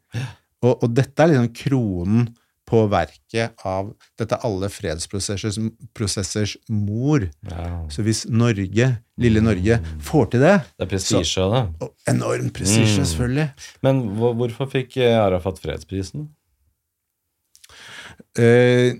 Og, 0.62 0.74
og 0.84 0.88
dette 0.92 1.22
er 1.24 1.32
liksom 1.34 1.52
kronen 1.56 2.28
på 2.70 2.84
verket 2.86 3.56
av 3.66 3.88
dette 4.20 4.36
er 4.36 4.44
alle 4.46 4.68
fredsprosessers 4.70 6.52
mor. 6.70 7.24
Ja. 7.50 7.64
Så 7.90 8.04
hvis 8.06 8.24
Norge, 8.30 8.86
lille 9.20 9.42
Norge, 9.42 9.80
får 10.06 10.28
til 10.34 10.44
det 10.44 10.52
Det 10.78 10.86
er 10.86 10.90
prestisje 10.92 11.42
av 11.42 11.56
det. 11.56 11.88
Enorm 12.12 12.50
prestisje, 12.54 13.00
Mm. 13.00 13.06
selvfølgelig. 13.10 13.48
Men 13.82 14.02
hvorfor 14.38 14.70
fikk 14.70 14.96
Arafat 15.02 15.58
fredsprisen? 15.58 16.28
Eh, 18.38 18.94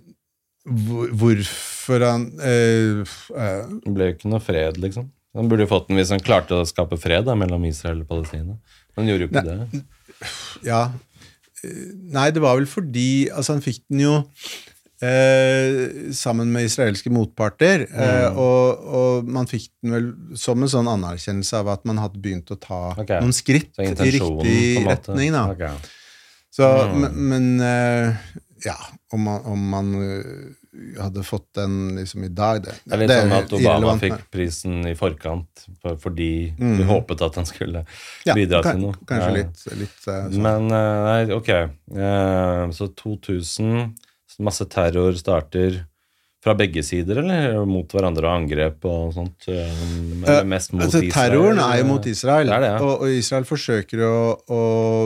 hvor, 0.67 1.11
hvorfor 1.17 2.03
han 2.05 2.25
eh, 2.43 3.01
eh, 3.05 3.61
Det 3.85 3.93
ble 3.95 4.09
jo 4.11 4.15
ikke 4.17 4.31
noe 4.33 4.43
fred, 4.43 4.81
liksom. 4.83 5.07
Han 5.39 5.47
burde 5.51 5.63
jo 5.65 5.71
fått 5.71 5.87
den 5.89 6.01
hvis 6.01 6.11
han 6.11 6.23
klarte 6.23 6.59
å 6.59 6.67
skape 6.67 6.99
fred 6.99 7.25
da, 7.29 7.37
mellom 7.39 7.63
Israel 7.69 8.01
og 8.03 8.09
Palestina. 8.11 8.57
Men 8.97 9.05
han 9.05 9.13
gjorde 9.13 9.27
jo 9.27 9.31
ikke 9.31 9.47
det. 9.47 9.85
Ja. 10.67 10.81
Eh, 11.63 11.87
Nei, 12.17 12.31
det 12.35 12.43
var 12.43 12.59
vel 12.59 12.67
fordi 12.69 13.29
Altså, 13.31 13.55
han 13.55 13.63
fikk 13.65 13.85
den 13.89 14.03
jo 14.03 14.17
eh, 15.01 16.11
sammen 16.13 16.51
med 16.53 16.67
israelske 16.69 17.11
motparter, 17.13 17.87
eh, 17.89 18.27
Mm. 18.31 18.37
og, 18.43 18.85
og 19.01 19.31
man 19.33 19.47
fikk 19.49 19.71
den 19.83 19.95
vel 19.95 20.11
som 20.37 20.61
en 20.63 20.69
sånn 20.69 20.91
anerkjennelse 20.91 21.57
av 21.63 21.69
at 21.73 21.87
man 21.89 21.97
hadde 22.03 22.21
begynt 22.21 22.51
å 22.53 22.59
ta 22.61 22.81
okay. 22.99 23.21
noen 23.23 23.33
skritt 23.33 23.79
i 23.81 23.89
riktig 23.95 24.85
retning, 24.87 25.33
da. 25.33 25.47
Okay. 25.55 25.75
Så, 26.53 26.67
Mm. 26.91 27.01
Men, 27.01 27.13
men 27.31 27.61
eh, 27.65 28.17
ja, 28.65 28.77
om 29.13 29.23
man, 29.25 29.41
om 29.49 29.63
man 29.73 29.91
eh, 30.05 31.01
hadde 31.03 31.23
fått 31.27 31.47
den 31.57 31.97
liksom 31.97 32.25
i 32.25 32.29
dag 32.29 32.61
Det, 32.63 32.75
Det 32.85 32.95
er 32.95 33.01
litt 33.03 33.11
sånn 33.11 33.33
at 33.39 33.53
Obama 33.57 33.71
irrelevant, 33.71 34.03
fikk 34.05 34.27
prisen 34.31 34.77
i 34.87 34.95
forkant 34.95 35.65
for, 35.83 35.97
fordi 35.97 36.31
Mm. 36.61 36.77
vi 36.79 36.85
håpet 36.91 37.23
at 37.27 37.35
han 37.41 37.47
skulle 37.49 37.85
ja, 38.27 38.35
bidra 38.35 38.63
kan- 38.63 38.77
til 38.77 38.87
noe. 38.87 38.95
Kanskje 39.09 39.29
Ja. 39.31 39.37
litt, 39.41 39.65
litt 39.81 40.09
eh, 40.09 40.29
sånn. 40.31 40.43
Men 40.43 40.71
eh, 40.71 41.05
nei, 41.09 41.35
ok. 41.35 41.51
Så 42.77 42.89
2000, 42.95 43.95
masse 44.41 44.65
terror 44.71 45.13
starter 45.19 45.87
fra 46.41 46.55
begge 46.57 46.81
sider, 46.83 47.19
eller 47.21 47.67
mot 47.69 47.89
hverandre 47.93 48.25
og 48.25 48.33
angrep 48.43 48.85
og 48.89 49.11
sånt? 49.13 49.45
Eller 49.49 50.45
mest 50.49 50.73
mot 50.73 50.87
altså, 50.87 51.03
Israel? 51.05 51.13
Terroren 51.13 51.59
er 51.61 51.79
jo 51.83 51.85
mot 51.91 52.07
Israel, 52.09 52.47
Det 52.49 52.61
det, 52.63 52.71
ja. 52.71 52.79
og, 52.81 53.03
og 53.05 53.09
Israel 53.13 53.45
forsøker 53.45 54.01
å, 54.07 54.15
å 54.49 54.61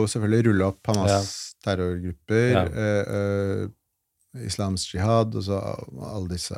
selvfølgelig 0.07 0.45
rulle 0.47 0.69
opp 0.69 0.79
Hamas'. 0.93 1.44
Terrorgrupper, 1.65 2.47
Ja. 2.53 2.63
eh, 2.69 3.65
eh, 3.65 4.45
Islams 4.45 4.87
jihad 4.93 5.35
og 5.35 5.43
så 5.45 5.59
alle 6.13 6.27
disse. 6.35 6.57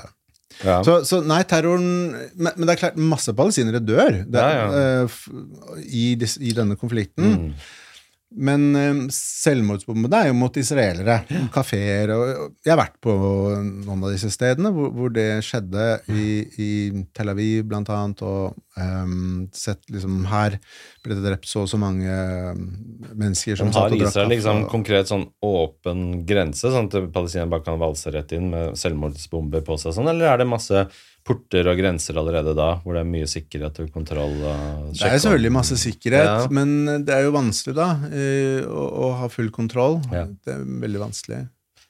Ja. 0.64 0.80
Så, 0.84 1.02
så 1.06 1.20
nei, 1.28 1.42
terroren 1.46 1.84
men, 2.36 2.54
men 2.56 2.64
det 2.66 2.74
er 2.78 2.80
klart, 2.88 2.96
masse 2.98 3.34
palestinere 3.38 3.82
dør 3.84 4.24
der, 4.32 4.72
eh, 4.80 5.04
f- 5.06 5.28
i, 5.86 6.16
dis, 6.18 6.38
i 6.42 6.54
denne 6.58 6.78
konflikten. 6.80 7.34
Mm. 7.52 7.52
Men 8.36 8.64
eh, 8.76 8.98
selvmordsbombene 9.16 10.20
er 10.20 10.28
jo 10.28 10.36
mot 10.36 10.58
israelere. 10.60 11.22
Kafeer 11.54 12.12
og 12.12 12.26
Jeg 12.66 12.74
har 12.74 12.82
vært 12.82 12.98
på 13.04 13.14
noen 13.16 14.04
av 14.04 14.12
disse 14.12 14.28
stedene 14.34 14.72
hvor, 14.76 14.90
hvor 14.91 15.14
det 15.16 15.28
skjedde, 15.48 15.86
i, 16.12 16.26
i 16.60 16.70
Tel 17.16 17.32
Aviv 17.32 17.64
blant 17.72 17.88
annet, 17.94 18.22
og 18.28 18.58
um, 18.76 19.48
sett 19.56 19.80
liksom 19.94 20.26
Her 20.28 20.58
ble 21.06 21.16
det 21.18 21.24
drept 21.30 21.48
så 21.48 21.64
og 21.64 21.72
så 21.72 21.80
mange 21.80 22.12
ehm, 22.12 22.66
mennesker 23.16 23.56
som 23.58 23.70
Men 23.72 23.78
satt 23.78 23.88
og 23.88 23.95
drakk 23.95 24.04
Har 24.04 24.12
Israel 24.12 24.34
liksom 24.36 24.64
og- 24.66 24.72
konkret 24.76 25.08
sånn 25.10 25.28
åpen 25.48 26.04
grense, 26.28 26.68
sånn 26.74 26.91
at 26.91 27.12
Palestina 27.16 27.48
bare 27.49 27.64
kan 27.66 27.80
valse 27.80 28.12
rett 28.14 28.36
inn 28.36 28.52
med 28.52 28.76
selvmordsbomber 28.78 29.64
på 29.66 29.80
seg, 29.80 29.95
sånn, 29.95 30.12
eller 30.12 30.34
er 30.34 30.44
det 30.44 30.52
masse 30.52 30.84
porter 31.28 31.68
og 31.70 31.78
grenser 31.80 32.18
allerede 32.22 32.54
da, 32.58 32.70
hvor 32.84 32.95
det 32.98 33.04
er 33.04 33.10
mye 33.12 33.28
sikkerhet 33.30 33.82
og 33.84 33.91
kontroll? 33.94 34.38
Og 34.48 34.94
Det 34.95 35.04
er 35.10 35.18
selvfølgelig 35.20 35.52
masse 35.58 35.78
sikkerhet, 35.82 36.32
Ja. 36.32 36.48
men 36.49 37.04
det 37.06 37.14
er 37.14 37.28
jo 37.28 37.36
vanskelig 37.36 37.76
da 37.78 37.90
eh, 38.10 38.64
å, 38.66 38.88
å 39.08 39.12
ha 39.22 39.28
full 39.34 39.52
kontroll. 39.52 39.99
Ja. 40.14 40.26
Det 40.26 40.56
er 40.56 40.64
veldig 40.88 41.04
vanskelig. 41.04 41.44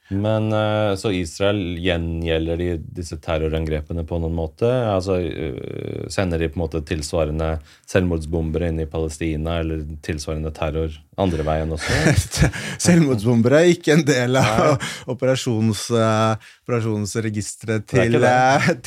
Men 0.07 0.53
eh, 0.53 0.95
så 0.95 1.11
Israel 1.11 1.59
gjengjelder 1.83 2.59
de 2.61 2.67
disse 2.95 3.17
terrorangrepene 3.19 4.05
på 4.07 4.19
noen 4.23 4.35
måte? 4.37 4.69
Altså 4.87 5.17
eh, 5.19 6.05
Sender 6.11 6.39
de 6.39 6.47
på 6.47 6.55
en 6.55 6.63
måte 6.63 6.81
tilsvarende 6.87 7.57
selvmordsbombere 7.89 8.69
inn 8.71 8.79
i 8.79 8.87
Palestina, 8.87 9.57
eller 9.59 9.83
tilsvarende 10.05 10.53
terror 10.55 10.95
andre 11.19 11.43
veien 11.43 11.73
også? 11.75 12.51
Selvmordsbombere 12.85 13.59
er 13.65 13.73
ikke 13.73 13.97
en 13.97 14.05
del 14.07 14.39
av 14.39 14.77
operasjons, 15.11 15.83
eh, 15.91 16.47
operasjonsregisteret 16.63 17.97
er 17.99 18.07
til, 18.07 18.21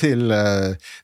til 0.00 0.24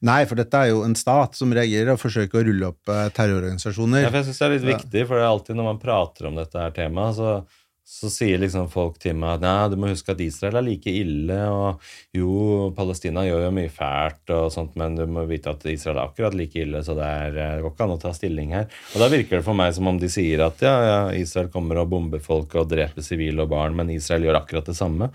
Nei, 0.07 0.19
for 0.25 0.41
dette 0.41 0.65
er 0.65 0.73
jo 0.73 0.81
en 0.87 0.97
stat 0.97 1.37
som 1.37 1.53
reagerer 1.53 1.93
og 1.93 2.01
forsøker 2.01 2.41
å 2.41 2.47
rulle 2.49 2.73
opp 2.73 2.97
terrororganisasjoner. 3.19 4.07
Ja, 4.07 4.15
for 4.15 4.23
jeg 4.23 4.31
synes 4.31 4.41
det 4.41 4.49
er 4.49 4.57
litt 4.57 4.69
viktig, 4.73 5.07
for 5.11 5.19
det 5.19 5.27
er 5.27 5.31
alltid 5.35 5.61
når 5.61 5.73
man 5.75 5.85
prater 5.85 6.31
om 6.31 6.41
dette 6.41 6.63
her 6.63 6.77
temaet, 6.77 7.21
så, 7.21 7.39
så 7.87 8.09
sier 8.11 8.41
liksom 8.43 8.67
folk 8.67 8.97
til 8.99 9.15
meg 9.15 9.37
at 9.37 9.43
«Nei, 9.45 9.69
du 9.71 9.77
må 9.79 9.93
huske 9.93 10.11
at 10.11 10.21
Israel 10.25 10.59
er 10.59 10.65
like 10.67 10.91
ille, 10.91 11.37
og 11.55 11.85
jo, 12.17 12.31
Palestina 12.75 13.23
gjør 13.23 13.45
jo 13.45 13.53
mye 13.55 13.71
fælt 13.71 14.33
og 14.35 14.49
sånt, 14.51 14.73
men 14.81 14.97
du 14.99 15.05
må 15.07 15.23
vite 15.31 15.53
at 15.53 15.63
Israel 15.71 16.01
er 16.01 16.09
akkurat 16.09 16.35
like 16.35 16.59
ille, 16.65 16.81
så 16.83 16.97
det 16.99 17.07
er, 17.07 17.37
det 17.37 17.47
går 17.63 17.71
ikke 17.71 17.87
an 17.87 17.95
å 17.95 17.99
ta 18.03 18.11
stilling 18.17 18.57
her. 18.57 18.67
Og 18.91 19.05
da 19.05 19.09
virker 19.13 19.39
det 19.39 19.47
for 19.47 19.59
meg 19.59 19.71
som 19.77 19.87
om 19.93 20.01
de 20.03 20.11
sier 20.11 20.43
at 20.43 20.65
ja, 20.67 20.75
ja, 20.83 20.99
Israel 21.15 21.53
kommer 21.55 21.79
og 21.79 21.93
bomber 21.93 22.25
folk 22.25 22.57
og 22.59 22.73
dreper 22.73 23.07
sivile 23.07 23.47
og 23.47 23.53
barn, 23.55 23.79
men 23.79 23.95
Israel 23.95 24.27
gjør 24.27 24.41
akkurat 24.41 24.67
det 24.67 24.75
samme. 24.79 25.09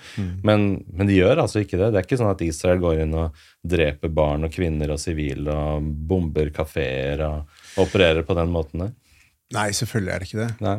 Men, 0.47 0.69
men 0.95 1.11
de 1.11 1.19
gjør 1.19 1.43
altså 1.43 1.65
ikke 1.65 1.75
det. 1.75 1.91
Det 1.91 1.99
er 1.99 2.07
ikke 2.07 2.21
sånn 2.21 2.31
at 2.31 2.45
Israel 2.45 2.79
går 2.85 3.03
inn 3.03 3.17
og 3.19 3.43
dreper 3.67 4.15
barn 4.15 4.47
og 4.47 4.55
kvinner 4.55 4.95
og 4.95 5.01
sivile 5.03 5.51
og 5.51 5.91
bomber 6.07 6.53
kafeer 6.55 7.27
og, 7.27 7.59
og 7.75 7.83
opererer 7.83 8.23
på 8.23 8.39
den 8.39 8.55
måten 8.55 8.85
der. 8.85 8.95
Nei, 9.51 9.67
selvfølgelig 9.75 10.13
er 10.15 10.23
det 10.23 10.31
ikke 10.31 10.41
det. 10.45 10.49
Nei. 10.63 10.77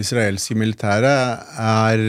Israelske 0.00 0.56
militæret 0.58 1.44
er 1.60 2.06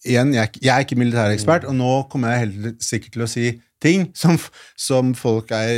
Igjen, 0.00 0.30
jeg, 0.32 0.48
jeg 0.64 0.72
er 0.72 0.84
ikke 0.86 0.96
militærekspert, 0.96 1.66
og 1.68 1.74
nå 1.76 1.90
kommer 2.08 2.30
jeg 2.32 2.46
helt 2.46 2.78
sikkert 2.80 3.12
til 3.12 3.24
å 3.26 3.26
si 3.28 3.50
ting 3.84 4.06
som, 4.16 4.38
som 4.72 5.10
folk 5.12 5.50
er 5.52 5.74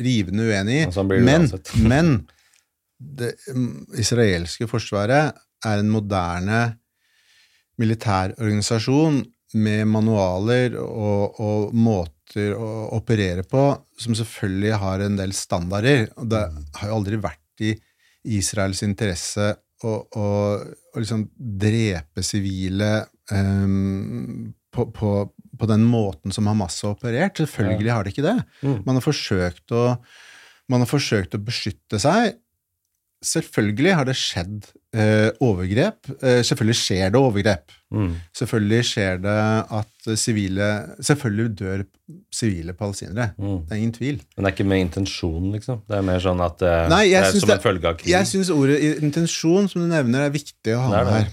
rivende 0.00 0.46
uenig 0.48 0.78
i. 0.78 0.86
Sånn 0.94 1.10
men 1.20 1.44
men 1.92 2.14
det 2.96 3.34
mm, 3.52 3.98
israelske 4.00 4.68
forsvaret 4.70 5.36
er 5.66 5.82
en 5.82 5.92
moderne 5.92 6.62
militærorganisasjon 7.82 9.22
med 9.60 9.88
manualer 9.90 10.78
og, 10.80 11.40
og 11.42 11.74
måter 11.76 12.54
å 12.56 12.70
operere 12.96 13.44
på 13.44 13.64
som 14.00 14.16
selvfølgelig 14.16 14.78
har 14.80 15.04
en 15.04 15.18
del 15.18 15.34
standarder. 15.36 16.06
Og 16.16 16.30
det 16.32 16.46
har 16.78 16.88
jo 16.88 16.96
aldri 17.00 17.20
vært 17.20 17.66
i 17.66 17.74
Israels 18.38 18.80
interesse 18.86 19.52
å, 19.88 19.94
å, 20.18 20.26
å 20.92 21.00
liksom 21.02 21.26
drepe 21.36 22.24
sivile 22.26 22.90
um, 23.32 24.52
på, 24.72 24.86
på, 24.94 25.12
på, 25.58 25.68
den 25.70 25.84
måten 25.88 26.34
som 26.34 26.48
Hamas 26.50 26.80
har 26.84 26.96
operert. 26.96 27.40
Selvfølgelig 27.40 27.92
har 27.92 28.04
de 28.04 28.14
ikke 28.14 28.26
det. 28.26 28.38
Mm. 28.62 28.78
Man, 28.86 28.98
har 28.98 29.04
forsøkt 29.04 29.74
å, 29.76 29.84
man 30.72 30.84
har 30.84 30.90
forsøkt 30.90 31.36
å 31.36 31.42
beskytte 31.42 32.00
seg. 32.02 32.38
Selvfølgelig 33.22 33.98
har 33.98 34.08
det 34.08 34.18
skjedd 34.18 34.72
eh, 34.94 35.30
overgrep. 35.42 36.10
Eh, 36.20 36.40
selvfølgelig 36.46 36.78
skjer 36.78 37.12
det 37.12 37.20
overgrep. 37.20 37.74
Mm. 37.92 38.12
Selvfølgelig 38.36 38.86
skjer 38.88 39.18
det 39.20 39.38
at 39.78 40.06
sivile 40.16 40.68
Selvfølgelig 41.04 41.58
dør 41.58 41.82
sivile 42.32 42.72
palestinere. 42.76 43.32
Mm. 43.38 43.58
Det 43.66 43.76
er 43.76 43.80
ingen 43.80 43.92
tvil. 43.92 44.22
Men 44.36 44.44
det 44.44 44.50
er 44.50 44.56
ikke 44.56 44.68
med 44.68 44.84
intensjon, 44.86 45.52
liksom? 45.52 45.82
Det 45.88 45.98
er 45.98 46.06
mer 46.06 46.24
sånn 46.24 46.40
at 46.44 46.64
eh, 46.64 46.88
Nei, 46.92 47.04
det 47.10 47.20
er 47.20 47.36
som 47.36 47.54
en 47.56 47.64
følge 47.64 47.92
av 47.92 48.00
krig? 48.00 48.12
Jeg 48.12 48.30
syns 48.30 48.52
ordet 48.54 48.80
intensjon, 49.04 49.68
som 49.72 49.84
du 49.84 49.90
nevner, 49.90 50.26
er 50.28 50.34
viktig 50.34 50.76
å 50.76 50.82
ha 50.86 50.90
med 50.96 51.14
her. 51.18 51.30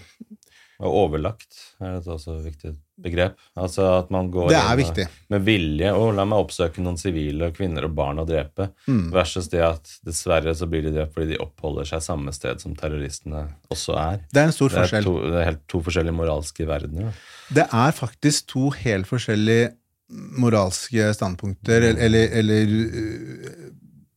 Og 0.80 1.02
overlagt 1.06 1.66
er 1.84 1.98
det 1.98 2.08
også 2.08 2.38
viktig 2.44 2.78
begrep. 3.04 3.40
Altså 3.60 3.86
at 4.00 4.12
man 4.14 4.30
går 4.34 4.52
inn 4.54 5.02
med 5.32 5.46
vilje 5.48 5.92
og 5.96 6.14
la 6.18 6.26
meg 6.28 6.44
oppsøke 6.44 6.84
noen 6.84 7.00
sivile 7.00 7.52
kvinner 7.56 7.88
og 7.88 7.96
barn 7.98 8.22
og 8.22 8.30
drepe, 8.30 8.70
mm. 8.88 9.10
versus 9.16 9.50
det 9.52 9.64
at 9.66 9.96
dessverre 10.06 10.54
så 10.58 10.68
blir 10.70 10.86
de 10.88 10.94
drept 10.96 11.16
fordi 11.16 11.34
de 11.34 11.42
oppholder 11.44 11.90
seg 11.90 12.04
samme 12.06 12.34
sted 12.36 12.62
som 12.64 12.76
terroristene 12.78 13.46
også 13.72 13.98
er. 14.00 14.24
Det 14.32 14.44
er 14.44 14.52
en 14.52 14.56
stor 14.56 14.74
forskjell. 14.76 15.06
Det 15.06 15.12
er, 15.12 15.12
to, 15.12 15.34
det 15.34 15.42
er 15.42 15.50
helt 15.52 15.66
to 15.72 15.84
forskjellige 15.88 16.20
moralske 16.20 16.70
verdener. 16.70 17.26
Det 17.50 17.66
er 17.66 17.98
faktisk 17.98 18.50
to 18.54 18.70
helt 18.82 19.10
forskjellige 19.10 19.74
moralske 20.10 21.12
standpunkter, 21.14 21.84
eller, 21.92 22.06
eller, 22.06 22.32
eller, 22.40 22.72
øh, 22.90 23.68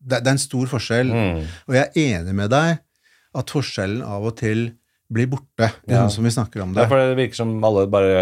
det, 0.00 0.22
er 0.26 0.30
en 0.30 0.40
stor 0.40 0.70
forskjell. 0.70 1.12
Mm. 1.12 1.42
Og 1.68 1.76
jeg 1.76 1.84
er 1.84 2.06
enig 2.16 2.36
med 2.36 2.52
deg 2.52 2.80
at 3.38 3.52
forskjellen 3.52 4.02
av 4.04 4.24
og 4.28 4.36
til 4.40 4.70
blir 5.12 5.28
borte, 5.28 5.68
ja. 5.88 6.06
som 6.12 6.24
vi 6.24 6.32
snakker 6.32 6.64
om 6.64 6.72
det. 6.72 6.84
Ja, 6.84 6.88
for 6.88 7.00
Det 7.00 7.18
virker 7.18 7.42
som 7.42 7.52
alle 7.64 7.84
bare 7.92 8.14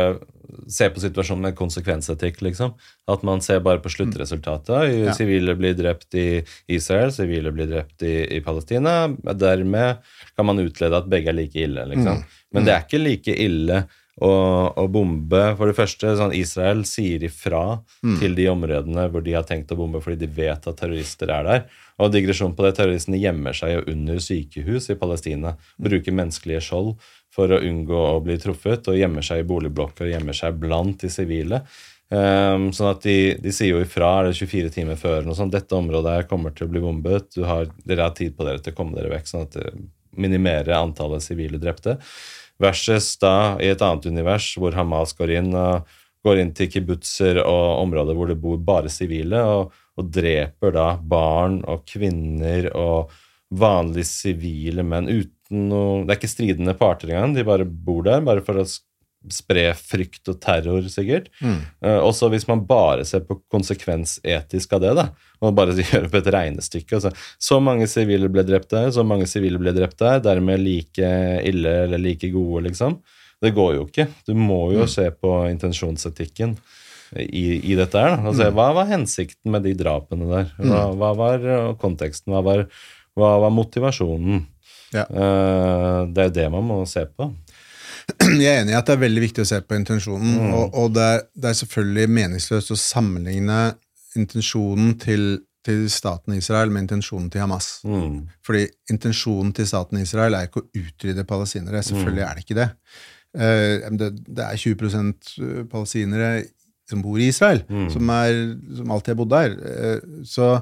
ser 0.70 0.92
på 0.94 1.02
situasjonen 1.02 1.48
med 1.48 1.56
konsekvensetikk. 1.58 2.40
liksom. 2.46 2.74
At 3.10 3.22
man 3.26 3.42
ser 3.44 3.62
bare 3.64 3.82
på 3.82 3.92
sluttresultatet. 3.92 4.90
Ja. 4.94 5.14
Sivile 5.16 5.54
blir 5.58 5.74
drept 5.78 6.14
i 6.14 6.42
Israel, 6.66 7.12
sivile 7.12 7.52
blir 7.52 7.70
drept 7.70 8.02
i, 8.02 8.14
i, 8.36 8.42
Palestina. 8.44 9.08
Dermed 9.34 10.04
kan 10.36 10.46
man 10.46 10.62
utlede 10.62 10.98
at 10.98 11.10
begge 11.10 11.32
er 11.32 11.38
like 11.38 11.58
ille. 11.58 11.86
liksom. 11.94 12.22
Mm. 12.22 12.38
Men 12.54 12.66
det 12.66 12.74
er 12.74 12.86
ikke 12.86 13.02
like 13.02 13.34
ille 13.46 13.84
å, 14.20 14.30
å 14.76 14.86
bombe 14.92 15.42
For 15.56 15.70
det 15.70 15.76
første, 15.78 16.14
sånn 16.18 16.34
Israel 16.36 16.82
sier 16.88 17.22
ifra 17.24 17.80
mm. 18.04 18.16
til 18.20 18.34
de 18.36 18.48
områdene 18.52 19.06
hvor 19.12 19.24
de 19.24 19.36
har 19.36 19.46
tenkt 19.48 19.72
å 19.72 19.78
bombe 19.78 20.02
fordi 20.04 20.26
de 20.26 20.32
vet 20.40 20.66
at 20.68 20.76
terrorister 20.80 21.32
er 21.32 21.46
der. 21.46 21.62
Og 22.00 22.12
digresjon 22.14 22.54
på 22.56 22.64
det, 22.64 22.74
terroristene 22.78 23.20
gjemmer 23.20 23.56
seg 23.56 23.74
jo 23.74 23.80
under 23.92 24.20
sykehus 24.24 24.90
i 24.92 24.98
Palestina. 25.00 25.54
Bruker 25.80 26.16
menneskelige 26.16 26.62
skjold 26.64 26.94
for 27.40 27.56
å 27.56 27.62
unngå 27.66 28.02
å 28.12 28.18
bli 28.24 28.36
truffet, 28.40 28.90
og 28.92 28.98
gjemmer 28.98 29.24
seg 29.26 29.42
i 29.42 29.46
boligblokker 29.48 30.06
og 30.06 30.12
gjemmer 30.14 30.36
seg 30.36 30.58
blant 30.60 31.00
de 31.02 31.10
sivile. 31.12 31.62
Um, 32.10 32.68
sånn 32.74 32.90
at 32.90 33.04
de, 33.06 33.16
de, 33.38 33.52
sier 33.54 33.76
jo 33.76 33.84
ifra 33.84 34.08
er 34.18 34.28
det 34.28 34.38
24 34.40 34.72
timer 34.74 34.98
før 34.98 35.26
noe 35.26 35.38
sånt, 35.38 35.54
dette 35.54 35.76
området 35.78 36.16
her 36.16 36.28
kommer 36.30 36.54
til 36.54 36.66
å 36.66 36.72
bli 36.72 36.82
bombet. 36.84 37.38
Har, 37.46 37.70
dere 37.86 38.08
har 38.08 38.16
tid 38.18 38.36
på 38.36 38.46
dere 38.46 38.62
til 38.62 38.74
å 38.74 38.78
komme 38.80 38.98
dere 38.98 39.12
vekk, 39.14 39.30
sånn 39.30 39.46
at 39.46 39.56
det 39.58 39.74
minimerer 40.20 40.74
antallet 40.74 41.22
sivile 41.22 41.60
drepte. 41.62 41.96
Versus 42.60 43.14
da 43.22 43.56
i 43.62 43.70
et 43.72 43.82
annet 43.82 44.10
univers 44.10 44.52
hvor 44.60 44.74
Hamas 44.76 45.14
går 45.16 45.38
inn 45.38 45.54
og 45.56 45.86
går 46.26 46.42
inn 46.42 46.50
til 46.52 46.68
kibbutzer 46.68 47.38
og 47.40 47.78
områder 47.86 48.18
hvor 48.18 48.28
det 48.28 48.36
bor 48.42 48.58
bare 48.60 48.90
sivile. 48.92 49.40
og 49.40 49.70
og 50.00 50.08
dreper 50.14 50.74
da 50.74 50.88
barn 50.96 51.60
og 51.68 51.84
kvinner 51.88 52.70
og 52.78 53.12
vanlige 53.50 54.08
sivile 54.08 54.84
menn 54.86 55.10
uten 55.10 55.36
noe 55.50 56.04
Det 56.06 56.14
er 56.14 56.20
ikke 56.20 56.30
stridende 56.30 56.76
parter 56.78 57.10
engang, 57.10 57.34
de 57.34 57.46
bare 57.46 57.66
bor 57.66 58.04
der 58.06 58.22
bare 58.26 58.44
for 58.46 58.60
å 58.62 58.66
spre 59.28 59.66
frykt 59.76 60.30
og 60.32 60.38
terror, 60.40 60.86
sikkert. 60.88 61.28
Mm. 61.44 61.58
Uh, 61.84 61.98
også 62.06 62.30
hvis 62.32 62.46
man 62.48 62.62
bare 62.68 63.04
ser 63.08 63.26
på 63.26 63.36
konsekvensetisk 63.52 64.72
av 64.76 64.84
det, 64.84 64.94
da, 64.96 65.06
og 65.44 65.56
bare 65.58 65.76
gjør 65.80 66.08
opp 66.08 66.16
et 66.20 66.30
regnestykke 66.32 66.96
altså, 66.96 67.12
Så 67.36 67.60
mange 67.64 67.88
sivile 67.90 68.30
ble 68.32 68.44
drept 68.48 68.72
der, 68.72 68.88
så 68.94 69.04
mange 69.06 69.28
sivile 69.30 69.60
ble 69.60 69.74
drept 69.76 69.98
der, 70.00 70.22
dermed 70.24 70.62
like 70.64 71.14
ille 71.46 71.74
eller 71.86 72.00
like 72.00 72.32
gode, 72.32 72.64
liksom. 72.70 73.00
Det 73.40 73.54
går 73.56 73.74
jo 73.78 73.88
ikke. 73.88 74.06
Du 74.28 74.34
må 74.36 74.66
jo 74.74 74.84
mm. 74.84 74.92
se 74.92 75.06
på 75.16 75.34
intensjonsetikken 75.48 76.56
i, 77.16 77.72
i 77.72 77.76
dette 77.76 78.00
her. 78.00 78.16
Da. 78.16 78.24
Altså, 78.28 78.48
mm. 78.48 78.56
Hva 78.56 78.66
var 78.76 78.90
hensikten 78.90 79.52
med 79.54 79.64
de 79.64 79.72
drapene 79.78 80.28
der? 80.28 80.50
Hva, 80.58 80.82
mm. 80.90 80.98
hva 81.00 81.12
var 81.16 81.46
konteksten? 81.80 82.34
Hva 82.34 82.42
var, 82.44 82.66
hva 83.16 83.30
var 83.46 83.54
motivasjonen? 83.56 84.44
Ja. 84.94 85.04
Uh, 85.06 86.08
det 86.10 86.22
er 86.22 86.30
jo 86.30 86.36
det 86.40 86.46
man 86.54 86.66
må 86.66 86.80
se 86.88 87.04
på. 87.06 87.30
Jeg 88.40 88.48
er 88.50 88.64
enig 88.64 88.74
i 88.74 88.78
at 88.78 88.88
det 88.88 88.96
er 88.96 89.04
veldig 89.04 89.22
viktig 89.22 89.44
å 89.44 89.50
se 89.50 89.60
på 89.62 89.76
intensjonen. 89.78 90.32
Mm. 90.40 90.56
Og, 90.56 90.74
og 90.82 90.90
det, 90.96 91.06
er, 91.14 91.22
det, 91.36 91.52
er, 91.52 91.60
selvfølgelig 91.60 92.16
meningsløst 92.16 92.74
å 92.74 92.80
sammenligne 92.80 93.60
intensjonen 94.18 94.96
til, 94.98 95.28
til 95.66 95.84
staten 95.92 96.34
Israel 96.34 96.72
med 96.74 96.88
intensjonen 96.88 97.30
til 97.30 97.44
Hamas. 97.44 97.68
Mm. 97.86 98.24
Fordi 98.46 98.64
intensjonen 98.90 99.54
til 99.54 99.68
staten 99.70 100.02
Israel 100.02 100.34
er 100.34 100.48
ikke 100.48 100.64
å 100.64 100.70
utrydde 100.82 101.26
palestinere. 101.28 101.84
Selvfølgelig 101.86 102.24
mm. 102.24 102.28
er 102.28 102.34
det 102.34 102.46
ikke 102.46 102.58
det. 102.58 102.70
Uh, 103.30 103.90
det, 104.00 104.14
det 104.26 104.48
er 104.48 104.64
20% 104.64 105.36
palestinere 105.70 106.32
som 106.90 107.02
bor 107.04 107.20
i 107.20 107.28
Israel, 107.30 107.62
mm. 107.68 107.88
som, 107.94 108.10
er, 108.14 108.38
som, 108.78 108.90
alltid 108.90 109.14
har 109.14 109.20
bodd 109.20 109.32
der. 109.32 109.56
Eh, 109.72 110.22
så, 110.26 110.52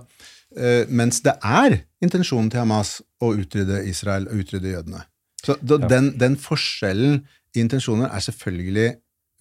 eh, 0.56 0.84
mens 0.88 1.22
det 1.24 1.34
er 1.44 1.80
intensjonen 2.04 2.50
til 2.52 2.62
Hamas 2.64 2.98
å 3.24 3.32
utrydde 3.34 3.82
Israel 3.90 4.28
og 4.30 4.44
utrydde 4.44 4.74
jødene. 4.76 5.02
Så 5.44 5.56
den, 5.62 6.12
den 6.18 6.36
forskjellen 6.40 7.22
i 7.54 7.62
intensjoner 7.62 8.10
er 8.12 8.24
selvfølgelig 8.24 8.88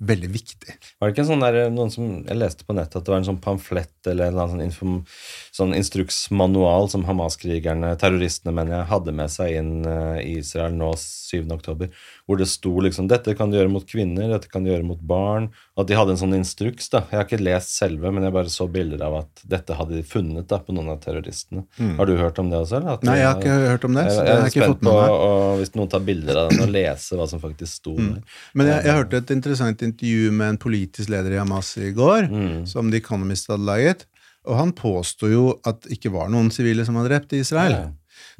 veldig 0.07 0.29
viktig. 0.29 0.75
Var 1.01 1.09
det 1.09 1.15
ikke 1.15 1.25
sånn 1.25 1.41
der, 1.41 1.71
noen 1.73 1.89
som, 1.93 2.09
Jeg 2.21 2.37
leste 2.37 2.67
på 2.67 2.75
nettet 2.77 2.99
at 2.99 3.07
det 3.07 3.13
var 3.13 3.21
en 3.21 3.29
sånn 3.31 3.41
pamflett 3.41 4.09
eller 4.11 4.29
en 4.29 4.51
sånn, 4.53 4.65
inform, 4.65 4.99
sånn 5.57 5.73
instruksmanual 5.77 6.89
som 6.91 7.05
Hamas-krigerne, 7.07 7.93
terroristene, 7.99 8.53
mener 8.55 8.79
jeg, 8.79 8.89
hadde 8.91 9.13
med 9.17 9.31
seg 9.33 9.57
inn 9.59 9.71
uh, 9.87 10.19
i 10.21 10.37
Israel 10.41 10.75
nå 10.77 10.91
7. 10.97 11.47
oktober, 11.53 11.89
hvor 12.27 12.39
det 12.39 12.47
sto 12.49 12.71
liksom 12.83 13.09
dette 13.11 13.33
kan 13.37 13.51
du 13.51 13.57
gjøre 13.57 13.71
mot 13.73 13.85
kvinner, 13.87 14.29
dette 14.31 14.51
kan 14.51 14.65
du 14.65 14.71
gjøre 14.71 14.87
mot 14.87 15.01
barn. 15.01 15.49
At 15.77 15.89
de 15.89 15.97
hadde 15.97 16.15
en 16.15 16.21
sånn 16.21 16.35
instruks. 16.37 16.89
da. 16.93 17.03
Jeg 17.11 17.19
har 17.19 17.27
ikke 17.27 17.41
lest 17.41 17.73
selve, 17.75 18.11
men 18.13 18.25
jeg 18.25 18.35
bare 18.35 18.51
så 18.53 18.67
bilder 18.71 19.03
av 19.07 19.19
at 19.23 19.43
dette 19.47 19.77
hadde 19.77 19.97
de 19.97 20.03
funnet 20.07 20.47
da, 20.49 20.59
på 20.63 20.75
noen 20.75 20.93
av 20.93 21.01
terroristene. 21.03 21.65
Mm. 21.77 21.95
Har 21.99 22.09
du 22.09 22.15
hørt 22.19 22.41
om 22.41 22.51
det 22.51 22.61
også? 22.63 22.81
eller? 22.81 22.99
Nei, 23.07 23.17
jeg 23.21 23.29
har 23.29 23.41
ikke 23.41 23.57
hørt 23.73 23.87
om 23.89 23.97
det. 23.97 24.05
så 24.09 24.19
jeg, 24.19 24.27
jeg, 24.27 24.37
jeg 24.37 24.47
er 24.47 24.67
spent 24.67 24.83
på, 24.87 24.97
og, 24.97 25.55
hvis 25.61 25.73
noen 25.77 25.93
tar 25.93 26.03
bilder 26.07 26.43
av 26.43 26.51
den, 26.51 26.63
og 26.65 26.75
leser 26.77 27.21
hva 27.21 27.29
som 27.29 27.43
faktisk 27.43 27.81
sto 27.81 27.95
mm. 27.97 28.11
der. 28.15 28.37
Men 28.57 28.71
jeg, 28.73 28.83
jeg 28.89 29.01
hørte 29.01 29.23
et 29.23 29.33
interessant 29.37 29.87
intervju 29.89 30.35
med 30.41 30.55
en 30.55 30.61
politisk 30.67 31.13
leder 31.13 31.37
i 31.37 31.41
Hamas 31.41 31.73
i 31.81 31.93
går, 31.95 32.29
mm. 32.31 32.61
som 32.69 32.93
The 32.93 33.01
Economist 33.01 33.51
hadde 33.51 33.67
laget. 33.67 34.07
Og 34.47 34.59
han 34.59 34.73
påsto 34.75 35.29
jo 35.31 35.47
at 35.67 35.83
det 35.85 35.97
ikke 35.97 36.13
var 36.15 36.31
noen 36.31 36.49
sivile 36.53 36.85
som 36.87 36.97
var 36.99 37.09
drept 37.09 37.35
i 37.35 37.41
Israel. 37.43 37.75
Ja. 37.75 37.87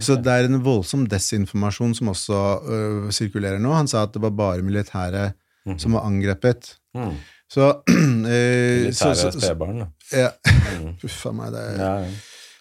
Så 0.02 0.18
det 0.22 0.34
er 0.34 0.48
en 0.48 0.62
voldsom 0.66 1.06
desinformasjon 1.10 1.96
som 1.98 2.12
også 2.14 2.38
uh, 2.66 3.10
sirkulerer 3.14 3.62
nå. 3.62 3.74
Han 3.76 3.90
sa 3.90 4.06
at 4.08 4.14
det 4.16 4.22
var 4.24 4.34
bare 4.38 4.66
militære 4.66 5.32
mm. 5.68 5.78
som 5.82 5.98
var 5.98 6.08
angrepet. 6.10 6.72
Mm. 6.98 7.16
Så 7.52 7.70
uh, 7.72 7.98
Militære 8.28 9.34
spedbarn, 9.36 9.84
da. 9.84 9.90
Ja. 10.14 10.32
Mm. 10.78 10.96
Uff 11.08 11.26
a 11.30 11.34
meg. 11.36 11.52
Det 11.54 11.66
er, 11.66 11.82
ja, 11.82 11.92
ja. 12.06 12.14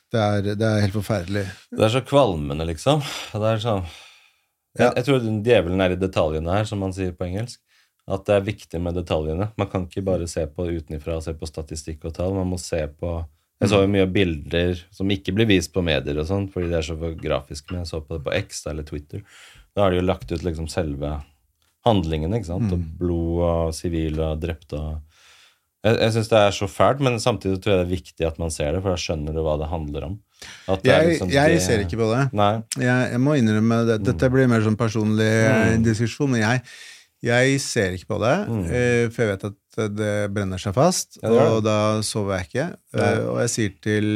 Det, 0.07 0.25
er, 0.25 0.51
det 0.55 0.67
er, 0.67 0.83
helt 0.85 0.97
forferdelig. 0.97 1.47
Det 1.75 1.87
er 1.87 1.95
så 1.97 2.03
kvalmende, 2.07 2.67
liksom. 2.69 3.05
Det 3.33 3.55
er 3.55 3.63
sånn 3.63 3.87
jeg, 4.77 4.93
jeg 4.93 5.07
tror 5.07 5.23
djevelen 5.25 5.81
er 5.81 5.95
i 5.95 5.97
detaljene 5.97 6.53
her, 6.53 6.67
som 6.69 6.83
man 6.85 6.93
sier 6.93 7.15
på 7.17 7.25
engelsk 7.25 7.63
at 8.07 8.27
det 8.29 8.37
er 8.37 8.45
viktig 8.47 8.81
med 8.83 8.95
detaljene. 8.95 9.49
Man 9.59 9.71
kan 9.71 9.87
ikke 9.89 10.05
bare 10.07 10.29
se 10.31 10.45
på 10.47 10.69
utenfra 10.71 11.17
og 11.19 11.25
se 11.25 11.35
på 11.35 11.49
statistikk 11.49 12.05
og 12.07 12.15
tall. 12.15 12.37
Man 12.37 12.53
må 12.53 12.59
se 12.63 12.79
på 12.87 13.17
Jeg 13.63 13.73
så 13.73 13.79
jo 13.81 13.89
mye 13.89 14.05
bilder 14.13 14.77
som 14.93 15.11
ikke 15.13 15.33
blir 15.37 15.49
vist 15.49 15.73
på 15.73 15.85
medier 15.85 16.19
og 16.21 16.27
sånn, 16.29 16.49
fordi 16.53 16.69
det 16.73 16.81
er 16.81 16.89
så 16.91 17.13
grafisk, 17.17 17.71
men 17.71 17.81
jeg 17.83 17.89
så 17.89 18.03
på 18.05 18.19
det 18.19 18.25
på 18.27 18.35
X 18.37 18.67
eller 18.69 18.85
Twitter. 18.85 19.23
Da 19.73 19.87
har 19.87 19.93
de 19.93 20.03
jo 20.03 20.05
lagt 20.05 20.33
ut 20.33 20.45
liksom 20.45 20.69
selve 20.69 21.15
handlingene, 21.87 22.37
ikke 22.37 22.51
sant. 22.51 22.69
Og 22.69 22.83
mm. 22.83 22.91
blod 23.01 23.45
og 23.47 23.77
sivile 23.77 24.33
og 24.33 24.43
drepte 24.43 24.81
og 24.81 25.03
Jeg, 25.87 26.01
jeg 26.03 26.13
syns 26.17 26.29
det 26.33 26.39
er 26.41 26.55
så 26.57 26.67
fælt, 26.67 27.03
men 27.05 27.21
samtidig 27.23 27.61
tror 27.63 27.73
jeg 27.73 27.79
det 27.79 27.85
er 27.85 27.91
viktig 27.93 28.25
at 28.27 28.39
man 28.43 28.51
ser 28.51 28.73
det, 28.75 28.81
for 28.83 28.91
da 28.91 28.99
skjønner 28.99 29.37
du 29.37 29.39
hva 29.47 29.53
det 29.61 29.69
handler 29.71 30.07
om. 30.09 30.17
Jeg, 30.83 31.13
liksom 31.13 31.31
jeg 31.31 31.53
det, 31.53 31.61
ser 31.63 31.85
ikke 31.85 32.01
på 32.01 32.09
det. 32.11 32.25
Jeg, 32.35 33.05
jeg, 33.13 33.21
må 33.23 33.37
innrømme 33.39 33.79
det. 33.87 34.01
Dette 34.09 34.31
blir 34.33 34.51
mer 34.51 34.65
sånn 34.67 34.77
personlig 34.81 35.31
mm. 35.47 35.85
diskusjon. 35.87 36.33
men 36.35 36.43
jeg 36.43 36.65
jeg 37.25 37.61
ser 37.65 37.95
ikke 37.97 38.11
på 38.15 38.19
det, 38.23 38.35
mm. 38.45 38.65
uh, 38.67 39.05
for 39.13 39.25
jeg 39.25 39.31
vet 39.31 39.47
at 39.49 39.57
det 39.77 40.13
brenner 40.35 40.59
seg 40.61 40.75
fast. 40.77 41.19
Ja, 41.23 41.31
og 41.53 41.63
da 41.67 41.77
sover 42.07 42.39
jeg 42.41 42.49
ikke. 42.49 42.67
Ja. 42.97 43.09
og 43.29 43.41
jeg 43.45 43.51
sier 43.53 43.73
til 43.85 44.07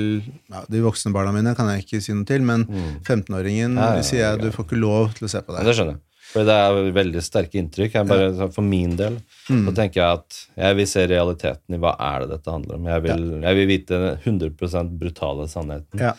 ja, 0.48 0.62
De 0.72 0.80
voksne 0.84 1.12
barna 1.12 1.32
mine 1.36 1.52
kan 1.58 1.68
jeg 1.74 1.84
ikke 1.84 2.00
si 2.04 2.14
noe 2.16 2.24
til, 2.28 2.42
men 2.48 2.64
mm. 2.68 2.86
15-åringen 3.04 3.76
ja, 3.76 3.90
sier 4.06 4.24
jeg 4.24 4.40
du 4.40 4.48
får 4.54 4.66
ikke 4.68 4.80
lov 4.80 5.12
til 5.18 5.28
å 5.28 5.32
se 5.34 5.42
på 5.44 5.52
det. 5.56 5.66
det 5.68 5.74
skjønner 5.76 5.98
jeg. 5.98 6.04
For 6.30 6.46
det 6.46 6.54
er 6.62 6.90
veldig 6.94 7.20
sterke 7.26 7.58
inntrykk. 7.58 7.94
Bare, 8.06 8.50
For 8.54 8.62
min 8.62 8.96
del 8.98 9.20
Mm. 9.50 9.64
så 9.66 9.72
tenker 9.74 9.98
jeg 9.98 10.18
at 10.20 10.36
jeg 10.62 10.76
vil 10.78 10.86
se 10.86 11.02
realiteten 11.10 11.74
i 11.74 11.78
hva 11.82 11.90
er 11.98 12.20
det 12.22 12.36
dette 12.36 12.52
handler 12.54 12.76
om. 12.76 12.84
Jeg 12.86 13.02
vil, 13.02 13.22
jeg 13.42 13.56
vil 13.58 13.66
vite 13.66 13.96
den 13.98 14.20
100% 14.38 14.92
brutale 15.00 15.46
sannheten. 15.50 15.98
Ja. 15.98 16.12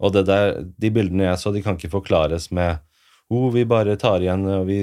Og 0.00 0.14
det 0.14 0.22
der, 0.30 0.54
de 0.80 0.90
bildene 0.94 1.26
jeg 1.26 1.42
så, 1.42 1.52
de 1.52 1.60
kan 1.60 1.76
ikke 1.76 1.90
forklares 1.92 2.46
med 2.56 2.78
oh, 3.28 3.50
vi 3.52 3.66
bare 3.68 3.98
tar 4.00 4.24
igjen, 4.24 4.46
og 4.48 4.64
vi 4.70 4.78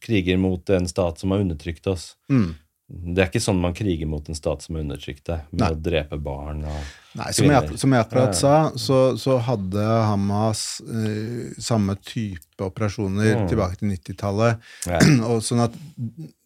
kriger 0.00 0.38
mot 0.38 0.70
en 0.70 0.86
stat 0.88 1.18
som 1.18 1.34
har 1.34 1.42
undertrykt 1.42 1.90
oss. 1.90 2.12
Mm. 2.30 2.52
Det 2.92 3.22
er 3.22 3.28
ikke 3.30 3.40
sånn 3.40 3.60
man 3.62 3.72
kriger 3.72 4.04
mot 4.10 4.26
en 4.28 4.36
stat 4.36 4.60
som 4.66 4.76
er 4.76 4.82
undertrykt 4.84 5.24
deg, 5.30 5.46
med 5.52 5.62
Nei. 5.62 5.68
å 5.72 5.78
drepe 5.80 6.18
barn 6.20 6.58
og 6.68 6.90
Nei, 7.16 7.30
som 7.32 7.46
jeg, 7.48 7.62
Kvinner. 7.64 7.78
som 7.80 7.92
jeg 7.96 8.04
akkurat 8.04 8.36
sa, 8.36 8.52
så, 8.76 8.98
så 9.20 9.38
hadde 9.46 9.86
Hamas 10.10 10.64
eh, 10.84 11.54
samme 11.60 11.96
type 12.04 12.60
operasjoner 12.68 13.32
Mm. 13.42 13.48
tilbake 13.48 13.80
til 13.80 13.88
90-tallet. 13.94 14.60
Sånn 15.48 15.64
at 15.64 15.74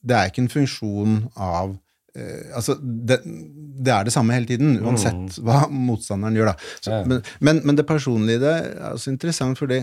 det 0.07 0.17
er 0.21 0.31
ikke 0.31 0.45
en 0.45 0.53
funksjon 0.55 1.17
av 1.35 1.75
eh, 2.17 2.47
Altså, 2.57 2.79
det, 2.83 3.19
det 3.27 3.93
er 3.97 4.07
det 4.07 4.15
samme 4.15 4.35
hele 4.39 4.47
tiden, 4.49 4.79
uansett 4.87 5.41
hva 5.43 5.65
motstanderen 5.71 6.39
gjør, 6.39 6.53
da. 6.55 6.71
Så, 6.81 6.91
Mm. 6.97 7.09
Men, 7.11 7.23
men, 7.41 7.63
men 7.67 7.77
det 7.83 7.87
personlige 7.91 8.39
i 8.39 8.45
det 8.47 8.55
er 8.61 8.93
også 8.95 9.11
interessant 9.13 9.59
fordi 9.59 9.83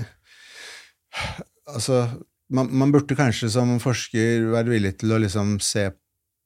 Altså, 1.69 2.08
man, 2.53 2.67
man 2.75 2.92
burde 2.92 3.16
kanskje 3.17 3.50
som 3.53 3.75
forsker 3.82 4.48
være 4.51 4.72
villig 4.74 4.95
til 5.01 5.14
å 5.16 5.19
liksom 5.22 5.58
se 5.64 5.88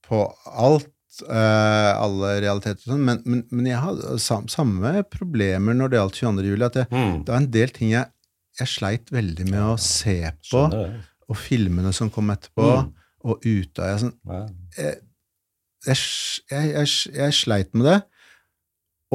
på 0.07 0.21
alt, 0.47 0.87
eh, 1.27 1.91
alle 1.97 2.33
realiteter 2.43 2.83
og 2.87 2.93
sånn, 2.93 3.03
men, 3.07 3.21
men, 3.25 3.41
men 3.51 3.65
jeg 3.69 3.81
hadde 3.83 4.17
sam, 4.23 4.47
samme 4.51 5.03
problemer 5.11 5.75
når 5.75 5.89
det 5.93 5.99
gjaldt 5.99 6.19
22. 6.21 6.45
juli, 6.51 6.65
at 6.69 6.79
jeg, 6.81 6.87
Mm. 6.91 7.17
det 7.25 7.33
var 7.33 7.41
en 7.41 7.51
del 7.51 7.73
ting 7.75 7.91
jeg, 7.91 8.07
jeg 8.59 8.67
sleit 8.71 9.11
veldig 9.13 9.49
med 9.51 9.61
å 9.61 9.75
se 9.81 10.17
på, 10.51 10.63
og 11.27 11.35
filmene 11.37 11.91
som 11.93 12.09
kom 12.13 12.29
etterpå, 12.33 12.69
Mm. 12.85 12.93
og 13.27 13.41
Utøya 13.43 13.97
sånn, 13.99 14.13
jeg, 14.77 14.97
jeg, 15.87 15.97
jeg, 16.51 16.71
jeg, 16.73 16.87
jeg 17.17 17.33
sleit 17.33 17.73
med 17.75 17.85
det, 17.91 17.97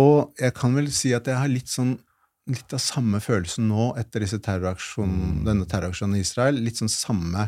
og 0.00 0.32
jeg 0.40 0.54
kan 0.56 0.74
vel 0.76 0.88
si 0.92 1.12
at 1.16 1.26
jeg 1.28 1.36
har 1.36 1.48
litt 1.52 1.68
sånn 1.68 1.98
litt 2.50 2.72
av 2.74 2.80
samme 2.82 3.20
følelsen 3.22 3.68
nå 3.70 3.92
etter 4.00 4.24
disse 4.24 4.38
terroraksjonen, 4.42 5.18
Mm. 5.38 5.44
denne 5.46 5.66
terroraksjonen 5.70 6.16
i 6.18 6.22
Israel. 6.24 6.56
Litt 6.58 6.80
sånn 6.80 6.90
samme 6.90 7.44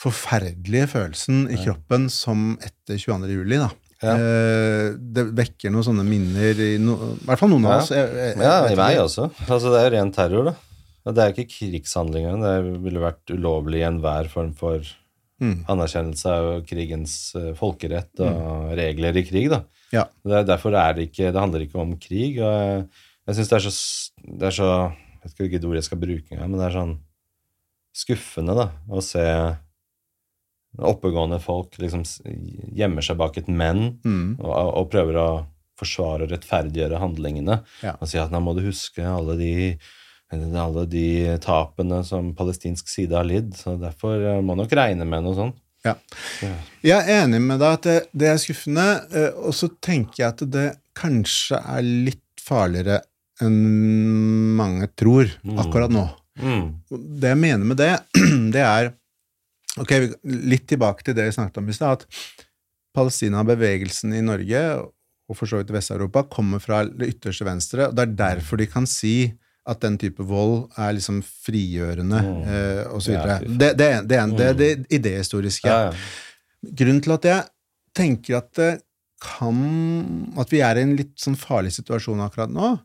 forferdelige 0.00 0.86
følelsen 0.92 1.46
i 1.52 1.56
kroppen 1.62 2.08
som 2.12 2.54
etter 2.64 2.98
22. 3.00 3.30
juli. 3.32 3.56
da. 3.62 3.70
Ja. 4.04 4.12
Eh, 4.12 4.90
det 5.16 5.22
vekker 5.38 5.72
noen 5.72 5.86
sånne 5.86 6.04
minner 6.04 6.58
i, 6.60 6.74
no, 6.82 6.98
i 7.16 7.24
hvert 7.30 7.40
fall 7.40 7.48
noen 7.54 7.64
av 7.64 7.78
oss. 7.80 7.90
Jeg, 7.94 8.10
jeg, 8.12 8.34
jeg 8.36 8.44
Ja, 8.44 8.58
i 8.68 8.76
meg 8.76 8.98
også. 9.00 9.30
Altså, 9.48 9.72
det 9.72 9.80
er 9.80 9.88
jo 9.88 9.94
ren 9.96 10.12
terror, 10.12 10.50
da. 10.50 10.54
Det 11.06 11.22
er 11.22 11.32
ikke 11.32 11.48
krigshandlinger. 11.54 12.36
Det 12.42 12.54
ville 12.84 13.00
vært 13.00 13.30
ulovlig 13.32 13.80
i 13.84 13.88
enhver 13.88 14.28
form 14.32 14.52
for 14.58 14.84
Mm. 15.36 15.66
anerkjennelse 15.68 16.30
av 16.32 16.46
krigens 16.64 17.34
eh, 17.36 17.50
folkerett 17.58 18.22
og 18.24 18.70
regler 18.78 19.18
i 19.20 19.22
krig. 19.28 19.50
da. 19.52 19.58
Ja. 19.92 20.06
Det 20.24 20.32
er, 20.32 20.46
derfor 20.48 20.72
er 20.72 20.94
det 20.96 21.10
ikke 21.10 21.28
Det 21.28 21.36
handler 21.42 21.60
ikke 21.66 21.76
om 21.82 21.90
krig. 22.00 22.38
og 22.40 22.54
Jeg, 22.56 22.86
jeg 23.28 23.36
syns 23.36 23.50
det 23.50 23.56
er 23.58 23.64
så 23.66 23.72
Det 24.40 24.46
er 24.48 24.54
så 24.56 24.68
Jeg 24.88 25.20
vet 25.20 25.34
ikke 25.34 25.44
hvilket 25.44 25.66
ord 25.68 25.74
jeg 25.76 25.84
skal 25.90 26.00
bruke 26.00 26.32
engang, 26.32 26.50
men 26.54 26.58
det 26.62 26.66
er 26.70 26.76
sånn 26.78 26.94
skuffende 28.00 28.56
da, 28.56 28.66
å 28.88 29.02
se 29.04 29.26
oppegående 30.78 31.38
folk 31.40 31.76
liksom 31.80 32.02
gjemmer 32.76 33.02
seg 33.04 33.16
bak 33.20 33.36
et 33.40 33.48
men 33.48 33.98
Mm. 34.04 34.36
og, 34.40 34.50
og 34.80 34.90
prøver 34.92 35.16
å 35.20 35.28
forsvare 35.78 36.24
og 36.24 36.30
rettferdiggjøre 36.32 36.98
handlingene. 37.02 37.58
Ja. 37.84 37.94
Og 38.00 38.08
si 38.08 38.18
at 38.18 38.30
nå 38.32 38.40
må 38.40 38.54
du 38.56 38.62
huske 38.64 39.04
alle 39.04 39.34
de, 39.36 39.52
alle 40.32 40.86
de 40.88 41.36
tapene 41.44 42.02
som 42.04 42.30
palestinsk 42.34 42.88
side 42.88 43.12
har 43.16 43.24
lidd. 43.28 43.52
Så 43.56 43.76
derfor 43.80 44.16
eh, 44.24 44.40
må 44.40 44.56
nok 44.56 44.72
regne 44.72 45.04
med 45.08 45.22
noe 45.26 45.36
sånt. 45.36 45.58
Ja. 45.84 45.92
Jeg 46.82 46.96
er 46.96 47.10
enig 47.22 47.38
med 47.44 47.60
deg 47.62 47.76
at 47.76 47.84
det, 47.86 47.98
det 48.16 48.30
er 48.32 48.40
skuffende, 48.42 48.86
eh, 49.14 49.28
og 49.36 49.52
så 49.54 49.68
tenker 49.84 50.22
jeg 50.24 50.32
at 50.32 50.46
det 50.50 50.68
kanskje 50.98 51.60
er 51.60 51.84
litt 51.84 52.22
farligere 52.42 53.02
enn 53.44 54.56
mange 54.56 54.88
tror 54.96 55.28
Mm. 55.44 55.58
akkurat 55.60 55.92
nå. 55.92 56.06
Mm. 56.40 56.64
Det 57.20 57.28
jeg 57.32 57.38
mener 57.40 57.64
med 57.68 57.76
det, 57.80 57.92
det 58.56 58.62
er 58.64 58.90
Ok, 59.78 59.92
litt 60.24 60.66
tilbake 60.70 61.04
til 61.04 61.14
det 61.18 61.26
vi 61.28 61.34
snakket 61.36 61.58
om 61.60 61.68
i 61.68 61.74
stad, 61.76 62.02
at 62.02 62.44
Palestina-bevegelsen 62.96 64.14
i 64.16 64.22
Norge, 64.24 64.62
og 65.26 65.36
for 65.36 65.50
så 65.50 65.58
vidt 65.60 65.72
Vest-Europa, 65.74 66.22
kommer 66.32 66.62
fra 66.62 66.84
det 66.86 67.10
ytterste 67.16 67.44
venstre, 67.46 67.88
og 67.90 67.96
det 67.98 68.06
er 68.06 68.14
derfor 68.20 68.60
de 68.62 68.68
kan 68.70 68.86
si 68.88 69.32
at 69.66 69.80
den 69.82 69.96
type 69.98 70.22
vold 70.22 70.68
er 70.78 70.94
liksom 70.94 71.20
frigjørende, 71.26 72.20
Mm. 72.22 72.42
eh, 72.46 72.84
og 72.94 73.00
så 73.02 73.12
Ja, 73.12 73.22
videre. 73.24 73.58
Det, 73.58 73.76
det, 73.76 73.86
er- 73.92 74.02
det, 74.06 74.16
er- 74.16 74.36
det 74.36 74.46
er 74.46 74.54
Mm. 74.54 74.58
det 74.58 74.86
idehistoriske. 74.90 75.66
Ja, 75.66 75.90
ja. 75.90 75.92
Grunnen 76.72 77.02
til 77.02 77.12
at 77.12 77.22
jeg 77.22 77.44
tenker 77.94 78.36
at 78.38 78.52
det 78.54 78.82
kan 79.20 80.32
At 80.38 80.50
vi 80.50 80.60
er 80.60 80.76
i 80.76 80.82
en 80.82 80.94
litt 80.96 81.16
sånn 81.18 81.34
farlig 81.36 81.72
situasjon 81.72 82.20
akkurat 82.20 82.50
nå, 82.50 82.80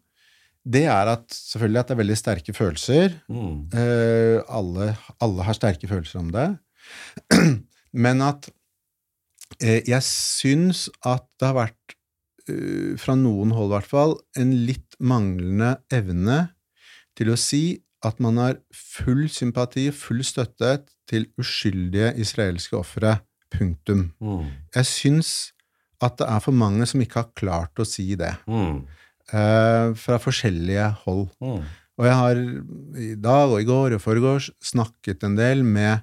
det 0.66 0.86
er 0.86 1.08
at 1.08 1.28
selvfølgelig 1.28 1.80
at 1.80 1.88
det 1.88 1.92
er 1.98 2.04
veldig 2.04 2.18
sterke 2.18 2.54
følelser. 2.56 3.14
Mm. 3.30 3.68
Eh, 3.74 4.42
alle, 4.50 4.98
alle 5.20 5.44
har 5.44 5.54
sterke 5.54 5.88
følelser 5.90 6.20
om 6.20 6.32
det. 6.32 6.58
Men 8.06 8.24
at 8.24 8.50
eh, 9.60 9.82
jeg 9.88 10.02
syns 10.08 10.88
at 11.06 11.28
det 11.40 11.50
har 11.50 11.58
vært, 11.58 11.96
uh, 12.50 12.98
fra 13.02 13.16
noen 13.20 13.54
hold 13.56 13.72
i 13.72 13.76
hvert 13.78 13.92
fall, 13.92 14.18
en 14.40 14.54
litt 14.68 14.98
manglende 15.00 15.76
evne 15.94 16.44
til 17.18 17.34
å 17.34 17.40
si 17.40 17.82
at 18.06 18.22
man 18.24 18.40
har 18.42 18.58
full 18.74 19.28
sympati, 19.30 19.90
full 19.94 20.24
støtte 20.26 20.80
til 21.10 21.28
uskyldige 21.42 22.16
israelske 22.22 22.80
ofre. 22.80 23.20
Punktum. 23.52 24.06
Mm. 24.24 24.46
Jeg 24.78 24.88
syns 24.88 25.30
at 26.02 26.16
det 26.22 26.28
er 26.32 26.40
for 26.40 26.56
mange 26.56 26.86
som 26.88 27.02
ikke 27.04 27.20
har 27.20 27.34
klart 27.36 27.82
å 27.84 27.88
si 27.88 28.14
det, 28.16 28.34
Mm. 28.48 28.88
Uh, 29.32 29.94
fra 29.96 30.18
forskjellige 30.20 30.90
hold. 31.06 31.30
Mm. 31.40 31.62
Og 32.02 32.08
jeg 32.08 32.16
har 32.18 32.40
i 33.00 33.12
dag 33.16 33.52
og 33.54 33.62
i 33.62 33.68
går 33.68 33.96
og 33.96 34.02
foregårs 34.02 34.50
snakket 34.60 35.24
en 35.24 35.38
del 35.38 35.62
med 35.64 36.02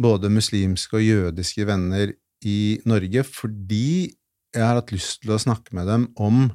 både 0.00 0.30
muslimske 0.32 0.98
og 0.98 1.04
jødiske 1.04 1.66
venner 1.68 2.14
i 2.48 2.80
Norge 2.88 3.24
fordi 3.28 4.12
jeg 4.52 4.64
har 4.64 4.76
hatt 4.76 4.92
lyst 4.92 5.22
til 5.22 5.32
å 5.34 5.40
snakke 5.40 5.74
med 5.76 5.88
dem 5.88 6.08
om 6.20 6.50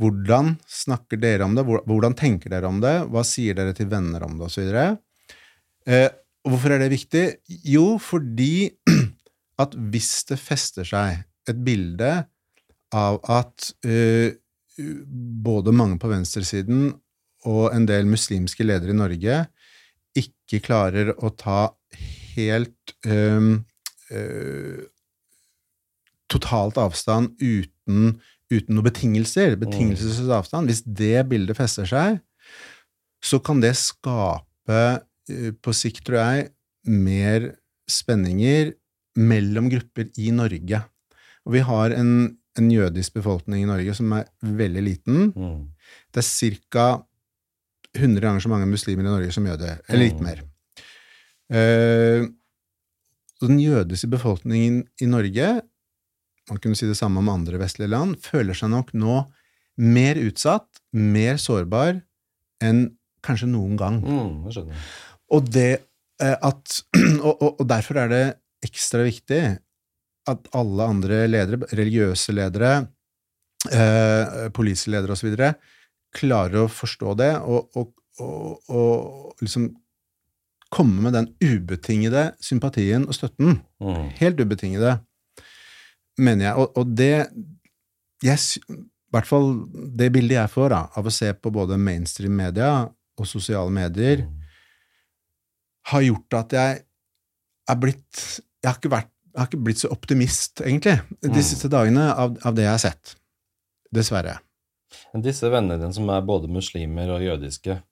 hvordan 0.00 0.56
snakker 0.70 1.20
dere 1.20 1.46
om 1.46 1.54
det, 1.56 1.64
hvordan 1.66 2.16
tenker 2.18 2.52
dere 2.52 2.70
om 2.70 2.80
det, 2.82 2.94
hva 3.12 3.22
sier 3.26 3.56
dere 3.58 3.74
til 3.76 3.90
venner 3.92 4.24
om 4.24 4.38
det, 4.38 4.48
osv. 4.48 4.70
Eh, 5.84 6.08
hvorfor 6.48 6.74
er 6.74 6.80
det 6.82 6.94
viktig? 6.94 7.24
Jo, 7.68 7.98
fordi 8.00 8.72
at 9.62 9.76
hvis 9.92 10.24
det 10.30 10.40
fester 10.40 10.88
seg 10.88 11.20
et 11.50 11.60
bilde 11.66 12.14
av 12.96 13.20
at 13.30 13.68
eh, 13.84 14.32
både 15.44 15.74
mange 15.76 16.00
på 16.00 16.10
venstresiden 16.10 16.88
og 17.50 17.74
en 17.74 17.86
del 17.88 18.08
muslimske 18.08 18.64
ledere 18.64 18.94
i 18.94 18.98
Norge 18.98 19.38
ikke 20.18 20.60
klarer 20.64 21.12
å 21.18 21.32
ta 21.36 21.66
helt 22.36 22.94
um, 23.06 23.64
uh, 24.12 24.82
totalt 26.32 26.78
avstand 26.80 27.34
uten, 27.42 28.18
uten 28.52 28.74
noen 28.76 28.86
betingelser, 28.88 29.56
betingelsesløs 29.60 30.30
avstand, 30.38 30.70
hvis 30.70 30.82
det 30.86 31.26
bildet 31.30 31.58
fester 31.58 31.88
seg, 31.88 32.20
så 33.22 33.38
kan 33.44 33.60
det 33.62 33.74
skape, 33.78 34.82
uh, 35.30 35.50
på 35.62 35.74
sikt, 35.76 36.04
tror 36.08 36.20
jeg, 36.22 36.48
mer 36.88 37.52
spenninger 37.90 38.72
mellom 39.20 39.68
grupper 39.70 40.08
i 40.18 40.30
Norge. 40.34 40.80
Og 41.46 41.56
vi 41.56 41.62
har 41.66 41.92
en, 41.98 42.12
en 42.58 42.68
jødisk 42.70 43.18
befolkning 43.18 43.64
i 43.64 43.68
Norge 43.68 43.94
som 43.98 44.12
er 44.16 44.28
veldig 44.42 44.82
liten. 44.86 45.32
Mm. 45.36 45.64
Det 46.14 46.22
er 46.22 46.58
ca. 46.72 46.86
100 47.92 48.22
ganger 48.24 48.40
så 48.40 48.48
mange 48.48 48.64
muslimer 48.70 49.04
i 49.04 49.10
Norge 49.10 49.34
som 49.34 49.44
jøder, 49.44 49.82
eller 49.84 50.06
litt 50.06 50.16
Mm. 50.16 50.24
mer. 50.24 50.38
Eh, 51.52 52.24
den 53.42 53.58
jødiske 53.60 54.08
befolkningen 54.12 54.82
i 55.02 55.08
Norge, 55.10 55.48
man 56.50 56.60
kunne 56.62 56.78
si 56.78 56.88
det 56.88 56.98
samme 56.98 57.20
om 57.22 57.30
andre 57.32 57.60
vestlige 57.60 57.90
land, 57.92 58.16
føler 58.22 58.56
seg 58.56 58.72
nok 58.72 58.92
nå 58.96 59.22
mer 59.82 60.18
utsatt, 60.20 60.68
mer 60.92 61.40
sårbar 61.40 62.00
enn 62.62 62.84
kanskje 63.24 63.50
noen 63.50 63.76
gang. 63.80 64.00
Mm. 64.02 64.46
Jeg 64.48 64.56
skjønner. 64.56 64.86
Og, 65.32 65.50
det, 65.54 65.72
eh, 66.22 66.36
at, 66.36 66.78
og, 67.26 67.34
og, 67.34 67.50
og 67.52 67.68
derfor 67.68 68.02
er 68.02 68.12
det 68.12 68.24
ekstra 68.62 69.04
viktig 69.06 69.42
at 70.30 70.50
alle 70.54 70.86
andre 70.86 71.24
ledere, 71.26 71.66
religiøse 71.74 72.34
ledere, 72.36 72.74
eh, 73.74 74.48
politiske 74.54 74.92
ledere 74.94 75.16
osv., 75.16 75.34
klarer 76.12 76.62
å 76.62 76.70
forstå 76.70 77.14
det 77.18 77.30
og, 77.40 77.72
og, 77.80 77.94
og, 78.20 78.68
og 78.68 79.42
liksom 79.42 79.70
komme 80.72 81.04
med 81.04 81.12
den 81.16 81.28
ubetingede 81.44 82.30
sympatien 82.42 83.04
og 83.08 83.16
støtten. 83.16 83.58
Mm. 83.82 84.06
Helt 84.18 84.40
ubetingede, 84.40 84.94
mener 86.18 86.48
jeg. 86.48 86.54
Og, 86.62 86.76
og 86.80 86.94
det 86.96 87.28
yes, 88.24 88.56
I 88.68 89.12
hvert 89.12 89.28
fall 89.28 89.50
det 89.98 90.08
bildet 90.14 90.38
jeg 90.38 90.52
får 90.54 90.72
da, 90.72 90.82
av 90.96 91.08
å 91.08 91.12
se 91.12 91.28
på 91.36 91.52
både 91.52 91.76
mainstream 91.80 92.32
media 92.38 92.70
og 93.20 93.28
sosiale 93.28 93.68
medier, 93.74 94.24
har 95.92 96.04
gjort 96.06 96.38
at 96.38 96.54
jeg 96.56 96.80
er 97.68 97.78
blitt 97.82 98.22
Jeg 98.62 98.70
har 98.70 98.76
ikke, 98.78 98.90
vært, 98.92 99.08
har 99.36 99.48
ikke 99.48 99.58
blitt 99.66 99.80
så 99.82 99.88
optimist, 99.90 100.60
egentlig, 100.62 101.00
de 101.20 101.28
Mm. 101.32 101.42
siste 101.42 101.68
dagene 101.68 102.04
av, 102.14 102.36
av 102.46 102.54
det 102.54 102.62
jeg 102.62 102.70
har 102.70 102.78
sett. 102.78 103.16
Dessverre. 103.92 104.36
Disse 105.18 105.50
vennene 105.50 105.80
dine 105.80 105.92
som 105.92 106.08
er 106.14 106.22
både 106.22 106.46
muslimer 106.48 107.10
og 107.10 107.24
jødiske, 107.24 107.82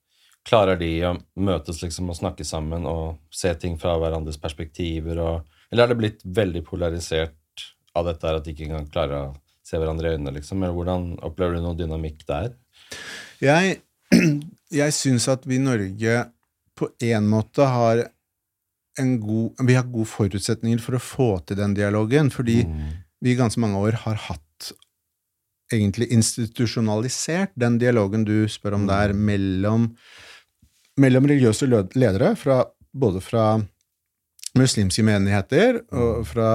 klarer 0.49 0.79
de 0.81 0.91
å 1.07 1.13
møtes 1.37 1.83
liksom 1.83 2.11
og 2.13 2.17
snakke 2.19 2.45
sammen 2.49 2.87
og 2.89 3.19
se 3.35 3.53
ting 3.61 3.77
fra 3.81 3.97
hverandres 4.01 4.41
perspektiver? 4.41 5.21
Og, 5.21 5.61
eller 5.71 5.85
er 5.85 5.93
det 5.93 5.99
blitt 6.01 6.25
veldig 6.25 6.63
polarisert 6.67 7.37
av 7.99 8.07
dette 8.09 8.27
her 8.27 8.39
at 8.39 8.47
de 8.47 8.55
ikke 8.55 8.69
engang 8.69 8.89
klarer 8.91 9.17
å 9.19 9.35
se 9.67 9.79
hverandre 9.79 10.09
i 10.09 10.17
øynene? 10.17 10.35
liksom? 10.39 10.63
Eller 10.63 10.77
hvordan 10.77 11.11
opplever 11.27 11.59
du 11.59 11.65
noe 11.65 11.79
dynamikk 11.79 12.25
der? 12.29 12.55
Jeg, 13.43 13.81
jeg 14.81 14.97
syns 14.97 15.29
at 15.33 15.45
vi 15.49 15.59
i 15.61 15.65
Norge 15.65 16.25
på 16.81 16.89
en 17.11 17.29
måte 17.29 17.67
har 17.69 18.07
en 18.99 19.13
god 19.23 19.61
Vi 19.65 19.75
har 19.77 19.87
gode 19.89 20.09
forutsetninger 20.11 20.81
for 20.83 20.97
å 20.99 21.01
få 21.01 21.29
til 21.47 21.57
den 21.61 21.73
dialogen, 21.77 22.29
fordi 22.33 22.65
Mm. 22.67 22.89
vi 23.23 23.33
i 23.33 23.37
ganske 23.39 23.61
mange 23.63 23.79
år 23.79 23.95
har 24.03 24.19
hatt 24.27 24.73
egentlig 25.73 26.09
institusjonalisert 26.13 27.53
den 27.55 27.79
dialogen 27.79 28.25
du 28.27 28.49
spør 28.51 28.75
om 28.75 28.87
der, 28.89 29.13
mellom, 29.15 29.95
mellom 30.99 31.29
religiøse 31.29 31.69
ledere, 31.69 32.35
fra, 32.37 32.65
både 32.93 33.23
fra 33.23 33.45
muslimske 34.59 35.05
menigheter 35.07 35.79
og 35.95 36.25
fra, 36.27 36.51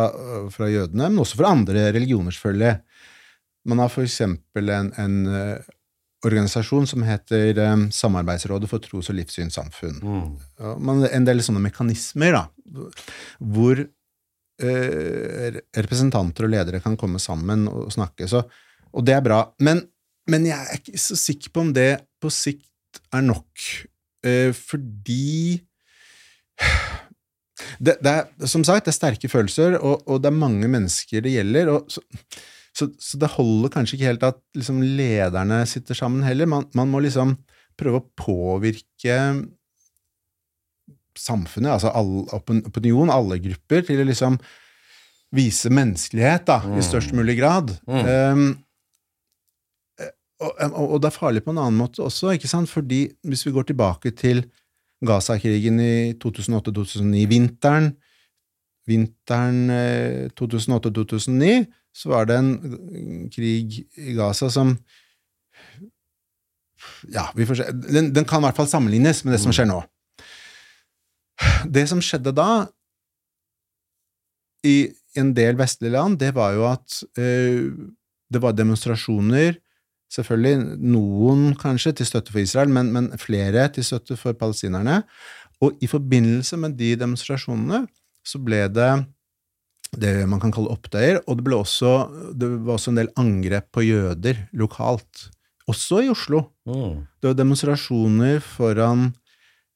fra 0.51 0.67
jødene, 0.69 1.09
men 1.09 1.22
også 1.23 1.39
fra 1.39 1.53
andre 1.55 1.88
religioner, 1.95 2.35
selvfølgelig. 2.35 2.75
Man 3.65 3.81
har 3.81 3.95
eksempel 4.03 4.69
en, 4.69 4.91
en 5.01 5.15
eh, 5.31 5.69
organisasjon 6.25 6.88
som 6.89 7.05
heter 7.05 7.57
eh, 7.61 7.88
Samarbeidsrådet 7.93 8.69
for 8.69 8.83
tros- 8.83 9.09
og 9.09 9.17
livssynssamfunn. 9.19 10.01
Mm. 10.03 11.01
En 11.09 11.27
del 11.27 11.43
sånne 11.45 11.64
mekanismer 11.64 12.35
da, 12.35 12.43
hvor 13.39 13.81
eh, 13.81 15.59
representanter 15.80 16.47
og 16.47 16.53
ledere 16.53 16.83
kan 16.83 16.97
komme 16.99 17.22
sammen 17.23 17.67
og 17.72 17.91
snakke. 17.95 18.30
Så, 18.30 18.43
og 18.91 19.07
det 19.07 19.17
er 19.17 19.25
bra. 19.25 19.41
Men, 19.65 19.83
men 20.31 20.47
jeg 20.49 20.61
er 20.61 20.81
ikke 20.81 21.01
så 21.01 21.17
sikker 21.19 21.53
på 21.55 21.65
om 21.67 21.73
det 21.75 21.91
på 22.22 22.31
sikt 22.33 23.01
er 23.14 23.25
nok. 23.25 23.69
Eh, 24.25 24.51
fordi 24.55 25.61
det, 27.79 27.97
det 28.03 28.11
er, 28.11 28.47
Som 28.47 28.63
sagt, 28.67 28.85
det 28.85 28.93
er 28.93 28.99
sterke 28.99 29.29
følelser, 29.31 29.77
og, 29.79 30.03
og 30.07 30.21
det 30.23 30.31
er 30.31 30.37
mange 30.37 30.69
mennesker 30.71 31.23
det 31.25 31.35
gjelder. 31.37 31.73
så, 31.91 32.03
så, 32.75 32.89
så 32.99 33.19
det 33.21 33.33
holder 33.37 33.71
kanskje 33.73 33.97
ikke 33.97 34.09
helt 34.09 34.25
at 34.27 34.39
liksom, 34.57 34.81
lederne 34.97 35.61
sitter 35.69 35.97
sammen 35.97 36.25
heller. 36.27 36.49
Man, 36.49 36.67
man 36.75 36.91
må 36.91 37.03
liksom 37.05 37.37
prøve 37.79 38.01
å 38.01 38.09
påvirke 38.19 39.19
samfunnet, 41.15 41.71
altså 41.71 41.91
all 41.95 42.25
opinion, 42.67 43.11
alle 43.11 43.39
grupper, 43.39 43.85
til 43.87 44.01
å 44.03 44.07
liksom 44.07 44.37
vise 45.35 45.71
menneskelighet 45.71 46.45
da, 46.47 46.59
i 46.75 46.83
størst 46.83 47.15
mulig 47.15 47.37
grad. 47.39 47.71
Um, 47.87 48.45
og, 50.43 50.51
og, 50.73 50.97
det 50.99 51.09
er 51.09 51.15
farlig 51.15 51.43
på 51.45 51.53
en 51.53 51.61
annen 51.61 51.80
måte 51.80 52.03
også, 52.03 52.33
ikke 52.35 52.49
sant? 52.51 52.69
fordi 52.69 53.07
hvis 53.23 53.45
vi 53.47 53.53
går 53.55 53.69
tilbake 53.69 54.11
til 54.19 54.43
Gaza-krigen 55.05 55.80
i 55.80 56.14
2008-2009, 56.19 57.23
vinteren, 57.31 57.93
vinteren 58.88 59.69
eh, 59.72 60.27
2008-2009, 60.35 61.65
så 61.95 62.11
var 62.11 62.27
det 62.27 62.38
en 62.41 63.30
krig 63.31 63.81
i 63.95 64.15
Gaza 64.17 64.51
som 64.51 64.77
Ja, 67.09 67.30
vi 67.33 67.45
får 67.47 67.57
se. 67.57 67.65
Den, 67.72 68.11
den 68.14 68.25
kan 68.27 68.43
i 68.43 68.45
hvert 68.45 68.57
fall 68.59 68.67
sammenlignes 68.69 69.23
med 69.23 69.33
det 69.33 69.39
som 69.41 69.53
skjer 69.55 69.65
nå. 69.69 69.80
Det 71.65 71.85
som 71.89 72.01
skjedde 72.03 72.33
da, 72.35 72.65
i 74.65 74.91
en 75.17 75.31
del 75.38 75.57
vestlige 75.57 75.93
land, 75.95 76.19
det 76.22 76.33
var 76.35 76.53
jo 76.57 76.65
at 76.67 76.99
eh, 77.22 77.72
det 78.30 78.41
var 78.41 78.55
demonstrasjoner 78.57 79.55
Selvfølgelig 80.14 80.77
noen 80.85 81.56
kanskje 81.59 81.95
til 82.00 82.09
støtte 82.09 82.34
for 82.34 82.43
Israel, 82.43 82.72
men, 82.72 82.92
men 82.93 83.09
flere 83.19 83.67
til 83.74 83.85
støtte 83.88 84.17
for 84.19 84.38
palestinerne. 84.38 85.01
Og 85.64 85.77
i 85.84 85.90
forbindelse 85.90 86.59
med 86.61 86.77
de 86.80 86.93
demonstrasjonene 87.00 87.85
så 88.25 88.42
ble 88.42 88.66
det 88.74 88.92
det 89.95 90.25
man 90.27 90.42
kan 90.42 90.51
kalle 90.51 90.74
opptøyer, 90.74 91.22
og 91.24 91.40
det, 91.40 91.53
også, 91.56 91.92
det 92.35 92.50
var 92.66 92.75
også 92.75 92.92
en 92.92 92.98
del 93.00 93.11
angrep 93.22 93.69
på 93.72 93.85
jøder 93.85 94.42
lokalt. 94.58 95.30
Også 95.72 96.01
i 96.03 96.09
Oslo. 96.11 96.42
Mm. 96.67 97.06
Det 97.22 97.30
var 97.30 97.38
demonstrasjoner 97.38 98.42
foran 98.43 99.08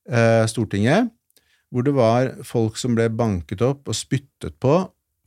eh, 0.10 0.44
Stortinget 0.50 1.10
hvor 1.70 1.86
det 1.86 1.94
var 1.94 2.32
folk 2.46 2.80
som 2.82 2.96
ble 2.98 3.10
banket 3.14 3.62
opp 3.66 3.90
og 3.90 3.98
spyttet 3.98 4.56
på 4.62 4.74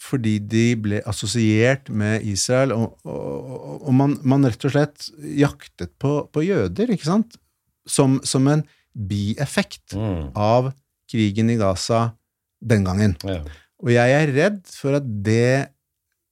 fordi 0.03 0.37
de 0.51 0.65
ble 0.83 0.99
assosiert 1.07 1.87
med 1.95 2.25
Israel, 2.27 2.73
og, 2.75 2.97
og, 3.07 3.83
og 3.87 3.93
man, 3.95 4.17
man 4.27 4.47
rett 4.49 4.65
og 4.67 4.75
slett 4.75 5.07
jaktet 5.39 5.93
på, 6.03 6.17
på 6.35 6.43
jøder, 6.47 6.91
ikke 6.95 7.07
sant? 7.07 7.37
Som, 7.89 8.19
som 8.27 8.47
en 8.51 8.65
bieffekt 8.95 9.95
Mm. 9.97 10.31
av 10.39 10.73
krigen 11.11 11.51
i 11.53 11.57
Gaza 11.61 12.13
den 12.63 12.85
gangen. 12.87 13.15
Ja. 13.27 13.41
Og 13.83 13.91
jeg 13.95 14.13
er 14.17 14.31
redd 14.37 14.61
for 14.71 14.97
at 14.99 15.07
det 15.27 15.69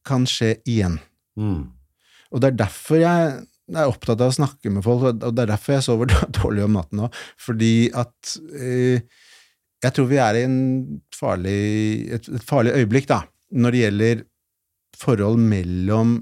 kan 0.07 0.27
skje 0.29 0.55
igjen. 0.69 0.99
Mm. 1.39 1.71
Og 2.31 2.41
det 2.43 2.53
er 2.53 2.59
derfor 2.63 3.01
jeg 3.03 3.33
er 3.71 3.87
opptatt 3.91 4.23
av 4.23 4.31
å 4.33 4.37
snakke 4.37 4.71
med 4.73 4.85
folk, 4.87 5.09
og 5.13 5.35
det 5.35 5.45
er 5.45 5.51
derfor 5.53 5.77
jeg 5.77 5.87
sover 5.87 6.11
dårlig 6.41 6.65
om 6.67 6.79
natten 6.79 7.03
nå. 7.03 7.11
Fordi 7.43 7.73
at 7.99 8.37
eh, 8.55 9.03
jeg 9.81 9.97
tror 9.97 10.09
vi 10.11 10.19
er 10.23 10.39
i 10.41 10.47
en 10.47 10.59
farlig, 11.17 11.59
et, 12.19 12.31
et 12.39 12.47
farlig 12.47 12.75
øyeblikk, 12.79 13.09
da, 13.11 13.23
når 13.53 13.71
det 13.77 13.81
gjelder 13.85 14.25
forhold 15.01 15.39
mellom 15.41 16.17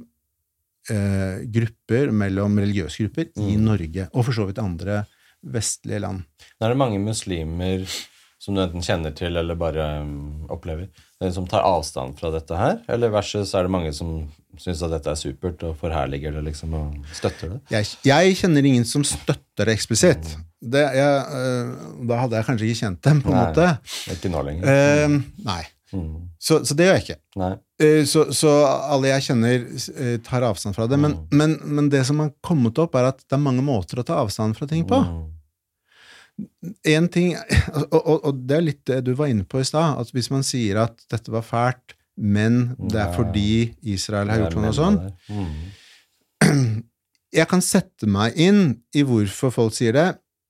eh, 0.90 1.44
grupper, 1.52 2.10
mellom 2.14 2.58
religiøse 2.62 3.04
grupper, 3.06 3.30
i 3.36 3.56
Mm. 3.56 3.64
Norge, 3.66 4.08
og 4.12 4.24
for 4.24 4.32
så 4.36 4.46
vidt 4.48 4.58
andre 4.62 5.02
vestlige 5.44 6.00
land. 6.00 6.24
Nå 6.58 6.66
er 6.66 6.72
det 6.74 6.78
mange 6.80 6.98
muslimer 7.02 7.84
som 8.38 8.54
du 8.54 8.62
enten 8.62 8.82
kjenner 8.82 9.10
til 9.18 9.36
eller 9.36 9.54
bare 9.58 10.00
um, 10.02 10.46
opplever, 10.50 10.88
som 11.34 11.46
tar 11.50 11.64
avstand 11.66 12.16
fra 12.18 12.30
dette 12.30 12.54
her? 12.56 12.78
Eller 12.88 13.10
versus 13.10 13.52
er 13.54 13.66
det 13.66 13.70
mange 13.74 13.92
som 13.92 14.28
syns 14.58 14.82
at 14.86 14.90
dette 14.94 15.10
er 15.10 15.18
supert 15.18 15.62
og 15.66 15.76
forherliger 15.78 16.32
det 16.38 16.44
liksom 16.46 16.74
og 16.78 16.94
støtter 17.14 17.56
det? 17.56 17.58
Jeg, 17.74 17.88
jeg 18.06 18.36
kjenner 18.38 18.64
ingen 18.70 18.86
som 18.86 19.02
støtter 19.06 19.66
det 19.66 19.74
eksplisitt. 19.74 20.36
Det, 20.62 20.84
jeg, 20.98 21.24
øh, 21.38 21.74
da 22.08 22.20
hadde 22.22 22.38
jeg 22.38 22.46
kanskje 22.46 22.66
ikke 22.70 22.80
kjent 22.84 23.02
dem, 23.06 23.20
på 23.22 23.30
en 23.30 23.36
Nei. 23.38 23.44
måte. 23.50 23.66
Ikke 24.14 24.30
nå 24.32 24.42
lenger. 24.46 24.64
Uh, 24.66 25.18
nei. 25.46 25.60
Mm. 25.92 26.28
Så, 26.38 26.58
så 26.68 26.74
det 26.76 26.86
gjør 26.86 26.96
jeg 26.98 27.04
ikke. 27.06 27.18
Eh, 27.80 28.02
Så, 28.04 28.26
så 28.36 28.50
alle 28.66 29.08
jeg 29.14 29.22
kjenner, 29.28 29.64
eh, 29.96 30.16
tar 30.26 30.42
avstand 30.48 30.74
fra 30.76 30.86
det. 30.90 30.98
Men, 31.00 31.14
Mm. 31.16 31.38
men, 31.38 31.58
men 31.78 31.88
det 31.92 32.04
som 32.06 32.18
har 32.20 32.32
kommet 32.44 32.78
opp, 32.78 32.94
er 32.98 33.08
at 33.12 33.18
det 33.24 33.32
er 33.38 33.42
mange 33.44 33.62
måter 33.64 34.00
å 34.00 34.04
ta 34.04 34.18
avstand 34.24 34.56
fra 34.58 34.66
ting 34.68 34.84
på. 34.88 34.98
Mm. 35.00 35.26
En 36.86 37.08
ting, 37.10 37.32
og, 37.90 37.96
og, 37.98 38.18
og 38.30 38.42
det 38.46 38.56
er 38.56 38.66
litt 38.68 38.84
det 38.86 39.00
du 39.08 39.14
var 39.18 39.26
inne 39.32 39.42
på 39.48 39.58
i 39.58 39.66
stad, 39.66 39.96
at 39.98 40.12
hvis 40.14 40.28
man 40.30 40.44
sier 40.46 40.78
at 40.84 41.00
dette 41.10 41.32
var 41.34 41.42
fælt, 41.42 41.96
men 42.18 42.74
det 42.90 42.98
er 42.98 43.12
fordi 43.14 43.74
Israel 43.94 44.28
har 44.30 44.40
gjort 44.44 44.54
sånn 44.58 44.68
og 44.68 44.74
sånn. 44.74 44.96
Mm. 45.30 46.84
Jeg 47.38 47.46
kan 47.50 47.60
sette 47.62 48.06
meg 48.08 48.38
inn 48.40 48.62
i 48.96 49.02
hvorfor 49.06 49.52
folk 49.52 49.74
sier 49.76 49.92
det, 49.94 50.06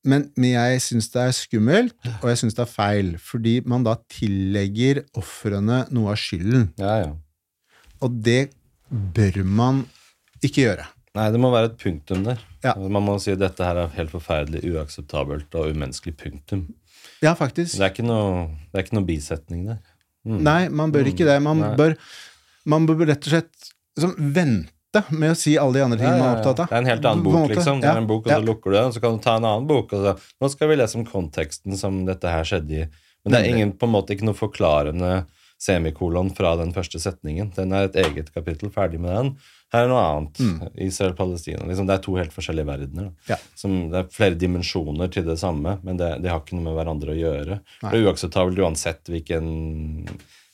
men, 0.06 0.28
men 0.38 0.52
jeg 0.52 0.82
syns 0.84 1.08
det 1.12 1.22
er 1.24 1.34
skummelt, 1.36 1.96
og 2.20 2.28
jeg 2.30 2.40
syns 2.42 2.56
det 2.56 2.62
er 2.64 2.70
feil, 2.70 3.14
fordi 3.22 3.58
man 3.68 3.86
da 3.86 3.96
tillegger 4.12 5.02
ofrene 5.18 5.82
noe 5.94 6.14
av 6.14 6.20
skylden. 6.20 6.68
Ja, 6.80 6.94
ja. 7.02 7.10
Og 8.04 8.20
det 8.24 8.52
bør 8.88 9.42
man 9.42 9.82
ikke 10.44 10.68
gjøre. 10.68 10.86
Nei, 11.18 11.26
det 11.34 11.40
må 11.42 11.50
være 11.50 11.72
et 11.72 11.78
punktum 11.80 12.22
der. 12.28 12.40
Ja. 12.62 12.76
Man 12.78 13.04
må 13.06 13.16
si 13.22 13.32
at 13.34 13.42
dette 13.42 13.64
her 13.64 13.82
er 13.82 13.94
helt 13.96 14.12
forferdelig, 14.14 14.62
uakseptabelt 14.70 15.54
og 15.58 15.72
umenneskelig 15.74 16.14
punktum. 16.20 16.68
Ja, 17.24 17.34
faktisk. 17.38 17.74
Det 17.74 17.86
er 17.86 17.92
ikke 17.94 18.06
noe, 18.06 18.46
det 18.70 18.78
er 18.78 18.86
ikke 18.86 18.98
noe 19.00 19.08
bisetning 19.08 19.66
der. 19.72 19.80
Mm. 20.28 20.40
Nei, 20.46 20.60
man 20.70 20.94
bør 20.94 21.08
ikke 21.10 21.26
det. 21.26 21.38
Man 21.42 21.62
Nei. 21.64 21.72
bør, 21.78 21.94
man 22.68 22.86
bør 22.86 23.06
rett 23.08 23.26
og 23.26 23.34
slett 23.34 23.70
liksom, 23.98 24.14
vente 24.36 24.74
med 25.08 25.34
å 25.34 25.36
si 25.36 25.54
alle 25.60 25.76
de 25.76 25.84
andre 25.84 25.98
tingene 26.00 26.20
man 26.20 26.30
er 26.30 26.38
opptatt 26.38 26.62
av. 26.64 26.70
Det 26.70 26.76
er 26.76 26.84
en 26.84 26.90
helt 26.90 27.08
annen 27.10 27.24
bok, 27.26 27.50
liksom. 27.52 27.82
Det 27.82 27.90
er 27.90 28.00
en 28.00 28.08
bok, 28.08 28.24
og 28.24 28.32
så 28.32 28.44
lukker 28.44 28.72
du 28.72 28.76
den, 28.78 28.88
og 28.88 28.96
så 28.96 29.02
kan 29.04 29.18
du 29.18 29.24
ta 29.24 29.34
en 29.36 29.48
annen 29.48 29.68
bok. 29.68 29.92
Og 29.92 30.06
så, 30.06 30.14
nå 30.40 30.50
skal 30.54 30.70
vi 30.70 30.78
lese 30.80 30.98
om 31.00 31.04
konteksten 31.08 31.76
som 31.80 32.00
dette 32.08 32.32
her 32.32 32.48
skjedde 32.48 32.78
i. 32.78 32.86
Men 33.24 33.34
det 33.34 33.40
er 33.40 33.50
ingen, 33.52 33.74
på 33.76 33.88
en 33.88 33.92
måte 33.92 34.14
ikke 34.14 34.28
noe 34.28 34.38
forklarende 34.38 35.12
semikolon 35.60 36.30
fra 36.38 36.54
den 36.56 36.72
første 36.72 37.00
setningen. 37.02 37.50
Den 37.56 37.74
er 37.74 37.88
et 37.88 37.98
eget 38.00 38.32
kapittel, 38.34 38.70
ferdig 38.72 39.00
med 39.02 39.12
den. 39.12 39.32
Her 39.74 39.84
er 39.84 39.90
noe 39.90 40.04
annet. 40.06 40.40
Israel-Palestina. 40.86 41.66
Liksom, 41.68 41.88
det 41.90 41.98
er 41.98 42.04
to 42.06 42.14
helt 42.16 42.32
forskjellige 42.32 42.70
verdener. 42.70 43.10
Mm. 43.10 43.28
Ja. 43.28 43.36
Som, 43.58 43.76
det 43.92 44.00
er 44.00 44.10
flere 44.14 44.38
dimensjoner 44.40 45.12
til 45.12 45.26
det 45.28 45.36
samme, 45.42 45.76
men 45.84 46.00
det, 46.00 46.14
det 46.24 46.32
har 46.32 46.40
ikke 46.40 46.56
noe 46.56 46.70
med 46.70 46.78
hverandre 46.78 47.12
å 47.12 47.18
gjøre. 47.18 47.60
Det 47.82 47.92
er 47.92 48.08
uakseptabelt 48.08 48.62
uansett 48.64 49.12
hvilken 49.12 49.50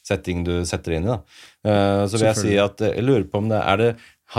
setting 0.05 0.43
du 0.45 0.53
setter 0.69 0.99
inn 0.99 1.07
i. 1.07 1.13
da. 1.13 1.21
Uh, 1.65 2.03
så 2.09 2.19
vil 2.19 2.29
jeg 2.29 2.41
si 2.41 2.57
at 2.61 2.83
eh, 2.85 2.97
jeg 2.99 3.07
lurer 3.07 3.25
på 3.31 3.41
om 3.41 3.49
det 3.53 3.61
er 3.63 3.81
det 3.81 3.91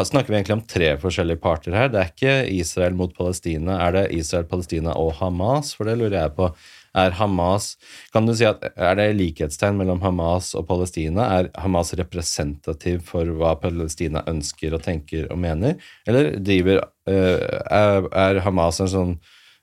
Snakker 0.03 0.27
vi 0.27 0.35
egentlig 0.35 0.57
om 0.57 0.63
tre 0.67 0.87
forskjellige 0.99 1.39
parter 1.39 1.75
her? 1.77 1.87
Det 1.87 1.99
er 2.01 2.09
ikke 2.09 2.33
Israel 2.51 2.97
mot 2.99 3.13
Palestina. 3.15 3.77
Er 3.85 3.93
det 3.95 4.01
Israel, 4.17 4.43
Palestina 4.49 4.91
og 4.99 5.13
Hamas? 5.21 5.71
For 5.77 5.87
det 5.87 5.95
lurer 6.01 6.17
jeg 6.19 6.33
på. 6.35 6.49
Er 6.95 7.11
Hamas 7.11 7.75
Kan 8.13 8.27
du 8.27 8.33
si 8.35 8.45
at 8.47 8.61
er 8.75 8.95
det 8.95 9.07
likhetstegn 9.17 9.75
mellom 9.79 10.01
Hamas 10.03 10.53
og 10.55 10.67
Palestina? 10.67 11.27
Er 11.37 11.49
Hamas 11.59 11.93
representativ 11.99 13.03
for 13.07 13.31
hva 13.39 13.55
Palestina 13.59 14.23
ønsker 14.31 14.75
og 14.75 14.83
tenker 14.83 15.27
og 15.31 15.39
mener? 15.39 15.79
Eller 16.07 16.35
driver 16.39 16.83
eh, 17.07 17.43
er, 17.71 18.41
Hamas 18.43 18.81
en 18.83 18.91
sånn 18.91 19.15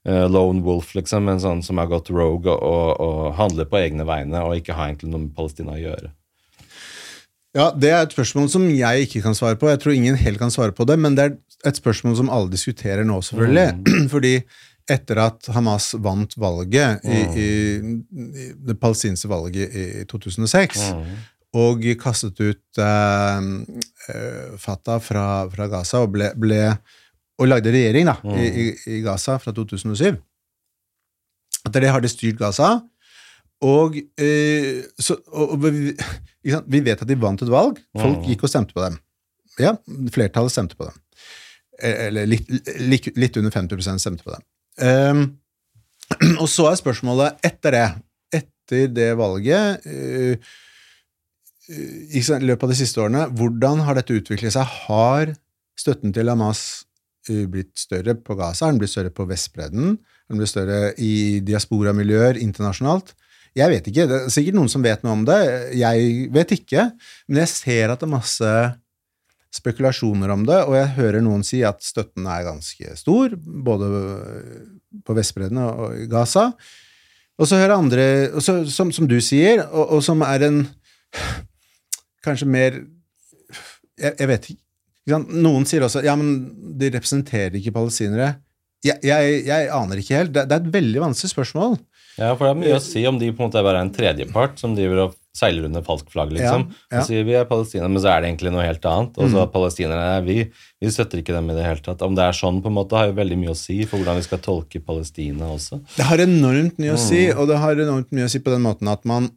eh, 0.09 0.27
lone 0.28 0.65
wolf, 0.65 0.94
liksom, 0.97 1.28
en 1.28 1.41
sånn 1.41 1.65
som 1.65 1.81
har 1.81 1.93
gått 1.93 2.12
rogue 2.12 2.52
og, 2.52 2.57
og, 2.57 2.91
og 3.01 3.36
handler 3.41 3.69
på 3.69 3.81
egne 3.81 4.09
vegne 4.09 4.44
og 4.44 4.57
ikke 4.61 4.77
har 4.77 4.93
egentlig 4.93 5.12
noe 5.12 5.27
med 5.27 5.36
Palestina 5.36 5.77
å 5.77 5.81
gjøre? 5.81 6.12
Ja, 7.52 7.70
Det 7.76 7.90
er 7.92 8.02
et 8.06 8.14
spørsmål 8.14 8.48
som 8.48 8.64
jeg 8.72 9.06
ikke 9.06 9.20
kan 9.26 9.34
svare 9.36 9.58
på. 9.60 9.68
Jeg 9.68 9.81
tror 9.82 9.92
ingen 9.92 10.16
helt 10.16 10.40
kan 10.40 10.50
svare 10.50 10.72
på 10.72 10.86
det, 10.89 10.98
men 10.98 11.16
det 11.16 11.24
er 11.24 11.34
et 11.68 11.76
spørsmål 11.76 12.16
som 12.16 12.31
alle 12.32 12.50
diskuterer 12.52 13.05
nå, 13.05 13.18
selvfølgelig. 13.20 14.08
Fordi 14.14 14.39
etter 14.90 15.20
at 15.22 15.47
Hamas 15.55 15.92
vant 16.02 16.32
valget, 16.40 17.05
i, 17.05 17.18
i, 17.39 17.50
i 18.16 18.48
det 18.66 18.78
palestinske 18.81 19.28
valget 19.31 19.76
i 19.76 19.84
2006, 20.10 20.81
og 21.60 21.84
kastet 22.00 22.40
ut 22.40 22.81
eh, 22.81 23.44
eh, 24.08 24.56
Fatah 24.58 24.98
fra, 25.05 25.26
fra 25.52 25.68
Gaza 25.68 26.00
og, 26.00 26.14
ble, 26.14 26.31
ble, 26.40 26.62
og 27.39 27.50
lagde 27.52 27.74
regjering 27.74 28.08
da, 28.08 28.16
i, 28.32 28.47
i, 28.48 28.66
i 28.97 29.00
Gaza 29.05 29.36
fra 29.42 29.52
2007 29.52 30.16
Etter 31.68 31.84
det 31.84 31.92
har 31.94 32.02
de 32.02 32.08
styrt 32.10 32.40
Gaza. 32.40 32.72
Og, 33.62 34.00
eh, 34.18 34.81
så, 34.98 35.14
og, 35.31 35.52
og 35.55 35.66
vi, 36.43 36.81
vet 36.81 37.03
at 37.03 37.09
de 37.09 37.19
vant 37.19 37.43
et 37.43 37.53
valg. 37.53 37.79
Folk 37.99 38.27
gikk 38.29 38.47
og 38.47 38.53
stemte 38.53 38.75
på 38.77 38.83
dem. 38.85 38.99
Ja, 39.61 39.77
Flertallet 40.15 40.55
stemte 40.55 40.79
på 40.79 40.89
dem. 40.89 40.99
Eh, 41.83 42.09
Eller 42.09 42.27
litt, 42.27 42.51
litt, 43.17 43.37
under 43.37 43.53
50% 43.55 44.03
stemte 44.03 44.27
på 44.27 44.35
dem. 44.35 44.45
Um, 44.83 45.23
og 46.43 46.49
så 46.51 46.71
er 46.71 46.81
spørsmålet 46.81 47.43
etter 47.47 47.77
det, 47.77 47.87
etter 48.41 48.87
det 48.93 49.11
valget 49.21 49.85
eh, 49.89 50.53
i 51.73 52.23
løpet 52.43 52.65
av 52.67 52.73
de 52.73 52.79
siste 52.79 53.01
årene, 53.01 53.27
hvordan 53.39 53.85
har 53.87 53.97
dette 53.97 54.17
utviklet 54.17 54.55
seg? 54.55 54.69
Har 54.89 55.35
støtten 55.79 56.12
til 56.15 56.31
Hamas 56.33 56.85
eh, 57.31 57.45
blitt 57.51 57.77
større 57.81 58.17
på 58.19 58.37
Gaza? 58.39 58.67
Har 58.67 58.75
den 58.75 58.83
blitt 58.83 58.95
større 58.95 59.12
på 59.15 59.27
Vestbredden? 59.31 59.97
Har 59.97 60.35
den 60.35 60.43
blitt 60.43 60.53
større 60.53 60.81
i 61.01 61.41
diasporamiljøer 61.45 62.41
internasjonalt? 62.43 63.15
Jeg 63.58 63.68
vet 63.68 63.89
ikke. 63.90 64.06
Det 64.08 64.18
er 64.18 64.32
sikkert 64.32 64.56
noen 64.56 64.70
som 64.72 64.84
vet 64.84 65.02
noe 65.05 65.16
om 65.18 65.26
det. 65.28 65.40
Jeg 65.76 66.28
vet 66.32 66.55
ikke. 66.56 66.86
Men 67.28 67.42
jeg 67.42 67.52
ser 67.52 67.92
at 67.92 68.00
det 68.00 68.08
er 68.08 68.14
masse 68.14 68.52
spekulasjoner 69.52 70.32
om 70.32 70.47
det, 70.48 70.62
og 70.64 70.76
jeg 70.78 70.94
hører 70.97 71.24
noen 71.24 71.42
si 71.44 71.60
at 71.66 71.82
støtten 71.84 72.24
er 72.24 72.47
ganske 72.47 72.94
stor, 72.97 73.34
både 73.36 73.90
på 75.05 75.16
Vestbredden 75.16 75.60
og 75.60 75.98
i 76.00 76.06
Gaza. 76.10 76.48
Og 77.40 77.48
så 77.48 77.58
hører 77.60 77.76
andre, 77.76 78.06
så, 78.40 78.62
som, 78.72 78.92
som, 78.94 79.08
du 79.08 79.18
sier, 79.24 79.64
og, 79.68 79.98
og, 79.98 80.00
som 80.05 80.24
er 80.26 80.48
en 80.48 80.64
Kanskje 82.22 82.47
mer 82.48 82.76
Jeg, 83.98 84.12
jeg 84.14 84.28
vet 84.31 84.47
ikke. 84.52 85.18
Noen 85.34 85.66
sier 85.68 85.84
også 85.84 86.00
ja, 86.06 86.14
men 86.16 86.31
de 86.78 86.89
representerer 86.94 87.58
ikke 87.58 87.74
palestinere. 87.74 88.36
Jeg, 88.86 88.97
jeg, 89.05 89.42
jeg 89.48 89.68
aner 89.74 90.00
ikke 90.00 90.16
helt. 90.16 90.32
Det, 90.32 90.47
det, 90.48 90.56
er 90.56 90.62
et 90.62 90.74
veldig 90.76 91.02
vanskelig 91.02 91.32
spørsmål. 91.34 91.76
Ja, 92.18 92.34
for 92.36 92.44
det 92.44 92.52
er 92.52 92.60
mye 92.60 92.78
å 92.78 92.84
si 92.84 93.02
om 93.08 93.18
de 93.20 93.31
på 93.32 93.41
en 93.41 93.49
måte 93.49 93.60
er 93.60 93.66
bare 93.66 93.82
en 93.82 93.92
tredjepart 93.94 94.60
som 94.60 94.74
driver 94.76 95.07
og 95.07 95.18
seiler 95.32 95.65
under 95.65 95.84
falskt 95.84 96.12
flagg, 96.12 96.32
liksom. 96.34 96.66
Ja, 96.68 96.81
ja. 96.92 97.00
Så 97.00 97.08
sier 97.08 97.24
vi 97.24 97.36
er 97.39 97.47
Palestina, 97.49 97.89
men 97.89 98.02
så 98.05 98.10
er 98.12 98.20
det 98.20 98.28
egentlig 98.28 98.52
noe 98.52 98.66
helt 98.66 98.84
annet. 98.89 99.16
Og 99.16 99.31
så 99.32 99.41
mm. 99.41 99.52
palestinerne 99.55 100.08
er 100.18 100.26
vi. 100.26 100.36
Vi 100.82 100.92
støtter 100.92 101.23
ikke 101.23 101.36
dem 101.36 101.49
i 101.49 101.57
det 101.57 101.65
hele 101.65 101.84
tatt. 101.84 102.05
Om 102.05 102.18
det 102.18 102.26
er 102.26 102.36
sånn, 102.36 102.60
på 102.65 102.68
en 102.68 102.76
måte, 102.76 102.99
har 103.00 103.08
jo 103.08 103.16
veldig 103.16 103.39
mye 103.41 103.55
å 103.55 103.58
si 103.58 103.78
for 103.86 104.02
hvordan 104.02 104.20
vi 104.20 104.26
skal 104.26 104.42
tolke 104.44 104.82
Palestina 104.84 105.49
også. 105.55 105.81
Det 105.97 106.08
har 106.10 106.24
enormt 106.26 106.82
mye 106.82 106.99
å 106.99 107.00
si, 107.00 107.24
mm. 107.31 107.41
og 107.41 107.49
det 107.49 107.62
har 107.65 107.81
enormt 107.86 108.12
mye 108.12 108.28
å 108.28 108.34
si 108.34 108.42
på 108.44 108.52
den 108.52 108.66
måten 108.66 108.92
at 108.92 109.08
man 109.08 109.32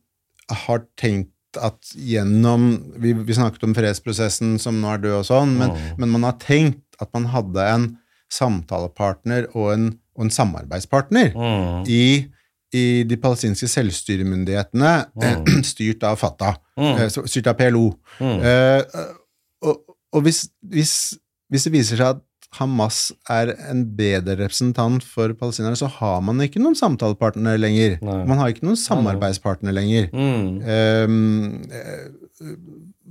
har 0.65 0.83
tenkt 0.99 1.31
at 1.55 1.93
gjennom 1.95 2.65
Vi, 2.99 3.13
vi 3.15 3.35
snakket 3.35 3.63
om 3.63 3.73
fredsprosessen 3.77 4.57
som 4.59 4.81
nå 4.81 4.89
er 4.91 4.99
død 5.05 5.21
og 5.21 5.27
sånn, 5.29 5.53
men, 5.55 5.71
mm. 5.71 5.93
men 6.01 6.11
man 6.17 6.27
har 6.27 6.35
tenkt 6.41 6.99
at 6.99 7.07
man 7.15 7.29
hadde 7.31 7.63
en 7.71 7.85
samtalepartner 8.35 9.47
og 9.53 9.69
en, 9.71 9.85
og 10.19 10.25
en 10.25 10.33
samarbeidspartner 10.35 11.31
mm. 11.31 11.85
i 11.87 12.03
i 12.75 12.85
de 13.07 13.17
palestinske 13.21 13.69
selvstyremyndighetene, 13.71 14.93
mm. 15.15 15.63
styrt 15.71 16.05
av 16.07 16.19
Fatah, 16.21 16.59
mm. 16.79 16.93
Eh, 16.93 17.09
styrt 17.31 17.51
av 17.51 17.57
PLO. 17.59 17.89
Mm. 18.19 18.39
Uh, 18.43 18.81
og, 19.65 19.97
og 20.15 20.25
hvis, 20.25 20.45
hvis, 20.71 20.95
hvis, 21.51 21.67
det 21.67 21.75
viser 21.75 22.01
seg 22.01 22.17
at 22.17 22.23
Hamas 22.55 23.09
er 23.31 23.51
en 23.67 23.81
bedre 23.97 24.37
representant 24.39 25.03
for 25.03 25.33
palestinerne, 25.35 25.75
så 25.79 25.89
har 25.91 26.21
man 26.23 26.39
ikke 26.43 26.61
noen 26.63 26.77
samtalepartner 26.79 27.59
lenger. 27.59 27.97
Nei. 28.05 28.21
Man 28.29 28.39
har 28.39 28.53
ikke 28.53 28.67
noen 28.67 28.79
samarbeidspartner 28.79 29.75
lenger. 29.75 30.07
Um, 30.13 31.65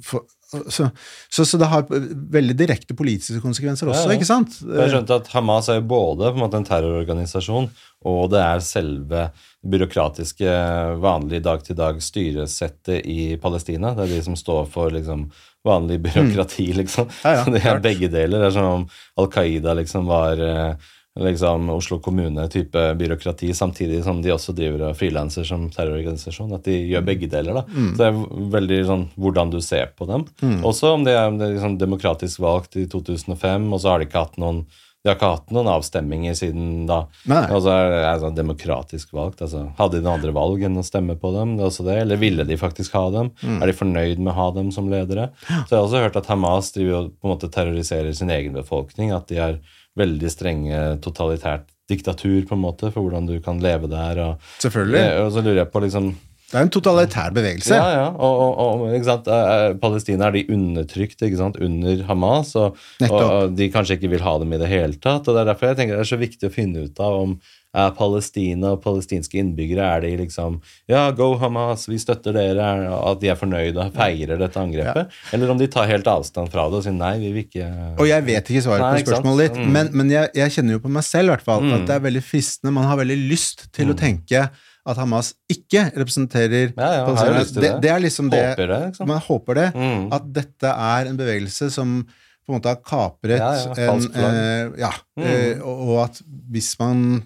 for, 0.02 0.24
så, 0.68 0.88
så, 1.28 1.44
så, 1.44 1.58
det 1.58 1.68
har 1.70 1.86
veldig 2.32 2.54
direkte 2.58 2.94
politiske 2.96 3.40
konsekvenser 3.42 3.88
også, 3.90 4.04
ja, 4.06 4.12
ja. 4.12 4.18
ikke 4.18 4.28
sant? 4.28 4.58
Jeg 4.62 4.92
skjønte 4.92 5.18
at 5.20 5.30
Hamas 5.34 5.70
er 5.72 5.80
jo 5.80 5.88
både 5.90 6.30
på 6.30 6.38
en, 6.38 6.42
måte 6.44 6.60
en 6.60 6.66
terrororganisasjon, 6.68 7.68
og 8.10 8.22
det 8.34 8.42
er 8.42 8.64
selve 8.64 9.24
byråkratiske, 9.64 10.56
vanlige 11.02 11.44
dag-til-dag 11.46 12.00
styresettet 12.04 13.06
i 13.08 13.34
Palestina. 13.40 13.94
Det 13.96 14.06
er 14.06 14.12
de 14.16 14.24
som 14.26 14.36
står 14.38 14.68
for 14.72 14.92
liksom, 14.94 15.26
vanlig 15.66 16.00
byråkrati, 16.04 16.68
mm. 16.70 16.78
liksom. 16.82 17.08
Ja, 17.24 17.46
det 17.48 17.64
er 17.64 17.80
begge 17.84 18.10
deler. 18.12 18.42
Det 18.42 18.50
er 18.50 18.58
som 18.58 18.70
om 18.70 18.86
Al 19.20 19.30
Qaida 19.32 19.76
liksom 19.80 20.10
var 20.10 20.42
eh, 20.44 20.92
liksom 21.20 21.68
Oslo 21.70 22.00
kommune-type 22.02 22.94
byråkrati, 22.98 23.54
samtidig 23.54 24.02
som 24.04 24.22
de 24.22 24.32
også 24.34 24.54
driver 24.56 24.88
og 24.88 24.96
frilanser 24.98 25.46
som 25.46 25.68
terrororganisasjon. 25.70 26.54
At 26.56 26.66
de 26.66 26.78
gjør 26.90 27.04
begge 27.06 27.28
deler. 27.30 27.60
da. 27.60 27.64
Mm. 27.70 27.90
Så 27.92 28.00
det 28.00 28.08
er 28.08 28.48
veldig 28.56 28.80
sånn 28.88 29.04
hvordan 29.14 29.52
du 29.54 29.60
ser 29.62 29.92
på 29.94 30.08
dem. 30.10 30.26
Mm. 30.42 30.64
Også 30.66 30.94
om 30.96 31.04
det 31.06 31.14
er, 31.14 31.30
det 31.38 31.46
er 31.46 31.54
liksom 31.58 31.78
demokratisk 31.78 32.42
valgt 32.42 32.80
i 32.80 32.88
2005, 32.90 33.70
og 33.70 33.80
så 33.80 33.92
har 33.92 34.02
de 34.02 34.10
ikke 34.10 34.26
hatt 34.26 34.42
noen 34.42 34.64
de 35.04 35.10
har 35.10 35.18
ikke 35.18 35.28
hatt 35.34 35.50
noen 35.52 35.66
avstemminger 35.68 36.32
siden 36.38 36.68
da. 36.88 37.02
Altså, 37.28 37.74
er 37.74 37.90
det 37.92 37.98
altså, 38.08 38.30
demokratisk 38.32 39.10
valgt. 39.12 39.42
Altså, 39.44 39.66
hadde 39.76 39.98
de 39.98 40.06
noen 40.06 40.14
andre 40.16 40.32
valg 40.32 40.62
enn 40.64 40.80
å 40.80 40.84
stemme 40.86 41.18
på 41.20 41.28
dem? 41.34 41.58
Det 41.58 41.60
er 41.60 41.68
også 41.68 41.84
det. 41.84 41.98
Eller 42.06 42.22
ville 42.22 42.46
de 42.48 42.56
faktisk 42.56 42.96
ha 42.96 43.02
dem? 43.12 43.28
Mm. 43.42 43.58
Er 43.58 43.68
de 43.68 43.74
fornøyd 43.76 44.22
med 44.22 44.32
å 44.32 44.36
ha 44.38 44.46
dem 44.56 44.70
som 44.72 44.88
ledere? 44.88 45.26
Så 45.44 45.58
jeg 45.58 45.76
har 45.76 45.82
også 45.82 46.00
hørt 46.06 46.16
at 46.16 46.30
Hamas 46.32 46.72
driver 46.72 47.02
og 47.02 47.12
på 47.18 47.28
en 47.28 47.34
måte 47.34 47.52
terroriserer 47.52 48.16
sin 48.16 48.32
egen 48.32 48.56
befolkning. 48.56 49.12
At 49.12 49.28
de 49.28 49.42
er 49.44 49.60
veldig 49.98 50.30
strenge 50.32 50.82
totalitært 51.04 51.68
diktatur 51.90 52.46
på 52.48 52.56
en 52.56 52.62
måte 52.64 52.90
for 52.90 53.04
hvordan 53.04 53.28
du 53.28 53.36
kan 53.44 53.60
leve 53.62 53.90
der. 53.92 54.20
Og, 54.24 54.54
Selvfølgelig. 54.64 55.04
Og 55.22 55.32
så 55.34 55.42
lurer 55.44 55.62
jeg 55.62 55.72
på 55.72 55.84
liksom 55.84 56.14
det 56.52 56.60
er 56.60 56.66
en 56.66 56.70
totalitær 56.70 57.32
bevegelse. 57.34 57.74
Ja, 57.74 57.86
ja. 57.90 58.06
Og, 58.12 58.42
og, 58.44 58.84
og? 58.84 58.92
Eh, 58.94 59.08
eh, 59.08 59.64
Palestina 59.80 60.28
er 60.28 60.36
de 60.36 60.44
undertrykt 60.54 61.24
under 61.24 62.04
Hamas, 62.06 62.54
og, 62.60 62.78
og, 63.08 63.56
de 63.56 63.70
kanskje 63.72 63.96
ikke 63.98 64.12
vil 64.12 64.22
ha 64.22 64.36
dem 64.38 64.52
i 64.54 64.60
det 64.60 64.70
hele 64.70 64.94
tatt. 64.94 65.26
og 65.26 65.34
Det 65.34 65.42
er 65.42 65.50
derfor 65.50 65.72
jeg 65.72 65.80
tenker 65.80 65.98
det 65.98 66.04
er 66.04 66.12
så 66.12 66.20
viktig 66.20 66.50
å 66.50 66.54
finne 66.54 66.86
ut 66.86 67.00
av 67.02 67.20
om 67.24 67.36
er 67.74 67.90
Palestina 67.96 68.74
og 68.74 68.82
palestinske 68.84 69.38
innbyggere 69.40 69.86
er 69.96 70.04
de 70.04 70.12
liksom 70.20 70.60
Ja, 70.90 71.08
go 71.16 71.32
Hamas, 71.40 71.88
vi 71.90 71.98
støtter 71.98 72.36
dere, 72.36 72.68
at 72.94 73.22
de 73.22 73.32
er 73.32 73.38
fornøyde 73.38 73.82
og 73.82 73.96
feirer 73.96 74.38
dette 74.38 74.60
angrepet? 74.60 75.10
Ja. 75.10 75.32
Eller 75.34 75.50
om 75.50 75.58
de 75.58 75.66
tar 75.70 75.88
helt 75.90 76.06
avstand 76.10 76.52
fra 76.52 76.68
det 76.70 76.78
og 76.78 76.86
sier 76.86 76.94
nei, 76.94 77.16
vi 77.22 77.32
vil 77.34 77.48
ikke 77.48 77.70
Og 77.98 78.06
jeg 78.06 78.26
vet 78.28 78.52
ikke 78.52 78.62
svaret 78.68 79.00
på 79.00 79.08
spørsmålet 79.08 79.48
ditt, 79.48 79.58
mm. 79.58 79.72
men, 79.74 79.90
men 79.96 80.12
jeg, 80.14 80.30
jeg, 80.38 80.54
kjenner 80.54 80.78
jo 80.78 80.84
på 80.84 80.94
meg 80.94 81.06
selv 81.08 81.32
i 81.32 81.34
hvert 81.34 81.48
fall, 81.48 81.66
mm. 81.66 81.74
at 81.80 81.88
det 81.88 81.96
er 81.96 82.06
veldig 82.06 82.22
fristende. 82.22 82.76
Man 82.78 82.86
har 82.86 83.00
veldig 83.00 83.18
lyst 83.26 83.66
til 83.74 83.90
mm. 83.90 83.94
å 83.94 83.98
tenke 83.98 84.44
at 84.84 84.98
Hamas 85.00 85.32
ikke 85.50 85.86
representerer 85.94 86.74
ja, 86.76 86.88
ja, 86.98 87.04
det. 87.08 87.44
Det, 87.56 87.70
det. 87.80 87.90
er 87.90 88.02
liksom 88.04 88.28
det, 88.32 88.42
håper 88.50 88.68
det 88.68 88.80
liksom. 88.90 89.08
Man 89.08 89.22
håper 89.24 89.58
det. 89.60 89.68
Mm. 89.72 90.06
At 90.12 90.26
dette 90.36 90.72
er 90.90 91.10
en 91.10 91.20
bevegelse 91.20 91.70
som 91.72 92.02
på 92.44 92.52
en 92.52 92.58
måte 92.58 92.74
har 92.74 92.82
kapret 92.84 93.40
ja, 93.40 93.52
en 93.80 94.04
eh, 94.12 94.74
Ja. 94.82 94.92
Mm. 95.16 95.24
Eh, 95.24 95.62
og, 95.64 95.86
og, 95.88 95.96
at 96.04 96.20
hvis 96.52 96.74
man 96.80 97.22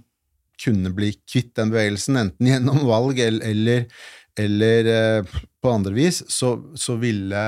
kunne 0.62 0.93
bli 0.95 1.12
kvitt 1.27 1.57
den 1.59 1.73
bevegelsen, 1.75 2.19
enten 2.19 2.51
gjennom 2.51 2.85
valg 2.87 3.19
eller, 3.23 3.43
eller, 3.51 4.05
eller 4.39 4.93
eh, 4.95 5.39
på 5.59 5.75
andre 5.75 5.95
vis, 5.99 6.23
så, 6.31 6.55
så 6.78 6.95
ville 7.03 7.43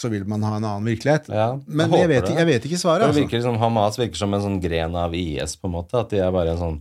så 0.00 0.08
vil 0.08 0.24
man 0.28 0.44
ha 0.48 0.54
en 0.56 0.64
annen 0.64 0.88
virkelighet. 0.88 1.28
Ja, 1.28 1.52
Men 1.66 1.92
jeg 1.92 2.08
vet, 2.08 2.28
jeg 2.32 2.48
vet, 2.48 2.66
ikke 2.68 2.80
svaret. 2.80 3.04
Altså. 3.04 3.20
virker 3.20 3.36
liksom, 3.36 3.60
Hamas 3.60 3.98
virker 4.00 4.16
som 4.16 4.32
en 4.32 4.44
sånn 4.46 4.60
gren 4.62 4.96
av 4.96 5.12
IS, 5.16 5.58
på 5.60 5.68
en 5.68 5.74
måte. 5.76 6.00
At 6.00 6.14
de 6.14 6.22
er 6.24 6.32
bare 6.32 6.54
en 6.54 6.62
sånn 6.62 6.78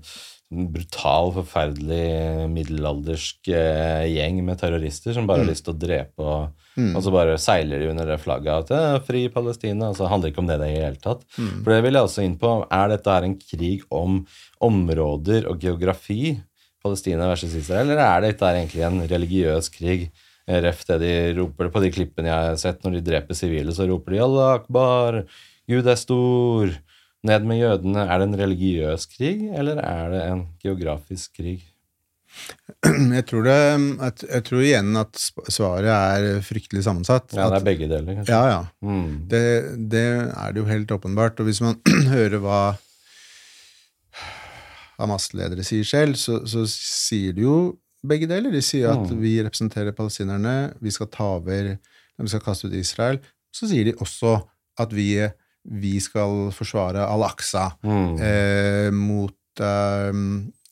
brutal, 0.50 1.30
forferdelig 1.36 2.48
middelaldersk 2.50 3.52
eh, 3.54 4.08
gjeng 4.10 4.40
med 4.48 4.58
terrorister 4.58 5.14
som 5.14 5.28
bare 5.30 5.44
mm. 5.44 5.46
har 5.46 5.52
lyst 5.52 5.66
til 5.68 5.76
å 5.76 5.82
drepe, 5.84 6.26
og, 6.26 6.64
mm. 6.74 6.88
og, 6.96 7.04
så 7.06 7.14
bare 7.14 7.36
seiler 7.42 7.84
de 7.84 7.92
under 7.92 8.10
det 8.10 8.18
flagget 8.24 8.72
at 8.74 9.06
fri 9.06 9.28
Palestina. 9.34 9.92
Altså, 9.92 10.08
det 10.08 10.14
handler 10.14 10.34
ikke 10.34 10.42
om 10.42 10.50
det 10.50 10.58
i 10.58 10.64
det 10.64 10.72
hele 10.74 11.02
tatt. 11.04 11.22
Mm. 11.38 11.52
For 11.60 11.74
det 11.74 11.84
vil 11.86 12.00
jeg 12.00 12.10
også 12.10 12.26
inn 12.26 12.40
på. 12.42 12.56
Er 12.80 12.90
dette 12.96 13.14
her 13.14 13.28
en 13.28 13.38
krig 13.44 13.86
om 13.94 14.24
områder 14.66 15.46
og 15.52 15.62
geografi, 15.62 16.40
Palestina 16.80 17.28
versus 17.30 17.54
Israel, 17.60 17.92
eller 17.92 18.02
er 18.08 18.26
dette 18.30 18.50
egentlig 18.56 18.86
en 18.88 19.04
religiøs 19.12 19.70
krig? 19.76 20.10
Ref 20.50 20.82
det 20.88 20.96
de 21.04 21.16
roper 21.38 21.68
på 21.70 21.82
de 21.84 21.92
klippene 21.94 22.32
jeg 22.32 22.50
har 22.50 22.56
sett 22.58 22.82
når 22.82 22.96
de 22.96 23.06
dreper 23.06 23.38
sivile, 23.38 23.70
så 23.76 23.86
roper 23.86 24.16
de 24.16 24.22
'Allah 24.24 24.56
akbar', 24.56 25.20
Gud 25.70 25.86
er 25.86 26.00
stor. 26.00 26.72
Ned 27.28 27.44
med 27.50 27.58
jødene. 27.60 28.06
Er 28.08 28.22
det 28.22 28.28
en 28.30 28.38
religiøs 28.40 29.06
krig, 29.12 29.42
eller 29.60 29.82
er 29.84 30.10
det 30.14 30.22
en 30.32 30.46
geografisk 30.64 31.34
krig? 31.36 31.66
Jeg 33.18 33.26
tror, 33.26 33.42
det, 33.44 33.56
jeg 34.30 34.44
tror 34.46 34.62
igjen 34.62 34.96
at 35.02 35.18
svaret 35.50 35.90
er 35.90 36.42
fryktelig 36.46 36.84
sammensatt. 36.86 37.34
Ja, 37.34 37.48
det 37.50 37.58
er 37.60 37.66
begge 37.66 37.88
deler, 37.90 38.20
kanskje. 38.20 38.36
ja, 38.38 38.52
ja. 38.54 38.60
Mm. 38.86 39.16
Det, 39.32 39.42
det 39.92 40.04
er 40.30 40.54
det 40.54 40.62
jo 40.62 40.68
helt 40.70 40.92
åpenbart. 40.94 41.40
Og 41.42 41.50
hvis 41.50 41.60
man 41.66 41.80
hører 42.14 42.38
hva 42.44 42.60
Hamas-ledere 45.00 45.64
sier 45.66 45.88
selv, 45.88 46.16
så, 46.20 46.42
så 46.50 46.66
sier 46.70 47.34
de 47.36 47.46
jo 47.46 47.56
begge 48.08 48.28
deler. 48.30 48.52
De 48.54 48.62
sier 48.64 48.92
at 48.94 49.10
Mm. 49.10 49.20
vi 49.24 49.34
representerer 49.44 49.96
palestinerne, 49.96 50.56
vi 50.84 50.92
skal 50.92 51.08
ta 51.12 51.24
over, 51.40 51.76
vi 52.20 52.28
skal 52.32 52.44
kaste 52.46 52.68
ut 52.70 52.74
Israel. 52.78 53.20
Så 53.56 53.68
sier 53.72 53.90
de 53.90 53.98
også 54.00 54.38
at 54.80 54.94
vi, 54.96 55.10
vi 55.66 56.00
skal 56.00 56.52
forsvare 56.56 57.04
al-Aqsa 57.08 57.66
Mm. 57.84 58.16
eh, 58.22 58.90
mot, 58.92 59.36
eh, 59.60 60.14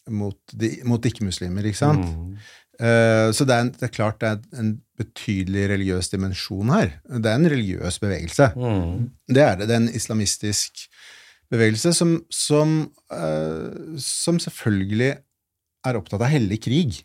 mot, 0.10 0.38
mot 0.86 1.02
ikke-muslimer, 1.10 1.66
ikke 1.66 1.78
sant? 1.82 2.06
Mm. 2.06 2.38
Eh, 2.80 3.32
Så 3.34 3.46
det 3.46 3.54
er, 3.56 3.62
en, 3.66 3.72
det 3.72 3.84
er 3.84 3.94
klart 3.96 4.20
det 4.20 4.30
er 4.30 4.60
en 4.60 4.82
betydelig 4.98 5.68
religiøs 5.70 6.10
dimensjon 6.10 6.70
her. 6.70 6.94
Det 7.10 7.26
er 7.26 7.36
en 7.36 7.50
religiøs 7.50 8.00
bevegelse. 8.00 8.52
Mm. 8.56 9.10
Det 9.28 9.44
er 9.44 9.56
det. 9.58 9.68
Det 9.68 9.76
er 9.76 9.82
en 9.82 9.90
islamistisk 9.94 10.88
bevegelse 11.52 11.94
som, 11.94 12.22
som, 12.30 12.92
eh, 13.12 13.98
som 13.98 14.40
selvfølgelig 14.40 15.18
er 15.86 15.96
opptatt 16.00 16.22
av 16.22 16.28
hellig 16.32 16.62
krig. 16.64 17.04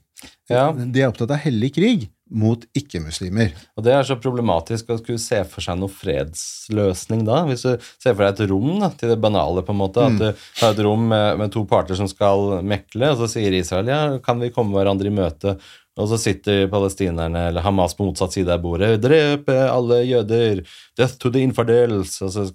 Ja. 0.50 0.70
De 0.72 1.00
er 1.02 1.08
opptatt 1.10 1.30
av 1.34 1.38
hellig 1.42 1.72
krig 1.74 2.08
mot 2.32 2.64
ikke-muslimer. 2.76 3.52
Og 3.76 3.84
det 3.86 3.94
er 3.94 4.06
så 4.08 4.16
problematisk 4.20 4.90
å 4.90 4.98
skulle 5.00 5.20
se 5.22 5.42
for 5.48 5.64
seg 5.64 5.78
noe 5.80 5.92
fredsløsning 5.92 7.24
da. 7.28 7.42
Hvis 7.48 7.66
du 7.66 7.72
ser 8.02 8.16
for 8.16 8.24
deg 8.24 8.32
et 8.32 8.50
rom 8.50 8.80
da, 8.80 8.90
til 8.96 9.12
det 9.12 9.18
banale, 9.22 9.64
på 9.66 9.74
en 9.74 9.80
måte. 9.82 10.06
At 10.08 10.18
du 10.18 10.28
har 10.62 10.72
et 10.72 10.82
rom 10.86 11.06
med, 11.12 11.42
med 11.42 11.52
to 11.54 11.64
parter 11.68 11.98
som 11.98 12.10
skal 12.10 12.58
mekle, 12.66 13.12
og 13.12 13.22
så 13.22 13.30
sier 13.36 13.54
Israel 13.56 13.92
ja, 13.92 14.02
kan 14.24 14.42
vi 14.42 14.52
komme 14.54 14.76
hverandre 14.78 15.12
i 15.12 15.14
møte? 15.14 15.56
Og 16.00 16.06
så 16.08 16.16
sitter 16.16 16.70
palestinerne, 16.72 17.50
eller 17.50 17.64
Hamas 17.66 17.92
på 17.92 18.06
motsatt 18.06 18.32
side 18.32 18.48
av 18.54 18.62
bordet, 18.64 18.94
drep 19.02 19.50
alle 19.52 19.98
jøder, 20.08 20.62
death 20.96 21.18
to 21.20 21.28
the 21.34 21.42
infidels, 21.44 22.14
og 22.24 22.30
så 22.32 22.46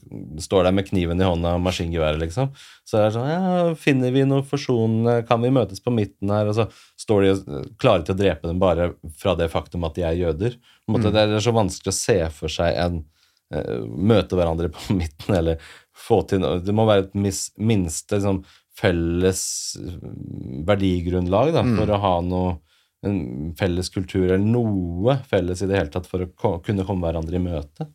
står 0.42 0.66
de 0.66 0.72
med 0.74 0.88
kniven 0.88 1.22
i 1.22 1.28
hånda 1.28 1.52
og 1.54 1.62
maskingeværet, 1.68 2.18
liksom. 2.24 2.50
Så 2.82 2.98
det 2.98 3.04
er 3.04 3.14
sånn, 3.14 3.30
ja, 3.30 3.62
finner 3.78 4.16
vi 4.16 4.26
noe 4.26 4.42
forsonende, 4.48 5.20
kan 5.30 5.46
vi 5.46 5.54
møtes 5.54 5.86
på 5.86 5.94
midten 5.94 6.34
her? 6.34 6.50
Og 6.50 6.58
så 6.58 6.66
står 6.98 7.28
de 7.28 7.62
klare 7.78 8.08
til 8.08 8.18
å 8.18 8.22
drepe 8.24 8.50
dem 8.50 8.64
bare 8.64 8.96
fra 9.22 9.38
det 9.38 9.52
faktum 9.54 9.86
at 9.86 10.00
de 10.00 10.10
er 10.10 10.18
jøder. 10.18 10.58
På 10.58 10.96
en 10.96 10.98
måte, 10.98 11.14
Det 11.14 11.28
er 11.28 11.46
så 11.46 11.54
vanskelig 11.54 11.94
å 11.94 12.02
se 12.02 12.20
for 12.34 12.58
seg 12.58 12.74
en 12.74 13.02
uh, 13.54 13.82
møte 13.86 14.34
hverandre 14.40 14.74
på 14.74 14.96
midten, 14.98 15.38
eller 15.38 15.62
få 15.94 16.24
til 16.26 16.42
noe. 16.42 16.58
Det 16.66 16.74
må 16.74 16.90
være 16.90 17.12
et 17.12 17.20
mis, 17.28 17.52
minste 17.62 18.18
liksom, 18.18 18.48
felles 18.78 19.44
mm, 19.78 20.64
verdigrunnlag 20.66 21.54
da, 21.54 21.70
for 21.78 21.94
å 21.94 22.02
ha 22.02 22.16
noe 22.26 22.64
en 23.06 23.54
felles 23.60 23.90
kultur 23.94 24.24
eller 24.26 24.42
noe 24.42 25.20
felles 25.30 25.62
i 25.62 25.68
det 25.70 25.78
hele 25.78 25.92
tatt 25.94 26.08
for 26.10 26.24
å 26.26 26.56
kunne 26.66 26.86
komme 26.88 27.06
hverandre 27.06 27.38
i 27.38 27.44
møte. 27.44 27.86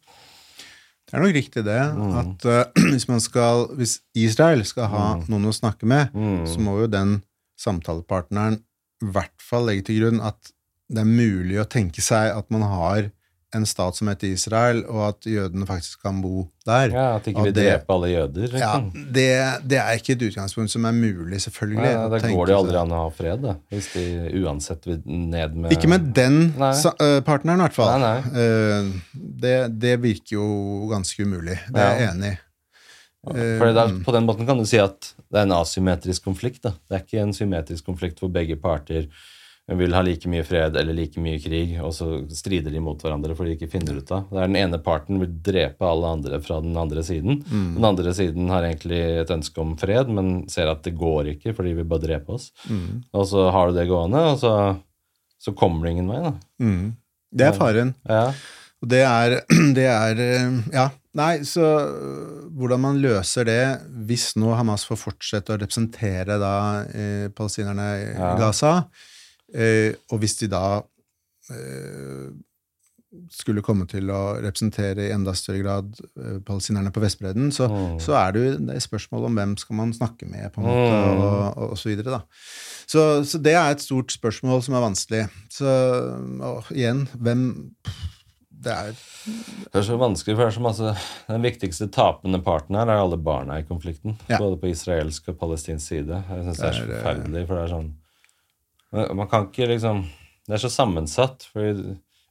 Det 1.09 1.19
er 1.19 1.25
nok 1.27 1.35
riktig 1.37 1.65
det, 1.67 1.81
at 2.23 2.47
uh, 2.47 2.63
hvis, 2.93 3.09
man 3.11 3.21
skal, 3.21 3.67
hvis 3.77 3.99
Israel 4.17 4.63
skal 4.65 4.89
ha 4.93 5.07
noen 5.29 5.51
å 5.51 5.53
snakke 5.53 5.85
med, 5.91 6.15
Mm. 6.15 6.47
så 6.49 6.61
må 6.63 6.79
jo 6.81 6.87
den 6.89 7.19
samtalepartneren 7.61 8.61
i 9.03 9.11
hvert 9.13 9.43
fall 9.43 9.67
legge 9.69 9.89
til 9.91 9.99
grunn 10.01 10.21
at 10.23 10.53
det 10.93 11.03
er 11.03 11.09
mulig 11.09 11.59
å 11.61 11.67
tenke 11.69 12.01
seg 12.05 12.31
at 12.37 12.49
man 12.55 12.63
har 12.69 13.11
en 13.55 13.67
stat 13.67 13.97
som 13.99 14.09
heter 14.09 14.31
Israel, 14.33 14.79
og 14.89 15.03
at 15.09 15.27
jødene 15.29 15.67
faktisk 15.69 16.01
kan 16.03 16.23
bo 16.23 16.47
der. 16.65 16.89
Ja, 16.95 17.17
At 17.17 17.27
ikke 17.29 17.43
vil 17.45 17.53
vi 17.53 17.61
det- 17.61 17.67
dreper 17.73 17.95
alle 17.95 18.09
jøder. 18.13 18.55
Ja, 18.59 18.71
Liksom. 18.81 19.13
det, 19.13 19.27
det 19.69 19.79
er 19.79 19.91
ikke 19.99 20.13
et 20.17 20.23
utgangspunkt 20.31 20.71
som 20.71 20.85
er 20.89 20.93
mulig, 20.93 21.41
selvfølgelig. 21.45 21.83
Nei, 21.83 22.09
da 22.19 22.19
går 22.33 22.47
det 22.47 22.57
aldri 22.57 22.77
an 22.81 22.91
å 22.97 23.01
ha 23.03 23.09
fred, 23.11 23.43
da, 23.43 23.55
hvis 23.71 23.93
de 23.93 24.05
uansett 24.45 24.87
vil 24.87 25.03
ned 25.05 25.55
med 25.57 25.73
Ikke 25.77 25.89
med 25.89 26.13
den 26.15 26.53
sa, 26.75 26.95
eh, 27.01 27.21
partneren, 27.21 27.61
i 27.61 27.67
hvert 27.69 27.75
fall. 27.77 28.01
Nei, 28.01 28.19
Eh, 28.33 28.93
det, 29.15 29.79
det 29.79 30.01
virker 30.01 30.39
jo 30.39 30.89
ganske 30.91 31.23
umulig. 31.27 31.59
Det 31.69 31.77
er 31.77 31.99
jeg 31.99 32.07
Ja. 32.09 32.13
enig 32.15 32.33
i. 32.33 32.39
Er, 33.25 34.03
På 34.03 34.11
den 34.13 34.27
måten 34.27 34.47
kan 34.49 34.59
du 34.59 34.65
si 34.67 34.79
at 34.83 35.13
det 35.31 35.39
er 35.39 35.43
en 35.47 35.53
asymmetrisk 35.53 36.25
konflikt. 36.25 36.63
da. 36.63 36.73
Det 36.89 36.97
er 36.97 37.05
ikke 37.05 37.23
en 37.23 37.33
symmetrisk 37.33 37.85
konflikt 37.87 38.19
hvor 38.19 38.33
begge 38.33 38.57
parter 38.61 39.07
vil 39.71 39.95
ha 39.95 40.01
like 40.03 40.29
mye 40.29 40.43
fred 40.45 40.75
eller 40.77 40.93
like 40.97 41.21
mye 41.23 41.39
krig, 41.41 41.77
og 41.81 41.93
så 41.95 42.07
strider 42.35 42.73
de 42.75 42.81
mot 42.83 42.99
hverandre 43.01 43.37
fordi 43.39 43.53
de 43.53 43.57
ikke 43.61 43.71
finner 43.73 44.01
ut 44.01 44.11
av. 44.13 44.25
Det 44.29 44.41
er 44.43 44.49
Den 44.51 44.59
ene 44.59 44.81
parten 44.83 45.21
vil 45.23 45.31
drepe 45.47 45.87
alle 45.87 46.11
andre 46.19 46.41
fra 46.43 46.59
den 46.65 46.77
andre 46.77 47.05
siden. 47.07 47.43
Mm. 47.47 47.69
Den 47.79 47.85
andre 47.93 48.15
siden 48.19 48.51
har 48.51 48.67
egentlig 48.67 48.99
et 49.23 49.31
ønske 49.31 49.63
om 49.63 49.77
fred, 49.81 50.11
men 50.11 50.33
ser 50.51 50.67
at 50.73 50.83
det 50.83 50.97
går 50.99 51.31
ikke, 51.37 51.55
for 51.55 51.63
de 51.69 51.77
vil 51.79 51.87
bare 51.89 52.03
drepe 52.09 52.35
oss. 52.35 52.51
Mm. 52.69 53.05
Og 53.15 53.29
så 53.31 53.47
har 53.55 53.71
du 53.71 53.79
det 53.79 53.87
gående, 53.89 54.25
og 54.33 54.41
så, 54.43 54.55
så 55.41 55.55
kommer 55.55 55.87
det 55.87 55.95
ingen 55.97 56.11
vei. 56.11 56.19
da. 56.27 56.35
Mm. 56.61 56.91
Det 57.33 57.47
er 57.49 57.57
faren. 57.57 57.95
Ja. 58.11 58.27
Og 58.83 58.91
det 58.91 59.05
er, 59.07 59.39
det 59.79 59.87
er 59.89 60.27
eh, 60.27 60.59
Ja. 60.75 60.89
Nei, 61.15 61.43
så 61.45 61.61
øh, 61.85 62.45
hvordan 62.57 62.81
man 62.81 62.99
løser 63.05 63.45
det 63.45 63.63
hvis 64.09 64.31
nå 64.41 64.55
Hamas 64.57 64.87
får 64.89 64.97
fortsette 64.97 65.53
å 65.53 65.59
representere 65.61 66.39
da 66.41 66.53
eh, 66.89 67.27
palestinerne 67.37 67.89
i 68.01 68.07
Ja. 68.15 68.31
Gaza, 68.41 68.71
eh, 69.55 69.93
og 70.11 70.23
hvis 70.23 70.39
de 70.41 70.51
da 70.53 70.65
eh, 71.53 72.33
skulle 73.33 73.63
komme 73.65 73.85
til 73.91 74.09
å 74.13 74.21
representere 74.41 75.07
i 75.07 75.13
enda 75.13 75.35
større 75.37 75.61
grad 75.61 75.91
eh, 76.01 76.39
palestinerne 76.47 76.93
på 76.95 77.03
Vestbredden, 77.03 77.51
så, 77.55 77.69
oh. 77.69 77.97
så 78.01 78.17
er 78.19 78.33
det 78.33 78.45
jo 78.45 78.55
det 78.69 78.77
er 78.77 78.85
spørsmål 78.85 79.29
om 79.29 79.41
hvem 79.41 79.57
skal 79.61 79.79
man 79.83 79.93
snakke 79.97 80.29
med, 80.31 80.49
på 80.55 80.63
en 80.63 80.69
måte, 80.69 80.95
oh. 80.95 81.11
og, 81.11 81.35
og, 81.35 81.75
og 81.75 81.81
så 81.81 81.93
videre, 81.93 82.21
da. 82.21 82.47
Så, 82.89 83.05
så 83.29 83.41
det 83.43 83.55
er 83.57 83.75
et 83.75 83.85
stort 83.85 84.13
spørsmål 84.13 84.65
som 84.65 84.77
er 84.77 84.85
vanskelig. 84.85 85.27
Så 85.53 85.69
og 86.43 86.73
igjen, 86.75 87.07
hvem 87.15 87.45
Det 88.63 88.73
er 88.73 88.91
Det 88.93 89.81
er 89.81 89.87
så 89.87 89.97
vanskelig, 89.99 90.37
for 90.37 90.45
det 90.45 90.51
er 90.51 90.57
så 90.57 90.63
masse 90.63 90.91
Den 91.29 91.43
viktigste 91.43 91.89
tapende 91.91 92.39
parten 92.45 92.77
her 92.79 92.87
er 92.87 93.01
alle 93.03 93.19
barna 93.19 93.59
i 93.59 93.67
konflikten. 93.67 94.19
Ja. 94.29 94.39
Både 94.39 94.61
på 94.61 94.71
israelsk 94.71 95.33
og 95.33 95.39
palestinsk 95.41 95.87
side. 95.87 96.21
Jeg 96.29 96.45
synes 96.45 96.61
det 96.61 96.69
er 96.69 96.79
så 96.79 96.87
forferdelig, 96.91 97.47
for 97.49 97.59
det 97.59 97.65
er 97.65 97.75
sånn 97.77 97.91
Man 98.93 99.29
kan 99.31 99.47
ikke 99.49 99.71
liksom 99.71 100.03
Det 100.49 100.57
er 100.59 100.63
så 100.65 100.71
sammensatt. 100.73 101.47
for 101.53 101.65
Jeg 101.65 101.77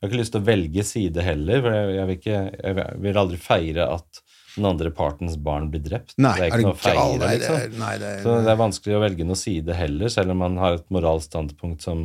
har 0.02 0.10
ikke 0.10 0.20
lyst 0.20 0.34
til 0.36 0.42
å 0.42 0.50
velge 0.50 0.84
side 0.86 1.24
heller, 1.26 1.62
for 1.62 1.78
jeg, 1.78 1.96
jeg, 1.96 2.10
vil, 2.10 2.20
ikke, 2.20 2.42
jeg 2.58 3.02
vil 3.06 3.22
aldri 3.22 3.40
feire 3.42 3.88
at 3.96 4.22
den 4.56 4.68
andre 4.68 4.92
partens 4.92 5.38
barn 5.40 5.70
blir 5.72 5.84
drept. 5.86 6.16
Nei, 6.20 6.34
det 6.36 6.44
er 6.44 6.52
ikke 6.52 6.66
noe 6.66 6.76
å 6.76 6.82
feire, 6.82 7.06
Nei, 7.06 7.18
det 7.22 7.38
liksom. 7.38 7.56
er, 7.56 7.78
nei, 7.80 7.94
det 8.02 8.10
er, 8.10 8.24
Så 8.26 8.34
det 8.44 8.52
er 8.52 8.60
vanskelig 8.60 8.98
å 8.98 9.04
velge 9.06 9.28
noe 9.30 9.40
side 9.40 9.78
heller, 9.78 10.12
selv 10.12 10.34
om 10.34 10.42
man 10.44 10.58
har 10.60 10.80
et 10.80 10.90
moralsk 10.92 11.30
standpunkt 11.30 11.86
som 11.86 12.04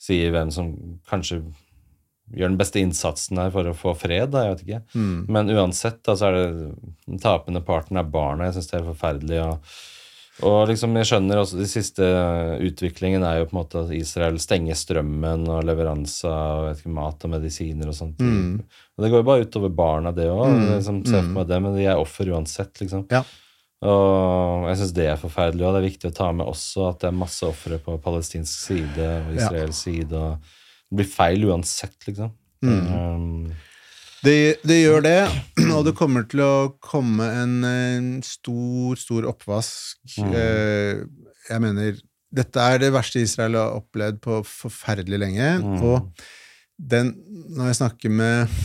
sier 0.00 0.34
hvem 0.34 0.52
som 0.52 0.74
kanskje 1.08 1.40
gjør 2.30 2.52
den 2.52 2.58
beste 2.60 2.82
innsatsen 2.82 3.40
her 3.40 3.50
for 3.54 3.70
å 3.70 3.76
få 3.76 3.94
fred. 3.98 4.30
Da, 4.34 4.44
jeg 4.44 4.56
vet 4.56 4.66
ikke. 4.66 4.82
Mm. 4.94 5.16
Men 5.34 5.54
uansett 5.56 6.02
da, 6.06 6.14
så 6.18 6.28
er 6.28 6.36
det 6.36 6.44
den 7.08 7.22
tapende 7.22 7.62
parten 7.66 7.98
er 7.98 8.06
barna. 8.06 8.48
Jeg 8.48 8.58
syns 8.58 8.70
det 8.70 8.78
er 8.78 8.86
forferdelig. 8.90 9.40
Og, 9.46 9.72
og 10.46 10.68
liksom, 10.70 10.94
jeg 11.00 11.08
skjønner 11.10 11.40
også 11.40 11.58
de 11.58 11.66
siste 11.68 12.06
utviklingen 12.66 13.24
er 13.26 13.40
jo 13.40 13.46
på 13.50 13.54
en 13.54 13.60
måte 13.60 13.82
at 13.84 13.92
Israel 13.96 14.38
stenger 14.42 14.78
strømmen 14.78 15.44
og 15.50 15.64
leveranse 15.68 16.28
av 16.30 16.80
mat 16.86 17.26
og 17.26 17.32
medisiner 17.34 17.90
og 17.90 17.96
sånt. 17.96 18.20
Mm. 18.22 18.58
Og 18.60 19.04
det 19.04 19.10
går 19.12 19.22
jo 19.22 19.28
bare 19.30 19.46
utover 19.46 19.72
barna, 19.74 20.12
det 20.16 20.28
òg. 20.30 20.46
Mm, 20.50 20.66
Liksom, 20.74 21.02
mm. 21.06 21.38
det, 21.48 21.60
men 21.64 21.76
de 21.76 21.86
er 21.88 22.00
offer 22.00 22.30
uansett, 22.34 22.72
liksom. 22.82 23.06
Ja. 23.12 23.22
Og 23.80 24.66
jeg 24.68 24.76
syns 24.82 24.92
det 24.96 25.06
er 25.08 25.20
forferdelig, 25.20 25.64
og 25.64 25.72
det 25.74 25.80
er 25.80 25.88
viktig 25.88 26.10
å 26.10 26.16
ta 26.18 26.28
med 26.36 26.50
også 26.50 26.90
at 26.90 27.00
det 27.00 27.08
er 27.08 27.16
masse 27.16 27.46
ofre 27.48 27.78
på 27.80 27.96
palestinsk 28.04 28.66
side 28.68 29.06
og 29.06 29.34
Ja. 29.34 29.46
israelsk 29.46 29.78
side. 29.86 30.12
og 30.12 30.38
Det 30.90 30.96
blir 31.00 31.08
feil 31.08 31.44
uansett, 31.48 31.96
liksom. 32.06 32.32
Mm. 32.62 32.86
Um, 32.92 33.52
Det, 34.20 34.60
det 34.68 34.76
gjør 34.82 35.04
det, 35.04 35.18
og 35.76 35.84
det 35.86 35.96
kommer 35.96 36.26
til 36.28 36.42
å 36.44 36.54
komme 36.84 37.24
en, 37.40 37.54
en 37.64 38.08
stor, 38.26 38.98
stor 39.00 39.28
oppvask. 39.30 40.00
Mm. 40.18 40.34
Eh, 40.36 41.02
Jeg 41.48 41.64
mener, 41.64 42.00
dette 42.30 42.66
er 42.72 42.82
det 42.82 42.92
verste 42.94 43.22
Israel 43.24 43.56
har 43.58 43.78
opplevd 43.80 44.20
på 44.22 44.42
forferdelig 44.46 45.18
lenge. 45.22 45.48
Mm. 45.64 45.78
Og 45.82 46.26
den, 46.76 47.14
når 47.56 47.70
jeg 47.72 47.80
snakker 47.82 48.12
med 48.14 48.60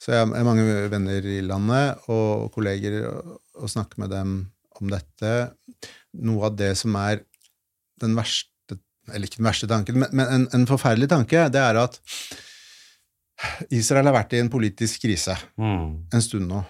Så 0.00 0.12
jeg 0.12 0.20
har 0.20 0.44
mange 0.44 0.64
venner 0.92 1.24
i 1.28 1.38
landet 1.44 2.10
og 2.12 2.50
kolleger 2.52 2.98
og, 3.08 3.38
og 3.60 3.70
snakker 3.72 4.00
med 4.00 4.12
dem 4.12 4.34
om 4.80 4.92
dette. 4.92 5.32
Noe 6.24 6.48
av 6.48 6.56
det 6.56 6.74
som 6.80 6.96
er 7.00 7.22
den 8.00 8.16
verste 8.16 8.78
Eller 9.12 9.28
ikke 9.28 9.40
den 9.42 9.48
verste 9.48 9.68
tanken, 9.68 10.00
men, 10.00 10.12
men 10.16 10.32
en, 10.32 10.46
en 10.56 10.68
forferdelig 10.68 11.08
tanke, 11.12 11.48
det 11.52 11.60
er 11.60 11.76
at 11.80 12.00
Israel 13.72 14.10
har 14.10 14.16
vært 14.20 14.36
i 14.36 14.42
en 14.42 14.50
politisk 14.52 15.06
krise 15.06 15.36
mm, 15.60 16.12
en 16.12 16.24
stund 16.24 16.48
nå. 16.50 16.62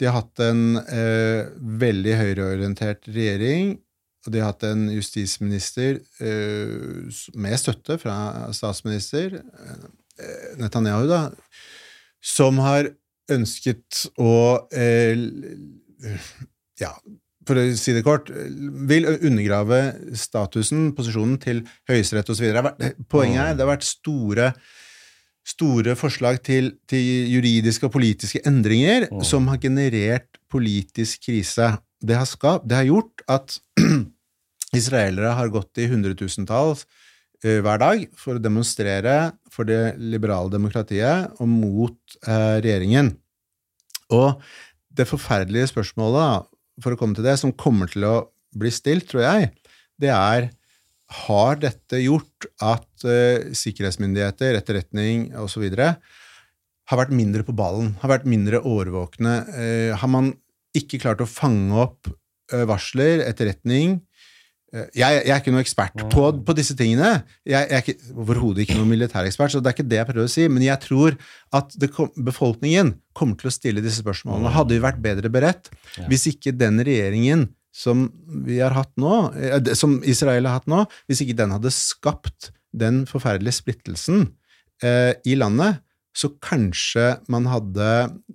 De 0.00 0.08
har 0.08 0.16
hatt 0.16 0.42
en 0.42 0.80
eh, 0.82 1.50
veldig 1.82 2.14
høyreorientert 2.18 3.10
regjering, 3.12 3.76
og 4.26 4.34
de 4.34 4.40
har 4.40 4.52
hatt 4.52 4.64
en 4.66 4.86
justisminister 4.90 6.00
eh, 6.22 7.20
med 7.34 7.58
støtte 7.60 7.98
fra 8.02 8.16
statsminister 8.56 9.38
eh, 9.38 10.50
Netanyahu, 10.58 11.06
da, 11.10 11.22
som 12.22 12.58
har 12.64 12.90
ønsket 13.32 14.06
å 14.20 14.34
eh, 14.74 15.18
ja, 16.82 16.92
for 17.46 17.58
å 17.58 17.64
si 17.78 17.94
det 17.94 18.04
kort, 18.06 18.30
vil 18.30 19.08
undergrave 19.12 19.80
statusen, 20.18 20.92
posisjonen 20.96 21.38
til 21.42 21.62
Høyesterett 21.90 22.30
osv. 22.32 22.46
Poenget 23.10 23.42
er 23.42 23.56
det 23.56 23.64
har 23.64 23.72
vært 23.72 23.86
store, 23.88 24.52
store 25.46 25.96
forslag 25.98 26.38
til, 26.46 26.72
til 26.88 27.30
juridiske 27.32 27.88
og 27.88 27.94
politiske 27.96 28.42
endringer 28.46 29.08
Mm. 29.10 29.22
som 29.26 29.48
har 29.50 29.58
generert 29.58 30.38
politisk 30.50 31.26
krise. 31.26 31.78
Det 32.02 32.16
har, 32.16 32.26
skapt, 32.26 32.68
det 32.68 32.76
har 32.76 32.86
gjort 32.86 33.24
at 33.28 33.58
israelere 34.80 35.34
har 35.34 35.50
gått 35.52 35.78
i 35.82 35.88
hundretusentall 35.90 36.76
uh, 36.76 37.58
hver 37.64 37.78
dag 37.82 38.06
for 38.18 38.38
å 38.38 38.42
demonstrere 38.42 39.32
for 39.50 39.68
det 39.68 39.96
liberale 39.98 40.52
demokratiet 40.52 41.34
og 41.40 41.48
mot 41.50 41.98
uh, 42.28 42.58
regjeringen. 42.62 43.14
Og 44.12 44.40
det 44.92 45.08
forferdelige 45.08 45.70
spørsmålet, 45.72 46.48
for 46.82 46.94
å 46.94 46.98
komme 47.00 47.16
til 47.16 47.26
det, 47.26 47.38
som 47.40 47.52
kommer 47.52 47.88
til 47.90 48.04
å 48.04 48.16
bli 48.56 48.70
stilt, 48.72 49.08
tror 49.08 49.24
jeg, 49.24 49.52
det 50.00 50.12
er 50.12 50.50
har 51.12 51.58
dette 51.62 52.00
gjort 52.02 52.46
at 52.62 53.06
uh, 53.06 53.50
sikkerhetsmyndigheter, 53.56 54.56
etterretning 54.60 55.30
osv. 55.42 55.66
har 55.76 57.00
vært 57.00 57.14
mindre 57.16 57.44
på 57.46 57.54
ballen, 57.56 57.94
har 58.02 58.14
vært 58.16 58.28
mindre 58.28 58.62
årvåkne? 58.64 59.34
Uh, 59.52 59.90
har 60.00 60.10
man 60.10 60.32
ikke 60.76 61.02
klart 61.02 61.20
å 61.20 61.28
fange 61.28 61.76
opp 61.84 62.08
uh, 62.08 62.64
varsler, 62.70 63.24
etterretning? 63.28 64.00
Jeg, 64.72 64.96
jeg 64.96 65.28
er 65.28 65.40
ikke 65.42 65.52
noe 65.52 65.60
ekspert 65.60 66.00
på, 66.08 66.22
på 66.48 66.52
disse 66.56 66.72
tingene. 66.72 67.18
Jeg, 67.44 67.66
jeg 67.68 67.76
er 67.76 67.82
ikke- 67.82 68.14
overhodet 68.22 68.62
ikke 68.64 68.78
noen 68.78 68.88
militærekspert, 68.88 69.52
så 69.52 69.60
det 69.60 69.68
er 69.68 69.74
ikke 69.76 69.84
det 69.90 69.98
jeg 69.98 70.08
prøver 70.08 70.24
å 70.30 70.32
si. 70.32 70.46
Men 70.48 70.64
jeg 70.64 70.80
tror 70.80 71.18
at 71.52 71.74
det 71.76 71.90
kom, 71.92 72.08
befolkningen 72.16 72.94
kommer 73.12 73.36
til 73.36 73.50
å 73.50 73.52
stille 73.52 73.84
disse 73.84 74.00
spørsmålene. 74.00 74.54
Hadde 74.54 74.72
vi 74.72 74.80
vært 74.80 75.02
bedre 75.04 75.28
beredt 75.34 75.68
hvis 76.08 76.24
ikke 76.32 76.54
den 76.56 76.80
regjeringen 76.88 77.50
som 77.72 78.04
vi 78.44 78.60
har 78.60 78.74
hatt 78.76 78.92
nå, 79.00 79.32
eh, 79.36 79.72
som 79.78 79.98
Israel 80.04 80.48
har 80.48 80.60
hatt 80.60 80.70
nå, 80.70 80.84
hvis 81.08 81.24
ikke 81.24 81.38
den 81.40 81.54
hadde 81.54 81.72
skapt 81.74 82.52
den 82.72 83.02
forferdelige 83.08 83.58
splittelsen 83.60 84.26
eh, 84.84 85.16
i 85.28 85.36
landet, 85.38 85.80
så 86.12 86.28
kanskje 86.44 87.14
man 87.32 87.48
hadde 87.48 87.88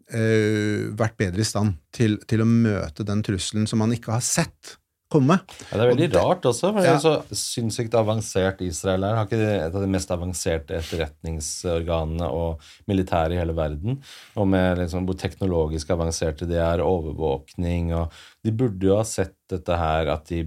eh, 0.09 0.90
vært 0.98 1.17
bedre 1.22 1.43
i 1.43 1.48
stand 1.48 1.77
til, 1.93 2.17
til 2.25 2.41
å 2.41 2.49
møte 2.49 3.06
den 3.06 3.22
trusselen 3.25 3.69
som 3.69 3.83
man 3.83 3.93
ikke 3.93 4.16
har 4.16 4.25
sett 4.25 4.77
komme. 5.10 5.40
Ja, 5.72 5.77
det 5.77 5.84
er 5.86 5.92
veldig 5.95 6.10
det- 6.11 6.22
rart 6.22 6.42
også, 6.50 6.74
for 6.74 6.84
Ja. 6.84 6.98
så 7.00 7.24
sinnssykt 7.32 7.94
avansert 7.94 8.61
Israel 8.61 9.03
er. 9.03 9.16
Har 9.16 9.26
ikke 9.26 9.68
et 9.68 9.76
av 9.76 9.82
de 9.82 9.88
mest 9.88 10.10
avanserte 10.11 10.76
etterretningsorganene 10.76 12.27
og 12.30 12.60
militære 12.88 13.34
i 13.34 13.38
hele 13.40 13.53
verden? 13.56 14.02
Og 14.36 14.48
med 14.48 14.77
liksom 14.80 15.06
hvor 15.08 15.18
teknologisk 15.18 15.90
avanserte 15.90 16.48
de 16.48 16.56
er, 16.56 16.80
overvåkning 16.84 17.94
og 17.95 18.11
De 18.44 18.52
burde 18.52 18.80
jo 18.88 18.95
ha 18.95 19.03
sett 19.03 19.34
dette 19.50 19.76
her, 19.76 20.08
at 20.08 20.26
de 20.30 20.45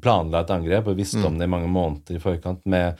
planla 0.00 0.40
et 0.40 0.48
angrep 0.54 0.86
og 0.88 0.96
visste 0.96 1.18
Mm. 1.18 1.26
om 1.26 1.38
det 1.38 1.44
i 1.44 1.50
mange 1.50 1.68
måneder 1.68 2.16
i 2.16 2.18
forkant 2.18 2.60
med 2.64 2.96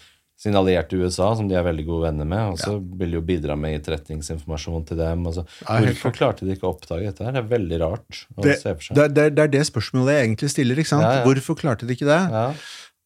sin 0.46 0.56
allierte 0.58 0.96
USA, 0.98 1.32
som 1.36 1.50
de 1.50 1.58
er 1.58 1.66
veldig 1.66 1.84
gode 1.88 2.06
venner 2.06 2.28
med, 2.30 2.54
og 2.54 2.58
så 2.62 2.76
vil 2.78 3.12
de 3.12 3.18
jo 3.18 3.24
bidra 3.26 3.56
med 3.58 3.76
etterretningsinformasjon 3.80 4.86
til 4.88 5.00
dem. 5.02 5.26
Og. 5.28 5.42
Ja, 5.66 5.76
Hvorfor 5.84 6.14
klarte 6.16 6.46
de 6.48 6.54
ikke 6.56 6.68
å 6.70 6.72
oppdage 6.76 7.10
dette? 7.10 7.26
her? 7.26 7.34
Det 7.36 7.42
er 7.44 7.52
veldig 7.52 7.78
rart 7.82 8.22
å 8.36 8.46
Det, 8.46 8.56
se 8.62 8.72
for 8.78 8.88
seg. 8.88 8.96
det, 9.02 9.06
det, 9.18 9.26
det 9.36 9.44
er 9.48 9.54
det 9.58 9.64
spørsmålet 9.68 10.14
jeg 10.16 10.28
egentlig 10.30 10.50
stiller. 10.54 10.80
ikke 10.82 10.92
sant? 10.94 11.04
Ja, 11.06 11.14
ja. 11.20 11.24
Hvorfor 11.26 11.58
klarte 11.60 11.86
de 11.90 11.98
ikke 11.98 12.08
det? 12.08 12.22
ja. 12.38 12.48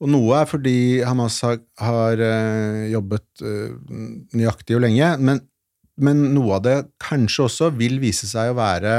Og 0.00 0.08
noe 0.08 0.32
er 0.40 0.46
fordi 0.48 0.72
Hamas 1.04 1.34
har, 1.44 1.58
har 1.76 2.16
eh, 2.24 2.86
jobbet 2.88 3.42
eh, 3.44 3.74
nøyaktig 4.32 4.78
og 4.78 4.80
lenge, 4.86 5.10
men, 5.20 5.42
men 6.00 6.22
noe 6.32 6.54
av 6.56 6.62
det 6.64 6.76
kanskje 7.04 7.44
også 7.44 7.68
vil 7.76 7.98
vise 8.00 8.24
seg 8.30 8.54
å 8.54 8.56
være 8.56 8.94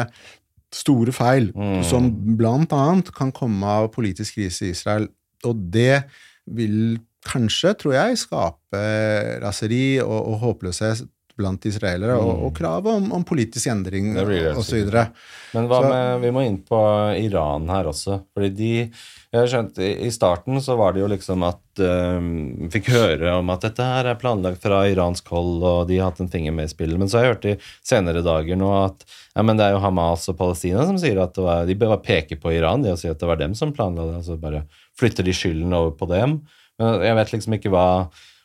store 0.72 1.12
feil, 1.18 1.50
Mm. 1.58 1.82
som 1.84 2.06
blant 2.38 2.72
annet 2.78 3.10
kan 3.18 3.34
komme 3.34 3.66
av 3.66 3.90
politisk 3.96 4.38
krise 4.38 4.68
i 4.70 4.76
Israel. 4.76 5.10
Og 5.44 5.58
det 5.74 6.04
vil 6.46 7.00
kanskje, 7.28 7.74
tror 7.78 7.94
jeg, 7.98 8.18
skape 8.22 8.84
raseri 9.44 10.00
og, 10.04 10.20
og 10.34 10.40
håpløshet 10.46 11.08
blant 11.42 11.64
israelere, 11.66 12.18
og, 12.20 12.28
Mm. 12.36 12.42
og 12.46 12.52
krav 12.54 12.88
om, 12.92 13.06
om 13.16 13.24
politisk 13.26 13.66
endring 13.72 14.12
osv. 14.20 14.84
Men 15.56 15.68
hva 15.72 15.80
Så- 15.82 15.90
med, 15.90 16.22
vi 16.22 16.30
må 16.36 16.44
inn 16.46 16.58
på 16.68 16.78
Iran 17.18 17.70
her 17.72 17.88
også. 17.90 18.20
Fordi 18.36 18.50
de 18.56 18.92
jeg 19.32 19.40
har 19.40 19.48
skjønt, 19.48 19.78
I 19.80 20.10
starten 20.12 20.60
så 20.60 20.76
var 20.78 20.92
det 20.92 21.00
jo 21.00 21.08
liksom 21.08 21.42
at 21.48 21.80
um, 21.80 22.68
Fikk 22.70 22.90
høre 22.92 23.32
om 23.40 23.50
at 23.50 23.62
dette 23.64 23.80
her 23.82 24.10
er 24.12 24.16
planlagt 24.20 24.60
fra 24.62 24.82
iransk 24.92 25.26
hold, 25.32 25.64
og 25.64 25.88
de 25.88 25.98
har 26.02 26.12
hatt 26.12 26.20
en 26.20 26.28
finger 26.28 26.52
med 26.52 26.68
i 26.68 26.74
spillet. 26.74 27.00
Men 27.00 27.08
så 27.08 27.18
har 27.22 27.24
jeg 27.30 27.34
hørt 27.38 27.46
i 27.48 27.58
senere 27.82 28.22
dager 28.28 28.60
nå 28.60 28.70
at 28.84 29.06
ja, 29.34 29.42
men 29.42 29.56
det 29.56 29.70
er 29.70 29.78
jo 29.78 29.80
Hamas 29.86 30.28
og 30.28 30.36
Palestina 30.38 30.84
som 30.86 30.98
sier 31.00 31.18
at 31.24 31.34
det 31.34 31.46
var, 31.48 31.66
de 31.66 31.76
peker 32.04 32.36
på 32.44 32.52
Iran 32.54 32.84
de 32.84 32.92
og 32.92 33.00
sier 33.00 33.16
at 33.16 33.20
det 33.24 33.32
var 33.32 33.40
dem 33.40 33.56
som 33.56 33.72
planla 33.72 34.10
det. 34.12 34.18
altså 34.20 34.38
Bare 34.38 34.66
flytter 35.00 35.24
de 35.24 35.32
skylden 35.32 35.72
over 35.74 35.92
på 35.96 36.12
dem. 36.12 36.42
Jeg 37.06 37.18
vet 37.22 37.34
liksom 37.36 37.58
ikke 37.58 37.74
hva 37.74 37.88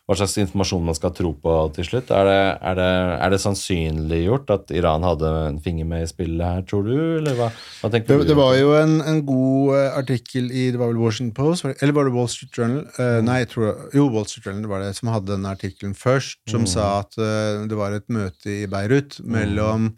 hva 0.06 0.15
slags 0.15 0.36
informasjon 0.39 0.84
man 0.86 0.94
skal 0.94 1.10
tro 1.16 1.32
på 1.42 1.52
til 1.74 1.86
slutt. 1.89 2.12
Er 2.15 2.28
det, 2.28 2.42
er 2.70 2.76
det, 2.78 2.90
er 3.26 3.32
det 3.32 3.40
sannsynliggjort 3.42 4.52
at 4.55 4.70
Iran 4.78 5.02
hadde 5.02 5.32
en 5.48 5.58
finger 5.62 5.89
med 5.90 6.05
i 6.05 6.10
spillet 6.10 6.47
her, 6.47 6.60
tror 6.70 6.84
du? 6.86 6.94
Eller 7.18 7.34
hva, 7.34 7.48
hva 7.81 7.90
tenker 7.90 8.12
Det, 8.12 8.20
du? 8.20 8.31
det 8.31 8.36
var 8.39 8.52
jo 8.55 8.76
en, 8.78 9.00
en 9.02 9.18
god 9.26 9.73
eh, 9.81 9.98
artikkel 9.98 10.47
i 10.52 10.68
det 10.70 10.78
var 10.78 10.92
vel 10.92 11.02
Washington 11.02 11.34
Post, 11.34 11.66
eller 11.74 11.97
var 11.97 12.06
det 12.06 12.15
Wall 12.15 12.31
Street 12.31 12.55
Journal? 12.55 12.84
Uh, 13.00 13.18
nei, 13.26 13.40
jeg 13.42 13.50
tror, 13.56 13.73
jo, 13.98 14.06
Wall 14.15 14.31
Street 14.31 14.47
Journal 14.47 14.70
var 14.70 14.86
det 14.86 14.92
som 15.00 15.10
hadde 15.10 15.32
den 15.32 15.50
artikkelen 15.50 15.98
først, 15.98 16.39
som 16.55 16.70
sa 16.70 16.86
at 17.00 17.18
uh, 17.18 17.66
det 17.66 17.81
var 17.81 17.98
et 17.98 18.06
møte 18.06 18.60
i 18.60 18.70
Beirut 18.70 19.18
mellom, 19.26 19.90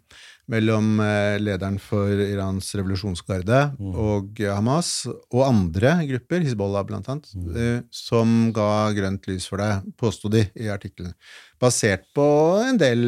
mellom 0.49 0.97
eh, 1.03 1.35
lederen 1.37 1.75
for 1.81 2.09
Irans 2.09 2.71
revolusjonsgarde 2.77 3.59
og 3.93 4.39
eh, 4.41 4.49
Hamas, 4.49 5.05
og 5.29 5.43
andre 5.45 5.91
grupper, 6.09 6.41
Hizbollah 6.45 6.85
blant 6.89 7.09
annet, 7.11 7.29
eh, 7.53 7.81
som 7.93 8.49
ga 8.55 8.89
grønt 8.97 9.29
lys 9.29 9.45
for 9.49 9.61
det, 9.61 9.69
påsto 9.99 10.31
de 10.33 10.45
i 10.57 10.71
artikkelen. 10.73 11.13
Basert 11.61 12.07
på 12.15 12.25
en 12.65 12.79
del, 12.81 13.03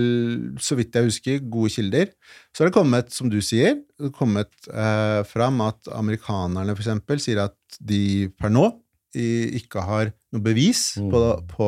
så 0.61 0.77
vidt 0.77 0.93
jeg 0.97 1.07
husker, 1.09 1.41
gode 1.49 1.71
kilder. 1.73 2.11
Så 2.53 2.61
har 2.63 2.69
det 2.69 2.77
kommet, 2.77 3.09
som 3.15 3.31
du 3.31 3.39
sier, 3.41 3.79
det 3.97 4.13
kommet 4.17 4.51
eh, 4.69 5.21
fram 5.29 5.61
at 5.65 5.89
amerikanerne 5.97 6.77
eksempel 6.77 7.19
sier 7.23 7.45
at 7.47 7.57
de 7.81 8.29
per 8.37 8.53
nå 8.53 8.69
ikke 9.11 9.81
har 9.83 10.13
noe 10.31 10.39
bevis 10.45 10.93
Mm. 10.95 11.09
på, 11.11 11.21
på, 11.51 11.65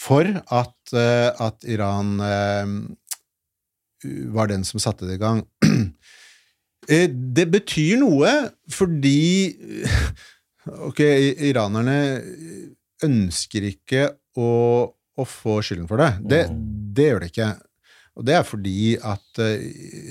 for 0.00 0.24
at, 0.24 0.92
at 0.96 1.66
Iran 1.68 2.14
eh, 2.24 2.70
var 4.34 4.50
den 4.50 4.64
som 4.66 4.82
satte 4.82 5.06
det 5.08 5.18
i 5.18 5.22
gang. 5.24 5.44
Eh, 6.84 7.06
det 7.08 7.46
betyr 7.48 7.96
noe 7.96 8.28
fordi 8.68 9.56
Ok, 10.88 10.98
iranerne 11.00 11.94
ønsker 13.04 13.64
ikke 13.70 14.02
å, 14.36 14.48
å 14.92 15.24
få 15.24 15.54
skylden 15.64 15.88
for 15.88 16.00
det. 16.02 16.10
Det, 16.28 16.42
Mm. 16.50 16.58
det 16.96 17.06
gjør 17.08 17.24
de 17.24 17.30
ikke. 17.32 17.48
Og 18.20 18.26
det 18.28 18.36
er 18.36 18.44
fordi 18.44 18.76
at 19.00 19.40
eh, 19.42 19.64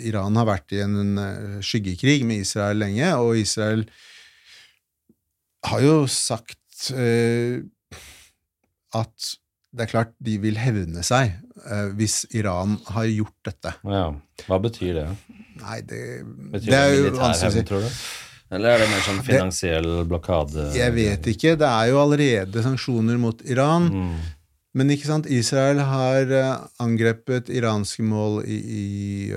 Iran 0.09 0.35
har 0.41 0.49
vært 0.49 0.73
i 0.73 0.81
en 0.81 1.13
eh, 1.21 1.59
skyggekrig 1.61 2.25
med 2.25 2.41
Israel 2.41 2.81
lenge, 2.81 3.13
og 3.21 3.37
Israel 3.37 3.85
har 5.69 5.85
jo 5.85 5.95
sagt 6.09 6.89
eh, 6.97 7.61
at 8.97 9.29
det 9.73 9.85
er 9.87 9.93
klart 9.93 10.17
de 10.21 10.35
vil 10.41 10.57
hevne 10.61 11.05
seg 11.05 11.37
eh, 11.69 11.87
hvis 11.97 12.23
Iran 12.35 12.77
har 12.93 13.07
gjort 13.09 13.49
dette. 13.49 13.73
Ja. 13.87 14.05
Hva 14.47 14.59
betyr 14.63 14.99
det? 14.99 15.07
Nei, 15.61 15.79
det, 15.87 16.03
Betyr 16.25 16.69
det 16.69 16.71
det, 16.71 16.83
er 16.83 16.93
jo 16.97 17.15
vanskelig 17.17 17.65
å 17.79 17.81
si. 17.89 18.21
Eller 18.53 18.75
er 18.75 18.83
det 18.83 18.87
mer 18.91 19.03
sånn 19.05 19.21
finansiell 19.25 19.91
blokade? 20.05 20.69
Jeg 20.77 20.93
vet 20.93 21.29
ikke. 21.31 21.55
Det 21.57 21.69
er 21.69 21.89
jo 21.89 21.99
allerede 22.03 22.63
sanksjoner 22.65 23.17
mot 23.21 23.41
Iran. 23.49 23.89
Mm. 23.89 24.17
Men 24.73 24.89
ikke 24.89 25.05
sant, 25.05 25.27
Israel 25.29 25.77
har 25.85 26.31
eh, 26.33 26.61
angrepet 26.81 27.49
iranske 27.53 28.01
mål 28.09 28.39
i, 28.49 28.55
i, 28.57 28.85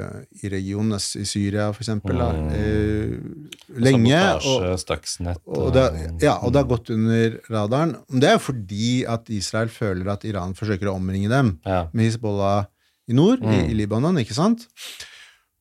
eh, 0.01 0.23
i 0.43 0.49
regionen, 0.49 0.97
i 0.97 1.27
Syria 1.29 1.67
eksempel, 1.85 2.17
Mm. 2.17 2.47
eh, 2.57 3.81
lenge. 3.85 4.17
Sabotasje, 4.17 5.35
Og, 5.45 5.59
og, 5.67 5.73
det, 5.77 5.85
ja, 6.25 6.39
og 6.41 6.53
det 6.55 6.63
har 6.63 6.71
gått 6.71 6.91
under 6.95 7.37
radaren. 7.53 7.97
Det 8.09 8.31
er 8.31 8.39
jo 8.39 8.45
fordi 8.47 8.89
at 9.13 9.29
Israel 9.29 9.69
føler 9.69 10.09
at 10.15 10.25
Iran 10.25 10.55
forsøker 10.57 10.89
å 10.89 10.97
omringe 10.97 11.29
dem 11.29 11.59
ja. 11.67 11.83
med 11.93 12.09
Hizbollah 12.09 12.65
i 13.09 13.13
nord, 13.15 13.45
i, 13.45 13.47
Mm. 13.47 13.71
i 13.71 13.75
Libanon, 13.83 14.17
ikke 14.19 14.35
sant? 14.35 14.65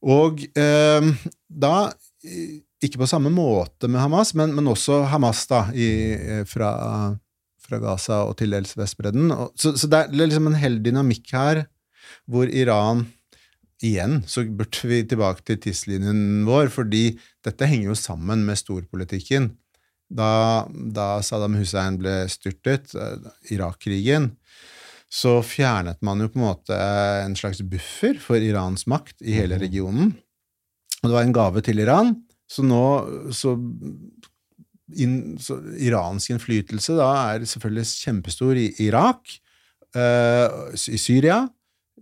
Og 0.06 0.40
eh, 0.56 1.12
da 1.50 1.76
eh, 2.24 2.62
Ikke 2.86 3.00
på 3.02 3.08
samme 3.10 3.32
måte 3.34 3.88
med 3.90 4.00
Hamas, 4.02 4.34
men, 4.36 4.52
men 4.54 4.68
også 4.70 5.04
Hamas 5.10 5.46
da, 5.50 5.66
i, 5.74 5.88
eh, 6.14 6.44
fra, 6.46 7.16
fra 7.66 7.82
Gaza 7.84 8.24
og 8.30 8.38
til 8.40 8.56
dels 8.56 8.76
Vestbredden. 8.78 9.34
Så, 9.60 9.76
så 9.80 9.90
det 9.92 10.06
er 10.06 10.16
liksom 10.16 10.50
en 10.52 10.60
hel 10.60 10.80
dynamikk 10.86 11.34
her, 11.36 11.66
hvor 12.30 12.50
Iran 12.50 13.08
Igjen 13.84 14.22
så 14.24 14.46
burde 14.48 14.88
vi 14.88 15.02
tilbake 15.04 15.44
til 15.44 15.60
tidslinjen 15.60 16.46
vår, 16.48 16.70
fordi 16.72 17.18
dette 17.44 17.68
henger 17.68 17.92
jo 17.92 17.98
sammen 18.00 18.46
med 18.48 18.60
storpolitikken. 18.62 19.50
Da, 20.08 20.64
da 20.70 21.20
Saddam 21.26 21.58
Hussein 21.60 21.98
ble 22.00 22.22
styrtet, 22.32 22.94
eh, 22.96 23.28
Irak-krigen, 23.52 24.32
så 25.12 25.40
fjernet 25.46 26.00
man 26.06 26.24
jo 26.24 26.30
på 26.32 26.40
en 26.40 26.46
måte 26.46 26.78
en 27.26 27.36
slags 27.38 27.62
buffer 27.68 28.18
for 28.22 28.42
Irans 28.42 28.88
makt 28.92 29.20
i 29.26 29.36
hele 29.38 29.60
regionen. 29.62 30.14
Og 31.02 31.10
det 31.10 31.16
var 31.18 31.28
en 31.28 31.36
gave 31.36 31.66
til 31.66 31.84
Iran, 31.84 32.16
Så 32.48 32.62
nå 32.62 33.32
så, 33.34 33.56
inn, 34.94 35.36
så 35.42 35.58
Iransk 35.82 36.34
innflytelse 36.34 36.96
da 36.98 37.10
er 37.34 37.46
selvfølgelig 37.50 37.86
kjempestor 38.04 38.60
i 38.60 38.68
Irak, 38.86 39.38
uh, 39.98 40.48
i 40.76 41.00
Syria, 41.02 41.46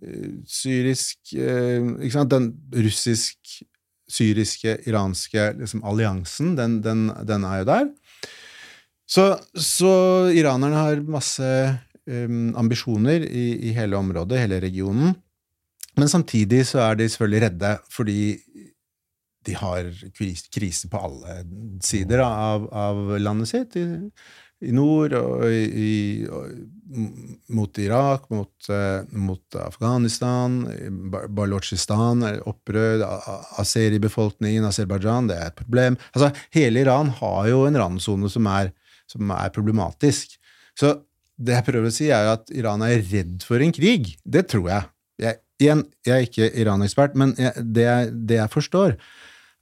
eh, 0.02 0.30
syrisk 0.50 1.36
uh, 1.38 1.94
Ikke 2.02 2.16
sant? 2.16 2.34
Den 2.34 2.52
russisk-syriske, 2.76 4.78
iranske 4.90 5.52
liksom, 5.62 5.84
alliansen, 5.88 6.56
den, 6.60 6.82
den, 6.84 7.08
den, 7.28 7.48
er 7.48 7.62
jo 7.62 7.70
der. 7.72 7.90
Så, 9.08 9.28
så 9.53 9.94
iranerne 10.34 10.80
har 10.80 11.03
masse 11.06 11.50
um, 12.10 12.56
ambisjoner 12.58 13.28
i, 13.28 13.70
i 13.70 13.76
hele 13.76 14.00
området, 14.00 14.42
hele 14.42 14.62
regionen. 14.64 15.14
Men 16.00 16.10
samtidig 16.10 16.64
så 16.66 16.82
er 16.88 16.98
de 16.98 17.10
selvfølgelig 17.10 17.44
redde, 17.45 17.76
fordi 17.94 18.22
de 19.46 19.58
har 19.60 19.90
krise 20.54 20.90
på 20.92 21.02
alle 21.08 21.42
sider 21.84 22.24
av, 22.26 22.70
av 22.74 23.04
landet 23.20 23.52
sitt. 23.52 23.78
I, 23.80 23.86
i 24.64 24.72
nord 24.76 25.14
og 25.18 25.44
i, 25.52 26.24
mot 27.54 27.80
Irak, 27.82 28.28
mot, 28.32 28.54
uh, 28.70 29.04
mot 29.12 29.58
Afghanistan, 29.60 30.62
Balochistan, 31.36 32.24
opprør, 32.50 33.04
Aseri-befolkningen, 33.62 34.68
Aserbajdsjan, 34.70 35.32
det 35.32 35.40
er 35.40 35.52
et 35.52 35.60
problem. 35.60 35.98
Altså, 36.14 36.32
hele 36.56 36.84
Iran 36.86 37.12
har 37.20 37.50
jo 37.52 37.66
en 37.68 37.80
randsone 37.82 38.32
som, 38.32 38.50
som 39.10 39.36
er 39.36 39.54
problematisk. 39.56 40.38
Så 40.80 40.96
det 41.44 41.58
jeg 41.58 41.68
prøver 41.68 41.90
å 41.90 41.94
si, 41.94 42.10
er 42.14 42.32
at 42.36 42.52
Iran 42.54 42.86
er 42.86 43.02
redd 43.02 43.44
for 43.46 43.64
en 43.64 43.74
krig. 43.76 44.14
Det 44.24 44.46
tror 44.52 44.70
jeg. 44.70 44.90
Jeg, 45.24 45.40
igjen, 45.62 45.84
jeg 46.06 46.14
er 46.16 46.28
ikke 46.28 46.50
Iran-ekspert, 46.62 47.18
men 47.20 47.34
jeg, 47.40 47.68
det, 47.76 47.90
det 48.30 48.40
jeg 48.40 48.54
forstår, 48.54 48.96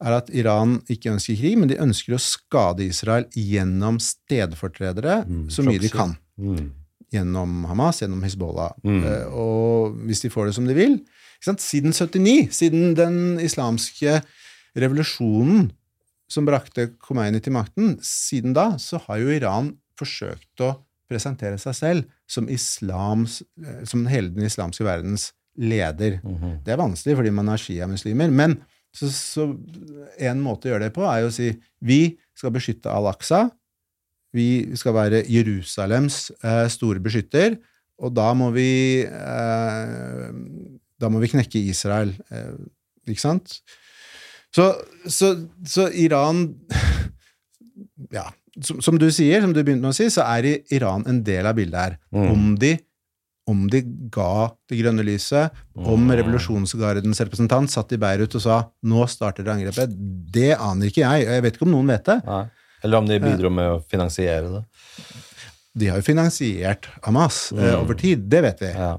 er 0.01 0.17
at 0.17 0.29
Iran 0.33 0.79
ikke 0.91 1.13
ønsker 1.13 1.37
krig, 1.39 1.57
men 1.59 1.69
de 1.69 1.79
ønsker 1.81 2.15
å 2.15 2.21
skade 2.21 2.85
Israel 2.87 3.27
gjennom 3.37 3.99
stedfortredere 4.01 5.21
mm, 5.27 5.47
så 5.53 5.65
mye 5.65 5.81
de 5.81 5.91
kan. 5.93 6.15
Mm. 6.41 6.69
Gjennom 7.11 7.65
Hamas, 7.69 8.01
gjennom 8.01 8.23
Hizbollah. 8.25 8.73
Mm. 8.87 9.01
Uh, 9.03 9.35
og 9.43 9.99
hvis 10.07 10.23
de 10.23 10.31
får 10.33 10.49
det 10.49 10.57
som 10.57 10.69
de 10.69 10.77
vil 10.77 11.01
Siden 11.41 11.89
79, 11.89 12.51
siden 12.53 12.91
den 12.93 13.15
islamske 13.41 14.19
revolusjonen 14.77 15.71
som 16.29 16.45
brakte 16.45 16.91
Khomeini 17.01 17.41
til 17.41 17.55
makten, 17.55 17.95
siden 18.05 18.53
da 18.53 18.75
så 18.77 18.99
har 19.07 19.17
jo 19.23 19.33
Iran 19.33 19.71
forsøkt 19.97 20.61
å 20.61 20.75
presentere 21.09 21.57
seg 21.57 21.75
selv 21.75 22.11
som, 22.29 22.45
islams, 22.45 23.41
eh, 23.57 23.81
som 23.89 24.05
hele 24.07 24.29
den 24.35 24.45
islamske 24.45 24.85
verdens 24.85 25.31
leder. 25.57 26.21
-hmm. 26.23 26.61
Det 26.63 26.71
er 26.71 26.77
vanskelig 26.77 27.15
fordi 27.17 27.29
man 27.29 27.49
er 27.49 27.57
sjiamuslimer. 27.57 28.29
men 28.29 28.61
så, 28.91 29.07
så, 29.07 29.47
en 30.19 30.41
måte 30.43 30.67
å 30.67 30.73
gjøre 30.73 30.89
det 30.89 30.95
på 30.95 31.05
er 31.07 31.23
jo 31.23 31.31
å 31.31 31.35
si 31.35 31.49
vi 31.87 32.01
skal 32.37 32.53
beskytte 32.55 32.91
Al-Aqsa. 32.91 33.45
Vi 34.35 34.75
skal 34.79 34.95
være 34.95 35.23
Jerusalems 35.31 36.29
eh, 36.39 36.65
store 36.71 37.03
beskytter, 37.03 37.57
og 38.01 38.13
da 38.15 38.31
må 38.37 38.49
vi 38.55 39.03
eh, 39.03 40.27
Da 41.01 41.09
må 41.11 41.19
vi 41.21 41.31
knekke 41.31 41.59
Israel, 41.71 42.13
eh, 42.31 42.53
ikke 43.09 43.23
sant? 43.23 43.59
Så, 44.51 44.67
så, 45.07 45.33
så 45.67 45.87
Iran 45.95 46.45
Ja, 48.17 48.27
som, 48.59 48.81
som, 48.83 48.97
du 48.99 49.07
sier, 49.13 49.43
som 49.43 49.53
du 49.55 49.61
begynte 49.61 49.85
med 49.85 49.93
å 49.93 49.95
si, 49.95 50.09
så 50.11 50.25
er 50.27 50.47
Iran 50.75 51.05
en 51.07 51.21
del 51.23 51.47
av 51.47 51.55
bildet 51.55 51.79
her. 51.79 51.93
Mm. 52.11 52.25
Om 52.33 52.47
de 52.59 52.73
om 53.49 53.65
de 53.71 53.81
ga 54.13 54.51
det 54.69 54.79
grønne 54.79 55.03
lyset, 55.05 55.55
om 55.75 56.05
mm. 56.05 56.13
revolusjonsgardens 56.19 57.21
representant 57.23 57.71
satt 57.73 57.93
i 57.95 57.99
Beirut 58.01 58.35
og 58.37 58.43
sa 58.43 58.57
'nå 58.85 59.07
starter 59.09 59.47
det 59.47 59.53
angrepet', 59.55 59.95
det 60.31 60.53
aner 60.57 60.91
ikke 60.91 61.03
jeg. 61.03 61.27
Jeg 61.27 61.45
vet 61.45 61.57
ikke 61.57 61.67
om 61.67 61.75
noen 61.75 61.93
vet 61.93 62.05
det. 62.05 62.19
Nei. 62.27 62.45
Eller 62.83 62.97
om 62.97 63.07
de 63.09 63.19
bidro 63.21 63.51
med 63.53 63.75
å 63.75 63.81
finansiere 63.91 64.49
det. 64.49 64.63
De 65.77 65.87
har 65.87 66.01
jo 66.01 66.05
finansiert 66.05 66.89
Hamas 67.05 67.51
eh, 67.53 67.61
mm. 67.61 67.81
over 67.83 67.97
tid, 67.97 68.25
det 68.31 68.41
vet 68.45 68.63
vi. 68.65 68.71
Ja. 68.73 68.95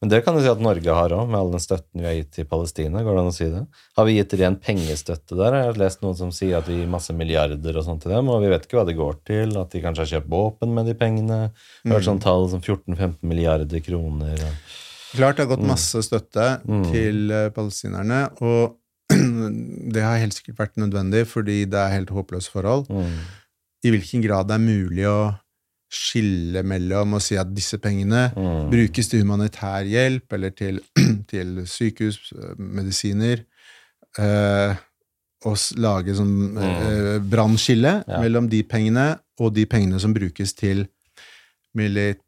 Men 0.00 0.08
det 0.08 0.22
kan 0.24 0.32
du 0.32 0.40
si 0.40 0.48
at 0.48 0.62
Norge 0.64 0.94
har 0.96 1.12
òg, 1.12 1.26
med 1.28 1.36
all 1.36 1.50
den 1.52 1.60
støtten 1.60 2.00
vi 2.00 2.06
har 2.08 2.14
gitt 2.16 2.30
til 2.32 2.46
Palestina. 2.48 3.02
går 3.04 3.18
det 3.18 3.20
an 3.20 3.28
å 3.28 3.34
si 3.36 3.48
det? 3.52 3.60
Har 3.98 4.06
vi 4.08 4.14
gitt 4.16 4.32
ren 4.40 4.56
pengestøtte 4.56 5.36
der? 5.36 5.56
Jeg 5.58 5.68
har 5.68 5.80
lest 5.82 6.00
noen 6.00 6.16
som 6.16 6.30
sier 6.32 6.56
at 6.56 6.70
vi 6.70 6.78
gir 6.78 6.88
masse 6.88 7.12
milliarder 7.12 7.76
og 7.76 7.84
sånt 7.84 8.00
til 8.06 8.14
dem, 8.14 8.30
og 8.32 8.40
vi 8.40 8.48
vet 8.48 8.64
ikke 8.64 8.78
hva 8.78 8.86
det 8.88 8.96
går 8.96 9.18
til. 9.28 9.52
At 9.60 9.76
de 9.76 9.82
kanskje 9.84 10.06
har 10.06 10.12
kjøpt 10.14 10.30
våpen 10.32 10.72
med 10.78 10.88
de 10.88 10.94
pengene. 10.96 11.40
Hørt 11.84 12.08
sånn 12.08 12.22
tall 12.24 12.48
som 12.48 12.62
14-15 12.64 13.18
milliarder 13.28 13.84
kroner. 13.84 14.40
Klart 15.12 15.36
det 15.36 15.44
har 15.44 15.52
gått 15.52 15.66
mm. 15.66 15.70
masse 15.74 16.04
støtte 16.06 16.48
mm. 16.64 16.82
til 16.94 17.20
uh, 17.34 17.44
palestinerne, 17.52 18.22
og 18.40 18.78
det 19.94 20.06
har 20.06 20.20
helt 20.22 20.36
sikkert 20.38 20.62
vært 20.62 20.80
nødvendig 20.80 21.26
fordi 21.28 21.64
det 21.68 21.76
er 21.76 21.96
helt 21.98 22.12
håpløse 22.14 22.52
forhold. 22.52 22.88
Mm. 22.88 23.16
I 23.84 23.92
hvilken 23.92 24.24
grad 24.24 24.48
det 24.48 24.56
er 24.56 24.64
mulig 24.64 25.06
å 25.10 25.20
skille 25.90 26.62
mellom 26.66 27.16
å 27.16 27.22
si 27.22 27.34
at 27.40 27.50
disse 27.50 27.80
pengene 27.82 28.28
mm. 28.36 28.68
brukes 28.70 29.10
til 29.10 29.24
humanitær 29.24 29.88
hjelp 29.90 30.36
eller 30.36 30.54
til, 30.54 30.78
til 31.32 31.64
sykehus, 31.66 32.20
eh, 32.36 32.54
medisiner 32.78 33.42
eh, 34.22 34.78
Og 35.48 35.56
lage 35.82 36.14
sånn 36.14 36.34
eh, 36.54 36.86
mm. 37.18 37.28
brannskille 37.32 37.94
ja. 38.04 38.22
mellom 38.22 38.48
de 38.52 38.62
pengene 38.68 39.12
og 39.40 39.54
de 39.56 39.66
pengene 39.66 39.98
som 40.02 40.14
brukes 40.14 40.54
til 40.54 40.86
militær 41.74 42.20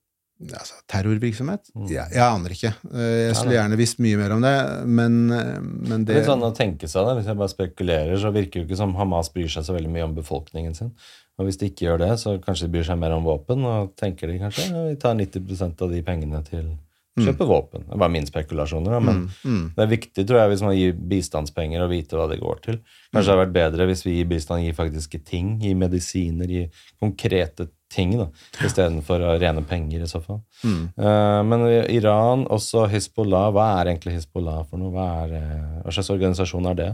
altså, 0.50 0.78
terrorvirksomhet? 0.91 1.70
Mm. 1.76 1.86
Jeg, 1.91 2.15
jeg, 2.15 2.24
aner 2.24 2.55
ikke. 2.55 2.73
Eh, 2.91 3.08
jeg 3.28 3.39
skulle 3.39 3.57
gjerne 3.57 3.78
visst 3.81 4.02
mye 4.02 4.18
mer 4.20 4.34
om 4.36 4.44
det, 4.44 4.55
men, 4.89 5.18
eh, 5.36 5.58
men 5.62 6.07
det 6.08 6.18
Litt 6.18 6.31
sånn 6.31 6.44
å 6.47 6.52
tenke 6.57 6.91
seg 6.91 7.07
det, 7.07 7.16
Hvis 7.20 7.31
jeg 7.31 7.41
bare 7.42 7.55
spekulerer, 7.55 8.15
så 8.20 8.32
virker 8.34 8.58
det 8.58 8.65
jo 8.65 8.70
ikke 8.70 8.81
som 8.82 8.97
Hamas 8.99 9.31
bryr 9.34 9.50
seg 9.52 9.66
så 9.66 9.76
veldig 9.76 9.92
mye 9.92 10.08
om 10.08 10.16
befolkningen 10.18 10.76
sin. 10.78 10.92
Og 11.41 11.49
hvis 11.49 11.59
de 11.61 11.69
ikke 11.70 11.86
gjør 11.86 12.01
det, 12.05 12.12
så 12.20 12.36
kanskje 12.43 12.69
de 12.69 12.77
bryr 12.77 12.86
seg 12.86 12.99
mer 13.01 13.15
om 13.17 13.27
våpen, 13.27 13.65
og 13.67 13.93
tenker 13.99 14.31
de 14.31 14.41
kanskje 14.43 14.69
ja, 14.69 14.86
vi 14.91 14.97
tar 15.01 15.17
90% 15.19 15.85
av 15.85 15.93
de 15.93 16.01
pengene 16.05 16.43
til 16.44 16.67
å 16.67 16.75
mm. 16.75 17.25
kjøpe 17.25 17.47
mm. 17.47 17.51
våpen. 17.51 17.86
Det 17.89 18.01
var 18.02 18.12
min 18.12 18.28
spekulasjoner, 18.28 18.99
men 19.01 19.23
mm. 19.23 19.28
Mm. 19.49 19.62
det 19.77 19.85
er 19.85 19.93
viktig 19.94 20.27
tror 20.28 20.43
jeg, 20.43 20.52
hvis 20.52 20.65
man 20.67 20.77
gir 20.77 20.99
bistandspenger, 21.12 21.85
å 21.85 21.91
vite 21.91 22.19
hva 22.19 22.28
det 22.31 22.41
går 22.43 22.65
til. 22.67 22.81
Kanskje 23.11 23.25
det 23.25 23.33
hadde 23.33 23.44
vært 23.47 23.57
bedre 23.57 23.89
hvis 23.89 24.05
vi 24.07 24.19
gir 24.19 24.28
bistand, 24.28 24.67
gir 24.67 24.77
faktiske 24.77 25.23
ting, 25.28 25.55
gir 25.65 25.78
medisiner, 25.81 26.52
gir 26.52 26.85
konkrete 27.01 27.70
ting, 27.93 28.15
da, 28.17 28.28
istedenfor 28.65 29.25
rene 29.41 29.65
penger, 29.69 30.05
i 30.05 30.09
så 30.09 30.20
fall. 30.25 30.41
Mm. 30.65 30.85
Uh, 30.97 31.41
men 31.49 31.67
Iran, 31.93 32.47
også 32.52 32.86
Hizbollah, 32.93 33.51
hva 33.57 33.69
er 33.81 33.93
egentlig 33.93 34.17
Hizbollah 34.17 34.62
for 34.69 34.81
noe? 34.81 34.93
Hva, 34.94 35.09
er, 35.25 35.35
eh, 35.41 35.81
hva 35.85 35.93
slags 35.93 36.12
organisasjon 36.15 36.70
er 36.73 36.78
det? 36.78 36.91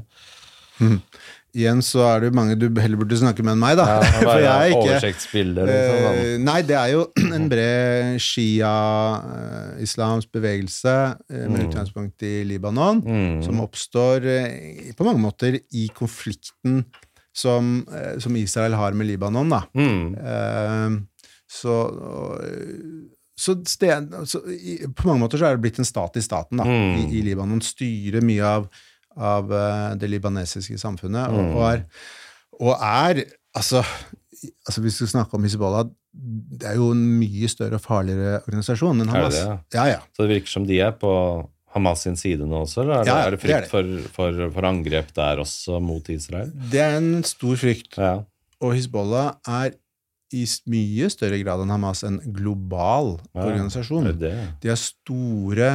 Igjen 1.57 1.79
så 1.85 2.03
er 2.05 2.21
det 2.21 2.29
jo 2.29 2.35
mange 2.37 2.57
du 2.61 2.67
heller 2.77 2.99
burde 3.01 3.17
snakke 3.17 3.41
med 3.45 3.53
enn 3.55 3.63
meg, 3.63 3.79
da. 3.81 3.85
Ja, 3.89 4.01
For 4.21 4.41
jeg 4.43 4.53
er 4.53 4.65
ikke 4.75 4.99
liksom, 5.01 5.57
uh, 5.65 6.37
Nei, 6.45 6.59
det 6.69 6.77
er 6.77 6.89
jo 6.93 7.01
en 7.39 7.47
bred 7.51 8.21
shia-islamsk 8.23 10.29
bevegelse 10.37 10.95
uh, 11.17 11.47
med 11.49 11.57
mm. 11.57 11.67
utgangspunkt 11.67 12.23
i 12.29 12.45
Libanon, 12.49 13.01
mm. 13.01 13.43
som 13.47 13.63
oppstår 13.65 14.19
på 14.99 15.05
mange 15.09 15.23
måter 15.25 15.53
i 15.57 15.89
konflikten 15.97 16.75
som, 17.39 17.87
som 18.19 18.37
Israel 18.37 18.75
har 18.75 18.93
med 18.99 19.07
Libanon, 19.07 19.53
da. 19.53 19.61
Mm. 19.79 21.07
så 21.47 21.95
så, 23.39 23.55
sted, 23.67 24.15
så 24.27 24.41
i, 24.51 24.81
på 24.97 25.07
mange 25.07 25.23
måter 25.23 25.39
så 25.39 25.47
er 25.47 25.55
det 25.55 25.63
blitt 25.63 25.79
en 25.79 25.87
stat 25.87 26.17
i 26.19 26.23
staten 26.25 26.59
da, 26.59 26.65
mm. 26.67 26.97
i, 26.99 27.05
i 27.21 27.23
Libanon. 27.23 27.61
Styrer 27.63 28.19
mye 28.27 28.43
av 28.43 28.67
av 29.19 29.53
eh, 29.53 29.91
det 30.01 30.11
libanesiske 30.11 30.79
samfunnet. 30.81 31.35
Og, 31.35 31.57
og, 31.59 31.65
er, 31.73 31.85
og 32.59 32.75
er 32.77 33.25
altså, 33.55 33.85
altså, 34.67 34.85
Hvis 34.85 34.99
du 35.03 35.07
snakker 35.11 35.39
om 35.39 35.47
Hizbollah 35.47 35.89
det 36.19 36.67
er 36.67 36.79
jo 36.79 36.91
en 36.95 37.03
mye 37.21 37.49
større 37.51 37.79
og 37.79 37.85
farligere 37.85 38.41
organisasjon 38.41 39.05
enn 39.05 39.11
Hamas. 39.13 39.37
Er 39.39 39.53
det 39.53 39.59
det? 39.71 39.77
Ja, 39.79 39.85
ja. 39.93 40.01
Så 40.17 40.25
det 40.25 40.33
virker 40.33 40.51
som 40.51 40.65
de 40.67 40.79
er 40.83 40.95
på 40.99 41.13
Hamas 41.75 42.07
sin 42.07 42.17
side 42.19 42.47
nå 42.49 42.63
også, 42.65 42.81
eller 42.83 42.95
er 42.97 43.05
det, 43.05 43.11
ja, 43.11 43.19
er 43.27 43.35
det 43.35 43.41
frykt 43.43 43.53
det 43.53 43.59
er 43.59 43.69
for, 43.71 43.91
for, 44.15 44.41
for, 44.55 44.67
angrep 44.67 45.13
der 45.15 45.43
også 45.43 45.83
mot 45.85 46.09
Israel? 46.11 46.49
Det 46.73 46.81
er 46.81 46.97
en 46.97 47.21
stor 47.29 47.61
frykt. 47.61 47.99
Ja. 48.01 48.15
Og 48.65 48.75
Hizbollah 48.75 49.37
er 49.47 49.77
i 50.35 50.43
mye 50.69 51.09
større 51.13 51.39
grad 51.41 51.63
enn 51.65 51.73
Hamas 51.73 52.03
en 52.09 52.19
global 52.37 53.15
organisasjon. 53.33 54.11
Det. 54.21 54.35
De 54.65 54.73
har 54.73 54.81
store 54.81 55.71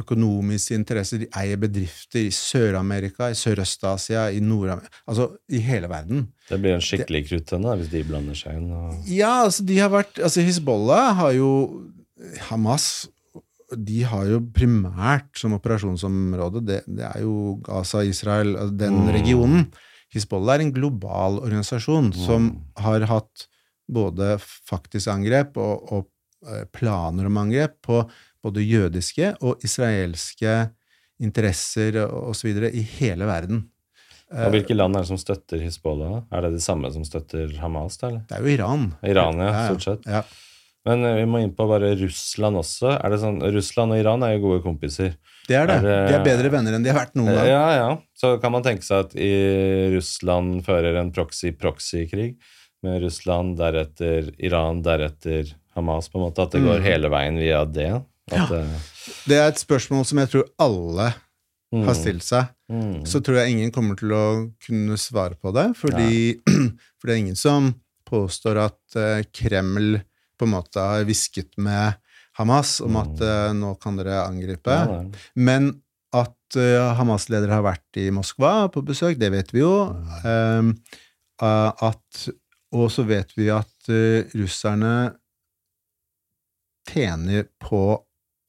økonomiske 0.00 0.76
interesser. 0.78 1.22
De 1.22 1.28
eier 1.38 1.60
bedrifter 1.60 2.24
i 2.24 2.32
Sør-Amerika, 2.34 3.30
i 3.30 3.38
Sørøst-Asia, 3.38 4.26
i 4.34 4.40
Nord-Amerika 4.42 4.90
Altså 5.10 5.28
i 5.48 5.60
hele 5.62 5.90
verden. 5.90 6.28
Det 6.48 6.58
blir 6.60 6.76
en 6.76 6.84
skikkelig 6.84 7.24
kruttønne 7.28 7.76
hvis 7.80 7.92
de 7.92 8.04
blander 8.08 8.38
seg 8.38 8.58
inn? 8.58 8.70
Og... 8.74 9.08
Ja, 9.10 9.44
altså 9.46 9.66
de 9.66 9.78
har 9.80 9.92
vært 9.94 10.18
Altså 10.18 10.44
Hizbollah 10.44 11.14
har 11.20 11.34
jo 11.38 11.50
Hamas 12.50 13.06
de 13.74 14.02
har 14.06 14.28
jo 14.28 14.42
primært 14.54 15.38
som 15.40 15.54
operasjonsområde 15.56 16.60
Det, 16.66 16.82
det 16.86 17.06
er 17.08 17.22
jo 17.24 17.56
Gaza, 17.64 18.04
Israel, 18.06 18.52
altså 18.60 18.76
den 18.84 19.00
mm. 19.00 19.10
regionen. 19.16 19.64
Hizbollah 20.14 20.58
er 20.58 20.66
en 20.66 20.74
global 20.74 21.40
organisasjon 21.42 22.12
mm. 22.12 22.18
som 22.26 22.50
har 22.78 23.06
hatt 23.10 23.48
både 23.90 24.36
faktisk 24.40 25.10
angrep 25.12 25.58
og, 25.60 25.90
og 25.92 26.06
eh, 26.48 26.64
planer 26.72 27.28
om 27.28 27.40
angrep 27.42 27.80
på 27.84 28.02
både 28.44 28.62
jødiske 28.64 29.32
og 29.42 29.62
israelske 29.64 30.56
interesser 31.24 31.96
osv. 32.06 32.50
i 32.70 32.82
hele 32.98 33.26
verden. 33.28 33.64
Og 34.34 34.50
hvilke 34.54 34.74
land 34.74 34.96
er 34.96 35.04
det 35.04 35.10
som 35.12 35.20
støtter 35.20 35.60
Hizbollah? 35.62 36.22
Er 36.34 36.46
det 36.46 36.54
de 36.56 36.62
samme 36.64 36.88
som 36.92 37.04
støtter 37.06 37.52
Hamas? 37.60 37.98
da, 38.00 38.08
eller? 38.08 38.24
Det 38.28 38.34
er 38.38 38.42
jo 38.42 38.54
Iran. 38.56 38.86
Iran, 39.06 39.38
ja, 39.44 39.52
stort 39.68 39.84
sett. 39.84 40.08
Ja. 40.10 40.22
Men 40.84 41.04
eh, 41.06 41.14
vi 41.20 41.26
må 41.30 41.38
inn 41.40 41.52
på 41.56 41.64
bare 41.70 41.92
Russland 41.96 42.58
også. 42.60 42.96
Er 42.98 43.12
det 43.14 43.20
sånn, 43.22 43.38
Russland 43.54 43.94
og 43.94 44.00
Iran 44.02 44.24
er 44.26 44.34
jo 44.34 44.42
gode 44.48 44.64
kompiser. 44.64 45.14
Det 45.46 45.56
er 45.56 45.68
det. 45.70 45.76
Er 45.76 45.84
det- 45.86 46.08
De 46.08 46.14
er 46.18 46.24
bedre 46.26 46.50
venner 46.52 46.74
enn 46.76 46.82
de 46.84 46.90
har 46.90 46.98
vært 47.06 47.14
noen 47.14 47.28
Eh, 47.30 47.36
gang. 47.36 47.46
Ja, 47.52 47.68
ja. 47.78 47.98
Så 48.16 48.34
kan 48.42 48.52
man 48.52 48.62
tenke 48.64 48.82
seg 48.84 49.04
at 49.06 49.14
i 49.16 49.30
Russland 49.94 50.64
fører 50.66 50.98
en 51.00 51.12
proxy-proxy-krig 51.12 52.34
med 52.82 53.02
Russland, 53.02 53.56
deretter 53.56 54.32
Iran, 54.38 54.82
deretter 54.82 55.54
Hamas, 55.76 56.08
på 56.08 56.18
en 56.18 56.26
måte. 56.26 56.42
At 56.42 56.50
det 56.52 56.60
går 56.64 56.80
Mm. 56.80 56.82
hele 56.84 57.08
veien 57.08 57.38
via 57.38 57.64
det. 57.64 58.02
At, 58.32 58.50
ja. 58.50 58.64
Det 59.28 59.36
er 59.36 59.50
et 59.50 59.60
spørsmål 59.60 60.06
som 60.08 60.20
jeg 60.22 60.30
tror 60.32 60.46
alle 60.64 61.10
mm, 61.74 61.82
har 61.84 61.96
stilt 61.98 62.24
seg. 62.24 62.48
mm, 62.72 63.04
Så 63.08 63.20
tror 63.24 63.40
jeg 63.40 63.56
ingen 63.56 63.74
kommer 63.74 63.98
til 64.00 64.14
å 64.16 64.24
kunne 64.64 64.96
svare 65.00 65.36
på 65.36 65.52
det, 65.56 65.70
fordi 65.80 66.38
for 66.98 67.08
det 67.10 67.14
er 67.16 67.22
ingen 67.26 67.38
som 67.38 67.74
påstår 68.08 68.60
at 68.64 68.98
eh, 69.00 69.26
Kreml 69.34 69.98
på 70.38 70.48
en 70.48 70.54
måte 70.54 70.82
har 70.82 71.06
hvisket 71.06 71.54
med 71.62 72.00
Hamas 72.38 72.80
om 72.84 72.96
at 72.98 73.20
eh, 73.22 73.52
nå 73.56 73.74
kan 73.82 73.98
dere 74.00 74.24
angripe. 74.24 74.74
ja. 74.74 75.02
Men 75.34 75.72
at 76.14 76.58
eh, 76.60 76.94
Hamas-ledere 76.98 77.58
har 77.58 77.66
vært 77.66 78.00
i 78.00 78.08
Moskva 78.14 78.68
på 78.72 78.84
besøk, 78.86 79.18
det 79.20 79.32
vet 79.34 79.52
vi 79.54 79.62
jo. 79.64 79.74
Um, 80.22 80.72
eh, 81.42 81.84
at, 81.88 82.24
og 82.74 82.90
så 82.94 83.04
vet 83.08 83.34
vi 83.38 83.50
at 83.54 83.90
eh, 83.90 84.30
russerne 84.38 84.94
tjener 86.90 87.48
på 87.62 87.82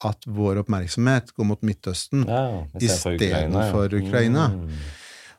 at 0.04 0.26
vår 0.28 0.58
oppmerksomhet 0.60 1.30
går 1.36 1.46
mot 1.48 1.62
Midtøsten. 1.64 2.26
Ja, 2.28 2.64
istedenfor 2.80 3.86
Ukraina, 3.88 4.02
Ukraina. 4.08 4.48
Mm. 4.52 4.70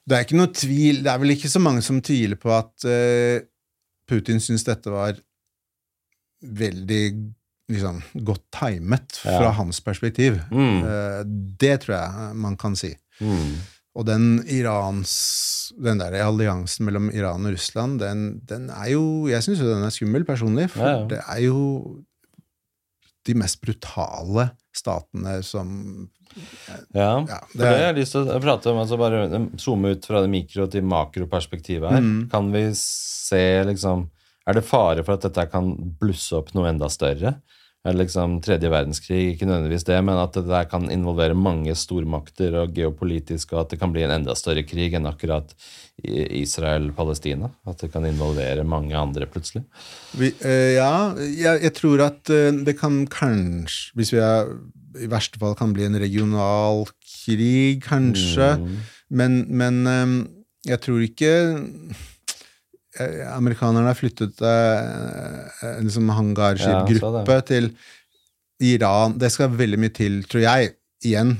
Det 0.07 0.15
er 0.17 0.23
ikke 0.25 0.39
noe 0.39 0.53
tvil, 0.55 1.03
det 1.03 1.11
er 1.11 1.19
vel 1.21 1.33
ikke 1.35 1.51
så 1.51 1.59
mange 1.61 1.81
som 1.85 1.99
tviler 2.01 2.39
på 2.39 2.49
at 2.55 2.87
uh, 2.87 3.39
Putin 4.07 4.39
syns 4.39 4.63
dette 4.63 4.89
var 4.89 5.17
veldig 6.41 7.01
liksom, 7.71 8.01
godt 8.23 8.45
timet 8.55 9.17
fra 9.23 9.41
Ja. 9.49 9.51
hans 9.57 9.81
perspektiv. 9.83 10.39
Mm. 10.51 10.83
Uh, 10.83 11.23
det 11.59 11.81
tror 11.83 11.95
jeg 11.97 12.35
man 12.35 12.55
kan 12.57 12.75
si. 12.75 12.93
Mm. 13.19 13.57
Og 13.97 14.05
den 14.05 14.43
Irans 14.45 15.73
Den 15.83 15.97
der 15.97 16.13
alliansen 16.23 16.85
mellom 16.85 17.09
Iran 17.09 17.45
og 17.45 17.51
Russland, 17.55 17.99
den, 17.99 18.39
den 18.45 18.69
er 18.69 18.91
jo 18.91 19.27
Jeg 19.27 19.41
syns 19.43 19.59
jo 19.59 19.71
den 19.73 19.83
er 19.83 19.89
skummel, 19.89 20.23
personlig, 20.25 20.69
for 20.69 20.85
Ja, 20.85 20.99
ja. 20.99 21.07
det 21.09 21.19
er 21.27 21.39
jo 21.41 22.03
de 23.27 23.35
mest 23.37 23.59
brutale 23.63 24.49
statene 24.75 25.39
som 25.45 26.09
Ja, 26.93 27.25
Ja, 27.25 27.39
det 27.53 27.57
det 27.57 27.65
er- 27.65 27.71
har 27.71 27.93
jeg 27.93 27.95
lyst 28.01 28.11
til 28.13 28.27
å 28.29 28.39
prate 28.41 28.67
om. 28.69 28.77
altså 28.77 28.97
Bare 28.99 29.49
zoome 29.57 29.91
ut 29.95 30.05
fra 30.05 30.21
det 30.21 30.29
mikro- 30.29 30.69
til 30.69 30.83
makroperspektivet 30.83 31.89
her. 31.89 32.01
Mm. 32.03 32.29
Kan 32.29 32.51
vi 32.51 32.69
se 32.73 33.63
liksom 33.65 34.09
Er 34.47 34.53
det 34.53 34.63
fare 34.63 35.03
for 35.03 35.13
at 35.17 35.21
dette 35.21 35.51
kan 35.51 35.73
blusse 35.99 36.31
opp 36.37 36.53
noe 36.55 36.69
enda 36.69 36.87
større? 36.87 37.41
Eller 37.85 38.03
liksom 38.03 38.39
tredje 38.43 38.69
verdenskrig, 38.71 39.19
ikke 39.31 39.47
nødvendigvis 39.47 39.85
det, 39.87 39.97
men 40.03 40.19
at 40.19 40.33
det 40.35 40.47
der 40.49 40.65
kan 40.67 40.89
involvere 40.91 41.37
mange 41.37 41.75
stormakter 41.77 42.57
og 42.63 42.73
geopolitisk, 42.75 43.53
og 43.53 43.61
at 43.61 43.71
det 43.71 43.79
kan 43.79 43.93
bli 43.93 44.03
en 44.03 44.15
enda 44.17 44.35
større 44.35 44.65
krig 44.67 44.97
enn 44.97 45.07
akkurat 45.07 45.53
Israel-Palestina? 46.03 47.51
At 47.69 47.85
det 47.85 47.91
kan 47.93 48.05
involvere 48.09 48.65
mange 48.67 48.97
andre 48.97 49.29
plutselig? 49.29 49.63
Vi, 50.17 50.33
øh, 50.33 50.73
ja, 50.75 51.13
jeg, 51.15 51.63
jeg 51.63 51.73
tror 51.79 52.03
at 52.09 52.33
eh, 52.33 52.51
det 52.67 52.75
kan 52.79 53.05
kanskje, 53.07 53.95
hvis 53.95 54.13
vi 54.13 54.21
er, 54.25 54.51
i 54.97 55.09
verste 55.11 55.39
fall 55.39 55.55
kan 55.55 55.73
bli 55.77 55.87
en 55.87 55.99
regional 56.01 56.85
krig, 57.05 57.81
kanskje. 57.85 58.55
Mm. 58.57 58.77
Men, 59.09 59.39
men 59.47 59.87
øh, 59.87 60.13
jeg 60.67 60.81
tror 60.83 61.07
ikke 61.07 61.33
eh, 61.53 62.05
Amerikanerne 63.31 63.91
har 63.91 63.97
flyttet 63.97 64.41
eh, 64.41 65.67
en 65.75 65.87
liksom 65.87 66.09
hangarskipgruppe 66.13 67.37
Ja, 67.37 67.45
til 67.45 67.71
Iran. 68.63 69.17
Det 69.21 69.29
skal 69.33 69.53
veldig 69.53 69.79
mye 69.81 69.93
til, 69.93 70.21
tror 70.29 70.43
jeg. 70.43 70.71
Igjen, 71.05 71.35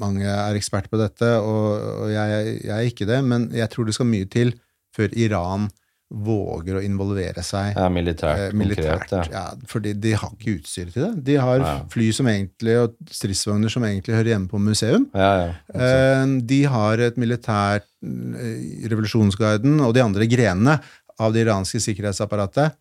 mange 0.00 0.24
er 0.24 0.56
eksperter 0.56 0.92
på 0.92 1.00
dette, 1.00 1.28
og, 1.44 1.66
og 2.06 2.12
jeg, 2.12 2.54
jeg 2.64 2.72
er 2.76 2.88
ikke 2.88 3.08
det, 3.08 3.20
men 3.24 3.50
jeg 3.54 3.68
tror 3.72 3.88
det 3.88 3.96
skal 3.96 4.08
mye 4.08 4.28
til 4.32 4.54
før 4.96 5.12
Iran 5.12 5.68
våger 6.14 6.76
å 6.78 6.82
involvere 6.86 7.42
seg 7.42 7.74
Ja, 7.74 7.88
militært. 7.90 8.38
eh, 8.38 8.52
militært. 8.54 9.08
konkret, 9.08 9.30
ja. 9.32 9.40
Ja, 9.50 9.54
fordi 9.66 9.92
de 9.98 10.12
har 10.12 10.30
ikke 10.36 10.60
utstyr 10.60 10.92
til 10.92 11.02
det. 11.02 11.24
De 11.24 11.34
har 11.42 11.58
Ja. 11.58 11.72
fly 11.90 12.12
som 12.12 12.26
egentlig, 12.26 12.76
og 12.82 12.94
stridsvogner 13.10 13.68
som 13.70 13.82
egentlig 13.82 14.14
hører 14.14 14.30
hjemme 14.36 14.48
på 14.48 14.60
museum. 14.60 15.08
Ja, 15.14 15.32
ja. 15.46 15.52
Eh, 15.74 16.40
De 16.46 16.62
har 16.64 16.98
et 17.00 17.16
militært 17.16 17.82
revolusjonsguiden, 18.02 18.88
Revolusjonsgarden 18.90 19.80
og 19.84 19.94
de 19.94 20.00
andre 20.04 20.26
grenene 20.30 20.80
av 21.18 21.32
det 21.32 21.46
iranske 21.46 21.80
sikkerhetsapparatet 21.82 22.72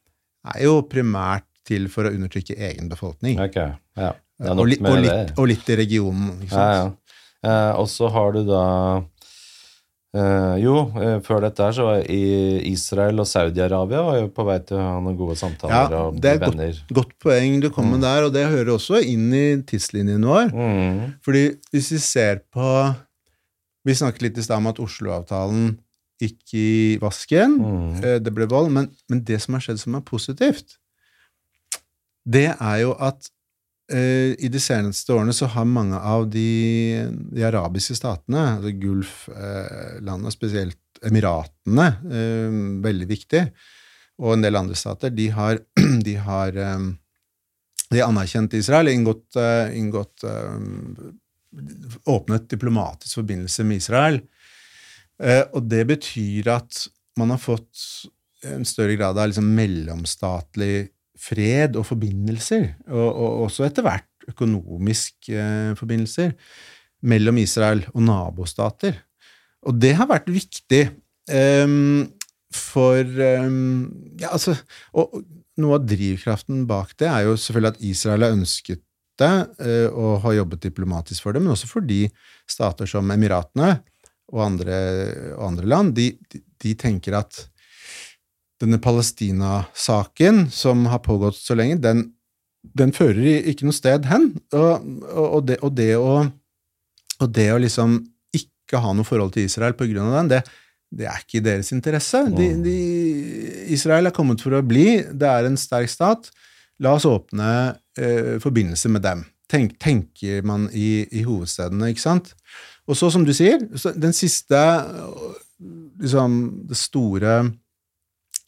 er 0.56 0.62
jo 0.64 0.82
primært 0.84 1.44
til 1.66 1.88
for 1.90 2.04
å 2.06 2.14
undertrykke 2.14 2.56
egen 2.58 2.90
befolkning. 2.92 3.40
Ok, 3.42 3.56
ja. 3.98 4.12
Det 4.38 4.48
er 4.48 4.52
og, 4.52 4.68
med 4.68 4.92
og, 4.92 5.00
litt, 5.02 5.38
og 5.40 5.48
litt 5.48 5.70
i 5.72 5.76
regionen. 5.80 6.42
Ikke 6.44 6.50
sant? 6.52 6.98
Eh, 7.45 7.72
og 7.80 7.88
så 7.88 8.10
har 8.12 8.34
du 8.34 8.44
da 8.45 9.04
eh, 10.16 10.56
Jo, 10.64 10.76
uh, 10.95 11.18
før 11.26 11.44
dette 11.45 11.64
her 11.66 11.76
så 11.76 11.85
var 11.88 12.03
i 12.11 12.22
Israel 12.72 13.19
og 13.24 13.27
Saudi-Arabia 13.30 14.02
var 14.08 14.19
jo 14.22 14.30
på 14.34 14.45
vei 14.48 14.58
til 14.66 14.80
å 14.80 14.84
ha 14.84 14.98
noen 15.03 15.18
gode 15.19 15.35
samtaler 15.40 15.95
Ja, 15.95 16.03
og 16.08 16.18
det 16.18 16.35
bli 16.40 16.48
er 16.48 16.53
venner. 16.56 16.82
Godt 17.00 17.16
poeng 17.22 17.60
du 17.64 17.69
kommer 17.69 17.98
med 17.98 18.06
der, 18.08 18.27
og 18.27 18.35
det 18.35 18.45
hører 18.50 18.74
også 18.76 19.02
inn 19.03 19.27
i 19.35 19.45
tidslinjen 19.68 20.26
vår. 20.26 20.53
Mm. 20.56 21.02
Fordi 21.26 21.48
hvis 21.76 21.92
vi 21.95 22.02
ser 22.03 22.45
på 22.53 22.69
Vi 23.85 23.94
snakket 23.94 24.24
litt 24.26 24.38
i 24.42 24.44
stad 24.45 24.58
om 24.58 24.72
at 24.72 24.80
Oslo-avtalen 24.82 25.76
gikk 26.22 26.56
i 26.58 26.69
vasken. 27.02 27.60
Mm. 27.60 27.92
Eh, 28.02 28.18
Det 28.24 28.34
ble 28.34 28.48
vold. 28.50 28.72
Men, 28.74 28.90
men 29.11 29.22
det 29.27 29.38
som 29.44 29.53
har 29.53 29.61
skjedd 29.61 29.82
som 29.84 29.98
er 30.00 30.02
positivt, 30.08 30.77
det 32.26 32.48
er 32.56 32.77
jo 32.82 32.95
at 32.98 33.30
i 33.86 34.48
de 34.50 34.58
seneste 34.58 35.14
årene 35.14 35.34
så 35.36 35.46
har 35.54 35.68
mange 35.70 36.00
av 36.00 36.24
de, 36.34 37.06
de 37.30 37.44
arabiske 37.46 37.94
statene, 38.00 38.56
altså 38.56 38.72
Gulf-landene, 38.82 40.32
spesielt 40.34 40.80
Emiratene, 41.06 41.86
eh, 42.10 42.56
veldig 42.82 43.08
viktig, 43.12 43.44
og 44.24 44.34
en 44.34 44.46
del 44.46 44.58
andre 44.58 44.78
stater, 44.80 45.14
de 45.14 45.28
har, 45.36 45.60
de 46.08 46.16
har 46.26 46.58
eh, 46.58 46.88
de 47.90 48.02
har 48.02 48.56
Israel, 48.56 48.88
inngått, 48.88 49.36
eh, 49.36 49.78
inngått 49.78 50.24
eh, 50.24 50.60
Åpnet 52.06 52.50
diplomatisk 52.50 53.16
forbindelse 53.16 53.64
med 53.64 53.78
Israel. 53.78 54.18
Eh, 55.24 55.46
og 55.54 55.70
det 55.70 55.86
betyr 55.88 56.50
at 56.52 56.88
man 57.16 57.32
har 57.32 57.40
fått 57.40 57.80
en 58.44 58.66
større 58.68 58.98
grad 59.00 59.18
av 59.18 59.30
liksom 59.30 59.48
mellomstatlig 59.56 60.90
fred 61.19 61.77
og 61.80 61.88
forbindelser, 61.88 62.68
og, 62.90 63.08
og 63.08 63.45
også 63.48 63.68
etter 63.68 63.85
hvert 63.85 64.30
økonomiske 64.30 65.35
eh, 65.38 65.74
forbindelser, 65.80 66.34
mellom 67.06 67.38
Israel 67.38 67.84
og 67.94 68.06
nabostater. 68.08 68.98
Og 69.66 69.77
det 69.82 69.94
har 69.98 70.10
vært 70.10 70.30
viktig 70.34 70.88
um, 71.66 72.06
for 72.53 73.02
um, 73.45 73.92
Ja, 74.22 74.32
altså 74.32 74.56
og, 74.94 75.19
Noe 75.61 75.77
av 75.77 75.85
drivkraften 75.88 76.66
bak 76.68 76.90
det 77.00 77.08
er 77.08 77.30
jo 77.30 77.38
selvfølgelig 77.40 77.69
at 77.69 77.84
Israel 77.88 78.26
har 78.26 78.34
ønsket 78.35 78.82
det 79.16 79.32
eh, 79.64 79.88
og 79.88 80.18
har 80.26 80.34
jobbet 80.42 80.66
diplomatisk 80.66 81.24
for 81.24 81.32
det, 81.32 81.40
men 81.40 81.53
også 81.53 81.69
fordi 81.69 82.02
stater 82.50 82.90
som 82.90 83.14
Emiratene 83.14 83.69
og 84.34 84.42
andre, 84.44 84.80
og 85.38 85.45
andre 85.53 85.69
land, 85.72 85.94
de, 85.95 86.10
de, 86.34 86.42
de 86.60 86.74
tenker 86.76 87.16
at 87.22 87.45
denne 88.66 88.82
Palestina-saken, 88.82 90.48
som 90.52 90.85
har 90.92 91.03
pågått 91.06 91.38
så 91.40 91.58
lenge, 91.58 91.80
den, 91.84 92.03
den 92.77 92.94
fører 92.95 93.45
ikke 93.52 93.68
noe 93.68 93.77
sted 93.77 94.08
hen. 94.10 94.32
Og, 94.56 94.90
og, 95.14 95.40
det, 95.48 95.60
og, 95.61 95.72
det, 95.77 95.92
å, 95.98 96.26
og 97.22 97.34
det 97.35 97.50
å 97.53 97.61
liksom 97.61 98.00
ikke 98.35 98.82
ha 98.82 98.94
noe 98.98 99.08
forhold 99.08 99.35
til 99.35 99.48
Israel 99.48 99.77
på 99.77 99.88
grunn 99.92 100.10
av 100.10 100.19
den, 100.19 100.34
det, 100.35 100.42
det 100.95 101.08
er 101.10 101.22
ikke 101.22 101.40
i 101.40 101.45
deres 101.45 101.72
interesse. 101.76 102.24
De, 102.35 102.50
de, 102.66 102.76
Israel 103.76 104.10
er 104.10 104.16
kommet 104.16 104.44
for 104.44 104.56
å 104.56 104.64
bli, 104.66 105.03
det 105.11 105.30
er 105.30 105.48
en 105.48 105.60
sterk 105.60 105.92
stat. 105.92 106.30
La 106.84 106.95
oss 106.98 107.08
åpne 107.08 107.50
eh, 108.00 108.35
forbindelse 108.44 108.92
med 108.92 109.06
dem. 109.06 109.24
Tenk, 109.52 109.76
tenker 109.82 110.45
man 110.48 110.66
i, 110.74 111.06
i 111.14 111.22
hovedstedene, 111.26 111.92
ikke 111.94 112.03
sant? 112.03 112.34
Og 112.90 112.98
så, 112.98 113.11
som 113.14 113.26
du 113.26 113.34
sier, 113.34 113.61
så 113.77 113.94
den 113.98 114.14
siste 114.14 114.60
liksom, 116.02 116.40
Det 116.69 116.77
store 116.77 117.38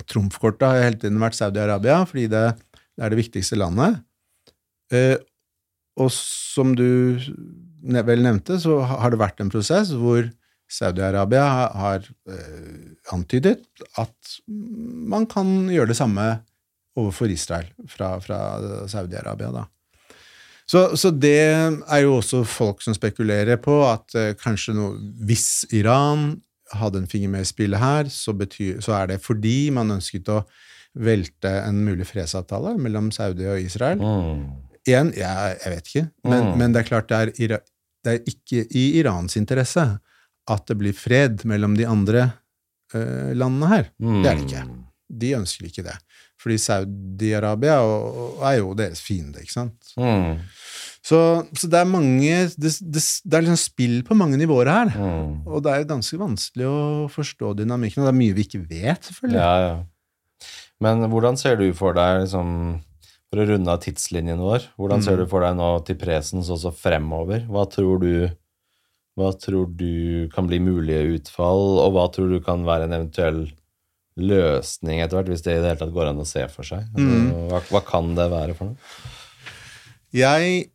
trumfkortet 0.05 0.67
har 0.67 0.83
hele 0.85 0.99
tiden 1.01 1.21
vært 1.21 1.37
Saudi-Arabia, 1.39 2.01
fordi 2.09 2.27
det, 2.31 2.43
det 2.95 3.05
er 3.05 3.13
det 3.13 3.21
viktigste 3.21 3.59
landet. 3.59 4.01
Eh, 4.93 5.15
og 5.97 6.11
som 6.13 6.75
du 6.77 7.17
vel 7.81 8.25
nevnte, 8.25 8.59
så 8.61 8.79
har 8.85 9.13
det 9.13 9.21
vært 9.21 9.41
en 9.41 9.51
prosess 9.53 9.93
hvor 9.97 10.27
Saudi-Arabia 10.67 11.45
har, 11.79 12.05
eh, 12.29 12.93
antydet 13.15 13.63
at 13.97 14.37
man 14.47 15.25
kan 15.29 15.69
gjøre 15.71 15.93
det 15.93 15.99
samme 15.99 16.27
overfor 16.97 17.31
Israel 17.31 17.69
fra, 17.87 18.17
fra 18.19 18.39
Saudi-Arabia. 18.89 19.51
da. 19.53 19.65
Så, 20.67 20.97
så 20.99 21.13
det 21.15 21.39
er 21.39 22.01
jo 22.03 22.17
også 22.17 22.43
folk 22.43 22.81
som 22.83 22.95
spekulerer 22.97 23.59
på 23.63 23.79
at 23.87 24.15
eh, 24.19 24.33
kanskje 24.35 24.75
noe 24.75 24.97
Hvis 25.23 25.63
Iran 25.71 26.33
hadde 26.75 26.97
en 27.03 27.07
finger 27.07 27.29
med 27.29 27.41
i 27.45 27.49
spillet 27.49 27.79
her, 27.79 28.09
så, 28.11 28.33
betyr, 28.33 28.81
så 28.83 28.93
er 29.01 29.07
det 29.13 29.21
fordi 29.23 29.69
man 29.71 29.91
ønsket 29.97 30.27
å 30.33 30.41
velte 30.97 31.51
en 31.67 31.83
mulig 31.85 32.07
fredsavtale 32.09 32.73
mellom 32.81 33.11
Saudi 33.13 33.45
og 33.47 33.59
Israel. 33.61 33.99
Mm. 34.01 34.41
Igjen, 34.87 35.11
jeg, 35.17 35.57
jeg 35.63 35.73
vet 35.75 35.87
ikke, 35.91 36.05
men, 36.23 36.43
Mm. 36.47 36.57
men 36.57 36.73
det 36.73 36.79
er 36.81 36.87
klart 36.87 37.09
det 37.11 37.17
er, 37.51 37.59
det 38.07 38.13
er 38.13 38.19
ikke 38.31 38.65
i 38.71 38.83
Irans 38.99 39.35
interesse 39.37 39.83
at 40.49 40.67
det 40.67 40.77
blir 40.79 40.93
fred 40.95 41.43
mellom 41.45 41.75
de 41.75 41.85
andre 41.85 42.21
uh, 42.95 43.33
landene 43.35 43.67
her. 43.67 43.89
Mm. 43.99 44.21
Det 44.23 44.29
er 44.31 44.35
det 44.39 44.45
ikke. 44.47 44.63
De 45.23 45.33
ønsker 45.35 45.67
ikke 45.67 45.83
det. 45.83 45.97
Fordi 46.39 46.55
Saudi-Arabia 46.61 47.75
er 48.47 48.57
jo 48.61 48.73
deres 48.77 49.01
fiende, 49.03 49.41
ikke 49.43 49.53
sant. 49.57 49.91
Mm. 49.99 50.37
Så, 51.07 51.19
så 51.55 51.69
det 51.71 51.77
er 51.79 51.87
mange 51.87 52.31
det, 52.59 52.71
det, 52.83 53.01
det 53.23 53.37
er 53.37 53.43
liksom 53.45 53.59
spill 53.61 53.99
på 54.07 54.15
mange 54.17 54.35
nivåer 54.41 54.67
her. 54.67 54.89
Mm. 54.91 55.45
Og 55.47 55.61
det 55.63 55.71
er 55.77 55.85
ganske 55.87 56.17
vanskelig 56.19 56.65
å 56.67 56.79
forstå 57.13 57.53
dynamikken, 57.61 58.01
og 58.03 58.09
det 58.09 58.15
er 58.15 58.17
mye 58.23 58.35
vi 58.35 58.43
ikke 58.47 58.63
vet, 58.67 59.07
selvfølgelig. 59.07 59.39
Ja, 59.39 59.53
ja. 59.69 59.77
Men 60.83 61.05
hvordan 61.09 61.39
ser 61.39 61.55
du 61.61 61.69
for 61.77 61.95
deg, 61.97 62.25
liksom, 62.25 62.49
for 63.31 63.41
å 63.41 63.45
runde 63.49 63.71
av 63.71 63.79
tidslinjen 63.85 64.41
vår, 64.43 64.67
hvordan 64.77 65.01
ser 65.05 65.15
Mm. 65.17 65.21
du 65.23 65.31
for 65.31 65.41
deg 65.47 65.55
nå 65.57 65.69
til 65.87 65.95
presens 66.01 66.51
også 66.53 66.73
fremover? 66.75 67.47
Hva 67.47 67.63
tror 67.71 68.03
du 68.03 68.11
hva 69.17 69.31
tror 69.33 69.65
du 69.73 70.27
kan 70.29 70.45
bli 70.45 70.59
mulige 70.61 71.15
utfall, 71.15 71.79
og 71.81 71.95
hva 71.95 72.03
tror 72.13 72.29
du 72.29 72.37
kan 72.45 72.61
være 72.67 72.85
en 72.85 72.93
eventuell 72.99 73.39
løsning 74.17 74.99
etter 75.01 75.17
hvert, 75.17 75.31
hvis 75.33 75.41
det 75.45 75.55
i 75.55 75.61
det 75.63 75.71
hele 75.71 75.79
tatt 75.81 75.93
går 75.95 76.11
an 76.11 76.21
å 76.21 76.27
se 76.27 76.43
for 76.53 76.67
seg? 76.67 76.83
Altså, 76.93 77.15
Mm. 77.15 77.47
hva, 77.49 77.61
hva 77.71 77.81
kan 77.85 78.13
det 78.13 78.27
være 78.29 78.53
for 78.59 78.65
noe? 78.65 78.77
Jeg 80.13 80.69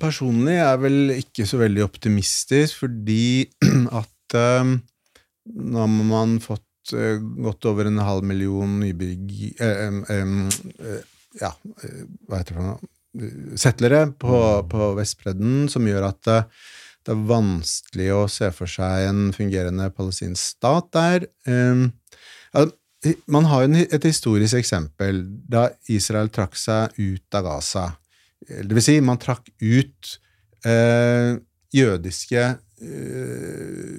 personlig 0.00 0.56
er 0.56 0.62
jeg 0.64 0.82
vel 0.82 1.12
ikke 1.16 1.46
så 1.48 1.60
veldig 1.60 1.84
optimistisk, 1.86 2.80
fordi 2.82 3.46
at 4.00 4.36
øhm, 4.36 4.78
nå 5.54 5.82
har 5.82 5.92
man 6.10 6.38
fått 6.42 6.94
øh, 6.94 7.20
godt 7.44 7.68
over 7.70 7.88
en 7.88 8.02
halv 8.02 8.26
million 8.26 8.78
nybygg... 8.80 9.36
Eh, 9.60 10.00
eh, 10.12 11.02
ja, 11.40 11.52
øh, 11.84 12.02
hva 12.26 12.40
heter 12.40 12.54
det 12.54 12.58
for 12.58 12.66
noe? 12.66 12.92
Settlere 13.56 14.00
på, 14.20 14.38
på 14.68 14.90
Vestbredden, 14.98 15.70
som 15.72 15.86
gjør 15.88 16.10
at 16.10 16.18
det, 16.28 16.40
det 17.06 17.14
er 17.14 17.28
vanskelig 17.30 18.08
å 18.12 18.24
se 18.30 18.50
for 18.52 18.68
seg 18.68 19.06
en 19.08 19.30
fungerende 19.36 19.88
palestinsk 19.94 20.56
stat 20.56 20.90
der. 20.96 21.28
Eh, 21.48 21.86
man 23.30 23.46
har 23.46 23.64
jo 23.64 23.84
et 23.84 24.08
historisk 24.08 24.58
eksempel 24.58 25.22
da 25.48 25.68
Israel 25.92 26.32
trakk 26.34 26.56
seg 26.58 26.96
ut 26.98 27.38
av 27.38 27.46
Gaza. 27.46 27.86
Det 28.48 28.76
vil 28.76 28.84
si, 28.84 29.00
man 29.04 29.18
trakk 29.22 29.48
ut 29.60 30.16
eh, 30.66 31.36
jødiske 31.74 32.46
eh, 32.46 33.98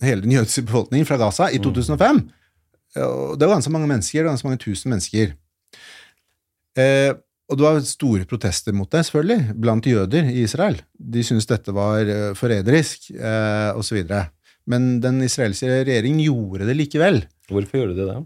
Hele 0.00 0.24
den 0.24 0.32
jødiske 0.32 0.64
befolkningen 0.64 1.04
fra 1.04 1.18
Gaza 1.20 1.50
i 1.52 1.58
2005. 1.60 2.22
Og 3.04 3.34
det 3.36 3.46
var 3.46 3.58
ganske 3.58 3.72
mange 3.74 3.88
mennesker, 3.90 4.22
det 4.22 4.24
var 4.24 4.32
ganske 4.32 4.48
mange 4.48 4.62
tusen 4.62 4.94
mennesker. 4.94 5.34
Eh, 6.80 7.12
og 7.50 7.58
det 7.58 7.66
var 7.66 7.80
store 7.84 8.26
protester 8.30 8.74
mot 8.76 8.88
det, 8.88 9.02
selvfølgelig, 9.06 9.56
blant 9.60 9.86
jøder 9.90 10.28
i 10.30 10.44
Israel. 10.46 10.78
De 10.94 11.24
syntes 11.26 11.48
dette 11.50 11.74
var 11.74 12.06
eh, 12.06 12.30
forræderisk, 12.38 13.10
eh, 13.18 13.76
osv. 13.76 14.04
Men 14.70 14.88
den 15.02 15.20
israelske 15.26 15.82
regjeringen 15.82 16.22
gjorde 16.22 16.68
det 16.68 16.78
likevel. 16.78 17.24
Hvorfor 17.50 17.82
gjorde 17.82 17.98
de 17.98 18.06
det? 18.06 18.18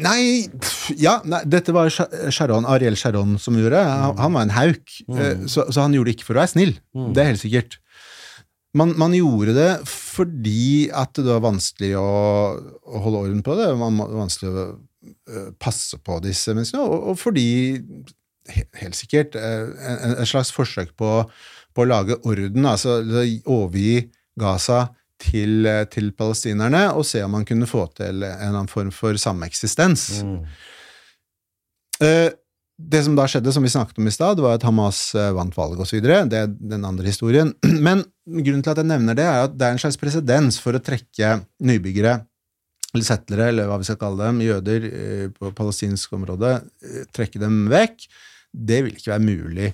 Nei, 0.00 0.48
pff, 0.48 0.90
ja, 1.00 1.18
nei 1.28 1.40
dette 1.48 1.72
var 1.76 1.88
Sha- 1.92 2.08
Sharon, 2.32 2.66
Ariel 2.68 2.96
Sharon 2.96 3.38
som 3.40 3.56
gjorde 3.56 3.78
det. 3.78 3.84
Han, 3.88 4.18
han 4.20 4.36
var 4.36 4.46
en 4.46 4.52
hauk, 4.56 4.96
mm. 5.08 5.46
så, 5.48 5.66
så 5.72 5.84
han 5.84 5.96
gjorde 5.96 6.12
det 6.12 6.18
ikke 6.18 6.28
for 6.28 6.38
å 6.38 6.42
være 6.42 6.52
snill. 6.54 6.74
Mm. 6.96 7.08
Det 7.16 7.22
er 7.22 7.30
helt 7.32 7.42
sikkert. 7.42 7.78
Man, 8.76 8.92
man 9.00 9.16
gjorde 9.16 9.56
det 9.56 9.70
fordi 9.88 10.90
at 10.94 11.16
det 11.18 11.26
var 11.26 11.42
vanskelig 11.48 11.94
å, 11.98 12.12
å 12.86 13.02
holde 13.02 13.24
orden 13.24 13.42
på 13.46 13.56
det. 13.58 13.72
Man, 13.80 13.98
var 13.98 14.14
vanskelig 14.20 14.52
å 14.52 14.66
eh, 14.70 15.50
passe 15.58 15.98
på 16.04 16.20
disse 16.24 16.54
menneskene, 16.54 16.84
og, 16.86 17.12
og 17.12 17.20
fordi 17.20 17.48
Helt 18.50 18.96
sikkert 18.98 19.36
eh, 19.38 19.68
en, 19.86 20.14
en 20.16 20.26
slags 20.26 20.48
forsøk 20.50 20.94
på, 20.98 21.10
på 21.76 21.82
å 21.84 21.86
lage 21.86 22.16
orden, 22.26 22.64
altså 22.66 22.96
overgi 23.44 24.08
Gaza 24.40 24.88
til, 25.20 25.66
eh, 25.66 25.84
til 25.92 26.12
palestinerne 26.16 26.88
og 26.94 27.06
se 27.06 27.22
om 27.24 27.34
man 27.36 27.46
kunne 27.48 27.68
få 27.68 27.86
til 27.96 28.22
en 28.22 28.22
eller 28.22 28.46
annen 28.50 28.70
form 28.70 28.92
for 28.94 29.18
sameksistens. 29.20 30.22
Mm. 30.24 30.38
Eh, 32.00 32.28
det 32.80 33.02
som 33.04 33.16
da 33.16 33.26
skjedde, 33.28 33.52
som 33.52 33.64
vi 33.64 33.72
snakket 33.72 34.00
om 34.00 34.08
i 34.08 34.14
stad, 34.14 34.40
var 34.40 34.56
at 34.56 34.64
Hamas 34.64 35.10
eh, 35.14 35.32
vant 35.36 35.56
valget 35.56 35.84
osv. 35.84 36.00
Det 36.00 36.38
er 36.38 36.48
den 36.48 36.86
andre 36.88 37.06
historien. 37.10 37.52
Men 37.86 38.06
grunnen 38.24 38.64
til 38.64 38.72
at 38.72 38.80
jeg 38.80 38.88
nevner 38.88 39.18
det, 39.18 39.28
er 39.28 39.44
at 39.48 39.56
det 39.58 39.68
er 39.68 39.76
en 39.76 39.82
slags 39.82 40.00
presedens 40.00 40.60
for 40.62 40.76
å 40.76 40.82
trekke 40.84 41.36
nybyggere, 41.66 42.16
eller 42.94 43.06
settlere, 43.06 43.50
eller 43.52 43.68
hva 43.70 43.76
vi 43.78 43.86
skal 43.86 44.00
kalle 44.00 44.24
dem, 44.24 44.40
jøder 44.42 44.88
på 45.36 45.52
palestinsk 45.54 46.16
område, 46.16 46.56
trekke 47.14 47.38
dem 47.38 47.68
vekk. 47.70 48.08
Det 48.50 48.80
vil 48.82 48.96
ikke 48.96 49.12
være 49.12 49.22
mulig 49.28 49.68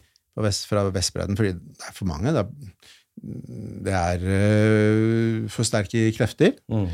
vest, 0.44 0.66
fra 0.68 0.82
Vestbredden, 0.92 1.38
fordi 1.38 1.54
det 1.56 1.86
er 1.86 1.94
for 1.96 2.10
mange. 2.10 2.34
Det 2.34 2.42
er, 2.42 2.90
det 3.16 3.94
er 3.96 4.24
eh, 4.36 5.44
for 5.52 5.66
sterke 5.66 6.08
krefter. 6.16 6.56
Mm. 6.70 6.88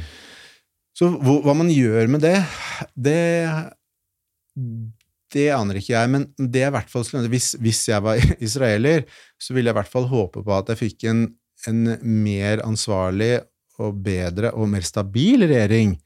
Så 0.97 1.09
hva 1.18 1.55
man 1.57 1.70
gjør 1.73 2.10
med 2.12 2.23
det, 2.25 2.36
det 2.94 3.20
det 5.33 5.47
aner 5.55 5.78
ikke 5.81 5.94
jeg, 5.94 6.10
men 6.12 6.26
det 6.36 6.65
er 6.65 6.70
i 6.70 6.75
hvert 6.75 6.91
fall 6.92 7.05
sånn 7.09 7.28
hvis, 7.33 7.55
hvis 7.62 7.86
jeg 7.89 8.05
var 8.05 8.20
israeler, 8.47 9.07
så 9.41 9.57
ville 9.57 9.70
jeg 9.70 9.76
i 9.76 9.81
hvert 9.81 9.92
fall 9.92 10.10
håpe 10.10 10.44
på 10.44 10.57
at 10.57 10.73
jeg 10.73 10.81
fikk 10.83 11.07
en, 11.10 11.23
en 11.70 11.83
mer 12.05 12.62
ansvarlig 12.67 13.39
og 13.83 14.02
bedre 14.05 14.52
og 14.52 14.68
mer 14.73 14.84
stabil 14.86 15.47
regjering 15.49 15.97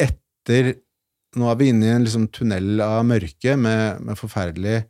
etter 0.00 0.74
Nå 1.34 1.48
er 1.50 1.56
vi 1.58 1.66
inne 1.72 1.86
i 1.88 1.90
en 1.90 2.04
liksom 2.04 2.28
tunnel 2.30 2.78
av 2.84 3.00
mørke 3.08 3.56
med, 3.58 4.04
med 4.06 4.14
forferdelig 4.14 4.84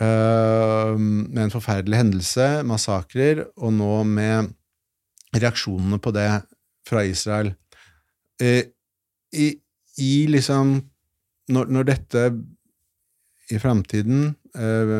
Med 0.00 1.42
en 1.42 1.52
forferdelig 1.52 1.98
hendelse, 1.98 2.44
massakrer, 2.64 3.42
og 3.60 3.74
nå 3.76 3.90
med 4.08 4.48
reaksjonene 5.36 5.98
på 6.00 6.12
det 6.16 6.28
fra 6.88 7.02
Israel. 7.04 7.52
Eh, 8.40 8.64
i, 9.36 9.50
I 10.00 10.14
liksom 10.32 10.78
når, 11.52 11.70
når 11.74 11.88
dette 11.90 12.24
i 13.50 13.58
framtiden 13.60 14.30
eh, 14.54 14.94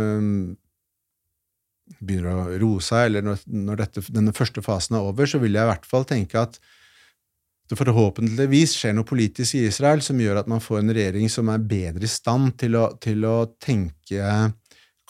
begynner 2.00 2.34
å 2.34 2.58
roe 2.62 2.82
seg, 2.84 3.08
eller 3.08 3.24
når, 3.26 3.42
når 3.46 3.82
dette, 3.84 4.04
denne 4.12 4.34
første 4.36 4.62
fasen 4.64 4.98
er 4.98 5.06
over, 5.06 5.30
så 5.30 5.40
vil 5.42 5.56
jeg 5.56 5.66
i 5.66 5.72
hvert 5.72 5.88
fall 5.88 6.06
tenke 6.08 6.40
at 6.40 6.60
det 7.70 7.78
forhåpentligvis 7.78 8.74
skjer 8.80 8.96
noe 8.96 9.06
politisk 9.06 9.54
i 9.54 9.68
Israel 9.68 10.00
som 10.02 10.18
gjør 10.18 10.40
at 10.40 10.48
man 10.50 10.62
får 10.62 10.80
en 10.80 10.94
regjering 10.94 11.30
som 11.30 11.52
er 11.52 11.62
bedre 11.62 12.02
i 12.02 12.10
stand 12.10 12.56
til 12.58 12.74
å, 12.80 12.88
til 12.98 13.22
å 13.28 13.36
tenke 13.62 14.32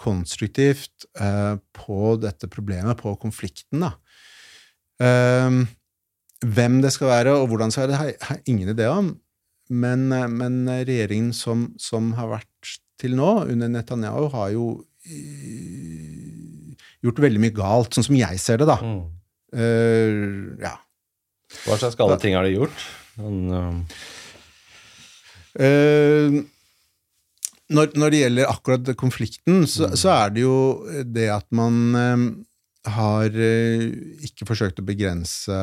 konstruktivt 0.00 1.06
eh, 1.20 1.56
på 1.76 2.14
dette 2.22 2.48
problemet, 2.50 2.98
på 3.00 3.12
konflikten. 3.20 3.84
da. 3.84 3.92
Eh, 5.00 5.60
hvem 6.40 6.80
det 6.80 6.92
skal 6.94 7.12
være, 7.12 7.34
og 7.36 7.50
hvordan 7.50 7.68
det 7.68 7.76
skal 7.76 7.88
være, 7.88 7.92
det 7.92 8.00
har 8.00 8.36
jeg- 8.36 8.42
ingen 8.46 8.74
idé 8.74 8.88
om. 8.88 9.20
Men, 9.68 10.12
eh, 10.12 10.26
men 10.28 10.66
regjeringen 10.66 11.32
som, 11.34 11.74
som 11.78 12.12
har 12.12 12.28
vært 12.28 12.78
til 12.98 13.16
nå, 13.16 13.48
under 13.48 13.68
Netanyahu, 13.68 14.30
har 14.30 14.50
jo 14.50 14.84
eh, 15.06 16.76
gjort 17.04 17.20
veldig 17.24 17.40
mye 17.40 17.56
galt, 17.56 17.94
sånn 17.94 18.04
som 18.04 18.16
jeg 18.16 18.40
ser 18.40 18.60
det, 18.60 18.68
da. 18.68 18.76
Mm. 18.80 19.02
Uh, 19.50 20.54
ja. 20.62 20.76
Hva 21.64 21.78
slags 21.80 21.96
gale 21.98 22.14
ting 22.22 22.36
har 22.36 22.46
de 22.46 22.52
gjort? 22.54 22.84
Sånn, 23.16 23.40
uh... 23.50 23.80
Eh, 25.58 26.36
når, 27.70 27.96
når 27.98 28.12
det 28.12 28.22
gjelder 28.24 28.52
akkurat 28.52 28.92
konflikten, 28.98 29.64
så, 29.70 29.90
så 29.98 30.12
er 30.16 30.32
det 30.34 30.44
jo 30.44 30.56
det 31.06 31.28
at 31.32 31.46
man 31.54 31.80
eh, 31.98 32.24
har 32.90 33.36
eh, 33.36 33.88
ikke 34.26 34.48
forsøkt 34.48 34.80
å 34.80 34.86
begrense 34.86 35.58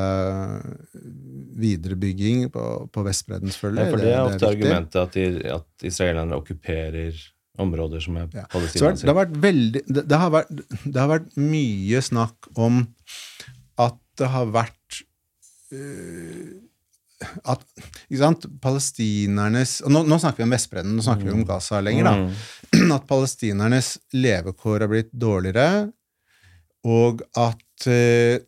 viderebygging 1.58 2.46
på, 2.54 2.66
på 2.94 3.04
Vestbredden, 3.06 3.50
ja, 3.50 3.58
for 3.58 3.74
det 3.74 4.12
er 4.12 4.20
ofte 4.22 4.38
viktig. 4.38 4.52
argumentet 4.52 5.00
at, 5.02 5.18
de, 5.18 5.56
at 5.58 5.88
israelerne 5.90 6.38
okkuperer 6.38 7.18
områder 7.58 8.02
som 8.02 8.20
er 8.20 8.28
Ja. 8.34 8.46
Det, 8.54 9.02
har 9.02 9.18
vært 9.18 9.36
veldig, 9.42 9.82
det, 9.86 10.04
det, 10.06 10.18
har 10.18 10.30
vært, 10.30 10.52
det 10.84 11.00
har 11.00 11.10
vært 11.10 11.34
mye 11.42 12.02
snakk 12.06 12.50
om 12.54 12.84
at 13.78 13.98
det 14.18 14.30
har 14.30 14.50
vært 14.54 15.02
øh, 15.74 16.57
at, 17.18 17.62
sant, 18.14 18.46
palestinernes 18.62 19.78
og 19.82 19.92
nå, 19.94 20.04
nå 20.06 20.18
snakker 20.22 20.42
vi 20.42 20.46
om 20.46 20.54
Vestbredden, 20.54 20.94
nå 20.94 21.04
snakker 21.04 21.26
vi 21.26 21.34
om 21.34 21.46
Gaza 21.48 21.80
lenger, 21.82 22.06
da. 22.06 22.12
Mm. 22.78 22.92
At 22.96 23.08
palestinernes 23.08 23.96
levekår 24.14 24.84
har 24.84 24.92
blitt 24.92 25.10
dårligere, 25.10 25.88
og 26.86 27.24
at 27.38 27.88
eh, 27.90 28.38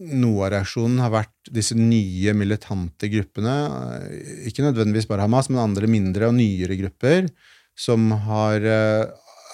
noe 0.00 0.46
av 0.46 0.52
reaksjonen 0.54 1.02
har 1.02 1.12
vært 1.12 1.50
disse 1.52 1.76
nye 1.76 2.34
militante 2.36 3.10
gruppene, 3.12 3.56
eh, 3.98 4.46
ikke 4.50 4.64
nødvendigvis 4.68 5.10
bare 5.10 5.26
Hamas, 5.26 5.50
men 5.50 5.64
andre 5.64 5.90
mindre 5.90 6.30
og 6.30 6.38
nyere 6.38 6.78
grupper, 6.80 7.28
som 7.78 8.12
har 8.28 8.62
eh, 8.62 9.04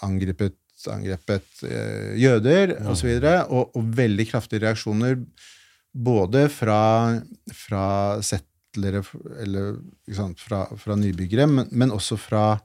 angrepet, 0.06 0.58
angrepet 0.92 1.64
eh, 1.66 2.12
jøder 2.20 2.76
osv., 2.86 3.10
og, 3.48 3.72
og 3.72 3.92
veldig 3.96 4.28
kraftige 4.30 4.66
reaksjoner 4.66 5.16
både 5.96 6.46
fra, 6.52 6.82
fra 7.56 7.86
settlere, 8.76 9.02
eller 9.40 9.78
sant, 10.12 10.40
fra, 10.40 10.66
fra 10.76 10.96
nybyggere, 10.96 11.46
men, 11.46 11.68
men 11.72 11.92
også 11.94 12.16
fra 12.16 12.58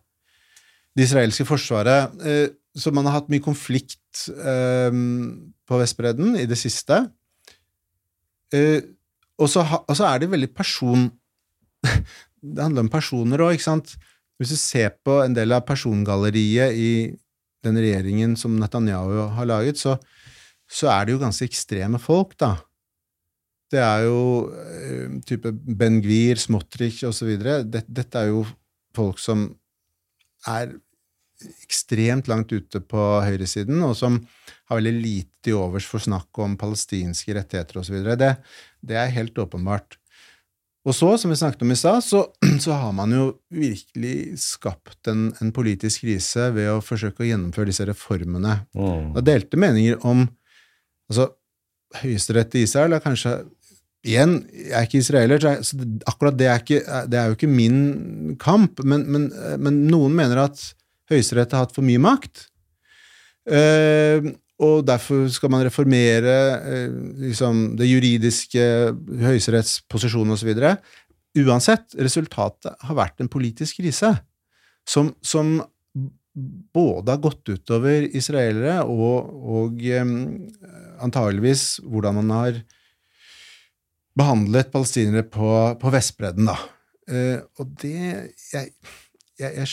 det 0.95 1.07
israelske 1.07 1.45
forsvaret. 1.47 2.11
Eh, 2.25 2.49
så 2.75 2.91
man 2.91 3.05
har 3.07 3.19
hatt 3.19 3.31
mye 3.31 3.43
konflikt 3.43 4.27
eh, 4.29 4.91
på 5.67 5.79
Vestbredden 5.79 6.37
i 6.39 6.45
det 6.45 6.57
siste. 6.59 7.05
Eh, 8.53 8.81
og 9.39 9.49
så 9.49 10.05
er 10.07 10.21
det 10.21 10.31
veldig 10.31 10.51
person... 10.53 11.09
det 12.41 12.61
handler 12.61 12.85
om 12.85 12.91
personer 12.91 13.41
òg, 13.41 13.55
ikke 13.55 13.69
sant? 13.69 13.95
Hvis 14.37 14.53
du 14.53 14.57
ser 14.57 14.95
på 15.05 15.21
en 15.23 15.33
del 15.33 15.53
av 15.53 15.63
persongalleriet 15.65 16.73
i 16.73 16.91
den 17.61 17.77
regjeringen 17.77 18.35
som 18.37 18.57
Netanyahu 18.57 19.29
har 19.35 19.47
laget, 19.49 19.77
så, 19.77 19.95
så 20.69 20.89
er 20.89 21.05
det 21.05 21.15
jo 21.15 21.21
ganske 21.21 21.45
ekstreme 21.45 22.01
folk, 22.01 22.33
da. 22.41 22.55
Det 23.71 23.79
er 23.79 24.05
jo 24.07 24.21
uh, 24.51 25.17
type 25.27 25.51
Ben 25.51 26.01
Gvir, 26.03 26.39
Smotrich 26.41 27.03
osv. 27.07 27.33
Dette, 27.39 27.85
dette 27.87 28.21
er 28.21 28.31
jo 28.31 28.45
folk 28.95 29.21
som 29.21 29.47
er 30.49 30.73
ekstremt 31.65 32.27
langt 32.29 32.51
ute 32.53 32.81
på 32.85 33.05
høyresiden, 33.25 33.81
og 33.85 33.95
som 33.97 34.19
har 34.69 34.79
veldig 34.79 34.93
lite 34.97 35.31
til 35.45 35.57
overs 35.57 35.87
for 35.89 36.03
snakk 36.03 36.37
om 36.43 36.57
palestinske 36.59 37.33
rettigheter 37.37 37.81
osv. 37.81 37.97
Det, 38.19 38.35
det 38.85 38.99
er 38.99 39.15
helt 39.15 39.39
åpenbart. 39.41 39.97
Og 40.81 40.95
så, 40.97 41.11
som 41.21 41.29
vi 41.29 41.37
snakket 41.37 41.61
om 41.61 41.73
i 41.73 41.77
stad, 41.77 42.01
så, 42.05 42.23
så, 42.63 42.73
har 42.73 42.93
man 42.97 43.13
jo 43.13 43.25
virkelig 43.53 44.39
skapt 44.41 45.09
en, 45.11 45.29
en, 45.41 45.51
politisk 45.53 46.07
krise 46.07 46.49
ved 46.55 46.71
å 46.71 46.81
forsøke 46.81 47.23
å 47.23 47.29
gjennomføre 47.29 47.69
disse 47.69 47.85
reformene. 47.89 48.61
Mm. 48.73 49.11
Er 49.19 49.27
delte 49.27 49.61
meninger 49.61 50.01
om 50.07 50.25
altså, 51.11 51.31
Høyesterett 52.01 52.53
i 52.55 52.61
Israel 52.63 52.95
er 52.95 53.03
kanskje 53.03 53.33
Igjen, 54.01 54.39
jeg 54.49 54.73
er 54.73 54.87
ikke 54.87 55.01
israeler, 55.01 55.43
så 55.61 55.75
akkurat 56.09 56.37
det 56.37 56.47
er, 56.49 56.61
ikke, 56.63 56.79
det 57.11 57.19
er 57.19 57.29
jo 57.29 57.35
ikke 57.37 57.49
min 57.51 58.37
kamp, 58.41 58.81
men, 58.81 59.03
men, 59.13 59.27
men 59.61 59.83
noen 59.91 60.15
mener 60.17 60.47
at 60.47 60.63
Høyesterett 61.11 61.53
har 61.53 61.67
hatt 61.67 61.75
for 61.75 61.85
mye 61.85 62.01
makt. 62.01 62.47
Uh, 63.45 64.31
og 64.61 64.85
derfor 64.85 65.25
skal 65.33 65.49
man 65.49 65.63
reformere 65.65 66.33
eh, 66.69 66.91
liksom, 67.23 67.71
det 67.79 67.87
juridiske, 67.89 68.65
Høyesteretts 69.23 69.79
posisjon 69.89 70.35
osv. 70.35 70.51
Uansett, 71.41 71.95
resultatet 71.97 72.75
har 72.85 72.97
vært 72.99 73.23
en 73.23 73.31
politisk 73.31 73.79
krise 73.81 74.11
som, 74.85 75.09
som 75.25 75.55
både 76.75 77.15
har 77.15 77.23
gått 77.23 77.49
utover 77.49 78.05
israelere 78.15 78.83
og, 78.85 79.31
og 79.57 79.81
um, 79.97 80.13
antageligvis 81.03 81.81
hvordan 81.81 82.21
man 82.21 82.35
har 82.35 82.61
behandlet 84.17 84.71
palestinere 84.73 85.23
på, 85.23 85.49
på 85.81 85.93
Vestbredden. 85.93 86.49
Da. 86.49 86.57
Uh, 87.11 87.39
og 87.59 87.71
det 87.81 87.95
jeg, 87.97 88.73
jeg, 89.39 89.51
jeg, 89.57 89.67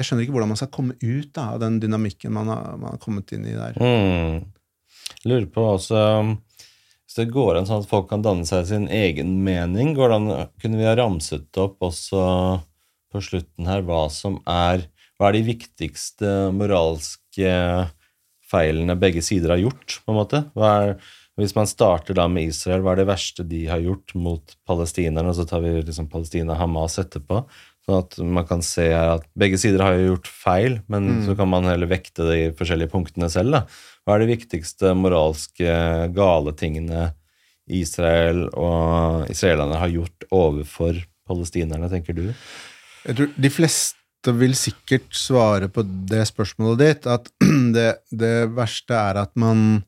skjønner 0.00 0.24
ikke 0.24 0.34
hvordan 0.34 0.52
man 0.52 0.60
skal 0.60 0.72
komme 0.74 0.96
ut 1.00 1.32
da, 1.36 1.50
av 1.54 1.60
den 1.62 1.80
dynamikken 1.82 2.32
man 2.34 2.48
har, 2.50 2.78
man 2.80 2.94
har 2.94 3.02
kommet 3.02 3.34
inn 3.36 3.44
i 3.48 3.56
der. 3.56 3.76
Mm. 3.76 4.46
Lurer 5.26 5.48
på 5.52 5.64
også 5.74 6.00
Hvis 6.24 7.16
det 7.18 7.26
går 7.34 7.58
an 7.58 7.66
sånn 7.68 7.82
at 7.82 7.90
folk 7.90 8.08
kan 8.12 8.22
danne 8.24 8.46
seg 8.48 8.68
sin 8.70 8.86
egen 8.94 9.40
mening, 9.44 9.92
går 9.98 10.12
det 10.12 10.18
an, 10.20 10.30
kunne 10.62 10.80
vi 10.80 10.88
ha 10.88 10.96
ramset 10.98 11.60
opp 11.60 11.82
også 11.84 12.24
på 13.10 13.22
slutten 13.26 13.66
her 13.68 13.82
hva 13.86 14.04
som 14.14 14.38
er 14.48 14.86
Hva 15.18 15.28
er 15.28 15.36
de 15.36 15.48
viktigste 15.50 16.34
moralske 16.56 17.50
feilene 18.50 18.96
begge 18.98 19.22
sider 19.22 19.52
har 19.54 19.60
gjort, 19.60 20.00
på 20.02 20.12
en 20.12 20.16
måte? 20.16 20.40
Hva 20.56 20.70
er, 20.80 20.94
hvis 21.40 21.56
man 21.56 21.68
starter 21.68 22.16
da 22.16 22.26
med 22.30 22.50
Israel, 22.50 22.84
hva 22.84 22.94
er 22.94 23.02
det 23.02 23.10
verste 23.10 23.44
de 23.48 23.64
har 23.70 23.82
gjort 23.82 24.14
mot 24.18 24.54
palestinerne, 24.68 25.32
og 25.32 25.38
så 25.38 25.46
tar 25.48 25.62
vi 25.64 25.72
liksom 25.80 26.08
Palestina-Hamas 26.12 26.98
etterpå? 27.02 27.42
Sånn 27.86 28.02
at 28.02 28.18
man 28.20 28.46
kan 28.48 28.64
se 28.64 28.90
her 28.92 29.16
at 29.16 29.24
begge 29.38 29.58
sider 29.60 29.82
har 29.84 29.96
jo 29.96 30.10
gjort 30.12 30.28
feil, 30.28 30.80
men 30.92 31.08
mm. 31.08 31.22
så 31.28 31.36
kan 31.38 31.48
man 31.50 31.68
heller 31.68 31.90
vekte 31.90 32.28
de 32.28 32.40
forskjellige 32.58 32.92
punktene 32.92 33.30
selv. 33.32 33.56
da. 33.56 33.62
Hva 34.04 34.16
er 34.16 34.24
de 34.24 34.34
viktigste 34.34 34.92
moralske 34.98 35.76
gale 36.16 36.54
tingene 36.58 37.10
Israel 37.70 38.48
og 38.58 39.30
israelerne 39.30 39.78
har 39.80 39.92
gjort 39.92 40.28
overfor 40.34 40.98
palestinerne, 41.30 41.88
tenker 41.92 42.16
du? 42.16 42.26
Jeg 43.06 43.16
tror 43.16 43.34
de 43.36 43.52
fleste 43.52 44.34
vil 44.36 44.56
sikkert 44.58 45.08
svare 45.16 45.70
på 45.72 45.84
det 46.10 46.26
spørsmålet 46.28 46.82
ditt, 46.82 47.08
at 47.08 47.30
det, 47.76 47.90
det 48.12 48.50
verste 48.56 48.98
er 48.98 49.22
at 49.24 49.32
man 49.40 49.80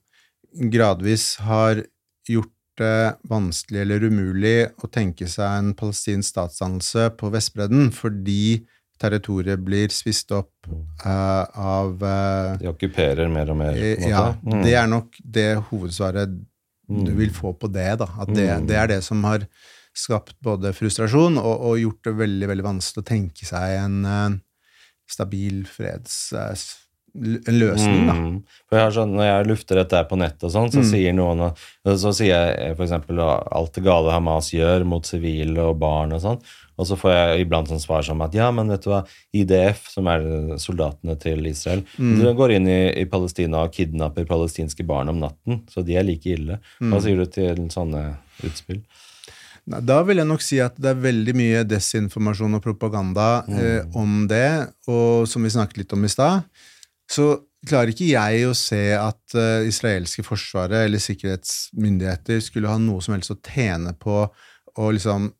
gradvis 0.53 1.37
har 1.43 1.85
gjort 2.29 2.53
det 2.79 3.17
vanskelig 3.29 3.83
eller 3.85 4.05
umulig 4.09 4.57
å 4.83 4.89
tenke 4.89 5.29
seg 5.29 5.59
en 5.59 5.73
palestinsk 5.77 6.33
statsdannelse 6.33 7.11
på 7.21 7.29
Vestbredden 7.33 7.91
fordi 7.95 8.63
territoriet 9.03 9.61
blir 9.65 9.93
spist 9.93 10.33
opp 10.35 10.69
uh, 11.05 11.45
av 11.59 11.99
uh, 12.01 12.55
De 12.61 12.71
okkuperer 12.71 13.29
mer 13.33 13.51
og 13.53 13.59
mer? 13.61 13.77
Ja. 13.99 14.31
Mm. 14.41 14.63
Det 14.65 14.75
er 14.79 14.89
nok 14.91 15.19
det 15.37 15.49
hovedsvaret 15.71 16.33
mm. 16.33 17.05
du 17.09 17.13
vil 17.19 17.33
få 17.35 17.55
på 17.59 17.71
det. 17.73 17.91
da, 18.01 18.09
At 18.23 18.33
det, 18.33 18.49
mm. 18.49 18.69
det, 18.71 18.79
er 18.79 18.93
det 18.95 19.01
som 19.05 19.25
har 19.27 19.47
skapt 19.93 20.39
både 20.45 20.73
frustrasjon 20.77 21.37
og, 21.43 21.53
og, 21.53 21.81
gjort 21.83 22.09
det 22.09 22.15
veldig 22.23 22.49
veldig 22.55 22.69
vanskelig 22.71 23.03
å 23.03 23.11
tenke 23.11 23.49
seg 23.49 23.77
en 23.83 23.99
uh, 24.07 24.39
stabil 25.11 25.65
freds 25.69 26.17
en 27.13 27.59
løsning, 27.59 28.07
da. 28.09 28.15
Mm. 28.17 28.37
Jeg 28.73 28.95
sånn, 28.97 29.15
når 29.19 29.27
jeg 29.27 29.49
lufter 29.51 29.81
dette 29.83 30.01
på 30.09 30.17
nettet, 30.17 30.47
og 30.49 30.55
sånn, 30.55 30.71
så 30.73 30.81
mm. 30.81 30.89
sier 30.89 31.17
noen 31.17 31.43
Så 31.99 32.13
sier 32.17 32.33
jeg 32.33 32.77
f.eks. 32.77 32.95
alt 32.97 33.75
det 33.77 33.85
gale 33.85 34.15
Hamas 34.15 34.53
gjør 34.55 34.87
mot 34.89 35.07
sivile 35.07 35.69
og 35.69 35.77
barn 35.83 36.17
og 36.17 36.23
sånn. 36.25 36.41
Og 36.81 36.89
så 36.89 36.97
får 36.97 37.13
jeg 37.13 37.45
iblant 37.45 37.69
sånn 37.69 37.83
svar 37.83 38.03
som 38.07 38.23
at 38.25 38.35
ja, 38.35 38.49
men 38.55 38.73
vet 38.73 38.87
du 38.87 38.91
hva, 38.91 39.03
IDF, 39.37 39.85
som 39.93 40.09
er 40.11 40.25
soldatene 40.63 41.19
til 41.21 41.45
Israel, 41.51 41.85
mm. 41.99 42.17
de 42.23 42.33
går 42.39 42.57
inn 42.57 42.67
i, 42.71 42.81
i, 43.03 43.07
Palestina 43.11 43.67
og 43.67 43.77
kidnapper 43.77 44.27
palestinske 44.29 44.87
barn 44.89 45.13
om 45.13 45.21
natten. 45.23 45.63
Så 45.71 45.85
de 45.87 45.99
er 46.01 46.09
like 46.09 46.33
ille. 46.33 46.59
Hva 46.81 46.97
mm. 46.97 47.01
sier 47.05 47.21
du 47.21 47.29
til 47.29 47.67
sånne 47.75 48.07
utspill? 48.49 48.81
Da 49.63 50.01
vil 50.03 50.19
jeg 50.19 50.27
nok 50.27 50.43
si 50.43 50.59
at 50.65 50.75
det 50.81 50.91
er 50.91 51.05
veldig 51.05 51.35
mye 51.39 51.63
desinformasjon 51.69 52.59
og 52.59 52.65
propaganda 52.65 53.29
mm. 53.47 53.59
eh, 53.63 53.99
om 53.99 54.25
det. 54.31 54.73
Og 54.91 55.29
som 55.31 55.45
vi 55.45 55.53
snakket 55.55 55.85
litt 55.85 55.95
om 55.95 56.09
i 56.09 56.11
stad, 56.11 56.49
så 57.13 57.27
klarer 57.69 57.93
ikke 57.93 58.11
jeg 58.11 58.47
å 58.49 58.55
se 58.59 58.81
at 58.97 59.37
uh, 59.39 59.67
israelske 59.69 60.25
forsvaret 60.27 60.87
eller 60.87 61.03
sikkerhetsmyndigheter 61.03 62.41
skulle 62.43 62.71
ha 62.73 62.81
noe 62.81 63.03
som 63.05 63.15
helst 63.15 63.35
å 63.35 63.39
tjene 63.39 63.95
på 64.01 64.25
å 64.27 64.89
liksom 64.95 65.31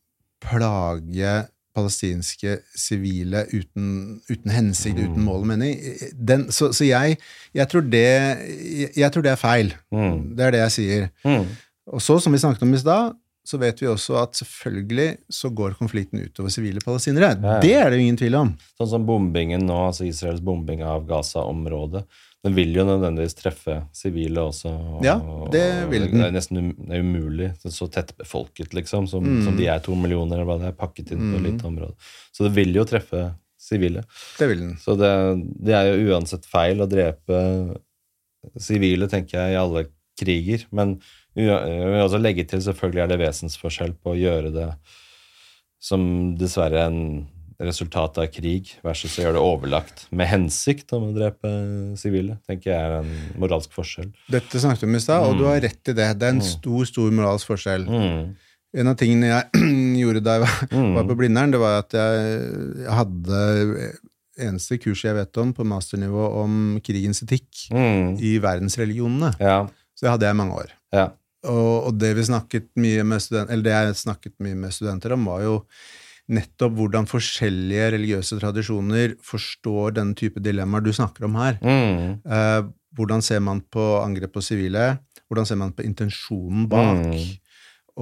plage 0.43 1.33
palestinske 1.73 2.59
sivile 2.77 3.47
uten, 3.49 4.19
uten 4.29 4.53
hensikt, 4.53 4.99
mm. 4.99 5.09
uten 5.09 5.25
mål 5.25 5.41
og 5.41 5.49
mening. 5.55 5.79
Den, 6.13 6.45
så, 6.53 6.69
så 6.75 6.85
jeg, 6.85 7.17
jeg, 7.55 7.69
tror 7.71 7.85
det, 7.89 8.05
jeg, 8.05 8.91
jeg, 8.93 9.09
tror 9.13 9.25
det 9.25 9.33
er 9.33 9.41
feil. 9.41 9.73
Mm. 9.93 10.19
Det 10.37 10.45
er 10.45 10.55
det 10.55 10.61
jeg 10.67 10.75
sier. 10.77 11.07
Mm. 11.25 11.47
Og 11.93 12.03
så, 12.03 12.19
som 12.21 12.35
vi 12.35 12.41
snakket 12.43 12.65
om 12.67 12.75
i 12.77 12.81
stad, 12.81 13.17
så 13.43 13.59
vet 13.59 13.81
vi 13.81 13.89
også 13.91 14.15
at 14.21 14.37
selvfølgelig 14.39 15.07
så 15.31 15.49
går 15.51 15.75
konflikten 15.79 16.21
utover 16.23 16.51
sivile 16.53 16.83
palestinere. 16.83 17.33
Ja. 17.35 17.57
Det 17.63 17.73
er 17.75 17.89
det 17.91 17.97
jo 17.99 18.05
ingen 18.05 18.19
tvil 18.19 18.37
om. 18.39 18.53
Sånn 18.79 18.91
som 18.93 19.07
bombingen 19.07 19.65
nå, 19.67 19.79
altså 19.89 20.07
Israels 20.07 20.43
bombing 20.43 20.83
av 20.87 21.03
Gaza-området. 21.09 22.05
Den 22.43 22.55
vil 22.55 22.73
jo 22.75 22.83
nødvendigvis 22.87 23.37
treffe 23.39 23.77
sivile 23.95 24.41
også. 24.49 24.71
Og, 24.71 25.03
ja, 25.05 25.15
det 25.51 25.63
vil 25.91 26.09
den. 26.09 26.19
Det 26.19 26.25
er 26.27 26.33
nesten 26.35 26.73
det 26.75 26.97
er 26.97 27.03
umulig. 27.03 27.51
Det 27.61 27.69
er 27.69 27.75
så 27.75 27.87
tett 27.91 28.11
befolket, 28.19 28.75
liksom, 28.75 29.07
som, 29.11 29.23
mm. 29.23 29.45
som, 29.45 29.55
de 29.59 29.69
er 29.71 29.79
to 29.83 29.95
millioner, 29.95 30.39
eller 30.39 30.49
hva 30.49 30.57
det 30.59 30.71
er, 30.71 30.75
pakket 30.79 31.13
inn 31.15 31.23
på 31.23 31.39
mm. 31.39 31.45
litt 31.47 31.63
område. 31.67 31.95
Så 32.35 32.47
det 32.47 32.51
vil 32.57 32.75
jo 32.75 32.83
treffe 32.87 33.29
sivile. 33.63 34.03
Det 34.39 34.49
vil 34.51 34.63
den. 34.65 34.77
Så 34.79 34.97
det, 34.99 35.11
det 35.63 35.75
er 35.77 35.91
jo 35.91 36.15
uansett 36.15 36.47
feil 36.47 36.83
å 36.83 36.89
drepe 36.91 37.39
sivile, 38.59 39.07
tenker 39.11 39.39
jeg, 39.39 39.55
i 39.55 39.59
alle 39.59 39.85
kriger. 40.19 40.67
Men 40.75 40.97
jeg 41.41 41.87
vil 41.89 42.03
også 42.03 42.21
legge 42.21 42.45
til 42.49 42.61
selvfølgelig 42.61 43.03
er 43.03 43.13
det 43.13 43.21
vesensforskjell 43.23 43.95
på 43.97 44.13
å 44.13 44.19
gjøre 44.19 44.51
det 44.53 44.67
som 45.83 46.03
dessverre 46.39 46.85
er 46.85 46.91
en 46.91 47.03
resultat 47.63 48.17
av 48.19 48.29
krig, 48.33 48.71
versus 48.83 49.17
å 49.17 49.25
gjøre 49.25 49.37
det 49.37 49.43
overlagt 49.43 50.05
med 50.15 50.29
hensikt 50.31 50.93
om 50.95 51.09
å 51.09 51.15
drepe 51.15 51.49
sivile. 51.99 52.37
tenker 52.47 52.71
jeg 52.71 52.79
er 52.79 52.95
en 53.01 53.11
moralsk 53.39 53.73
forskjell. 53.75 54.09
Dette 54.31 54.61
snakket 54.61 54.85
vi 54.85 54.89
om 54.89 54.97
i 54.97 55.03
stad, 55.03 55.27
og 55.27 55.35
mm. 55.35 55.39
du 55.39 55.45
har 55.47 55.61
rett 55.63 55.91
i 55.91 55.95
det. 55.95 56.07
Det 56.19 56.27
er 56.27 56.33
en 56.35 56.41
mm. 56.41 56.47
stor, 56.49 56.87
stor 56.89 57.13
moralsk 57.15 57.53
forskjell. 57.53 57.85
Mm. 57.87 58.33
En 58.83 58.89
av 58.89 58.97
tingene 58.99 59.29
jeg 59.29 59.67
gjorde 60.01 60.23
da 60.25 60.37
jeg 60.37 60.45
var, 60.45 60.57
mm. 60.73 60.89
var 60.97 61.07
på 61.09 61.19
Blindern, 61.19 61.53
det 61.53 61.61
var 61.61 61.79
at 61.83 61.97
jeg, 61.97 62.33
jeg 62.83 62.97
hadde 62.99 63.43
eneste 64.43 64.79
kurset 64.81 65.11
jeg 65.11 65.19
vet 65.19 65.41
om 65.43 65.51
på 65.53 65.65
masternivå 65.67 66.29
om 66.41 66.61
krigens 66.85 67.21
etikk 67.25 67.67
mm. 67.73 68.15
i 68.17 68.37
verdensreligionene. 68.41 69.35
Ja. 69.37 69.59
Så 69.93 70.07
det 70.07 70.15
hadde 70.15 70.29
jeg 70.29 70.35
i 70.35 70.41
mange 70.41 70.63
år. 70.63 70.73
Ja. 70.93 71.11
Og, 71.43 71.87
og, 71.89 71.91
det 71.99 72.13
vi 72.15 72.23
snakket 72.29 72.69
mye 72.79 73.03
med 73.07 73.23
student, 73.23 73.51
eller 73.51 73.65
det 73.65 73.73
jeg 73.75 73.99
snakket 74.03 74.33
mye 74.43 74.55
med 74.55 74.71
studenter 74.75 75.15
om, 75.15 75.25
var 75.27 75.43
jo 75.43 75.57
nettopp 76.33 76.77
hvordan 76.77 77.07
forskjellige 77.09 77.89
religiøse 77.97 78.37
tradisjoner 78.39 79.17
forstår 79.27 79.97
den 79.97 80.13
type 80.15 80.39
dilemmaer 80.39 80.85
du 80.85 80.93
snakker 80.95 81.27
om 81.27 81.35
her. 81.35 81.57
Mm. 81.59 82.21
Eh, 82.23 82.61
hvordan 82.95 83.23
ser 83.25 83.41
man 83.43 83.59
på 83.73 83.83
angrep 83.99 84.31
på 84.37 84.43
sivile? 84.45 84.93
Hvordan 85.27 85.49
ser 85.49 85.59
man 85.59 85.73
på 85.75 85.83
intensjonen 85.83 86.69
bak? 86.71 87.03
Mm. 87.09 87.33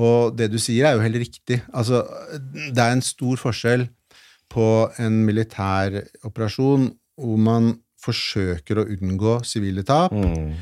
Og 0.01 0.37
det 0.37 0.51
du 0.53 0.59
sier, 0.61 0.85
er 0.87 0.95
jo 0.95 1.03
helt 1.03 1.19
riktig. 1.23 1.61
Altså, 1.73 2.03
det 2.37 2.79
er 2.79 2.93
en 2.93 3.03
stor 3.03 3.41
forskjell 3.41 3.87
på 4.51 4.67
en 5.01 5.21
militær 5.25 5.97
operasjon 6.27 6.91
hvor 7.21 7.41
man 7.41 7.73
forsøker 8.01 8.81
å 8.81 8.87
unngå 8.89 9.39
sivile 9.45 9.83
tap, 9.85 10.13
Mm. 10.13 10.55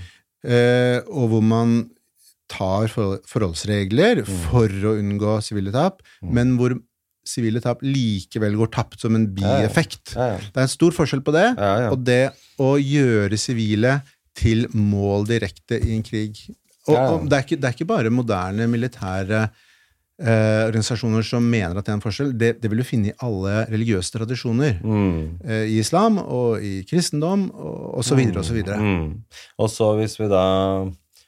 eh, 0.44 1.00
og 1.08 1.30
hvor 1.32 1.44
man 1.44 1.90
tar 2.50 2.90
forholdsregler 2.92 4.24
for 4.28 4.68
å 4.90 4.96
unngå 5.00 5.40
sivile 5.46 5.74
tap, 5.76 6.04
men 6.26 6.56
hvor 6.60 6.78
sivile 7.30 7.62
tap 7.62 7.84
likevel 7.86 8.56
går 8.58 8.72
tapt 8.74 9.04
som 9.04 9.18
en 9.18 9.28
bieffekt. 9.36 10.16
Det 10.16 10.56
er 10.56 10.66
en 10.66 10.72
stor 10.72 10.96
forskjell 10.96 11.22
på 11.26 11.36
det, 11.36 11.48
og 11.92 12.00
det 12.08 12.24
å 12.62 12.74
gjøre 12.82 13.38
sivile 13.40 14.00
til 14.40 14.66
mål 14.74 15.28
direkte 15.30 15.80
i 15.80 15.96
en 15.98 16.06
krig. 16.06 16.40
Og, 16.90 16.96
og 16.98 17.26
det, 17.30 17.38
er 17.38 17.46
ikke, 17.46 17.60
det 17.60 17.68
er 17.70 17.76
ikke 17.76 17.90
bare 17.90 18.14
moderne 18.14 18.66
militære 18.72 19.42
eh, 19.44 20.64
organisasjoner 20.70 21.26
som 21.28 21.46
mener 21.46 21.78
at 21.78 21.86
det 21.86 21.94
er 21.94 21.98
en 22.00 22.04
forskjell. 22.04 22.32
Det, 22.40 22.54
det 22.64 22.72
vil 22.72 22.82
du 22.82 22.88
finne 22.88 23.12
i 23.12 23.18
alle 23.26 23.66
religiøse 23.70 24.16
tradisjoner. 24.16 24.80
Mm. 24.82 25.20
Eh, 25.44 25.66
I 25.76 25.78
islam 25.84 26.18
og 26.24 26.64
i 26.66 26.80
kristendom 26.90 27.50
og, 27.52 28.00
og 28.00 28.08
så 28.08 28.18
videre 28.20 28.42
og 28.42 28.48
så 28.48 28.58
videre. 28.58 28.80
Mm. 28.80 29.12
Og 29.60 29.72
så 29.74 29.92
hvis 30.00 30.18
vi 30.22 30.32
da 30.32 30.46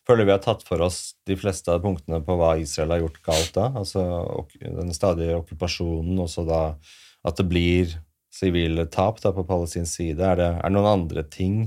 føler 0.08 0.28
vi 0.28 0.34
har 0.34 0.42
tatt 0.44 0.64
for 0.66 0.82
oss 0.86 1.14
de 1.30 1.38
fleste 1.40 1.72
av 1.74 1.84
punktene 1.84 2.22
på 2.26 2.38
hva 2.40 2.56
Israel 2.62 2.96
har 2.96 3.04
gjort 3.04 3.20
galt 3.28 3.52
da, 3.58 3.68
altså 3.82 4.04
den 4.62 4.94
stadige 4.96 5.38
okkupasjonen, 5.42 6.18
og 6.24 6.32
så 6.32 6.46
da 6.48 6.62
at 7.28 7.38
det 7.38 7.46
blir 7.50 7.92
sivile 8.34 8.88
tap 8.90 9.20
da 9.22 9.34
på 9.36 9.46
palestinsk 9.48 10.00
side, 10.00 10.24
er 10.24 10.40
det, 10.40 10.50
er 10.58 10.66
det 10.66 10.76
noen 10.78 10.90
andre 10.94 11.26
ting 11.28 11.66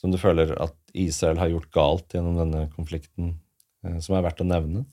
som 0.00 0.14
du 0.14 0.18
føler 0.18 0.54
at 0.62 0.74
Israel 0.98 1.40
har 1.40 1.50
gjort 1.52 1.74
galt 1.74 2.16
gjennom 2.16 2.38
denne 2.40 2.64
konflikten, 2.74 3.36
eh, 3.84 3.98
som 4.02 4.16
er 4.16 4.24
verdt 4.24 4.42
å 4.44 4.48
nevne? 4.48 4.86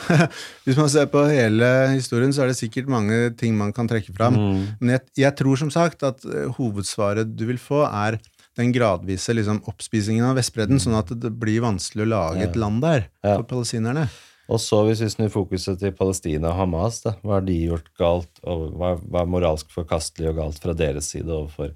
Hvis 0.64 0.78
man 0.78 0.90
ser 0.92 1.08
på 1.12 1.22
hele 1.28 1.68
historien, 1.94 2.32
så 2.32 2.44
er 2.44 2.50
det 2.50 2.58
sikkert 2.60 2.90
mange 2.90 3.30
ting 3.40 3.56
man 3.58 3.72
kan 3.76 3.88
trekke 3.90 4.14
fram. 4.16 4.36
Mm. 4.36 4.60
Men 4.80 4.94
jeg, 4.96 5.06
jeg 5.24 5.36
tror 5.40 5.60
som 5.60 5.72
sagt 5.72 6.04
at 6.06 6.24
eh, 6.28 6.48
hovedsvaret 6.56 7.32
du 7.36 7.46
vil 7.50 7.60
få, 7.60 7.84
er 7.86 8.20
den 8.60 8.72
gradvise 8.76 9.34
liksom, 9.36 9.62
oppspisingen 9.70 10.24
av 10.28 10.36
Vestbredden, 10.38 10.80
sånn 10.82 10.98
at 10.98 11.10
det 11.20 11.32
blir 11.40 11.62
vanskelig 11.64 12.04
å 12.06 12.10
lage 12.12 12.44
et 12.46 12.58
land 12.60 12.82
der 12.84 13.08
for 13.24 13.46
palestinerne. 13.56 14.08
Og 14.50 14.58
så 14.58 14.80
hvis 14.88 14.98
vi 15.04 15.08
snur 15.12 15.28
fokuset 15.30 15.78
til 15.78 15.92
Palestina 15.94 16.50
og 16.50 16.56
Hamas, 16.58 16.96
da, 17.04 17.12
hva 17.22 17.36
har 17.38 17.44
de 17.46 17.54
gjort 17.68 17.86
galt, 18.00 18.30
og 18.42 18.72
hva, 18.74 18.96
hva 18.98 19.20
er 19.22 19.28
moralsk 19.30 19.70
forkastelig 19.70 20.32
og 20.32 20.40
galt 20.40 20.58
fra 20.62 20.74
deres 20.74 21.06
side 21.12 21.30
overfor 21.30 21.70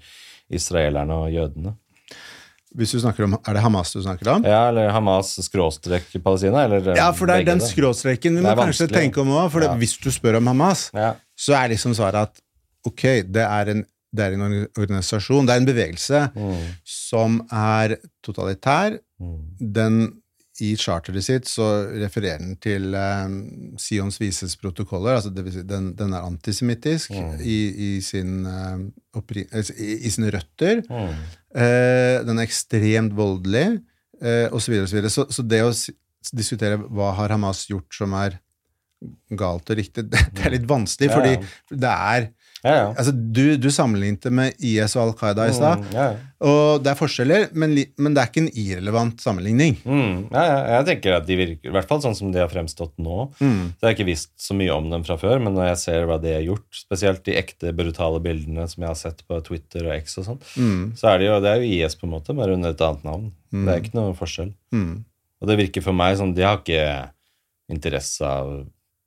israelerne 0.51 1.15
og 1.23 1.31
jødene? 1.31 1.75
Hvis 2.75 2.91
du 2.91 2.99
snakker 2.99 3.23
om, 3.23 3.37
Er 3.47 3.55
det 3.55 3.61
Hamas 3.63 3.93
du 3.95 4.01
snakker 4.03 4.27
om? 4.33 4.43
Ja, 4.43 4.65
eller 4.67 4.89
Hamas 4.91 5.29
skråstrek 5.47 6.09
Palestina, 6.21 6.65
eller 6.67 6.95
Ja, 6.97 7.11
for 7.15 7.31
det 7.31 7.37
er 7.39 7.47
den 7.53 7.63
skråstreken 7.63 8.35
vi 8.35 8.43
må 8.43 8.51
kanskje 8.59 8.89
tenke 8.91 9.21
om 9.23 9.31
òg. 9.31 9.47
For 9.53 9.63
det, 9.63 9.69
Ja. 9.71 9.77
hvis 9.79 9.95
du 10.03 10.09
spør 10.11 10.37
om 10.41 10.47
Hamas, 10.51 10.89
Ja. 10.93 11.13
så 11.39 11.55
er 11.55 11.69
liksom 11.71 11.95
svaret 11.95 12.15
at 12.27 12.41
ok, 12.85 13.23
det 13.31 13.47
er 13.47 13.69
en, 13.71 13.85
det 14.15 14.25
er 14.29 14.35
en 14.37 14.43
organisasjon, 14.79 15.47
det 15.47 15.55
er 15.55 15.61
en 15.63 15.67
bevegelse 15.71 16.21
Mm. 16.35 16.61
som 16.83 17.41
er 17.51 17.97
totalitær. 18.25 18.97
Mm. 19.19 19.41
Den 19.75 19.97
i 20.63 20.69
charteret 20.79 21.23
sitt 21.25 21.49
så 21.51 21.65
refererer 21.99 22.39
den 22.39 22.53
til 22.63 22.93
eh, 22.95 23.25
Sions 23.81 24.19
vises 24.21 24.53
protokoller, 24.55 25.17
altså 25.17 25.33
det 25.35 25.43
vil 25.43 25.51
si 25.57 25.63
den, 25.67 25.89
den 25.99 26.13
er 26.15 26.23
antisemittisk 26.23 27.11
Mm. 27.11 27.33
i, 27.43 27.57
i, 27.87 27.89
sin, 28.01 28.45
eh, 28.47 28.77
oppri, 29.19 29.43
altså, 29.51 29.75
i, 29.75 29.97
i 30.07 30.09
sine 30.15 30.31
røtter. 30.31 30.79
Mm. 30.87 31.11
Eh, 31.59 32.23
den 32.27 32.39
er 32.39 32.47
ekstremt 32.47 33.15
voldelig, 33.19 33.81
eh, 34.21 34.47
osv. 34.55 34.79
Så, 34.87 34.95
videre, 34.95 35.11
og 35.11 35.11
så, 35.17 35.27
så 35.27 35.41
Så 35.41 35.47
det 35.47 35.61
å 35.67 35.73
diskutere 36.35 36.79
hva 36.87 37.11
har 37.19 37.29
Hamas 37.35 37.65
gjort 37.69 37.91
som 37.93 38.13
er 38.17 38.39
galt 39.37 39.69
og 39.69 39.77
riktig, 39.77 40.07
det, 40.09 40.23
det 40.35 40.45
er 40.47 40.55
litt 40.55 40.69
vanskelig, 40.69 41.11
fordi 41.11 41.35
det 41.83 41.91
er 41.91 42.29
Ja, 42.65 42.71
ja. 42.79 42.85
altså, 42.97 43.11
du, 43.13 43.43
du 43.61 43.67
sammenlignet 43.69 44.25
med 44.33 44.55
IS 44.65 44.95
og 44.97 45.03
Al 45.03 45.11
Qaida 45.19 45.45
i 45.45 45.53
stad, 45.53 45.83
Mm, 45.85 45.91
ja, 45.93 46.05
og 46.45 46.81
det 46.83 46.89
er 46.91 46.97
forskjeller, 46.99 47.43
men, 47.57 47.71
men 48.01 48.13
det 48.15 48.21
er 48.23 48.27
ikke 48.31 48.41
en 48.43 48.49
irrelevant 48.59 49.21
sammenligning. 49.23 49.77
Mm, 49.85 50.25
ja, 50.33 50.41
ja, 50.49 50.57
jeg 50.79 50.87
tenker 50.89 51.15
at 51.19 51.25
de 51.29 51.37
virker, 51.39 51.69
i 51.69 51.73
hvert 51.73 51.87
fall 51.89 52.01
sånn 52.03 52.17
som 52.17 52.33
de 52.33 52.41
har 52.41 52.49
fremstått 52.51 52.91
nå. 53.01 53.19
Mm. 53.39 53.61
Så 53.71 53.79
jeg 53.79 53.87
har 53.87 53.95
ikke 53.95 54.07
visst 54.09 54.31
så 54.41 54.57
mye 54.57 54.73
om 54.75 54.89
dem 54.91 55.05
fra 55.07 55.15
før, 55.21 55.39
men 55.45 55.55
når 55.55 55.69
jeg 55.71 55.79
ser 55.85 56.05
hva 56.09 56.17
de 56.21 56.33
har 56.35 56.43
gjort, 56.45 56.67
spesielt 56.75 57.23
de 57.29 57.37
ekte 57.39 57.71
brutale 57.77 58.19
bildene 58.25 58.67
som 58.71 58.83
jeg 58.83 58.91
har 58.91 58.99
sett 58.99 59.23
på 59.29 59.39
Twitter 59.47 59.87
og 59.87 59.95
X 60.01 60.19
og 60.21 60.27
sånn, 60.31 60.41
Mm. 60.59 60.83
så 60.99 61.13
er 61.13 61.21
det 61.23 61.29
jo, 61.31 61.39
det 61.45 61.53
er 61.53 61.63
jo 61.63 61.71
IS 61.79 61.95
på 62.01 62.09
en 62.09 62.15
måte, 62.17 62.35
bare 62.37 62.57
under 62.57 62.75
et 62.75 62.81
annet 62.89 63.05
navn. 63.07 63.29
Det 63.55 63.71
er 63.71 63.81
ikke 63.85 63.95
noe 64.01 64.13
forskjell. 64.19 64.51
Mm. 64.75 65.03
Og 65.41 65.47
det 65.49 65.57
virker 65.61 65.83
for 65.85 65.93
meg 65.97 66.17
som 66.19 66.33
de 66.35 66.43
har 66.45 66.59
ikke 66.59 66.83
interesse 67.71 68.21
av 68.27 68.65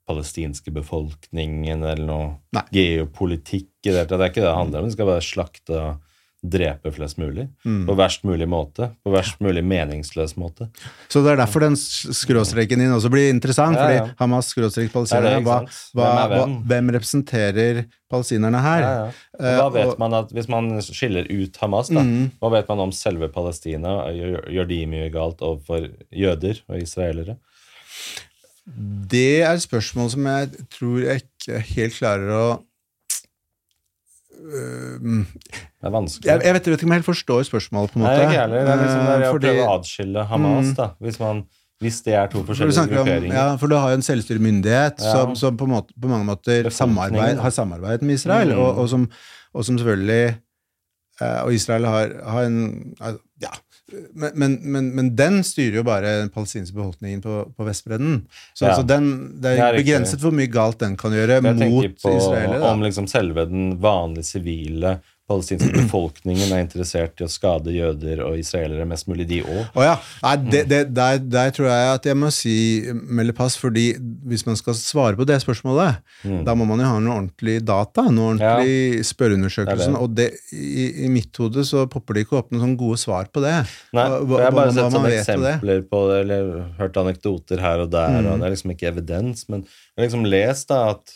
palestinske 0.08 0.72
befolkningen 0.74 1.84
eller 1.84 2.04
noe 2.08 2.28
Nei. 2.56 2.64
geopolitikk 2.72 3.70
i 3.84 3.92
det 3.92 3.96
hele 4.00 4.08
tatt. 4.08 4.18
Det 4.18 4.26
er 4.26 4.32
ikke 4.34 4.42
det 4.44 4.50
det 4.50 4.58
handler 4.58 4.82
om. 4.84 4.90
De 4.90 4.96
skal 4.96 5.10
bare 5.12 5.24
slakte 5.24 5.78
og 5.78 6.04
drepe 6.38 6.92
flest 6.94 7.18
mulig. 7.18 7.48
På 7.66 7.96
verst 7.98 8.22
mulig 8.22 8.46
måte. 8.46 8.92
På 9.02 9.10
verst 9.10 9.40
mulig 9.42 9.64
meningsløs 9.66 10.36
måte. 10.38 10.68
Så 11.10 11.18
det 11.24 11.32
er 11.32 11.40
derfor 11.40 11.64
den 11.64 11.74
skråstreken 11.74 12.78
din 12.78 12.92
også 12.94 13.10
blir 13.10 13.26
interessant, 13.32 13.74
Ja, 13.74 13.88
ja. 13.90 14.04
fordi 14.04 14.14
Hamas 14.20 14.52
skråstrek 14.54 14.92
Det 14.94 15.16
er 15.18 15.24
det, 15.26 15.32
ikke 15.40 15.48
hva, 15.48 15.56
hva, 15.98 16.28
Hvem 16.38 16.54
hvem? 16.70 16.92
representerer 16.94 17.80
palestinerne 18.08 18.60
her? 18.62 18.86
Ja. 18.86 19.10
Eh, 19.40 19.58
Hva 19.58 19.68
vet 19.74 19.86
og- 19.88 19.98
man 19.98 20.14
at, 20.14 20.30
Hvis 20.30 20.48
man 20.48 20.70
skiller 20.80 21.26
ut 21.28 21.56
Hamas, 21.58 21.88
da, 21.90 22.00
hva 22.40 22.50
vet 22.54 22.68
man 22.68 22.78
om 22.86 22.92
selve 22.92 23.28
Palestina? 23.34 24.06
Gjør, 24.14 24.46
gjør 24.48 24.68
de 24.68 24.86
mye 24.86 25.10
galt 25.10 25.42
overfor 25.42 25.90
jøder 26.14 26.62
og 26.70 26.78
israelere? 26.78 27.36
Det 29.10 29.42
er 29.42 29.52
et 29.56 29.62
spørsmål 29.64 30.10
som 30.10 30.26
jeg 30.26 30.48
tror 30.70 30.98
jeg 31.04 31.22
ikke 31.22 31.60
helt 31.74 31.94
klarer 31.96 32.28
å 32.36 32.42
øh, 34.38 34.98
Det 35.00 35.86
er 35.86 35.94
vanskelig. 35.94 36.26
jeg, 36.28 36.42
jeg, 36.44 36.54
vet, 36.54 36.66
jeg 36.66 36.72
vet 36.74 36.82
ikke 36.82 36.88
om 36.88 36.92
jeg 36.94 37.00
helt 37.02 37.08
forstår 37.08 37.46
spørsmålet, 37.48 37.92
på 37.94 37.98
en 37.98 38.04
måte. 38.04 38.16
Nei, 38.18 38.26
ikke 38.26 38.40
heller. 38.42 38.58
Det 38.66 38.74
er 38.74 38.82
liksom 38.82 39.06
der 39.06 39.22
Eh, 39.22 39.28
å 39.28 39.32
fordi- 39.36 39.48
prøve 39.48 39.64
å 39.68 39.78
adskille 39.78 40.26
Hamas, 40.28 40.74
da. 40.76 40.86
Hvis, 41.00 41.18
man, 41.20 41.44
hvis 41.80 42.02
det 42.04 42.14
er 42.14 42.26
to 42.26 42.42
for 42.44 42.54
grupperinger. 42.54 43.04
forskjellige 43.04 43.30
om, 43.30 43.36
ja, 43.38 43.56
for 43.56 43.66
du 43.68 43.74
har 43.76 43.90
jo 43.90 43.94
en 43.94 44.02
selvstyremyndighet 44.02 44.98
Ja. 45.00 45.12
som, 45.12 45.34
som 45.36 45.56
på, 45.56 45.66
måte, 45.66 45.92
på 46.00 46.08
mange 46.08 46.26
måter 46.26 46.70
samarbeid, 46.70 47.38
har 47.38 47.50
samarbeidet 47.50 48.02
med 48.02 48.14
Israel, 48.14 48.48
Mm. 48.52 48.58
og, 48.58 48.78
og, 48.78 48.88
som, 48.88 49.08
og 49.54 49.64
som 49.64 49.78
selvfølgelig 49.78 50.38
eh, 51.20 51.40
Og 51.44 51.52
Israel 51.54 51.84
har, 51.84 52.12
har 52.24 52.42
en. 52.44 52.84
Men, 54.14 54.32
men, 54.36 54.54
men, 54.62 54.88
men 54.94 55.06
den 55.16 55.38
styrer 55.46 55.78
jo 55.80 55.82
bare 55.86 56.10
den 56.20 56.28
palestinske 56.34 56.76
befolkningen 56.76 57.22
på, 57.24 57.36
på 57.56 57.64
Vestbredden. 57.64 58.18
Så 58.52 58.66
Ja. 58.66 58.72
altså 58.74 58.84
den, 58.86 59.06
det 59.40 59.42
Det 59.42 59.52
er 59.54 59.62
er 59.64 59.78
ikke 59.78 59.84
begrenset 59.86 60.20
hvor 60.20 60.34
mye 60.36 60.50
galt 60.52 60.78
den 60.82 60.96
kan 61.00 61.10
gjøre 61.16 61.38
Jeg 61.38 61.42
mot 61.46 61.58
tenker 61.62 61.94
på 62.02 62.16
israelere. 62.18 62.62
om 62.72 62.82
liksom 62.84 63.06
selve 63.08 63.46
den 63.48 63.78
vanlige 63.80 64.24
sivile 64.28 64.98
palestinske 65.28 65.70
befolkningen 65.82 66.50
er 66.56 66.62
interessert 66.64 67.20
i 67.20 67.26
å 67.26 67.30
skade 67.30 67.72
jøder 67.74 68.22
og 68.26 68.38
israelere 68.40 68.86
mest 68.88 69.06
mulig, 69.10 69.26
de 69.28 69.42
òg. 69.44 69.60
Oh, 69.76 69.82
ja. 69.84 69.96
Nei, 70.24 70.36
det, 70.48 70.62
Mm. 70.64 70.68
det, 70.72 70.80
der, 70.96 71.18
der 71.36 71.50
tror 71.54 71.68
jeg 71.68 71.90
at 71.94 72.08
jeg 72.08 72.16
må 72.16 72.30
si 72.32 72.54
melde 72.92 73.34
pass, 73.36 73.56
fordi 73.60 73.92
hvis 74.26 74.46
man 74.48 74.56
skal 74.56 74.74
svare 74.74 75.16
på 75.18 75.26
det 75.28 75.36
spørsmålet, 75.44 76.00
da 76.44 76.54
må 76.58 76.64
man 76.68 76.80
jo 76.80 76.88
ha 76.90 76.98
noe 77.04 77.18
ordentlig 77.20 77.58
data, 77.68 78.06
noe 78.10 78.32
ordentlig 78.34 78.96
Ja. 78.98 79.04
spørreundersøkelse, 79.12 79.90
er 79.92 80.00
og 80.00 80.14
det, 80.16 80.30
i, 80.56 81.04
i 81.04 81.08
mitt 81.12 81.36
hode 81.38 81.64
så 81.68 81.84
popper 81.90 82.14
det 82.18 82.26
ikke 82.26 82.38
opp 82.40 82.50
noen 82.52 82.64
sånne 82.64 82.80
gode 82.80 82.98
svar 83.00 83.28
på 83.32 83.42
det. 83.44 83.54
Nei, 83.92 84.08
Hva- 84.08 84.40
jeg 84.40 84.48
har 84.48 84.56
bare 84.56 84.72
sett 84.74 84.92
sånne 84.96 85.14
eksempler 85.20 85.84
på 85.92 86.02
det, 86.10 86.18
eller 86.24 86.50
hørt 86.80 86.96
anekdoter 87.04 87.60
her 87.62 87.84
og 87.84 87.90
der, 87.94 88.08
Mm. 88.18 88.32
og 88.32 88.38
det 88.40 88.46
er 88.48 88.54
liksom 88.56 88.70
ikke 88.74 88.88
evidens, 88.92 89.44
men 89.48 89.62
jeg 89.62 89.98
har 89.98 90.06
liksom 90.08 90.24
lest 90.30 90.68
da 90.68 90.90
at 90.96 91.12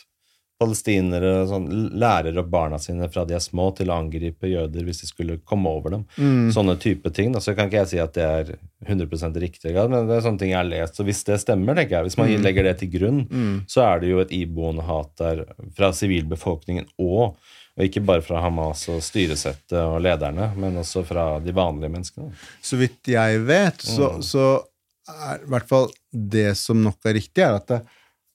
palestinere 0.63 1.33
sånn, 1.51 1.67
lærer 1.99 2.39
opp 2.41 2.49
barna 2.53 2.79
sine 2.83 3.09
fra 3.13 3.25
de 3.29 3.35
er 3.37 3.43
små 3.45 3.69
til 3.77 3.91
å 3.93 3.99
angripe 4.01 4.49
jøder 4.51 4.87
hvis 4.87 5.03
de 5.03 5.11
skulle 5.11 5.39
komme 5.45 5.69
over 5.69 5.97
dem. 5.99 6.05
Mm. 6.17 6.51
Sånne 6.55 6.79
type 6.81 7.11
ting. 7.15 7.33
Da. 7.35 7.43
Så 7.43 7.55
kan 7.59 7.69
ikke 7.69 7.83
jeg 7.83 7.91
si 7.93 8.01
at 8.03 8.15
det 8.17 8.25
er 8.25 8.55
100% 8.89 9.37
riktig, 9.43 9.75
men 9.77 10.09
det 10.09 10.17
er 10.19 10.25
sånne 10.25 10.39
ting 10.43 10.55
jeg 10.55 10.61
har 10.63 10.69
lest. 10.71 10.97
Så 10.99 11.05
hvis 11.07 11.23
det 11.29 11.41
stemmer, 11.43 11.75
tenker 11.79 11.99
jeg, 11.99 12.09
hvis 12.11 12.19
man 12.21 12.31
Mm. 12.33 12.43
legger 12.47 12.63
det 12.71 12.79
til 12.81 12.89
grunn, 12.95 13.21
så 13.69 13.83
er 13.91 14.01
det 14.01 14.09
jo 14.15 14.21
et 14.23 14.31
iboende 14.33 14.83
hat 14.87 15.13
der 15.19 15.45
fra 15.77 15.93
sivilbefolkningen 15.93 16.87
og 16.99 17.37
og 17.73 17.87
ikke 17.87 18.03
bare 18.05 18.21
fra 18.21 18.37
Hamas 18.45 18.83
og 18.93 18.99
styresettet 19.01 19.79
og 19.81 20.03
lederne, 20.05 20.51
men 20.61 20.75
også 20.77 21.01
fra 21.09 21.39
de 21.41 21.55
vanlige 21.57 21.89
menneskene. 21.89 22.29
Så 22.61 22.77
vidt 22.77 23.09
jeg 23.09 23.39
vet, 23.49 23.79
så, 23.81 24.11
Mm. 24.19 24.21
så 24.23 24.43
er 25.09 25.41
i 25.41 25.49
hvert 25.49 25.67
fall 25.71 25.89
det 26.13 26.55
som 26.59 26.83
nok 26.85 26.99
er 27.07 27.15
riktig, 27.17 27.41
er 27.43 27.55
at 27.57 27.67
det 27.67 27.81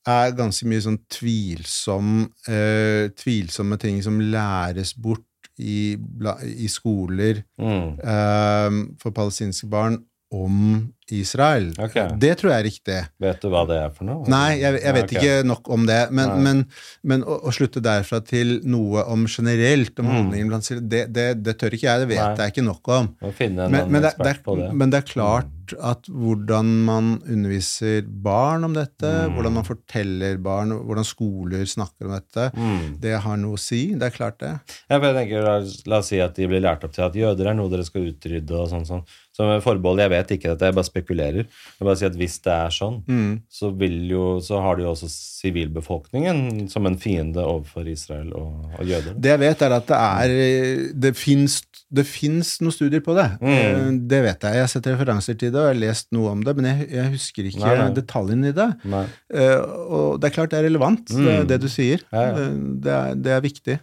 er 0.08 0.32
ganske 0.38 0.68
mye 0.69 0.84
sånn 0.86 1.00
tvilsom, 1.11 2.27
eh, 2.48 3.08
tvilsomme 3.19 3.77
ting 3.82 4.02
som 4.06 4.19
læres 4.19 4.94
bort 4.95 5.24
i, 5.60 5.95
i 5.98 6.68
skoler 6.69 7.44
Mm. 7.60 7.98
eh, 8.00 8.84
for 9.02 9.11
palestinske 9.11 9.68
barn 9.69 9.98
om 10.30 10.92
Israel. 11.10 11.69
Okay. 11.80 12.10
Det 12.19 12.34
tror 12.38 12.52
jeg 12.52 12.60
er 12.60 12.66
riktig. 12.68 12.98
Vet 13.24 13.40
du 13.42 13.48
hva 13.48 13.61
det 13.66 13.77
er 13.80 13.90
for 13.95 14.03
noe? 14.10 14.26
Nei, 14.27 14.58
jeg, 14.60 14.82
jeg 14.84 14.94
vet 14.98 15.03
okay. 15.08 15.18
ikke 15.22 15.45
nok 15.48 15.69
om 15.72 15.86
det, 15.88 16.00
men, 16.11 16.34
men, 16.44 16.64
men 17.08 17.24
å, 17.24 17.38
å 17.48 17.53
slutte 17.56 17.80
derfra 17.80 18.19
til 18.27 18.58
noe 18.68 19.06
om 19.08 19.24
generelt, 19.32 19.95
om 20.03 20.06
Mm. 20.10 20.16
holdningen 20.18 20.52
blant 20.52 20.68
det, 20.92 21.06
det, 21.16 21.27
det 21.44 21.56
tør 21.61 21.77
ikke 21.77 21.88
jeg, 21.88 22.03
det 22.03 22.10
vet 22.11 22.19
Nei. 22.19 22.36
jeg 22.44 22.53
ikke 22.58 22.66
nok 22.68 22.92
om. 22.98 23.08
Men, 23.24 24.02
det, 24.03 24.14
er, 24.19 24.74
men 24.76 24.92
det 24.92 25.00
er 25.00 25.08
klart 25.08 25.48
at 25.82 26.04
hvordan 26.08 26.66
man 26.86 27.22
underviser 27.28 28.06
barn 28.08 28.64
om 28.64 28.74
dette, 28.74 29.04
Mm. 29.28 29.34
hvordan 29.36 29.54
man 29.54 29.64
forteller 29.68 30.38
barn, 30.42 30.70
hvordan 30.72 31.06
skoler 31.06 31.66
snakker 31.66 32.06
om 32.08 32.12
dette, 32.20 32.52
Mm. 32.56 33.00
det 33.02 33.20
har 33.22 33.38
noe 33.38 33.56
å 33.56 33.60
si. 33.60 33.94
Det 33.96 34.04
er 34.04 34.16
klart, 34.18 34.38
det. 34.40 34.60
Ja, 34.90 35.00
for 35.00 35.14
jeg 35.14 35.16
tenker, 35.30 35.44
la, 35.88 35.98
oss 35.98 36.08
si 36.08 36.20
at 36.20 36.36
de 36.36 36.48
blir 36.48 36.62
lært 36.62 36.84
opp 36.84 36.94
til 36.94 37.04
at 37.06 37.14
jøder 37.14 37.48
er 37.48 37.54
noe 37.54 37.70
dere 37.70 37.84
skal 37.84 38.02
utrydde. 38.12 38.52
og 38.52 38.70
sånn, 38.70 38.86
sånn. 38.88 39.04
Så 39.38 39.46
med 39.46 39.62
forbehold, 39.62 40.00
jeg 40.00 40.10
vet 40.10 40.28
ikke 40.34 40.50
dette, 40.58 40.66
jeg 40.66 40.74
bare 40.74 40.84
spekulerer. 40.90 41.46
Jeg 41.46 41.86
bare 41.86 41.96
sier 41.96 42.08
at 42.10 42.16
Hvis 42.18 42.40
det 42.42 42.54
er 42.54 42.70
sånn, 42.70 43.04
Mm. 43.06 43.42
så, 43.52 43.72
vil 43.78 44.08
jo, 44.10 44.40
så 44.40 44.62
har 44.62 44.76
du 44.76 44.84
jo 44.84 44.92
også 44.94 45.10
sivilbefolkningen 45.10 46.70
som 46.70 46.86
en 46.88 46.98
fiende 46.98 47.38
overfor 47.44 47.88
Israel 47.88 48.32
og, 48.34 48.72
og 48.80 48.86
jøder. 48.86 49.14
Det 49.20 49.30
jeg 49.36 49.40
vet, 49.40 49.62
er 49.62 49.72
at 49.78 49.88
det 49.88 49.98
er 49.98 50.94
Det 51.00 51.16
fins 51.16 51.62
det 51.90 52.03
fins 52.06 52.57
noen 52.59 52.74
studier 52.75 52.99
på 53.06 53.14
det. 53.16 53.25
Mm. 53.40 53.51
Eh, 53.53 53.91
Det 54.11 54.22
vet 54.25 54.41
jeg. 54.43 54.53
Jeg 54.57 54.61
har 54.66 54.67
sett 54.67 54.88
referanser 54.91 55.38
til 55.40 55.51
det, 55.53 55.59
og 55.61 55.67
jeg 55.69 55.75
har 55.75 55.82
lest 55.88 56.07
noe 56.11 56.32
om 56.33 56.41
det, 56.43 56.56
men 56.57 56.66
jeg, 56.67 56.90
jeg 56.91 57.11
husker 57.14 57.48
ikke 57.48 57.61
Nei, 57.64 57.75
nei. 57.80 57.90
detaljene 57.95 58.49
i 58.51 58.56
det. 58.57 58.69
Nei. 58.91 59.06
Eh, 59.33 59.59
og 59.88 60.19
det 60.19 60.27
er 60.32 60.35
klart 60.35 60.51
det 60.51 60.59
er 60.59 60.67
relevant, 60.67 61.06
det, 61.07 61.17
Mm. 61.43 61.48
det 61.48 61.61
du 61.64 61.67
sier. 61.72 62.03
Ja, 62.11 62.22
ja. 62.22 62.33
Eh, 62.48 62.57
Det, 62.83 62.91
er, 62.98 63.16
det 63.16 63.32
er 63.38 63.41
viktig. 63.41 63.80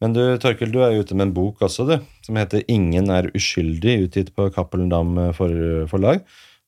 Men 0.00 0.12
du, 0.12 0.20
Torkel, 0.38 0.70
du 0.70 0.80
er 0.84 0.92
jo 0.92 1.00
ute 1.02 1.14
med 1.16 1.28
en 1.28 1.32
bok 1.34 1.58
også, 1.64 1.86
du, 1.88 1.96
som 2.22 2.36
heter 2.36 2.62
'Ingen 2.68 3.08
er 3.10 3.30
uskyldig', 3.34 4.04
utgitt 4.06 4.34
på 4.36 4.50
Cappelen 4.52 4.90
Dam 4.90 5.32
for, 5.32 5.48
forlag. 5.88 6.20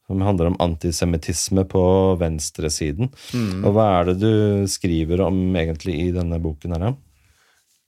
Som 0.08 0.22
handler 0.24 0.46
om 0.48 0.56
antisemittisme 0.58 1.66
på 1.68 2.16
venstresiden. 2.18 3.10
Mm. 3.34 3.64
Og 3.66 3.74
hva 3.76 4.00
er 4.00 4.04
det 4.08 4.20
du 4.22 4.64
skriver 4.66 5.20
om 5.20 5.54
egentlig 5.54 5.98
i 6.00 6.10
denne 6.10 6.40
boken 6.40 6.72
her? 6.72 6.94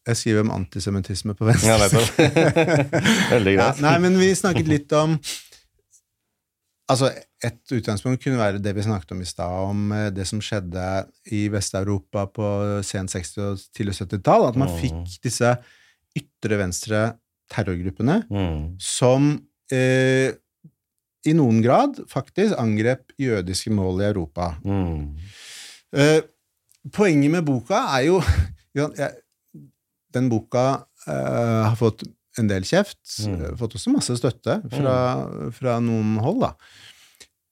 Jeg 0.08 0.16
skriver 0.16 0.40
om 0.46 0.50
antisemittisme 0.54 1.34
på 1.36 1.44
venstre. 1.44 1.76
Ja, 1.76 1.76
Veldig 1.92 3.30
Veldig 3.30 3.52
Ja, 3.56 3.66
greit. 3.70 3.80
nei, 3.84 3.96
men 4.06 4.16
vi 4.18 4.30
snakket 4.34 4.68
litt 4.70 4.92
om 4.96 5.18
Altså, 6.90 7.10
Et 7.46 7.72
utgangspunkt 7.76 8.18
kunne 8.24 8.36
være 8.40 8.58
det 8.60 8.72
vi 8.76 8.82
snakket 8.82 9.12
om 9.14 9.20
i 9.22 9.28
stad, 9.28 9.52
om 9.70 9.92
eh, 9.94 10.08
det 10.12 10.26
som 10.28 10.40
skjedde 10.42 10.82
i 11.32 11.44
Vest-Europa 11.52 12.24
på 12.34 12.48
sen 12.84 13.06
60- 13.08 13.38
og 13.46 13.62
tidlig 13.76 13.94
70-tall. 13.96 14.48
At 14.50 14.56
man 14.60 14.68
Mm. 14.68 14.80
fikk 14.82 15.20
disse 15.24 15.52
ytre 16.18 16.58
venstre 16.58 17.04
terrorgruppene 17.48 18.24
Mm. 18.28 18.74
som 18.82 19.30
eh, 19.72 20.32
i 21.24 21.32
noen 21.32 21.62
grad 21.62 22.00
faktisk 22.10 22.58
angrep 22.58 23.12
jødiske 23.18 23.70
mål 23.70 24.02
i 24.02 24.08
Europa. 24.10 24.50
Mm. 24.64 25.14
Eh, 25.94 26.20
poenget 26.92 27.30
med 27.30 27.44
boka 27.46 27.86
er 27.96 28.06
jo 28.10 28.20
jeg, 28.74 29.12
Den 30.12 30.28
boka 30.32 30.84
uh, 31.06 31.68
har 31.68 31.76
fått 31.78 32.02
en 32.38 32.46
del 32.50 32.62
kjeft, 32.64 32.98
Mm. 33.26 33.40
eh, 33.44 33.56
fått 33.58 33.74
også 33.74 33.90
masse 33.92 34.14
støtte 34.16 34.60
fra, 34.70 34.94
fra 35.52 35.78
noen 35.82 36.16
hold, 36.22 36.40
da. 36.44 36.52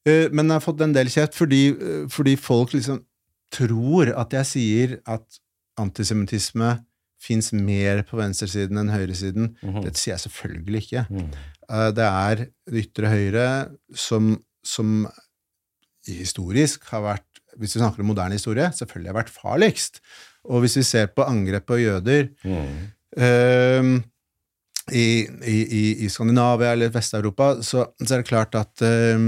Uh, 0.08 0.28
men 0.30 0.46
den 0.46 0.54
har 0.56 0.60
fått 0.64 0.80
en 0.80 0.92
del 0.94 1.10
kjeft 1.12 1.34
fordi, 1.34 1.62
uh, 1.74 2.06
fordi 2.08 2.36
folk 2.38 2.72
liksom 2.76 3.02
tror 3.50 4.12
at 4.16 4.32
jeg 4.32 4.46
sier 4.46 4.96
at 5.08 5.40
antisemittisme 5.80 6.78
fins 7.18 7.50
mer 7.52 8.04
på 8.06 8.16
venstresiden 8.20 8.78
enn 8.78 8.92
høyresiden. 8.94 9.56
Mhm. 9.62 9.82
Det 9.84 9.96
sier 9.98 10.14
jeg 10.16 10.24
selvfølgelig 10.28 10.82
ikke. 10.86 11.06
Mm. 11.10 11.30
Uh, 11.68 11.90
Det 11.92 12.06
er 12.06 12.36
det 12.70 12.84
ytre 12.84 13.08
høyre 13.10 13.46
som, 13.94 14.36
som 14.64 15.08
historisk 16.06 16.86
har 16.92 17.02
vært, 17.04 17.26
hvis 17.58 17.74
vi 17.76 17.80
snakker 17.82 18.04
om 18.04 18.10
moderne 18.12 18.38
historie, 18.38 18.68
selvfølgelig 18.72 19.10
har 19.12 19.18
vært 19.22 19.32
farligst. 19.34 20.00
Og 20.44 20.60
hvis 20.62 20.76
vi 20.78 20.82
ser 20.86 21.06
på 21.12 21.24
angrep 21.26 21.66
på 21.66 21.80
jøder 21.82 22.28
Mm. 22.44 22.78
eh, 23.16 24.00
i, 24.92 25.28
i, 25.44 25.56
i- 26.04 26.08
Skandinavia 26.08 26.70
eller 26.72 26.88
Vest-Europa, 26.94 27.60
så, 27.62 27.82
så 28.00 28.14
er 28.14 28.22
det 28.22 28.28
klart 28.30 28.54
at 28.56 28.80
eh, 28.80 29.18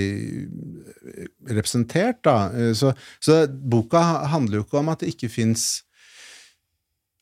representert, 1.51 2.21
da. 2.23 2.37
Eh, 2.55 2.73
Så, 2.73 2.93
så 3.19 3.41
boka 3.49 3.99
handler 4.31 4.59
jo 4.61 4.63
ikke 4.63 4.79
om 4.79 4.89
at 4.93 4.99
det 5.03 5.11
ikke 5.15 5.29
fins 5.33 5.83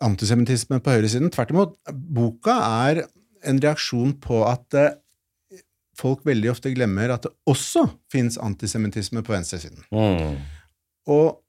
antisemittisme 0.04 0.78
på 0.84 0.94
høyresiden. 0.94 1.32
Tvert 1.34 1.50
imot. 1.56 1.76
Boka 1.92 2.60
er 2.92 3.04
en 3.48 3.60
reaksjon 3.64 4.14
på 4.22 4.44
at 4.46 4.78
eh, 4.78 4.92
folk 5.98 6.24
veldig 6.28 6.52
ofte 6.54 6.72
glemmer 6.76 7.10
at 7.16 7.26
det 7.26 7.32
også 7.50 7.88
fins 8.14 8.38
antisemittisme 8.38 9.24
på 9.26 9.34
venstresiden. 9.34 9.84
Mm. 9.92 10.38
Og 11.10 11.40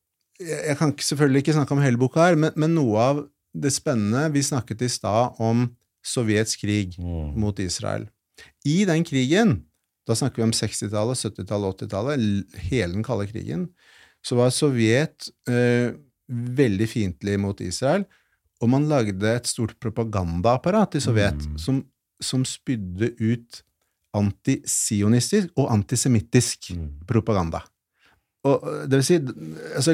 jeg 0.41 0.77
kan 0.79 0.93
selvfølgelig 1.03 1.43
ikke 1.43 1.57
snakke 1.57 1.75
om 1.75 1.83
hele 1.83 1.99
boka 2.01 2.29
her, 2.29 2.37
men, 2.39 2.55
men 2.57 2.75
noe 2.79 2.99
av 3.03 3.25
det 3.59 3.73
spennende 3.75 4.29
Vi 4.33 4.43
snakket 4.47 4.85
i 4.87 4.89
stad 4.93 5.39
om 5.43 5.65
Sovjets 6.07 6.55
krig 6.61 6.95
Mm. 6.99 7.35
mot 7.41 7.59
Israel. 7.59 8.07
I 8.65 8.85
den 8.87 9.03
krigen, 9.05 9.65
da 10.07 10.15
snakker 10.15 10.41
vi 10.41 10.47
om 10.47 10.55
60-tallet, 10.55 11.19
70-tallet, 11.19 11.83
80-tallet, 11.83 12.55
hele 12.71 12.93
den 12.95 13.03
kalde 13.05 13.27
krigen, 13.27 13.67
så 14.25 14.39
var 14.39 14.55
Sovjet 14.55 15.29
eh, 15.51 15.91
veldig 16.29 16.87
fiendtlig 16.89 17.37
mot 17.41 17.61
Israel, 17.61 18.05
og 18.63 18.71
man 18.71 18.87
lagde 18.91 19.27
et 19.35 19.47
stort 19.51 19.75
propagandaapparat 19.83 20.95
i 20.99 21.03
Sovjet 21.03 21.43
Mm. 21.49 21.59
som, 21.59 21.83
som 22.23 22.45
spydde 22.47 23.13
ut 23.19 23.63
antisionistisk 24.17 25.53
og 25.57 25.73
antisemittisk 25.73 26.71
Mm. 26.75 27.05
propaganda. 27.09 27.61
Og 28.45 28.63
øh, 28.65 28.83
det 28.89 29.01
vil 29.01 29.05
si, 29.05 29.19
altså, 29.75 29.93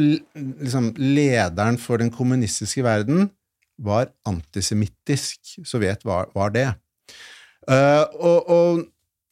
liksom, 0.60 0.94
lederen 0.96 1.78
for 1.78 1.96
den 1.96 2.10
kommunistiske 2.10 2.84
verden 2.84 3.30
var 3.78 4.12
antisemittisk. 4.26 5.58
Sovjet 5.64 6.04
var, 6.04 6.30
var 6.34 6.48
det. 6.54 6.68
Uh, 7.64 8.04
og, 8.20 8.48
og 8.48 8.82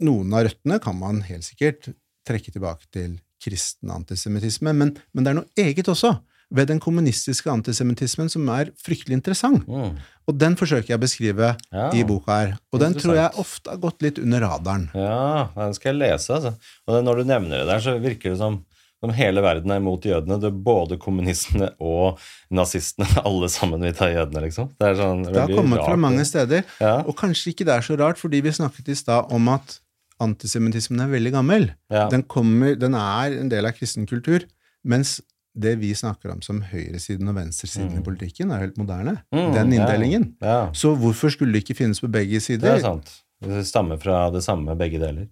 noen 0.01 0.33
av 0.33 0.47
røttene 0.49 0.81
kan 0.83 0.97
man 0.97 1.21
helt 1.23 1.45
sikkert 1.45 1.93
trekke 2.27 2.51
tilbake 2.51 2.89
til 2.91 3.21
kristen 3.43 3.91
antisemittisme, 3.93 4.73
men, 4.73 4.97
men 5.13 5.25
det 5.25 5.31
er 5.31 5.37
noe 5.37 5.51
eget 5.59 5.89
også 5.93 6.15
ved 6.53 6.69
den 6.69 6.81
kommunistiske 6.83 7.49
antisemittismen 7.51 8.29
som 8.33 8.49
er 8.53 8.71
fryktelig 8.81 9.17
interessant. 9.19 9.65
Mm. 9.67 9.97
Og 10.29 10.37
den 10.39 10.57
forsøker 10.61 10.93
jeg 10.93 11.01
å 11.01 11.03
beskrive 11.03 11.55
Ja. 11.73 11.89
i 11.97 12.05
boka 12.05 12.33
her. 12.39 12.59
Og 12.73 12.81
den 12.81 12.95
tror 12.95 13.17
jeg 13.17 13.41
ofte 13.41 13.71
har 13.73 13.81
gått 13.83 14.03
litt 14.05 14.19
under 14.21 14.45
radaren. 14.45 14.91
Ja, 14.95 15.49
den 15.57 15.75
skal 15.75 15.95
jeg 15.97 16.03
lese, 16.05 16.37
altså. 16.37 16.55
Og 16.87 17.03
når 17.05 17.23
du 17.23 17.25
nevner 17.33 17.63
det 17.63 17.67
der, 17.73 17.81
så 17.81 17.97
virker 17.99 18.31
det 18.35 18.39
som 18.39 18.63
som 19.03 19.11
hele 19.11 19.43
verden 19.43 19.73
er 19.75 19.81
imot 19.81 20.05
jødene. 20.07 20.37
Det 20.39 20.47
er 20.47 20.59
både 20.63 20.95
kommunistene 21.03 21.73
og 21.83 22.21
nazistene. 22.55 23.09
Alle 23.27 23.49
sammen 23.51 23.83
vil 23.83 23.97
ta 23.99 24.07
jødene, 24.07 24.45
liksom. 24.47 24.69
Det 24.79 24.93
sånn 25.01 25.25
Det 25.27 25.41
har 25.41 25.51
kommet 25.51 25.81
rart, 25.81 25.89
fra 25.89 25.97
mange 25.99 26.23
steder. 26.29 26.63
Ja. 26.79 27.01
Og 27.03 27.17
kanskje 27.19 27.51
ikke 27.51 27.67
det 27.67 27.75
er 27.75 27.83
så 27.83 27.99
rart, 27.99 28.21
fordi 28.23 28.39
vi 28.47 28.55
snakket 28.55 28.93
i 28.95 28.95
stad 28.95 29.33
om 29.35 29.51
at 29.51 29.81
antisemittismen 30.23 31.03
er 31.03 31.11
veldig 31.11 31.33
gammel. 31.35 31.67
Ja. 31.91 32.07
Den, 32.13 32.23
kommer, 32.31 32.77
den 32.79 32.95
er 32.95 33.35
en 33.41 33.51
del 33.51 33.67
av 33.67 33.75
kristen 33.75 34.07
kultur, 34.07 34.47
mens 34.87 35.17
det 35.53 35.75
vi 35.83 35.91
snakker 35.97 36.33
om 36.33 36.41
som 36.45 36.63
høyresiden 36.65 37.29
og 37.29 37.37
venstresiden 37.37 37.99
i 37.99 38.05
politikken, 38.05 38.53
er 38.55 38.65
helt 38.67 38.79
moderne. 38.81 39.19
Mm, 39.35 39.51
den 39.53 39.75
ja. 39.75 39.83
inndelingen. 39.83 40.31
Ja, 40.41 40.71
Så 40.77 40.95
hvorfor 40.97 41.33
skulle 41.35 41.53
det 41.53 41.67
ikke 41.67 41.83
finnes 41.83 42.01
på 42.01 42.09
begge 42.13 42.41
sider? 42.41 42.71
det 42.71 42.81
er 42.81 42.87
sant. 42.87 43.13
Det 43.43 43.65
stammer 43.67 43.99
fra 44.01 44.31
det 44.33 44.45
samme, 44.47 44.77
begge 44.79 45.01
deler. 45.03 45.29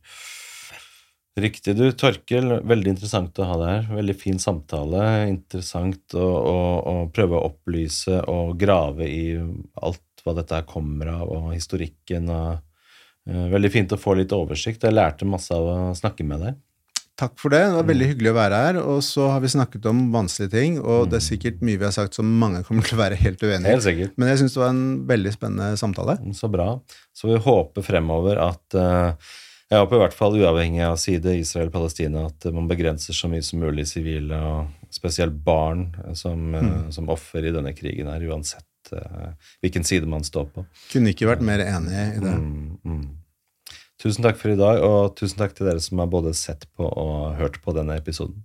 Riktig, 1.40 1.76
du. 1.78 1.86
Torkel, 1.94 2.56
veldig 2.66 2.96
interessant 2.96 3.38
å 3.38 3.46
ha 3.46 3.58
deg 3.60 3.70
her. 3.70 3.84
Veldig 4.00 4.16
fin 4.18 4.40
samtale. 4.42 5.04
Interessant 5.30 6.16
å, 6.18 6.26
å, 6.26 6.56
å 6.90 6.94
prøve 7.14 7.38
å 7.38 7.52
opplyse 7.52 8.18
og 8.28 8.58
grave 8.60 9.06
i 9.06 9.22
alt 9.38 10.24
hva 10.24 10.34
dette 10.36 10.58
her 10.58 10.66
kommer 10.68 11.12
av, 11.14 11.30
og 11.30 11.52
historikken. 11.54 12.28
og 12.34 13.30
eh, 13.30 13.46
Veldig 13.54 13.70
fint 13.72 13.94
å 13.94 14.00
få 14.00 14.18
litt 14.18 14.34
oversikt. 14.36 14.84
Jeg 14.84 14.96
lærte 14.96 15.28
masse 15.28 15.54
av 15.54 15.70
å 15.70 15.78
snakke 15.96 16.26
med 16.26 16.44
deg. 16.44 16.58
Takk 17.20 17.34
for 17.36 17.52
det. 17.52 17.58
Det 17.66 17.74
var 17.76 17.84
Mm. 17.84 17.90
veldig 17.92 18.06
hyggelig 18.14 18.30
å 18.32 18.36
være 18.38 18.58
her. 18.64 18.76
Og 18.80 19.02
så 19.04 19.26
har 19.30 19.40
vi 19.44 19.48
snakket 19.52 19.86
om 19.90 19.98
vanskelige 20.14 20.50
ting, 20.54 20.78
og 20.80 21.10
det 21.10 21.18
er 21.20 21.24
Mm. 21.26 21.28
sikkert 21.28 21.60
mye 21.60 21.76
vi 21.78 21.84
har 21.84 21.92
sagt 21.92 22.14
som 22.16 22.24
mange 22.40 22.64
kommer 22.64 22.82
til 22.82 22.96
å 22.96 23.02
være 23.02 23.16
helt 23.20 23.38
uenig 23.44 23.66
i. 23.66 23.76
Helt. 23.76 24.16
Men 24.16 24.28
jeg 24.30 24.38
syns 24.38 24.54
det 24.54 24.62
var 24.62 24.70
en 24.70 25.06
veldig 25.06 25.32
spennende 25.36 25.76
samtale. 25.76 26.16
Så 26.34 26.50
bra. 26.50 26.80
Så 27.14 27.28
vi 27.28 27.36
håper 27.38 27.82
fremover 27.84 28.38
at 28.40 28.74
eh, 28.74 29.12
Jeg 29.70 29.78
håper 29.86 29.94
i 29.94 30.02
hvert 30.02 30.14
fall 30.18 30.32
uavhengig 30.34 30.80
av 30.82 30.96
side 30.98 31.30
Israel-Palestina 31.38 32.26
at 32.26 32.52
man 32.52 32.66
begrenser 32.66 33.12
så 33.14 33.28
mye 33.30 33.44
som 33.44 33.60
mulig 33.60 33.84
sivile, 33.86 34.34
og 34.34 34.66
spesielt 34.90 35.44
barn, 35.44 35.94
eh, 36.04 36.12
som, 36.14 36.52
eh, 36.56 36.90
som 36.90 37.06
offer 37.08 37.38
i 37.46 37.52
denne 37.52 37.72
krigen 37.72 38.08
her, 38.10 38.18
uansett 38.26 38.64
hvilken 39.62 39.84
side 39.84 40.08
man 40.08 40.22
står 40.22 40.46
på. 40.52 40.66
Kunne 40.90 41.12
ikke 41.14 41.28
vært 41.28 41.40
mer 41.42 41.58
enig 41.60 42.16
i 42.16 42.18
det. 42.18 42.34
Mm, 42.34 42.78
mm. 42.84 43.08
Tusen 44.00 44.24
takk 44.24 44.38
for 44.40 44.48
i 44.54 44.56
dag, 44.56 44.80
og 44.80 45.12
tusen 45.18 45.42
takk 45.42 45.52
til 45.56 45.68
dere 45.68 45.82
som 45.84 46.00
har 46.00 46.08
både 46.08 46.32
sett 46.36 46.64
på 46.76 46.86
og 46.88 47.36
hørt 47.36 47.58
på 47.60 47.74
denne 47.76 47.98
episoden. 48.00 48.38